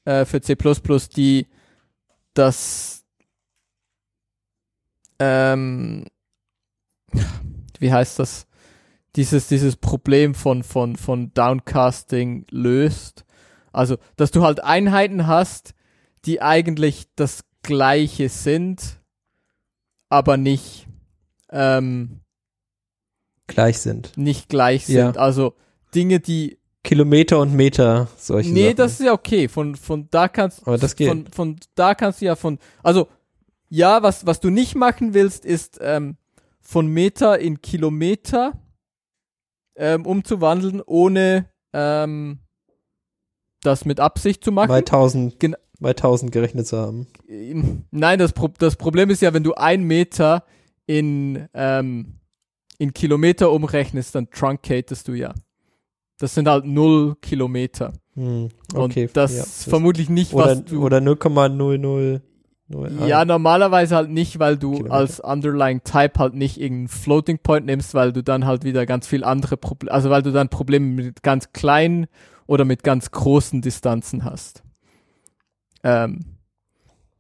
äh, 0.06 0.26
für 0.26 0.42
C++, 0.42 0.56
die 1.16 1.48
das 2.34 3.04
ähm, 5.20 6.06
wie 7.80 7.92
heißt 7.92 8.20
das? 8.20 8.48
Dieses, 9.16 9.48
dieses 9.48 9.76
Problem 9.76 10.34
von, 10.36 10.64
von, 10.64 10.96
von 10.96 11.34
Downcasting 11.34 12.46
löst. 12.50 13.26
Also, 13.74 13.98
dass 14.16 14.32
du 14.32 14.44
halt 14.44 14.64
Einheiten 14.64 15.28
hast, 15.28 15.74
die 16.26 16.42
eigentlich 16.42 17.08
das 17.16 17.44
gleiche 17.64 18.30
sind, 18.30 19.02
aber 20.10 20.38
nicht, 20.38 20.88
ähm, 21.50 22.22
Gleich 23.48 23.80
sind. 23.80 24.18
nicht 24.18 24.50
gleich 24.50 24.86
sind. 24.86 24.96
Ja. 24.96 25.12
Also 25.22 25.56
Dinge, 25.94 26.20
die. 26.20 26.58
Kilometer 26.84 27.38
und 27.40 27.54
Meter, 27.54 28.08
solche 28.18 28.52
nee, 28.52 28.64
Sachen. 28.68 28.76
das 28.78 28.92
ist 28.94 29.06
ja 29.06 29.14
okay. 29.14 29.48
Von, 29.48 29.76
von 29.76 30.08
da 30.10 30.28
kannst 30.28 30.66
Aber 30.66 30.80
das 30.80 30.96
geht. 30.96 31.10
von, 31.10 31.28
von 31.28 31.56
da 31.76 31.94
kannst 31.94 32.22
du 32.22 32.26
ja 32.26 32.36
von, 32.36 32.58
also 32.82 33.08
ja, 33.70 34.02
was, 34.02 34.26
was 34.26 34.40
du 34.40 34.50
nicht 34.50 34.74
machen 34.74 35.14
willst, 35.14 35.46
ist 35.46 35.78
ähm, 35.80 36.18
von 36.60 36.88
Meter 36.88 37.38
in 37.38 37.62
Kilometer 37.62 38.54
ähm, 39.82 40.06
umzuwandeln, 40.06 40.82
ohne 40.86 41.50
ähm, 41.74 42.40
das 43.64 43.84
mit 43.86 44.00
Absicht 44.00 44.44
zu 44.44 44.52
machen. 44.52 44.70
Bei 44.70 44.78
1000 44.80 45.40
Gen- 45.40 45.56
bei 45.80 45.90
1000 45.90 46.32
gerechnet 46.32 46.68
zu 46.68 46.78
haben. 46.78 47.08
Nein, 47.90 48.20
das, 48.20 48.34
Pro 48.34 48.50
das 48.60 48.76
Problem 48.76 49.10
ist 49.10 49.22
ja, 49.24 49.34
wenn 49.34 49.44
du 49.44 49.56
ein 49.56 49.84
Meter 49.84 50.44
in, 50.86 51.48
ähm, 51.56 52.20
in 52.78 52.94
Kilometer 52.94 53.52
umrechnest, 53.52 54.14
dann 54.14 54.30
truncatest 54.30 55.08
du 55.08 55.14
ja. 55.14 55.34
Das 56.20 56.36
sind 56.36 56.48
halt 56.48 56.66
null 56.66 57.16
Kilometer. 57.20 57.94
Hm, 58.14 58.50
okay, 58.76 59.06
Und 59.06 59.18
das 59.18 59.36
ja, 59.36 59.42
ist 59.42 59.64
vermutlich 59.68 60.10
nicht, 60.10 60.34
oder, 60.34 60.46
was 60.58 60.66
du. 60.66 60.84
oder 60.86 61.00
0,00. 61.00 62.22
Ja, 63.08 63.26
normalerweise 63.26 63.96
halt 63.96 64.10
nicht, 64.10 64.40
weil 64.40 64.58
du 64.58 64.72
Kilometer. 64.74 64.96
als 64.96 65.20
Underlying 65.20 65.84
Type 65.84 66.14
halt 66.18 66.34
nicht 66.34 66.60
irgendeinen 66.60 66.88
Floating 66.88 67.40
Point 67.40 67.66
nimmst, 67.66 67.94
weil 67.94 68.14
du 68.14 68.24
dann 68.24 68.46
halt 68.46 68.64
wieder 68.64 68.86
ganz 68.86 69.08
viel 69.08 69.24
andere 69.24 69.58
Probleme, 69.58 69.92
also 69.92 70.10
weil 70.10 70.22
du 70.22 70.32
dann 70.32 70.50
Probleme 70.50 70.86
mit 70.88 71.24
ganz 71.24 71.52
kleinen 71.54 72.08
oder 72.48 72.66
mit 72.66 72.84
ganz 72.84 73.12
großen 73.12 73.62
Distanzen 73.62 74.24
hast. 74.26 74.64
Ähm, 75.84 76.20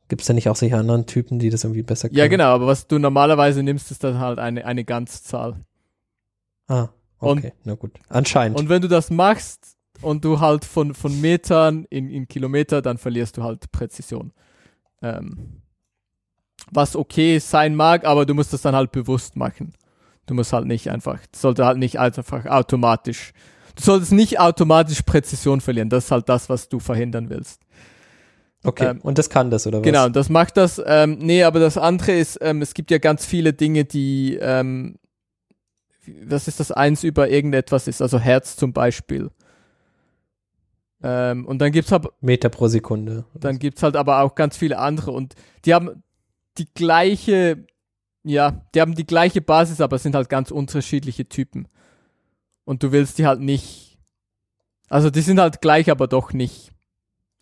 Gibt 0.07 0.22
es 0.22 0.28
da 0.28 0.34
nicht 0.34 0.49
auch 0.49 0.56
solche 0.56 0.78
anderen 0.78 1.06
Typen, 1.06 1.40
die 1.40 1.49
das 1.49 1.64
irgendwie 1.64 1.84
besser 1.84 2.10
können? 2.10 2.18
ja, 2.18 2.28
genau, 2.28 2.45
aber 2.53 2.68
was 2.68 2.88
du 2.88 2.99
normalerweise 2.99 3.64
nimmst, 3.64 3.91
ist 3.91 4.03
dann 4.03 4.19
halt 4.19 4.40
eine, 4.40 4.65
eine 4.65 4.84
Ganzzahl. 4.84 5.56
Ah, 6.68 6.90
Und- 7.19 7.40
okay, 7.40 7.53
na 7.64 7.76
gut. 7.76 7.91
Anscheinend. 8.10 8.60
Und 8.60 8.68
wenn 8.69 8.82
du 8.82 8.88
das 8.90 9.10
machst 9.10 9.78
und 10.02 10.26
du 10.26 10.40
halt 10.40 10.65
von, 10.65 10.94
von 10.94 11.19
Metern 11.22 11.86
in, 11.90 12.10
in 12.10 12.28
Kilometer, 12.28 12.82
dann 12.82 12.98
verlierst 12.98 13.38
du 13.38 13.44
halt 13.44 13.72
Präzision. 13.72 14.34
Ähm, 15.02 15.61
was 16.72 16.95
okay 16.95 17.40
sein 17.40 17.76
mag, 17.76 18.06
aber 18.06 18.26
du 18.26 18.34
musst 18.34 18.53
das 18.53 18.61
dann 18.61 18.76
halt 18.76 18.91
bewusst 18.91 19.36
machen. 19.36 19.73
Du 20.26 20.34
musst 20.34 20.53
halt 20.53 20.68
nicht 20.68 20.90
einfach, 20.90 21.19
sollte 21.36 21.65
halt 21.65 21.78
nicht 21.78 21.99
einfach 21.99 22.45
automatisch, 22.45 23.34
du 23.76 23.84
solltest 23.84 24.11
nicht 24.11 24.40
automatisch 24.40 25.02
Präzision 25.02 25.61
verlieren. 25.61 25.90
Das 25.90 26.06
ist 26.06 26.11
halt 26.11 26.30
das, 26.30 26.49
was 26.49 26.69
du 26.69 26.80
verhindern 26.80 27.30
willst. 27.30 27.61
okay, 28.64 28.90
ähm, 28.91 28.99
und 29.02 29.18
das 29.18 29.30
kann 29.30 29.49
das, 29.49 29.65
oder 29.68 29.80
was? 29.80 29.84
Genau, 29.84 30.07
das 30.10 30.30
macht 30.30 30.57
das. 30.57 30.82
Ähm, 30.86 31.18
nee, 31.19 31.44
aber 31.44 31.60
das 31.60 31.78
andere 31.78 32.14
ist, 32.14 32.38
ähm, 32.41 32.61
es 32.61 32.73
gibt 32.73 32.91
ja 32.91 32.99
ganz 32.99 33.26
viele 33.26 33.53
Dinge, 33.53 33.84
die, 33.84 34.38
ähm, 34.40 34.95
was 36.23 36.48
ist 36.48 36.60
das 36.60 36.72
eins 36.72 37.03
über 37.03 37.30
irgendetwas 37.30 37.88
ist, 37.88 38.02
also 38.02 38.19
Herz 38.19 38.56
zum 38.56 38.73
Beispiel. 38.73 39.30
Ähm, 41.03 41.45
und 41.45 41.60
dann 41.60 41.72
gibt's 41.72 41.91
halt, 41.91 42.07
Meter 42.22 42.49
pro 42.49 42.68
Sekunde. 42.68 43.26
dann 43.34 43.60
gibt's 43.60 43.84
halt 43.84 43.95
aber 43.95 44.22
auch 44.22 44.36
ganz 44.36 44.57
viele 44.57 44.78
andere 44.78 45.11
und 45.11 45.36
die 45.65 45.73
haben 45.73 46.03
die 46.57 46.68
gleiche, 46.73 47.65
ja, 48.23 48.61
die 48.76 48.82
haben 48.82 48.95
die 48.95 49.06
gleiche 49.06 49.41
Basis, 49.41 49.82
aber 49.82 49.98
sind 49.98 50.15
halt 50.15 50.30
ganz 50.30 50.52
unterschiedliche 50.52 51.28
Typen. 51.28 51.68
Und 52.65 52.84
du 52.84 52.91
willst 52.91 53.18
die 53.18 53.26
halt 53.26 53.40
nicht, 53.40 53.98
also 54.90 55.10
die 55.10 55.22
sind 55.22 55.40
halt 55.40 55.61
gleich, 55.61 55.90
aber 55.90 56.07
doch 56.07 56.34
nicht 56.34 56.72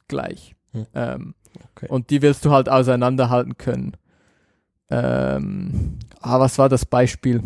gleich. 0.08 0.56
Hm. 0.72 0.88
Ähm, 0.94 1.34
Okay. 1.76 1.88
Und 1.88 2.10
die 2.10 2.22
willst 2.22 2.46
du 2.46 2.52
halt 2.52 2.70
auseinanderhalten 2.70 3.58
können. 3.58 3.94
Ähm, 4.90 6.00
ah, 6.22 6.40
was 6.40 6.58
war 6.58 6.70
das 6.70 6.86
Beispiel? 6.86 7.44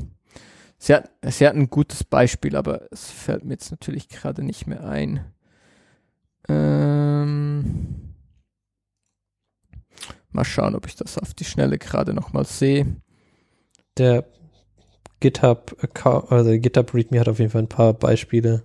Sie 0.78 0.94
hat, 0.94 1.10
sie 1.24 1.48
hat 1.48 1.56
ein 1.56 1.70
gutes 1.70 2.04
Beispiel, 2.04 2.56
aber 2.56 2.92
es 2.92 3.10
fällt 3.10 3.46
mir 3.46 3.54
jetzt 3.54 3.72
natürlich 3.72 4.10
gerade 4.10 4.44
nicht 4.44 4.68
mehr 4.68 4.84
ein. 4.84 5.26
Ähm, 6.50 8.14
mal 10.32 10.46
schauen, 10.46 10.76
ob 10.76 10.86
ich 10.88 10.96
das 10.96 11.18
auf 11.18 11.34
die 11.34 11.46
Schnelle 11.46 11.78
gerade 11.78 12.14
nochmal 12.14 12.46
sehe. 12.46 12.96
Der 13.98 14.26
GitHub, 15.20 15.76
Account, 15.82 16.32
also 16.32 16.52
GitHub 16.60 16.94
README 16.94 17.20
hat 17.20 17.30
auf 17.30 17.40
jeden 17.40 17.52
Fall 17.52 17.62
ein 17.64 17.70
paar 17.70 17.94
Beispiele, 17.94 18.64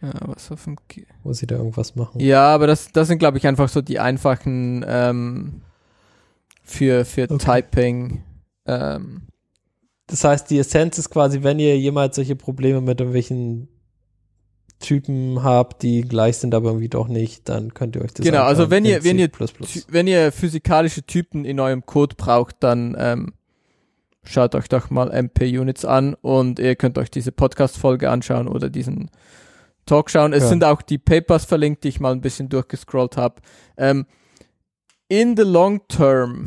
Ja, 0.00 0.12
was 0.26 0.50
auf 0.50 0.64
dem 0.64 0.76
G 0.88 1.06
wo 1.22 1.32
sie 1.32 1.46
da 1.46 1.56
irgendwas 1.56 1.94
machen. 1.94 2.20
ja, 2.20 2.42
aber 2.52 2.66
das, 2.66 2.90
das 2.92 3.08
sind, 3.08 3.18
glaube 3.18 3.38
ich, 3.38 3.46
einfach 3.46 3.68
so 3.68 3.82
die 3.82 4.00
einfachen 4.00 4.84
ähm, 4.88 5.60
für, 6.64 7.04
für 7.04 7.30
Okay. 7.30 7.38
Typing. 7.62 8.24
Ähm, 8.66 9.28
Das 10.08 10.24
heißt, 10.24 10.50
die 10.50 10.58
Essenz 10.58 10.98
ist 10.98 11.10
quasi, 11.10 11.42
wenn 11.44 11.58
ihr 11.60 11.78
jemals 11.78 12.16
solche 12.16 12.34
Probleme 12.36 12.80
mit 12.80 12.98
irgendwelchen 13.00 13.68
Typen 14.82 15.42
habt, 15.42 15.82
die 15.82 16.02
gleich 16.02 16.36
sind, 16.36 16.54
aber 16.54 16.68
irgendwie 16.70 16.88
doch 16.90 17.08
nicht, 17.08 17.48
dann 17.48 17.72
könnt 17.72 17.96
ihr 17.96 18.02
euch 18.02 18.12
das 18.12 18.26
Genau, 18.26 18.42
also 18.42 18.68
wenn 18.70 18.84
ihr- 18.84 19.02
wenn 19.04 19.18
ihr 19.18 19.30
wenn 19.88 20.06
ihr 20.06 20.30
physikalische 20.32 21.02
Typen 21.04 21.44
in 21.46 21.58
eurem 21.58 21.86
Code 21.86 22.14
braucht, 22.16 22.56
dann 22.60 22.94
ähm, 22.98 23.32
schaut 24.24 24.54
euch 24.54 24.68
doch 24.68 24.90
mal 24.90 25.10
MP-Units 25.10 25.84
an 25.84 26.14
und 26.14 26.58
ihr 26.58 26.76
könnt 26.76 26.98
euch 26.98 27.10
diese 27.10 27.32
Podcast-Folge 27.32 28.10
anschauen 28.10 28.46
oder 28.48 28.68
diesen 28.68 29.10
Talk 29.86 30.10
schauen. 30.10 30.32
Es 30.32 30.42
Ja. 30.44 30.48
sind 30.50 30.62
auch 30.64 30.82
die 30.82 30.98
Papers 30.98 31.44
verlinkt, 31.44 31.82
die 31.84 31.88
ich 31.88 31.98
mal 32.00 32.12
ein 32.12 32.20
bisschen 32.20 32.48
durchgescrollt 32.48 33.16
habe. 33.16 33.36
Ähm, 33.76 34.06
in 35.08 35.36
the 35.36 35.42
long 35.42 35.80
term 35.88 36.46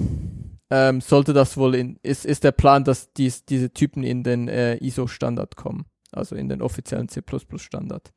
ähm, 0.72 1.00
sollte 1.02 1.34
das 1.34 1.58
wohl 1.58 1.76
in, 1.76 2.00
ist, 2.02 2.26
ist 2.26 2.44
der 2.44 2.52
Plan, 2.52 2.84
dass 2.84 3.14
dies, 3.14 3.46
diese 3.46 3.72
Typen 3.72 4.04
in 4.04 4.24
den 4.24 4.48
äh, 4.48 4.78
ISO-Standard 4.78 5.56
kommen, 5.58 5.86
also 6.12 6.36
in 6.36 6.50
den 6.50 6.62
offiziellen 6.62 7.08
C++-Standard. 7.08 8.12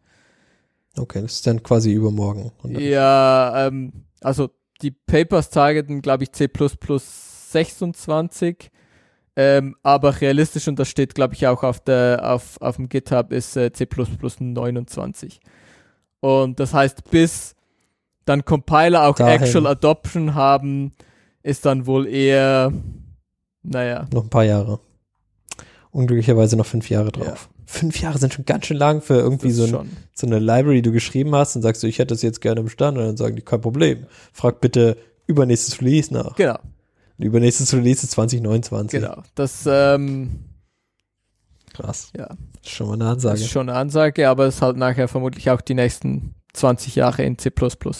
Okay, 0.98 1.22
das 1.22 1.34
ist 1.34 1.46
dann 1.46 1.62
quasi 1.62 1.92
übermorgen. 1.92 2.50
Ja, 2.64 3.66
ähm, 3.66 3.92
also 4.20 4.50
die 4.82 4.90
Papers 4.90 5.50
targeten, 5.50 6.02
glaube 6.02 6.24
ich, 6.24 6.32
C 6.32 6.48
26. 6.48 8.70
Ähm, 9.36 9.76
aber 9.82 10.20
realistisch, 10.20 10.66
und 10.66 10.78
das 10.78 10.88
steht, 10.88 11.14
glaube 11.14 11.34
ich, 11.34 11.46
auch 11.46 11.62
auf, 11.62 11.80
der, 11.80 12.20
auf, 12.24 12.60
auf 12.60 12.76
dem 12.76 12.88
GitHub, 12.88 13.30
ist 13.30 13.56
äh, 13.56 13.70
C 13.72 13.86
29. 14.40 15.40
Und 16.20 16.58
das 16.58 16.74
heißt, 16.74 17.08
bis 17.10 17.54
dann 18.24 18.44
Compiler 18.44 19.06
auch 19.06 19.14
Dahin. 19.14 19.42
Actual 19.42 19.68
Adoption 19.68 20.34
haben, 20.34 20.92
ist 21.42 21.64
dann 21.64 21.86
wohl 21.86 22.06
eher, 22.06 22.72
naja, 23.62 24.06
Noch 24.12 24.24
ein 24.24 24.30
paar 24.30 24.44
Jahre. 24.44 24.80
Unglücklicherweise 25.90 26.56
noch 26.56 26.66
fünf 26.66 26.90
Jahre 26.90 27.12
drauf. 27.12 27.48
Fünf 27.70 28.00
Jahre 28.00 28.18
sind 28.18 28.32
schon 28.32 28.46
ganz 28.46 28.64
schön 28.64 28.78
lang 28.78 29.02
für 29.02 29.16
irgendwie 29.18 29.48
das 29.48 29.56
so, 29.56 29.78
ein, 29.80 29.94
so 30.14 30.26
eine 30.26 30.38
Library, 30.38 30.76
die 30.76 30.88
du 30.88 30.92
geschrieben 30.92 31.34
hast 31.34 31.54
und 31.54 31.60
sagst 31.60 31.82
du, 31.82 31.86
ich 31.86 31.98
hätte 31.98 32.14
das 32.14 32.22
jetzt 32.22 32.40
gerne 32.40 32.60
im 32.60 32.70
Stand 32.70 32.96
und 32.96 33.04
dann 33.04 33.16
sagen 33.18 33.36
die, 33.36 33.42
kein 33.42 33.60
Problem. 33.60 34.06
Frag 34.32 34.62
bitte 34.62 34.96
übernächstes 35.26 35.78
Release 35.82 36.12
nach. 36.12 36.34
Genau, 36.36 36.58
übernächstes 37.18 37.74
Release 37.74 38.04
ist 38.04 38.12
2029. 38.12 39.00
genau. 39.00 39.22
Das, 39.34 39.64
ähm, 39.66 40.44
Krass. 41.74 42.10
ja. 42.16 42.28
Das 42.28 42.36
ist 42.64 42.70
schon 42.70 42.86
mal 42.86 42.94
eine 42.94 43.04
Das 43.04 43.12
Ansage. 43.12 43.40
ist 43.40 43.50
schon 43.50 43.68
eine 43.68 43.78
Ansage, 43.78 44.28
aber 44.30 44.46
es 44.46 44.56
ist 44.56 44.62
halt 44.62 44.78
nachher 44.78 45.06
vermutlich 45.06 45.50
auch 45.50 45.60
die 45.60 45.74
nächsten 45.74 46.34
20 46.54 46.96
Jahre 46.96 47.22
in 47.24 47.36
C++ 47.36 47.50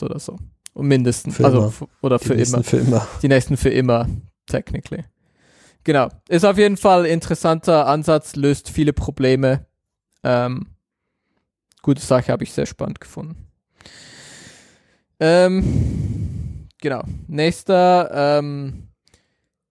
oder 0.01 0.19
so. 0.19 0.39
Und 0.73 0.87
mindestens. 0.89 1.37
Für 1.37 1.45
also, 1.45 1.59
immer. 1.59 1.73
oder 2.01 2.19
Die 2.19 2.25
für 2.25 2.35
immer. 2.35 2.63
Für 2.63 2.77
immer. 2.79 3.07
Die 3.21 3.29
nächsten 3.29 3.59
für 3.59 3.69
immer, 3.69 4.09
technically. 4.47 5.05
Genau. 5.89 6.11
Ist 6.29 6.45
auf 6.45 6.59
jeden 6.59 6.77
Fall 6.77 7.07
interessanter 7.07 7.87
Ansatz, 7.87 8.37
löst 8.37 8.69
viele 8.69 8.93
Probleme. 8.93 9.65
Ähm, 10.23 10.67
gute 11.81 12.03
Sache, 12.03 12.31
habe 12.31 12.45
ich 12.45 12.53
sehr 12.53 12.67
spannend 12.67 13.01
gefunden. 13.01 13.49
Ähm, 15.19 16.69
genau. 16.79 17.05
Nächster, 17.27 18.11
ähm, 18.13 18.89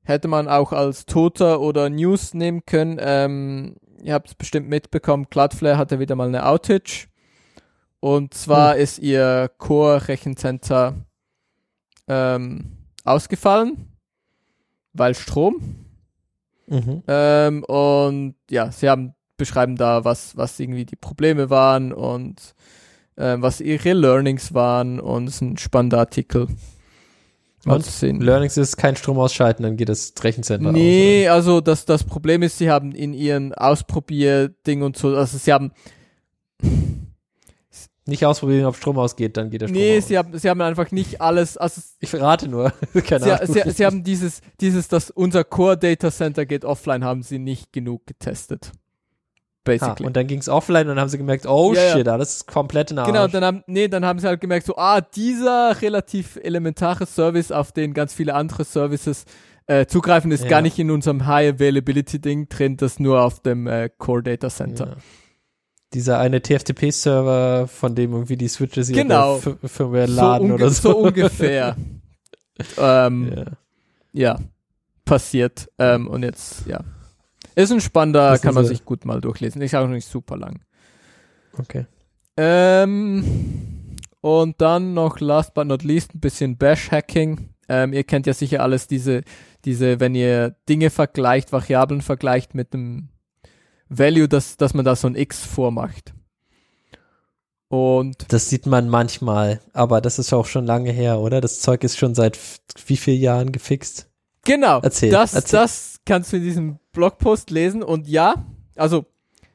hätte 0.06 0.28
man 0.28 0.48
auch 0.48 0.74
als 0.74 1.06
Toter 1.06 1.62
oder 1.62 1.88
News 1.92 2.34
nehmen 2.34 2.66
können. 2.66 2.98
Ähm, 3.00 3.76
ihr 4.02 4.16
habt 4.16 4.30
es 4.30 4.34
bestimmt 4.34 4.70
mitbekommen, 4.70 5.30
Cloudflare 5.30 5.78
hatte 5.78 6.00
wieder 6.00 6.16
mal 6.16 6.30
eine 6.30 6.48
Outage. 6.48 7.10
Und 8.00 8.34
zwar 8.34 8.76
ist 8.78 8.98
ihr 8.98 9.52
Core-Rechencenter 9.60 10.96
ähm, 12.08 12.76
ausgefallen, 13.04 13.96
weil 14.94 15.14
Strom. 15.14 15.84
Mhm. 16.68 17.04
Ähm, 17.08 17.64
und 17.64 18.36
ja, 18.50 18.72
sie 18.72 18.90
haben 18.90 19.14
beschreiben 19.38 19.76
da, 19.76 20.04
was, 20.04 20.36
was 20.36 20.60
irgendwie 20.60 20.86
die 20.86 20.96
Probleme 20.96 21.50
waren 21.50 21.94
und 21.94 22.56
ähm, 23.18 23.42
was 23.42 23.62
ihre 23.62 23.94
Learnings 23.94 24.54
waren 24.54 25.00
und 25.00 25.28
es 25.28 25.36
ist 25.36 25.42
ein 25.42 25.58
spannender 25.58 26.00
Artikel. 26.00 26.48
Und? 27.66 28.02
Learnings 28.22 28.56
ist 28.56 28.78
kein 28.78 28.96
Strom 28.96 29.20
ausschalten, 29.20 29.64
dann 29.64 29.78
geht 29.78 29.90
das 29.90 30.14
Rechencenter 30.22 30.72
Nee, 30.72 31.28
also 31.28 31.60
das, 31.60 31.86
das 31.86 32.04
Problem 32.04 32.42
ist, 32.42 32.58
sie 32.58 32.70
haben 32.70 32.94
in 32.94 33.14
ihren 33.14 33.54
Ausprobierding 33.54 34.84
und 34.84 34.98
so, 34.98 35.16
also 35.16 35.38
sie 35.38 35.52
haben, 35.52 35.72
aus. 36.64 37.07
Nicht 38.08 38.26
ausprobieren, 38.26 38.66
ob 38.66 38.76
Strom 38.76 38.98
ausgeht, 38.98 39.38
dann 39.38 39.50
geht 39.50 39.62
der 39.62 39.68
Strom 39.68 39.80
nee, 39.82 39.98
aus. 39.98 40.08
sie 40.08 40.18
haben, 40.18 40.38
sie 40.38 40.50
haben 40.50 40.62
einfach 40.62 40.92
nicht 40.92 41.22
alles, 41.22 41.58
also 41.58 41.82
ich 42.00 42.10
verrate 42.10 42.48
nur. 42.48 42.72
Keine 43.06 43.24
sie, 43.26 43.32
Ahnung. 43.32 43.54
sie, 43.54 43.72
sie 43.72 43.86
haben 43.86 44.04
dieses, 44.04 44.42
dieses, 44.62 44.88
dass 44.88 45.10
unser 45.12 45.44
Core 45.44 45.78
Data 45.78 46.10
Center 46.12 46.46
geht 46.46 46.64
offline, 46.66 47.04
haben 47.04 47.22
sie 47.24 47.40
nicht 47.40 47.74
genug 47.74 48.08
getestet. 48.08 48.72
Ha, 48.72 48.72
Basically. 49.74 50.06
und 50.08 50.16
dann 50.16 50.28
ging 50.28 50.40
es 50.40 50.48
offline 50.48 50.84
und 50.84 50.96
dann 50.96 51.00
haben 51.02 51.10
sie 51.10 51.18
gemerkt, 51.18 51.46
oh 51.46 51.74
Ja, 51.74 51.84
ja. 51.84 51.98
shit, 51.98 52.08
alles 52.08 52.36
ist 52.38 52.48
komplett 52.48 52.90
in 52.92 52.96
Genau, 52.98 53.24
Arsch. 53.24 53.34
dann 53.34 53.44
haben, 53.44 53.64
nee, 53.68 53.90
dann 53.90 54.06
haben 54.06 54.18
sie 54.20 54.28
halt 54.28 54.40
gemerkt, 54.40 54.66
so, 54.66 54.78
ah, 54.78 55.02
dieser 55.02 55.82
relativ 55.82 56.40
elementare 56.42 57.06
Service, 57.06 57.52
auf 57.52 57.74
den 57.74 57.94
ganz 57.94 58.14
viele 58.14 58.34
andere 58.34 58.64
Services 58.64 59.26
äh, 59.66 59.86
zugreifen, 59.86 60.32
ist 60.32 60.44
Ja. 60.46 60.50
gar 60.50 60.62
nicht 60.62 60.80
in 60.80 60.90
unserem 60.90 61.26
High 61.28 61.56
Availability 61.56 62.20
Ding 62.22 62.48
drin, 62.48 62.78
das 62.78 63.00
nur 63.02 63.22
auf 63.22 63.42
dem 63.42 63.68
äh, 63.68 63.90
Core 63.98 64.24
Data 64.24 64.50
Center. 64.50 64.96
Dieser 65.94 66.20
eine 66.20 66.42
TFTP-Server, 66.42 67.68
von 67.68 67.96
dem 67.96 68.12
irgendwie 68.12 68.36
die 68.38 68.48
Switches 68.50 68.90
ihre 68.90 69.04
Genau. 69.04 69.38
F- 69.38 69.56
Firmware 69.64 70.08
So, 70.08 70.16
laden 70.16 70.44
unge 70.46 70.54
oder 70.56 70.70
so. 70.70 70.92
so 70.92 70.98
ungefähr. 71.00 71.76
ähm, 72.78 73.32
Ja. 73.34 73.46
ja, 74.12 74.40
passiert. 75.06 75.70
Ähm, 75.78 76.08
und 76.08 76.24
jetzt, 76.24 76.66
ja. 76.68 76.82
Ist 77.56 77.72
ein 77.72 77.82
spannender, 77.82 78.32
Das 78.32 78.42
kann 78.42 78.54
man 78.54 78.66
so- 78.66 78.70
sich 78.70 78.84
gut 78.86 79.06
mal 79.06 79.22
durchlesen. 79.22 79.62
Ist 79.62 79.74
auch 79.76 79.88
nicht 79.88 80.08
super 80.08 80.36
lang. 80.38 80.60
Okay. 81.58 81.86
Ähm, 82.36 83.24
und 84.22 84.62
dann 84.62 84.94
noch 84.94 85.20
last 85.20 85.54
but 85.54 85.68
not 85.68 85.84
least 85.84 86.14
ein 86.14 86.20
bisschen 86.20 86.58
Bash-Hacking. 86.58 87.50
Ähm, 87.70 87.94
ihr 87.94 88.04
kennt 88.04 88.28
ja 88.28 88.34
sicher 88.34 88.62
alles 88.62 88.88
diese, 88.88 89.24
diese, 89.66 90.00
wenn 90.00 90.16
ihr 90.16 90.56
Dinge 90.70 90.90
vergleicht, 90.90 91.52
Variablen 91.52 92.02
vergleicht 92.02 92.54
mit 92.56 92.74
dem 92.74 93.10
Value, 93.90 94.28
dass, 94.28 94.58
dass 94.58 94.74
man 94.74 94.86
da 94.86 94.96
so 94.96 95.08
ein 95.08 95.16
X 95.16 95.40
vormacht. 95.46 96.14
Und 97.70 98.32
Das 98.32 98.50
sieht 98.50 98.66
man 98.66 98.88
manchmal, 98.88 99.60
aber 99.74 100.00
das 100.00 100.20
ist 100.20 100.32
auch 100.34 100.46
schon 100.46 100.66
lange 100.66 100.92
her, 100.92 101.20
oder? 101.20 101.42
Das 101.42 101.60
Zeug 101.60 101.84
ist 101.84 101.98
schon 101.98 102.16
seit 102.16 102.40
wie 102.86 102.96
vielen 102.98 103.20
Jahren 103.22 103.52
gefixt? 103.52 104.10
Genau, 104.46 104.80
Erzähl, 104.82 105.12
das, 105.12 105.34
erzähl. 105.34 105.60
das 105.60 106.00
kannst 106.06 106.32
du 106.32 106.38
in 106.38 106.44
diesem 106.44 106.80
Blogpost 106.94 107.50
lesen. 107.50 107.84
Und 107.84 108.08
ja, 108.08 108.46
also 108.78 109.06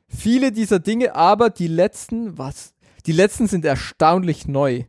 viele 0.06 0.52
dieser 0.52 0.78
Dinge, 0.78 1.14
aber 1.14 1.48
die 1.48 1.68
letzten, 1.68 2.36
was? 2.36 2.74
Die 3.06 3.12
letzten 3.12 3.46
sind 3.46 3.64
erstaunlich 3.64 4.46
neu. 4.46 4.84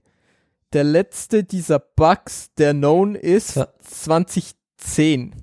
Der 0.74 0.84
letzte 0.84 1.46
dieser 1.46 1.80
Bugs, 1.80 2.50
der 2.58 2.74
known 2.74 3.16
ist, 3.16 3.56
Ja. 3.56 3.68
2010. 3.82 5.43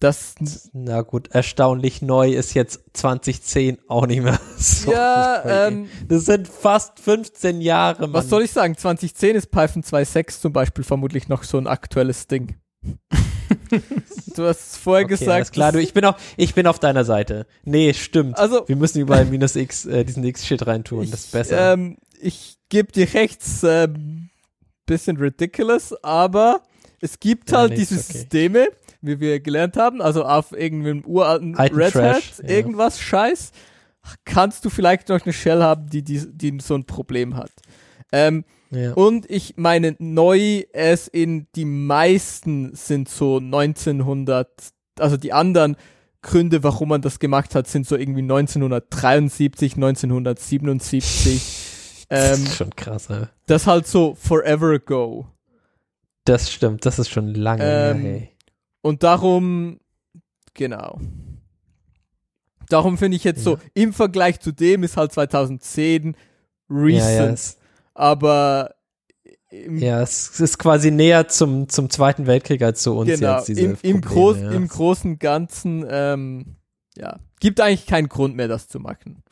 Das, 0.00 0.36
Na 0.72 1.02
gut, 1.02 1.28
erstaunlich 1.32 2.02
neu 2.02 2.30
ist 2.32 2.54
jetzt 2.54 2.80
2010 2.92 3.78
auch 3.88 4.06
nicht 4.06 4.22
mehr 4.22 4.38
so. 4.56 4.92
ja, 4.92 5.66
ähm, 5.66 5.88
das 6.06 6.24
sind 6.26 6.46
fast 6.46 7.00
15 7.00 7.60
Jahre, 7.60 8.02
Mann. 8.02 8.12
was 8.12 8.28
soll 8.28 8.42
ich 8.44 8.52
sagen? 8.52 8.76
2010 8.76 9.34
ist 9.34 9.50
Python 9.50 9.82
2.6 9.82 10.40
zum 10.40 10.52
Beispiel 10.52 10.84
vermutlich 10.84 11.28
noch 11.28 11.42
so 11.42 11.58
ein 11.58 11.66
aktuelles 11.66 12.28
Ding. 12.28 12.56
du 14.36 14.44
hast 14.46 14.76
vorher 14.76 15.04
okay, 15.04 15.14
gesagt, 15.14 15.30
alles 15.32 15.50
klar, 15.50 15.72
du, 15.72 15.80
ich 15.80 15.92
bin 15.94 16.04
auch, 16.04 16.16
ich 16.36 16.54
bin 16.54 16.68
auf 16.68 16.78
deiner 16.78 17.04
Seite. 17.04 17.46
Nee, 17.64 17.92
stimmt. 17.92 18.38
also 18.38 18.68
Wir 18.68 18.76
müssen 18.76 19.00
überall 19.00 19.24
minus 19.24 19.56
X, 19.56 19.84
äh, 19.84 20.04
diesen 20.04 20.22
X-Shit 20.22 20.64
reintun, 20.66 21.10
das 21.10 21.20
ist 21.24 21.32
besser. 21.32 21.72
Ähm, 21.72 21.96
ich 22.20 22.56
gebe 22.68 22.92
dir 22.92 23.12
rechts, 23.14 23.64
ähm, 23.64 24.30
bisschen 24.86 25.16
ridiculous, 25.16 25.92
aber 26.04 26.62
es 27.00 27.18
gibt 27.18 27.50
Ja, 27.50 27.58
halt 27.58 27.70
nee, 27.70 27.76
diese 27.78 27.94
okay. 27.96 28.12
Systeme, 28.12 28.68
wie 29.00 29.20
wir 29.20 29.40
gelernt 29.40 29.76
haben, 29.76 30.02
also 30.02 30.24
auf 30.24 30.52
irgendeinem 30.52 31.04
uralten 31.04 31.56
Alten 31.56 31.76
Red 31.76 31.92
Trash, 31.92 32.38
Hat, 32.38 32.42
ja. 32.42 32.56
irgendwas 32.56 33.00
Scheiß, 33.00 33.52
kannst 34.24 34.64
du 34.64 34.70
vielleicht 34.70 35.08
noch 35.08 35.24
eine 35.24 35.32
Shell 35.32 35.62
haben, 35.62 35.88
die, 35.88 36.02
die, 36.02 36.26
die 36.26 36.58
so 36.60 36.74
ein 36.74 36.84
Problem 36.84 37.36
hat. 37.36 37.52
Ähm, 38.10 38.44
ja. 38.70 38.94
und 38.94 39.30
ich 39.30 39.54
meine, 39.56 39.96
neu 39.98 40.64
es 40.72 41.08
in 41.08 41.46
die 41.54 41.64
meisten 41.64 42.74
sind 42.74 43.08
so 43.08 43.36
1900, 43.36 44.48
also 44.98 45.16
die 45.16 45.32
anderen 45.32 45.76
Gründe, 46.22 46.64
warum 46.64 46.88
man 46.88 47.02
das 47.02 47.18
gemacht 47.18 47.54
hat, 47.54 47.68
sind 47.68 47.86
so 47.86 47.96
irgendwie 47.96 48.22
1973, 48.22 49.74
1977. 49.74 52.04
das 52.08 52.38
ähm, 52.38 52.44
ist 52.44 52.56
schon 52.56 52.76
krass, 52.76 53.10
ey. 53.10 53.26
das 53.46 53.66
halt 53.66 53.86
so 53.86 54.14
forever 54.14 54.72
ago. 54.72 55.26
Das 56.24 56.52
stimmt, 56.52 56.84
das 56.84 56.98
ist 56.98 57.08
schon 57.08 57.34
lange 57.34 57.62
Ähm, 57.62 58.00
her, 58.00 58.12
hey. 58.12 58.30
Und 58.88 59.02
darum, 59.02 59.80
genau. 60.54 60.98
Darum 62.70 62.96
finde 62.96 63.16
ich 63.18 63.24
jetzt 63.24 63.44
so, 63.44 63.52
Ja. 63.56 63.60
im 63.74 63.92
Vergleich 63.92 64.40
zu 64.40 64.50
dem 64.50 64.82
ist 64.82 64.96
halt 64.96 65.12
2010 65.12 66.14
Ja, 66.70 66.74
recent, 66.74 67.38
ja, 67.38 67.54
aber 67.92 68.74
im, 69.50 69.76
ja, 69.76 70.00
es 70.00 70.40
ist 70.40 70.58
quasi 70.58 70.90
näher 70.90 71.28
zum, 71.28 71.68
zum 71.68 71.90
Zweiten 71.90 72.26
Weltkrieg 72.26 72.62
als 72.62 72.82
zu 72.82 72.94
uns 72.96 73.10
genau, 73.10 73.36
jetzt, 73.36 73.48
diese 73.48 73.60
im, 73.60 73.76
im, 73.82 74.00
Probleme, 74.00 74.14
Groß, 74.14 74.38
ja. 74.38 74.50
im 74.52 74.68
großen 74.68 75.18
Ganzen, 75.18 75.86
ähm, 75.88 76.56
ja, 76.96 77.18
gibt 77.40 77.60
eigentlich 77.60 77.86
keinen 77.86 78.08
Grund 78.08 78.36
mehr, 78.36 78.48
das 78.48 78.68
zu 78.68 78.80
machen. 78.80 79.22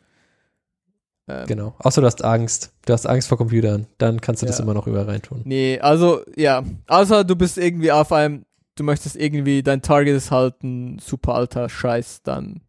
Ähm, 1.29 1.47
Genau. 1.47 1.75
Außer 1.79 2.01
du 2.03 2.07
hast 2.07 2.23
Angst. 2.25 2.73
Du 2.87 2.93
hast 2.93 3.05
Angst 3.07 3.27
vor 3.29 3.37
Computern. 3.37 3.87
Dann 3.99 4.21
kannst 4.21 4.43
du 4.43 4.47
das 4.47 4.59
Ja. 4.59 4.65
immer 4.65 4.75
noch 4.75 4.87
überall 4.87 5.07
reintun. 5.07 5.43
Nee, 5.45 5.79
also, 5.81 6.21
ja, 6.37 6.63
außer 6.87 7.25
du 7.25 7.35
bist 7.37 7.59
irgendwie 7.59 7.91
auf 7.91 8.13
einem, 8.13 8.46
du 8.77 8.85
möchtest 8.85 9.17
irgendwie, 9.17 9.63
dein 9.63 9.83
Target 9.83 10.17
ist 10.17 10.31
halt 10.31 10.63
ein 10.63 10.99
super 10.99 11.35
alter 11.35 11.69
Scheiß, 11.69 12.23
dann 12.23 12.61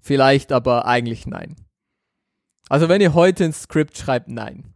vielleicht, 0.00 0.52
aber 0.52 0.86
eigentlich 0.86 1.26
nein. 1.26 1.56
Also 2.68 2.88
wenn 2.88 3.00
ihr 3.00 3.14
heute 3.14 3.44
ein 3.44 3.52
Skript 3.52 3.96
schreibt, 3.96 4.28
nein. 4.28 4.74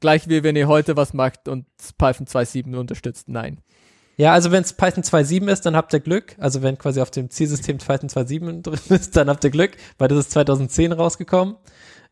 Gleich 0.00 0.28
wie 0.28 0.42
wenn 0.42 0.56
ihr 0.56 0.66
heute 0.66 0.96
was 0.96 1.12
macht 1.14 1.48
und 1.48 1.66
Python 1.98 2.26
2.7 2.26 2.76
unterstützt, 2.76 3.28
nein. 3.28 3.60
Ja, 4.16 4.32
also 4.32 4.50
wenn 4.50 4.62
es 4.62 4.74
Python 4.74 5.02
2.7 5.02 5.50
ist, 5.50 5.64
dann 5.64 5.74
habt 5.74 5.92
ihr 5.92 6.00
Glück. 6.00 6.36
Also 6.38 6.62
wenn 6.62 6.76
quasi 6.76 7.00
auf 7.00 7.10
dem 7.10 7.30
Zielsystem 7.30 7.78
Python 7.78 8.08
2.7 8.08 8.62
drin 8.62 8.78
ist, 8.88 9.16
dann 9.16 9.28
habt 9.28 9.44
ihr 9.44 9.50
Glück, 9.50 9.72
weil 9.98 10.08
das 10.08 10.18
ist 10.18 10.32
2010 10.32 10.92
rausgekommen. 10.92 11.56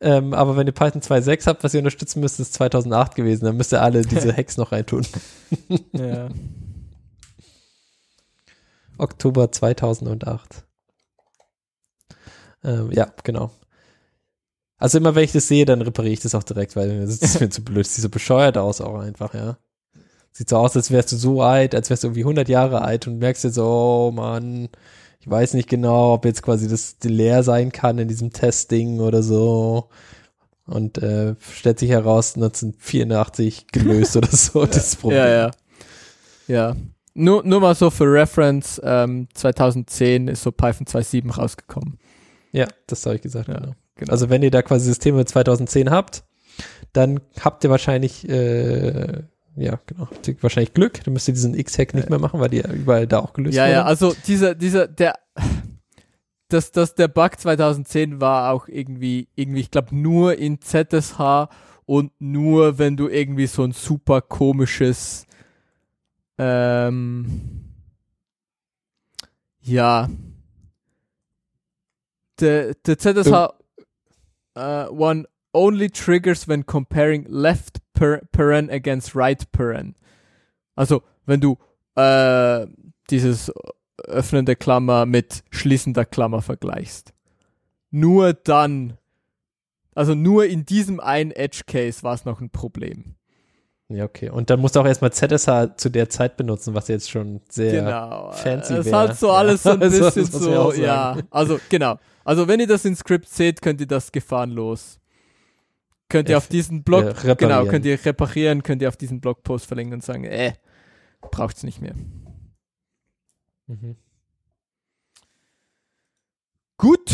Ähm, 0.01 0.33
aber 0.33 0.57
wenn 0.57 0.67
ihr 0.67 0.73
Python 0.73 1.03
2.6 1.03 1.47
habt, 1.47 1.63
was 1.63 1.75
ihr 1.75 1.81
unterstützen 1.81 2.21
müsst, 2.21 2.41
ist 2.41 2.55
2008 2.55 3.15
gewesen. 3.15 3.45
Dann 3.45 3.57
müsst 3.57 3.73
ihr 3.73 3.83
alle 3.83 4.03
diese 4.03 4.33
Hacks 4.37 4.57
noch 4.57 4.73
reintun. 4.73 5.07
Ja. 5.93 6.29
Oktober 9.01 9.51
2008. 9.51 10.65
Ähm, 12.63 12.91
ja, 12.93 13.13
genau. 13.25 13.51
Also 14.77 14.99
immer 14.99 15.15
wenn 15.15 15.25
ich 15.25 15.33
das 15.33 15.49
sehe, 15.49 15.67
dann 15.67 15.83
repariere 15.83 16.15
ich 16.15 16.21
das 16.21 16.35
auch 16.35 16.43
direkt, 16.43 16.75
weil 16.75 17.01
das 17.01 17.19
ist 17.19 17.41
mir 17.41 17.51
zu 17.51 17.63
blöd. 17.63 17.85
Das 17.85 17.95
sieht 17.95 18.03
so 18.03 18.09
bescheuert 18.09 18.57
aus 18.57 18.81
auch 18.81 18.99
einfach, 18.99 19.35
ja. 19.35 19.59
Sieht 20.33 20.49
so 20.49 20.57
aus, 20.57 20.77
als 20.77 20.91
wärst 20.91 21.13
du 21.13 21.17
so 21.17 21.43
alt, 21.43 21.75
als 21.75 21.91
wärst 21.91 22.03
du 22.03 22.09
irgendwie 22.09 22.23
100 22.23 22.49
Jahre 22.49 22.83
alt 22.83 23.07
und 23.07 23.19
merkst 23.19 23.45
jetzt 23.45 23.57
so, 23.57 23.67
oh 23.67 24.11
Mann, 24.13 24.69
ich 25.21 25.29
weiß 25.29 25.55
nicht 25.55 25.69
genau, 25.69 26.15
ob 26.15 26.25
jetzt 26.25 26.43
quasi 26.43 26.67
das 26.67 26.97
leer 27.03 27.43
sein 27.43 27.73
kann 27.73 27.99
in 27.99 28.09
diesem 28.09 28.33
Testing 28.33 29.01
oder 29.01 29.23
so. 29.23 29.91
Und 30.67 30.99
äh, 30.99 31.35
stellt 31.41 31.79
sich 31.79 31.91
heraus, 31.91 32.37
1984 32.37 33.67
gelöst 33.67 34.17
oder 34.17 34.29
so, 34.29 34.65
das 34.67 34.97
Problem. 34.97 35.19
Ja, 35.19 35.29
ja. 35.29 35.51
Ja. 36.47 36.77
Nur, 37.15 37.43
nur 37.45 37.61
mal 37.61 37.75
so 37.75 37.91
für 37.91 38.05
Reference, 38.05 38.81
ähm, 38.85 39.29
2010 39.35 40.29
ist 40.29 40.43
so 40.43 40.53
Python 40.53 40.87
2.7 40.87 41.31
rausgekommen. 41.33 41.99
Ja, 42.53 42.67
das 42.87 43.05
habe 43.07 43.17
ich 43.17 43.23
gesagt, 43.23 43.49
Ja, 43.49 43.55
genau. 43.59 43.75
genau. 43.97 44.13
Also 44.13 44.31
wenn 44.31 44.43
ihr 44.43 44.51
da 44.51 44.63
quasi 44.63 44.87
Systeme 44.87 45.25
2010 45.25 45.91
habt, 45.91 46.25
dann 46.93 47.21
habt 47.41 47.65
ihr 47.65 47.71
wahrscheinlich, 47.71 48.29
äh, 48.29 49.23
ja, 49.57 49.79
genau, 49.87 50.07
habt 50.11 50.27
ihr 50.29 50.37
wahrscheinlich 50.43 50.75
Glück. 50.75 51.03
Dann 51.05 51.13
müsst 51.15 51.29
ihr 51.29 51.35
diesen 51.35 51.55
X-Hack 51.55 51.95
nicht 51.95 52.11
mehr 52.11 52.19
machen, 52.19 52.41
weil 52.41 52.49
die 52.51 52.59
ja 52.59 52.71
überall 52.73 53.07
da 53.07 53.19
auch 53.21 53.33
gelöst 53.33 53.57
Ja, 53.57 53.65
wurden. 53.65 53.73
ja, 53.73 53.85
also 53.85 54.15
dieser, 54.27 54.55
dieser, 54.55 54.87
der, 54.89 55.15
das, 56.49 56.73
das, 56.73 56.95
der 56.95 57.09
Bug 57.09 57.39
2010 57.39 58.21
war 58.21 58.53
auch 58.53 58.67
irgendwie, 58.69 59.29
irgendwie, 59.37 59.61
ich 59.61 59.71
glaube, 59.71 59.95
nur 59.95 60.37
in 60.39 60.61
ZSH 60.61 61.49
und 61.87 62.13
nur, 62.21 62.79
wenn 62.79 62.97
du 62.97 63.09
irgendwie 63.09 63.47
so 63.47 63.63
ein 63.63 63.73
super 63.73 64.21
komisches, 64.21 65.27
ähm, 66.41 67.75
ja, 69.61 70.09
der, 72.41 72.75
der 72.75 72.99
ZSH 72.99 73.53
uh, 74.57 74.87
one 74.91 75.27
only 75.53 75.91
triggers 75.91 76.49
when 76.49 76.65
comparing 76.65 77.27
left 77.29 77.81
per 77.93 78.23
paren 78.33 78.71
against 78.71 79.15
right 79.15 79.51
paren. 79.53 79.95
Also, 80.77 81.03
wenn 81.27 81.41
du 81.41 81.59
äh, 81.95 82.67
dieses 83.11 83.53
öffnende 84.07 84.57
Klammer 84.57 85.05
mit 85.05 85.45
schließender 85.51 86.07
Klammer 86.07 86.41
vergleichst. 86.41 87.13
Nur 87.91 88.33
dann, 88.33 88.97
also 89.95 90.15
nur 90.15 90.47
in 90.47 90.65
diesem 90.65 91.01
einen 91.01 91.33
Edge 91.33 91.63
Case 91.67 92.03
war 92.03 92.15
es 92.15 92.25
noch 92.25 92.41
ein 92.41 92.51
Problem. 92.51 93.17
Ja, 93.93 94.05
okay. 94.05 94.31
Und 94.31 94.51
dann 94.51 94.61
musst 94.61 94.77
du 94.77 94.81
auch 94.81 94.87
erstmal 94.87 95.13
ZSH 95.13 95.77
zu 95.77 95.91
der 95.91 96.09
Zeit 96.09 96.37
benutzen, 96.37 96.75
was 96.75 96.87
jetzt 96.87 97.11
schon 97.11 97.41
sehr 97.49 97.73
genau. 97.83 98.31
fancy 98.31 98.75
Es 98.75 98.79
ist 98.81 98.93
wär. 98.93 98.99
halt 98.99 99.17
so 99.19 99.33
alles 99.33 99.65
so 99.65 99.71
ein 99.71 99.79
bisschen 99.81 100.25
so, 100.27 100.73
ja. 100.73 101.17
Also 101.31 101.59
genau. 101.69 101.99
Also 102.25 102.47
wenn 102.47 102.61
ihr 102.61 102.69
das 102.69 102.85
in 102.85 102.95
Script 102.95 103.29
seht, 103.29 103.61
könnt 103.63 103.81
ihr 103.81 103.89
das 103.89 104.13
gefahrenlos. 104.13 105.01
Könnt 106.09 106.29
ihr 106.29 106.33
Ja, 106.33 106.37
auf 106.39 106.47
diesen 106.47 106.85
Blog, 106.85 107.03
ja, 107.03 107.09
reparieren. 107.11 107.37
genau, 107.39 107.65
könnt 107.67 107.85
ihr 107.85 107.99
reparieren, 108.05 108.63
könnt 108.63 108.81
ihr 108.83 108.89
auf 108.89 108.97
diesen 108.97 109.21
Blogpost 109.21 109.67
verlinken 109.67 109.95
und 109.95 110.05
sagen, 110.05 110.23
äh, 110.25 110.53
braucht's 111.21 111.65
nicht 111.65 111.81
mehr. 111.81 111.95
Mhm. 113.67 113.97
Gut. 116.79 117.11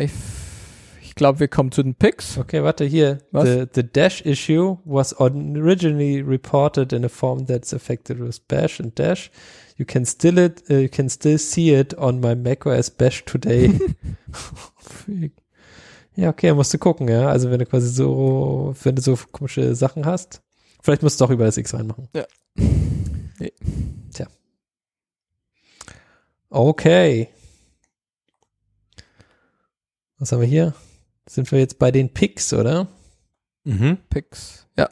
Ich, 0.00 0.12
ich 1.12 1.14
glaube, 1.14 1.40
wir 1.40 1.48
kommen 1.48 1.70
zu 1.70 1.82
den 1.82 1.94
Picks. 1.94 2.38
Okay, 2.38 2.62
warte, 2.62 2.86
hier. 2.86 3.18
Was? 3.32 3.44
The, 3.44 3.66
the 3.74 3.82
Dash 3.82 4.24
issue 4.24 4.78
was 4.86 5.14
originally 5.20 6.22
reported 6.22 6.94
in 6.94 7.04
a 7.04 7.10
form 7.10 7.44
that's 7.44 7.74
affected 7.74 8.18
with 8.18 8.40
Bash 8.48 8.80
and 8.80 8.98
Dash. 8.98 9.30
You 9.76 9.84
can 9.84 10.06
still 10.06 10.38
it, 10.38 10.62
uh, 10.70 10.78
you 10.78 10.88
can 10.88 11.10
still 11.10 11.36
see 11.36 11.74
it 11.74 11.94
on 11.98 12.20
my 12.20 12.34
macOS 12.34 12.88
Bash 12.88 13.26
today. 13.26 13.78
ja, 16.16 16.30
okay, 16.30 16.54
musst 16.54 16.72
du 16.72 16.78
gucken, 16.78 17.06
ja. 17.08 17.28
Also 17.28 17.50
wenn 17.50 17.58
du 17.58 17.66
quasi 17.66 17.88
so, 17.88 18.74
wenn 18.82 18.96
du 18.96 19.02
so 19.02 19.18
komische 19.32 19.74
Sachen 19.74 20.06
hast, 20.06 20.40
vielleicht 20.80 21.02
musst 21.02 21.20
du 21.20 21.26
auch 21.26 21.30
über 21.30 21.44
das 21.44 21.58
X 21.58 21.74
reinmachen. 21.74 22.08
Ja, 22.16 22.24
Tja. 24.14 24.28
Okay. 26.48 27.28
Was 30.18 30.32
haben 30.32 30.40
wir 30.40 30.48
hier? 30.48 30.74
Sind 31.32 31.50
wir 31.50 31.60
jetzt 31.60 31.78
bei 31.78 31.90
den 31.90 32.12
Picks, 32.12 32.52
oder? 32.52 32.88
Mhm. 33.64 33.96
Picks. 34.10 34.66
Ja. 34.76 34.90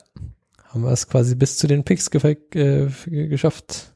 Haben 0.64 0.84
wir 0.84 0.90
es 0.90 1.06
quasi 1.06 1.34
bis 1.34 1.58
zu 1.58 1.66
den 1.66 1.84
Picks 1.84 2.10
ge 2.10 2.38
äh, 2.54 2.88
geschafft. 3.26 3.94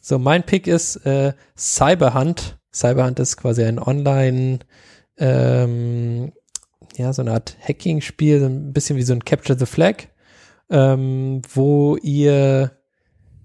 So, 0.00 0.18
mein 0.18 0.46
Pick 0.46 0.66
ist 0.66 1.04
äh, 1.04 1.34
Cyberhunt. 1.58 2.58
Cyberhunt 2.72 3.18
ist 3.18 3.36
quasi 3.36 3.62
ein 3.62 3.78
Online, 3.78 4.60
ähm, 5.18 6.32
ja, 6.96 7.12
so 7.12 7.20
eine 7.20 7.32
Art 7.32 7.58
Hacking-Spiel, 7.60 8.40
so 8.40 8.46
ein 8.46 8.72
bisschen 8.72 8.96
wie 8.96 9.02
so 9.02 9.12
ein 9.12 9.26
Capture 9.26 9.58
the 9.58 9.66
Flag, 9.66 10.04
ähm, 10.70 11.42
wo 11.52 11.98
ihr 11.98 12.70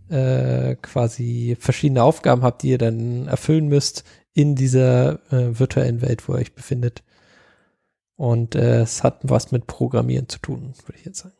äh, 0.07 0.75
quasi 0.75 1.57
verschiedene 1.59 2.03
Aufgaben 2.03 2.43
habt, 2.43 2.63
die 2.63 2.69
ihr 2.69 2.77
dann 2.77 3.27
erfüllen 3.27 3.67
müsst 3.67 4.05
in 4.31 4.55
dieser 4.55 5.19
äh, 5.33 5.59
virtuellen 5.59 6.01
Welt, 6.01 6.29
wo 6.29 6.33
ihr 6.35 6.39
euch 6.39 6.55
befindet. 6.55 7.03
Und 8.15 8.55
äh, 8.55 8.81
es 8.81 9.03
hat 9.03 9.19
was 9.23 9.51
mit 9.51 9.67
Programmieren 9.67 10.29
zu 10.29 10.39
tun, 10.39 10.73
würde 10.85 10.97
ich 10.97 11.05
jetzt 11.05 11.19
sagen. 11.19 11.35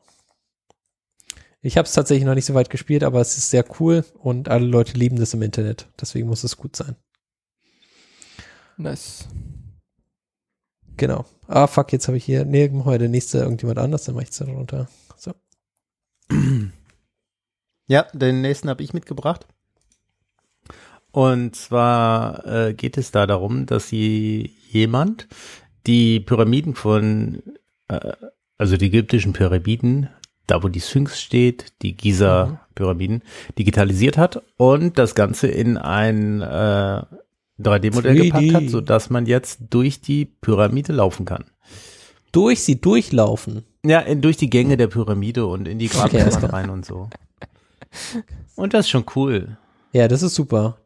Ich 1.62 1.78
habe 1.78 1.88
es 1.88 1.94
tatsächlich 1.94 2.26
noch 2.26 2.36
nicht 2.36 2.45
so 2.45 2.54
weit 2.54 2.70
gespielt, 2.70 3.04
aber 3.04 3.22
es 3.22 3.38
ist 3.38 3.50
sehr 3.50 3.66
cool 3.80 4.06
und 4.14 4.50
alle 4.50 4.68
Leute 4.68 4.98
lieben 4.98 5.18
das 5.18 5.34
im 5.34 5.42
Internet. 5.42 5.88
Deswegen 6.00 6.28
muss 6.28 6.44
es 6.44 6.58
gut 6.58 6.76
sein. 6.76 6.95
Nice. 8.78 9.28
Genau. 10.98 11.26
Ah, 11.48 11.68
fuck, 11.68 11.92
jetzt 11.92 12.08
habe 12.08 12.18
ich 12.18 12.26
hier, 12.26 12.45
nee, 12.45 12.70
heute 12.84 13.00
der 13.00 13.10
nächste 13.10 13.40
irgendjemand 13.40 13.80
anders, 13.80 14.04
dann 14.04 14.16
mache 14.16 14.26
ich 14.26 14.32
es 14.32 14.38
darunter. 14.38 14.88
So. 15.18 15.34
Ja, 17.88 18.08
den 18.14 18.42
nächsten 18.42 18.68
habe 18.68 18.82
ich 18.82 18.95
mitgebracht. 18.95 19.45
Und 21.12 21.56
zwar 21.56 22.44
äh, 22.48 22.74
geht 22.74 22.98
es 22.98 23.12
da 23.12 23.28
darum, 23.28 23.68
dass 23.68 23.90
sie 23.90 24.56
jemand 24.72 25.28
die 25.88 26.19
Pyramiden 26.19 26.75
von, 26.75 27.41
äh, 27.88 28.14
also 28.57 28.77
die 28.77 28.88
ägyptischen 28.88 29.33
Pyramiden, 29.33 30.09
da 30.47 30.64
wo 30.64 30.67
die 30.67 30.81
Sphinx 30.81 31.22
steht, 31.22 31.73
die 31.81 31.95
Giza-Pyramiden, 31.95 33.23
digitalisiert 33.57 34.17
hat 34.17 34.41
und 34.57 34.97
das 34.97 35.15
Ganze 35.15 35.47
in 35.47 35.77
ein 35.77 36.41
äh, 36.41 37.01
3D-Modell 37.59 38.17
3D. 38.17 38.23
gepackt 38.23 38.53
hat, 38.53 38.69
sodass 38.69 39.09
man 39.09 39.25
jetzt 39.25 39.59
durch 39.69 40.01
die 40.01 40.25
Pyramide 40.25 40.93
laufen 40.93 41.25
kann. 41.25 41.45
Durch 42.31 42.64
sie 42.64 42.81
durchlaufen. 42.81 43.64
Ja, 43.85 43.99
in, 43.99 44.22
durch 44.22 44.38
die 44.38 44.49
Gänge 44.49 44.77
der 44.77 44.88
Pyramide 44.88 45.45
und 45.45 45.67
in 45.67 45.80
die 45.80 45.89
Okay, 45.89 46.22
alles 46.22 46.35
Grabkammern 46.35 46.39
klar. 46.39 46.53
rein 46.53 46.69
und 46.69 46.85
so. 46.85 47.09
Und 48.55 48.73
das 48.73 48.85
ist 48.85 48.89
schon 48.89 49.05
cool. 49.15 49.57
Ja, 49.93 50.07
das 50.07 50.22
ist 50.22 50.35
super. 50.35 50.77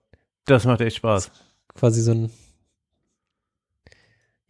Das 0.46 0.66
macht 0.66 0.82
echt 0.82 0.98
Spaß. 0.98 1.32
Quasi 1.74 2.02
so 2.02 2.12
ein. 2.12 2.30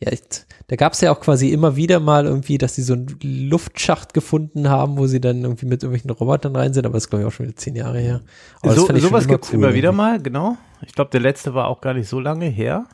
Ja, 0.02 0.12
ich, 0.14 0.22
da 0.68 0.76
gab 0.78 0.94
es 0.94 1.02
ja 1.02 1.12
auch 1.12 1.20
quasi 1.20 1.50
immer 1.50 1.76
wieder 1.76 2.00
mal 2.00 2.26
irgendwie, 2.26 2.58
dass 2.58 2.76
sie 2.76 2.84
so 2.84 2.94
einen 2.94 3.18
Luftschacht 3.22 4.14
gefunden 4.14 4.70
haben, 4.70 4.98
wo 4.98 5.08
sie 5.08 5.20
dann 5.20 5.42
irgendwie 5.44 5.66
mit 5.66 5.84
irgendwelchen 5.84 6.10
Robotern 6.12 6.56
rein 6.56 6.74
sind, 6.74 6.86
aber 6.86 6.94
das 6.94 7.04
ist 7.06 7.10
glaube 7.10 7.24
ich 7.24 7.28
auch 7.28 7.34
schon 7.34 7.48
wieder 7.48 7.58
zehn 7.58 7.76
Jahre 7.76 8.00
her. 8.00 8.22
Aber 8.62 8.74
so, 8.74 8.88
sowas 8.98 9.28
gibt's 9.28 9.50
cool 9.50 9.56
immer 9.56 9.74
wieder 9.74 9.90
irgendwie. 9.90 9.98
mal, 9.98 10.22
genau. 10.22 10.58
Ich 10.86 10.94
glaube, 10.94 11.12
der 11.12 11.20
letzte 11.20 11.54
war 11.54 11.68
auch 11.68 11.82
gar 11.82 11.94
nicht 11.94 12.08
so 12.08 12.20
lange 12.22 12.46
her. 12.46 12.86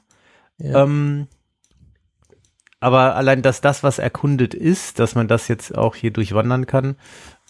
Ja. 0.58 0.84
Ähm, 0.84 1.28
aber 2.80 3.16
allein, 3.16 3.42
dass 3.42 3.62
das, 3.62 3.84
was 3.84 4.00
erkundet 4.00 4.54
ist, 4.54 5.00
dass 5.00 5.16
man 5.16 5.28
das 5.28 5.48
jetzt 5.48 5.78
auch 5.78 5.96
hier 5.96 6.12
durchwandern 6.12 6.66
kann, 6.66 6.96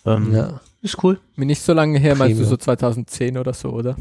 ähm, 0.05 0.33
ja, 0.33 0.59
ist 0.81 1.03
cool. 1.03 1.19
Mir 1.35 1.45
nicht 1.45 1.61
so 1.61 1.73
lange 1.73 1.97
her, 1.99 2.15
meinst 2.15 2.35
du 2.37 2.43
Prima. 2.43 2.49
so 2.49 2.57
2010 2.57 3.37
oder 3.37 3.53
so, 3.53 3.69
oder? 3.69 3.95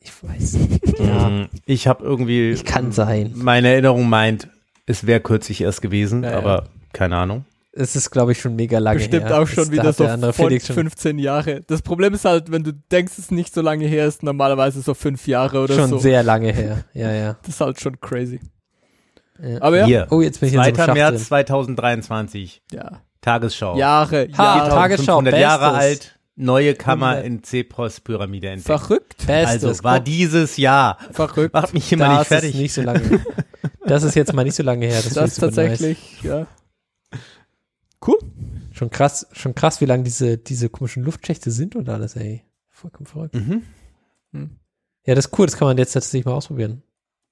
ich 0.00 0.12
weiß. 0.24 0.58
Ja, 0.98 1.28
Mm, 1.28 1.48
Ich 1.66 1.86
habe 1.86 2.02
irgendwie, 2.04 2.50
ich 2.52 2.64
kann 2.64 2.90
sein. 2.92 3.32
meine 3.34 3.68
Erinnerung 3.68 4.08
meint, 4.08 4.48
es 4.90 5.06
wäre 5.06 5.20
kürzlich 5.20 5.60
erst 5.60 5.80
gewesen, 5.82 6.22
Ja, 6.24 6.32
ja. 6.32 6.38
aber 6.38 6.64
keine 6.92 7.16
Ahnung. 7.16 7.44
Es 7.72 7.94
ist, 7.94 8.10
glaube 8.10 8.32
ich, 8.32 8.40
schon 8.40 8.56
mega 8.56 8.78
lange 8.80 8.98
Bestimmt 8.98 9.26
her. 9.26 9.40
auch 9.40 9.46
schon 9.46 9.58
Das- 9.58 9.68
da 9.68 9.72
wieder 9.72 9.92
so 9.92 10.08
von 10.08 10.32
Felix 10.32 10.66
schon, 10.66 10.74
15 10.74 11.18
Jahre. 11.20 11.60
Das 11.68 11.82
Problem 11.82 12.12
ist 12.14 12.24
halt, 12.24 12.50
wenn 12.50 12.64
du 12.64 12.72
denkst, 12.72 13.12
es 13.12 13.18
ist 13.20 13.32
nicht 13.32 13.54
so 13.54 13.60
lange 13.60 13.86
her, 13.86 14.06
ist 14.06 14.24
normalerweise 14.24 14.82
so 14.82 14.92
fünf 14.92 15.28
Jahre 15.28 15.60
oder 15.62 15.74
schon 15.76 15.88
so. 15.90 15.98
sehr 15.98 16.24
lange 16.24 16.52
her. 16.52 16.84
Ja, 16.94 17.12
ja. 17.12 17.36
Das 17.42 17.54
ist 17.54 17.60
halt 17.60 17.80
schon 17.80 18.00
crazy. 18.00 18.40
ja. 19.40 19.62
Aber 19.62 19.78
ja, 19.78 19.86
Hier, 19.86 20.06
Oh, 20.10 20.20
jetzt 20.20 20.40
bin 20.40 20.48
ich 20.48 20.54
in 20.54 20.58
so 20.60 20.64
einem 20.66 20.74
2. 20.74 20.84
Schacht 20.84 20.94
März 20.94 21.14
drin. 21.16 21.24
2023, 21.26 22.62
ja. 22.72 23.00
Tagesschau. 23.20 23.76
Jahre, 23.76 24.28
Ha, 24.36 24.56
Jahre. 24.56 24.68
Tagesschau, 24.70 25.18
500 25.18 25.38
Jahre 25.38 25.72
Bestes. 25.78 25.80
alt, 25.80 26.18
neue 26.40 26.74
Kammer 26.74 27.10
100. 27.16 27.26
in 27.26 27.42
Cepos-Pyramide 27.44 28.48
entdeckt. 28.48 28.66
Verrückt, 28.66 29.26
Bestes. 29.26 29.64
Also 29.64 29.84
war 29.84 30.00
dieses 30.00 30.56
Jahr. 30.56 30.98
verrückt. 31.12 31.54
Macht 31.54 31.74
mich 31.74 31.92
immer 31.92 32.08
das 32.08 32.18
nicht 32.18 32.28
fertig. 32.28 32.54
ist 32.54 32.60
nicht 32.60 32.72
so 32.74 32.82
lange. 32.82 33.24
das 33.86 34.02
ist 34.02 34.14
jetzt 34.14 34.32
mal 34.32 34.44
nicht 34.44 34.56
so 34.56 34.62
lange 34.62 34.86
her. 34.86 35.00
Das, 35.02 35.14
Das, 35.14 35.32
ist 35.32 35.38
tatsächlich, 35.38 36.22
ja. 36.22 36.46
Cool. 38.06 38.18
Nice. 38.22 38.76
Schon 38.76 38.90
krass, 38.90 39.26
schon 39.32 39.54
krass, 39.54 39.80
wie 39.80 39.84
lang 39.86 40.04
diese, 40.04 40.38
diese 40.38 40.68
komischen 40.68 41.02
Luftschächte 41.02 41.50
sind 41.50 41.76
und 41.76 41.88
alles, 41.88 42.16
ey. 42.16 42.44
Vollkommen 42.70 43.06
verrückt. 43.06 43.34
Mhm. 43.34 43.62
Ja, 45.04 45.14
das 45.14 45.26
ist 45.26 45.38
cool, 45.38 45.46
das 45.46 45.56
kann 45.56 45.68
man 45.68 45.76
jetzt 45.78 45.92
tatsächlich 45.92 46.24
mal 46.24 46.32
ausprobieren. 46.32 46.82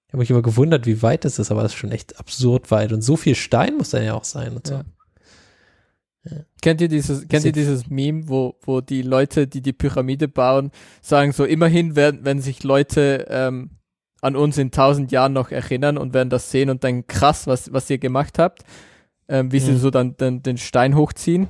Ich 0.07 0.12
habe 0.12 0.20
mich 0.20 0.31
immer 0.31 0.43
gewundert, 0.43 0.87
wie 0.87 1.03
weit 1.03 1.25
das 1.25 1.39
ist, 1.39 1.51
aber 1.51 1.62
das 1.62 1.73
ist 1.73 1.78
schon 1.78 1.93
echt 1.93 2.19
absurd 2.19 2.70
weit. 2.70 2.93
Und 2.93 3.03
so 3.03 3.17
viel 3.17 3.35
Stein 3.35 3.77
muss 3.77 3.91
da 3.91 4.01
ja 4.01 4.15
auch 4.15 4.25
sein 4.25 4.57
und 4.57 4.67
so. 4.67 4.75
Ja. 4.75 4.85
Kennt 6.61 6.81
ihr 6.81 6.89
dieses, 6.89 7.29
kennt 7.29 7.45
ihr 7.45 7.53
dieses 7.53 7.89
Meme, 7.89 8.29
wo, 8.29 8.57
wo 8.63 8.81
die 8.81 9.03
Leute, 9.03 9.47
die 9.47 9.61
die 9.63 9.73
Pyramide 9.73 10.29
bauen, 10.29 10.71
sagen 11.01 11.33
so, 11.33 11.45
immerhin 11.45 11.95
werden, 11.97 12.21
wenn 12.25 12.41
sich 12.41 12.65
Leute 12.65 13.27
ähm, 13.31 13.71
an 14.21 14.35
uns 14.35 14.59
in 14.59 14.71
tausend 14.73 15.13
Jahren 15.13 15.33
noch 15.33 15.51
erinnern 15.53 15.97
und 15.97 16.13
werden 16.15 16.31
das 16.31 16.51
sehen 16.51 16.71
und 16.71 16.83
denken, 16.83 17.07
krass, 17.07 17.47
was, 17.47 17.73
was 17.73 17.89
ihr 17.91 17.99
gemacht 17.99 18.39
habt, 18.39 18.63
ähm, 19.29 19.53
wie 19.53 19.61
sie 19.61 19.73
Mhm. 19.73 19.79
so 19.79 19.91
dann 19.91 20.17
den, 20.17 20.43
den 20.43 20.59
Stein 20.59 20.97
hochziehen. 20.97 21.47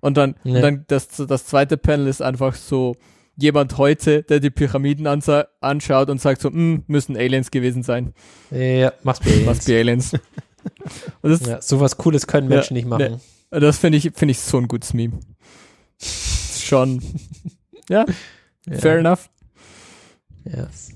Und 0.00 0.16
dann, 0.18 0.34
Ja. 0.44 0.56
und 0.56 0.62
dann 0.62 0.84
das, 0.88 1.08
das 1.08 1.46
zweite 1.46 1.76
Panel 1.78 2.06
ist 2.08 2.20
einfach 2.20 2.54
so 2.54 2.96
jemand 3.36 3.78
heute, 3.78 4.22
der 4.24 4.40
die 4.40 4.50
Pyramiden 4.50 5.06
anschaut 5.06 6.10
und 6.10 6.20
sagt 6.20 6.42
so, 6.42 6.50
"Hm, 6.50 6.82
müssen 6.86 7.16
Aliens 7.16 7.50
gewesen 7.50 7.82
sein. 7.82 8.12
Ja, 8.50 8.92
mach's 9.04 9.20
bei 9.20 9.46
Was 9.46 9.64
für 9.64 9.78
Aliens. 9.78 10.12
und 11.22 11.30
das, 11.30 11.46
Ja, 11.46 11.62
sowas 11.62 11.96
Cooles 11.96 12.26
können 12.26 12.50
Ja, 12.50 12.56
Menschen 12.56 12.74
nicht 12.74 12.86
machen. 12.86 13.20
Das 13.60 13.78
finde 13.78 13.98
ich, 13.98 14.10
finde 14.14 14.32
ich 14.32 14.40
so 14.40 14.58
ein 14.58 14.68
gutes 14.68 14.94
Meme. 14.94 15.18
Schon, 16.00 17.02
ja, 17.88 18.04
Ja. 18.66 18.78
fair 18.78 18.98
enough. 18.98 19.28
Ja, 20.44 20.64
ist 20.64 20.92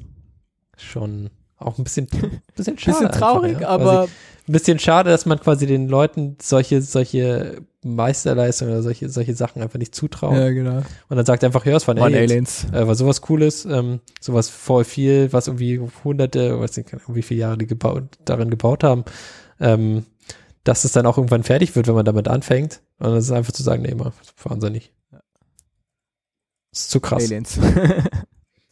schon 0.76 1.30
auch 1.58 1.78
ein 1.78 1.84
bisschen, 1.84 2.06
bisschen 2.56 2.78
schade. 2.78 2.98
Bisschen 2.98 3.12
traurig, 3.12 3.50
einfach, 3.56 3.60
ja. 3.62 3.68
aber 3.68 3.92
Quasi 4.04 4.12
ein 4.48 4.52
bisschen 4.52 4.78
schade, 4.78 5.10
dass 5.10 5.26
man 5.26 5.40
quasi 5.40 5.66
den 5.66 5.88
Leuten 5.88 6.36
solche, 6.40 6.82
solche 6.82 7.62
Meisterleistungen 7.82 8.72
oder 8.74 8.82
solche, 8.82 9.08
solche 9.08 9.34
Sachen 9.34 9.62
einfach 9.62 9.78
nicht 9.78 9.94
zutraut. 9.94 10.34
genau. 10.34 10.82
Und 11.08 11.16
dann 11.16 11.24
sagt 11.26 11.42
einfach, 11.44 11.64
ja, 11.66 11.76
es 11.76 11.86
waren 11.88 11.98
Waren 11.98 12.14
Aliens. 12.14 12.64
Aliens. 12.64 12.66
Äh, 12.72 12.86
war 12.86 12.94
sowas 12.94 13.20
Cooles, 13.22 13.64
ähm, 13.64 14.00
sowas 14.20 14.48
voll 14.48 14.84
viel, 14.84 15.32
was 15.32 15.46
irgendwie 15.48 15.80
hunderte, 16.04 16.58
weiß 16.60 16.76
nicht, 16.76 16.90
wie 17.08 17.22
viele 17.22 17.40
Jahre 17.40 17.58
die 17.58 17.66
gebaut, 17.66 18.04
darin 18.24 18.50
gebaut 18.50 18.84
haben, 18.84 19.04
ähm, 19.60 20.04
dass 20.66 20.84
es 20.84 20.92
dann 20.92 21.06
auch 21.06 21.16
irgendwann 21.16 21.44
fertig 21.44 21.76
wird, 21.76 21.86
wenn 21.86 21.94
man 21.94 22.04
damit 22.04 22.26
anfängt. 22.26 22.82
Und 22.98 23.06
dann 23.06 23.16
ist 23.16 23.26
es 23.26 23.30
einfach 23.30 23.52
zu 23.52 23.62
sagen, 23.62 23.82
nee, 23.82 23.94
mal, 23.94 24.12
fahren 24.34 24.60
sie 24.60 24.70
nicht. 24.70 24.92
Das 26.70 26.80
ist 26.82 26.90
zu 26.90 27.00
krass. 27.00 27.24
Aliens. 27.24 27.58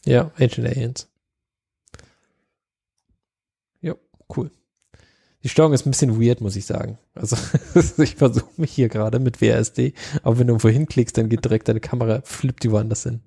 Ja, 0.06 0.30
Ancient 0.38 0.66
Aliens. 0.66 1.08
Jo, 3.80 3.94
cool. 4.36 4.50
Die 5.42 5.48
Steuerung 5.48 5.72
ist 5.72 5.86
ein 5.86 5.92
bisschen 5.92 6.20
weird, 6.20 6.42
muss 6.42 6.56
ich 6.56 6.66
sagen. 6.66 6.98
Also 7.14 7.36
ich 8.02 8.16
versuche 8.16 8.50
mich 8.58 8.72
hier 8.72 8.90
gerade 8.90 9.18
mit 9.18 9.40
WASD, 9.40 9.94
aber 10.22 10.38
wenn 10.38 10.46
du 10.46 10.52
irgendwo 10.52 10.68
hinklickst, 10.68 11.16
dann 11.16 11.30
geht 11.30 11.46
direkt 11.46 11.68
deine 11.68 11.80
Kamera, 11.80 12.20
flippt 12.22 12.64
die 12.64 12.70
woanders 12.70 13.04
hin. 13.04 13.22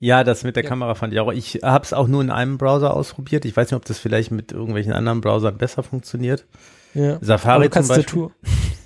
Ja, 0.00 0.22
das 0.22 0.44
mit 0.44 0.56
der 0.56 0.64
Ja. 0.64 0.68
Kamera 0.68 0.94
fand 0.94 1.14
ich 1.14 1.20
auch. 1.20 1.32
Ich 1.32 1.60
habe 1.62 1.84
es 1.84 1.94
auch 1.94 2.08
nur 2.08 2.20
in 2.20 2.30
einem 2.30 2.58
Browser 2.58 2.94
ausprobiert. 2.94 3.46
Ich 3.46 3.56
weiß 3.56 3.70
nicht, 3.70 3.76
ob 3.76 3.86
das 3.86 3.98
vielleicht 3.98 4.30
mit 4.30 4.52
irgendwelchen 4.52 4.92
anderen 4.92 5.22
Browsern 5.22 5.56
besser 5.56 5.82
funktioniert. 5.82 6.46
Ja. 6.94 7.16
Aber 7.16 7.24
Safari 7.24 7.64
du 7.64 7.70
kannst 7.70 7.88
zum 7.88 7.94
eine 7.94 8.02
Beispiel. 8.02 8.20
Tour, 8.20 8.32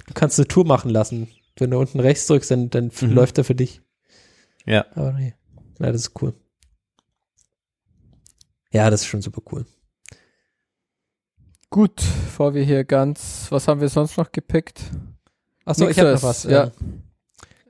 du 0.06 0.14
kannst 0.14 0.38
eine 0.38 0.48
Tour 0.48 0.66
machen 0.66 0.90
lassen. 0.90 1.28
Wenn 1.58 1.70
du 1.70 1.78
unten 1.78 2.00
rechts 2.00 2.26
drückst, 2.26 2.50
dann, 2.50 2.70
dann 2.70 2.90
Mhm. 3.00 3.10
läuft 3.12 3.38
er 3.38 3.44
für 3.44 3.54
dich. 3.54 3.80
Ja. 4.66 4.86
Aber 4.94 5.12
nee. 5.12 5.34
Ja, 5.78 5.92
das 5.92 6.02
ist 6.02 6.22
cool. 6.22 6.34
Ja, 8.70 8.88
das 8.90 9.02
ist 9.02 9.06
schon 9.08 9.22
super 9.22 9.42
cool. 9.52 9.66
Gut, 11.70 11.96
bevor 11.96 12.54
wir 12.54 12.62
hier 12.64 12.84
ganz, 12.84 13.46
was 13.50 13.66
haben 13.68 13.80
wir 13.80 13.88
sonst 13.88 14.16
noch 14.18 14.30
gepickt? 14.32 14.82
Achso, 15.64 15.88
ich 15.88 15.98
habe 15.98 16.12
noch 16.12 16.22
was. 16.22 16.44
ja. 16.44 16.64
ähm, 16.64 17.02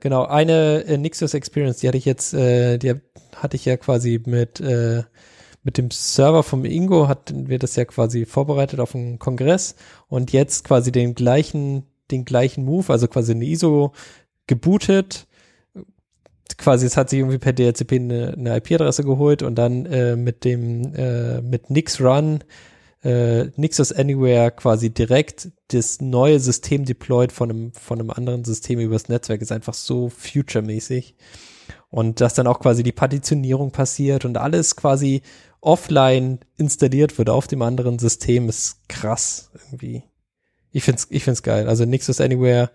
Genau, 0.01 0.25
eine 0.25 0.83
äh, 0.83 0.97
Nixos 0.97 1.33
Experience, 1.33 1.77
die 1.77 1.87
hatte 1.87 1.97
ich 1.97 2.03
jetzt, 2.03 2.33
äh, 2.33 2.77
die 2.77 2.95
hatte 3.37 3.55
ich 3.55 3.63
ja 3.63 3.77
quasi 3.77 4.21
mit, 4.25 4.59
äh, 4.59 5.03
mit 5.63 5.77
dem 5.77 5.91
Server 5.91 6.43
vom 6.43 6.65
Ingo, 6.65 7.07
hatten 7.07 7.47
wir 7.47 7.59
das 7.59 7.75
ja 7.75 7.85
quasi 7.85 8.25
vorbereitet 8.25 8.79
auf 8.79 8.95
einen 8.95 9.19
Kongress 9.19 9.75
und 10.07 10.31
jetzt 10.31 10.65
quasi 10.65 10.91
den 10.91 11.15
gleichen, 11.15 11.83
den 12.11 12.25
gleichen 12.25 12.65
Move, 12.65 12.91
also 12.91 13.07
quasi 13.07 13.31
eine 13.31 13.45
ISO 13.45 13.93
gebootet, 14.47 15.27
quasi, 16.57 16.85
es 16.85 16.97
hat 16.97 17.09
sich 17.09 17.19
irgendwie 17.19 17.37
per 17.37 17.53
DHCP 17.53 17.95
eine, 17.95 18.33
eine 18.37 18.57
IP-Adresse 18.57 19.03
geholt 19.03 19.41
und 19.41 19.55
dann 19.55 19.85
äh, 19.85 20.15
mit 20.15 20.43
dem, 20.43 20.93
äh, 20.95 21.41
mit 21.41 21.69
Nix 21.69 22.01
Run, 22.01 22.43
äh, 23.03 23.45
Nixos 23.55 23.91
Anywhere 23.91 24.51
quasi 24.51 24.89
direkt 24.89 25.51
das 25.69 26.01
neue 26.01 26.39
System 26.39 26.85
deployed 26.85 27.31
von 27.31 27.49
einem, 27.49 27.73
von 27.73 27.99
einem 27.99 28.09
anderen 28.09 28.45
System 28.45 28.79
übers 28.79 29.09
Netzwerk 29.09 29.41
ist 29.41 29.51
einfach 29.51 29.73
so 29.73 30.09
future-mäßig. 30.09 31.15
Und 31.89 32.21
dass 32.21 32.33
dann 32.33 32.47
auch 32.47 32.59
quasi 32.59 32.81
die 32.81 32.91
Partitionierung 32.91 33.71
passiert 33.71 34.25
und 34.25 34.37
alles 34.37 34.75
quasi 34.75 35.21
offline 35.63 36.39
installiert 36.57 37.17
wird 37.17 37.29
auf 37.29 37.47
dem 37.47 37.61
anderen 37.61 37.97
System, 37.99 38.49
ist 38.49 38.87
krass 38.89 39.51
irgendwie. 39.65 40.03
Ich 40.71 40.83
find's, 40.83 41.07
ich 41.09 41.23
find's 41.23 41.43
geil. 41.43 41.67
Also 41.67 41.85
Nixos 41.85 42.19
Anywhere 42.19 42.69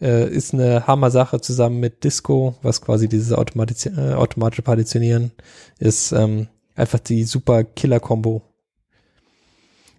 äh, 0.00 0.28
ist 0.28 0.52
eine 0.52 0.86
Hammer-Sache 0.86 1.40
zusammen 1.40 1.80
mit 1.80 2.04
Disco, 2.04 2.56
was 2.62 2.80
quasi 2.80 3.08
dieses 3.08 3.32
automatisch, 3.32 3.86
äh, 3.86 4.14
automatische 4.14 4.62
Partitionieren 4.62 5.32
ist, 5.78 6.12
ähm, 6.12 6.48
einfach 6.74 6.98
die 6.98 7.24
super 7.24 7.62
Killer-Kombo. 7.64 8.42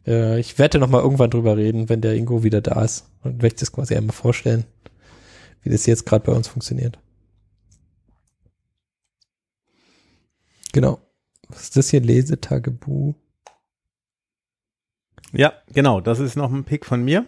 Äh, 0.06 0.40
ich 0.40 0.60
werde 0.60 0.80
noch 0.80 0.90
mal 0.90 1.02
irgendwann 1.02 1.30
drüber 1.30 1.56
reden, 1.56 1.88
wenn 1.90 2.02
der 2.02 2.16
Ingo 2.16 2.44
wieder 2.44 2.62
da 2.62 2.84
ist 2.84 3.06
und 3.24 3.44
ich 3.44 3.56
das 3.56 3.72
quasi 3.72 3.96
einmal 3.96 4.16
vorstellen, 4.16 4.66
wie 5.62 5.70
das 5.70 5.86
jetzt 5.86 6.06
gerade 6.06 6.26
bei 6.26 6.34
uns 6.34 6.48
funktioniert. 6.50 7.00
Genau. 10.74 11.00
Was 11.54 11.64
ist 11.64 11.78
das 11.78 11.90
hier? 11.90 12.02
Lesetagebuch? 12.02 13.16
Ja, 15.32 15.54
genau. 15.72 16.02
Das 16.02 16.20
ist 16.20 16.36
noch 16.36 16.52
ein 16.52 16.64
Pick 16.64 16.86
von 16.86 17.04
mir. 17.04 17.28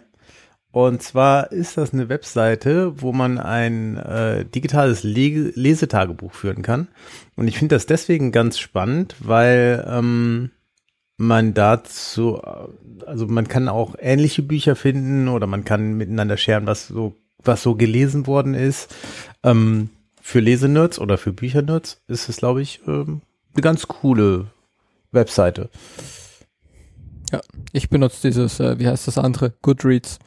Und 0.72 1.02
zwar 1.02 1.52
ist 1.52 1.78
das 1.78 1.94
eine 1.94 2.08
Webseite, 2.08 3.00
wo 3.00 3.12
man 3.12 3.38
ein 3.38 3.96
äh, 3.96 4.44
digitales 4.44 5.04
Le 5.04 5.52
Lesetagebuch 5.54 6.34
führen 6.34 6.62
kann. 6.62 6.88
Und 7.34 7.48
ich 7.48 7.58
finde 7.58 7.76
das 7.76 7.86
deswegen 7.86 8.30
ganz 8.30 8.58
spannend, 8.58 9.16
weil 9.20 9.86
ähm, 9.88 10.50
man 11.16 11.54
dazu, 11.54 12.42
also 13.06 13.26
man 13.26 13.48
kann 13.48 13.68
auch 13.68 13.94
ähnliche 13.98 14.42
Bücher 14.42 14.76
finden 14.76 15.28
oder 15.28 15.46
man 15.46 15.64
kann 15.64 15.94
miteinander 15.94 16.36
scheren, 16.36 16.66
was 16.66 16.88
so, 16.88 17.14
was 17.42 17.62
so 17.62 17.74
gelesen 17.74 18.26
worden 18.26 18.52
ist. 18.52 18.94
Ähm, 19.42 19.88
für 20.20 20.40
Lesenerds 20.40 20.98
oder 20.98 21.16
für 21.16 21.32
Büchernerds 21.32 22.02
ist 22.08 22.28
es, 22.28 22.38
glaube 22.38 22.60
ich, 22.60 22.82
ähm, 22.86 23.22
eine 23.56 23.62
ganz 23.62 23.88
coole 23.88 24.46
Webseite. 25.12 25.70
Ja, 27.32 27.40
ich 27.72 27.90
benutze 27.90 28.28
dieses, 28.28 28.60
äh, 28.60 28.78
wie 28.78 28.86
heißt 28.86 29.08
das 29.08 29.18
andere? 29.18 29.52
Goodreads. 29.62 30.18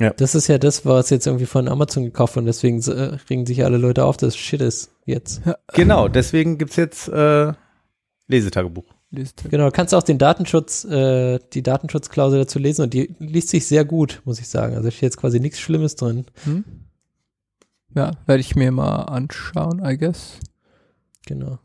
Ja. 0.00 0.10
Das 0.10 0.34
ist 0.34 0.48
ja 0.48 0.58
das, 0.58 0.84
was 0.84 1.10
jetzt 1.10 1.26
irgendwie 1.26 1.46
von 1.46 1.68
Amazon 1.68 2.04
gekauft 2.04 2.36
und 2.36 2.46
deswegen 2.46 2.82
äh, 2.82 3.16
regen 3.30 3.46
sich 3.46 3.64
alle 3.64 3.78
Leute 3.78 4.04
auf, 4.04 4.16
dass 4.16 4.36
Shit 4.36 4.60
ist 4.60 4.90
jetzt. 5.06 5.42
Genau, 5.72 6.08
deswegen 6.08 6.58
gibt's 6.58 6.76
jetzt 6.76 7.08
äh, 7.08 7.52
Lesetagebuch. 8.26 8.84
Lesetagebuch. 9.12 9.50
Genau, 9.50 9.70
kannst 9.70 9.94
auch 9.94 10.02
den 10.02 10.18
Datenschutz, 10.18 10.84
äh, 10.84 11.38
die 11.52 11.62
Datenschutzklausel 11.62 12.40
dazu 12.40 12.58
lesen 12.58 12.82
und 12.82 12.92
die 12.92 13.14
liest 13.20 13.50
sich 13.50 13.66
sehr 13.68 13.84
gut, 13.84 14.20
muss 14.24 14.40
ich 14.40 14.48
sagen. 14.48 14.74
Also 14.74 14.90
steht 14.90 15.02
jetzt 15.02 15.16
quasi 15.16 15.38
nichts 15.38 15.60
Schlimmes 15.60 15.94
drin. 15.94 16.26
Hm? 16.42 16.64
Ja, 17.94 18.10
werde 18.26 18.40
ich 18.40 18.56
mir 18.56 18.72
mal 18.72 19.04
anschauen, 19.04 19.80
I 19.84 19.96
guess. 19.96 20.40
Genau. 21.26 21.58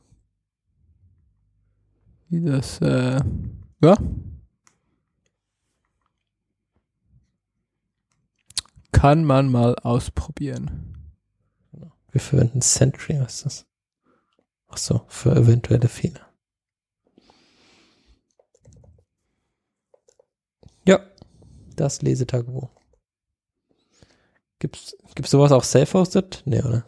Wie 2.29 2.41
das, 2.41 2.79
äh, 2.81 3.19
ja. 3.81 3.97
Kann 8.91 9.23
man 9.23 9.49
mal 9.49 9.75
ausprobieren. 9.75 10.95
Wir 12.11 12.21
verwenden 12.21 12.61
Sentry, 12.61 13.19
was 13.19 13.35
ist 13.37 13.45
das? 13.45 13.65
Ach 14.67 14.77
so, 14.77 15.05
für 15.07 15.35
eventuelle 15.35 15.87
Fehler. 15.87 16.27
Ja, 20.85 20.99
das 21.75 22.01
Lesetagebuch. 22.01 22.69
Gibt's, 24.59 24.95
gibt's 25.15 25.31
sowas 25.31 25.51
auch 25.51 25.63
self-hosted? 25.63 26.43
Nee, 26.45 26.61
oder? 26.61 26.85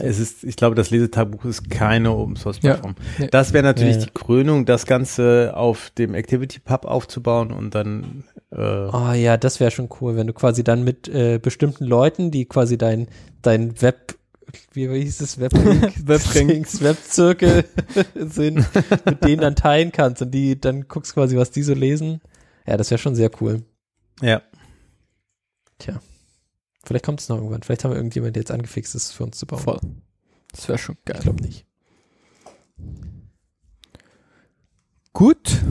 Es 0.00 0.18
ist, 0.18 0.44
ich 0.44 0.56
glaube, 0.56 0.74
das 0.74 0.90
Lesetagebuch 0.90 1.44
ist 1.46 1.70
keine 1.70 2.12
Open 2.12 2.36
Source 2.36 2.58
Plattform. 2.60 2.94
Ja. 3.18 3.26
Das 3.28 3.52
wäre 3.52 3.64
natürlich 3.64 3.96
Ja, 3.96 4.04
die 4.04 4.10
Krönung, 4.12 4.66
das 4.66 4.86
Ganze 4.86 5.52
auf 5.54 5.90
dem 5.90 6.14
Activity 6.14 6.60
Pub 6.60 6.84
aufzubauen 6.84 7.52
und 7.52 7.74
dann 7.74 8.24
äh, 8.50 8.56
Oh 8.56 9.12
ja, 9.12 9.36
das 9.36 9.60
wäre 9.60 9.70
schon 9.70 9.88
cool, 10.00 10.16
wenn 10.16 10.26
du 10.26 10.32
quasi 10.34 10.62
dann 10.62 10.84
mit 10.84 11.08
äh, 11.08 11.38
bestimmten 11.38 11.84
Leuten, 11.84 12.30
die 12.30 12.44
quasi 12.44 12.76
dein, 12.76 13.08
dein 13.40 13.80
Web, 13.80 14.16
wie 14.72 14.88
hieß 14.88 15.20
es, 15.22 15.40
Webring. 15.40 15.80
Webzirkel 16.80 17.64
sind, 18.14 18.66
mit 19.06 19.24
denen 19.24 19.40
dann 19.40 19.56
teilen 19.56 19.90
kannst 19.92 20.20
und 20.22 20.32
die 20.32 20.60
dann 20.60 20.86
guckst 20.88 21.14
quasi, 21.14 21.36
was 21.36 21.50
die 21.50 21.62
so 21.62 21.74
lesen. 21.74 22.20
Ja, 22.66 22.76
das 22.76 22.90
wäre 22.90 22.98
schon 22.98 23.14
sehr 23.14 23.30
cool. 23.40 23.62
ja. 24.20 24.42
Tja. 25.78 26.00
Vielleicht 26.84 27.04
kommt 27.04 27.20
es 27.20 27.28
noch 27.28 27.36
irgendwann. 27.36 27.62
Vielleicht 27.62 27.84
haben 27.84 27.92
wir 27.92 27.96
irgendjemand, 27.96 28.34
der 28.36 28.42
jetzt 28.42 28.50
angefixt 28.50 28.94
ist, 28.94 29.12
für 29.12 29.24
uns 29.24 29.38
zu 29.38 29.46
bauen. 29.46 29.60
Voll. 29.60 29.80
Das 30.52 30.68
wäre 30.68 30.78
schon 30.78 30.96
geil. 31.04 31.16
Ich 31.18 31.22
glaube 31.22 31.42
nicht. 31.42 31.66
Gut, 35.12 35.62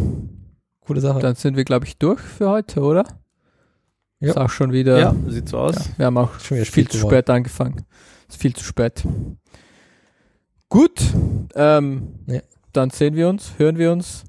Coole 0.82 1.02
Sache. 1.02 1.20
dann 1.20 1.36
sind 1.36 1.56
wir, 1.58 1.64
glaube 1.66 1.86
ich, 1.86 1.98
durch 1.98 2.20
für 2.20 2.50
heute, 2.50 2.82
oder? 2.82 3.06
Ja. 4.20 4.30
Ist 4.32 4.38
auch 4.38 4.50
schon 4.52 4.72
wieder. 4.72 5.00
ja, 5.00 5.16
sieht 5.28 5.50
so 5.50 5.58
aus. 5.58 5.76
Ja, 5.76 5.98
wir 5.98 6.06
haben 6.08 6.18
auch 6.18 6.40
Schon 6.40 6.58
wieder 6.58 6.66
viel 6.66 6.84
spät 6.84 6.92
zu 6.92 6.98
geworden. 7.00 7.14
spät 7.16 7.30
angefangen. 7.32 7.86
Ist 8.30 8.38
viel 8.40 8.56
zu 8.56 8.64
spät. 8.64 9.04
Gut, 10.70 11.02
ähm, 11.56 12.20
Ja. 12.28 12.42
dann 12.72 12.92
sehen 12.92 13.16
wir 13.16 13.28
uns, 13.30 13.58
hören 13.58 13.78
wir 13.78 13.92
uns. 13.92 14.24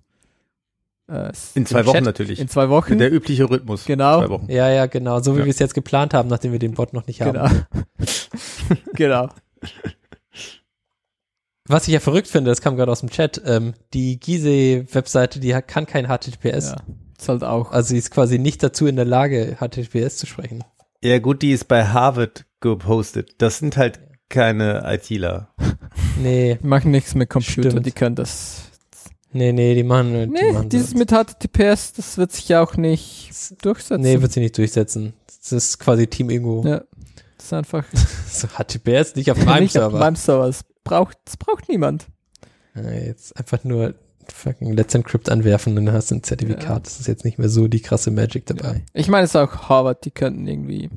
Äh, 1.12 1.32
In 1.55 1.66
zwei 1.66 1.84
Wochen 1.86 1.97
Chat- 1.99 2.05
natürlich. 2.05 2.41
in 2.41 2.49
zwei 2.49 2.68
Wochen. 2.70 2.97
Der 2.99 3.12
übliche 3.12 3.49
Rhythmus. 3.50 3.84
Genau. 3.84 4.20
Zwei 4.20 4.28
Wochen. 4.31 4.50
Ja, 4.50 4.70
ja, 4.70 4.86
genau. 4.86 5.20
So 5.20 5.34
wie 5.34 5.41
Ja. 5.41 5.44
wir 5.44 5.50
es 5.50 5.58
jetzt 5.58 5.74
geplant 5.74 6.15
haben, 6.15 6.28
nachdem 6.28 6.52
wir 6.52 6.58
den 6.58 6.73
Bot 6.74 6.92
noch 6.94 7.07
nicht 7.07 7.20
haben. 7.20 7.32
Genau. 7.34 7.50
genau. 8.94 9.28
Was 11.68 11.86
ich 11.86 11.94
ja 11.94 12.00
verrückt 12.00 12.28
finde, 12.28 12.50
das 12.50 12.60
kam 12.60 12.76
gerade 12.76 12.91
aus 12.91 13.00
dem 13.00 13.10
Chat, 13.10 13.41
ähm, 13.47 13.74
die 13.94 14.18
Gizeh-Webseite, 14.18 15.39
die 15.39 15.52
kann 15.66 15.86
kein 15.86 16.07
HTTPS. 16.07 16.70
Ja, 16.73 16.76
ist 17.18 17.28
halt 17.28 17.44
auch. 17.44 17.70
Also 17.70 17.91
sie 17.91 17.99
ist 17.99 18.10
quasi 18.10 18.39
nicht 18.39 18.62
dazu 18.62 18.86
in 18.86 18.97
der 18.97 19.05
Lage, 19.05 19.57
HTTPS 19.60 20.16
zu 20.16 20.26
sprechen. 20.26 20.65
Ja, 21.05 21.18
gut, 21.18 21.42
die 21.42 21.52
ist 21.52 21.68
bei 21.68 21.86
Harvard 21.86 22.47
gepostet. 22.60 23.34
Das 23.39 23.58
sind 23.58 23.76
halt 23.76 24.00
keine 24.28 24.82
ITler. 24.86 25.55
Nee, 26.20 26.58
Die 26.60 26.66
machen 26.66 26.91
nichts 26.91 27.15
mit 27.15 27.31
Computer, 27.31 27.70
Stimmt. 27.70 27.86
die 27.86 27.92
können 27.92 28.16
das. 28.16 28.70
Nee, 29.33 29.52
nee, 29.52 29.75
die 29.75 29.83
machen, 29.83 30.12
die 30.12 30.27
Nee, 30.27 30.52
machen 30.52 30.69
dieses 30.69 30.91
sowas. 30.91 30.99
mit 30.99 31.11
HTTPS, 31.11 31.93
das 31.94 32.19
wird 32.19 32.33
sich 32.33 32.49
ja 32.49 32.62
auch 32.62 32.77
nicht 32.77 33.31
durchsetzen. 33.65 34.02
Nee, 34.02 34.20
wird 34.20 34.33
sie 34.33 34.41
nicht 34.41 34.57
durchsetzen. 34.59 35.15
Das 35.43 35.52
ist 35.52 35.78
quasi 35.78 36.07
Team 36.07 36.31
Ingo. 36.31 36.62
ja, 36.67 36.83
das 37.36 37.47
ist 37.47 37.52
einfach 37.52 37.85
So 38.31 38.49
HTTPS 38.49 39.17
nicht 39.17 39.31
auf 39.31 39.39
meinem 39.44 39.65
nicht 39.65 39.77
auf 39.77 39.83
Server. 39.85 39.99
meinem 39.99 40.17
Server. 40.17 40.47
Das 40.47 40.65
braucht, 40.85 41.19
das 41.25 41.36
braucht 41.36 41.69
niemand. 41.69 42.07
Ja, 42.75 42.91
jetzt 42.91 43.36
einfach 43.36 43.65
nur 43.65 43.94
fucking 44.33 44.73
Let's 44.75 44.94
Encrypt 44.94 45.28
anwerfen 45.28 45.77
und 45.77 45.85
dann 45.86 45.94
hast 45.94 46.11
du 46.11 46.15
ein 46.15 46.23
Zertifikat. 46.23 46.62
Ja. 46.69 46.78
Das 46.78 47.01
ist 47.01 47.09
jetzt 47.09 47.25
nicht 47.25 47.39
mehr 47.39 47.49
so 47.49 47.69
die 47.69 47.81
krasse 47.81 48.11
Magic 48.11 48.47
dabei. 48.47 48.75
Ja. 48.75 48.81
Ich 48.94 49.09
meine, 49.09 49.25
es 49.25 49.31
ist 49.31 49.36
auch 49.36 49.69
Harvard, 49.69 50.05
die 50.05 50.11
könnten 50.11 50.47
irgendwie, 50.47 50.89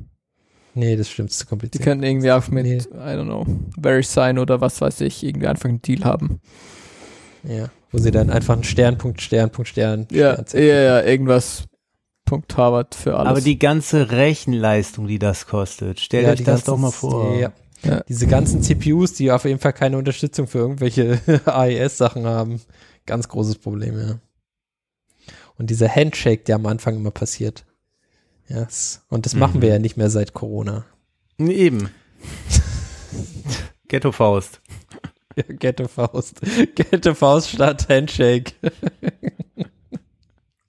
Nee, 0.74 0.94
das 0.96 1.08
stimmt, 1.10 1.30
ist 1.30 1.38
zu 1.38 1.44
die 1.44 1.48
kompliziert. 1.48 1.84
könnten 1.84 2.04
irgendwie 2.04 2.30
auch 2.32 2.48
mit, 2.48 2.64
Nee. 2.64 2.76
I 2.78 3.16
don't 3.16 3.24
know, 3.24 3.44
VeriSign 3.80 4.38
oder 4.38 4.60
was 4.60 4.80
weiß 4.80 5.00
ich, 5.00 5.22
irgendwie 5.24 5.48
einfach 5.48 5.68
einen 5.68 5.82
Deal 5.82 6.04
haben. 6.04 6.40
ja, 7.42 7.68
wo 7.96 8.02
sie 8.02 8.10
dann 8.10 8.28
einfach 8.28 8.52
einen 8.54 8.64
Stern, 8.64 8.98
Punkt, 8.98 9.22
Stern, 9.22 9.50
Punkt, 9.50 9.68
Stern, 9.70 10.06
Ja, 10.10 10.34
Stern 10.46 10.62
ja, 10.62 10.80
ja, 10.82 11.02
irgendwas. 11.02 11.64
Punkt 12.26 12.54
Harvard 12.56 12.94
für 12.94 13.16
alles. 13.16 13.30
Aber 13.30 13.40
die 13.40 13.58
ganze 13.58 14.10
Rechenleistung, 14.10 15.06
die 15.06 15.18
das 15.18 15.46
kostet, 15.46 16.00
stellt 16.00 16.24
Ja, 16.26 16.32
euch 16.32 16.38
das 16.40 16.46
ganzen- 16.46 16.66
doch 16.66 16.76
mal 16.78 16.90
vor. 16.90 17.36
Ja. 17.38 17.52
Ja. 17.82 18.02
Diese 18.08 18.26
ganzen 18.26 18.62
CPUs, 18.62 19.12
die 19.14 19.30
auf 19.30 19.44
jeden 19.44 19.60
Fall 19.60 19.72
keine 19.72 19.96
Unterstützung 19.96 20.46
für 20.46 20.58
irgendwelche 20.58 21.20
AES-Sachen 21.46 22.26
haben. 22.26 22.60
Ganz 23.06 23.28
großes 23.28 23.56
Problem, 23.58 23.98
ja. 23.98 24.18
Und 25.56 25.70
dieser 25.70 25.88
Handshake, 25.88 26.42
der 26.44 26.56
am 26.56 26.66
Anfang 26.66 26.96
immer 26.96 27.12
passiert. 27.12 27.64
Ja, 28.48 28.62
s- 28.64 29.02
und 29.08 29.24
das 29.24 29.34
machen 29.34 29.58
Mhm. 29.58 29.62
wir 29.62 29.68
ja 29.70 29.78
nicht 29.78 29.96
mehr 29.96 30.10
seit 30.10 30.34
Corona. 30.34 30.84
Nee, 31.38 31.52
Eben. 31.54 31.90
Ghetto 33.88 34.10
Faust. 34.12 34.60
Ja, 35.36 35.42
Ghetto 35.48 35.88
Faust. 35.88 36.40
Ghetto 36.74 37.14
Faust 37.14 37.50
statt 37.50 37.88
Handshake. 37.88 38.52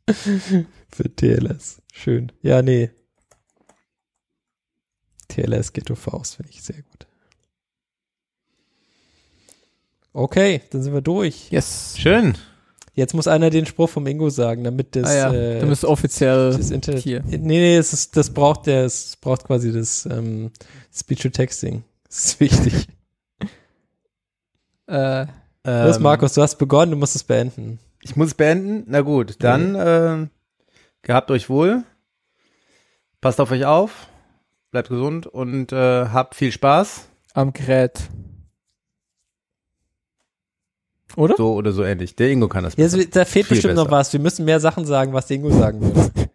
Für 0.89 1.15
TLS. 1.15 1.81
Schön. 1.93 2.31
Ja, 2.41 2.61
nee. 2.61 2.91
TLS 5.27 5.73
Ghetto 5.73 5.95
Faust 5.95 6.35
finde 6.35 6.51
ich 6.51 6.63
sehr 6.63 6.81
gut. 6.81 7.07
Okay, 10.13 10.61
dann 10.71 10.81
sind 10.81 10.93
wir 10.93 11.01
durch. 11.01 11.51
Yes. 11.51 11.95
Schön. 11.97 12.37
Jetzt 12.93 13.13
muss 13.13 13.27
einer 13.27 13.51
den 13.51 13.67
Spruch 13.67 13.89
vom 13.89 14.07
Ingo 14.07 14.31
sagen, 14.31 14.63
damit 14.63 14.95
das, 14.95 15.05
ah 15.07 15.15
ja, 15.15 15.33
äh, 15.33 15.59
du 15.59 15.67
bist 15.67 15.85
offiziell 15.85 16.53
das 16.57 16.71
Internet. 16.71 17.03
hier. 17.03 17.21
Nee, 17.23 17.37
nee, 17.37 17.77
es 17.77 17.93
ist, 17.93 18.17
das 18.17 18.33
braucht 18.33 18.65
der, 18.65 18.85
es 18.85 19.15
braucht 19.17 19.43
quasi 19.43 19.71
das 19.71 20.07
ähm, 20.07 20.49
Speech 20.91 21.19
to 21.21 21.29
Texting. 21.29 21.83
Das 22.07 22.25
ist 22.25 22.39
wichtig. 22.39 22.87
Äh, 24.87 25.25
Los, 25.65 25.97
Ähm, 25.97 26.03
Markus, 26.03 26.33
du 26.33 26.41
hast 26.41 26.55
begonnen, 26.57 26.91
du 26.91 26.97
musst 26.97 27.15
es 27.15 27.23
beenden. 27.23 27.79
Ich 28.01 28.15
muss 28.15 28.27
es 28.29 28.33
beenden. 28.35 28.83
Na 28.87 29.01
gut, 29.01 29.35
dann 29.43 29.75
äh, 29.75 30.27
gehabt 31.01 31.29
euch 31.31 31.49
wohl. 31.49 31.83
Passt 33.21 33.41
auf 33.41 33.51
euch 33.51 33.65
auf. 33.65 34.07
Bleibt 34.71 34.89
gesund 34.89 35.27
und 35.27 35.71
äh, 35.73 36.05
habt 36.07 36.35
viel 36.35 36.51
Spaß. 36.51 37.07
am 37.33 37.51
Gerät. 37.53 38.01
Oder? 41.15 41.35
So 41.35 41.53
oder 41.55 41.71
so 41.71 41.83
ähnlich. 41.83 42.15
Der 42.15 42.29
Ingo 42.29 42.47
kann 42.47 42.63
das 42.63 42.75
Ja, 42.77 42.87
da 42.87 43.25
fehlt 43.25 43.49
bestimmt 43.49 43.75
noch 43.75 43.85
besser. 43.85 43.91
was. 43.97 44.13
Wir 44.13 44.19
müssen 44.19 44.45
mehr 44.45 44.59
Sachen 44.59 44.85
sagen, 44.85 45.13
was 45.13 45.25
Dingo 45.25 45.49
sagen 45.49 45.81
würde. 45.81 46.26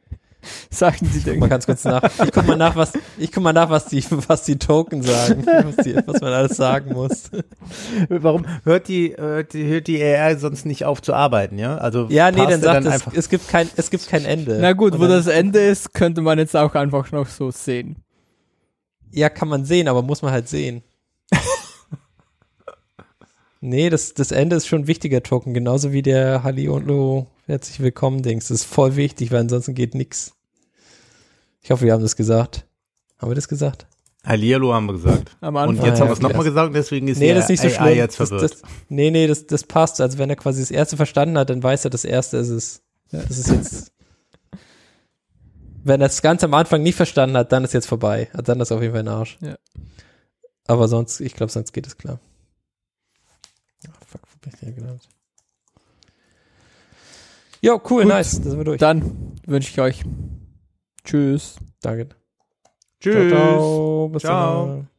Sagen 0.73 0.97
die 1.13 1.19
Guck 1.19 1.27
mal 1.27 1.33
Dinge. 1.35 1.49
ganz 1.51 1.67
kurz 1.67 1.85
nach. 1.85 2.03
Ich 2.25 2.33
guck 2.33 2.47
mal 2.47 2.57
nach, 2.57 2.75
was, 2.77 2.93
ich 3.19 3.31
guck 3.31 3.43
mal 3.43 3.53
nach, 3.53 3.69
was 3.69 3.87
die, 3.87 4.03
was 4.27 4.45
die 4.45 4.59
Token 4.59 5.03
sagen, 5.03 5.45
was, 5.47 5.77
die, 5.85 5.95
was 6.07 6.21
man 6.23 6.33
alles 6.33 6.57
sagen 6.57 6.95
muss. 6.95 7.31
Warum 8.09 8.47
hört 8.65 8.89
die, 8.89 9.15
hört 9.17 9.53
die, 9.53 9.65
hört 9.67 9.87
die 9.87 10.03
AI 10.03 10.37
sonst 10.37 10.65
nicht 10.65 10.85
auf 10.87 11.03
zu 11.03 11.13
arbeiten, 11.13 11.59
ja? 11.59 11.77
Also 11.77 12.07
Ja, 12.09 12.31
nee, 12.31 12.47
dann 12.47 12.63
sagt 12.63 12.87
es, 12.87 12.93
einfach. 12.93 13.13
es 13.15 13.29
gibt 13.29 13.49
kein, 13.49 13.69
es 13.77 13.91
gibt 13.91 14.09
kein 14.09 14.25
Ende. 14.25 14.59
Na 14.63 14.73
gut, 14.73 14.95
Und 14.95 14.99
wo 15.01 15.03
dann- 15.03 15.13
das 15.13 15.27
Ende 15.27 15.61
ist, 15.61 15.93
könnte 15.93 16.23
man 16.23 16.39
jetzt 16.39 16.57
auch 16.57 16.75
einfach 16.75 17.13
noch 17.13 17.27
so 17.27 17.51
sehen. 17.51 17.97
Ja, 19.11 19.29
kann 19.29 19.49
man 19.49 19.67
sehen, 19.67 19.89
aber 19.89 20.01
muss 20.03 20.23
man 20.23 20.33
halt 20.33 20.49
sehen. 20.49 20.83
nee, 23.61 23.91
das, 23.91 24.15
das 24.15 24.31
Ende 24.33 24.57
ist 24.57 24.67
schon 24.67 24.83
ein 24.83 24.87
wichtiger 24.87 25.23
Token, 25.23 25.53
genauso 25.55 25.93
wie 25.93 26.01
der 26.03 26.43
Hallihallo, 26.43 27.27
herzlich 27.47 27.81
willkommen 27.81 28.23
Dings. 28.23 28.49
Das 28.49 28.61
ist 28.63 28.65
voll 28.65 28.97
wichtig, 28.97 29.31
weil 29.31 29.41
ansonsten 29.41 29.75
geht 29.75 29.95
nix. 29.95 30.33
Ich 31.63 31.71
hoffe, 31.71 31.85
wir 31.85 31.93
haben 31.93 32.03
das 32.03 32.17
gesagt. 32.17 32.67
Haben 33.19 33.31
wir 33.31 33.35
das 33.37 33.49
gesagt? 33.49 33.87
Hallihallo 34.25 34.73
haben 34.73 34.87
wir 34.87 34.93
gesagt. 34.95 35.37
Am 35.41 35.55
Und 35.57 35.63
Anfang. 35.63 35.87
jetzt 35.87 35.99
ja, 35.99 36.01
haben 36.03 36.09
wir 36.11 36.13
es 36.15 36.21
nochmal 36.21 36.45
gesagt, 36.45 36.75
deswegen 36.75 37.09
ist 37.09 37.19
Nee, 37.19 37.29
die 37.29 37.35
das 37.35 37.45
ist 37.45 37.51
nicht 37.51 37.61
so 37.75 37.81
AI 37.81 37.87
schlimm. 37.89 37.97
jetzt 37.99 38.21
das, 38.21 38.29
verwirrt. 38.29 38.53
das, 38.53 38.63
nee, 38.89 39.11
nee, 39.11 39.27
das, 39.27 39.47
das 39.47 39.65
passt. 39.65 40.01
Also 40.01 40.19
wenn 40.19 40.31
er 40.31 40.37
quasi 40.37 40.61
das 40.61 40.71
erste 40.71 40.97
verstanden 40.97 41.37
hat, 41.39 41.51
dann 41.51 41.63
weiß 41.63 41.85
er, 41.85 41.91
das 41.91 42.05
erste 42.05 42.37
ist 42.37 42.49
es. 42.51 42.83
Das 43.11 43.37
ist 43.39 43.49
jetzt. 43.51 43.93
Wenn 45.85 46.01
er 46.01 46.07
das 46.07 46.23
ganz 46.23 46.45
am 46.45 46.55
Anfang 46.55 46.83
nicht 46.83 46.95
verstanden 46.95 47.37
hat, 47.37 47.51
dann 47.51 47.65
ist 47.65 47.75
jetzt 47.75 47.87
vorbei. 47.89 48.29
Dann 48.35 48.61
ist 48.61 48.71
auf 48.71 48.81
jeden 48.81 48.93
Fall 48.95 49.03
ein 49.03 49.09
Arsch. 49.09 49.39
Ja. 49.41 49.57
Aber 50.69 50.87
sonst, 50.87 51.19
ich 51.21 51.35
glaube, 51.35 51.51
sonst 51.51 51.73
geht 51.73 51.87
es 51.89 51.99
klar. 51.99 52.21
Ah, 53.89 53.91
fuck, 54.07 54.21
wo 54.23 54.39
bin 54.41 54.53
ich 54.55 54.61
denn 54.61 54.75
gelandet? 54.77 55.09
Jo, 57.61 57.81
cool, 57.91 58.03
Gut. 58.05 58.13
nice. 58.13 58.41
Da 58.41 58.51
sind 58.51 58.59
wir 58.59 58.65
durch. 58.65 58.79
Dann 58.79 59.33
wünsche 59.47 59.71
ich 59.71 59.81
euch 59.81 60.05
Tschüss. 61.05 61.57
Danke. 61.81 62.09
Tschüss. 63.01 63.31
Ciao, 63.31 63.59
ciao. 63.59 64.09
Bis 64.09 64.23
Ciao. 64.23 64.67
dann. 64.67 64.92